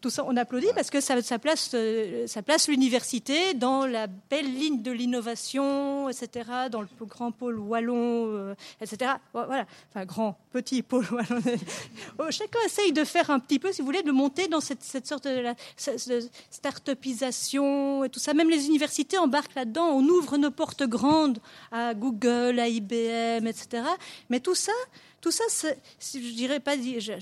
tout 0.01 0.11
ça, 0.11 0.25
on 0.27 0.37
applaudit 0.37 0.69
parce 0.75 0.91
que 0.91 1.01
ça, 1.01 1.17
place, 1.39 1.71
euh, 1.75 2.27
ça 2.27 2.43
place 2.43 2.69
l'université 2.69 3.55
dans 3.55 3.87
la 3.87 4.07
belle 4.07 4.53
ligne 4.53 4.83
de 4.83 4.91
l'innovation, 4.91 6.09
etc., 6.09 6.49
dans 6.71 6.83
le 6.83 6.89
grand 7.01 7.33
pôle 7.33 7.59
wallon, 7.59 8.27
euh, 8.27 8.55
etc. 8.81 9.13
Voilà, 9.33 9.67
enfin 9.91 10.05
grand, 10.05 10.39
petit 10.53 10.83
pôle 10.83 11.07
wallon. 11.11 11.41
Chacun 12.31 12.59
essaye 12.67 12.93
de 12.93 13.05
faire 13.05 13.31
un 13.31 13.39
petit 13.39 13.59
peu, 13.59 13.73
si 13.73 13.81
vous 13.81 13.87
voulez, 13.87 14.03
de 14.03 14.13
monter 14.13 14.49
dans 14.49 14.61
cette, 14.61 15.07
sorte 15.07 15.27
de, 15.27 15.55
start-upisation 16.51 18.05
et 18.05 18.09
tout 18.09 18.21
ça. 18.21 18.35
Même 18.35 18.51
les 18.51 18.67
universités 18.67 19.19
embarquent 19.19 19.55
là-dedans. 19.55 19.89
On 19.89 20.05
ouvre 20.05 20.37
nos 20.37 20.51
portes 20.51 20.83
grandes 20.83 21.39
à 21.73 21.95
Google, 21.95 22.59
à 22.59 22.69
IBM, 22.69 23.47
etc. 23.47 23.83
Mais 24.31 24.41
tout 24.41 24.55
ça, 24.55 24.73
tout 25.27 25.33
ça, 25.33 25.43
je 25.99 26.35
dirais 26.37 26.61
pas, 26.61 26.77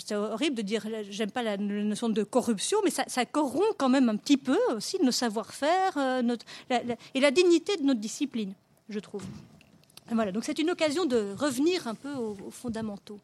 c'est 0.05 0.14
horrible 0.14 0.56
de 0.56 0.60
dire, 0.60 0.86
j'aime 1.09 1.31
pas 1.31 1.43
la 1.43 1.56
notion 1.56 2.10
de 2.10 2.22
corruption, 2.22 2.76
mais 2.85 2.90
ça, 2.90 3.24
corrompt 3.24 3.78
quand 3.78 3.89
même 3.89 4.10
un 4.10 4.16
petit 4.16 4.36
peu 4.36 4.59
aussi 4.76 4.98
nos 5.02 5.10
savoir-faire 5.10 5.97
euh, 5.97 6.36
et 7.14 7.20
la 7.20 7.31
dignité 7.31 7.78
de 7.78 7.82
notre 7.82 8.01
discipline, 8.01 8.52
je 8.90 8.98
trouve. 8.98 9.24
voilà, 10.12 10.32
donc 10.32 10.44
c'est 10.44 10.59
une 10.59 10.68
occasion 10.68 11.06
de 11.06 11.32
revenir 11.35 11.89
un 11.89 11.94
peu 11.94 12.12
aux, 12.12 12.36
fondamentaux. 12.51 13.18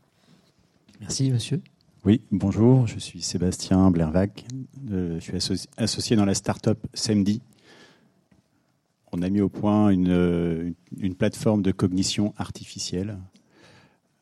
Merci, 0.99 1.31
monsieur. 1.31 1.61
Oui, 2.07 2.23
bonjour, 2.31 2.87
je 2.87 2.99
suis 2.99 3.21
Sébastien 3.21 3.91
Blervac, 3.91 4.47
je 4.89 5.19
suis 5.19 5.69
associé 5.77 6.17
dans 6.17 6.25
la 6.25 6.33
start-up 6.33 6.79
SEMDI. 6.95 7.43
On 9.13 9.21
a 9.21 9.29
mis 9.29 9.43
au 9.43 9.51
point 9.51 9.91
une 9.91 10.75
plateforme 11.19 11.61
de 11.61 11.71
cognition 11.71 12.33
artificielle 12.39 13.19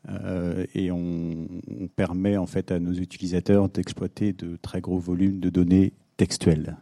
euh, 0.07 0.65
et 0.73 0.91
on, 0.91 1.47
permet 1.95 2.37
en 2.37 2.45
fait 2.45 2.71
à 2.71 2.79
nos 2.79 2.93
utilisateurs 2.93 3.67
d'exploiter 3.67 4.31
de 4.31 4.57
très 4.61 4.79
gros 4.79 4.99
volumes 4.99 5.39
de 5.39 5.49
données 5.49 5.93
textuelles. 6.17 6.77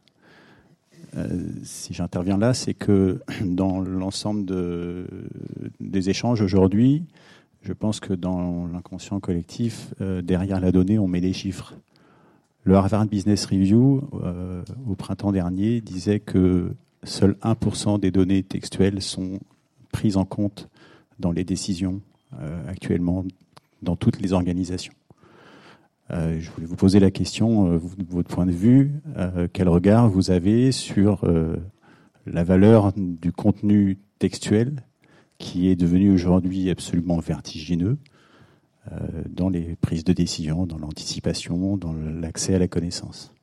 Euh, 1.15 1.49
si 1.63 1.93
j'interviens 1.93 2.37
là, 2.37 2.53
c'est 2.53 2.73
que 2.73 3.21
dans 3.43 3.81
l'ensemble 3.81 4.45
de, 4.45 5.07
des 5.79 6.09
échanges 6.09 6.41
aujourd'hui, 6.41 7.03
je 7.63 7.73
pense 7.73 7.99
que 7.99 8.13
dans 8.13 8.67
l'inconscient 8.67 9.19
collectif, 9.19 9.93
euh, 10.01 10.21
derrière 10.21 10.59
la 10.59 10.71
donnée, 10.71 10.99
on 10.99 11.07
met 11.07 11.21
des 11.21 11.33
chiffres. 11.33 11.75
Le 12.63 12.75
Harvard 12.75 13.07
Business 13.07 13.45
Review, 13.45 14.09
au 14.85 14.95
printemps 14.95 15.31
dernier, 15.31 15.79
disait 15.79 16.19
que 16.19 16.73
seuls 17.03 17.37
1% 17.41 17.97
des 17.97 18.11
données 18.11 18.43
textuelles 18.43 19.01
sont 19.01 19.39
prises 19.93 20.17
en 20.17 20.25
compte 20.25 20.67
dans 21.17 21.31
les 21.31 21.45
décisions 21.45 22.01
actuellement 22.67 23.25
dans 23.81 23.95
toutes 23.95 24.21
les 24.21 24.33
organisations. 24.33 24.93
Euh, 26.11 26.39
je 26.39 26.49
voulais 26.51 26.67
vous 26.67 26.75
poser 26.75 26.99
la 26.99 27.11
question, 27.11 27.73
euh, 27.73 27.79
votre 28.09 28.29
point 28.29 28.45
de 28.45 28.51
vue, 28.51 28.93
euh, 29.17 29.47
quel 29.51 29.67
regard 29.67 30.09
vous 30.09 30.31
avez 30.31 30.71
sur 30.71 31.25
la 32.25 32.43
valeur 32.43 32.93
du 32.95 33.31
contenu 33.31 33.97
textuel 34.19 34.83
qui 35.37 35.69
est 35.69 35.75
devenu 35.75 36.11
aujourd'hui 36.11 36.69
absolument 36.69 37.19
vertigineux 37.19 37.97
dans 39.29 39.49
les 39.49 39.75
prises 39.81 40.05
de 40.05 40.13
décision, 40.13 40.65
dans 40.65 40.77
l'anticipation, 40.77 41.75
dans 41.75 41.93
l'accès 41.93 42.55
à 42.55 42.59
la 42.59 42.69
connaissance? 42.69 43.33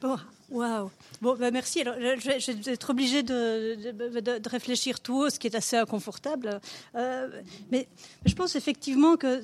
Bon, 0.00 0.16
waouh. 0.50 0.90
Bon, 1.20 1.34
bah 1.34 1.50
merci. 1.50 1.80
Alors, 1.80 1.94
je, 1.98 2.52
vais 2.52 2.72
être 2.72 2.90
obligée 2.90 3.22
de, 3.22 3.90
de, 4.20 4.48
réfléchir 4.48 5.00
tout 5.00 5.22
haut, 5.22 5.30
ce 5.30 5.38
qui 5.38 5.46
est 5.46 5.56
assez 5.56 5.76
inconfortable. 5.76 6.60
Euh, 6.94 7.28
mais, 7.72 7.88
je 8.24 8.34
pense 8.34 8.54
effectivement 8.54 9.16
que 9.16 9.42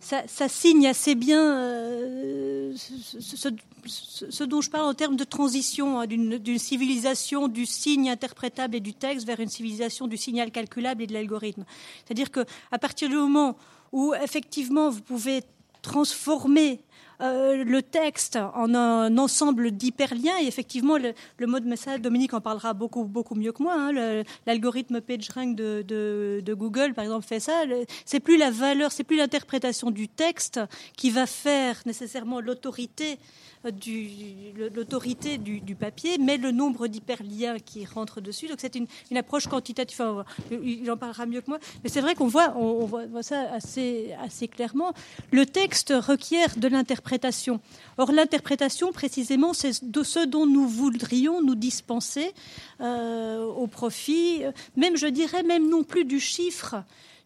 ça, 0.00 0.48
signe 0.48 0.86
assez 0.86 1.14
bien 1.14 1.58
euh, 1.58 2.74
ce, 2.76 4.44
dont 4.44 4.60
je 4.60 4.70
parle 4.70 4.86
en 4.86 4.94
termes 4.94 5.16
de 5.16 5.24
transition 5.24 6.00
hein, 6.00 6.06
d'une 6.06 6.58
civilisation 6.58 7.48
du 7.48 7.66
signe 7.66 8.10
interprétable 8.10 8.76
et 8.76 8.80
du 8.80 8.94
texte 8.94 9.26
vers 9.26 9.40
une 9.40 9.48
civilisation 9.48 10.06
du 10.06 10.16
signal 10.16 10.50
calculable 10.50 11.02
et 11.02 11.06
de 11.06 11.12
l'algorithme. 11.12 11.64
C'est-à-dire 12.04 12.30
que 12.30 12.44
à 12.72 12.78
partir 12.78 13.08
du 13.08 13.16
moment 13.16 13.56
où 13.92 14.14
effectivement 14.14 14.90
vous 14.90 15.02
pouvez 15.02 15.42
transformer 15.82 16.80
euh, 17.20 17.64
le 17.64 17.82
texte 17.82 18.36
en 18.54 18.74
un 18.74 19.18
ensemble 19.18 19.72
d'hyperliens. 19.72 20.38
Et 20.40 20.46
effectivement, 20.46 20.96
le, 20.98 21.46
mode 21.46 21.64
message, 21.64 22.00
Dominique 22.00 22.34
en 22.34 22.40
parlera 22.40 22.74
beaucoup, 22.74 23.04
beaucoup 23.04 23.34
mieux 23.34 23.52
que 23.52 23.62
moi. 23.62 23.74
Hein. 23.76 24.22
L'algorithme 24.46 25.00
PageRank 25.00 25.56
de, 25.56 25.82
de, 25.86 26.42
de, 26.44 26.54
Google, 26.54 26.94
par 26.94 27.04
exemple, 27.04 27.26
fait 27.26 27.40
ça. 27.40 27.62
C'est 28.04 28.20
plus 28.20 28.36
la 28.36 28.50
valeur, 28.50 28.92
c'est 28.92 29.04
plus 29.04 29.16
l'interprétation 29.16 29.90
du 29.90 30.08
texte 30.08 30.60
qui 30.96 31.10
va 31.10 31.26
faire 31.26 31.82
nécessairement 31.86 32.40
l'autorité 32.40 33.18
l'autorité 33.64 35.38
du, 35.38 35.74
papier, 35.74 36.18
mais 36.18 36.36
le 36.36 36.50
nombre 36.50 36.86
d'hyperliens 36.86 37.58
qui 37.58 37.84
rentrent 37.84 38.20
dessus. 38.20 38.48
Donc 38.48 38.58
c'est 38.60 38.74
une, 38.74 38.86
approche 39.16 39.46
quantitative. 39.46 40.24
il 40.50 40.90
en 40.90 40.96
parlera 40.96 41.26
mieux 41.26 41.40
que 41.40 41.50
moi. 41.50 41.58
Mais 41.82 41.90
c'est 41.90 42.00
vrai 42.00 42.14
qu'on 42.14 42.28
voit, 42.28 42.56
on, 42.56 42.84
voit, 42.84 43.22
ça 43.22 43.52
assez, 43.52 44.14
assez 44.22 44.48
clairement. 44.48 44.92
Le 45.32 45.46
texte 45.46 45.92
requiert 45.96 46.56
de 46.56 46.68
l'interprétation. 46.68 47.60
Or 47.96 48.12
l'interprétation, 48.12 48.92
précisément, 48.92 49.52
c'est 49.52 49.84
de 49.84 50.02
ce 50.02 50.24
dont 50.24 50.46
nous 50.46 50.68
voudrions 50.68 51.42
nous 51.42 51.54
dispenser 51.54 52.32
euh, 52.80 53.42
au 53.44 53.66
profit, 53.66 54.42
même 54.76 54.96
je 54.96 55.06
dirais 55.06 55.42
même 55.42 55.68
non 55.68 55.82
plus 55.82 56.04
du 56.04 56.20
chiffre 56.20 56.76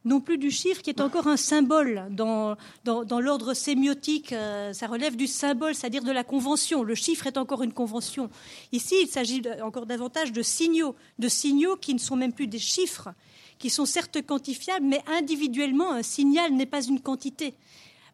non 0.05 0.21
plus 0.21 0.39
du 0.39 0.51
chiffre 0.51 0.83
qui 0.83 0.91
est 0.91 1.01
encore 1.01 1.27
un 1.27 1.37
symbole 1.37 2.07
dans, 2.11 2.57
dans, 2.85 3.21
l'ordre 3.21 3.55
sémiotique. 3.55 4.33
Euh, 4.33 4.73
ça 4.73 4.87
relève 4.87 5.17
du 5.17 5.27
symbole, 5.27 5.75
c'est-à-dire 5.75 6.03
de 6.03 6.11
la 6.13 6.25
convention. 6.25 6.83
Le 6.83 6.95
chiffre 6.95 7.27
est 7.27 7.37
encore 7.37 7.63
une 7.63 7.73
convention. 7.73 8.31
Ici, 8.73 8.97
il 9.03 9.09
s'agit 9.09 9.43
encore 9.63 9.87
davantage 9.87 10.33
de 10.33 10.43
signaux, 10.43 10.95
de 11.19 11.29
signaux 11.29 11.77
qui 11.77 11.95
ne 11.95 11.99
sont 11.99 12.17
même 12.17 12.33
plus 12.33 12.47
des 12.47 12.59
chiffres, 12.59 13.11
qui 13.59 13.71
sont 13.71 13.87
certes 13.87 14.25
quantifiables, 14.27 14.87
mais 14.87 15.03
individuellement, 15.07 15.93
un 15.93 16.03
signal 16.03 16.53
n'est 16.53 16.67
pas 16.67 16.83
une 16.83 17.01
quantité. 17.01 17.55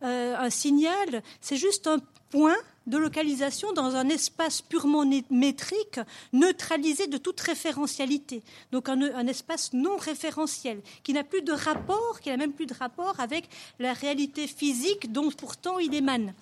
Euh, 0.03 0.37
un 0.39 0.51
signal, 0.51 1.23
c'est 1.41 1.57
juste 1.57 1.87
un 1.87 1.99
point 2.31 2.57
de 2.87 2.97
localisation 2.97 3.73
dans 3.73 3.97
un 3.97 4.09
espace 4.09 4.63
purement 4.63 5.05
métrique, 5.31 6.01
neutralisé 6.33 7.07
de 7.07 7.19
toute 7.19 7.41
référentialité. 7.41 8.43
Donc 8.73 8.89
un, 8.89 9.27
espace 9.27 9.73
non 9.75 9.97
référentiel, 9.97 10.81
qui 11.03 11.13
n'a 11.13 11.23
plus 11.23 11.43
de 11.43 11.53
rapport, 11.53 12.21
qui 12.21 12.31
n'a 12.31 12.37
même 12.37 12.53
plus 12.53 12.67
de 12.67 12.75
rapport 12.75 13.21
avec 13.21 13.49
la 13.79 13.93
réalité 13.93 14.47
physique 14.47 15.13
dont 15.13 15.31
pourtant 15.31 15.79
il 15.79 15.95
émane. 15.95 16.33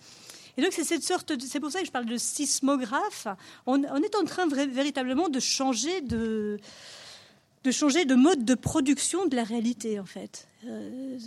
Et 0.57 0.63
donc 0.63 0.73
c'est 0.73 0.85
cette 0.85 1.03
sorte, 1.03 1.33
c'est 1.41 1.61
pour 1.61 1.71
ça 1.71 1.81
que 1.81 1.87
je 1.87 1.91
parle 1.91 2.07
de 2.07 2.17
sismographe. 2.17 3.27
On, 3.67 3.83
est 3.83 4.17
en 4.17 4.25
train 4.25 4.47
véritablement 4.47 5.29
de 5.29 5.41
changer 5.41 6.01
de 6.01 6.59
de 7.65 7.73
changer 7.73 8.05
de 8.05 8.15
mode 8.15 8.45
de 8.45 8.55
production 8.55 9.27
de 9.27 9.35
la 9.35 9.43
réalité, 9.43 9.99
en 9.99 10.05
fait. 10.05 10.47
Euh, 10.67 11.19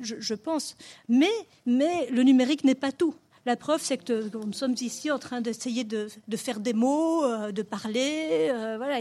je, 0.00 0.34
pense. 0.34 0.76
Mais, 1.08 1.32
mais 1.66 2.08
le 2.12 2.22
numérique 2.22 2.62
n'est 2.62 2.76
pas 2.76 2.92
tout. 2.92 3.12
La 3.46 3.56
preuve, 3.56 3.80
c'est 3.82 3.96
que 3.96 4.30
nous 4.36 4.52
sommes 4.52 4.74
ici 4.80 5.10
en 5.10 5.18
train 5.18 5.40
d'essayer 5.40 5.84
de, 5.84 6.08
faire 6.36 6.60
des 6.60 6.74
mots, 6.74 7.24
euh, 7.24 7.52
de 7.52 7.62
parler. 7.62 8.48
Euh, 8.50 8.76
voilà, 8.76 9.00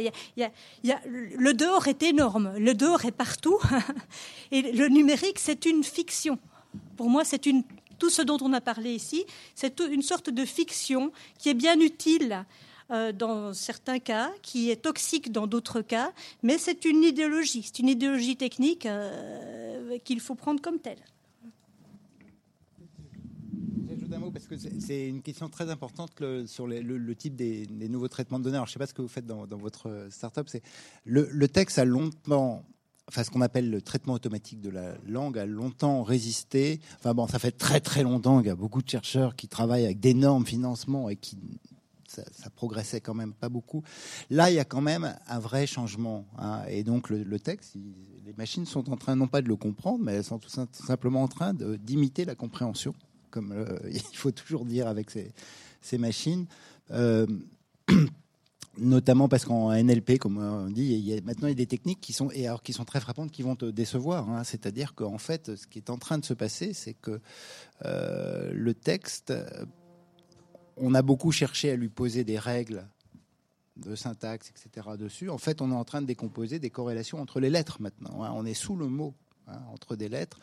le 0.83 1.53
dehors 1.53 1.87
est 1.89 2.01
énorme, 2.03 2.53
le 2.57 2.73
dehors 2.73 3.03
est 3.03 3.11
partout. 3.11 3.59
Et 4.51 4.71
le 4.71 4.87
numérique, 4.87 5.39
c'est 5.39 5.65
une 5.65 5.83
fiction. 5.83 6.39
Pour 6.95 7.09
moi, 7.09 7.25
c'est 7.25 7.45
une 7.45 7.63
tout 7.97 8.09
ce 8.09 8.21
dont 8.21 8.37
on 8.39 8.53
a 8.53 8.61
parlé 8.61 8.93
ici, 8.93 9.25
c'est 9.55 9.81
une 9.81 10.01
sorte 10.01 10.29
de 10.29 10.45
fiction 10.45 11.11
qui 11.37 11.49
est 11.49 11.53
bien 11.53 11.77
utile 11.81 12.45
euh, 12.91 13.11
dans 13.11 13.53
certains 13.53 13.99
cas, 13.99 14.31
qui 14.41 14.71
est 14.71 14.77
toxique 14.77 15.33
dans 15.33 15.47
d'autres 15.47 15.81
cas, 15.81 16.13
mais 16.41 16.57
c'est 16.57 16.85
une 16.85 17.03
idéologie, 17.03 17.63
c'est 17.63 17.79
une 17.79 17.89
idéologie 17.89 18.37
technique 18.37 18.87
qu'il 20.05 20.21
faut 20.21 20.35
prendre 20.35 20.61
comme 20.61 20.79
telle. 20.79 21.03
Parce 24.31 24.47
que 24.47 24.55
c'est 24.57 25.07
une 25.07 25.21
question 25.21 25.49
très 25.49 25.69
importante 25.69 26.11
sur 26.45 26.67
le, 26.67 27.15
type 27.15 27.35
des, 27.35 27.67
nouveaux 27.89 28.07
traitements 28.07 28.39
de 28.39 28.45
données. 28.45 28.57
Alors, 28.57 28.67
je 28.67 28.71
ne 28.71 28.73
sais 28.73 28.79
pas 28.79 28.87
ce 28.87 28.93
que 28.93 29.01
vous 29.01 29.07
faites 29.07 29.25
dans, 29.25 29.45
votre 29.57 30.07
startup. 30.09 30.47
C'est 30.49 30.61
le, 31.05 31.47
texte 31.47 31.79
a 31.79 31.85
longtemps 31.85 32.63
enfin 33.07 33.23
ce 33.23 33.31
qu'on 33.31 33.41
appelle 33.41 33.71
le 33.71 33.81
traitement 33.81 34.13
automatique 34.13 34.61
de 34.61 34.69
la 34.69 34.95
langue 35.07 35.39
a 35.39 35.45
longtemps 35.47 36.03
résisté. 36.03 36.79
Enfin 36.99 37.15
bon, 37.15 37.27
ça 37.27 37.39
fait 37.39 37.51
très 37.51 37.79
très 37.79 38.03
longtemps 38.03 38.37
qu'il 38.37 38.47
y 38.47 38.51
a 38.51 38.55
beaucoup 38.55 38.83
de 38.83 38.89
chercheurs 38.89 39.35
qui 39.35 39.47
travaillent 39.47 39.85
avec 39.85 39.99
d'énormes 39.99 40.45
financements 40.45 41.09
et 41.09 41.15
qui 41.15 41.37
ça, 42.09 42.49
progressait 42.55 43.01
quand 43.01 43.13
même 43.13 43.33
pas 43.33 43.49
beaucoup. 43.49 43.83
Là, 44.29 44.49
il 44.49 44.55
y 44.55 44.59
a 44.59 44.65
quand 44.65 44.81
même 44.81 45.15
un 45.27 45.39
vrai 45.39 45.67
changement. 45.67 46.25
Hein. 46.37 46.63
Et 46.67 46.83
donc 46.83 47.09
le, 47.09 47.39
texte, 47.39 47.75
les 48.25 48.33
machines 48.33 48.65
sont 48.65 48.89
en 48.89 48.97
train 48.97 49.15
non 49.15 49.27
pas 49.27 49.41
de 49.41 49.47
le 49.47 49.55
comprendre, 49.55 50.03
mais 50.03 50.13
elles 50.13 50.23
sont 50.23 50.39
tout 50.39 50.49
simplement 50.73 51.23
en 51.23 51.27
train 51.27 51.53
d'imiter 51.53 52.25
la 52.25 52.35
compréhension 52.35 52.93
comme 53.29 53.65
il 53.91 54.15
faut 54.17 54.31
toujours 54.31 54.65
dire 54.65 54.87
avec 54.87 55.09
ces, 55.11 55.97
machines. 55.97 56.45
Euh, 56.91 57.25
notamment 58.77 59.27
parce 59.27 59.45
qu'en 59.45 59.73
NLP, 59.73 60.19
comme 60.19 60.37
on 60.37 60.69
dit, 60.69 61.21
maintenant 61.25 61.47
il 61.47 61.51
y 61.51 61.53
a 61.53 61.55
des 61.55 61.65
techniques 61.65 61.99
qui 62.01 62.13
sont, 62.13 62.31
et 62.31 62.47
alors, 62.47 62.63
qui 62.63 62.73
sont 62.73 62.85
très 62.85 62.99
frappantes, 62.99 63.31
qui 63.31 63.41
vont 63.41 63.55
te 63.55 63.65
décevoir. 63.65 64.29
Hein. 64.29 64.43
C'est-à-dire 64.43 64.95
qu'en 64.95 65.17
fait, 65.17 65.55
ce 65.55 65.67
qui 65.67 65.79
est 65.79 65.89
en 65.89 65.97
train 65.97 66.17
de 66.17 66.25
se 66.25 66.33
passer, 66.33 66.73
c'est 66.73 66.93
que 66.93 67.19
euh, 67.85 68.51
le 68.53 68.73
texte, 68.73 69.33
on 70.77 70.93
a 70.93 71.01
beaucoup 71.01 71.31
cherché 71.31 71.71
à 71.71 71.75
lui 71.75 71.89
poser 71.89 72.23
des 72.23 72.39
règles 72.39 72.87
de 73.79 73.95
syntaxe, 73.95 74.51
etc. 74.51 74.87
dessus. 74.97 75.29
En 75.29 75.37
fait, 75.37 75.61
on 75.61 75.71
est 75.71 75.75
en 75.75 75.85
train 75.85 76.01
de 76.01 76.07
décomposer 76.07 76.59
des 76.59 76.69
corrélations 76.69 77.21
entre 77.21 77.39
les 77.39 77.49
lettres 77.49 77.81
maintenant. 77.81 78.23
Hein. 78.23 78.31
On 78.33 78.45
est 78.45 78.53
sous 78.53 78.75
le 78.75 78.87
mot 78.87 79.13
hein, 79.47 79.59
entre 79.71 79.95
des 79.95 80.09
lettres. 80.09 80.39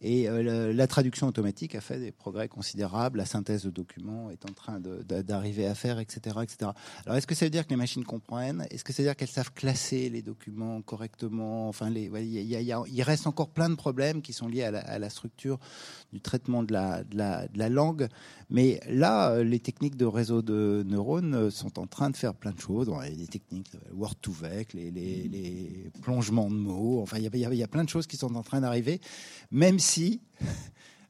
Et 0.00 0.28
euh, 0.28 0.72
la 0.72 0.86
traduction 0.86 1.26
automatique 1.26 1.74
a 1.74 1.80
fait 1.80 1.98
des 1.98 2.12
progrès 2.12 2.48
considérables. 2.48 3.18
La 3.18 3.26
synthèse 3.26 3.64
de 3.64 3.70
documents 3.70 4.30
est 4.30 4.44
en 4.48 4.52
train 4.52 4.80
d'arriver 4.80 5.66
à 5.66 5.74
faire, 5.74 5.98
etc., 5.98 6.38
etc. 6.42 6.70
Alors, 7.06 7.16
est-ce 7.16 7.26
que 7.26 7.34
ça 7.34 7.46
veut 7.46 7.50
dire 7.50 7.64
que 7.64 7.70
les 7.70 7.76
machines 7.76 8.04
comprennent? 8.04 8.66
Est-ce 8.70 8.84
que 8.84 8.92
ça 8.92 9.02
veut 9.02 9.08
dire 9.08 9.16
qu'elles 9.16 9.28
savent 9.28 9.52
classer 9.52 10.08
les 10.10 10.22
documents 10.22 10.82
correctement? 10.82 11.68
Enfin, 11.68 11.90
il, 11.90 13.02
reste 13.02 13.26
encore 13.26 13.50
plein 13.50 13.70
de 13.70 13.74
problèmes 13.74 14.22
qui 14.22 14.32
sont 14.32 14.48
liés 14.48 14.64
à 14.64 14.98
la, 14.98 15.10
structure 15.10 15.58
du 16.12 16.20
traitement 16.20 16.62
de 16.62 16.72
la, 16.72 17.68
langue. 17.68 18.08
Mais 18.50 18.80
là, 18.88 19.30
euh, 19.30 19.44
les 19.44 19.58
techniques 19.58 19.96
de 19.96 20.04
réseau 20.04 20.42
de 20.42 20.84
neurones 20.86 21.34
euh, 21.34 21.50
sont 21.50 21.78
en 21.78 21.86
train 21.86 22.10
de 22.10 22.16
faire 22.16 22.34
plein 22.34 22.52
de 22.52 22.60
choses. 22.60 22.92
Il 23.06 23.10
y 23.10 23.14
a 23.14 23.16
des 23.16 23.26
techniques, 23.26 23.72
Word2Vec, 23.96 24.74
les, 24.74 24.90
les, 24.90 25.28
les 25.28 25.90
plongements 26.02 26.50
de 26.50 26.54
mots. 26.54 27.00
Enfin, 27.02 27.18
il 27.18 27.24
y, 27.24 27.44
a, 27.44 27.50
il 27.52 27.58
y 27.58 27.62
a 27.62 27.68
plein 27.68 27.84
de 27.84 27.88
choses 27.88 28.06
qui 28.06 28.16
sont 28.16 28.34
en 28.36 28.42
train 28.42 28.60
d'arriver, 28.60 29.00
même 29.50 29.78
si, 29.84 30.20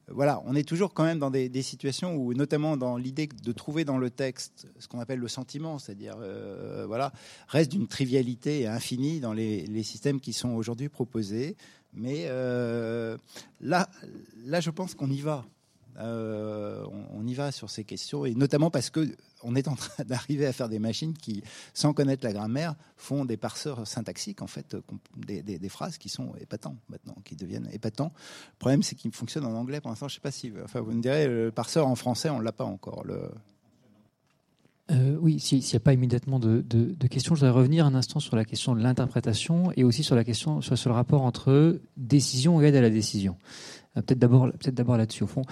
voilà, 0.08 0.42
on 0.44 0.54
est 0.54 0.68
toujours 0.68 0.92
quand 0.92 1.04
même 1.04 1.18
dans 1.18 1.30
des, 1.30 1.62
situations 1.62 2.16
où, 2.16 2.34
notamment 2.34 2.76
dans 2.76 2.96
l'idée 2.96 3.26
de 3.26 3.52
trouver 3.52 3.84
dans 3.84 3.96
le 3.96 4.10
texte 4.10 4.66
ce 4.78 4.86
qu'on 4.86 5.00
appelle 5.00 5.18
le 5.18 5.28
sentiment, 5.28 5.78
c'est-à-dire, 5.78 6.16
euh, 6.20 6.84
voilà, 6.86 7.12
reste 7.48 7.70
d'une 7.70 7.86
trivialité 7.86 8.66
infinie 8.66 9.20
dans 9.20 9.32
les, 9.32 9.82
systèmes 9.82 10.20
qui 10.20 10.32
sont 10.32 10.50
aujourd'hui 10.50 10.88
proposés. 10.88 11.56
Mais 11.94 12.24
euh, 12.26 13.16
là, 13.60 13.88
là, 14.44 14.60
je 14.60 14.70
pense 14.70 14.94
qu'on 14.94 15.10
y 15.10 15.20
va. 15.20 15.44
Euh, 15.98 16.84
on, 17.12 17.24
y 17.24 17.34
va 17.34 17.52
sur 17.52 17.70
ces 17.70 17.84
questions, 17.84 18.26
et 18.26 18.34
notamment 18.34 18.70
parce 18.70 18.90
que 18.90 19.08
on 19.44 19.54
est 19.54 19.68
en 19.68 19.76
train 19.76 20.04
d'arriver 20.06 20.46
à 20.46 20.52
faire 20.52 20.68
des 20.68 20.78
machines 20.78 21.14
qui, 21.14 21.42
sans 21.72 21.92
connaître 21.92 22.24
la 22.24 22.32
grammaire, 22.32 22.74
font 22.96 23.24
des 23.24 23.36
parseurs 23.36 23.86
syntaxiques, 23.86 24.42
en 24.42 24.46
fait, 24.46 24.76
des, 25.16 25.68
phrases 25.68 25.98
qui 25.98 26.08
sont 26.08 26.34
épatants 26.40 26.76
maintenant, 26.88 27.16
qui 27.24 27.36
deviennent 27.36 27.68
épatants. 27.72 28.12
Le 28.52 28.58
problème, 28.58 28.82
c'est 28.82 28.94
qu'ils 28.94 29.12
fonctionnent 29.12 29.46
en 29.46 29.54
anglais 29.54 29.80
pour 29.80 29.90
l'instant. 29.90 30.08
Je 30.08 30.14
sais 30.14 30.20
pas 30.20 30.30
si, 30.30 30.52
enfin, 30.64 30.80
vous 30.80 30.92
me 30.92 31.02
direz, 31.02 31.26
le 31.26 31.50
parseur 31.50 31.86
en 31.86 31.94
français, 31.94 32.30
on 32.30 32.40
l'a 32.40 32.52
pas 32.52 32.64
encore. 32.64 33.04
Euh, 34.90 35.16
oui, 35.20 35.40
s'il 35.40 35.60
n'y 35.60 35.76
a 35.76 35.80
pas 35.80 35.94
immédiatement 35.94 36.38
de, 36.38 36.62
questions, 37.08 37.34
je 37.34 37.40
voudrais 37.40 37.56
revenir 37.56 37.86
un 37.86 37.94
instant 37.94 38.20
sur 38.20 38.36
la 38.36 38.44
question 38.44 38.74
de 38.74 38.82
l'interprétation 38.82 39.72
et 39.76 39.84
aussi 39.84 40.02
sur 40.02 40.14
la 40.14 40.24
question 40.24 40.60
sur, 40.60 40.76
le 40.90 40.94
rapport 40.94 41.22
entre 41.22 41.80
décision 41.96 42.60
et 42.60 42.66
aide 42.66 42.76
à 42.76 42.82
la 42.82 42.90
décision. 42.90 43.36
Euh, 43.96 44.02
peut-être 44.02 44.18
d'abord, 44.18 44.50
peut-être 44.52 44.74
d'abord 44.74 44.98
là-dessus. 44.98 45.24
Au 45.24 45.28
fond, 45.28 45.42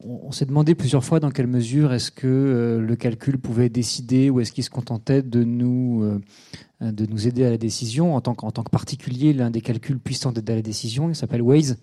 on, 0.00 0.32
s'est 0.32 0.46
demandé 0.46 0.74
plusieurs 0.74 1.04
fois 1.04 1.20
dans 1.20 1.30
quelle 1.30 1.46
mesure 1.46 1.92
est-ce 1.92 2.10
que 2.10 2.26
euh, 2.26 2.80
le 2.80 2.96
calcul 2.96 3.38
pouvait 3.38 3.68
décider 3.68 4.30
ou 4.30 4.40
est-ce 4.40 4.52
qu'il 4.52 4.64
se 4.64 4.70
contentait 4.70 5.22
de 5.22 5.44
nous 5.44 6.20
de 6.80 7.06
nous 7.06 7.28
aider 7.28 7.44
à 7.44 7.50
la 7.50 7.58
décision 7.58 8.16
en 8.16 8.20
tant, 8.20 8.34
en 8.42 8.50
tant 8.50 8.64
que 8.64 8.70
particulier. 8.70 9.32
L'un 9.32 9.50
des 9.50 9.60
calculs 9.60 10.00
puissants 10.00 10.32
d'aide 10.32 10.50
à 10.50 10.56
la 10.56 10.62
décision, 10.62 11.08
il 11.08 11.14
s'appelle 11.14 11.40
Waze 11.40 11.78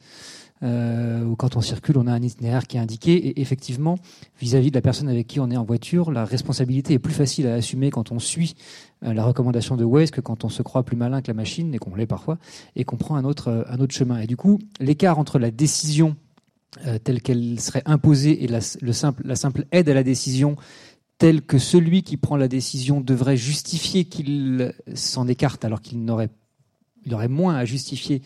euh, 0.61 1.23
où 1.23 1.35
quand 1.35 1.55
on 1.55 1.61
circule, 1.61 1.97
on 1.97 2.07
a 2.07 2.11
un 2.11 2.21
itinéraire 2.21 2.67
qui 2.67 2.77
est 2.77 2.79
indiqué. 2.79 3.13
Et 3.13 3.41
effectivement, 3.41 3.97
vis-à-vis 4.39 4.71
de 4.71 4.75
la 4.75 4.81
personne 4.81 5.07
avec 5.07 5.27
qui 5.27 5.39
on 5.39 5.49
est 5.49 5.57
en 5.57 5.63
voiture, 5.63 6.11
la 6.11 6.25
responsabilité 6.25 6.93
est 6.93 6.99
plus 6.99 7.13
facile 7.13 7.47
à 7.47 7.53
assumer 7.53 7.89
quand 7.89 8.11
on 8.11 8.19
suit 8.19 8.55
euh, 9.05 9.13
la 9.13 9.23
recommandation 9.23 9.77
de 9.77 9.85
Waze 9.85 10.11
que 10.11 10.21
quand 10.21 10.43
on 10.43 10.49
se 10.49 10.61
croit 10.61 10.83
plus 10.83 10.97
malin 10.97 11.21
que 11.21 11.27
la 11.27 11.33
machine, 11.33 11.73
et 11.73 11.77
qu'on 11.77 11.95
l'est 11.95 12.05
parfois, 12.05 12.37
et 12.75 12.83
qu'on 12.83 12.97
prend 12.97 13.15
un 13.15 13.23
autre, 13.23 13.49
euh, 13.49 13.63
un 13.69 13.79
autre 13.79 13.95
chemin. 13.95 14.19
Et 14.19 14.27
du 14.27 14.35
coup, 14.35 14.59
l'écart 14.79 15.19
entre 15.19 15.39
la 15.39 15.51
décision 15.51 16.15
telle 17.03 17.21
qu'elle 17.21 17.59
serait 17.59 17.83
imposée 17.85 18.43
et 18.43 18.47
la, 18.47 18.59
le 18.81 18.93
simple, 18.93 19.65
aide 19.71 19.89
à 19.89 19.93
la 19.93 20.03
décision 20.03 20.55
telle 21.17 21.41
que 21.41 21.57
celui 21.57 22.03
qui 22.03 22.15
prend 22.15 22.37
la 22.37 22.47
décision 22.47 23.01
devrait 23.01 23.37
justifier 23.37 24.05
qu'il 24.05 24.73
s'en 24.93 25.27
écarte 25.27 25.65
alors 25.65 25.81
qu'il 25.81 26.05
n'aurait 26.05 26.29
il 27.05 27.13
aurait 27.13 27.27
moins 27.27 27.55
à 27.55 27.65
justifier 27.65 28.21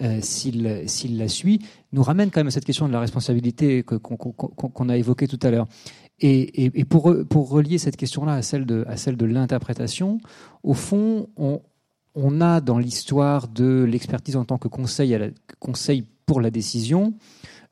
euh, 0.00 0.18
s'il 0.20 1.16
la 1.16 1.28
suit, 1.28 1.60
nous 1.92 2.02
ramène 2.02 2.30
quand 2.30 2.40
même 2.40 2.48
à 2.48 2.50
cette 2.50 2.64
question 2.64 2.88
de 2.88 2.92
la 2.92 3.00
responsabilité 3.00 3.84
qu'on 3.84 4.88
a 4.88 4.96
évoquée 4.96 5.28
tout 5.28 5.38
à 5.42 5.50
l'heure. 5.50 5.66
Et, 6.20 6.84
pour, 6.84 7.04
relier 7.50 7.78
cette 7.78 7.96
question-là 7.96 8.34
à 8.34 8.42
celle 8.42 8.66
de, 8.66 8.84
de 8.84 9.24
l'interprétation, 9.26 10.20
au 10.62 10.74
fond, 10.74 11.28
on, 11.36 12.40
a 12.40 12.60
dans 12.60 12.78
l'histoire 12.78 13.48
de 13.48 13.84
l'expertise 13.84 14.36
en 14.36 14.44
tant 14.44 14.58
que 14.58 14.68
conseil, 14.68 15.16
conseil 15.58 16.04
pour 16.26 16.40
la 16.40 16.50
décision, 16.50 17.14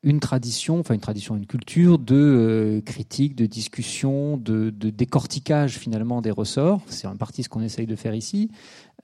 une 0.03 0.21
tradition, 0.21 0.81
enfin 0.81 0.95
une 0.95 1.01
tradition, 1.01 1.37
une 1.37 1.47
culture 1.47 1.99
de 1.99 2.17
euh, 2.17 2.81
critique, 2.81 3.37
de 3.37 3.47
discussion, 3.47 4.37
de, 4.37 4.71
décortiquage 4.71 5.79
finalement 5.79 6.21
des 6.21 6.31
ressorts. 6.31 6.81
C'est 6.89 7.07
en 7.07 7.17
partie 7.17 7.45
ce 7.45 7.49
qu'on 7.49 7.61
essaye 7.61 7.87
de 7.87 7.95
faire 7.95 8.15
ici. 8.15 8.51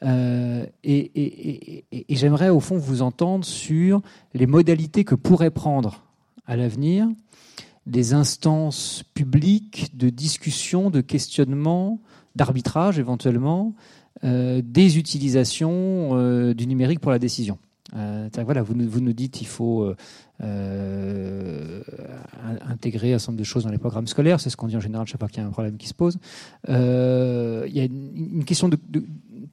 Euh, 0.02 0.66
et, 0.84 1.84
j'aimerais 2.08 2.48
au 2.48 2.60
fond 2.60 2.78
vous 2.78 3.02
entendre 3.02 3.44
sur 3.44 4.02
les 4.34 4.46
modalités 4.46 5.04
que 5.04 5.14
pourraient 5.14 5.50
prendre 5.50 6.02
à 6.46 6.56
l'avenir 6.56 7.08
des 7.86 8.12
instances 8.12 9.04
publiques 9.14 9.96
de 9.96 10.10
discussion, 10.10 10.90
de 10.90 11.00
questionnement, 11.00 12.00
d'arbitrage 12.36 12.98
éventuellement, 12.98 13.74
euh, 14.24 14.62
des 14.64 14.98
utilisations 14.98 16.52
du 16.52 16.66
numérique 16.66 17.00
pour 17.00 17.12
la 17.12 17.20
décision. 17.20 17.58
Voilà, 17.92 18.62
vous, 18.62 18.74
vous, 18.76 19.00
nous 19.00 19.14
dites 19.14 19.32
qu'il 19.32 19.46
faut 19.46 19.94
euh, 20.42 21.82
euh, 21.98 22.56
intégrer 22.68 23.12
un 23.12 23.18
certain 23.18 23.32
nombre 23.32 23.40
de 23.40 23.44
choses 23.44 23.64
dans 23.64 23.70
les 23.70 23.78
programmes 23.78 24.06
scolaires. 24.06 24.40
C'est 24.40 24.50
ce 24.50 24.56
qu'on 24.56 24.68
dit 24.68 24.76
en 24.76 24.80
général 24.80 25.06
chaque 25.06 25.20
fois 25.20 25.28
qu'il 25.28 25.42
y 25.42 25.44
a 25.44 25.48
un 25.48 25.50
problème 25.50 25.76
qui 25.76 25.88
se 25.88 25.94
pose. 25.94 26.18
il 26.68 26.72
y 26.74 27.80
a 27.80 27.84
une, 27.84 28.44
question 28.44 28.70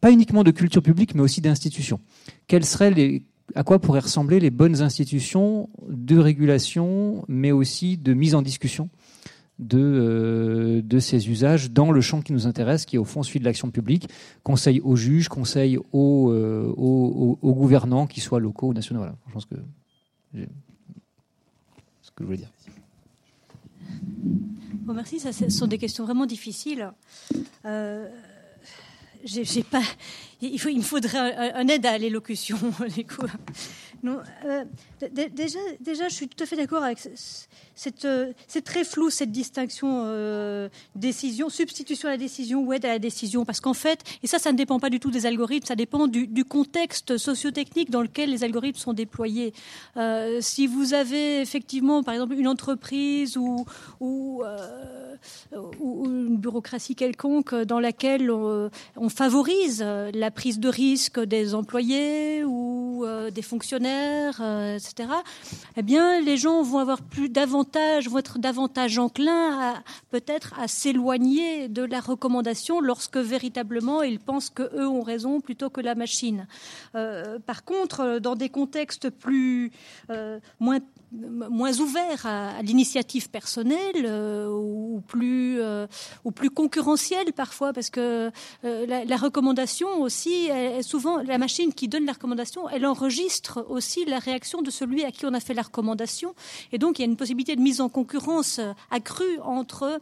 pas 0.02 0.12
uniquement 0.12 0.44
de 0.44 0.52
culture 0.52 0.82
publique, 0.82 1.16
mais 1.16 1.22
aussi 1.22 1.42
d'institutions. 1.42 2.00
Quelles 2.48 2.66
seraient 2.66 2.92
les, 2.92 3.24
à 3.56 3.64
quoi 3.64 3.80
pourraient 3.80 4.00
ressembler 4.00 4.40
les 4.40 4.52
bonnes 4.52 4.82
institutions 4.82 5.70
de 5.90 6.18
régulation, 6.18 7.24
mais 7.28 7.52
aussi 7.52 7.98
de 7.98 8.14
mise 8.14 8.36
en 8.36 8.42
discussion 8.42 8.90
de, 9.60 9.80
euh, 9.80 10.82
de 10.82 11.00
ces 11.00 11.30
usages 11.30 11.72
dans 11.72 11.92
le 11.92 12.02
champ 12.02 12.22
qui 12.22 12.34
nous 12.34 12.48
intéresse, 12.48 12.86
qui 12.86 12.96
est 12.96 13.00
au 13.00 13.06
fond 13.06 13.24
celui 13.24 13.40
de 13.40 13.46
l'action 13.46 13.72
publique. 13.72 14.10
Conseil 14.44 14.82
aux 14.82 14.96
juges, 14.96 15.30
conseil 15.30 15.78
aux, 15.94 16.30
euh, 16.32 16.74
aux, 16.76 17.54
gouvernants, 17.54 18.08
qu'ils 18.08 18.24
soient 18.24 18.40
locaux 18.40 18.68
ou 18.68 18.74
nationaux. 18.74 19.04
Je 19.28 19.34
pense 19.34 19.46
que 19.46 19.56
que 22.16 22.24
je 22.24 22.26
voulais 22.26 22.38
dire. 22.38 22.52
Bon, 24.86 24.94
merci. 24.94 25.20
Ce 25.20 25.50
sont 25.50 25.68
des 25.68 25.78
questions 25.78 26.06
vraiment 26.06 26.26
difficiles. 26.26 26.92
Euh, 27.66 28.10
pas. 29.72 29.82
Il, 30.42 30.78
me 30.78 30.82
faudrait 30.82 31.18
un, 31.54 31.68
aide 31.68 31.86
à 31.86 31.98
l'élocution. 31.98 32.58
Euh, 34.06 34.66
déjà, 35.12 35.58
déjà, 35.80 36.10
je 36.10 36.14
suis 36.14 36.28
tout 36.28 36.44
à 36.44 36.46
fait 36.46 36.56
d'accord 36.56 36.84
avec 36.84 37.00
c'est 37.76 38.64
très 38.64 38.84
flou 38.84 39.10
cette 39.10 39.32
distinction 39.32 40.04
euh, 40.06 40.70
décision, 40.96 41.50
substitution 41.50 42.08
à 42.08 42.12
la 42.12 42.18
décision 42.18 42.62
ou 42.62 42.74
aide 42.74 42.86
à 42.86 42.90
la 42.90 43.00
décision, 43.00 43.44
parce 43.46 43.60
qu'en 43.60 43.74
fait, 43.74 44.00
et 44.24 44.28
ça, 44.28 44.40
ça 44.40 44.52
ne 44.52 44.58
dépend 44.58 44.80
pas 44.80 44.90
du 44.90 45.00
tout 45.00 45.12
des 45.12 45.26
algorithmes, 45.26 45.66
ça 45.66 45.76
dépend 45.76 46.08
du, 46.08 46.46
contexte 46.46 47.18
sociotechnique 47.18 47.90
dans 47.90 48.02
lequel 48.02 48.30
les 48.30 48.44
algorithmes 48.44 48.78
sont 48.78 48.94
déployés. 48.94 49.54
Euh, 49.98 50.40
si 50.42 50.68
vous 50.68 50.94
avez 50.94 51.42
effectivement, 51.42 52.04
par 52.04 52.14
exemple, 52.14 52.36
une 52.36 52.48
entreprise 52.48 53.36
ou 53.36 53.66
une 55.60 56.38
bureaucratie 56.38 56.96
quelconque 56.96 57.56
dans 57.56 57.80
laquelle 57.80 58.30
on, 58.32 58.70
on, 58.96 59.10
favorise 59.10 59.82
la 59.82 60.32
prise 60.32 60.60
de 60.60 60.70
risque 60.70 61.20
des 61.20 61.56
employés 61.56 62.44
ou 62.46 63.06
des 63.34 63.42
fonctionnaires, 63.42 64.40
etc., 64.76 65.10
eh 65.78 65.82
bien, 65.82 66.22
les 66.22 66.38
gens 66.38 66.62
vont 66.62 66.80
avoir 66.80 67.02
plus 67.02 67.30
davantage 67.30 67.65
vont 68.08 68.18
être 68.18 68.40
davantage 68.40 68.98
enclins 68.98 69.84
peut-être 70.10 70.54
à 70.60 70.68
s'éloigner 70.68 71.68
de 71.68 71.84
la 71.84 72.00
recommandation 72.00 72.82
lorsque 72.82 73.18
véritablement 73.18 74.02
ils 74.02 74.20
pensent 74.20 74.50
qu'eux 74.50 74.88
ont 74.88 75.02
raison 75.02 75.42
plutôt 75.42 75.70
que 75.70 75.82
la 75.82 75.96
machine. 75.96 76.48
Euh, 76.96 77.40
par 77.40 77.64
contre, 77.64 78.20
dans 78.20 78.36
des 78.36 78.50
contextes 78.50 79.10
plus 79.10 79.72
euh, 80.10 80.40
moins 80.60 80.80
moins 81.12 81.80
ouvert 81.80 82.26
à, 82.26 82.62
l'initiative 82.62 83.30
personnelle 83.30 84.06
euh, 84.06 84.50
ou 84.50 85.02
plus 85.08 85.62
euh, 85.62 85.88
ou 86.24 86.32
plus 86.32 86.50
concurrentiel 86.50 87.34
parfois 87.34 87.74
parce 87.74 87.90
que 87.90 88.32
euh, 88.64 89.06
la, 89.06 89.18
recommandation 89.18 90.02
aussi 90.02 90.48
est 90.48 90.82
souvent 90.82 91.22
la 91.22 91.38
machine 91.38 91.74
qui 91.74 91.88
donne 91.88 92.06
la 92.06 92.14
recommandation 92.14 92.70
elle 92.70 92.86
enregistre 92.86 93.66
aussi 93.70 94.06
la 94.06 94.20
réaction 94.20 94.62
de 94.62 94.70
celui 94.70 95.04
à 95.04 95.12
qui 95.12 95.26
on 95.26 95.34
a 95.34 95.40
fait 95.40 95.54
la 95.54 95.62
recommandation. 95.62 96.36
Et 96.72 96.78
donc 96.78 97.00
il 97.00 97.04
y 97.04 97.06
a 97.06 97.08
une 97.08 97.18
possibilité 97.18 97.56
de 97.56 97.62
mise 97.62 97.82
en 97.82 97.90
concurrence 97.90 98.60
accrue 98.92 99.40
entre 99.42 100.00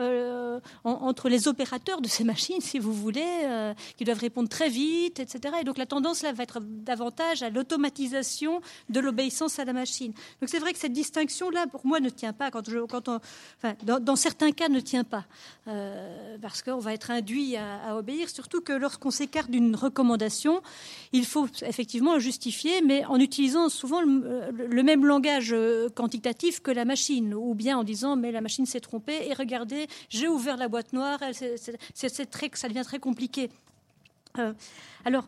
euh, 0.00 0.58
entre 0.82 1.28
les 1.28 1.46
opérateurs 1.46 2.00
de 2.00 2.08
ces 2.08 2.24
machines, 2.24 2.60
si 2.60 2.80
vous 2.80 2.92
voulez, 2.92 3.22
euh, 3.44 3.74
qui 3.96 4.04
doivent 4.04 4.18
répondre 4.18 4.48
très 4.48 4.68
vite, 4.68 5.20
etc. 5.20 5.54
Et 5.60 5.64
donc 5.64 5.78
la 5.78 5.86
tendance 5.86 6.22
là 6.22 6.32
va 6.32 6.42
être 6.42 6.58
davantage 6.60 7.44
à 7.44 7.50
l'automatisation 7.50 8.60
de 8.88 8.98
l'obéissance 8.98 9.60
à 9.60 9.64
la 9.64 9.72
machine. 9.72 10.12
Donc 10.40 10.48
c'est 10.48 10.58
vrai 10.58 10.72
que 10.72 10.80
cette 10.80 10.92
distinction 10.92 11.48
là, 11.48 11.68
pour 11.68 11.86
moi, 11.86 12.00
ne 12.00 12.08
tient 12.08 12.32
pas. 12.32 12.50
Quand 12.50 12.68
dans, 13.84 14.16
certains 14.16 14.50
cas, 14.50 14.68
ne 14.68 14.80
tient 14.80 15.04
pas 15.04 15.26
euh, 15.68 16.38
parce 16.42 16.62
qu'on 16.62 16.78
va 16.78 16.92
être 16.92 17.12
induit 17.12 17.56
à, 17.56 17.96
obéir. 17.96 18.28
Surtout 18.30 18.62
que 18.62 18.72
lorsqu'on 18.72 19.12
s'écarte 19.12 19.50
d'une 19.50 19.76
recommandation, 19.76 20.60
il 21.12 21.24
faut 21.24 21.46
effectivement 21.62 22.18
justifier, 22.18 22.82
mais 22.82 23.04
en 23.04 23.20
utilisant 23.20 23.68
souvent 23.68 24.00
le 24.02 24.82
même 24.82 25.06
langage 25.06 25.54
quantitatif 25.94 26.60
que 26.60 26.72
la 26.72 26.84
machine, 26.84 27.32
ou 27.32 27.54
bien 27.54 27.78
en 27.78 27.84
disant 27.84 28.16
mais 28.16 28.32
la 28.32 28.40
machine 28.40 28.66
s'est 28.66 28.80
trompée 28.80 29.28
et 29.28 29.34
regardez 29.34 29.83
j'ai 30.08 30.28
ouvert 30.28 30.56
la 30.56 30.68
boîte 30.68 30.92
noire, 30.92 31.20
ça 31.94 32.68
devient 32.68 32.84
très 32.84 32.98
compliqué. 32.98 33.50
Euh, 34.38 34.52
alors, 35.04 35.24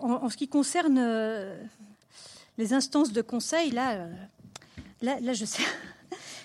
en, 0.00 0.28
ce 0.28 0.36
qui 0.36 0.48
concerne 0.48 0.98
euh, 0.98 1.58
les 2.58 2.72
instances 2.72 3.12
de 3.12 3.22
conseil, 3.22 3.70
là, 3.70 3.92
euh, 3.92 4.12
là, 5.02 5.32
je 5.32 5.44
sais. 5.44 5.62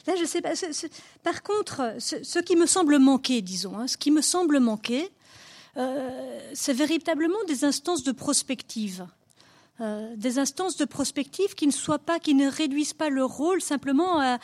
Là, 0.07 0.15
je 0.19 0.25
sais 0.25 0.41
pas. 0.41 0.53
par 1.21 1.43
contre, 1.43 1.95
ce, 1.99 2.39
qui 2.39 2.55
me 2.55 2.65
semble 2.65 2.97
manquer, 2.97 3.43
disons, 3.43 3.77
hein, 3.77 3.87
ce 3.87 3.97
qui 3.97 4.09
me 4.09 4.21
semble 4.21 4.59
manquer, 4.59 5.11
c'est 6.55 6.73
véritablement 6.73 7.37
des 7.47 7.65
instances 7.65 8.03
de 8.03 8.11
prospective. 8.11 9.05
Euh, 9.81 10.13
des 10.15 10.37
instances 10.37 10.77
de 10.77 10.85
prospective 10.85 11.55
qui 11.55 11.65
ne 11.65 11.71
soient 11.71 11.97
pas, 11.97 12.19
qui 12.19 12.35
ne 12.35 12.47
réduisent 12.47 12.93
pas 12.93 13.09
leur 13.09 13.29
rôle 13.29 13.61
simplement 13.61 14.19
à, 14.21 14.37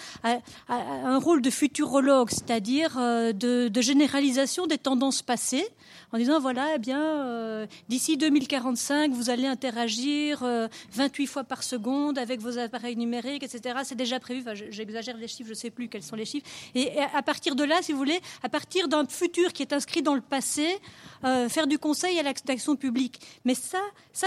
un 0.68 1.20
rôle 1.20 1.44
de 1.44 1.52
futurologue, 1.52 2.32
c'est-à-dire 2.32 2.98
euh, 2.98 3.34
de, 3.34 3.82
généralisation 3.82 4.66
des 4.66 4.80
tendances 4.80 5.22
passées, 5.22 5.68
en 6.14 6.18
disant 6.18 6.40
voilà, 6.40 6.76
eh 6.76 6.80
bien, 6.80 7.02
euh, 7.02 7.68
d'ici 7.90 8.18
2045, 8.18 9.12
vous 9.12 9.30
allez 9.30 9.46
interagir 9.46 10.46
28 10.94 11.28
fois 11.28 11.44
par 11.44 11.64
seconde 11.64 12.18
avec 12.18 12.40
vos 12.40 12.58
appareils 12.58 12.96
numériques, 12.96 13.44
etc. 13.44 13.80
C'est 13.84 13.96
déjà 13.96 14.20
prévu. 14.20 14.44
J'exagère 14.70 15.18
les 15.18 15.28
chiffres, 15.28 15.48
je 15.48 15.52
ne 15.52 15.56
sais 15.56 15.70
plus 15.70 15.90
quels 15.90 16.04
sont 16.04 16.16
les 16.16 16.26
chiffres. 16.26 16.48
Et, 16.76 16.92
à 17.00 17.22
partir 17.22 17.56
de 17.56 17.64
là, 17.64 17.82
si 17.82 17.92
vous 17.92 17.98
voulez, 17.98 18.20
à 18.44 18.50
partir 18.50 18.88
d'un 18.88 19.06
futur 19.06 19.54
qui 19.54 19.62
est 19.62 19.74
inscrit 19.74 20.02
dans 20.02 20.16
le 20.16 20.22
passé, 20.22 20.80
faire 21.22 21.68
du 21.68 21.78
conseil 21.78 22.20
à 22.20 22.24
l'action 22.24 22.76
publique. 22.76 23.20
Mais 23.46 23.56
ça 23.56 23.80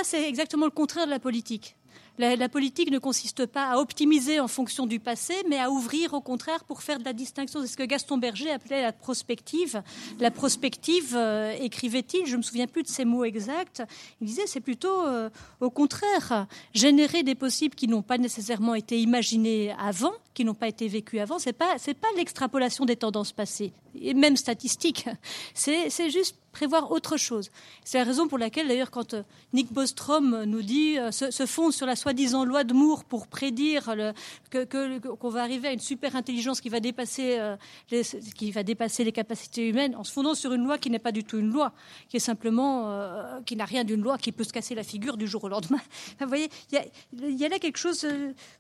c'est 0.03 0.29
exactement 0.29 0.67
le 0.67 0.71
contraire 0.71 1.07
de 1.07 1.11
la 1.11 1.19
politique. 1.19 1.77
La, 2.21 2.51
politique 2.51 2.91
ne 2.91 2.99
consiste 2.99 3.47
pas 3.47 3.71
à 3.71 3.79
optimiser 3.79 4.41
en 4.41 4.49
fonction 4.49 4.87
du 4.87 5.01
passé, 5.01 5.33
mais 5.49 5.59
à 5.59 5.71
ouvrir 5.71 6.13
au 6.13 6.21
contraire 6.21 6.65
pour 6.65 6.83
faire 6.83 6.99
de 6.99 7.05
la 7.07 7.15
distinction. 7.15 7.63
C'est 7.63 7.69
ce 7.69 7.79
que 7.79 7.83
Gaston 7.83 8.19
Berger 8.19 8.51
appelait 8.51 8.83
la 8.83 8.93
prospective. 8.93 9.83
La 10.19 10.31
prospective, 10.31 11.17
euh, 11.17 11.53
écrivait-il, 11.59 12.27
je 12.27 12.33
ne 12.33 12.37
me 12.37 12.43
souviens 12.43 12.67
plus 12.67 12.83
de 12.83 12.89
ces 12.89 13.07
mots 13.07 13.25
exacts, 13.25 13.83
il 14.21 14.27
disait 14.27 14.47
c'est 14.47 14.61
plutôt 14.61 15.07
euh, 15.07 15.31
au 15.61 15.71
contraire 15.71 16.47
générer 16.75 17.23
des 17.23 17.35
possibles 17.35 17.75
qui 17.75 17.89
n'ont 17.89 18.03
pas 18.03 18.19
nécessairement 18.19 18.75
été 18.75 19.01
imaginés 19.01 19.75
avant, 19.79 20.13
qui 20.35 20.45
n'ont 20.45 20.53
pas 20.53 20.69
été 20.69 20.89
vécus 20.89 21.21
avant. 21.21 21.39
Pas 21.57 21.79
c'est 21.79 21.95
pas 21.95 22.09
l'extrapolation 22.19 22.85
des 22.85 22.97
tendances 22.97 23.33
passées 23.33 23.73
et 23.95 24.15
même 24.15 24.37
statistiques. 24.37 25.09
C'est 25.55 26.11
juste 26.11 26.37
prévoir 26.53 26.91
autre 26.91 27.17
chose. 27.17 27.51
C'est 27.85 27.99
la 27.99 28.05
raison 28.05 28.29
pour 28.29 28.39
laquelle, 28.39 28.69
d'ailleurs, 28.69 28.91
quand 28.91 29.15
euh, 29.15 29.23
Nick 29.53 29.73
Bostrom 29.73 30.45
nous 30.45 30.63
dit, 30.63 30.99
euh, 30.99 31.11
se, 31.11 31.47
fonde 31.47 31.73
sur 31.73 31.87
la 31.87 31.97
soi-disant 31.97 32.45
loi 32.45 32.65
de 32.65 32.75
Moore 32.75 33.05
pour 33.05 33.27
prédire 33.29 33.95
le, 33.95 34.13
que, 34.51 34.99
qu'on 34.99 35.29
va 35.29 35.43
arriver 35.43 35.69
à 35.69 35.73
une 35.73 35.81
super 35.81 36.17
intelligence 36.17 36.61
qui 36.61 36.69
va 36.69 36.81
dépasser 36.81 37.39
euh, 37.39 37.57
les, 37.91 38.03
qui 38.35 38.51
va 38.51 38.63
dépasser 38.63 39.05
les 39.05 39.13
capacités 39.13 39.69
humaines, 39.69 39.95
en 39.97 40.05
se 40.05 40.13
fondant 40.13 40.35
sur 40.35 40.53
une 40.53 40.65
loi 40.65 40.79
qui 40.79 40.91
n'est 40.91 40.99
pas 40.99 41.13
du 41.13 41.25
tout 41.25 41.39
une 41.39 41.51
loi, 41.51 41.73
qui 42.09 42.17
est 42.17 42.21
simplement, 42.21 43.41
qui 43.47 43.57
n'a 43.57 43.65
rien 43.65 43.85
d'une 43.85 44.03
loi, 44.03 44.19
qui 44.19 44.33
peut 44.33 44.45
se 44.45 44.53
casser 44.53 44.75
la 44.75 44.83
figure 44.83 45.17
du 45.17 45.27
jour 45.27 45.45
au 45.45 45.49
lendemain. 45.49 45.81
vous 46.21 46.27
voyez, 46.27 46.49
il 46.73 47.39
y, 47.39 47.45
a, 47.45 47.49
là 47.49 47.59
quelque 47.59 47.79
chose. 47.79 48.05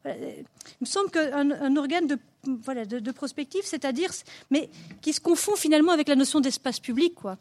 il 0.05 0.45
me 0.81 0.87
semble 0.87 1.11
qu'un 1.11 1.51
un 1.51 1.77
organe 1.77 2.07
de 2.07 2.19
voilà, 2.45 2.85
de, 2.85 2.99
de 2.99 3.11
prospective, 3.13 3.63
c'est-à-dire, 3.65 4.11
mais 4.51 4.71
qui 5.01 5.13
se 5.13 5.21
confond 5.21 5.57
finalement 5.57 5.93
avec 5.93 6.09
la 6.09 6.17
notion 6.17 6.41
d'espace 6.41 6.81
public, 6.81 7.15
quoi. 7.15 7.39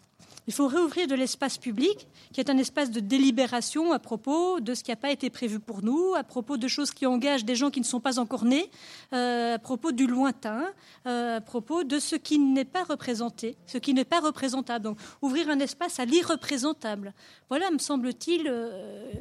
Il 0.49 0.53
faut 0.53 0.65
réouvrir 0.65 1.05
de 1.05 1.13
l'espace 1.13 1.59
public, 1.59 2.07
qui 2.33 2.39
est 2.39 2.49
un 2.49 2.57
espace 2.57 2.89
de 2.89 2.99
délibération 2.99 3.91
à 3.91 3.99
propos 3.99 4.59
de 4.59 4.73
ce 4.73 4.83
qui 4.83 4.89
n'a 4.89 4.95
pas 4.95 5.11
été 5.11 5.29
prévu 5.29 5.59
pour 5.59 5.83
nous, 5.83 6.15
à 6.15 6.23
propos 6.23 6.57
de 6.57 6.67
choses 6.67 6.89
qui 6.89 7.05
engagent 7.05 7.45
des 7.45 7.55
gens 7.55 7.69
qui 7.69 7.79
ne 7.79 7.85
sont 7.85 7.99
pas 7.99 8.17
encore 8.17 8.45
nés, 8.45 8.71
euh, 9.13 9.53
à 9.53 9.59
propos 9.59 9.91
du 9.91 10.07
lointain, 10.07 10.65
euh, 11.05 11.37
à 11.37 11.41
propos 11.41 11.83
de 11.83 11.99
ce 11.99 12.15
qui 12.15 12.39
n'est 12.39 12.65
pas 12.65 12.83
représenté, 12.83 13.57
ce 13.67 13.77
qui 13.77 13.93
n'est 13.93 14.05
pas 14.05 14.21
représentable. 14.21 14.85
Donc, 14.85 14.97
ouvrir 15.21 15.49
un 15.49 15.59
espace 15.59 15.99
à 15.99 16.05
l'irreprésentable. 16.05 17.13
Voilà, 17.49 17.69
me 17.69 17.77
semble-t-il, 17.77 18.47
euh, 18.47 19.11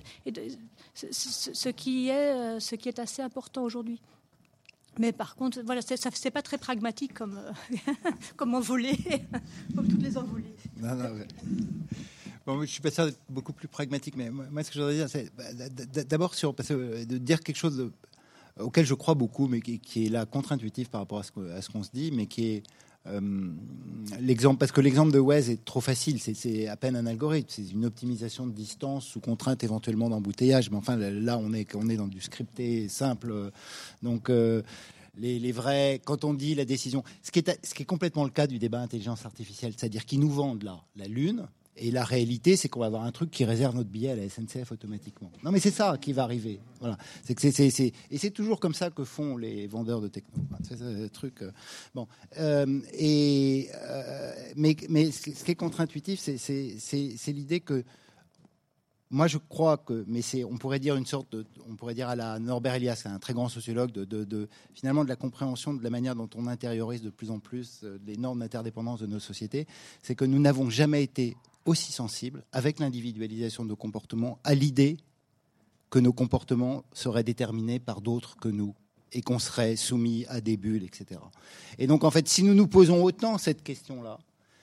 ce, 0.94 1.68
qui 1.68 2.09
est, 2.09 2.59
ce 2.59 2.74
qui 2.74 2.88
est 2.88 2.98
assez 2.98 3.20
important 3.20 3.64
aujourd'hui. 3.64 4.00
Mais 4.98 5.12
par 5.12 5.36
contre, 5.36 5.60
voilà, 5.64 5.80
c'est 5.82 6.30
pas 6.30 6.42
très 6.42 6.58
pragmatique 6.58 7.14
comme, 7.14 7.38
euh, 7.38 7.76
comme 8.36 8.54
envolé, 8.54 8.96
comme 9.74 9.88
toutes 9.88 10.02
les 10.02 10.16
envolées. 10.18 10.54
Non, 10.80 10.94
non, 10.94 11.10
bon, 12.46 12.60
je 12.62 12.66
suis 12.66 12.80
pas 12.80 12.90
sûr 12.90 13.06
d'être 13.06 13.20
beaucoup 13.28 13.52
plus 13.52 13.68
pragmatique, 13.68 14.16
mais 14.16 14.30
moi, 14.30 14.62
ce 14.62 14.70
que 14.70 14.74
je 14.74 14.80
voudrais 14.80 14.96
dire, 14.96 15.08
c'est 15.08 15.30
bah, 15.36 15.44
d'abord 16.04 16.34
sur 16.34 16.54
euh, 16.70 17.04
de 17.04 17.18
dire 17.18 17.40
quelque 17.40 17.56
chose 17.56 17.90
auquel 18.58 18.84
je 18.84 18.94
crois 18.94 19.14
beaucoup, 19.14 19.46
mais 19.46 19.60
qui, 19.60 20.06
est 20.06 20.08
là 20.08 20.26
contre-intuitif 20.26 20.88
par 20.88 21.00
rapport 21.00 21.20
à 21.20 21.22
ce 21.22 21.70
qu'on 21.70 21.82
se 21.82 21.90
dit, 21.92 22.10
mais 22.12 22.26
qui 22.26 22.46
est 22.46 22.62
euh, 23.10 23.20
l'exemple, 24.20 24.59
parce 24.59 24.72
que 24.72 24.80
l'exemple 24.80 25.12
de 25.12 25.18
Waze 25.18 25.51
est 25.51 25.64
trop 25.64 25.80
facile, 25.80 26.20
c'est 26.20 26.68
à 26.68 26.76
peine 26.76 26.97
un 26.97 27.06
algorithme, 27.06 27.48
c'est 27.51 27.70
une 27.70 27.85
optimisation 27.85 28.47
de 28.47 28.52
distance 28.52 29.05
sous 29.05 29.20
contrainte 29.20 29.64
éventuellement 29.64 30.09
d'embouteillage, 30.09 30.70
mais 30.70 30.76
enfin 30.76 30.97
là 30.97 31.39
on 31.39 31.52
est, 31.52 31.74
on 31.74 31.89
est 31.89 31.97
dans 31.97 32.09
du 32.09 32.20
scripté 32.20 32.89
simple, 32.89 33.51
donc 34.02 34.30
euh, 34.30 34.62
les, 35.18 35.52
vrais, 35.52 36.01
quand 36.05 36.24
on 36.24 36.35
dit 36.35 36.55
la 36.55 36.64
décision, 36.64 37.02
ce 37.22 37.30
qui 37.30 37.40
est, 37.40 37.66
ce 37.66 37.74
qui 37.74 37.82
est 37.82 37.86
complètement 37.86 38.24
le 38.24 38.30
cas 38.30 38.47
du 38.47 38.59
débat 38.59 38.80
intelligence 38.80 39.26
artificielle, 39.26 39.72
c'est-à-dire 39.76 40.05
qu'ils 40.05 40.20
nous 40.20 40.30
vendent 40.30 40.62
là 40.62 40.80
la 40.97 41.06
Lune, 41.06 41.48
et 41.80 41.90
la 41.90 42.05
réalité, 42.05 42.56
c'est 42.56 42.68
qu'on 42.68 42.80
va 42.80 42.86
avoir 42.86 43.05
un 43.05 43.12
truc 43.12 43.30
qui 43.30 43.44
réserve 43.44 43.76
notre 43.76 43.88
billet 43.88 44.10
à 44.10 44.16
la 44.16 44.28
SNCF 44.28 44.72
automatiquement. 44.72 45.30
Non, 45.44 45.50
mais 45.50 45.60
c'est 45.60 45.70
ça 45.70 45.96
qui 46.00 46.12
va 46.12 46.24
arriver. 46.24 46.60
Voilà. 46.80 46.98
Et 47.28 48.18
c'est 48.18 48.30
toujours 48.30 48.60
comme 48.60 48.74
ça 48.74 48.90
que 48.90 49.05
font 49.05 49.36
les 49.36 49.66
vendeurs 49.66 50.00
de 50.00 50.09
techno. 50.09 50.42
C'est 50.62 50.82
un 50.82 51.09
truc. 51.09 51.42
Euh, 51.42 51.50
bon. 51.94 52.09
Euh, 52.38 52.80
et 52.92 53.68
euh, 53.74 54.32
mais, 54.56 54.76
mais 54.88 55.10
ce 55.10 55.44
qui 55.44 55.50
est 55.50 55.55
contre-intuitif, 55.55 56.20
c'est, 56.20 57.32
l'idée 57.32 57.60
que 57.60 57.84
moi, 59.10 59.26
je 59.26 59.38
crois 59.38 59.78
que, 59.78 60.05
mais 60.06 60.20
c'est, 60.20 60.44
on 60.44 60.59
pourrait 60.59 60.80
dire 60.80 60.96
une 60.96 61.06
sorte, 61.06 61.32
de, 61.32 61.46
on 61.68 61.76
pourrait 61.76 61.94
dire 61.94 62.09
à 62.09 62.16
la 62.16 62.38
Norbert 62.38 62.74
Elias, 62.74 63.02
un 63.06 63.18
très 63.18 63.32
grand 63.32 63.48
sociologue, 63.48 63.90
de, 63.90 64.48
finalement 64.74 65.02
de 65.02 65.09
la 65.09 65.16
compréhension 65.16 65.72
de 65.72 65.82
la 65.82 65.90
manière 65.90 66.14
dont 66.14 66.28
on 66.34 66.46
intériorise 66.46 67.02
de 67.02 67.10
plus 67.10 67.30
en 67.30 67.38
plus 67.38 67.84
les 68.06 68.16
normes 68.16 68.40
d'interdépendance 68.40 69.00
de 69.00 69.06
nos 69.06 69.20
sociétés, 69.20 69.66
c'est 70.02 70.14
que 70.14 70.26
nous 70.26 70.38
n'avons 70.38 70.68
jamais 70.68 71.02
été 71.02 71.36
aussi 71.68 71.92
sensible, 71.92 72.44
avec 72.52 72.78
l'individualisation 72.78 73.64
de 73.64 73.68
nos 73.68 73.76
comportements, 73.76 74.38
à 74.42 74.54
l'idée 74.54 74.96
que 75.90 75.98
nos 75.98 76.12
comportements 76.12 76.84
seraient 76.92 77.24
déterminés 77.24 77.78
par 77.78 78.00
d'autres 78.00 78.36
que 78.36 78.48
nous 78.48 78.74
et 79.12 79.22
qu'on 79.22 79.38
serait 79.38 79.76
soumis 79.76 80.26
à 80.28 80.40
des 80.40 80.56
bulles, 80.56 80.84
etc. 80.84 81.20
Et 81.78 81.86
donc, 81.86 82.04
en 82.04 82.10
fait, 82.10 82.28
si 82.28 82.42
nous 82.42 82.54
nous 82.54 82.66
posons 82.66 83.02
autant 83.02 83.38
cette 83.38 83.62
question-là, 83.62 84.18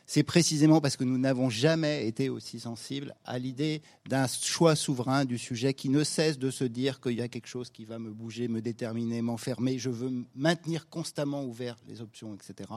c'est 0.08 0.24
précisément 0.24 0.82
parce 0.82 0.98
que 0.98 1.04
nous 1.04 1.18
n'avons 1.18 1.50
jamais 1.50 2.08
été 2.08 2.30
aussi 2.30 2.60
sensibles 2.60 3.16
à 3.26 3.40
l'idée 3.40 3.82
d'un 4.08 4.28
choix 4.28 4.76
souverain 4.76 5.26
du 5.26 5.38
sujet 5.38 5.74
qui 5.74 5.90
ne 5.90 6.04
cesse 6.04 6.38
de 6.38 6.52
se 6.52 6.64
dire 6.64 7.02
qu'il 7.02 7.14
y 7.14 7.22
a 7.22 7.28
quelque 7.28 7.48
chose 7.48 7.72
qui 7.72 7.86
va 7.86 7.98
me 7.98 8.12
bouger, 8.12 8.48
me 8.48 8.62
déterminer, 8.62 9.22
m'enfermer. 9.22 9.80
Je 9.80 9.90
veux 9.90 10.12
maintenir 10.36 10.90
constamment 10.90 11.44
ouvert 11.44 11.76
les 11.88 12.02
options, 12.02 12.36
etc. 12.36 12.70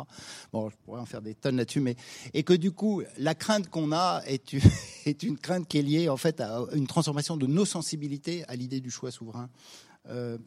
Bon, 0.52 0.70
je 0.70 0.76
pourrais 0.84 1.00
en 1.00 1.06
faire 1.06 1.22
des 1.22 1.34
tonnes 1.34 1.56
là-dessus, 1.56 1.80
mais 1.80 1.96
et 2.32 2.42
que 2.42 2.55
du 2.55 2.72
coup, 2.72 3.02
la 3.18 3.34
crainte 3.34 3.68
qu'on 3.68 3.92
a 3.92 4.22
est 4.26 4.52
une, 4.52 4.60
est 5.06 5.22
une 5.22 5.36
crainte 5.36 5.68
qui 5.68 5.78
est 5.78 5.82
liée 5.82 6.09
en 6.09 6.16
fait 6.16 6.40
à 6.40 6.64
une 6.74 6.86
transformation 6.86 7.36
de 7.36 7.46
nos 7.46 7.64
sensibilités 7.64 8.44
à 8.48 8.56
l'idée 8.56 8.80
du 8.80 8.90
choix 8.90 9.10
souverain 9.10 9.50
euh, 10.09 10.39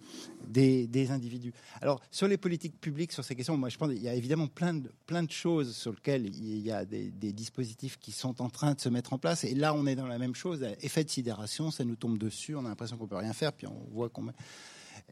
des, 0.48 1.12
individus. 1.12 1.54
Alors, 1.82 2.02
sur 2.12 2.28
les 2.28 2.38
politiques 2.38 2.80
publiques, 2.80 3.12
sur 3.12 3.24
ces 3.24 3.36
questions, 3.36 3.56
moi, 3.58 3.70
je 3.70 3.78
pense 3.78 3.90
qu'il 3.90 4.02
y 4.02 4.10
a 4.10 4.14
évidemment 4.14 4.48
plein 4.48 4.74
de, 4.74 4.92
plein 5.06 5.24
de 5.24 5.32
choses 5.32 5.76
sur 5.76 5.92
lesquelles 5.92 6.26
il 6.26 6.60
y 6.60 6.72
a 6.72 6.84
des, 6.86 7.12
dispositifs 7.32 7.98
qui 7.98 8.12
sont 8.12 8.42
en 8.42 8.50
train 8.50 8.74
de 8.74 8.82
se 8.82 8.90
mettre 8.90 9.14
en 9.14 9.18
place. 9.18 9.44
Et 9.44 9.54
là, 9.54 9.74
on 9.74 9.86
est 9.86 9.96
dans 9.96 10.08
la 10.08 10.18
même 10.18 10.36
chose. 10.36 10.66
Effet 10.82 11.04
de 11.04 11.10
sidération, 11.10 11.72
ça 11.72 11.86
nous 11.86 11.96
tombe 11.96 12.18
dessus, 12.18 12.56
on 12.56 12.66
a 12.66 12.70
l'impression 12.70 12.98
qu'on 12.98 13.08
peut 13.08 13.16
rien 13.16 13.34
faire, 13.34 13.54
puis 13.54 13.68
on 13.68 13.88
voit 13.94 14.10
qu'on. 14.10 14.28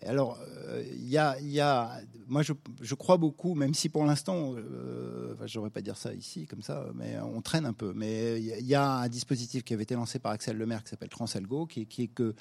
Alors, 0.06 0.40
euh, 0.42 0.84
il 0.94 1.10
y, 1.10 1.18
a, 1.18 2.02
moi, 2.28 2.42
je, 2.42 2.54
je, 2.82 2.96
crois 2.96 3.18
beaucoup, 3.18 3.54
même 3.54 3.74
si 3.74 3.90
pour 3.90 4.06
l'instant, 4.06 4.54
euh, 4.56 5.34
enfin, 5.34 5.46
j'aurais 5.46 5.70
pas 5.70 5.82
dire 5.82 5.98
ça 5.98 6.14
ici 6.14 6.46
comme 6.48 6.62
ça, 6.62 6.88
mais 6.96 7.20
on 7.20 7.42
traîne 7.42 7.66
un 7.66 7.74
peu. 7.74 7.94
Mais 7.94 8.42
il 8.42 8.66
y, 8.66 8.76
a 8.76 8.88
un 8.88 9.10
dispositif 9.10 9.64
qui 9.64 9.74
avait 9.74 9.84
été 9.84 9.96
lancé 9.96 10.20
par 10.20 10.32
Axel 10.32 10.58
Lemaire 10.58 10.84
qui 10.84 10.90
s'appelle 10.90 11.10
Transalgo, 11.10 11.66
qui 11.66 11.82
est 11.82 12.08
que 12.08 12.34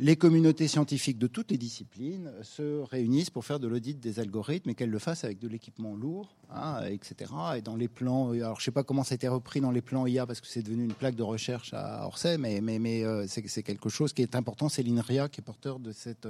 les 0.00 0.16
communautés 0.16 0.66
scientifiques 0.66 1.18
de 1.18 1.26
toutes 1.26 1.50
les 1.50 1.58
disciplines 1.58 2.32
se 2.40 2.80
réunissent 2.84 3.28
pour 3.28 3.44
faire 3.44 3.60
de 3.60 3.68
l'audit 3.68 4.00
des 4.00 4.18
algorithmes 4.18 4.70
et 4.70 4.74
qu'elles 4.74 4.90
le 4.90 4.98
fassent 4.98 5.24
avec 5.24 5.38
de 5.38 5.46
l'équipement 5.46 5.94
lourd, 5.94 6.34
hein, 6.50 6.82
etc. 6.86 7.30
Et 7.58 7.60
dans 7.60 7.76
les 7.76 7.86
plans, 7.86 8.30
alors 8.30 8.56
je 8.56 8.62
ne 8.62 8.64
sais 8.64 8.70
pas 8.70 8.82
comment 8.82 9.04
ça 9.04 9.12
a 9.12 9.16
été 9.16 9.28
repris 9.28 9.60
dans 9.60 9.70
les 9.70 9.82
plans 9.82 10.06
IA 10.06 10.26
parce 10.26 10.40
que 10.40 10.46
c'est 10.46 10.62
devenu 10.62 10.84
une 10.84 10.94
plaque 10.94 11.16
de 11.16 11.22
recherche 11.22 11.74
à 11.74 12.06
Orsay, 12.06 12.38
mais, 12.38 13.04
euh, 13.04 13.26
c'est 13.28 13.62
quelque 13.62 13.90
chose 13.90 14.14
qui 14.14 14.22
est 14.22 14.34
important. 14.34 14.70
C'est 14.70 14.82
l'INRIA 14.82 15.28
qui 15.28 15.42
est 15.42 15.44
porteur 15.44 15.78
de 15.78 15.92
cette 15.92 16.26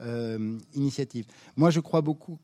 euh, 0.00 0.58
initiative. 0.72 1.26
Moi, 1.56 1.68
je 1.68 1.80
crois 1.80 2.00
beaucoup 2.00 2.38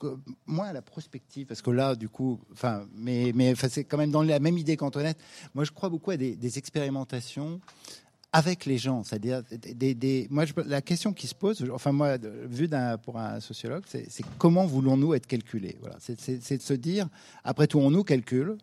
moi, 0.45 0.67
à 0.67 0.75
la 0.75 0.83
prospective, 0.83 1.47
parce 1.47 1.63
que 1.63 1.71
là, 1.71 1.95
du 1.95 2.11
coup, 2.11 2.39
enfin, 2.53 2.87
mais, 2.95 3.33
c'est 3.71 3.85
quand 3.85 3.97
même 3.97 4.11
dans 4.11 4.23
la 4.23 4.41
même 4.41 4.59
idée 4.59 4.77
qu'Antoinette. 4.77 5.17
Moi, 5.55 5.65
je 5.65 5.71
crois 5.71 5.89
beaucoup 5.89 6.11
à 6.11 6.19
des 6.19 6.59
expérimentations 6.59 7.63
avec 8.35 8.67
les 8.67 8.79
gens. 8.79 9.05
C'est-à-dire, 9.05 9.43
moi, 10.29 10.45
la 10.67 10.83
question 10.83 11.13
qui 11.13 11.29
se 11.29 11.37
pose, 11.37 11.65
enfin 11.73 11.93
moi, 11.93 12.17
vu 12.19 12.69
pour 13.05 13.17
un 13.17 13.39
sociologue, 13.39 13.85
c'est 13.87 14.25
comment 14.39 14.67
voulons-nous 14.67 15.15
être 15.15 15.29
calculés? 15.29 15.77
Voilà, 15.81 15.97
c'est 16.01 16.57
de 16.59 16.63
se 16.63 16.75
dire, 16.75 17.09
après 17.45 17.69
tout, 17.69 17.79
on 17.79 17.91
nous 17.91 18.03
calcule. 18.03 18.59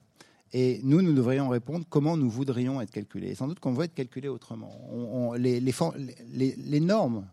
Et 0.53 0.81
nous, 0.83 1.01
nous 1.01 1.13
devrions 1.13 1.47
répondre 1.47 1.85
comment 1.89 2.17
nous 2.17 2.29
voudrions 2.29 2.81
être 2.81 2.91
calculés. 2.91 3.33
Sans 3.35 3.47
doute 3.47 3.61
qu'on 3.61 3.71
veut 3.71 3.85
être 3.85 3.93
calculés 3.93 4.27
autrement. 4.27 5.33
Les, 5.37 6.79
normes 6.81 7.25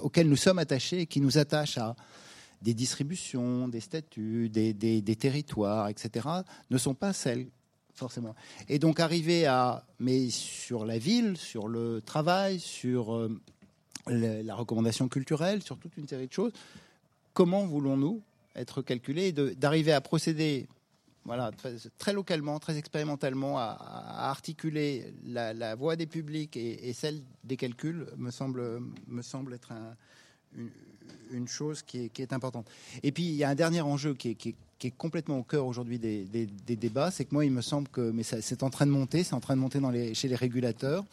auxquelles 0.00 0.28
nous 0.28 0.36
sommes 0.36 0.58
attachés 0.58 1.00
et 1.00 1.06
qui 1.06 1.20
nous 1.20 1.36
attachent 1.36 1.76
à 1.76 1.94
des 2.62 2.72
distributions, 2.72 3.68
des 3.68 3.80
statuts, 3.80 4.48
des 4.48 5.16
territoires, 5.20 5.90
etc., 5.90 6.26
ne 6.70 6.78
sont 6.78 6.94
pas 6.94 7.12
celles 7.12 7.48
forcément. 7.94 8.34
Et 8.68 8.78
donc 8.78 9.00
arriver 9.00 9.46
à, 9.46 9.84
mais 9.98 10.30
sur 10.30 10.84
la 10.84 10.98
ville, 10.98 11.36
sur 11.36 11.68
le 11.68 12.00
travail, 12.00 12.60
sur 12.60 13.14
euh, 13.14 13.40
la 14.06 14.54
recommandation 14.54 15.08
culturelle, 15.08 15.62
sur 15.62 15.78
toute 15.78 15.96
une 15.96 16.08
série 16.08 16.26
de 16.26 16.32
choses, 16.32 16.52
comment 17.32 17.64
voulons-nous 17.66 18.22
être 18.56 18.82
calculés 18.82 19.28
et 19.28 19.32
d'arriver 19.32 19.92
à 19.92 20.00
procéder 20.00 20.68
voilà, 21.24 21.52
très, 21.98 22.12
localement, 22.12 22.58
très 22.60 22.76
expérimentalement, 22.76 23.58
à, 23.58 23.78
articuler 24.28 25.14
la, 25.24 25.74
voix 25.74 25.96
des 25.96 26.06
publics 26.06 26.54
et, 26.54 26.92
celle 26.92 27.22
des 27.44 27.56
calculs 27.56 28.06
me 28.18 28.30
semble, 28.30 28.80
me 29.06 29.22
semble 29.22 29.54
être 29.54 29.72
une, 31.30 31.48
chose 31.48 31.82
qui 31.82 32.10
est, 32.14 32.32
importante. 32.34 32.68
Et 33.02 33.10
puis, 33.10 33.24
il 33.24 33.36
y 33.36 33.44
a 33.44 33.48
un 33.48 33.54
dernier 33.54 33.80
enjeu 33.80 34.12
qui 34.12 34.30
est 34.30 34.54
qui 34.84 34.88
est 34.88 34.98
complètement 34.98 35.38
au 35.38 35.42
cœur 35.42 35.64
aujourd'hui 35.64 35.98
des, 35.98 36.26
débats, 36.76 37.10
c'est 37.10 37.24
que 37.24 37.32
moi, 37.32 37.46
il 37.46 37.50
me 37.50 37.62
semble 37.62 37.88
que, 37.88 38.02
mais 38.10 38.22
c'est 38.22 38.62
en 38.62 38.68
train 38.68 38.84
de 38.84 38.90
monter, 38.90 39.24
c'est 39.24 39.32
en 39.32 39.40
train 39.40 39.56
de 39.56 39.60
monter 39.60 39.80
chez 40.12 40.28
les 40.28 40.34
régulateurs. 40.34 41.06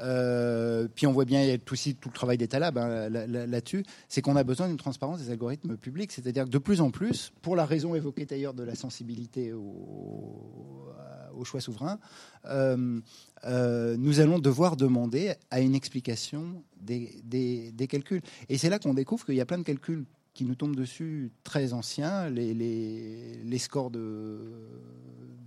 euh, 0.00 0.88
puis 0.94 1.06
on 1.06 1.12
voit 1.12 1.24
bien 1.24 1.42
il 1.42 1.48
y 1.48 1.52
a 1.54 1.56
aussi 1.70 1.94
tout 1.94 2.10
le 2.10 2.14
travail 2.14 2.36
talabs 2.36 2.76
hein, 2.76 3.08
là-dessus, 3.08 3.82
c'est 4.10 4.20
qu'on 4.20 4.36
a 4.36 4.44
besoin 4.44 4.68
d'une 4.68 4.76
transparence 4.76 5.20
des 5.20 5.30
algorithmes 5.30 5.78
publics, 5.78 6.12
c'est-à-dire 6.12 6.44
que 6.44 6.50
de 6.50 6.58
plus 6.58 6.82
en 6.82 6.90
plus, 6.90 7.32
pour 7.40 7.56
la 7.56 7.64
raison 7.64 7.94
évoquée 7.94 8.26
d'ailleurs 8.26 8.52
de 8.52 8.62
la 8.62 8.74
sensibilité 8.74 9.54
au, 9.54 10.92
au 11.34 11.44
choix 11.44 11.62
souverain, 11.62 11.98
euh, 12.44 13.00
euh, 13.44 13.96
nous 13.96 14.20
allons 14.20 14.38
devoir 14.38 14.76
demander 14.76 15.32
à 15.50 15.60
une 15.60 15.74
explication 15.74 16.62
des, 16.78 17.22
des, 17.24 17.86
calculs. 17.86 18.20
Et 18.50 18.58
c'est 18.58 18.68
là 18.68 18.78
qu'on 18.78 18.92
découvre 18.92 19.24
qu'il 19.24 19.36
y 19.36 19.40
a 19.40 19.46
plein 19.46 19.58
de 19.58 19.62
calculs 19.62 20.04
qui 20.38 20.44
nous 20.44 20.54
tombent 20.54 20.76
dessus 20.76 21.32
très 21.42 21.72
anciens, 21.72 22.30
les, 22.30 22.54
les, 22.54 23.42
les 23.42 23.58
scores 23.58 23.90
de, 23.90 24.38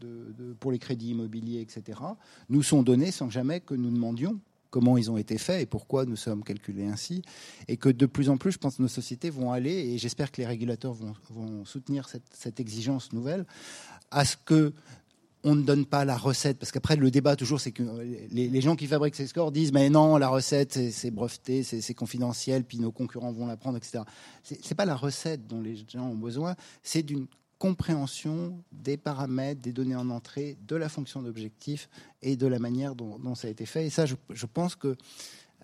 de, 0.01 0.53
pour 0.59 0.73
les 0.73 0.79
crédits 0.79 1.11
immobiliers, 1.11 1.61
etc., 1.61 1.97
nous 2.49 2.61
sont 2.61 2.83
donnés 2.83 3.11
sans 3.11 3.29
jamais 3.29 3.61
que 3.61 3.73
nous 3.73 3.89
demandions 3.89 4.41
comment 4.69 4.97
ils 4.97 5.09
ont 5.09 5.15
été 5.15 5.37
faits 5.37 5.61
et 5.61 5.65
pourquoi 5.65 6.03
nous 6.03 6.17
sommes 6.17 6.43
calculés 6.43 6.87
ainsi. 6.87 7.21
Et 7.69 7.77
que 7.77 7.87
de 7.87 8.05
plus 8.05 8.27
en 8.27 8.35
plus, 8.35 8.51
je 8.51 8.57
pense 8.57 8.75
que 8.75 8.81
nos 8.81 8.89
sociétés 8.89 9.29
vont 9.29 9.53
aller, 9.53 9.71
et 9.71 9.97
j'espère 9.97 10.29
que 10.29 10.41
les 10.41 10.45
régulateurs 10.47 10.93
vont, 10.93 11.13
vont 11.29 11.63
soutenir 11.63 12.09
cette, 12.09 12.27
cette, 12.33 12.59
exigence 12.59 13.13
nouvelle, 13.13 13.45
à 14.09 14.25
ce 14.25 14.35
que 14.35 14.73
on 15.43 15.55
ne 15.55 15.63
donne 15.63 15.85
pas 15.85 16.05
la 16.05 16.17
recette, 16.17 16.59
parce 16.59 16.71
qu'après 16.71 16.95
le 16.95 17.09
débat 17.09 17.35
toujours, 17.35 17.59
c'est 17.59 17.71
que 17.71 17.83
les, 18.31 18.61
gens 18.61 18.75
qui 18.75 18.87
fabriquent 18.87 19.15
ces 19.15 19.27
scores 19.27 19.51
disent 19.51 19.73
mais 19.73 19.89
non, 19.89 20.17
la 20.17 20.29
recette 20.29 20.91
c'est 20.91 21.11
breveté, 21.11 21.63
c'est 21.63 21.93
confidentiel, 21.93 22.63
puis 22.63 22.79
nos 22.79 22.91
concurrents 22.91 23.31
vont 23.31 23.47
la 23.47 23.57
prendre, 23.57 23.77
etc. 23.77 24.03
C'est 24.43 24.75
pas 24.75 24.85
la 24.85 24.95
recette 24.95 25.47
dont 25.47 25.61
les 25.61 25.77
gens 25.87 26.09
ont 26.09 26.15
besoin, 26.15 26.55
c'est 26.83 27.03
d'une 27.03 27.27
compréhension 27.61 28.63
des 28.71 28.97
paramètres, 28.97 29.61
des 29.61 29.71
données 29.71 29.95
en 29.95 30.09
entrée, 30.09 30.57
de 30.67 30.75
la 30.75 30.89
fonction 30.89 31.21
d'objectif 31.21 31.89
et 32.23 32.35
de 32.35 32.47
la 32.47 32.57
manière 32.57 32.95
dont, 32.95 33.35
ça 33.35 33.47
a 33.47 33.51
été 33.51 33.67
fait. 33.67 33.85
Et 33.85 33.89
ça, 33.91 34.07
je, 34.07 34.45
pense 34.47 34.75
que 34.75 34.87
euh, 34.87 34.95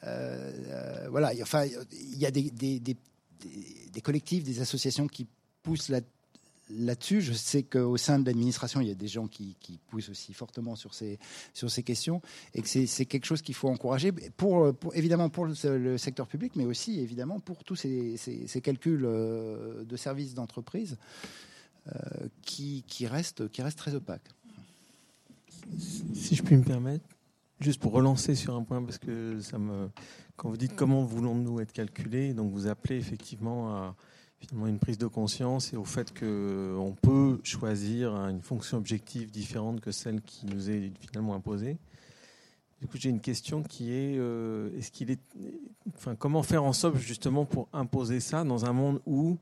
euh, 0.04 1.08
voilà, 1.10 1.32
enfin, 1.42 1.66
il 1.66 2.20
y 2.20 2.28
a 2.28 2.30
des, 2.30 2.52
des, 2.52 4.02
collectifs, 4.04 4.44
des 4.44 4.62
associations 4.62 5.08
qui 5.08 5.26
poussent 5.64 5.90
la 5.90 6.02
là-dessus. 6.70 7.22
Je 7.22 7.34
sais 7.34 7.64
qu'au 7.64 7.98
sein 7.98 8.20
de 8.20 8.26
l'administration, 8.26 8.82
il 8.82 8.88
y 8.88 8.92
a 8.92 8.96
des 8.96 9.08
gens 9.08 9.28
qui, 9.28 9.56
poussent 9.90 10.10
aussi 10.10 10.34
fortement 10.34 10.76
sur 10.76 10.94
ces, 10.94 11.20
questions 11.84 12.22
et 12.54 12.62
que 12.62 12.68
c'est 12.68 13.06
quelque 13.06 13.26
chose 13.26 13.42
qu'il 13.42 13.56
faut 13.56 13.70
encourager, 13.70 14.12
pour, 14.12 14.74
évidemment 14.94 15.30
pour 15.30 15.46
le, 15.46 15.98
secteur 15.98 16.28
public, 16.28 16.56
mais 16.56 16.66
aussi 16.66 17.00
évidemment 17.00 17.40
pour 17.40 17.64
tous 17.64 17.76
ces, 17.76 18.62
calculs 18.64 19.06
euh, 19.06 19.84
de 19.84 19.96
services 19.96 20.34
d'entreprise 20.34 20.98
euh, 21.88 22.28
qui, 22.42 22.84
restent, 23.08 23.44
très 23.76 23.96
opaques. 23.96 24.30
Si 26.14 26.36
je 26.36 26.44
puis 26.44 26.56
me 26.56 26.64
permettre, 26.64 27.06
juste 27.60 27.82
pour 27.82 27.92
relancer 27.92 28.36
sur 28.36 28.56
un 28.56 28.64
point, 28.64 28.82
parce 28.82 28.98
que 28.98 29.40
quand 30.36 30.50
vous 30.50 30.58
dites 30.58 30.76
comment 30.76 31.04
voulons-nous 31.04 31.60
être 31.60 31.72
calculés, 31.72 32.34
donc 32.34 32.52
vous 32.52 32.68
appelez 32.68 32.98
effectivement 32.98 33.76
à 33.76 33.96
finalement 34.40 34.68
une 34.68 34.80
prise 34.80 34.98
de 34.98 35.08
conscience 35.08 35.74
et 35.74 35.78
au 35.78 35.86
fait 35.86 36.18
qu'on 36.18 36.96
peut 37.02 37.40
choisir 37.44 38.14
une 38.28 38.42
fonction 38.42 38.78
objective 38.78 39.32
différente 39.32 39.82
que 39.82 39.92
celle 39.92 40.22
qui 40.22 40.46
nous 40.46 40.70
est 40.70 40.92
finalement 41.00 41.36
imposée. 41.36 41.78
Du 42.80 42.88
coup, 42.88 42.98
j'ai 42.98 43.10
une 43.10 43.22
question 43.22 43.64
qui 43.64 43.92
est, 43.92 44.18
euh, 44.20 44.70
est-ce 44.78 44.92
qu'il 44.92 45.10
est, 45.10 45.20
enfin, 45.96 46.16
comment 46.16 46.44
faire 46.44 46.64
en 46.64 46.74
sorte 46.74 46.98
justement 46.98 47.46
pour 47.46 47.68
imposer 47.74 48.20
ça 48.20 48.44
dans 48.44 48.66
un 48.66 48.74
monde 48.74 49.02
où 49.08 49.38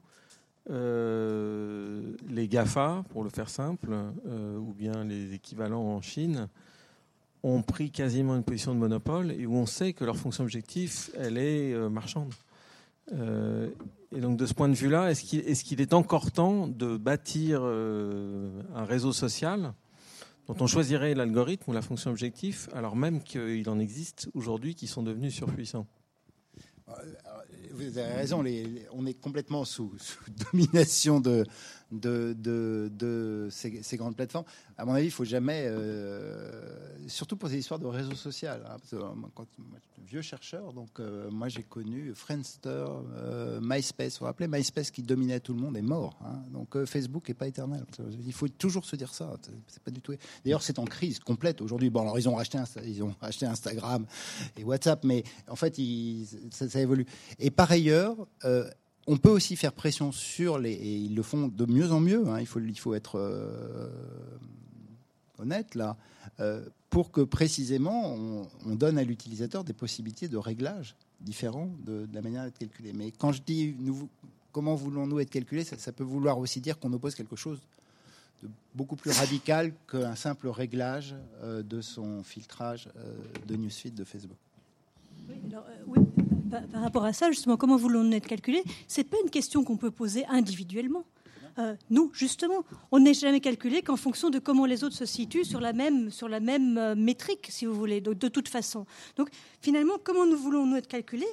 euh, 0.69 2.15
les 2.29 2.47
GAFA, 2.47 3.03
pour 3.09 3.23
le 3.23 3.29
faire 3.29 3.49
simple, 3.49 3.93
euh, 4.25 4.57
ou 4.57 4.73
bien 4.73 5.03
les 5.03 5.33
équivalents 5.33 5.83
en 5.83 6.01
Chine, 6.01 6.47
ont 7.43 7.61
pris 7.61 7.91
quasiment 7.91 8.35
une 8.37 8.43
position 8.43 8.73
de 8.73 8.79
monopole 8.79 9.31
et 9.33 9.45
où 9.45 9.53
on 9.55 9.65
sait 9.65 9.91
que 9.91 10.05
leur 10.05 10.15
fonction 10.15 10.45
objective, 10.45 11.11
elle 11.15 11.37
est 11.37 11.75
marchande? 11.89 12.33
Euh, 13.13 13.69
et 14.11 14.19
donc 14.19 14.37
de 14.37 14.45
ce 14.45 14.53
point 14.53 14.69
de 14.69 14.73
vue-là, 14.73 15.11
est-ce 15.11 15.23
qu'il 15.23 15.39
est, 15.39 15.63
qu'il 15.63 15.81
est, 15.81 15.93
encore 15.93 16.31
temps 16.31 16.67
de 16.67 16.97
bâtir 16.97 17.59
euh, 17.63 18.61
un 18.73 18.85
réseau 18.85 19.13
social 19.13 19.73
dont 20.47 20.55
on 20.59 20.67
choisirait 20.67 21.13
l'algorithme 21.13 21.71
ou 21.71 21.73
la 21.73 21.81
fonction 21.81 22.11
objectif, 22.11 22.69
alors 22.73 22.95
même 22.95 23.21
qu'il 23.21 23.67
en 23.69 23.79
existe 23.79 24.29
aujourd'hui 24.33 24.75
qui 24.75 24.87
sont 24.87 25.03
devenus 25.03 25.33
surpuissants? 25.33 25.87
Euh, 26.89 26.93
Vous 27.73 27.97
avez 27.97 28.13
raison, 28.13 28.43
on 28.91 29.05
est 29.05 29.19
complètement 29.19 29.65
sous 29.65 29.91
domination 30.51 31.19
de, 31.19 31.45
de, 31.91 33.47
ces, 33.51 33.97
grandes 33.97 34.15
plateformes. 34.15 34.45
À 34.77 34.85
mon 34.85 34.93
avis, 34.93 35.07
il 35.07 35.11
faut 35.11 35.25
jamais, 35.25 35.65
euh, 35.67 37.07
surtout 37.07 37.37
pour 37.37 37.49
ces 37.49 37.57
histoires 37.57 37.79
de 37.79 37.85
réseau 37.85 38.15
social. 38.15 38.65
Hein, 38.69 38.77
euh, 38.93 38.99
je 39.37 39.43
suis 39.93 40.03
vieux 40.03 40.21
chercheur, 40.21 40.73
donc 40.73 40.99
euh, 40.99 41.29
moi 41.31 41.47
j'ai 41.49 41.63
connu 41.63 42.13
Friendster, 42.15 42.85
MySpace. 43.61 44.13
Vous 44.13 44.19
vous 44.19 44.25
rappelez, 44.25 44.47
MySpace 44.47 44.91
qui 44.91 45.03
dominait 45.03 45.39
tout 45.39 45.53
le 45.53 45.59
monde 45.59 45.77
est 45.77 45.81
mort. 45.81 46.17
Hein. 46.23 46.41
donc 46.51 46.83
Facebook 46.85 47.27
n'est 47.27 47.35
pas 47.35 47.47
éternel. 47.47 47.85
Il 48.25 48.33
faut 48.33 48.47
toujours 48.47 48.85
se 48.85 48.95
dire 48.95 49.13
ça. 49.13 49.33
C'est 49.67 49.81
pas 49.81 49.91
du 49.91 50.01
tout. 50.01 50.13
D'ailleurs, 50.43 50.61
c'est 50.61 50.79
en 50.79 50.85
crise 50.85 51.19
complète 51.19 51.61
aujourd'hui. 51.61 51.89
Bon, 51.89 52.01
alors 52.01 52.19
ils 52.19 52.29
ont 52.29 52.35
racheté, 52.35 52.57
ils 52.83 53.03
ont 53.03 53.15
acheté 53.21 53.45
Instagram 53.45 54.05
et 54.57 54.63
WhatsApp, 54.63 55.03
mais 55.03 55.23
en 55.47 55.55
fait, 55.55 55.79
ça, 56.51 56.79
évolue. 56.79 57.05
Et 57.39 57.51
par 57.51 57.71
ailleurs 57.71 58.15
on 59.07 59.17
peut 59.17 59.29
aussi 59.29 59.55
faire 59.55 59.73
pression 59.73 60.11
sur 60.11 60.57
les, 60.57 60.71
et 60.71 60.95
ils 60.95 61.15
le 61.15 61.21
font 61.21 61.47
de 61.47 61.65
mieux 61.65 61.91
en 61.91 61.99
mieux, 61.99 62.27
hein, 62.27 62.39
il, 62.39 62.47
faut, 62.47 62.59
il 62.59 62.79
faut 62.79 62.95
être 62.95 63.19
euh, 63.19 63.87
honnête 65.37 65.75
là, 65.75 65.97
euh, 66.39 66.65
pour 66.89 67.11
que 67.11 67.21
précisément 67.21 68.15
on, 68.65 68.75
donne 68.75 68.97
à 68.97 69.03
l'utilisateur 69.03 69.63
des 69.63 69.73
possibilités 69.73 70.27
de 70.27 70.37
réglage 70.37 70.95
différents 71.21 71.69
de, 71.85 72.07
la 72.13 72.21
manière 72.21 72.43
d'être 72.43 72.57
calculé. 72.57 72.93
Mais 72.93 73.11
quand 73.11 73.31
je 73.31 73.41
dis 73.41 73.75
comment 74.51 74.75
voulons-nous 74.75 75.19
être 75.19 75.29
calculés, 75.29 75.63
ça, 75.63 75.91
peut 75.91 76.03
vouloir 76.03 76.39
aussi 76.39 76.61
dire 76.61 76.79
qu'on 76.79 76.91
oppose 76.93 77.15
quelque 77.15 77.35
chose 77.35 77.59
de 78.41 78.49
beaucoup 78.73 78.95
plus 78.95 79.11
radical 79.11 79.73
qu'un 79.89 80.15
simple 80.15 80.47
réglage 80.47 81.15
euh, 81.43 81.61
de 81.61 81.81
son 81.81 82.23
filtrage 82.23 82.89
de 83.47 83.55
newsfeed 83.55 83.93
de 83.93 84.03
Facebook. 84.03 84.37
Oui, 85.29 85.35
oui 85.87 86.14
par, 86.71 86.81
rapport 86.81 87.05
à 87.05 87.13
ça, 87.13 87.31
justement, 87.31 87.57
comment 87.57 87.77
voulons-nous 87.77 88.13
être 88.13 88.27
calculés 88.27 88.63
C'est 88.87 89.03
pas 89.03 89.17
une 89.23 89.29
question 89.29 89.63
qu'on 89.63 89.77
peut 89.77 89.91
poser 89.91 90.25
individuellement. 90.27 91.05
Euh, 91.57 91.75
nous, 91.89 92.11
justement, 92.13 92.65
on 92.91 92.99
n'est 92.99 93.13
jamais 93.13 93.39
calculé 93.39 93.81
qu'en 93.81 93.95
fonction 93.95 94.29
de 94.29 94.39
comment 94.39 94.65
les 94.65 94.83
autres 94.83 94.95
se 94.95 95.05
situent 95.05 95.45
sur 95.45 95.61
la 95.61 95.71
même, 95.71 96.11
sur 96.11 96.27
la 96.27 96.41
même 96.41 96.77
euh, 96.77 96.95
métrique, 96.95 97.47
si 97.49 97.65
vous 97.65 97.73
voulez, 97.73 98.01
de, 98.01 98.13
de, 98.13 98.27
toute 98.27 98.49
façon. 98.49 98.85
Donc, 99.15 99.29
finalement, 99.61 99.93
comment 100.03 100.25
nous 100.25 100.37
voulons-nous 100.37 100.75
être 100.75 100.87
calculés 100.87 101.25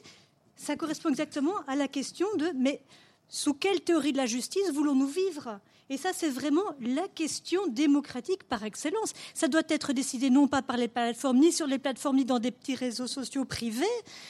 Ça 0.54 0.76
correspond 0.76 1.08
exactement 1.08 1.54
à 1.66 1.74
la 1.74 1.88
question 1.88 2.28
de 2.36 2.46
mais 2.56 2.82
sous 3.28 3.54
quelle 3.54 3.80
théorie 3.80 4.12
de 4.12 4.18
la 4.18 4.26
justice 4.26 4.70
voulons-nous 4.72 5.06
vivre? 5.08 5.58
Et 5.92 5.98
ça, 5.98 6.12
c'est 6.14 6.30
vraiment 6.30 6.64
la 6.80 7.06
question 7.06 7.66
démocratique 7.66 8.44
par 8.44 8.64
excellence. 8.64 9.12
Ça 9.34 9.46
doit 9.46 9.60
être 9.68 9.92
décidé 9.92 10.30
non 10.30 10.48
pas 10.48 10.62
par 10.62 10.78
les 10.78 10.88
plateformes, 10.88 11.38
ni 11.38 11.52
sur 11.52 11.66
les 11.66 11.78
plateformes, 11.78 12.16
ni 12.16 12.24
dans 12.24 12.38
des 12.38 12.50
petits 12.50 12.74
réseaux 12.74 13.06
sociaux 13.06 13.44
privés. 13.44 13.84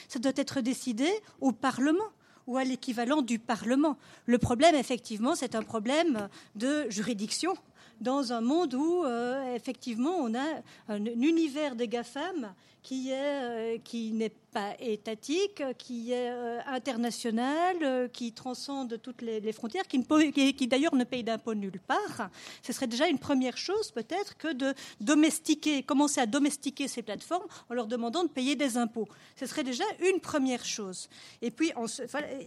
Ça 0.08 0.18
doit 0.18 0.32
être 0.34 0.60
décidé 0.60 1.08
au 1.40 1.52
Parlement 1.52 2.10
ou 2.48 2.56
à 2.56 2.64
l'équivalent 2.64 3.22
du 3.22 3.38
Parlement. 3.38 3.96
Le 4.26 4.38
problème, 4.38 4.74
effectivement, 4.74 5.36
c'est 5.36 5.54
un 5.54 5.62
problème 5.62 6.28
de 6.56 6.90
juridiction 6.90 7.54
dans 8.00 8.32
un 8.32 8.40
monde 8.40 8.74
où, 8.74 9.04
euh, 9.04 9.54
effectivement, 9.54 10.16
on 10.18 10.34
a 10.34 10.62
un, 10.88 11.04
univers 11.04 11.76
des 11.76 11.86
GAFAM 11.86 12.52
qui 12.82 13.10
est 13.10 13.42
euh, 13.72 13.78
qui 13.84 14.12
n'est 14.12 14.32
pas 14.52 14.74
étatique, 14.80 15.62
qui 15.78 16.12
est 16.12 16.30
euh, 16.30 16.58
international, 16.66 17.76
euh, 17.82 18.08
qui 18.08 18.32
transcende 18.32 19.00
toutes 19.02 19.22
les, 19.22 19.52
frontières, 19.52 19.84
qui, 19.86 20.68
d'ailleurs 20.68 20.94
ne 20.94 21.04
paye 21.04 21.24
d'impôts 21.24 21.54
nulle 21.54 21.80
part. 21.80 22.28
Ce 22.62 22.72
serait 22.72 22.86
déjà 22.86 23.08
une 23.08 23.18
première 23.18 23.56
chose 23.56 23.90
peut-être 23.92 24.36
que 24.36 24.52
de 24.52 24.74
domestiquer, 25.00 25.82
commencer 25.82 26.20
à 26.20 26.26
domestiquer 26.26 26.86
ces 26.86 27.02
plateformes 27.02 27.46
en 27.70 27.74
leur 27.74 27.86
demandant 27.86 28.24
de 28.24 28.28
payer 28.28 28.54
des 28.54 28.76
impôts. 28.76 29.08
Ce 29.36 29.46
serait 29.46 29.64
déjà 29.64 29.84
une 30.10 30.20
première 30.20 30.64
chose. 30.64 31.08
Et 31.40 31.50
puis, 31.50 31.72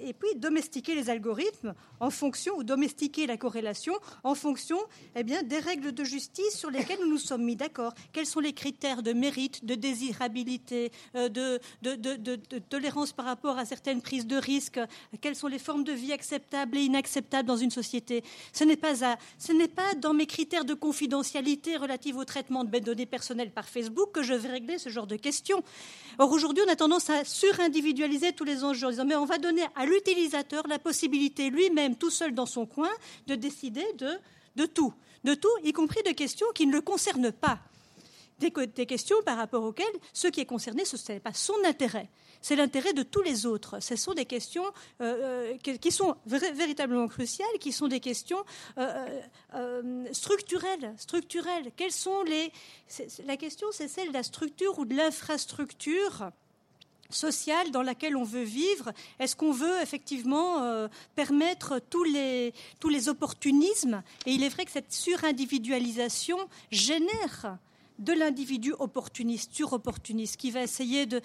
et 0.03 0.13
puis 0.13 0.35
domestiquer 0.35 0.93
les 0.93 1.09
algorithmes 1.09 1.73
en 1.99 2.11
fonction, 2.11 2.55
ou 2.57 2.63
domestiquer 2.63 3.25
la 3.25 3.37
corrélation 3.37 3.93
en 4.23 4.35
fonction 4.35 4.77
eh 5.15 5.23
bien, 5.23 5.41
des 5.41 5.59
règles 5.59 5.91
de 5.91 6.03
justice 6.03 6.55
sur 6.55 6.69
lesquelles 6.69 6.99
nous 6.99 7.09
nous 7.09 7.17
sommes 7.17 7.43
mis 7.43 7.55
d'accord. 7.55 7.93
Quels 8.13 8.27
sont 8.27 8.41
les 8.41 8.53
critères 8.53 9.01
de 9.01 9.13
mérite, 9.13 9.65
de 9.65 9.73
désirabilité, 9.73 10.24
euh, 11.15 11.29
de, 11.29 12.59
tolérance 12.69 13.13
par 13.13 13.25
rapport 13.25 13.57
à 13.57 13.65
certaines 13.65 14.01
prises 14.01 14.27
de 14.27 14.37
risques, 14.37 14.79
quelles 15.21 15.35
sont 15.35 15.47
les 15.47 15.59
formes 15.59 15.83
de 15.83 15.91
vie 15.91 16.11
acceptables 16.11 16.77
et 16.77 16.81
inacceptables 16.81 17.47
dans 17.47 17.57
une 17.57 17.71
société. 17.71 18.23
Ce 18.53 18.63
n'est 18.63 18.77
pas, 18.77 19.93
dans 19.95 20.13
mes 20.13 20.25
critères 20.25 20.65
de 20.65 20.73
confidentialité 20.73 21.77
relatifs 21.77 22.15
au 22.15 22.25
traitement 22.25 22.63
de 22.63 22.69
mes 22.69 22.81
données 22.81 23.05
personnelles 23.05 23.51
par 23.51 23.67
Facebook 23.67 24.11
que 24.11 24.23
je 24.23 24.33
vais 24.33 24.49
régler 24.49 24.77
ce 24.77 24.89
genre 24.89 25.07
de 25.07 25.15
questions. 25.15 25.63
Or, 26.17 26.31
aujourd'hui, 26.31 26.63
on 26.67 26.71
a 26.71 26.75
tendance 26.75 27.09
à 27.09 27.23
surindividualiser 27.23 28.33
tous 28.33 28.43
les 28.43 28.63
enjeux 28.63 28.87
en 28.87 28.91
disant 28.91 29.05
mais 29.05 29.15
on 29.15 29.25
va 29.25 29.37
donner 29.37 29.63
à 29.75 29.85
l'utilisateur 29.85 30.67
la 30.67 30.79
possibilité 30.79 31.49
lui-même, 31.49 31.95
tout 31.95 32.09
seul 32.09 32.33
dans 32.33 32.45
son 32.45 32.65
coin, 32.65 32.89
de 33.27 33.35
décider 33.35 33.85
de, 33.97 34.09
de 34.55 34.65
tout, 34.65 34.93
de 35.23 35.33
tout, 35.33 35.49
y 35.63 35.73
compris 35.73 36.01
de 36.03 36.11
questions 36.11 36.47
qui 36.53 36.67
ne 36.67 36.73
le 36.73 36.81
concernent 36.81 37.31
pas. 37.31 37.59
Des, 38.39 38.85
questions 38.85 39.17
par 39.25 39.37
rapport 39.37 39.63
auxquelles 39.63 39.85
ce 40.13 40.27
qui 40.27 40.41
est 40.41 40.45
concerné, 40.45 40.85
ce 40.85 40.97
n'est 41.11 41.19
pas 41.19 41.33
son 41.33 41.55
intérêt, 41.65 42.09
c'est 42.41 42.55
l'intérêt 42.55 42.93
de 42.93 43.03
tous 43.03 43.21
les 43.21 43.45
autres. 43.45 43.81
Ce 43.81 43.95
sont 43.95 44.13
des 44.13 44.25
questions 44.25 44.65
euh, 45.01 45.53
euh 45.63 45.77
qui 45.77 45.91
sont 45.91 46.15
véritablement 46.25 47.07
cruciales, 47.07 47.57
qui 47.59 47.71
sont 47.71 47.87
des 47.87 47.99
questions 47.99 48.43
euh, 48.77 50.05
structurelles. 50.11 50.93
structurelles. 50.97 51.71
Quelles 51.75 51.91
sont 51.91 52.23
les... 52.23 52.51
La 53.25 53.37
question, 53.37 53.67
c'est 53.71 53.87
celle 53.87 54.09
de 54.09 54.13
la 54.13 54.23
structure 54.23 54.77
ou 54.79 54.85
de 54.85 54.95
l'infrastructure 54.95 56.29
sociale 57.09 57.71
dans 57.71 57.83
laquelle 57.83 58.15
on 58.15 58.23
veut 58.23 58.43
vivre 58.43 58.91
Est-ce 59.19 59.35
qu'on 59.35 59.51
veut 59.51 59.81
effectivement 59.81 60.87
permettre 61.15 61.79
tous 61.89 62.03
les, 62.03 62.53
tous 62.79 62.89
les 62.89 63.09
opportunismes? 63.09 64.03
Et 64.25 64.33
il 64.33 64.43
est 64.43 64.49
vrai 64.49 64.65
que 64.65 64.71
cette 64.71 64.91
surindividualisation 64.91 66.37
génère 66.71 67.57
de 67.99 68.13
l'individu 68.13 68.73
opportuniste, 68.73 69.53
sur-opportuniste, 69.53 70.37
qui 70.37 70.51
va 70.51 70.61
essayer 70.61 71.05
de, 71.05 71.21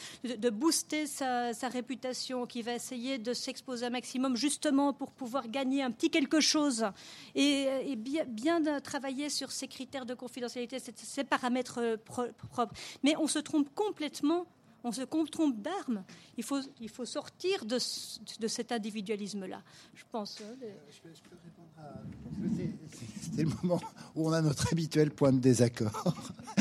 booster 0.50 1.06
sa, 1.06 1.52
réputation, 1.68 2.46
qui 2.46 2.62
va 2.62 2.74
essayer 2.74 3.18
de 3.18 3.32
s'exposer 3.32 3.86
un 3.86 3.90
maximum 3.90 4.36
justement 4.36 4.92
pour 4.92 5.12
pouvoir 5.12 5.48
gagner 5.48 5.82
un 5.82 5.90
petit 5.90 6.10
quelque 6.10 6.40
chose 6.40 6.86
et, 7.34 7.96
bien, 7.96 8.80
travailler 8.80 9.30
sur 9.30 9.52
ces 9.52 9.68
critères 9.68 10.06
de 10.06 10.14
confidentialité, 10.14 10.78
ces 10.78 11.24
paramètres 11.24 11.78
euh, 11.78 11.96
propres. 11.96 12.74
Mais 13.02 13.16
on 13.16 13.26
se 13.26 13.38
trompe 13.38 13.74
complètement 13.74 14.46
on 14.84 14.92
se 14.92 15.02
trompe 15.02 15.60
d'armes. 15.60 16.04
Il 16.36 16.44
faut, 16.44 17.04
sortir 17.04 17.64
de, 17.64 17.78
cet 17.78 18.72
individualisme-là, 18.72 19.62
je 19.94 20.04
pense. 20.10 20.40
Hein, 20.40 20.56
je 20.90 21.00
peux, 21.00 21.10
à... 21.10 21.59
C'est 23.34 23.42
le 23.42 23.50
moment 23.62 23.80
où 24.14 24.28
on 24.28 24.32
a 24.32 24.40
notre 24.40 24.72
habituel 24.72 25.10
point 25.10 25.32
de 25.32 25.38
désaccord. 25.38 26.14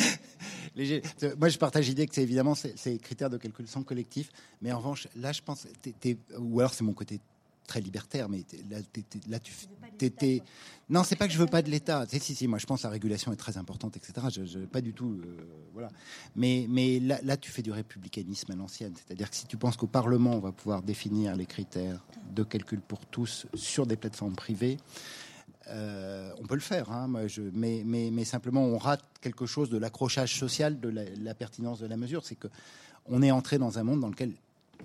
Moi, 1.37 1.49
je 1.49 1.57
partage 1.57 1.87
l'idée 1.87 2.07
que 2.07 2.15
c'est 2.15 2.23
évidemment 2.23 2.55
ces 2.55 2.97
critères 2.99 3.29
de 3.29 3.37
calcul 3.37 3.67
sont 3.67 3.83
collectifs, 3.83 4.29
mais 4.61 4.71
en 4.71 4.77
revanche, 4.77 5.07
là, 5.15 5.31
je 5.31 5.41
pense, 5.41 5.67
ou 6.37 6.59
alors 6.59 6.73
c'est 6.73 6.83
mon 6.83 6.93
côté 6.93 7.19
très 7.69 7.81
libertaire, 7.81 8.27
mais 8.27 8.43
là, 8.69 8.79
là 9.27 9.39
tu 9.39 9.53
t'étais. 9.97 10.41
Non, 10.89 11.03
c'est 11.03 11.15
pas 11.15 11.27
que 11.27 11.33
je 11.33 11.37
veux 11.37 11.45
pas 11.45 11.61
de 11.61 11.69
l'État. 11.69 12.05
Si, 12.07 12.19
si, 12.19 12.33
si, 12.33 12.47
moi 12.47 12.57
je 12.57 12.65
pense 12.65 12.81
que 12.81 12.87
la 12.87 12.91
régulation 12.91 13.31
est 13.31 13.35
très 13.35 13.57
importante, 13.57 13.95
etc. 13.95 14.27
Je, 14.33 14.43
je 14.43 14.59
pas 14.65 14.81
du 14.81 14.93
tout, 14.93 15.21
euh, 15.23 15.37
voilà. 15.71 15.89
Mais, 16.35 16.65
mais 16.67 16.99
là, 16.99 17.19
là, 17.23 17.37
tu 17.37 17.51
fais 17.51 17.61
du 17.61 17.71
républicanisme 17.71 18.51
à 18.51 18.55
l'ancienne. 18.55 18.93
C'est-à-dire 18.95 19.29
que 19.29 19.35
si 19.35 19.45
tu 19.45 19.55
penses 19.55 19.77
qu'au 19.77 19.87
Parlement, 19.87 20.31
on 20.31 20.39
va 20.39 20.51
pouvoir 20.51 20.81
définir 20.81 21.35
les 21.35 21.45
critères 21.45 22.03
de 22.31 22.43
calcul 22.43 22.81
pour 22.81 23.05
tous 23.05 23.45
sur 23.53 23.85
des 23.85 23.97
plateformes 23.97 24.35
privées, 24.35 24.77
euh, 25.67 26.31
on 26.39 26.47
peut 26.47 26.55
le 26.55 26.61
faire, 26.61 26.91
hein, 26.91 27.07
moi, 27.07 27.27
je, 27.27 27.43
mais, 27.53 27.83
mais, 27.85 28.09
mais, 28.11 28.25
simplement 28.25 28.63
on 28.63 28.79
rate 28.79 29.05
quelque 29.21 29.45
chose 29.45 29.69
de 29.69 29.77
l'accrochage 29.77 30.33
social, 30.39 30.79
de 30.79 30.89
la, 30.89 31.03
la 31.21 31.35
pertinence 31.35 31.79
de 31.79 31.85
la 31.85 31.97
mesure. 31.97 32.25
C'est 32.25 32.35
que 32.35 32.47
on 33.05 33.21
est 33.21 33.31
entré 33.31 33.59
dans 33.59 33.77
un 33.77 33.83
monde 33.83 33.99
dans 33.99 34.09
lequel 34.09 34.33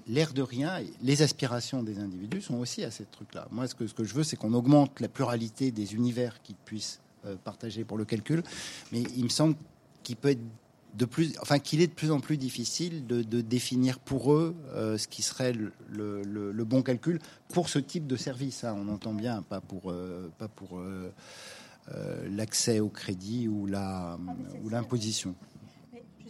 l'air 0.06 0.32
de 0.32 0.42
rien, 0.42 0.81
les 1.02 1.23
aspirations 1.23 1.82
des 1.82 1.98
individus 1.98 2.42
sont 2.42 2.56
aussi 2.56 2.84
à 2.84 2.90
ces 2.90 3.05
trucs-là. 3.05 3.48
Moi, 3.50 3.66
ce 3.68 3.74
que, 3.74 3.86
ce 3.86 3.94
que 3.94 4.05
je 4.05 4.14
veux, 4.14 4.24
c'est 4.24 4.36
qu'on 4.36 4.52
augmente 4.52 5.00
la 5.00 5.08
pluralité 5.08 5.70
des 5.70 5.94
univers 5.94 6.42
qu'ils 6.42 6.56
puissent 6.56 7.00
euh, 7.26 7.36
partager 7.42 7.84
pour 7.84 7.97
le 7.97 8.05
calcul. 8.05 8.42
Mais 8.92 9.02
il 9.16 9.24
me 9.24 9.28
semble 9.31 9.56
qu'il 10.02 10.16
peut 10.16 10.31
être 10.31 10.42
de 10.94 11.06
plus, 11.06 11.32
enfin 11.40 11.58
qu'il 11.58 11.81
est 11.81 11.86
de 11.86 11.92
plus 11.92 12.10
en 12.10 12.20
plus 12.20 12.36
difficile 12.36 13.06
de, 13.06 13.40
définir 13.40 13.98
pour 13.98 14.32
eux 14.34 14.55
euh, 14.74 14.98
ce 14.98 15.08
qui 15.08 15.23
serait 15.23 15.55
le, 15.55 16.64
bon 16.64 16.82
calcul 16.82 17.18
pour 17.48 17.68
ce 17.68 17.78
type 17.78 18.06
de 18.06 18.16
service. 18.16 18.62
Hein. 18.62 18.76
On 18.78 18.89
entend 18.92 19.14
bien, 19.14 19.42
pas 19.42 19.60
pour, 19.60 19.90
euh, 19.90 20.31
pas 20.39 20.48
pour 20.48 20.81
l'accès 22.28 22.81
au 22.81 22.89
crédit 22.89 23.48
ou 23.48 23.66
la 23.66 24.18
ou 24.62 24.68
l'imposition. 24.68 25.34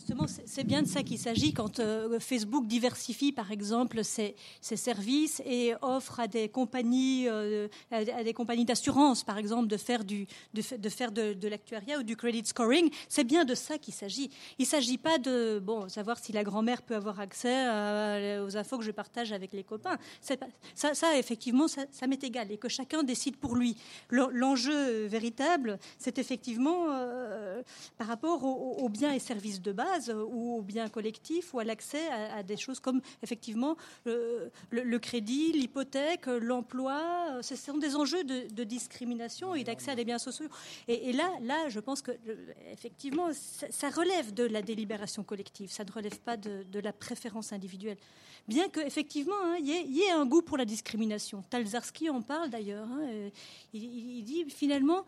Justement, 0.07 0.27
c'est 0.45 0.65
bien 0.65 0.83
de 0.83 0.87
ça 0.87 1.03
qu'il 1.03 1.19
s'agit 1.19 1.55
quand 1.55 1.81
euh, 1.81 2.21
Facebook 2.21 2.67
diversifie, 2.67 3.33
par 3.33 3.51
exemple, 3.51 4.05
ses, 4.05 4.37
services 4.61 5.41
et 5.47 5.73
offre 5.81 6.21
à 6.21 6.27
des 6.27 6.51
compagnies, 6.51 7.27
euh, 7.27 7.69
à 7.91 8.23
des 8.23 8.35
compagnies 8.35 8.67
d'assurance, 8.67 9.25
par 9.25 9.39
exemple, 9.39 9.67
de 9.67 9.79
faire 9.79 10.05
de, 10.05 11.49
l'actuariat 11.49 12.01
ou 12.01 12.03
du 12.03 12.17
credit 12.17 12.45
scoring. 12.45 12.91
C'est 13.09 13.25
bien 13.25 13.47
de 13.47 13.55
ça 13.55 13.79
qu'il 13.79 13.95
s'agit. 13.95 14.29
Il 14.59 14.65
ne 14.65 14.67
s'agit 14.67 14.99
pas 14.99 15.17
de 15.17 15.63
savoir 15.89 16.19
si 16.19 16.33
la 16.33 16.45
grand-mère 16.45 16.83
peut 16.83 16.97
avoir 16.97 17.19
accès 17.19 17.67
aux 18.41 18.59
infos 18.59 18.77
que 18.77 18.85
je 18.85 18.91
partage 18.91 19.33
avec 19.33 19.55
les 19.55 19.65
copains. 19.65 19.97
ça, 20.75 21.19
effectivement, 21.19 21.67
ça, 21.67 22.07
m'est 22.07 22.23
égal 22.23 22.53
et 22.53 22.59
que 22.59 22.69
chacun 22.69 23.05
décide 23.05 23.39
pour 23.39 23.57
lui. 23.57 23.79
L'enjeu 24.11 25.07
véritable, 25.07 25.79
c'est 25.97 26.19
effectivement 26.19 26.89
euh, 26.91 27.63
par 27.97 28.09
rapport 28.09 28.45
aux 28.45 28.89
biens 28.91 29.15
et 29.15 29.19
services 29.19 29.63
de 29.63 29.73
base 29.73 29.94
ou 30.11 30.59
au 30.59 30.63
bien 30.63 30.89
collectif 30.89 31.55
ou 31.55 31.59
à 31.59 31.65
l'accès 31.65 32.09
à, 32.09 32.43
des 32.43 32.57
choses 32.57 32.81
comme 32.81 33.01
effectivement 33.23 33.77
le, 34.05 34.99
crédit, 34.99 35.53
l'hypothèque, 35.53 36.27
l'emploi. 36.27 37.39
Ce 37.43 37.57
sont 37.57 37.79
des 37.79 37.97
enjeux 37.97 38.25
de, 38.25 38.65
discrimination 38.65 39.55
et 39.55 39.65
d'accès 39.65 39.93
à 39.93 39.95
des 39.95 40.05
biens 40.05 40.19
sociaux. 40.19 40.49
Et, 40.89 41.13
là, 41.13 41.31
là, 41.43 41.69
je 41.69 41.81
pense 41.81 42.03
que 42.03 42.13
effectivement, 42.73 43.29
ça, 43.33 43.91
relève 43.91 44.33
de 44.33 44.45
la 44.45 44.63
délibération 44.63 45.23
collective. 45.23 45.71
Ça 45.71 45.85
ne 45.85 45.93
relève 45.93 46.19
pas 46.21 46.37
de, 46.37 46.79
la 46.79 46.93
préférence 46.93 47.53
individuelle. 47.53 47.97
Bien 48.47 48.69
qu'effectivement, 48.69 49.35
hein, 49.43 49.57
il 49.59 49.97
y, 49.97 50.03
ait 50.03 50.11
un 50.11 50.27
goût 50.27 50.43
pour 50.43 50.59
la 50.59 50.65
discrimination. 50.65 51.43
Talzarski 51.49 52.11
en 52.11 52.21
parle 52.21 52.51
d'ailleurs. 52.51 52.87
Hein, 52.87 53.31
il, 53.73 54.23
dit 54.23 54.45
finalement 54.49 55.05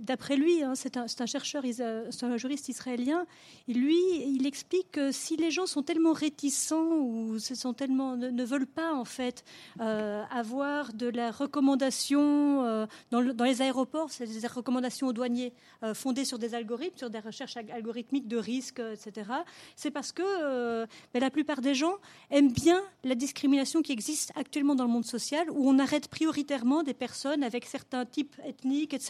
d'après 0.00 0.36
lui, 0.36 0.62
hein, 0.62 0.74
c'est 0.74 0.96
un, 0.96 1.06
chercheur, 1.26 1.64
c'est 1.72 2.24
un 2.24 2.36
juriste 2.36 2.68
israélien, 2.68 3.26
lui, 3.66 3.98
il 4.24 4.46
explique 4.46 4.92
que 4.92 5.10
si 5.10 5.36
les 5.36 5.50
gens 5.50 5.66
sont 5.66 5.82
tellement 5.82 6.12
réticents 6.12 6.92
ou 6.92 7.34
ne, 7.34 8.44
veulent 8.44 8.66
pas 8.66 8.94
en 8.94 9.04
fait 9.04 9.44
euh, 9.80 10.22
avoir 10.30 10.92
de 10.92 11.08
la 11.08 11.32
recommandation 11.32 12.64
euh, 12.64 12.86
dans, 13.10 13.20
les 13.20 13.62
aéroports, 13.62 14.10
c'est 14.10 14.26
des 14.26 14.46
recommandations 14.46 15.08
aux 15.08 15.12
douaniers 15.12 15.52
euh, 15.82 15.94
fondées 15.94 16.24
sur 16.24 16.38
des 16.38 16.54
algorithmes, 16.54 16.96
sur 16.96 17.10
des 17.10 17.20
recherches 17.20 17.56
algorithmiques 17.56 18.28
de 18.28 18.36
risques, 18.36 18.80
etc. 18.80 19.30
C'est 19.74 19.90
parce 19.90 20.12
que 20.12 20.84
ben, 21.12 21.20
la 21.20 21.30
plupart 21.30 21.60
des 21.60 21.74
gens 21.74 21.94
aiment 22.30 22.52
bien 22.52 22.80
la 23.02 23.16
discrimination 23.16 23.82
qui 23.82 23.92
existe 23.92 24.32
actuellement 24.36 24.76
dans 24.76 24.84
le 24.84 24.90
monde 24.90 25.04
social, 25.04 25.50
où 25.50 25.68
on 25.68 25.78
arrête 25.78 26.08
prioritairement 26.08 26.84
des 26.84 26.94
personnes 26.94 27.42
avec 27.42 27.64
certains 27.64 28.04
types 28.04 28.36
ethniques, 28.44 28.94
etc 28.94 29.07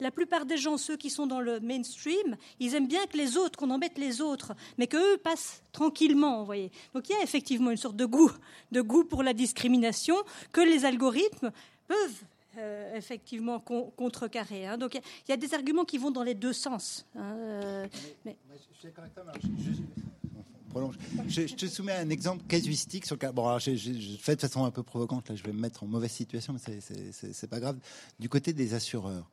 la 0.00 0.10
plupart 0.10 0.46
des 0.46 0.56
gens, 0.56 0.76
ceux 0.76 0.96
qui 0.96 1.10
sont 1.10 1.26
dans 1.26 1.40
le 1.40 1.60
mainstream, 1.60 2.36
ils 2.60 2.74
aiment 2.74 2.88
bien 2.88 3.06
que 3.06 3.16
les 3.16 3.36
autres, 3.36 3.58
qu'on 3.58 3.70
embête 3.70 3.98
les 3.98 4.20
autres, 4.20 4.54
mais 4.78 4.86
qu'eux 4.86 5.16
passent 5.18 5.62
tranquillement, 5.72 6.40
vous 6.40 6.46
voyez. 6.46 6.70
Donc 6.94 7.08
il 7.08 7.12
y 7.12 7.16
a 7.16 7.22
effectivement 7.22 7.70
une 7.70 7.76
sorte 7.76 7.96
de 7.96 8.06
goût, 8.06 8.32
de 8.72 8.80
goût 8.80 9.04
pour 9.04 9.22
la 9.22 9.32
discrimination 9.32 10.16
que 10.52 10.60
les 10.60 10.84
algorithmes 10.84 11.52
peuvent 11.86 12.24
euh, 12.58 12.96
effectivement 12.96 13.60
contrecarrer. 13.60 14.66
Hein. 14.66 14.78
Donc 14.78 14.94
il 14.94 15.02
y, 15.28 15.32
a 15.32 15.36
des 15.36 15.52
arguments 15.52 15.84
qui 15.84 15.98
vont 15.98 16.10
dans 16.10 16.22
les 16.22 16.34
deux 16.34 16.54
sens. 16.54 17.06
Hein, 17.14 17.34
euh, 17.36 17.86
mais, 18.24 18.36
je, 21.28 21.42
te 21.54 21.66
soumets 21.66 21.92
un 21.92 22.10
exemple 22.10 22.44
casuistique 22.46 23.06
sur 23.06 23.16
le 23.16 23.20
cas. 23.20 23.32
Bon, 23.32 23.58
je, 23.58 23.70
fais 24.20 24.36
de 24.36 24.40
façon 24.40 24.64
un 24.64 24.70
peu 24.70 24.82
provocante, 24.82 25.28
là, 25.28 25.34
je 25.34 25.42
vais 25.42 25.52
me 25.52 25.60
mettre 25.60 25.82
en 25.82 25.86
mauvaise 25.86 26.10
situation, 26.10 26.54
mais 26.54 26.80
c'est 27.12 27.50
pas 27.50 27.60
grave. 27.60 27.78
Du 28.18 28.28
côté 28.28 28.52
des 28.52 28.74
assureurs. 28.74 29.28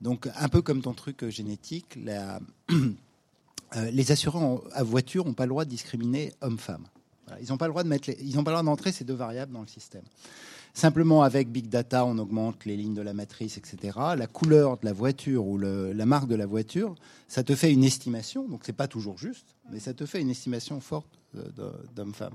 Donc, 0.00 0.28
un 0.36 0.48
peu 0.48 0.60
comme 0.60 0.82
ton 0.82 0.92
truc 0.92 1.22
euh, 1.22 1.30
génétique, 1.30 1.98
euh, 2.06 3.90
les 3.90 4.12
assureurs 4.12 4.62
à 4.72 4.82
voiture 4.82 5.24
n'ont 5.24 5.34
pas 5.34 5.44
le 5.44 5.50
droit 5.50 5.64
de 5.64 5.70
discriminer 5.70 6.32
homme-femme. 6.40 6.86
Ils 7.40 7.48
n'ont 7.48 7.56
pas 7.56 7.66
le 7.66 7.72
droit 7.72 7.84
de 7.84 7.90
ils 8.20 8.36
n'ont 8.36 8.44
pas 8.44 8.50
le 8.50 8.56
droit 8.56 8.62
d'entrer 8.62 8.92
ces 8.92 9.04
deux 9.04 9.14
variables 9.14 9.52
dans 9.52 9.62
le 9.62 9.66
système. 9.66 10.04
Simplement, 10.76 11.22
avec 11.22 11.50
Big 11.52 11.68
Data, 11.68 12.04
on 12.04 12.18
augmente 12.18 12.64
les 12.64 12.76
lignes 12.76 12.94
de 12.94 13.00
la 13.00 13.14
matrice, 13.14 13.58
etc. 13.58 13.96
La 14.16 14.26
couleur 14.26 14.76
de 14.76 14.84
la 14.84 14.92
voiture 14.92 15.46
ou 15.46 15.56
la 15.56 16.04
marque 16.04 16.26
de 16.26 16.34
la 16.34 16.46
voiture, 16.46 16.96
ça 17.28 17.44
te 17.44 17.54
fait 17.54 17.72
une 17.72 17.84
estimation. 17.84 18.48
Donc, 18.48 18.62
c'est 18.64 18.72
pas 18.72 18.88
toujours 18.88 19.16
juste, 19.16 19.54
mais 19.70 19.78
ça 19.78 19.94
te 19.94 20.04
fait 20.04 20.20
une 20.20 20.30
estimation 20.30 20.80
forte 20.80 21.20
d'homme-femme. 21.94 22.34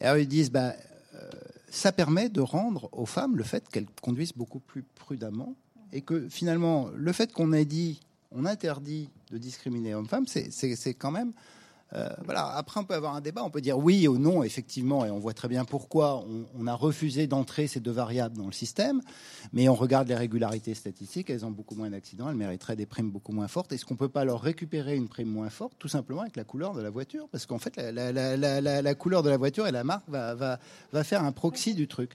Et 0.00 0.04
alors, 0.04 0.18
ils 0.18 0.26
disent, 0.26 0.50
bah, 0.50 0.74
euh, 1.14 1.30
ça 1.70 1.92
permet 1.92 2.28
de 2.28 2.40
rendre 2.40 2.88
aux 2.92 3.06
femmes 3.06 3.36
le 3.36 3.44
fait 3.44 3.68
qu'elles 3.68 3.86
conduisent 4.02 4.34
beaucoup 4.34 4.60
plus 4.60 4.82
prudemment 4.82 5.54
et 5.92 6.00
que 6.00 6.28
finalement, 6.28 6.88
le 6.96 7.12
fait 7.12 7.32
qu'on 7.32 7.52
ait 7.52 7.64
dit, 7.64 8.00
on 8.32 8.46
interdit 8.46 9.08
de 9.30 9.38
discriminer 9.38 9.94
homme-femme, 9.94 10.26
c'est 10.26 10.94
quand 10.94 11.12
même 11.12 11.32
euh, 11.94 12.08
voilà. 12.24 12.46
Après, 12.46 12.80
on 12.80 12.84
peut 12.84 12.94
avoir 12.94 13.14
un 13.14 13.20
débat. 13.20 13.42
On 13.44 13.50
peut 13.50 13.60
dire 13.60 13.78
oui 13.78 14.06
ou 14.06 14.18
non, 14.18 14.42
effectivement, 14.42 15.04
et 15.04 15.10
on 15.10 15.18
voit 15.18 15.34
très 15.34 15.48
bien 15.48 15.64
pourquoi 15.64 16.24
on, 16.56 16.66
a 16.66 16.74
refusé 16.74 17.26
d'entrer 17.26 17.66
ces 17.66 17.80
deux 17.80 17.90
variables 17.90 18.36
dans 18.36 18.46
le 18.46 18.52
système. 18.52 19.00
Mais 19.52 19.68
on 19.68 19.74
regarde 19.74 20.08
les 20.08 20.14
régularités 20.14 20.74
statistiques. 20.74 21.30
Elles 21.30 21.44
ont 21.44 21.50
beaucoup 21.50 21.74
moins 21.74 21.90
d'accidents. 21.90 22.28
Elles 22.28 22.36
mériteraient 22.36 22.76
des 22.76 22.86
primes 22.86 23.10
beaucoup 23.10 23.32
moins 23.32 23.48
fortes. 23.48 23.72
Est-ce 23.72 23.84
qu'on 23.84 23.96
peut 23.96 24.08
pas 24.08 24.24
leur 24.24 24.40
récupérer 24.40 24.96
une 24.96 25.08
prime 25.08 25.28
moins 25.28 25.50
forte, 25.50 25.74
tout 25.78 25.88
simplement 25.88 26.22
avec 26.22 26.36
la 26.36 26.44
couleur 26.44 26.74
de 26.74 26.82
la 26.82 26.90
voiture? 26.90 27.28
Parce 27.28 27.46
qu'en 27.46 27.58
fait, 27.58 27.76
la, 27.76 28.94
couleur 28.94 29.22
de 29.22 29.30
la 29.30 29.36
voiture 29.36 29.66
et 29.66 29.72
la 29.72 29.84
marque 29.84 30.08
va, 30.08 30.34
va, 30.34 30.58
va 30.92 31.04
faire 31.04 31.24
un 31.24 31.32
proxy 31.32 31.74
du 31.74 31.88
truc. 31.88 32.12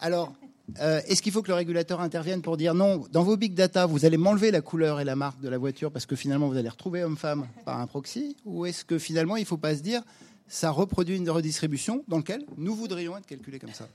Alors, 0.00 0.32
euh, 0.80 1.00
est-ce 1.06 1.20
qu'il 1.20 1.32
faut 1.32 1.42
que 1.42 1.48
le 1.48 1.54
régulateur 1.54 2.00
intervienne 2.00 2.42
pour 2.42 2.56
dire 2.56 2.74
non, 2.74 3.04
dans 3.12 3.22
vos 3.22 3.36
big 3.36 3.54
data, 3.54 3.86
vous 3.86 4.04
allez 4.04 4.16
m'enlever 4.16 4.50
la 4.50 4.60
couleur 4.60 5.00
et 5.00 5.04
la 5.04 5.14
marque 5.14 5.40
de 5.40 5.48
la 5.48 5.58
voiture 5.58 5.92
parce 5.92 6.06
que 6.06 6.16
finalement 6.16 6.48
vous 6.48 6.56
allez 6.56 6.68
retrouver 6.68 7.04
homme-femme 7.04 7.46
par 7.64 7.80
un 7.80 7.86
proxy? 7.86 8.36
Ou 8.44 8.66
est-ce 8.66 8.84
que 8.84 8.98
finalement 8.98 9.36
il 9.36 9.42
ne 9.42 9.46
faut 9.46 9.58
pas 9.58 9.76
se 9.76 9.82
dire 9.82 10.02
ça 10.46 10.70
reproduit 10.70 11.16
une 11.16 11.28
redistribution 11.28 12.04
dans 12.08 12.18
laquelle 12.18 12.44
nous 12.56 12.74
voudrions 12.74 13.16
être 13.16 13.26
calculés 13.26 13.58
comme 13.58 13.72
ça? 13.72 13.88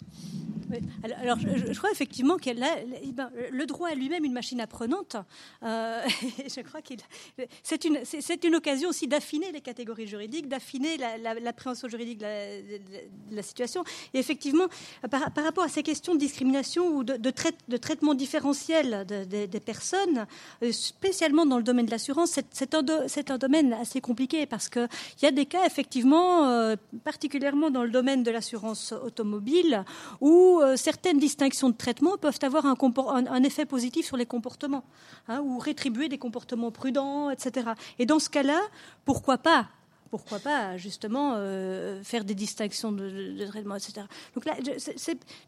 Alors, 1.22 1.38
je, 1.40 1.78
crois 1.78 1.92
effectivement 1.92 2.38
que 2.38 2.50
eh 2.50 3.12
ben, 3.12 3.30
le 3.52 3.66
droit 3.66 3.90
est 3.90 3.96
lui-même 3.96 4.26
une 4.26 4.34
machine 4.34 4.62
apprenante. 4.62 5.16
Euh, 5.64 6.02
je 6.48 6.62
crois 6.62 6.82
qu'il 6.82 6.98
c'est 7.64 7.86
une, 7.86 8.00
c'est, 8.04 8.44
une 8.44 8.56
occasion 8.56 8.90
aussi 8.90 9.08
d'affiner 9.08 9.52
les 9.52 9.62
catégories 9.62 10.08
juridiques, 10.08 10.48
d'affiner 10.48 10.98
l'appréhension 10.98 11.88
la, 11.88 11.92
juridique 11.92 12.20
de 12.20 13.36
la, 13.36 13.44
situation. 13.44 13.84
Et 14.14 14.20
effectivement, 14.20 14.68
par, 15.10 15.22
rapport 15.22 15.64
à 15.64 15.70
ces 15.70 15.84
questions 15.84 16.14
de 16.14 16.20
discrimination 16.20 16.88
ou 16.88 17.04
de, 17.04 17.18
de, 17.18 17.34
de 17.68 17.78
traitement 17.78 18.14
différentiel 18.14 19.06
des 19.06 19.60
personnes, 19.60 20.26
euh, 20.64 20.72
spécialement 20.72 21.46
dans 21.46 21.58
le 21.58 21.64
domaine 21.64 21.86
de 21.86 21.92
l'assurance, 21.92 22.40
c'est, 22.52 22.74
un, 22.74 22.80
un 23.30 23.38
domaine 23.38 23.74
assez 23.74 24.02
compliqué 24.02 24.46
parce 24.46 24.70
qu'il 24.70 24.88
y 25.22 25.26
a 25.26 25.32
des 25.32 25.46
cas 25.46 25.66
effectivement 25.66 26.46
euh, 26.46 26.76
particulièrement 27.04 27.70
dans 27.70 27.84
le 27.84 27.90
domaine 27.90 28.24
de 28.24 28.32
l'assurance 28.32 28.92
automobile, 28.92 29.84
où 30.22 30.59
euh, 30.60 30.76
certaines 30.76 31.20
distinctions 31.20 31.70
de 31.70 31.76
traitement 31.76 32.18
peuvent 32.18 32.40
avoir 32.42 32.66
un, 32.66 33.44
effet 33.44 33.66
positif 33.66 34.06
sur 34.06 34.18
les 34.18 34.26
comportements, 34.26 34.84
hein, 35.28 35.42
ou 35.42 35.60
rétribuer 35.60 36.10
des 36.10 36.18
comportements 36.18 36.72
prudents, 36.72 37.30
etc. 37.30 37.72
Et 37.98 38.06
dans 38.06 38.20
ce 38.20 38.30
cas-là, 38.30 38.60
pourquoi 39.06 39.38
pas 39.38 39.68
pourquoi 40.10 40.40
pas 40.40 40.76
justement 40.76 41.34
euh, 41.36 42.02
faire 42.04 42.24
des 42.24 42.34
distinctions 42.34 42.92
de, 42.92 43.46
traitement, 43.46 43.76
etc. 43.76 44.08
Donc 44.34 44.46
là, 44.46 44.56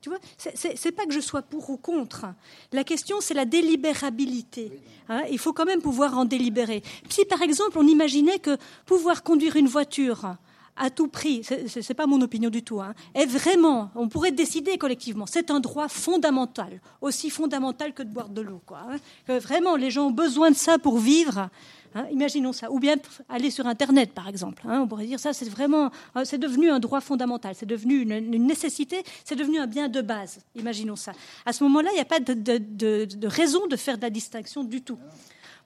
tu 0.01 0.09
vois, 0.09 0.19
c'est 0.38 0.91
pas 0.91 1.06
que 1.07 1.14
je 1.14 1.19
sois 1.19 1.41
pour 1.41 1.67
ou 1.72 1.77
contre. 1.77 2.27
La 2.72 2.83
question, 2.83 3.22
c'est 3.22 3.33
la 3.33 3.45
délibérabilité. 3.45 4.72
Hein. 5.09 5.23
il 5.31 5.40
faut 5.40 5.51
quand 5.51 5.65
même 5.65 5.81
pouvoir 5.81 6.15
en 6.15 6.25
délibérer. 6.25 6.83
Si 7.09 7.25
par 7.25 7.41
exemple, 7.41 7.80
on 7.80 7.88
imaginait 7.88 8.38
que 8.38 8.56
pouvoir 8.85 9.23
conduire 9.23 9.56
une 9.56 9.67
voiture 9.67 10.35
à 10.75 10.90
tout 10.90 11.08
prix, 11.08 11.43
ce 11.43 11.53
n'est 11.80 11.95
pas 11.95 12.08
mon 12.08 12.22
opinion 12.22 12.50
du 12.50 12.64
tout, 12.64 12.82
hein, 12.82 12.93
est 13.14 13.25
vraiment, 13.25 13.91
on 13.95 14.08
pourrait 14.08 14.32
décider 14.32 14.77
collectivement, 14.77 15.25
c'est 15.25 15.51
un 15.51 15.59
droit 15.59 15.88
fondamental, 15.88 16.82
aussi 17.01 17.30
fondamental 17.30 17.93
que 17.93 18.03
de 18.03 18.09
boire 18.09 18.30
de 18.30 18.41
l'eau. 18.41 18.61
Quoi, 18.66 18.82
hein, 18.90 19.40
vraiment, 19.40 19.75
les 19.75 19.91
gens 19.91 20.08
ont 20.08 20.11
besoin 20.11 20.51
de 20.51 20.56
ça 20.56 20.77
pour 20.77 20.98
vivre. 20.98 21.50
Hein, 21.93 22.06
imaginons 22.11 22.53
ça. 22.53 22.72
Ou 22.72 22.80
bien 22.80 22.95
aller 23.27 23.51
sur 23.51 23.67
Internet, 23.67 24.14
par 24.14 24.27
exemple. 24.27 24.64
on 24.66 24.88
pourrait 24.88 25.06
dire 25.06 25.19
ça, 25.19 25.33
c'est 25.33 25.50
vraiment, 25.50 25.91
euh, 26.16 26.24
c'est 26.24 26.38
devenu 26.38 26.69
un 26.69 26.80
droit 26.80 27.01
fondamental, 27.01 27.53
c'est 27.56 27.66
devenu 27.66 28.01
une, 28.01 28.45
nécessité, 28.45 29.03
c'est 29.25 29.35
devenu 29.35 29.59
un 29.59 29.67
bien 29.67 29.90
de 29.90 30.01
base. 30.01 30.40
Imaginons 30.56 30.95
ça. 30.95 31.11
À 31.45 31.51
ce 31.51 31.64
moment-là, 31.66 31.90
il 31.91 31.95
n'y 31.95 32.01
a 32.01 32.06
pas 32.06 32.19
de, 32.19 32.33
de, 32.33 33.27
raison 33.27 33.67
de 33.67 33.75
faire 33.75 33.98
de 33.98 34.03
la 34.03 34.09
distinction 34.09 34.64
du 34.64 34.82
tout. 34.82 34.98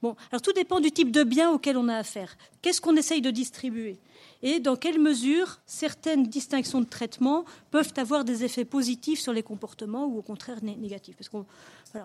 Bon, 0.01 0.15
alors 0.31 0.41
tout 0.41 0.51
dépend 0.51 0.79
du 0.79 0.91
type 0.91 1.11
de 1.11 1.23
bien 1.23 1.51
auquel 1.51 1.77
on 1.77 1.87
a 1.87 1.97
affaire. 1.97 2.35
Qu'est-ce 2.61 2.81
qu'on 2.81 2.95
essaye 2.95 3.21
de 3.21 3.31
distribuer? 3.31 3.99
Et 4.45 4.59
dans 4.59 4.75
quelle 4.75 4.99
mesure 5.01 5.59
certaines 5.65 6.27
distinctions 6.27 6.79
de 6.79 6.85
traitement 6.85 7.45
peuvent 7.71 7.91
avoir 7.97 8.23
des 8.23 8.43
effets 8.43 8.63
positifs 8.63 9.19
sur 9.19 9.33
les 9.33 9.41
comportements 9.41 10.05
ou 10.05 10.19
au 10.19 10.21
contraire 10.21 10.63
négatifs? 10.63 11.15
Parce 11.17 11.29
qu'on, 11.29 11.47
euh, 11.95 12.01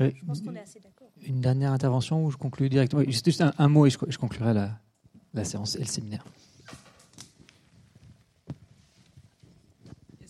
je 0.00 0.24
pense 0.26 0.40
qu'on 0.40 0.56
est 0.56 0.60
assez 0.60 0.80
d'accord. 0.80 1.08
Une 1.22 1.40
dernière 1.40 1.70
intervention 1.70 2.26
où 2.26 2.30
je 2.32 2.36
conclue 2.36 2.68
directement. 2.68 3.04
Juste 3.06 3.44
un, 3.56 3.68
mot 3.68 3.86
et 3.86 3.90
je, 3.90 3.98
je 4.08 4.18
conclurai 4.18 4.52
la, 4.52 4.80
la 5.32 5.44
séance 5.44 5.76
et 5.76 5.80
le 5.80 5.86
séminaire. 5.86 6.24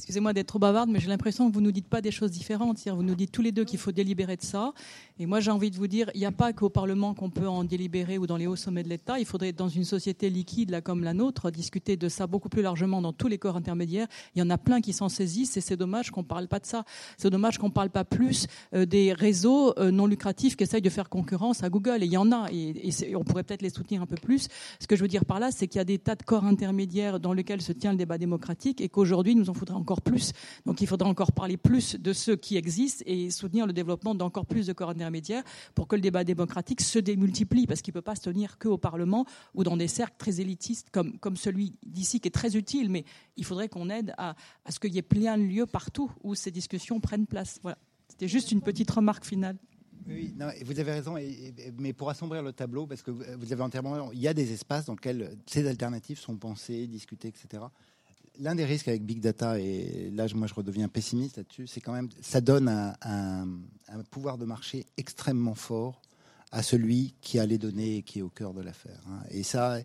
excusez-moi 0.05 0.35
d'être 0.35 0.49
trop 0.49 0.59
bavarde, 0.59 0.91
mais 0.91 1.01
j'ai 1.01 1.09
l'impression 1.09 1.49
que 1.49 1.55
vous 1.55 1.61
ne 1.61 1.67
nous 1.67 1.73
dites 1.73 1.89
pas 1.89 2.03
des 2.03 2.11
choses 2.11 2.31
différentes. 2.31 2.79
Vous 2.87 3.03
nous 3.03 3.15
dites 3.15 3.33
tous 3.33 3.41
les 3.41 3.53
deux 3.53 3.65
qu'il 3.65 3.79
faut 3.79 3.91
délibérer 3.91 4.37
de 4.37 4.43
ça. 4.43 4.75
Et 5.21 5.27
moi, 5.27 5.39
j'ai 5.39 5.53
envie 5.53 5.71
de 5.71 5.77
vous 5.77 5.87
dire, 5.87 6.11
il 6.15 6.19
n'y 6.19 6.27
a 6.27 6.33
pas 6.33 6.53
qu'au 6.53 6.69
Parlement 6.69 7.15
qu'on 7.15 7.31
peut 7.31 7.47
en 7.47 7.63
délibérer 7.63 8.19
ou 8.19 8.27
dans 8.27 8.37
les 8.37 8.49
hauts 8.49 8.57
sommets 8.57 8.83
de 8.83 8.89
l'État. 8.89 9.21
Il 9.21 9.25
faudrait, 9.25 9.53
dans 9.53 9.69
une 9.69 9.85
société 9.85 10.29
liquide 10.29 10.71
là, 10.71 10.81
comme 10.81 11.05
la 11.05 11.15
nôtre, 11.15 11.53
discuter 11.53 11.97
de 11.97 12.09
ça 12.09 12.27
beaucoup 12.27 12.49
plus 12.49 12.63
largement 12.63 13.01
dans 13.01 13.13
tous 13.13 13.29
les 13.29 13.39
corps 13.39 13.55
intermédiaires. 13.55 14.09
Il 14.35 14.41
y 14.41 14.43
en 14.43 14.51
a 14.51 14.59
plein 14.59 14.81
qui 14.81 14.93
s'en 14.93 15.09
saisissent 15.09 15.57
et 15.57 15.61
c'est 15.61 15.77
dommage 15.77 16.11
qu'on 16.11 16.23
ne 16.23 16.27
parle 16.27 16.49
pas 16.49 16.59
de 16.59 16.67
ça. 16.67 16.85
C'est 17.17 17.31
dommage 17.31 17.59
qu'on 17.59 17.69
ne 17.69 17.73
parle 17.73 17.91
pas 17.91 18.03
plus 18.03 18.49
euh, 18.75 18.87
des 18.87 19.13
réseaux 19.13 19.79
euh, 19.79 19.93
non 19.93 20.07
lucratifs 20.07 20.57
qui 20.57 20.65
essayent 20.65 20.83
de 20.83 20.91
faire 20.91 21.09
concurrence 21.09 21.63
à 21.63 21.69
Google. 21.71 22.03
Et 22.03 22.07
il 22.07 22.13
y 22.13 22.17
en 22.17 22.33
a. 22.33 22.49
Et, 22.51 23.15
on 23.15 23.23
pourrait 23.23 23.45
peut-être 23.45 23.63
les 23.63 23.71
soutenir 23.71 24.03
un 24.03 24.07
peu 24.07 24.17
plus. 24.17 24.49
Ce 24.81 24.89
que 24.89 24.97
je 24.97 25.03
veux 25.03 25.09
dire 25.09 25.25
par 25.25 25.39
là, 25.39 25.53
c'est 25.53 25.69
qu'il 25.69 25.79
y 25.79 25.81
a 25.81 25.85
des 25.85 26.01
tas 26.01 26.17
de 26.17 26.25
corps 26.25 26.45
intermédiaires 26.45 27.21
dans 27.21 27.35
lesquels 27.35 27.63
se 27.63 27.71
tient 27.71 27.93
le 27.93 27.99
débat 27.99 28.19
démocratique 28.19 28.81
et 28.81 28.89
qu'aujourd'hui, 28.89 29.37
nous 29.37 29.49
en 29.49 29.55
faudrait 29.55 29.77
encore 29.77 30.03
plus. 30.03 30.33
Donc 30.67 30.81
il 30.81 30.89
faudra 30.89 31.09
encore 31.09 31.31
parler 31.31 31.57
plus 31.57 31.95
de 31.95 32.13
ceux 32.13 32.35
qui 32.35 32.57
existent 32.57 33.05
et 33.07 33.31
soutenir 33.31 33.69
le 33.69 33.73
développement 33.73 34.17
d'encore 34.17 34.47
plus 34.47 34.67
de 34.67 34.73
corps 34.73 34.91
intermédiaires 34.91 35.04
pour 35.75 35.89
que 35.89 35.97
le 35.97 36.03
débat 36.03 36.25
démocratique 36.25 36.81
se 36.81 36.99
démultiplie, 36.99 37.67
parce 37.67 37.83
qu'il 37.83 37.93
ne 37.93 37.99
peut 37.99 38.03
pas 38.03 38.15
se 38.15 38.23
tenir 38.23 38.59
qu'au 38.59 38.79
Parlement 38.79 39.27
ou 39.55 39.65
dans 39.65 39.77
des 39.77 39.89
cercles 39.89 40.17
très 40.19 40.41
élitistes 40.41 40.89
comme, 40.91 41.19
comme 41.19 41.37
celui 41.37 41.73
d'ici 41.85 42.21
qui 42.21 42.29
est 42.29 42.33
très 42.33 42.57
utile, 42.57 42.91
mais 42.91 43.05
il 43.37 43.45
faudrait 43.45 43.69
qu'on 43.69 43.91
aide 43.91 44.15
à, 44.19 44.35
à 44.65 44.71
ce 44.71 44.79
qu'il 44.79 44.95
y 44.95 44.99
ait 44.99 45.03
plein 45.03 45.39
de 45.39 45.45
lieux 45.45 45.67
partout 45.67 46.11
où 46.23 46.35
ces 46.35 46.51
discussions 46.51 47.01
prennent 47.01 47.27
place. 47.27 47.59
Voilà. 47.63 47.79
C'était 48.09 48.29
juste 48.29 48.53
une 48.53 48.61
petite 48.61 48.91
remarque 48.91 49.25
finale. 49.25 49.57
Oui, 50.07 50.35
vous 50.67 50.79
avez 50.79 50.93
raison, 50.93 51.17
mais 51.79 51.95
pour 51.95 52.11
assombrir 52.11 52.43
le 52.43 52.53
tableau, 52.53 52.87
parce 52.87 53.03
que 53.03 53.11
vous 53.11 53.53
avez 53.53 53.63
entièrement 53.63 54.13
il 54.13 54.19
y 54.19 54.29
a 54.29 54.35
des 54.35 54.53
espaces 54.53 54.85
dans 54.85 54.93
lesquels 54.93 55.39
ces 55.47 55.67
alternatives 55.67 56.19
sont 56.19 56.37
pensées, 56.37 56.87
discutées, 56.87 57.29
etc 57.29 57.63
l'un 58.39 58.55
des 58.55 58.65
risques 58.65 58.89
avec 58.89 59.05
Big 59.05 59.21
Data, 59.21 59.59
et 59.59 60.11
là, 60.13 60.27
moi, 60.35 60.47
je 60.47 60.55
redeviens 60.55 60.89
pessimiste 60.89 61.37
là-dessus, 61.37 61.67
c'est 61.67 61.81
quand 61.81 61.93
même, 61.93 62.09
ça 62.21 62.41
donne 62.41 62.69
un, 62.69 63.47
pouvoir 64.11 64.39
de 64.39 64.45
marché 64.45 64.87
extrêmement 64.97 65.55
fort 65.55 66.01
à 66.51 66.63
celui 66.63 67.15
qui 67.21 67.39
a 67.39 67.47
les 67.47 67.59
données 67.59 67.97
et 67.97 68.03
qui 68.03 68.21
est 68.21 68.23
au 68.23 68.29
cœur 68.29 68.55
de 68.55 68.63
l'affaire. 68.63 69.01
Hein. 69.09 69.25
Et 69.31 69.43
ça, 69.43 69.79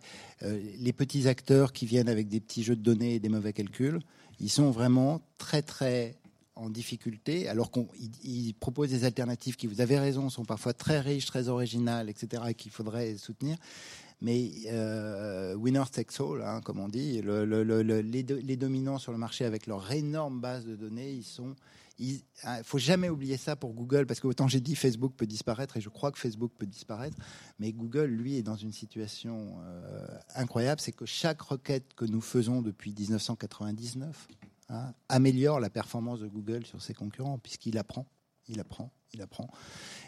euh, 0.44 0.62
les 0.80 0.94
petits 0.94 1.28
acteurs 1.28 1.74
qui 1.74 1.88
viennent 1.88 2.10
avec 2.10 2.28
des 2.28 2.40
petits 2.40 2.62
jeux 2.62 2.76
de 2.76 2.82
données 2.82 3.16
et 3.16 3.20
des 3.20 3.30
mauvais 3.30 3.54
calculs, 3.54 4.00
ils 4.40 4.52
sont 4.52 4.70
vraiment 4.70 5.22
très, 5.40 5.64
très 5.64 6.16
en 6.56 6.70
difficulté, 6.70 7.48
alors 7.48 7.72
qu'ils 7.72 8.54
proposent 8.54 8.90
des 8.90 9.06
alternatives 9.06 9.56
qui, 9.56 9.66
vous 9.66 9.82
avez 9.82 9.98
raison, 9.98 10.30
sont 10.30 10.46
parfois 10.46 10.74
très 10.74 11.00
riches, 11.00 11.26
très 11.26 11.48
originales, 11.48 12.10
etc., 12.10 12.44
et 12.50 12.54
qu'il 12.54 12.72
faudrait 12.72 13.16
soutenir. 13.16 13.58
Mais 14.22 14.52
euh, 14.68 15.56
winner 15.56 15.84
takes 15.92 16.20
all, 16.20 16.42
hein, 16.42 16.62
comme 16.62 16.80
on 16.80 16.90
dit, 16.90 17.22
les, 17.22 18.58
dominants 18.58 18.98
sur 18.98 19.14
le 19.14 19.18
marché 19.18 19.46
avec 19.46 19.66
leur 19.66 19.90
énorme 19.92 20.42
base 20.42 20.66
de 20.66 20.76
données, 20.76 21.12
ils 21.12 21.24
sont. 21.24 21.56
Il 22.02 22.22
ne 22.46 22.64
faut 22.64 22.78
jamais 22.78 23.10
oublier 23.10 23.36
ça 23.36 23.58
pour 23.58 23.74
Google, 23.74 24.06
parce 24.06 24.22
que 24.22 24.28
autant 24.28 24.48
j'ai 24.48 24.62
dit 24.62 24.76
Facebook 24.76 25.14
peut 25.18 25.26
disparaître, 25.26 25.76
et 25.76 25.82
je 25.82 25.90
crois 25.90 26.14
que 26.14 26.18
Facebook 26.18 26.52
peut 26.58 26.66
disparaître, 26.66 27.18
mais 27.60 27.74
Google, 27.74 28.06
lui, 28.06 28.38
est 28.38 28.42
dans 28.42 28.56
une 28.56 28.72
situation 28.72 29.58
euh, 29.66 30.08
incroyable, 30.34 30.80
c'est 30.80 30.94
que 30.94 31.06
chaque 31.06 31.42
requête 31.42 31.94
que 31.96 32.06
nous 32.06 32.22
faisons 32.22 32.62
depuis 32.62 32.96
1999 32.98 34.30
hein, 34.70 34.94
améliore 35.10 35.60
la 35.60 35.70
performance 35.70 36.22
de 36.22 36.28
Google 36.28 36.66
sur 36.66 36.82
ses 36.82 36.94
concurrents, 36.94 37.38
puisqu'il 37.38 37.78
apprend, 37.78 38.06
il 38.50 38.60
apprend, 38.60 38.92
il 39.14 39.22
apprend. 39.22 39.50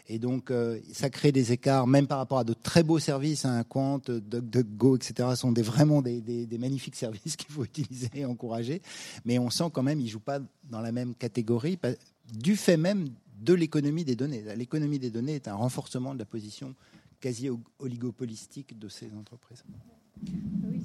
Et 0.07 0.19
donc, 0.19 0.51
euh, 0.51 0.79
ça 0.91 1.09
crée 1.09 1.31
des 1.31 1.51
écarts, 1.51 1.87
même 1.87 2.07
par 2.07 2.17
rapport 2.17 2.39
à 2.39 2.43
de 2.43 2.53
très 2.53 2.83
beaux 2.83 2.99
services, 2.99 3.45
hein, 3.45 3.63
Quant, 3.63 3.99
DuckDuckGo, 3.99 4.97
etc., 4.97 5.29
sont 5.35 5.51
des, 5.51 5.61
vraiment 5.61 6.01
des, 6.01 6.57
magnifiques 6.59 6.95
services 6.97 7.35
qu'il 7.35 7.51
faut 7.51 7.63
utiliser 7.63 8.09
et 8.15 8.25
encourager. 8.25 8.81
Mais 9.25 9.39
on 9.39 9.49
sent 9.49 9.69
quand 9.71 9.83
même 9.83 9.99
qu'ils 9.99 10.07
ne 10.07 10.11
jouent 10.11 10.19
pas 10.19 10.39
dans 10.69 10.81
la 10.81 10.91
même 10.91 11.15
catégorie, 11.15 11.79
du 12.33 12.55
fait 12.55 12.77
même 12.77 13.09
de 13.39 13.53
l'économie 13.53 14.03
des 14.03 14.15
données. 14.15 14.43
L'économie 14.55 14.99
des 14.99 15.09
données 15.09 15.35
est 15.35 15.47
un 15.47 15.55
renforcement 15.55 16.13
de 16.13 16.19
la 16.19 16.25
position 16.25 16.75
quasi 17.19 17.49
oligopolistique 17.79 18.77
de 18.77 18.89
ces 18.89 19.13
entreprises. 19.13 19.63
Oui, 20.63 20.81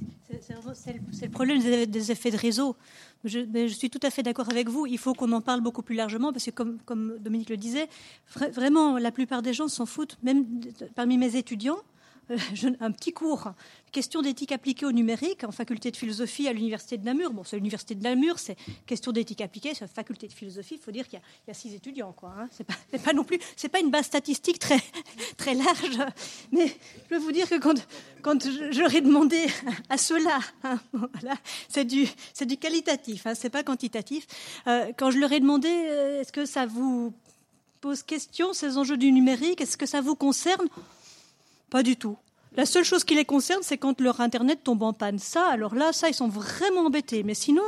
c'est 0.74 1.24
le 1.24 1.30
problème 1.30 1.86
des 1.86 2.12
effets 2.12 2.30
de 2.30 2.36
réseau. 2.36 2.76
Je, 3.24 3.66
suis 3.68 3.90
tout 3.90 4.00
à 4.02 4.10
fait 4.10 4.22
d'accord 4.22 4.48
avec 4.50 4.68
vous. 4.68 4.86
Il 4.86 4.98
faut 4.98 5.14
qu'on 5.14 5.32
en 5.32 5.40
parle 5.40 5.60
beaucoup 5.60 5.82
plus 5.82 5.96
largement 5.96 6.32
parce 6.32 6.44
que, 6.44 6.50
comme, 6.50 6.78
comme 6.84 7.16
Dominique 7.18 7.50
le 7.50 7.56
disait, 7.56 7.88
vraiment, 8.52 8.98
la 8.98 9.10
plupart 9.10 9.42
des 9.42 9.52
gens 9.52 9.68
s'en 9.68 9.86
foutent. 9.86 10.18
Même 10.22 10.44
parmi 10.94 11.18
mes 11.18 11.36
étudiants, 11.36 11.78
un 12.80 12.90
petit 12.90 13.12
cours, 13.12 13.52
question 13.92 14.20
d'éthique 14.20 14.52
appliquée 14.52 14.84
au 14.84 14.92
numérique 14.92 15.44
en 15.44 15.52
faculté 15.52 15.90
de 15.90 15.96
philosophie 15.96 16.48
à 16.48 16.52
l'université 16.52 16.98
de 16.98 17.04
Namur. 17.04 17.32
Bon, 17.32 17.44
c'est 17.44 17.56
l'université 17.56 17.94
de 17.94 18.02
Namur, 18.02 18.38
c'est 18.38 18.56
question 18.84 19.12
d'éthique 19.12 19.40
appliquée, 19.40 19.74
c'est 19.74 19.86
faculté 19.86 20.26
de 20.26 20.32
philosophie. 20.32 20.74
Il 20.74 20.80
faut 20.80 20.90
dire 20.90 21.06
qu'il 21.08 21.20
y, 21.46 21.50
a 21.50 21.54
six 21.54 21.74
étudiants, 21.74 22.12
quoi. 22.12 22.34
Hein. 22.38 22.48
C'est 22.52 22.64
pas, 23.02 23.12
non 23.12 23.24
plus, 23.24 23.38
c'est 23.56 23.68
pas 23.68 23.80
une 23.80 23.90
base 23.90 24.06
statistique 24.06 24.58
très 24.58 24.80
très 25.36 25.54
large. 25.54 25.98
Mais 26.52 26.66
je 26.66 27.08
peux 27.08 27.18
vous 27.18 27.32
dire 27.32 27.48
que 27.48 27.58
quand 27.58 27.86
quand 28.22 28.44
j'aurais 28.72 29.00
demandé 29.00 29.46
à 29.88 29.96
ceux-là, 29.96 30.40
hein, 30.64 30.80
c'est 31.68 31.84
du 31.84 32.08
c'est 32.34 32.46
du 32.46 32.56
qualitatif, 32.56 33.26
hein, 33.26 33.34
c'est 33.34 33.50
pas 33.50 33.62
quantitatif. 33.62 34.26
Euh, 34.66 34.92
quand 34.96 35.10
je 35.10 35.18
leur 35.18 35.32
ai 35.32 35.40
demandé, 35.40 35.68
euh, 35.68 36.20
est-ce 36.20 36.32
que 36.32 36.44
ça 36.44 36.66
vous 36.66 37.12
pose 37.80 38.02
question 38.02 38.52
ces 38.52 38.78
enjeux 38.78 38.96
du 38.96 39.12
numérique 39.12 39.60
Est-ce 39.60 39.76
que 39.76 39.86
ça 39.86 40.00
vous 40.00 40.16
concerne 40.16 40.66
pas 41.70 41.82
du 41.82 41.96
tout. 41.96 42.16
La 42.56 42.64
seule 42.64 42.84
chose 42.84 43.04
qui 43.04 43.14
les 43.14 43.26
concerne, 43.26 43.62
c'est 43.62 43.76
quand 43.76 44.00
leur 44.00 44.22
Internet 44.22 44.60
tombe 44.64 44.82
en 44.82 44.94
panne. 44.94 45.18
Ça, 45.18 45.46
alors 45.46 45.74
là, 45.74 45.92
ça, 45.92 46.08
ils 46.08 46.14
sont 46.14 46.28
vraiment 46.28 46.86
embêtés. 46.86 47.22
Mais 47.22 47.34
sinon, 47.34 47.62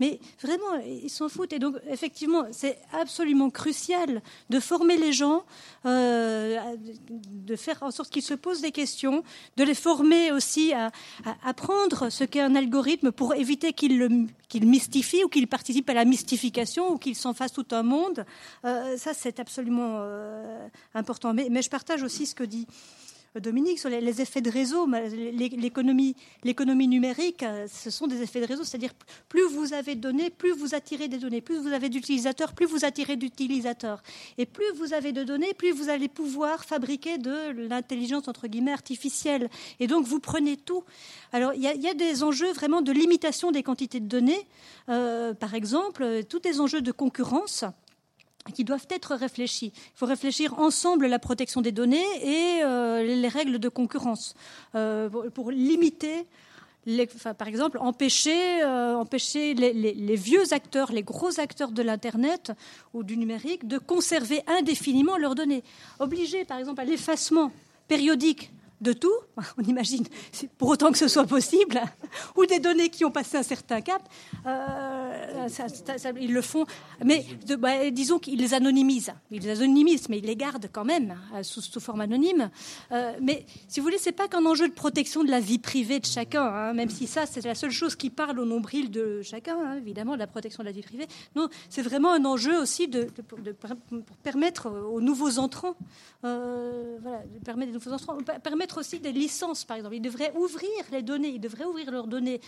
mais 0.00 0.20
vraiment, 0.42 0.74
ils 0.86 1.08
s'en 1.08 1.30
foutent. 1.30 1.54
Et 1.54 1.58
donc, 1.58 1.76
effectivement, 1.88 2.44
c'est 2.50 2.78
absolument 2.92 3.48
crucial 3.48 4.22
de 4.50 4.60
former 4.60 4.98
les 4.98 5.14
gens, 5.14 5.44
euh, 5.86 6.58
de 7.08 7.56
faire 7.56 7.82
en 7.82 7.90
sorte 7.90 8.10
qu'ils 8.10 8.22
se 8.22 8.34
posent 8.34 8.60
des 8.60 8.70
questions, 8.70 9.24
de 9.56 9.64
les 9.64 9.74
former 9.74 10.30
aussi 10.30 10.74
à, 10.74 10.92
apprendre 11.42 12.10
ce 12.10 12.24
qu'est 12.24 12.42
un 12.42 12.54
algorithme 12.54 13.12
pour 13.12 13.34
éviter 13.34 13.72
qu'ils 13.72 13.98
le 13.98 14.26
mystifient 14.60 15.24
ou 15.24 15.28
qu'ils 15.28 15.48
participent 15.48 15.88
à 15.88 15.94
la 15.94 16.04
mystification 16.04 16.92
ou 16.92 16.98
qu'ils 16.98 17.16
s'en 17.16 17.32
fassent 17.32 17.54
tout 17.54 17.66
un 17.70 17.82
monde. 17.82 18.26
Euh, 18.66 18.98
ça, 18.98 19.14
c'est 19.14 19.40
absolument 19.40 20.00
euh, 20.00 20.68
important. 20.92 21.32
Mais, 21.32 21.62
je 21.62 21.70
partage 21.70 22.02
aussi 22.02 22.26
ce 22.26 22.34
que 22.34 22.44
dit 22.44 22.66
Dominique, 23.40 23.80
sur 23.80 23.90
les, 23.90 24.20
effets 24.20 24.40
de 24.40 24.50
réseau, 24.50 24.86
l'économie, 24.86 26.14
numérique, 26.88 27.42
euh, 27.42 27.66
ce 27.66 27.90
sont 27.90 28.06
des 28.06 28.22
effets 28.22 28.40
de 28.40 28.46
réseau, 28.46 28.62
c'est-à-dire 28.62 28.92
plus 29.28 29.42
vous 29.48 29.72
avez 29.72 29.96
de 29.96 30.00
données, 30.00 30.30
plus 30.30 30.52
vous 30.52 30.76
attirez 30.76 31.08
des 31.08 31.18
données, 31.18 31.40
plus 31.40 31.58
vous 31.58 31.72
avez 31.72 31.88
d'utilisateurs, 31.88 32.52
plus 32.52 32.66
vous 32.66 32.84
attirez 32.84 33.16
d'utilisateurs, 33.16 34.04
et 34.38 34.46
plus 34.46 34.70
vous 34.76 34.94
avez 34.94 35.10
de 35.10 35.24
données, 35.24 35.52
plus 35.52 35.72
vous 35.72 35.88
allez 35.88 36.06
pouvoir 36.08 36.64
fabriquer 36.64 37.18
de 37.18 37.50
l'intelligence 37.68 38.28
entre 38.28 38.46
guillemets 38.46 38.72
artificielle, 38.72 39.50
et 39.80 39.88
donc 39.88 40.06
vous 40.06 40.20
prenez 40.20 40.56
tout. 40.56 40.84
Alors 41.32 41.54
il 41.54 41.62
y, 41.62 41.88
a 41.88 41.94
des 41.94 42.22
enjeux 42.22 42.52
vraiment 42.52 42.82
de 42.82 42.92
limitation 42.92 43.50
des 43.50 43.64
quantités 43.64 43.98
de 43.98 44.06
données, 44.06 44.46
euh, 44.88 45.34
par 45.34 45.54
exemple, 45.54 46.22
tous 46.28 46.40
les 46.44 46.60
enjeux 46.60 46.82
de 46.82 46.92
concurrence 46.92 47.64
qui 48.52 48.64
doivent 48.64 48.86
être 48.90 49.14
réfléchis. 49.14 49.72
Il 49.74 49.98
faut 49.98 50.06
réfléchir 50.06 50.58
ensemble 50.58 51.06
la 51.06 51.18
protection 51.18 51.60
des 51.60 51.72
données 51.72 52.04
et 52.22 52.62
euh, 52.62 53.02
les 53.02 53.28
règles 53.28 53.58
de 53.58 53.68
concurrence 53.68 54.34
euh, 54.74 55.08
pour, 55.08 55.50
limiter, 55.50 56.26
par 57.38 57.48
exemple, 57.48 57.78
empêcher, 57.80 58.62
euh, 58.62 58.96
empêcher 58.96 59.54
les, 59.54 60.16
vieux 60.16 60.52
acteurs, 60.52 60.92
les 60.92 61.02
gros 61.02 61.40
acteurs 61.40 61.70
de 61.70 61.82
l'Internet 61.82 62.52
ou 62.92 63.02
du 63.02 63.16
numérique 63.16 63.66
de 63.66 63.78
conserver 63.78 64.42
indéfiniment 64.46 65.16
leurs 65.16 65.34
données. 65.34 65.64
Obliger, 65.98 66.44
par 66.44 66.58
exemple, 66.58 66.80
à 66.80 66.84
l'effacement 66.84 67.50
périodique 67.88 68.50
de 68.80 68.92
tout, 68.92 69.14
on 69.58 69.62
imagine, 69.62 70.04
pour 70.58 70.68
autant 70.68 70.92
que 70.92 70.98
ce 70.98 71.08
soit 71.08 71.24
possible, 71.24 71.80
ou 72.36 72.44
des 72.44 72.58
données 72.58 72.90
qui 72.90 73.04
ont 73.06 73.10
passé 73.10 73.38
un 73.38 73.42
certain 73.42 73.80
cap, 73.80 74.02
ils 76.20 76.32
le 76.32 76.42
font. 76.42 76.66
Mais 77.04 77.24
bah, 77.58 77.90
disons 77.90 78.18
qu'ils 78.18 78.38
les 78.38 78.54
anonymisent. 78.54 79.12
Ils 79.30 79.42
les 79.42 79.62
anonymisent, 79.62 80.08
mais 80.08 80.18
ils 80.18 80.24
les 80.24 80.36
gardent 80.36 80.68
quand 80.72 80.84
même 80.84 81.16
euh, 81.34 81.42
sous, 81.42 81.80
forme 81.80 82.00
anonyme. 82.00 82.50
Euh, 82.92 83.12
mais 83.20 83.46
si 83.68 83.80
vous 83.80 83.84
voulez, 83.84 83.98
c'est 83.98 84.12
pas 84.12 84.28
qu'un 84.28 84.44
enjeu 84.46 84.68
de 84.68 84.74
protection 84.74 85.24
de 85.24 85.30
la 85.30 85.40
vie 85.40 85.58
privée 85.58 86.00
de 86.00 86.06
chacun, 86.06 86.44
hein, 86.44 86.72
même 86.72 86.90
si 86.90 87.06
ça, 87.06 87.26
c'est 87.26 87.44
la 87.44 87.54
seule 87.54 87.70
chose 87.70 87.96
qui 87.96 88.10
parle 88.10 88.38
au 88.38 88.44
nombril 88.44 88.90
de 88.90 89.22
chacun, 89.22 89.56
hein, 89.58 89.76
évidemment, 89.76 90.14
de 90.14 90.18
la 90.18 90.26
protection 90.26 90.62
de 90.62 90.68
la 90.68 90.72
vie 90.72 90.82
privée. 90.82 91.06
Non, 91.36 91.48
c'est 91.68 91.82
vraiment 91.82 92.12
un 92.12 92.24
enjeu 92.24 92.60
aussi 92.60 92.88
de, 92.88 93.04
pour 93.04 94.16
permettre 94.22 94.70
aux 94.70 95.00
nouveaux 95.00 95.38
entrants, 95.38 95.76
voilà, 96.22 97.22
de 97.26 97.44
permettre, 97.44 97.70
aux 97.70 97.74
nouveaux 97.74 97.92
entrants, 97.92 98.18
permettre 98.42 98.78
aussi 98.78 98.98
des 99.00 99.12
licences, 99.12 99.64
par 99.64 99.76
exemple. 99.76 99.96
Ils 99.96 100.00
devraient 100.00 100.32
ouvrir 100.36 100.70
les 100.92 101.02
données, 101.02 101.28
ils 101.28 101.40
devraient 101.40 101.64
ouvrir 101.64 101.90
leurs 101.90 102.06
données 102.06 102.40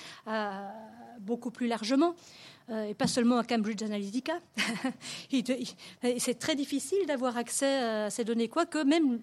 beaucoup 1.20 1.50
plus 1.50 1.66
largement. 1.66 2.14
Euh, 2.68 2.88
et 2.88 2.94
pas 2.94 3.06
seulement 3.06 3.38
à 3.38 3.44
Cambridge 3.44 3.80
Analytica. 3.82 4.40
c'est 6.18 6.38
très 6.38 6.56
difficile 6.56 6.98
d'avoir 7.06 7.36
accès 7.36 7.76
à 7.76 8.10
ces 8.10 8.24
données, 8.24 8.48
quoique 8.48 8.82
même 8.82 9.20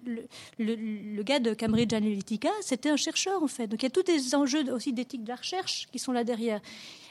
le, 0.58 1.22
gars 1.22 1.40
de 1.40 1.52
Cambridge 1.52 1.92
Analytica, 1.92 2.48
c'était 2.62 2.88
un 2.88 2.96
chercheur 2.96 3.42
en 3.42 3.46
fait. 3.46 3.66
Donc 3.66 3.82
il 3.82 3.84
y 3.84 3.86
a 3.86 3.90
tous 3.90 4.02
des 4.02 4.34
enjeux 4.34 4.72
aussi 4.72 4.94
d'éthique 4.94 5.24
de 5.24 5.28
la 5.28 5.36
recherche 5.36 5.88
qui 5.92 5.98
sont 5.98 6.12
là 6.12 6.24
derrière. 6.24 6.60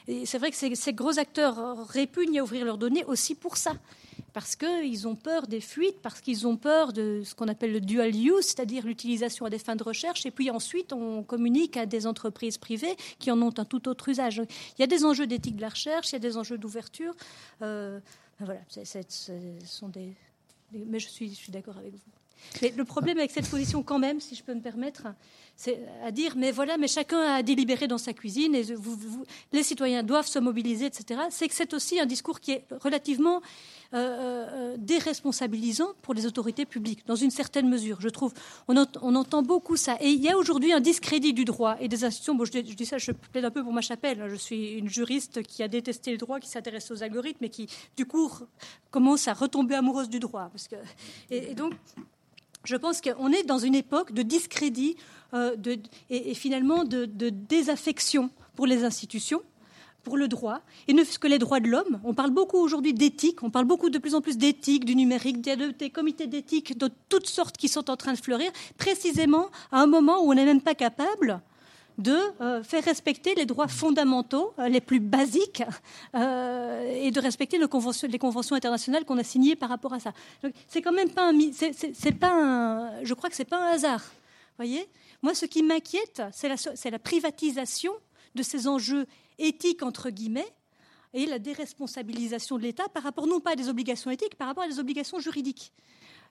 Et 0.08 0.26
c'est 0.26 0.38
vrai 0.38 0.50
que 0.50 0.56
ces, 0.56 0.74
ces, 0.74 0.92
gros 0.92 1.20
acteurs 1.20 1.86
répugnent 1.88 2.40
à 2.40 2.42
ouvrir 2.42 2.64
leurs 2.64 2.78
données 2.78 3.04
aussi 3.04 3.36
pour 3.36 3.56
ça 3.56 3.74
parce 4.34 4.56
qu'ils 4.56 5.06
ont 5.06 5.14
peur 5.14 5.46
des 5.46 5.60
fuites, 5.60 6.02
parce 6.02 6.20
qu'ils 6.20 6.46
ont 6.46 6.56
peur 6.56 6.92
de 6.92 7.22
ce 7.24 7.36
qu'on 7.36 7.46
appelle 7.46 7.72
le 7.72 7.80
dual 7.80 8.14
use, 8.14 8.42
c'est-à-dire 8.42 8.84
l'utilisation 8.84 9.46
à 9.46 9.50
des 9.50 9.60
fins 9.60 9.76
de 9.76 9.84
recherche, 9.84 10.26
et 10.26 10.32
puis 10.32 10.50
ensuite 10.50 10.92
on 10.92 11.22
communique 11.22 11.76
à 11.76 11.86
des 11.86 12.06
entreprises 12.06 12.58
privées 12.58 12.96
qui 13.20 13.30
en 13.30 13.40
ont 13.40 13.54
un 13.56 13.64
tout 13.64 13.88
autre 13.88 14.08
usage. 14.08 14.42
Il 14.76 14.80
y 14.80 14.82
a 14.82 14.88
des 14.88 15.04
enjeux 15.04 15.28
d'éthique 15.28 15.56
de 15.56 15.62
la 15.62 15.68
recherche, 15.68 16.10
il 16.10 16.14
y 16.14 16.16
a 16.16 16.18
des 16.18 16.36
enjeux 16.36 16.58
d'ouverture. 16.58 17.14
Euh, 17.62 18.00
voilà, 18.40 18.60
ce 18.68 19.00
sont 19.64 19.88
des, 19.88 20.12
mais 20.72 20.98
je 20.98 21.08
suis, 21.08 21.30
je 21.30 21.36
suis 21.36 21.52
d'accord 21.52 21.78
avec 21.78 21.92
vous. 21.92 22.00
Mais 22.60 22.70
le 22.76 22.84
problème 22.84 23.18
avec 23.18 23.30
cette 23.30 23.48
position, 23.48 23.84
quand 23.84 24.00
même, 24.00 24.20
si 24.20 24.34
je 24.34 24.42
peux 24.42 24.54
me 24.54 24.60
permettre, 24.60 25.06
à 26.02 26.10
dire 26.10 26.34
mais 26.36 26.50
voilà, 26.50 26.76
mais 26.76 26.88
chacun 26.88 27.20
a 27.20 27.42
délibéré 27.42 27.86
dans 27.86 27.98
sa 27.98 28.12
cuisine 28.12 28.54
et 28.54 28.64
les 29.52 29.62
citoyens 29.62 30.02
doivent 30.02 30.26
se 30.26 30.38
mobiliser, 30.38 30.86
etc. 30.86 31.20
C'est 31.30 31.48
que 31.48 31.54
c'est 31.54 31.72
aussi 31.74 32.00
un 32.00 32.06
discours 32.06 32.40
qui 32.40 32.52
est 32.52 32.64
relativement 32.82 33.40
euh, 33.94 33.96
euh, 33.96 34.76
déresponsabilisant 34.76 35.90
pour 36.02 36.14
les 36.14 36.26
autorités 36.26 36.66
publiques, 36.66 37.06
dans 37.06 37.14
une 37.14 37.30
certaine 37.30 37.68
mesure, 37.68 38.00
je 38.00 38.08
trouve. 38.08 38.32
On, 38.66 38.76
entend 38.76 39.42
beaucoup 39.42 39.76
ça. 39.76 39.96
Et 40.00 40.08
il 40.08 40.20
y 40.20 40.28
a 40.28 40.36
aujourd'hui 40.36 40.72
un 40.72 40.80
discrédit 40.80 41.32
du 41.32 41.44
droit 41.44 41.76
et 41.78 41.86
des 41.86 42.04
institutions. 42.04 42.34
Bon, 42.34 42.44
je, 42.44 42.58
dis 42.58 42.86
ça, 42.86 42.98
je 42.98 43.12
plaide 43.12 43.44
un 43.44 43.52
peu 43.52 43.62
pour 43.62 43.72
ma 43.72 43.82
chapelle. 43.82 44.20
Hein. 44.20 44.28
Je 44.28 44.34
suis 44.34 44.72
une 44.72 44.88
juriste 44.88 45.44
qui 45.44 45.62
a 45.62 45.68
détesté 45.68 46.10
le 46.10 46.18
droit, 46.18 46.40
qui 46.40 46.48
s'intéresse 46.48 46.90
aux 46.90 47.04
algorithmes 47.04 47.44
et 47.44 47.50
qui, 47.50 47.68
du 47.96 48.04
coup, 48.04 48.32
commence 48.90 49.28
à 49.28 49.32
retomber 49.32 49.76
amoureuse 49.76 50.08
du 50.08 50.18
droit. 50.18 50.48
Parce 50.52 50.66
que, 50.66 50.76
et 51.30 51.54
donc, 51.54 51.74
je 52.64 52.76
pense 52.76 53.00
qu'on 53.00 53.30
est 53.30 53.44
dans 53.44 53.58
une 53.58 53.74
époque 53.74 54.12
de 54.12 54.22
discrédit 54.22 54.96
euh, 55.34 55.56
et, 56.10 56.34
finalement 56.34 56.84
de, 56.84 57.06
désaffection 57.28 58.30
pour 58.54 58.66
les 58.66 58.84
institutions 58.84 59.42
pour 60.02 60.18
le 60.18 60.28
droit, 60.28 60.60
et 60.86 60.92
ne 60.92 61.02
que 61.02 61.26
les 61.26 61.38
droits 61.38 61.60
de 61.60 61.68
l'homme. 61.68 61.98
On 62.04 62.12
parle 62.12 62.30
beaucoup 62.30 62.58
aujourd'hui 62.58 62.92
d'éthique, 62.92 63.42
on 63.42 63.48
parle 63.48 63.64
beaucoup 63.64 63.88
de 63.88 63.96
plus 63.96 64.14
en 64.14 64.20
plus 64.20 64.36
d'éthique, 64.36 64.84
du 64.84 64.94
numérique, 64.94 65.40
des 65.40 65.88
comités 65.88 66.26
d'éthique 66.26 66.76
de 66.76 66.90
toutes 67.08 67.26
sortes 67.26 67.56
qui 67.56 67.68
sont 67.68 67.88
en 67.88 67.96
train 67.96 68.12
de 68.12 68.18
fleurir, 68.18 68.52
précisément 68.76 69.48
à 69.72 69.80
un 69.80 69.86
moment 69.86 70.22
où 70.22 70.30
on 70.30 70.34
n'est 70.34 70.44
même 70.44 70.60
pas 70.60 70.74
capable 70.74 71.40
de 71.98 72.16
euh, 72.40 72.62
faire 72.62 72.82
respecter 72.84 73.34
les 73.34 73.46
droits 73.46 73.68
fondamentaux 73.68 74.52
euh, 74.58 74.68
les 74.68 74.80
plus 74.80 75.00
basiques 75.00 75.62
et 76.14 77.10
de 77.10 77.20
respecter 77.20 77.58
les 77.58 77.68
conventions, 77.68 78.08
les 78.08 78.18
conventions 78.18 78.56
internationales 78.56 79.04
qu'on 79.04 79.18
a 79.18 79.24
signées 79.24 79.56
par 79.56 79.68
rapport 79.68 79.92
à 79.92 80.00
ça. 80.00 80.12
C'est 80.68 80.82
quand 80.82 80.92
même 80.92 81.10
pas 81.10 81.30
un, 81.30 81.52
c'est, 81.52 82.18
pas 82.18 82.32
un, 82.32 83.04
je 83.04 83.14
crois 83.14 83.30
que 83.30 83.36
c'est 83.36 83.44
pas 83.44 83.58
un 83.58 83.72
hasard. 83.72 84.02
Voyez, 84.56 84.86
moi, 85.22 85.34
ce 85.34 85.46
qui 85.46 85.62
m'inquiète, 85.62 86.22
c'est 86.32 86.48
la, 86.48 86.56
la, 86.90 86.98
privatisation 86.98 87.92
de 88.34 88.42
ces 88.42 88.68
enjeux 88.68 89.06
éthiques, 89.38 89.82
entre 89.82 90.10
guillemets, 90.10 90.52
et 91.12 91.26
la 91.26 91.38
déresponsabilisation 91.38 92.58
de 92.58 92.62
l'État 92.62 92.88
par 92.92 93.02
rapport 93.02 93.26
non 93.26 93.40
pas 93.40 93.52
à 93.52 93.56
des 93.56 93.68
obligations 93.68 94.10
éthiques, 94.10 94.34
par 94.36 94.48
rapport 94.48 94.64
à 94.64 94.68
des 94.68 94.78
obligations 94.78 95.18
juridiques. 95.20 95.72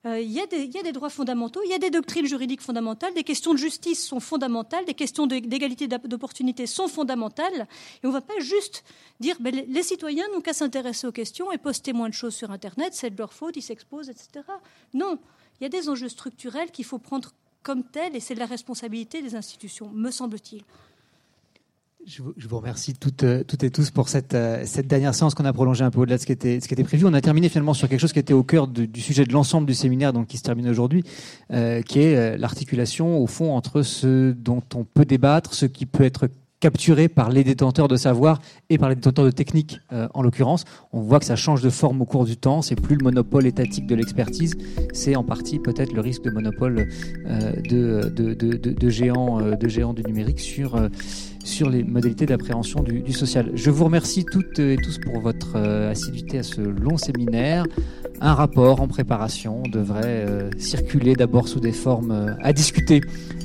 Euh, 0.05 0.19
il, 0.19 0.31
y 0.31 0.41
a 0.41 0.45
des, 0.45 0.91
droits 0.91 1.09
fondamentaux, 1.09 1.61
il 1.63 1.71
y 1.71 1.73
a 1.73 1.79
des 1.79 1.89
doctrines 1.89 2.25
juridiques 2.25 2.61
fondamentales, 2.61 3.13
des 3.13 3.23
questions 3.23 3.53
de 3.53 3.57
justice 3.57 4.05
sont 4.05 4.19
fondamentales, 4.19 4.83
des 4.83 4.93
questions 4.93 5.27
d'égalité 5.27 5.87
d'opportunité 5.87 6.65
sont 6.67 6.89
fondamentales, 6.89 7.67
et 8.03 8.05
on 8.05 8.09
ne 8.09 8.13
va 8.13 8.19
pas 8.19 8.37
juste 8.39 8.83
dire 9.21 9.37
ben, 9.39 9.55
les 9.65 9.83
citoyens 9.83 10.25
n'ont 10.33 10.41
qu'à 10.41 10.51
s'intéresser 10.53 11.07
aux 11.07 11.13
questions 11.13 11.53
et 11.53 11.57
poster 11.57 11.93
moins 11.93 12.09
de 12.09 12.13
choses 12.13 12.35
sur 12.35 12.51
Internet, 12.51 12.93
c'est 12.93 13.11
de 13.11 13.17
leur 13.17 13.31
faute, 13.31 13.55
ils 13.55 13.61
s'exposent, 13.61 14.09
etc. 14.09 14.45
Non, 14.93 15.19
il 15.59 15.63
y 15.63 15.65
a 15.67 15.69
des 15.69 15.87
enjeux 15.87 16.09
structurels 16.09 16.71
qu'il 16.71 16.85
faut 16.85 16.99
prendre 16.99 17.31
comme 17.61 17.85
tel, 17.85 18.13
et 18.13 18.19
c'est 18.19 18.35
de 18.35 18.39
la 18.39 18.45
responsabilité 18.45 19.21
des 19.21 19.35
institutions, 19.35 19.89
me 19.93 20.11
semble-t-il. 20.11 20.63
Je 22.05 22.21
vous, 22.21 22.57
remercie 22.57 22.93
toutes, 22.93 23.23
euh, 23.23 23.43
toutes, 23.47 23.63
et 23.63 23.71
tous 23.71 23.89
pour 23.89 24.09
cette, 24.09 24.33
euh, 24.33 24.63
cette 24.65 24.87
dernière 24.87 25.15
séance 25.15 25.35
qu'on 25.35 25.45
a 25.45 25.53
prolongée 25.53 25.85
un 25.85 25.89
peu 25.89 26.01
au-delà 26.01 26.17
de 26.17 26.21
ce 26.21 26.25
qui, 26.25 26.33
était, 26.33 26.59
ce 26.59 26.67
qui 26.67 26.73
était 26.73 26.83
prévu. 26.83 27.05
On 27.05 27.13
a 27.13 27.21
terminé 27.21 27.47
finalement 27.47 27.73
sur 27.73 27.87
quelque 27.87 28.01
chose 28.01 28.11
qui 28.11 28.19
était 28.19 28.33
au 28.33 28.43
cœur 28.43 28.67
du 28.67 28.99
sujet 28.99 29.23
de 29.23 29.31
l'ensemble 29.31 29.67
du 29.67 29.73
séminaire, 29.73 30.11
donc 30.11 30.27
qui 30.27 30.37
se 30.37 30.43
termine 30.43 30.67
aujourd'hui, 30.67 31.05
euh, 31.51 31.81
qui 31.81 31.99
est 31.99 32.37
l'articulation 32.37 33.19
au 33.19 33.27
fond 33.27 33.53
entre 33.53 33.83
ce 33.83 34.31
dont 34.33 34.63
on 34.75 34.83
peut 34.83 35.05
débattre, 35.05 35.53
ce 35.53 35.65
qui 35.65 35.85
peut 35.85 36.03
être 36.03 36.27
capturé 36.59 37.07
par 37.07 37.29
les 37.29 37.43
détenteurs 37.43 37.87
de 37.87 37.95
savoir 37.95 38.41
et 38.69 38.77
par 38.77 38.89
les 38.89 38.95
détenteurs 38.95 39.25
de 39.25 39.31
techniques 39.31 39.79
en 39.91 40.21
l'occurrence. 40.21 40.63
On 40.93 41.01
voit 41.01 41.19
que 41.19 41.25
ça 41.25 41.35
change 41.35 41.61
de 41.61 41.69
forme 41.69 42.01
au 42.01 42.05
cours 42.05 42.23
du 42.23 42.37
temps. 42.37 42.61
C'est 42.61 42.79
plus 42.79 42.95
le 42.95 43.03
monopole 43.03 43.45
étatique 43.45 43.85
de 43.85 43.95
l'expertise, 43.95 44.55
c'est 44.93 45.17
en 45.17 45.25
partie 45.25 45.59
peut-être 45.59 45.91
le 45.91 45.99
risque 45.99 46.23
de 46.23 46.31
monopole 46.31 46.87
de, 47.69 48.09
de, 48.15 48.33
de, 48.33 48.55
de, 48.55 48.89
géants, 48.89 49.41
de 49.41 49.67
géants 49.67 49.93
du 49.93 50.03
numérique 50.03 50.39
sur 50.39 50.79
sur 51.43 51.69
les 51.69 51.83
modalités 51.83 52.25
d'appréhension 52.25 52.83
du, 52.83 53.11
social. 53.11 53.51
Je 53.53 53.69
vous 53.69 53.85
remercie 53.85 54.25
toutes 54.25 54.59
et 54.59 54.77
tous 54.77 54.99
pour 54.99 55.19
votre 55.19 55.57
assiduité 55.57 56.39
à 56.39 56.43
ce 56.43 56.61
long 56.61 56.97
séminaire. 56.97 57.65
Un 58.21 58.33
rapport 58.33 58.81
en 58.81 58.87
préparation 58.87 59.63
devrait 59.63 60.49
circuler 60.57 61.15
d'abord 61.15 61.47
sous 61.47 61.59
des 61.59 61.73
formes 61.73 62.35
à 62.41 62.53
discuter 62.53 63.01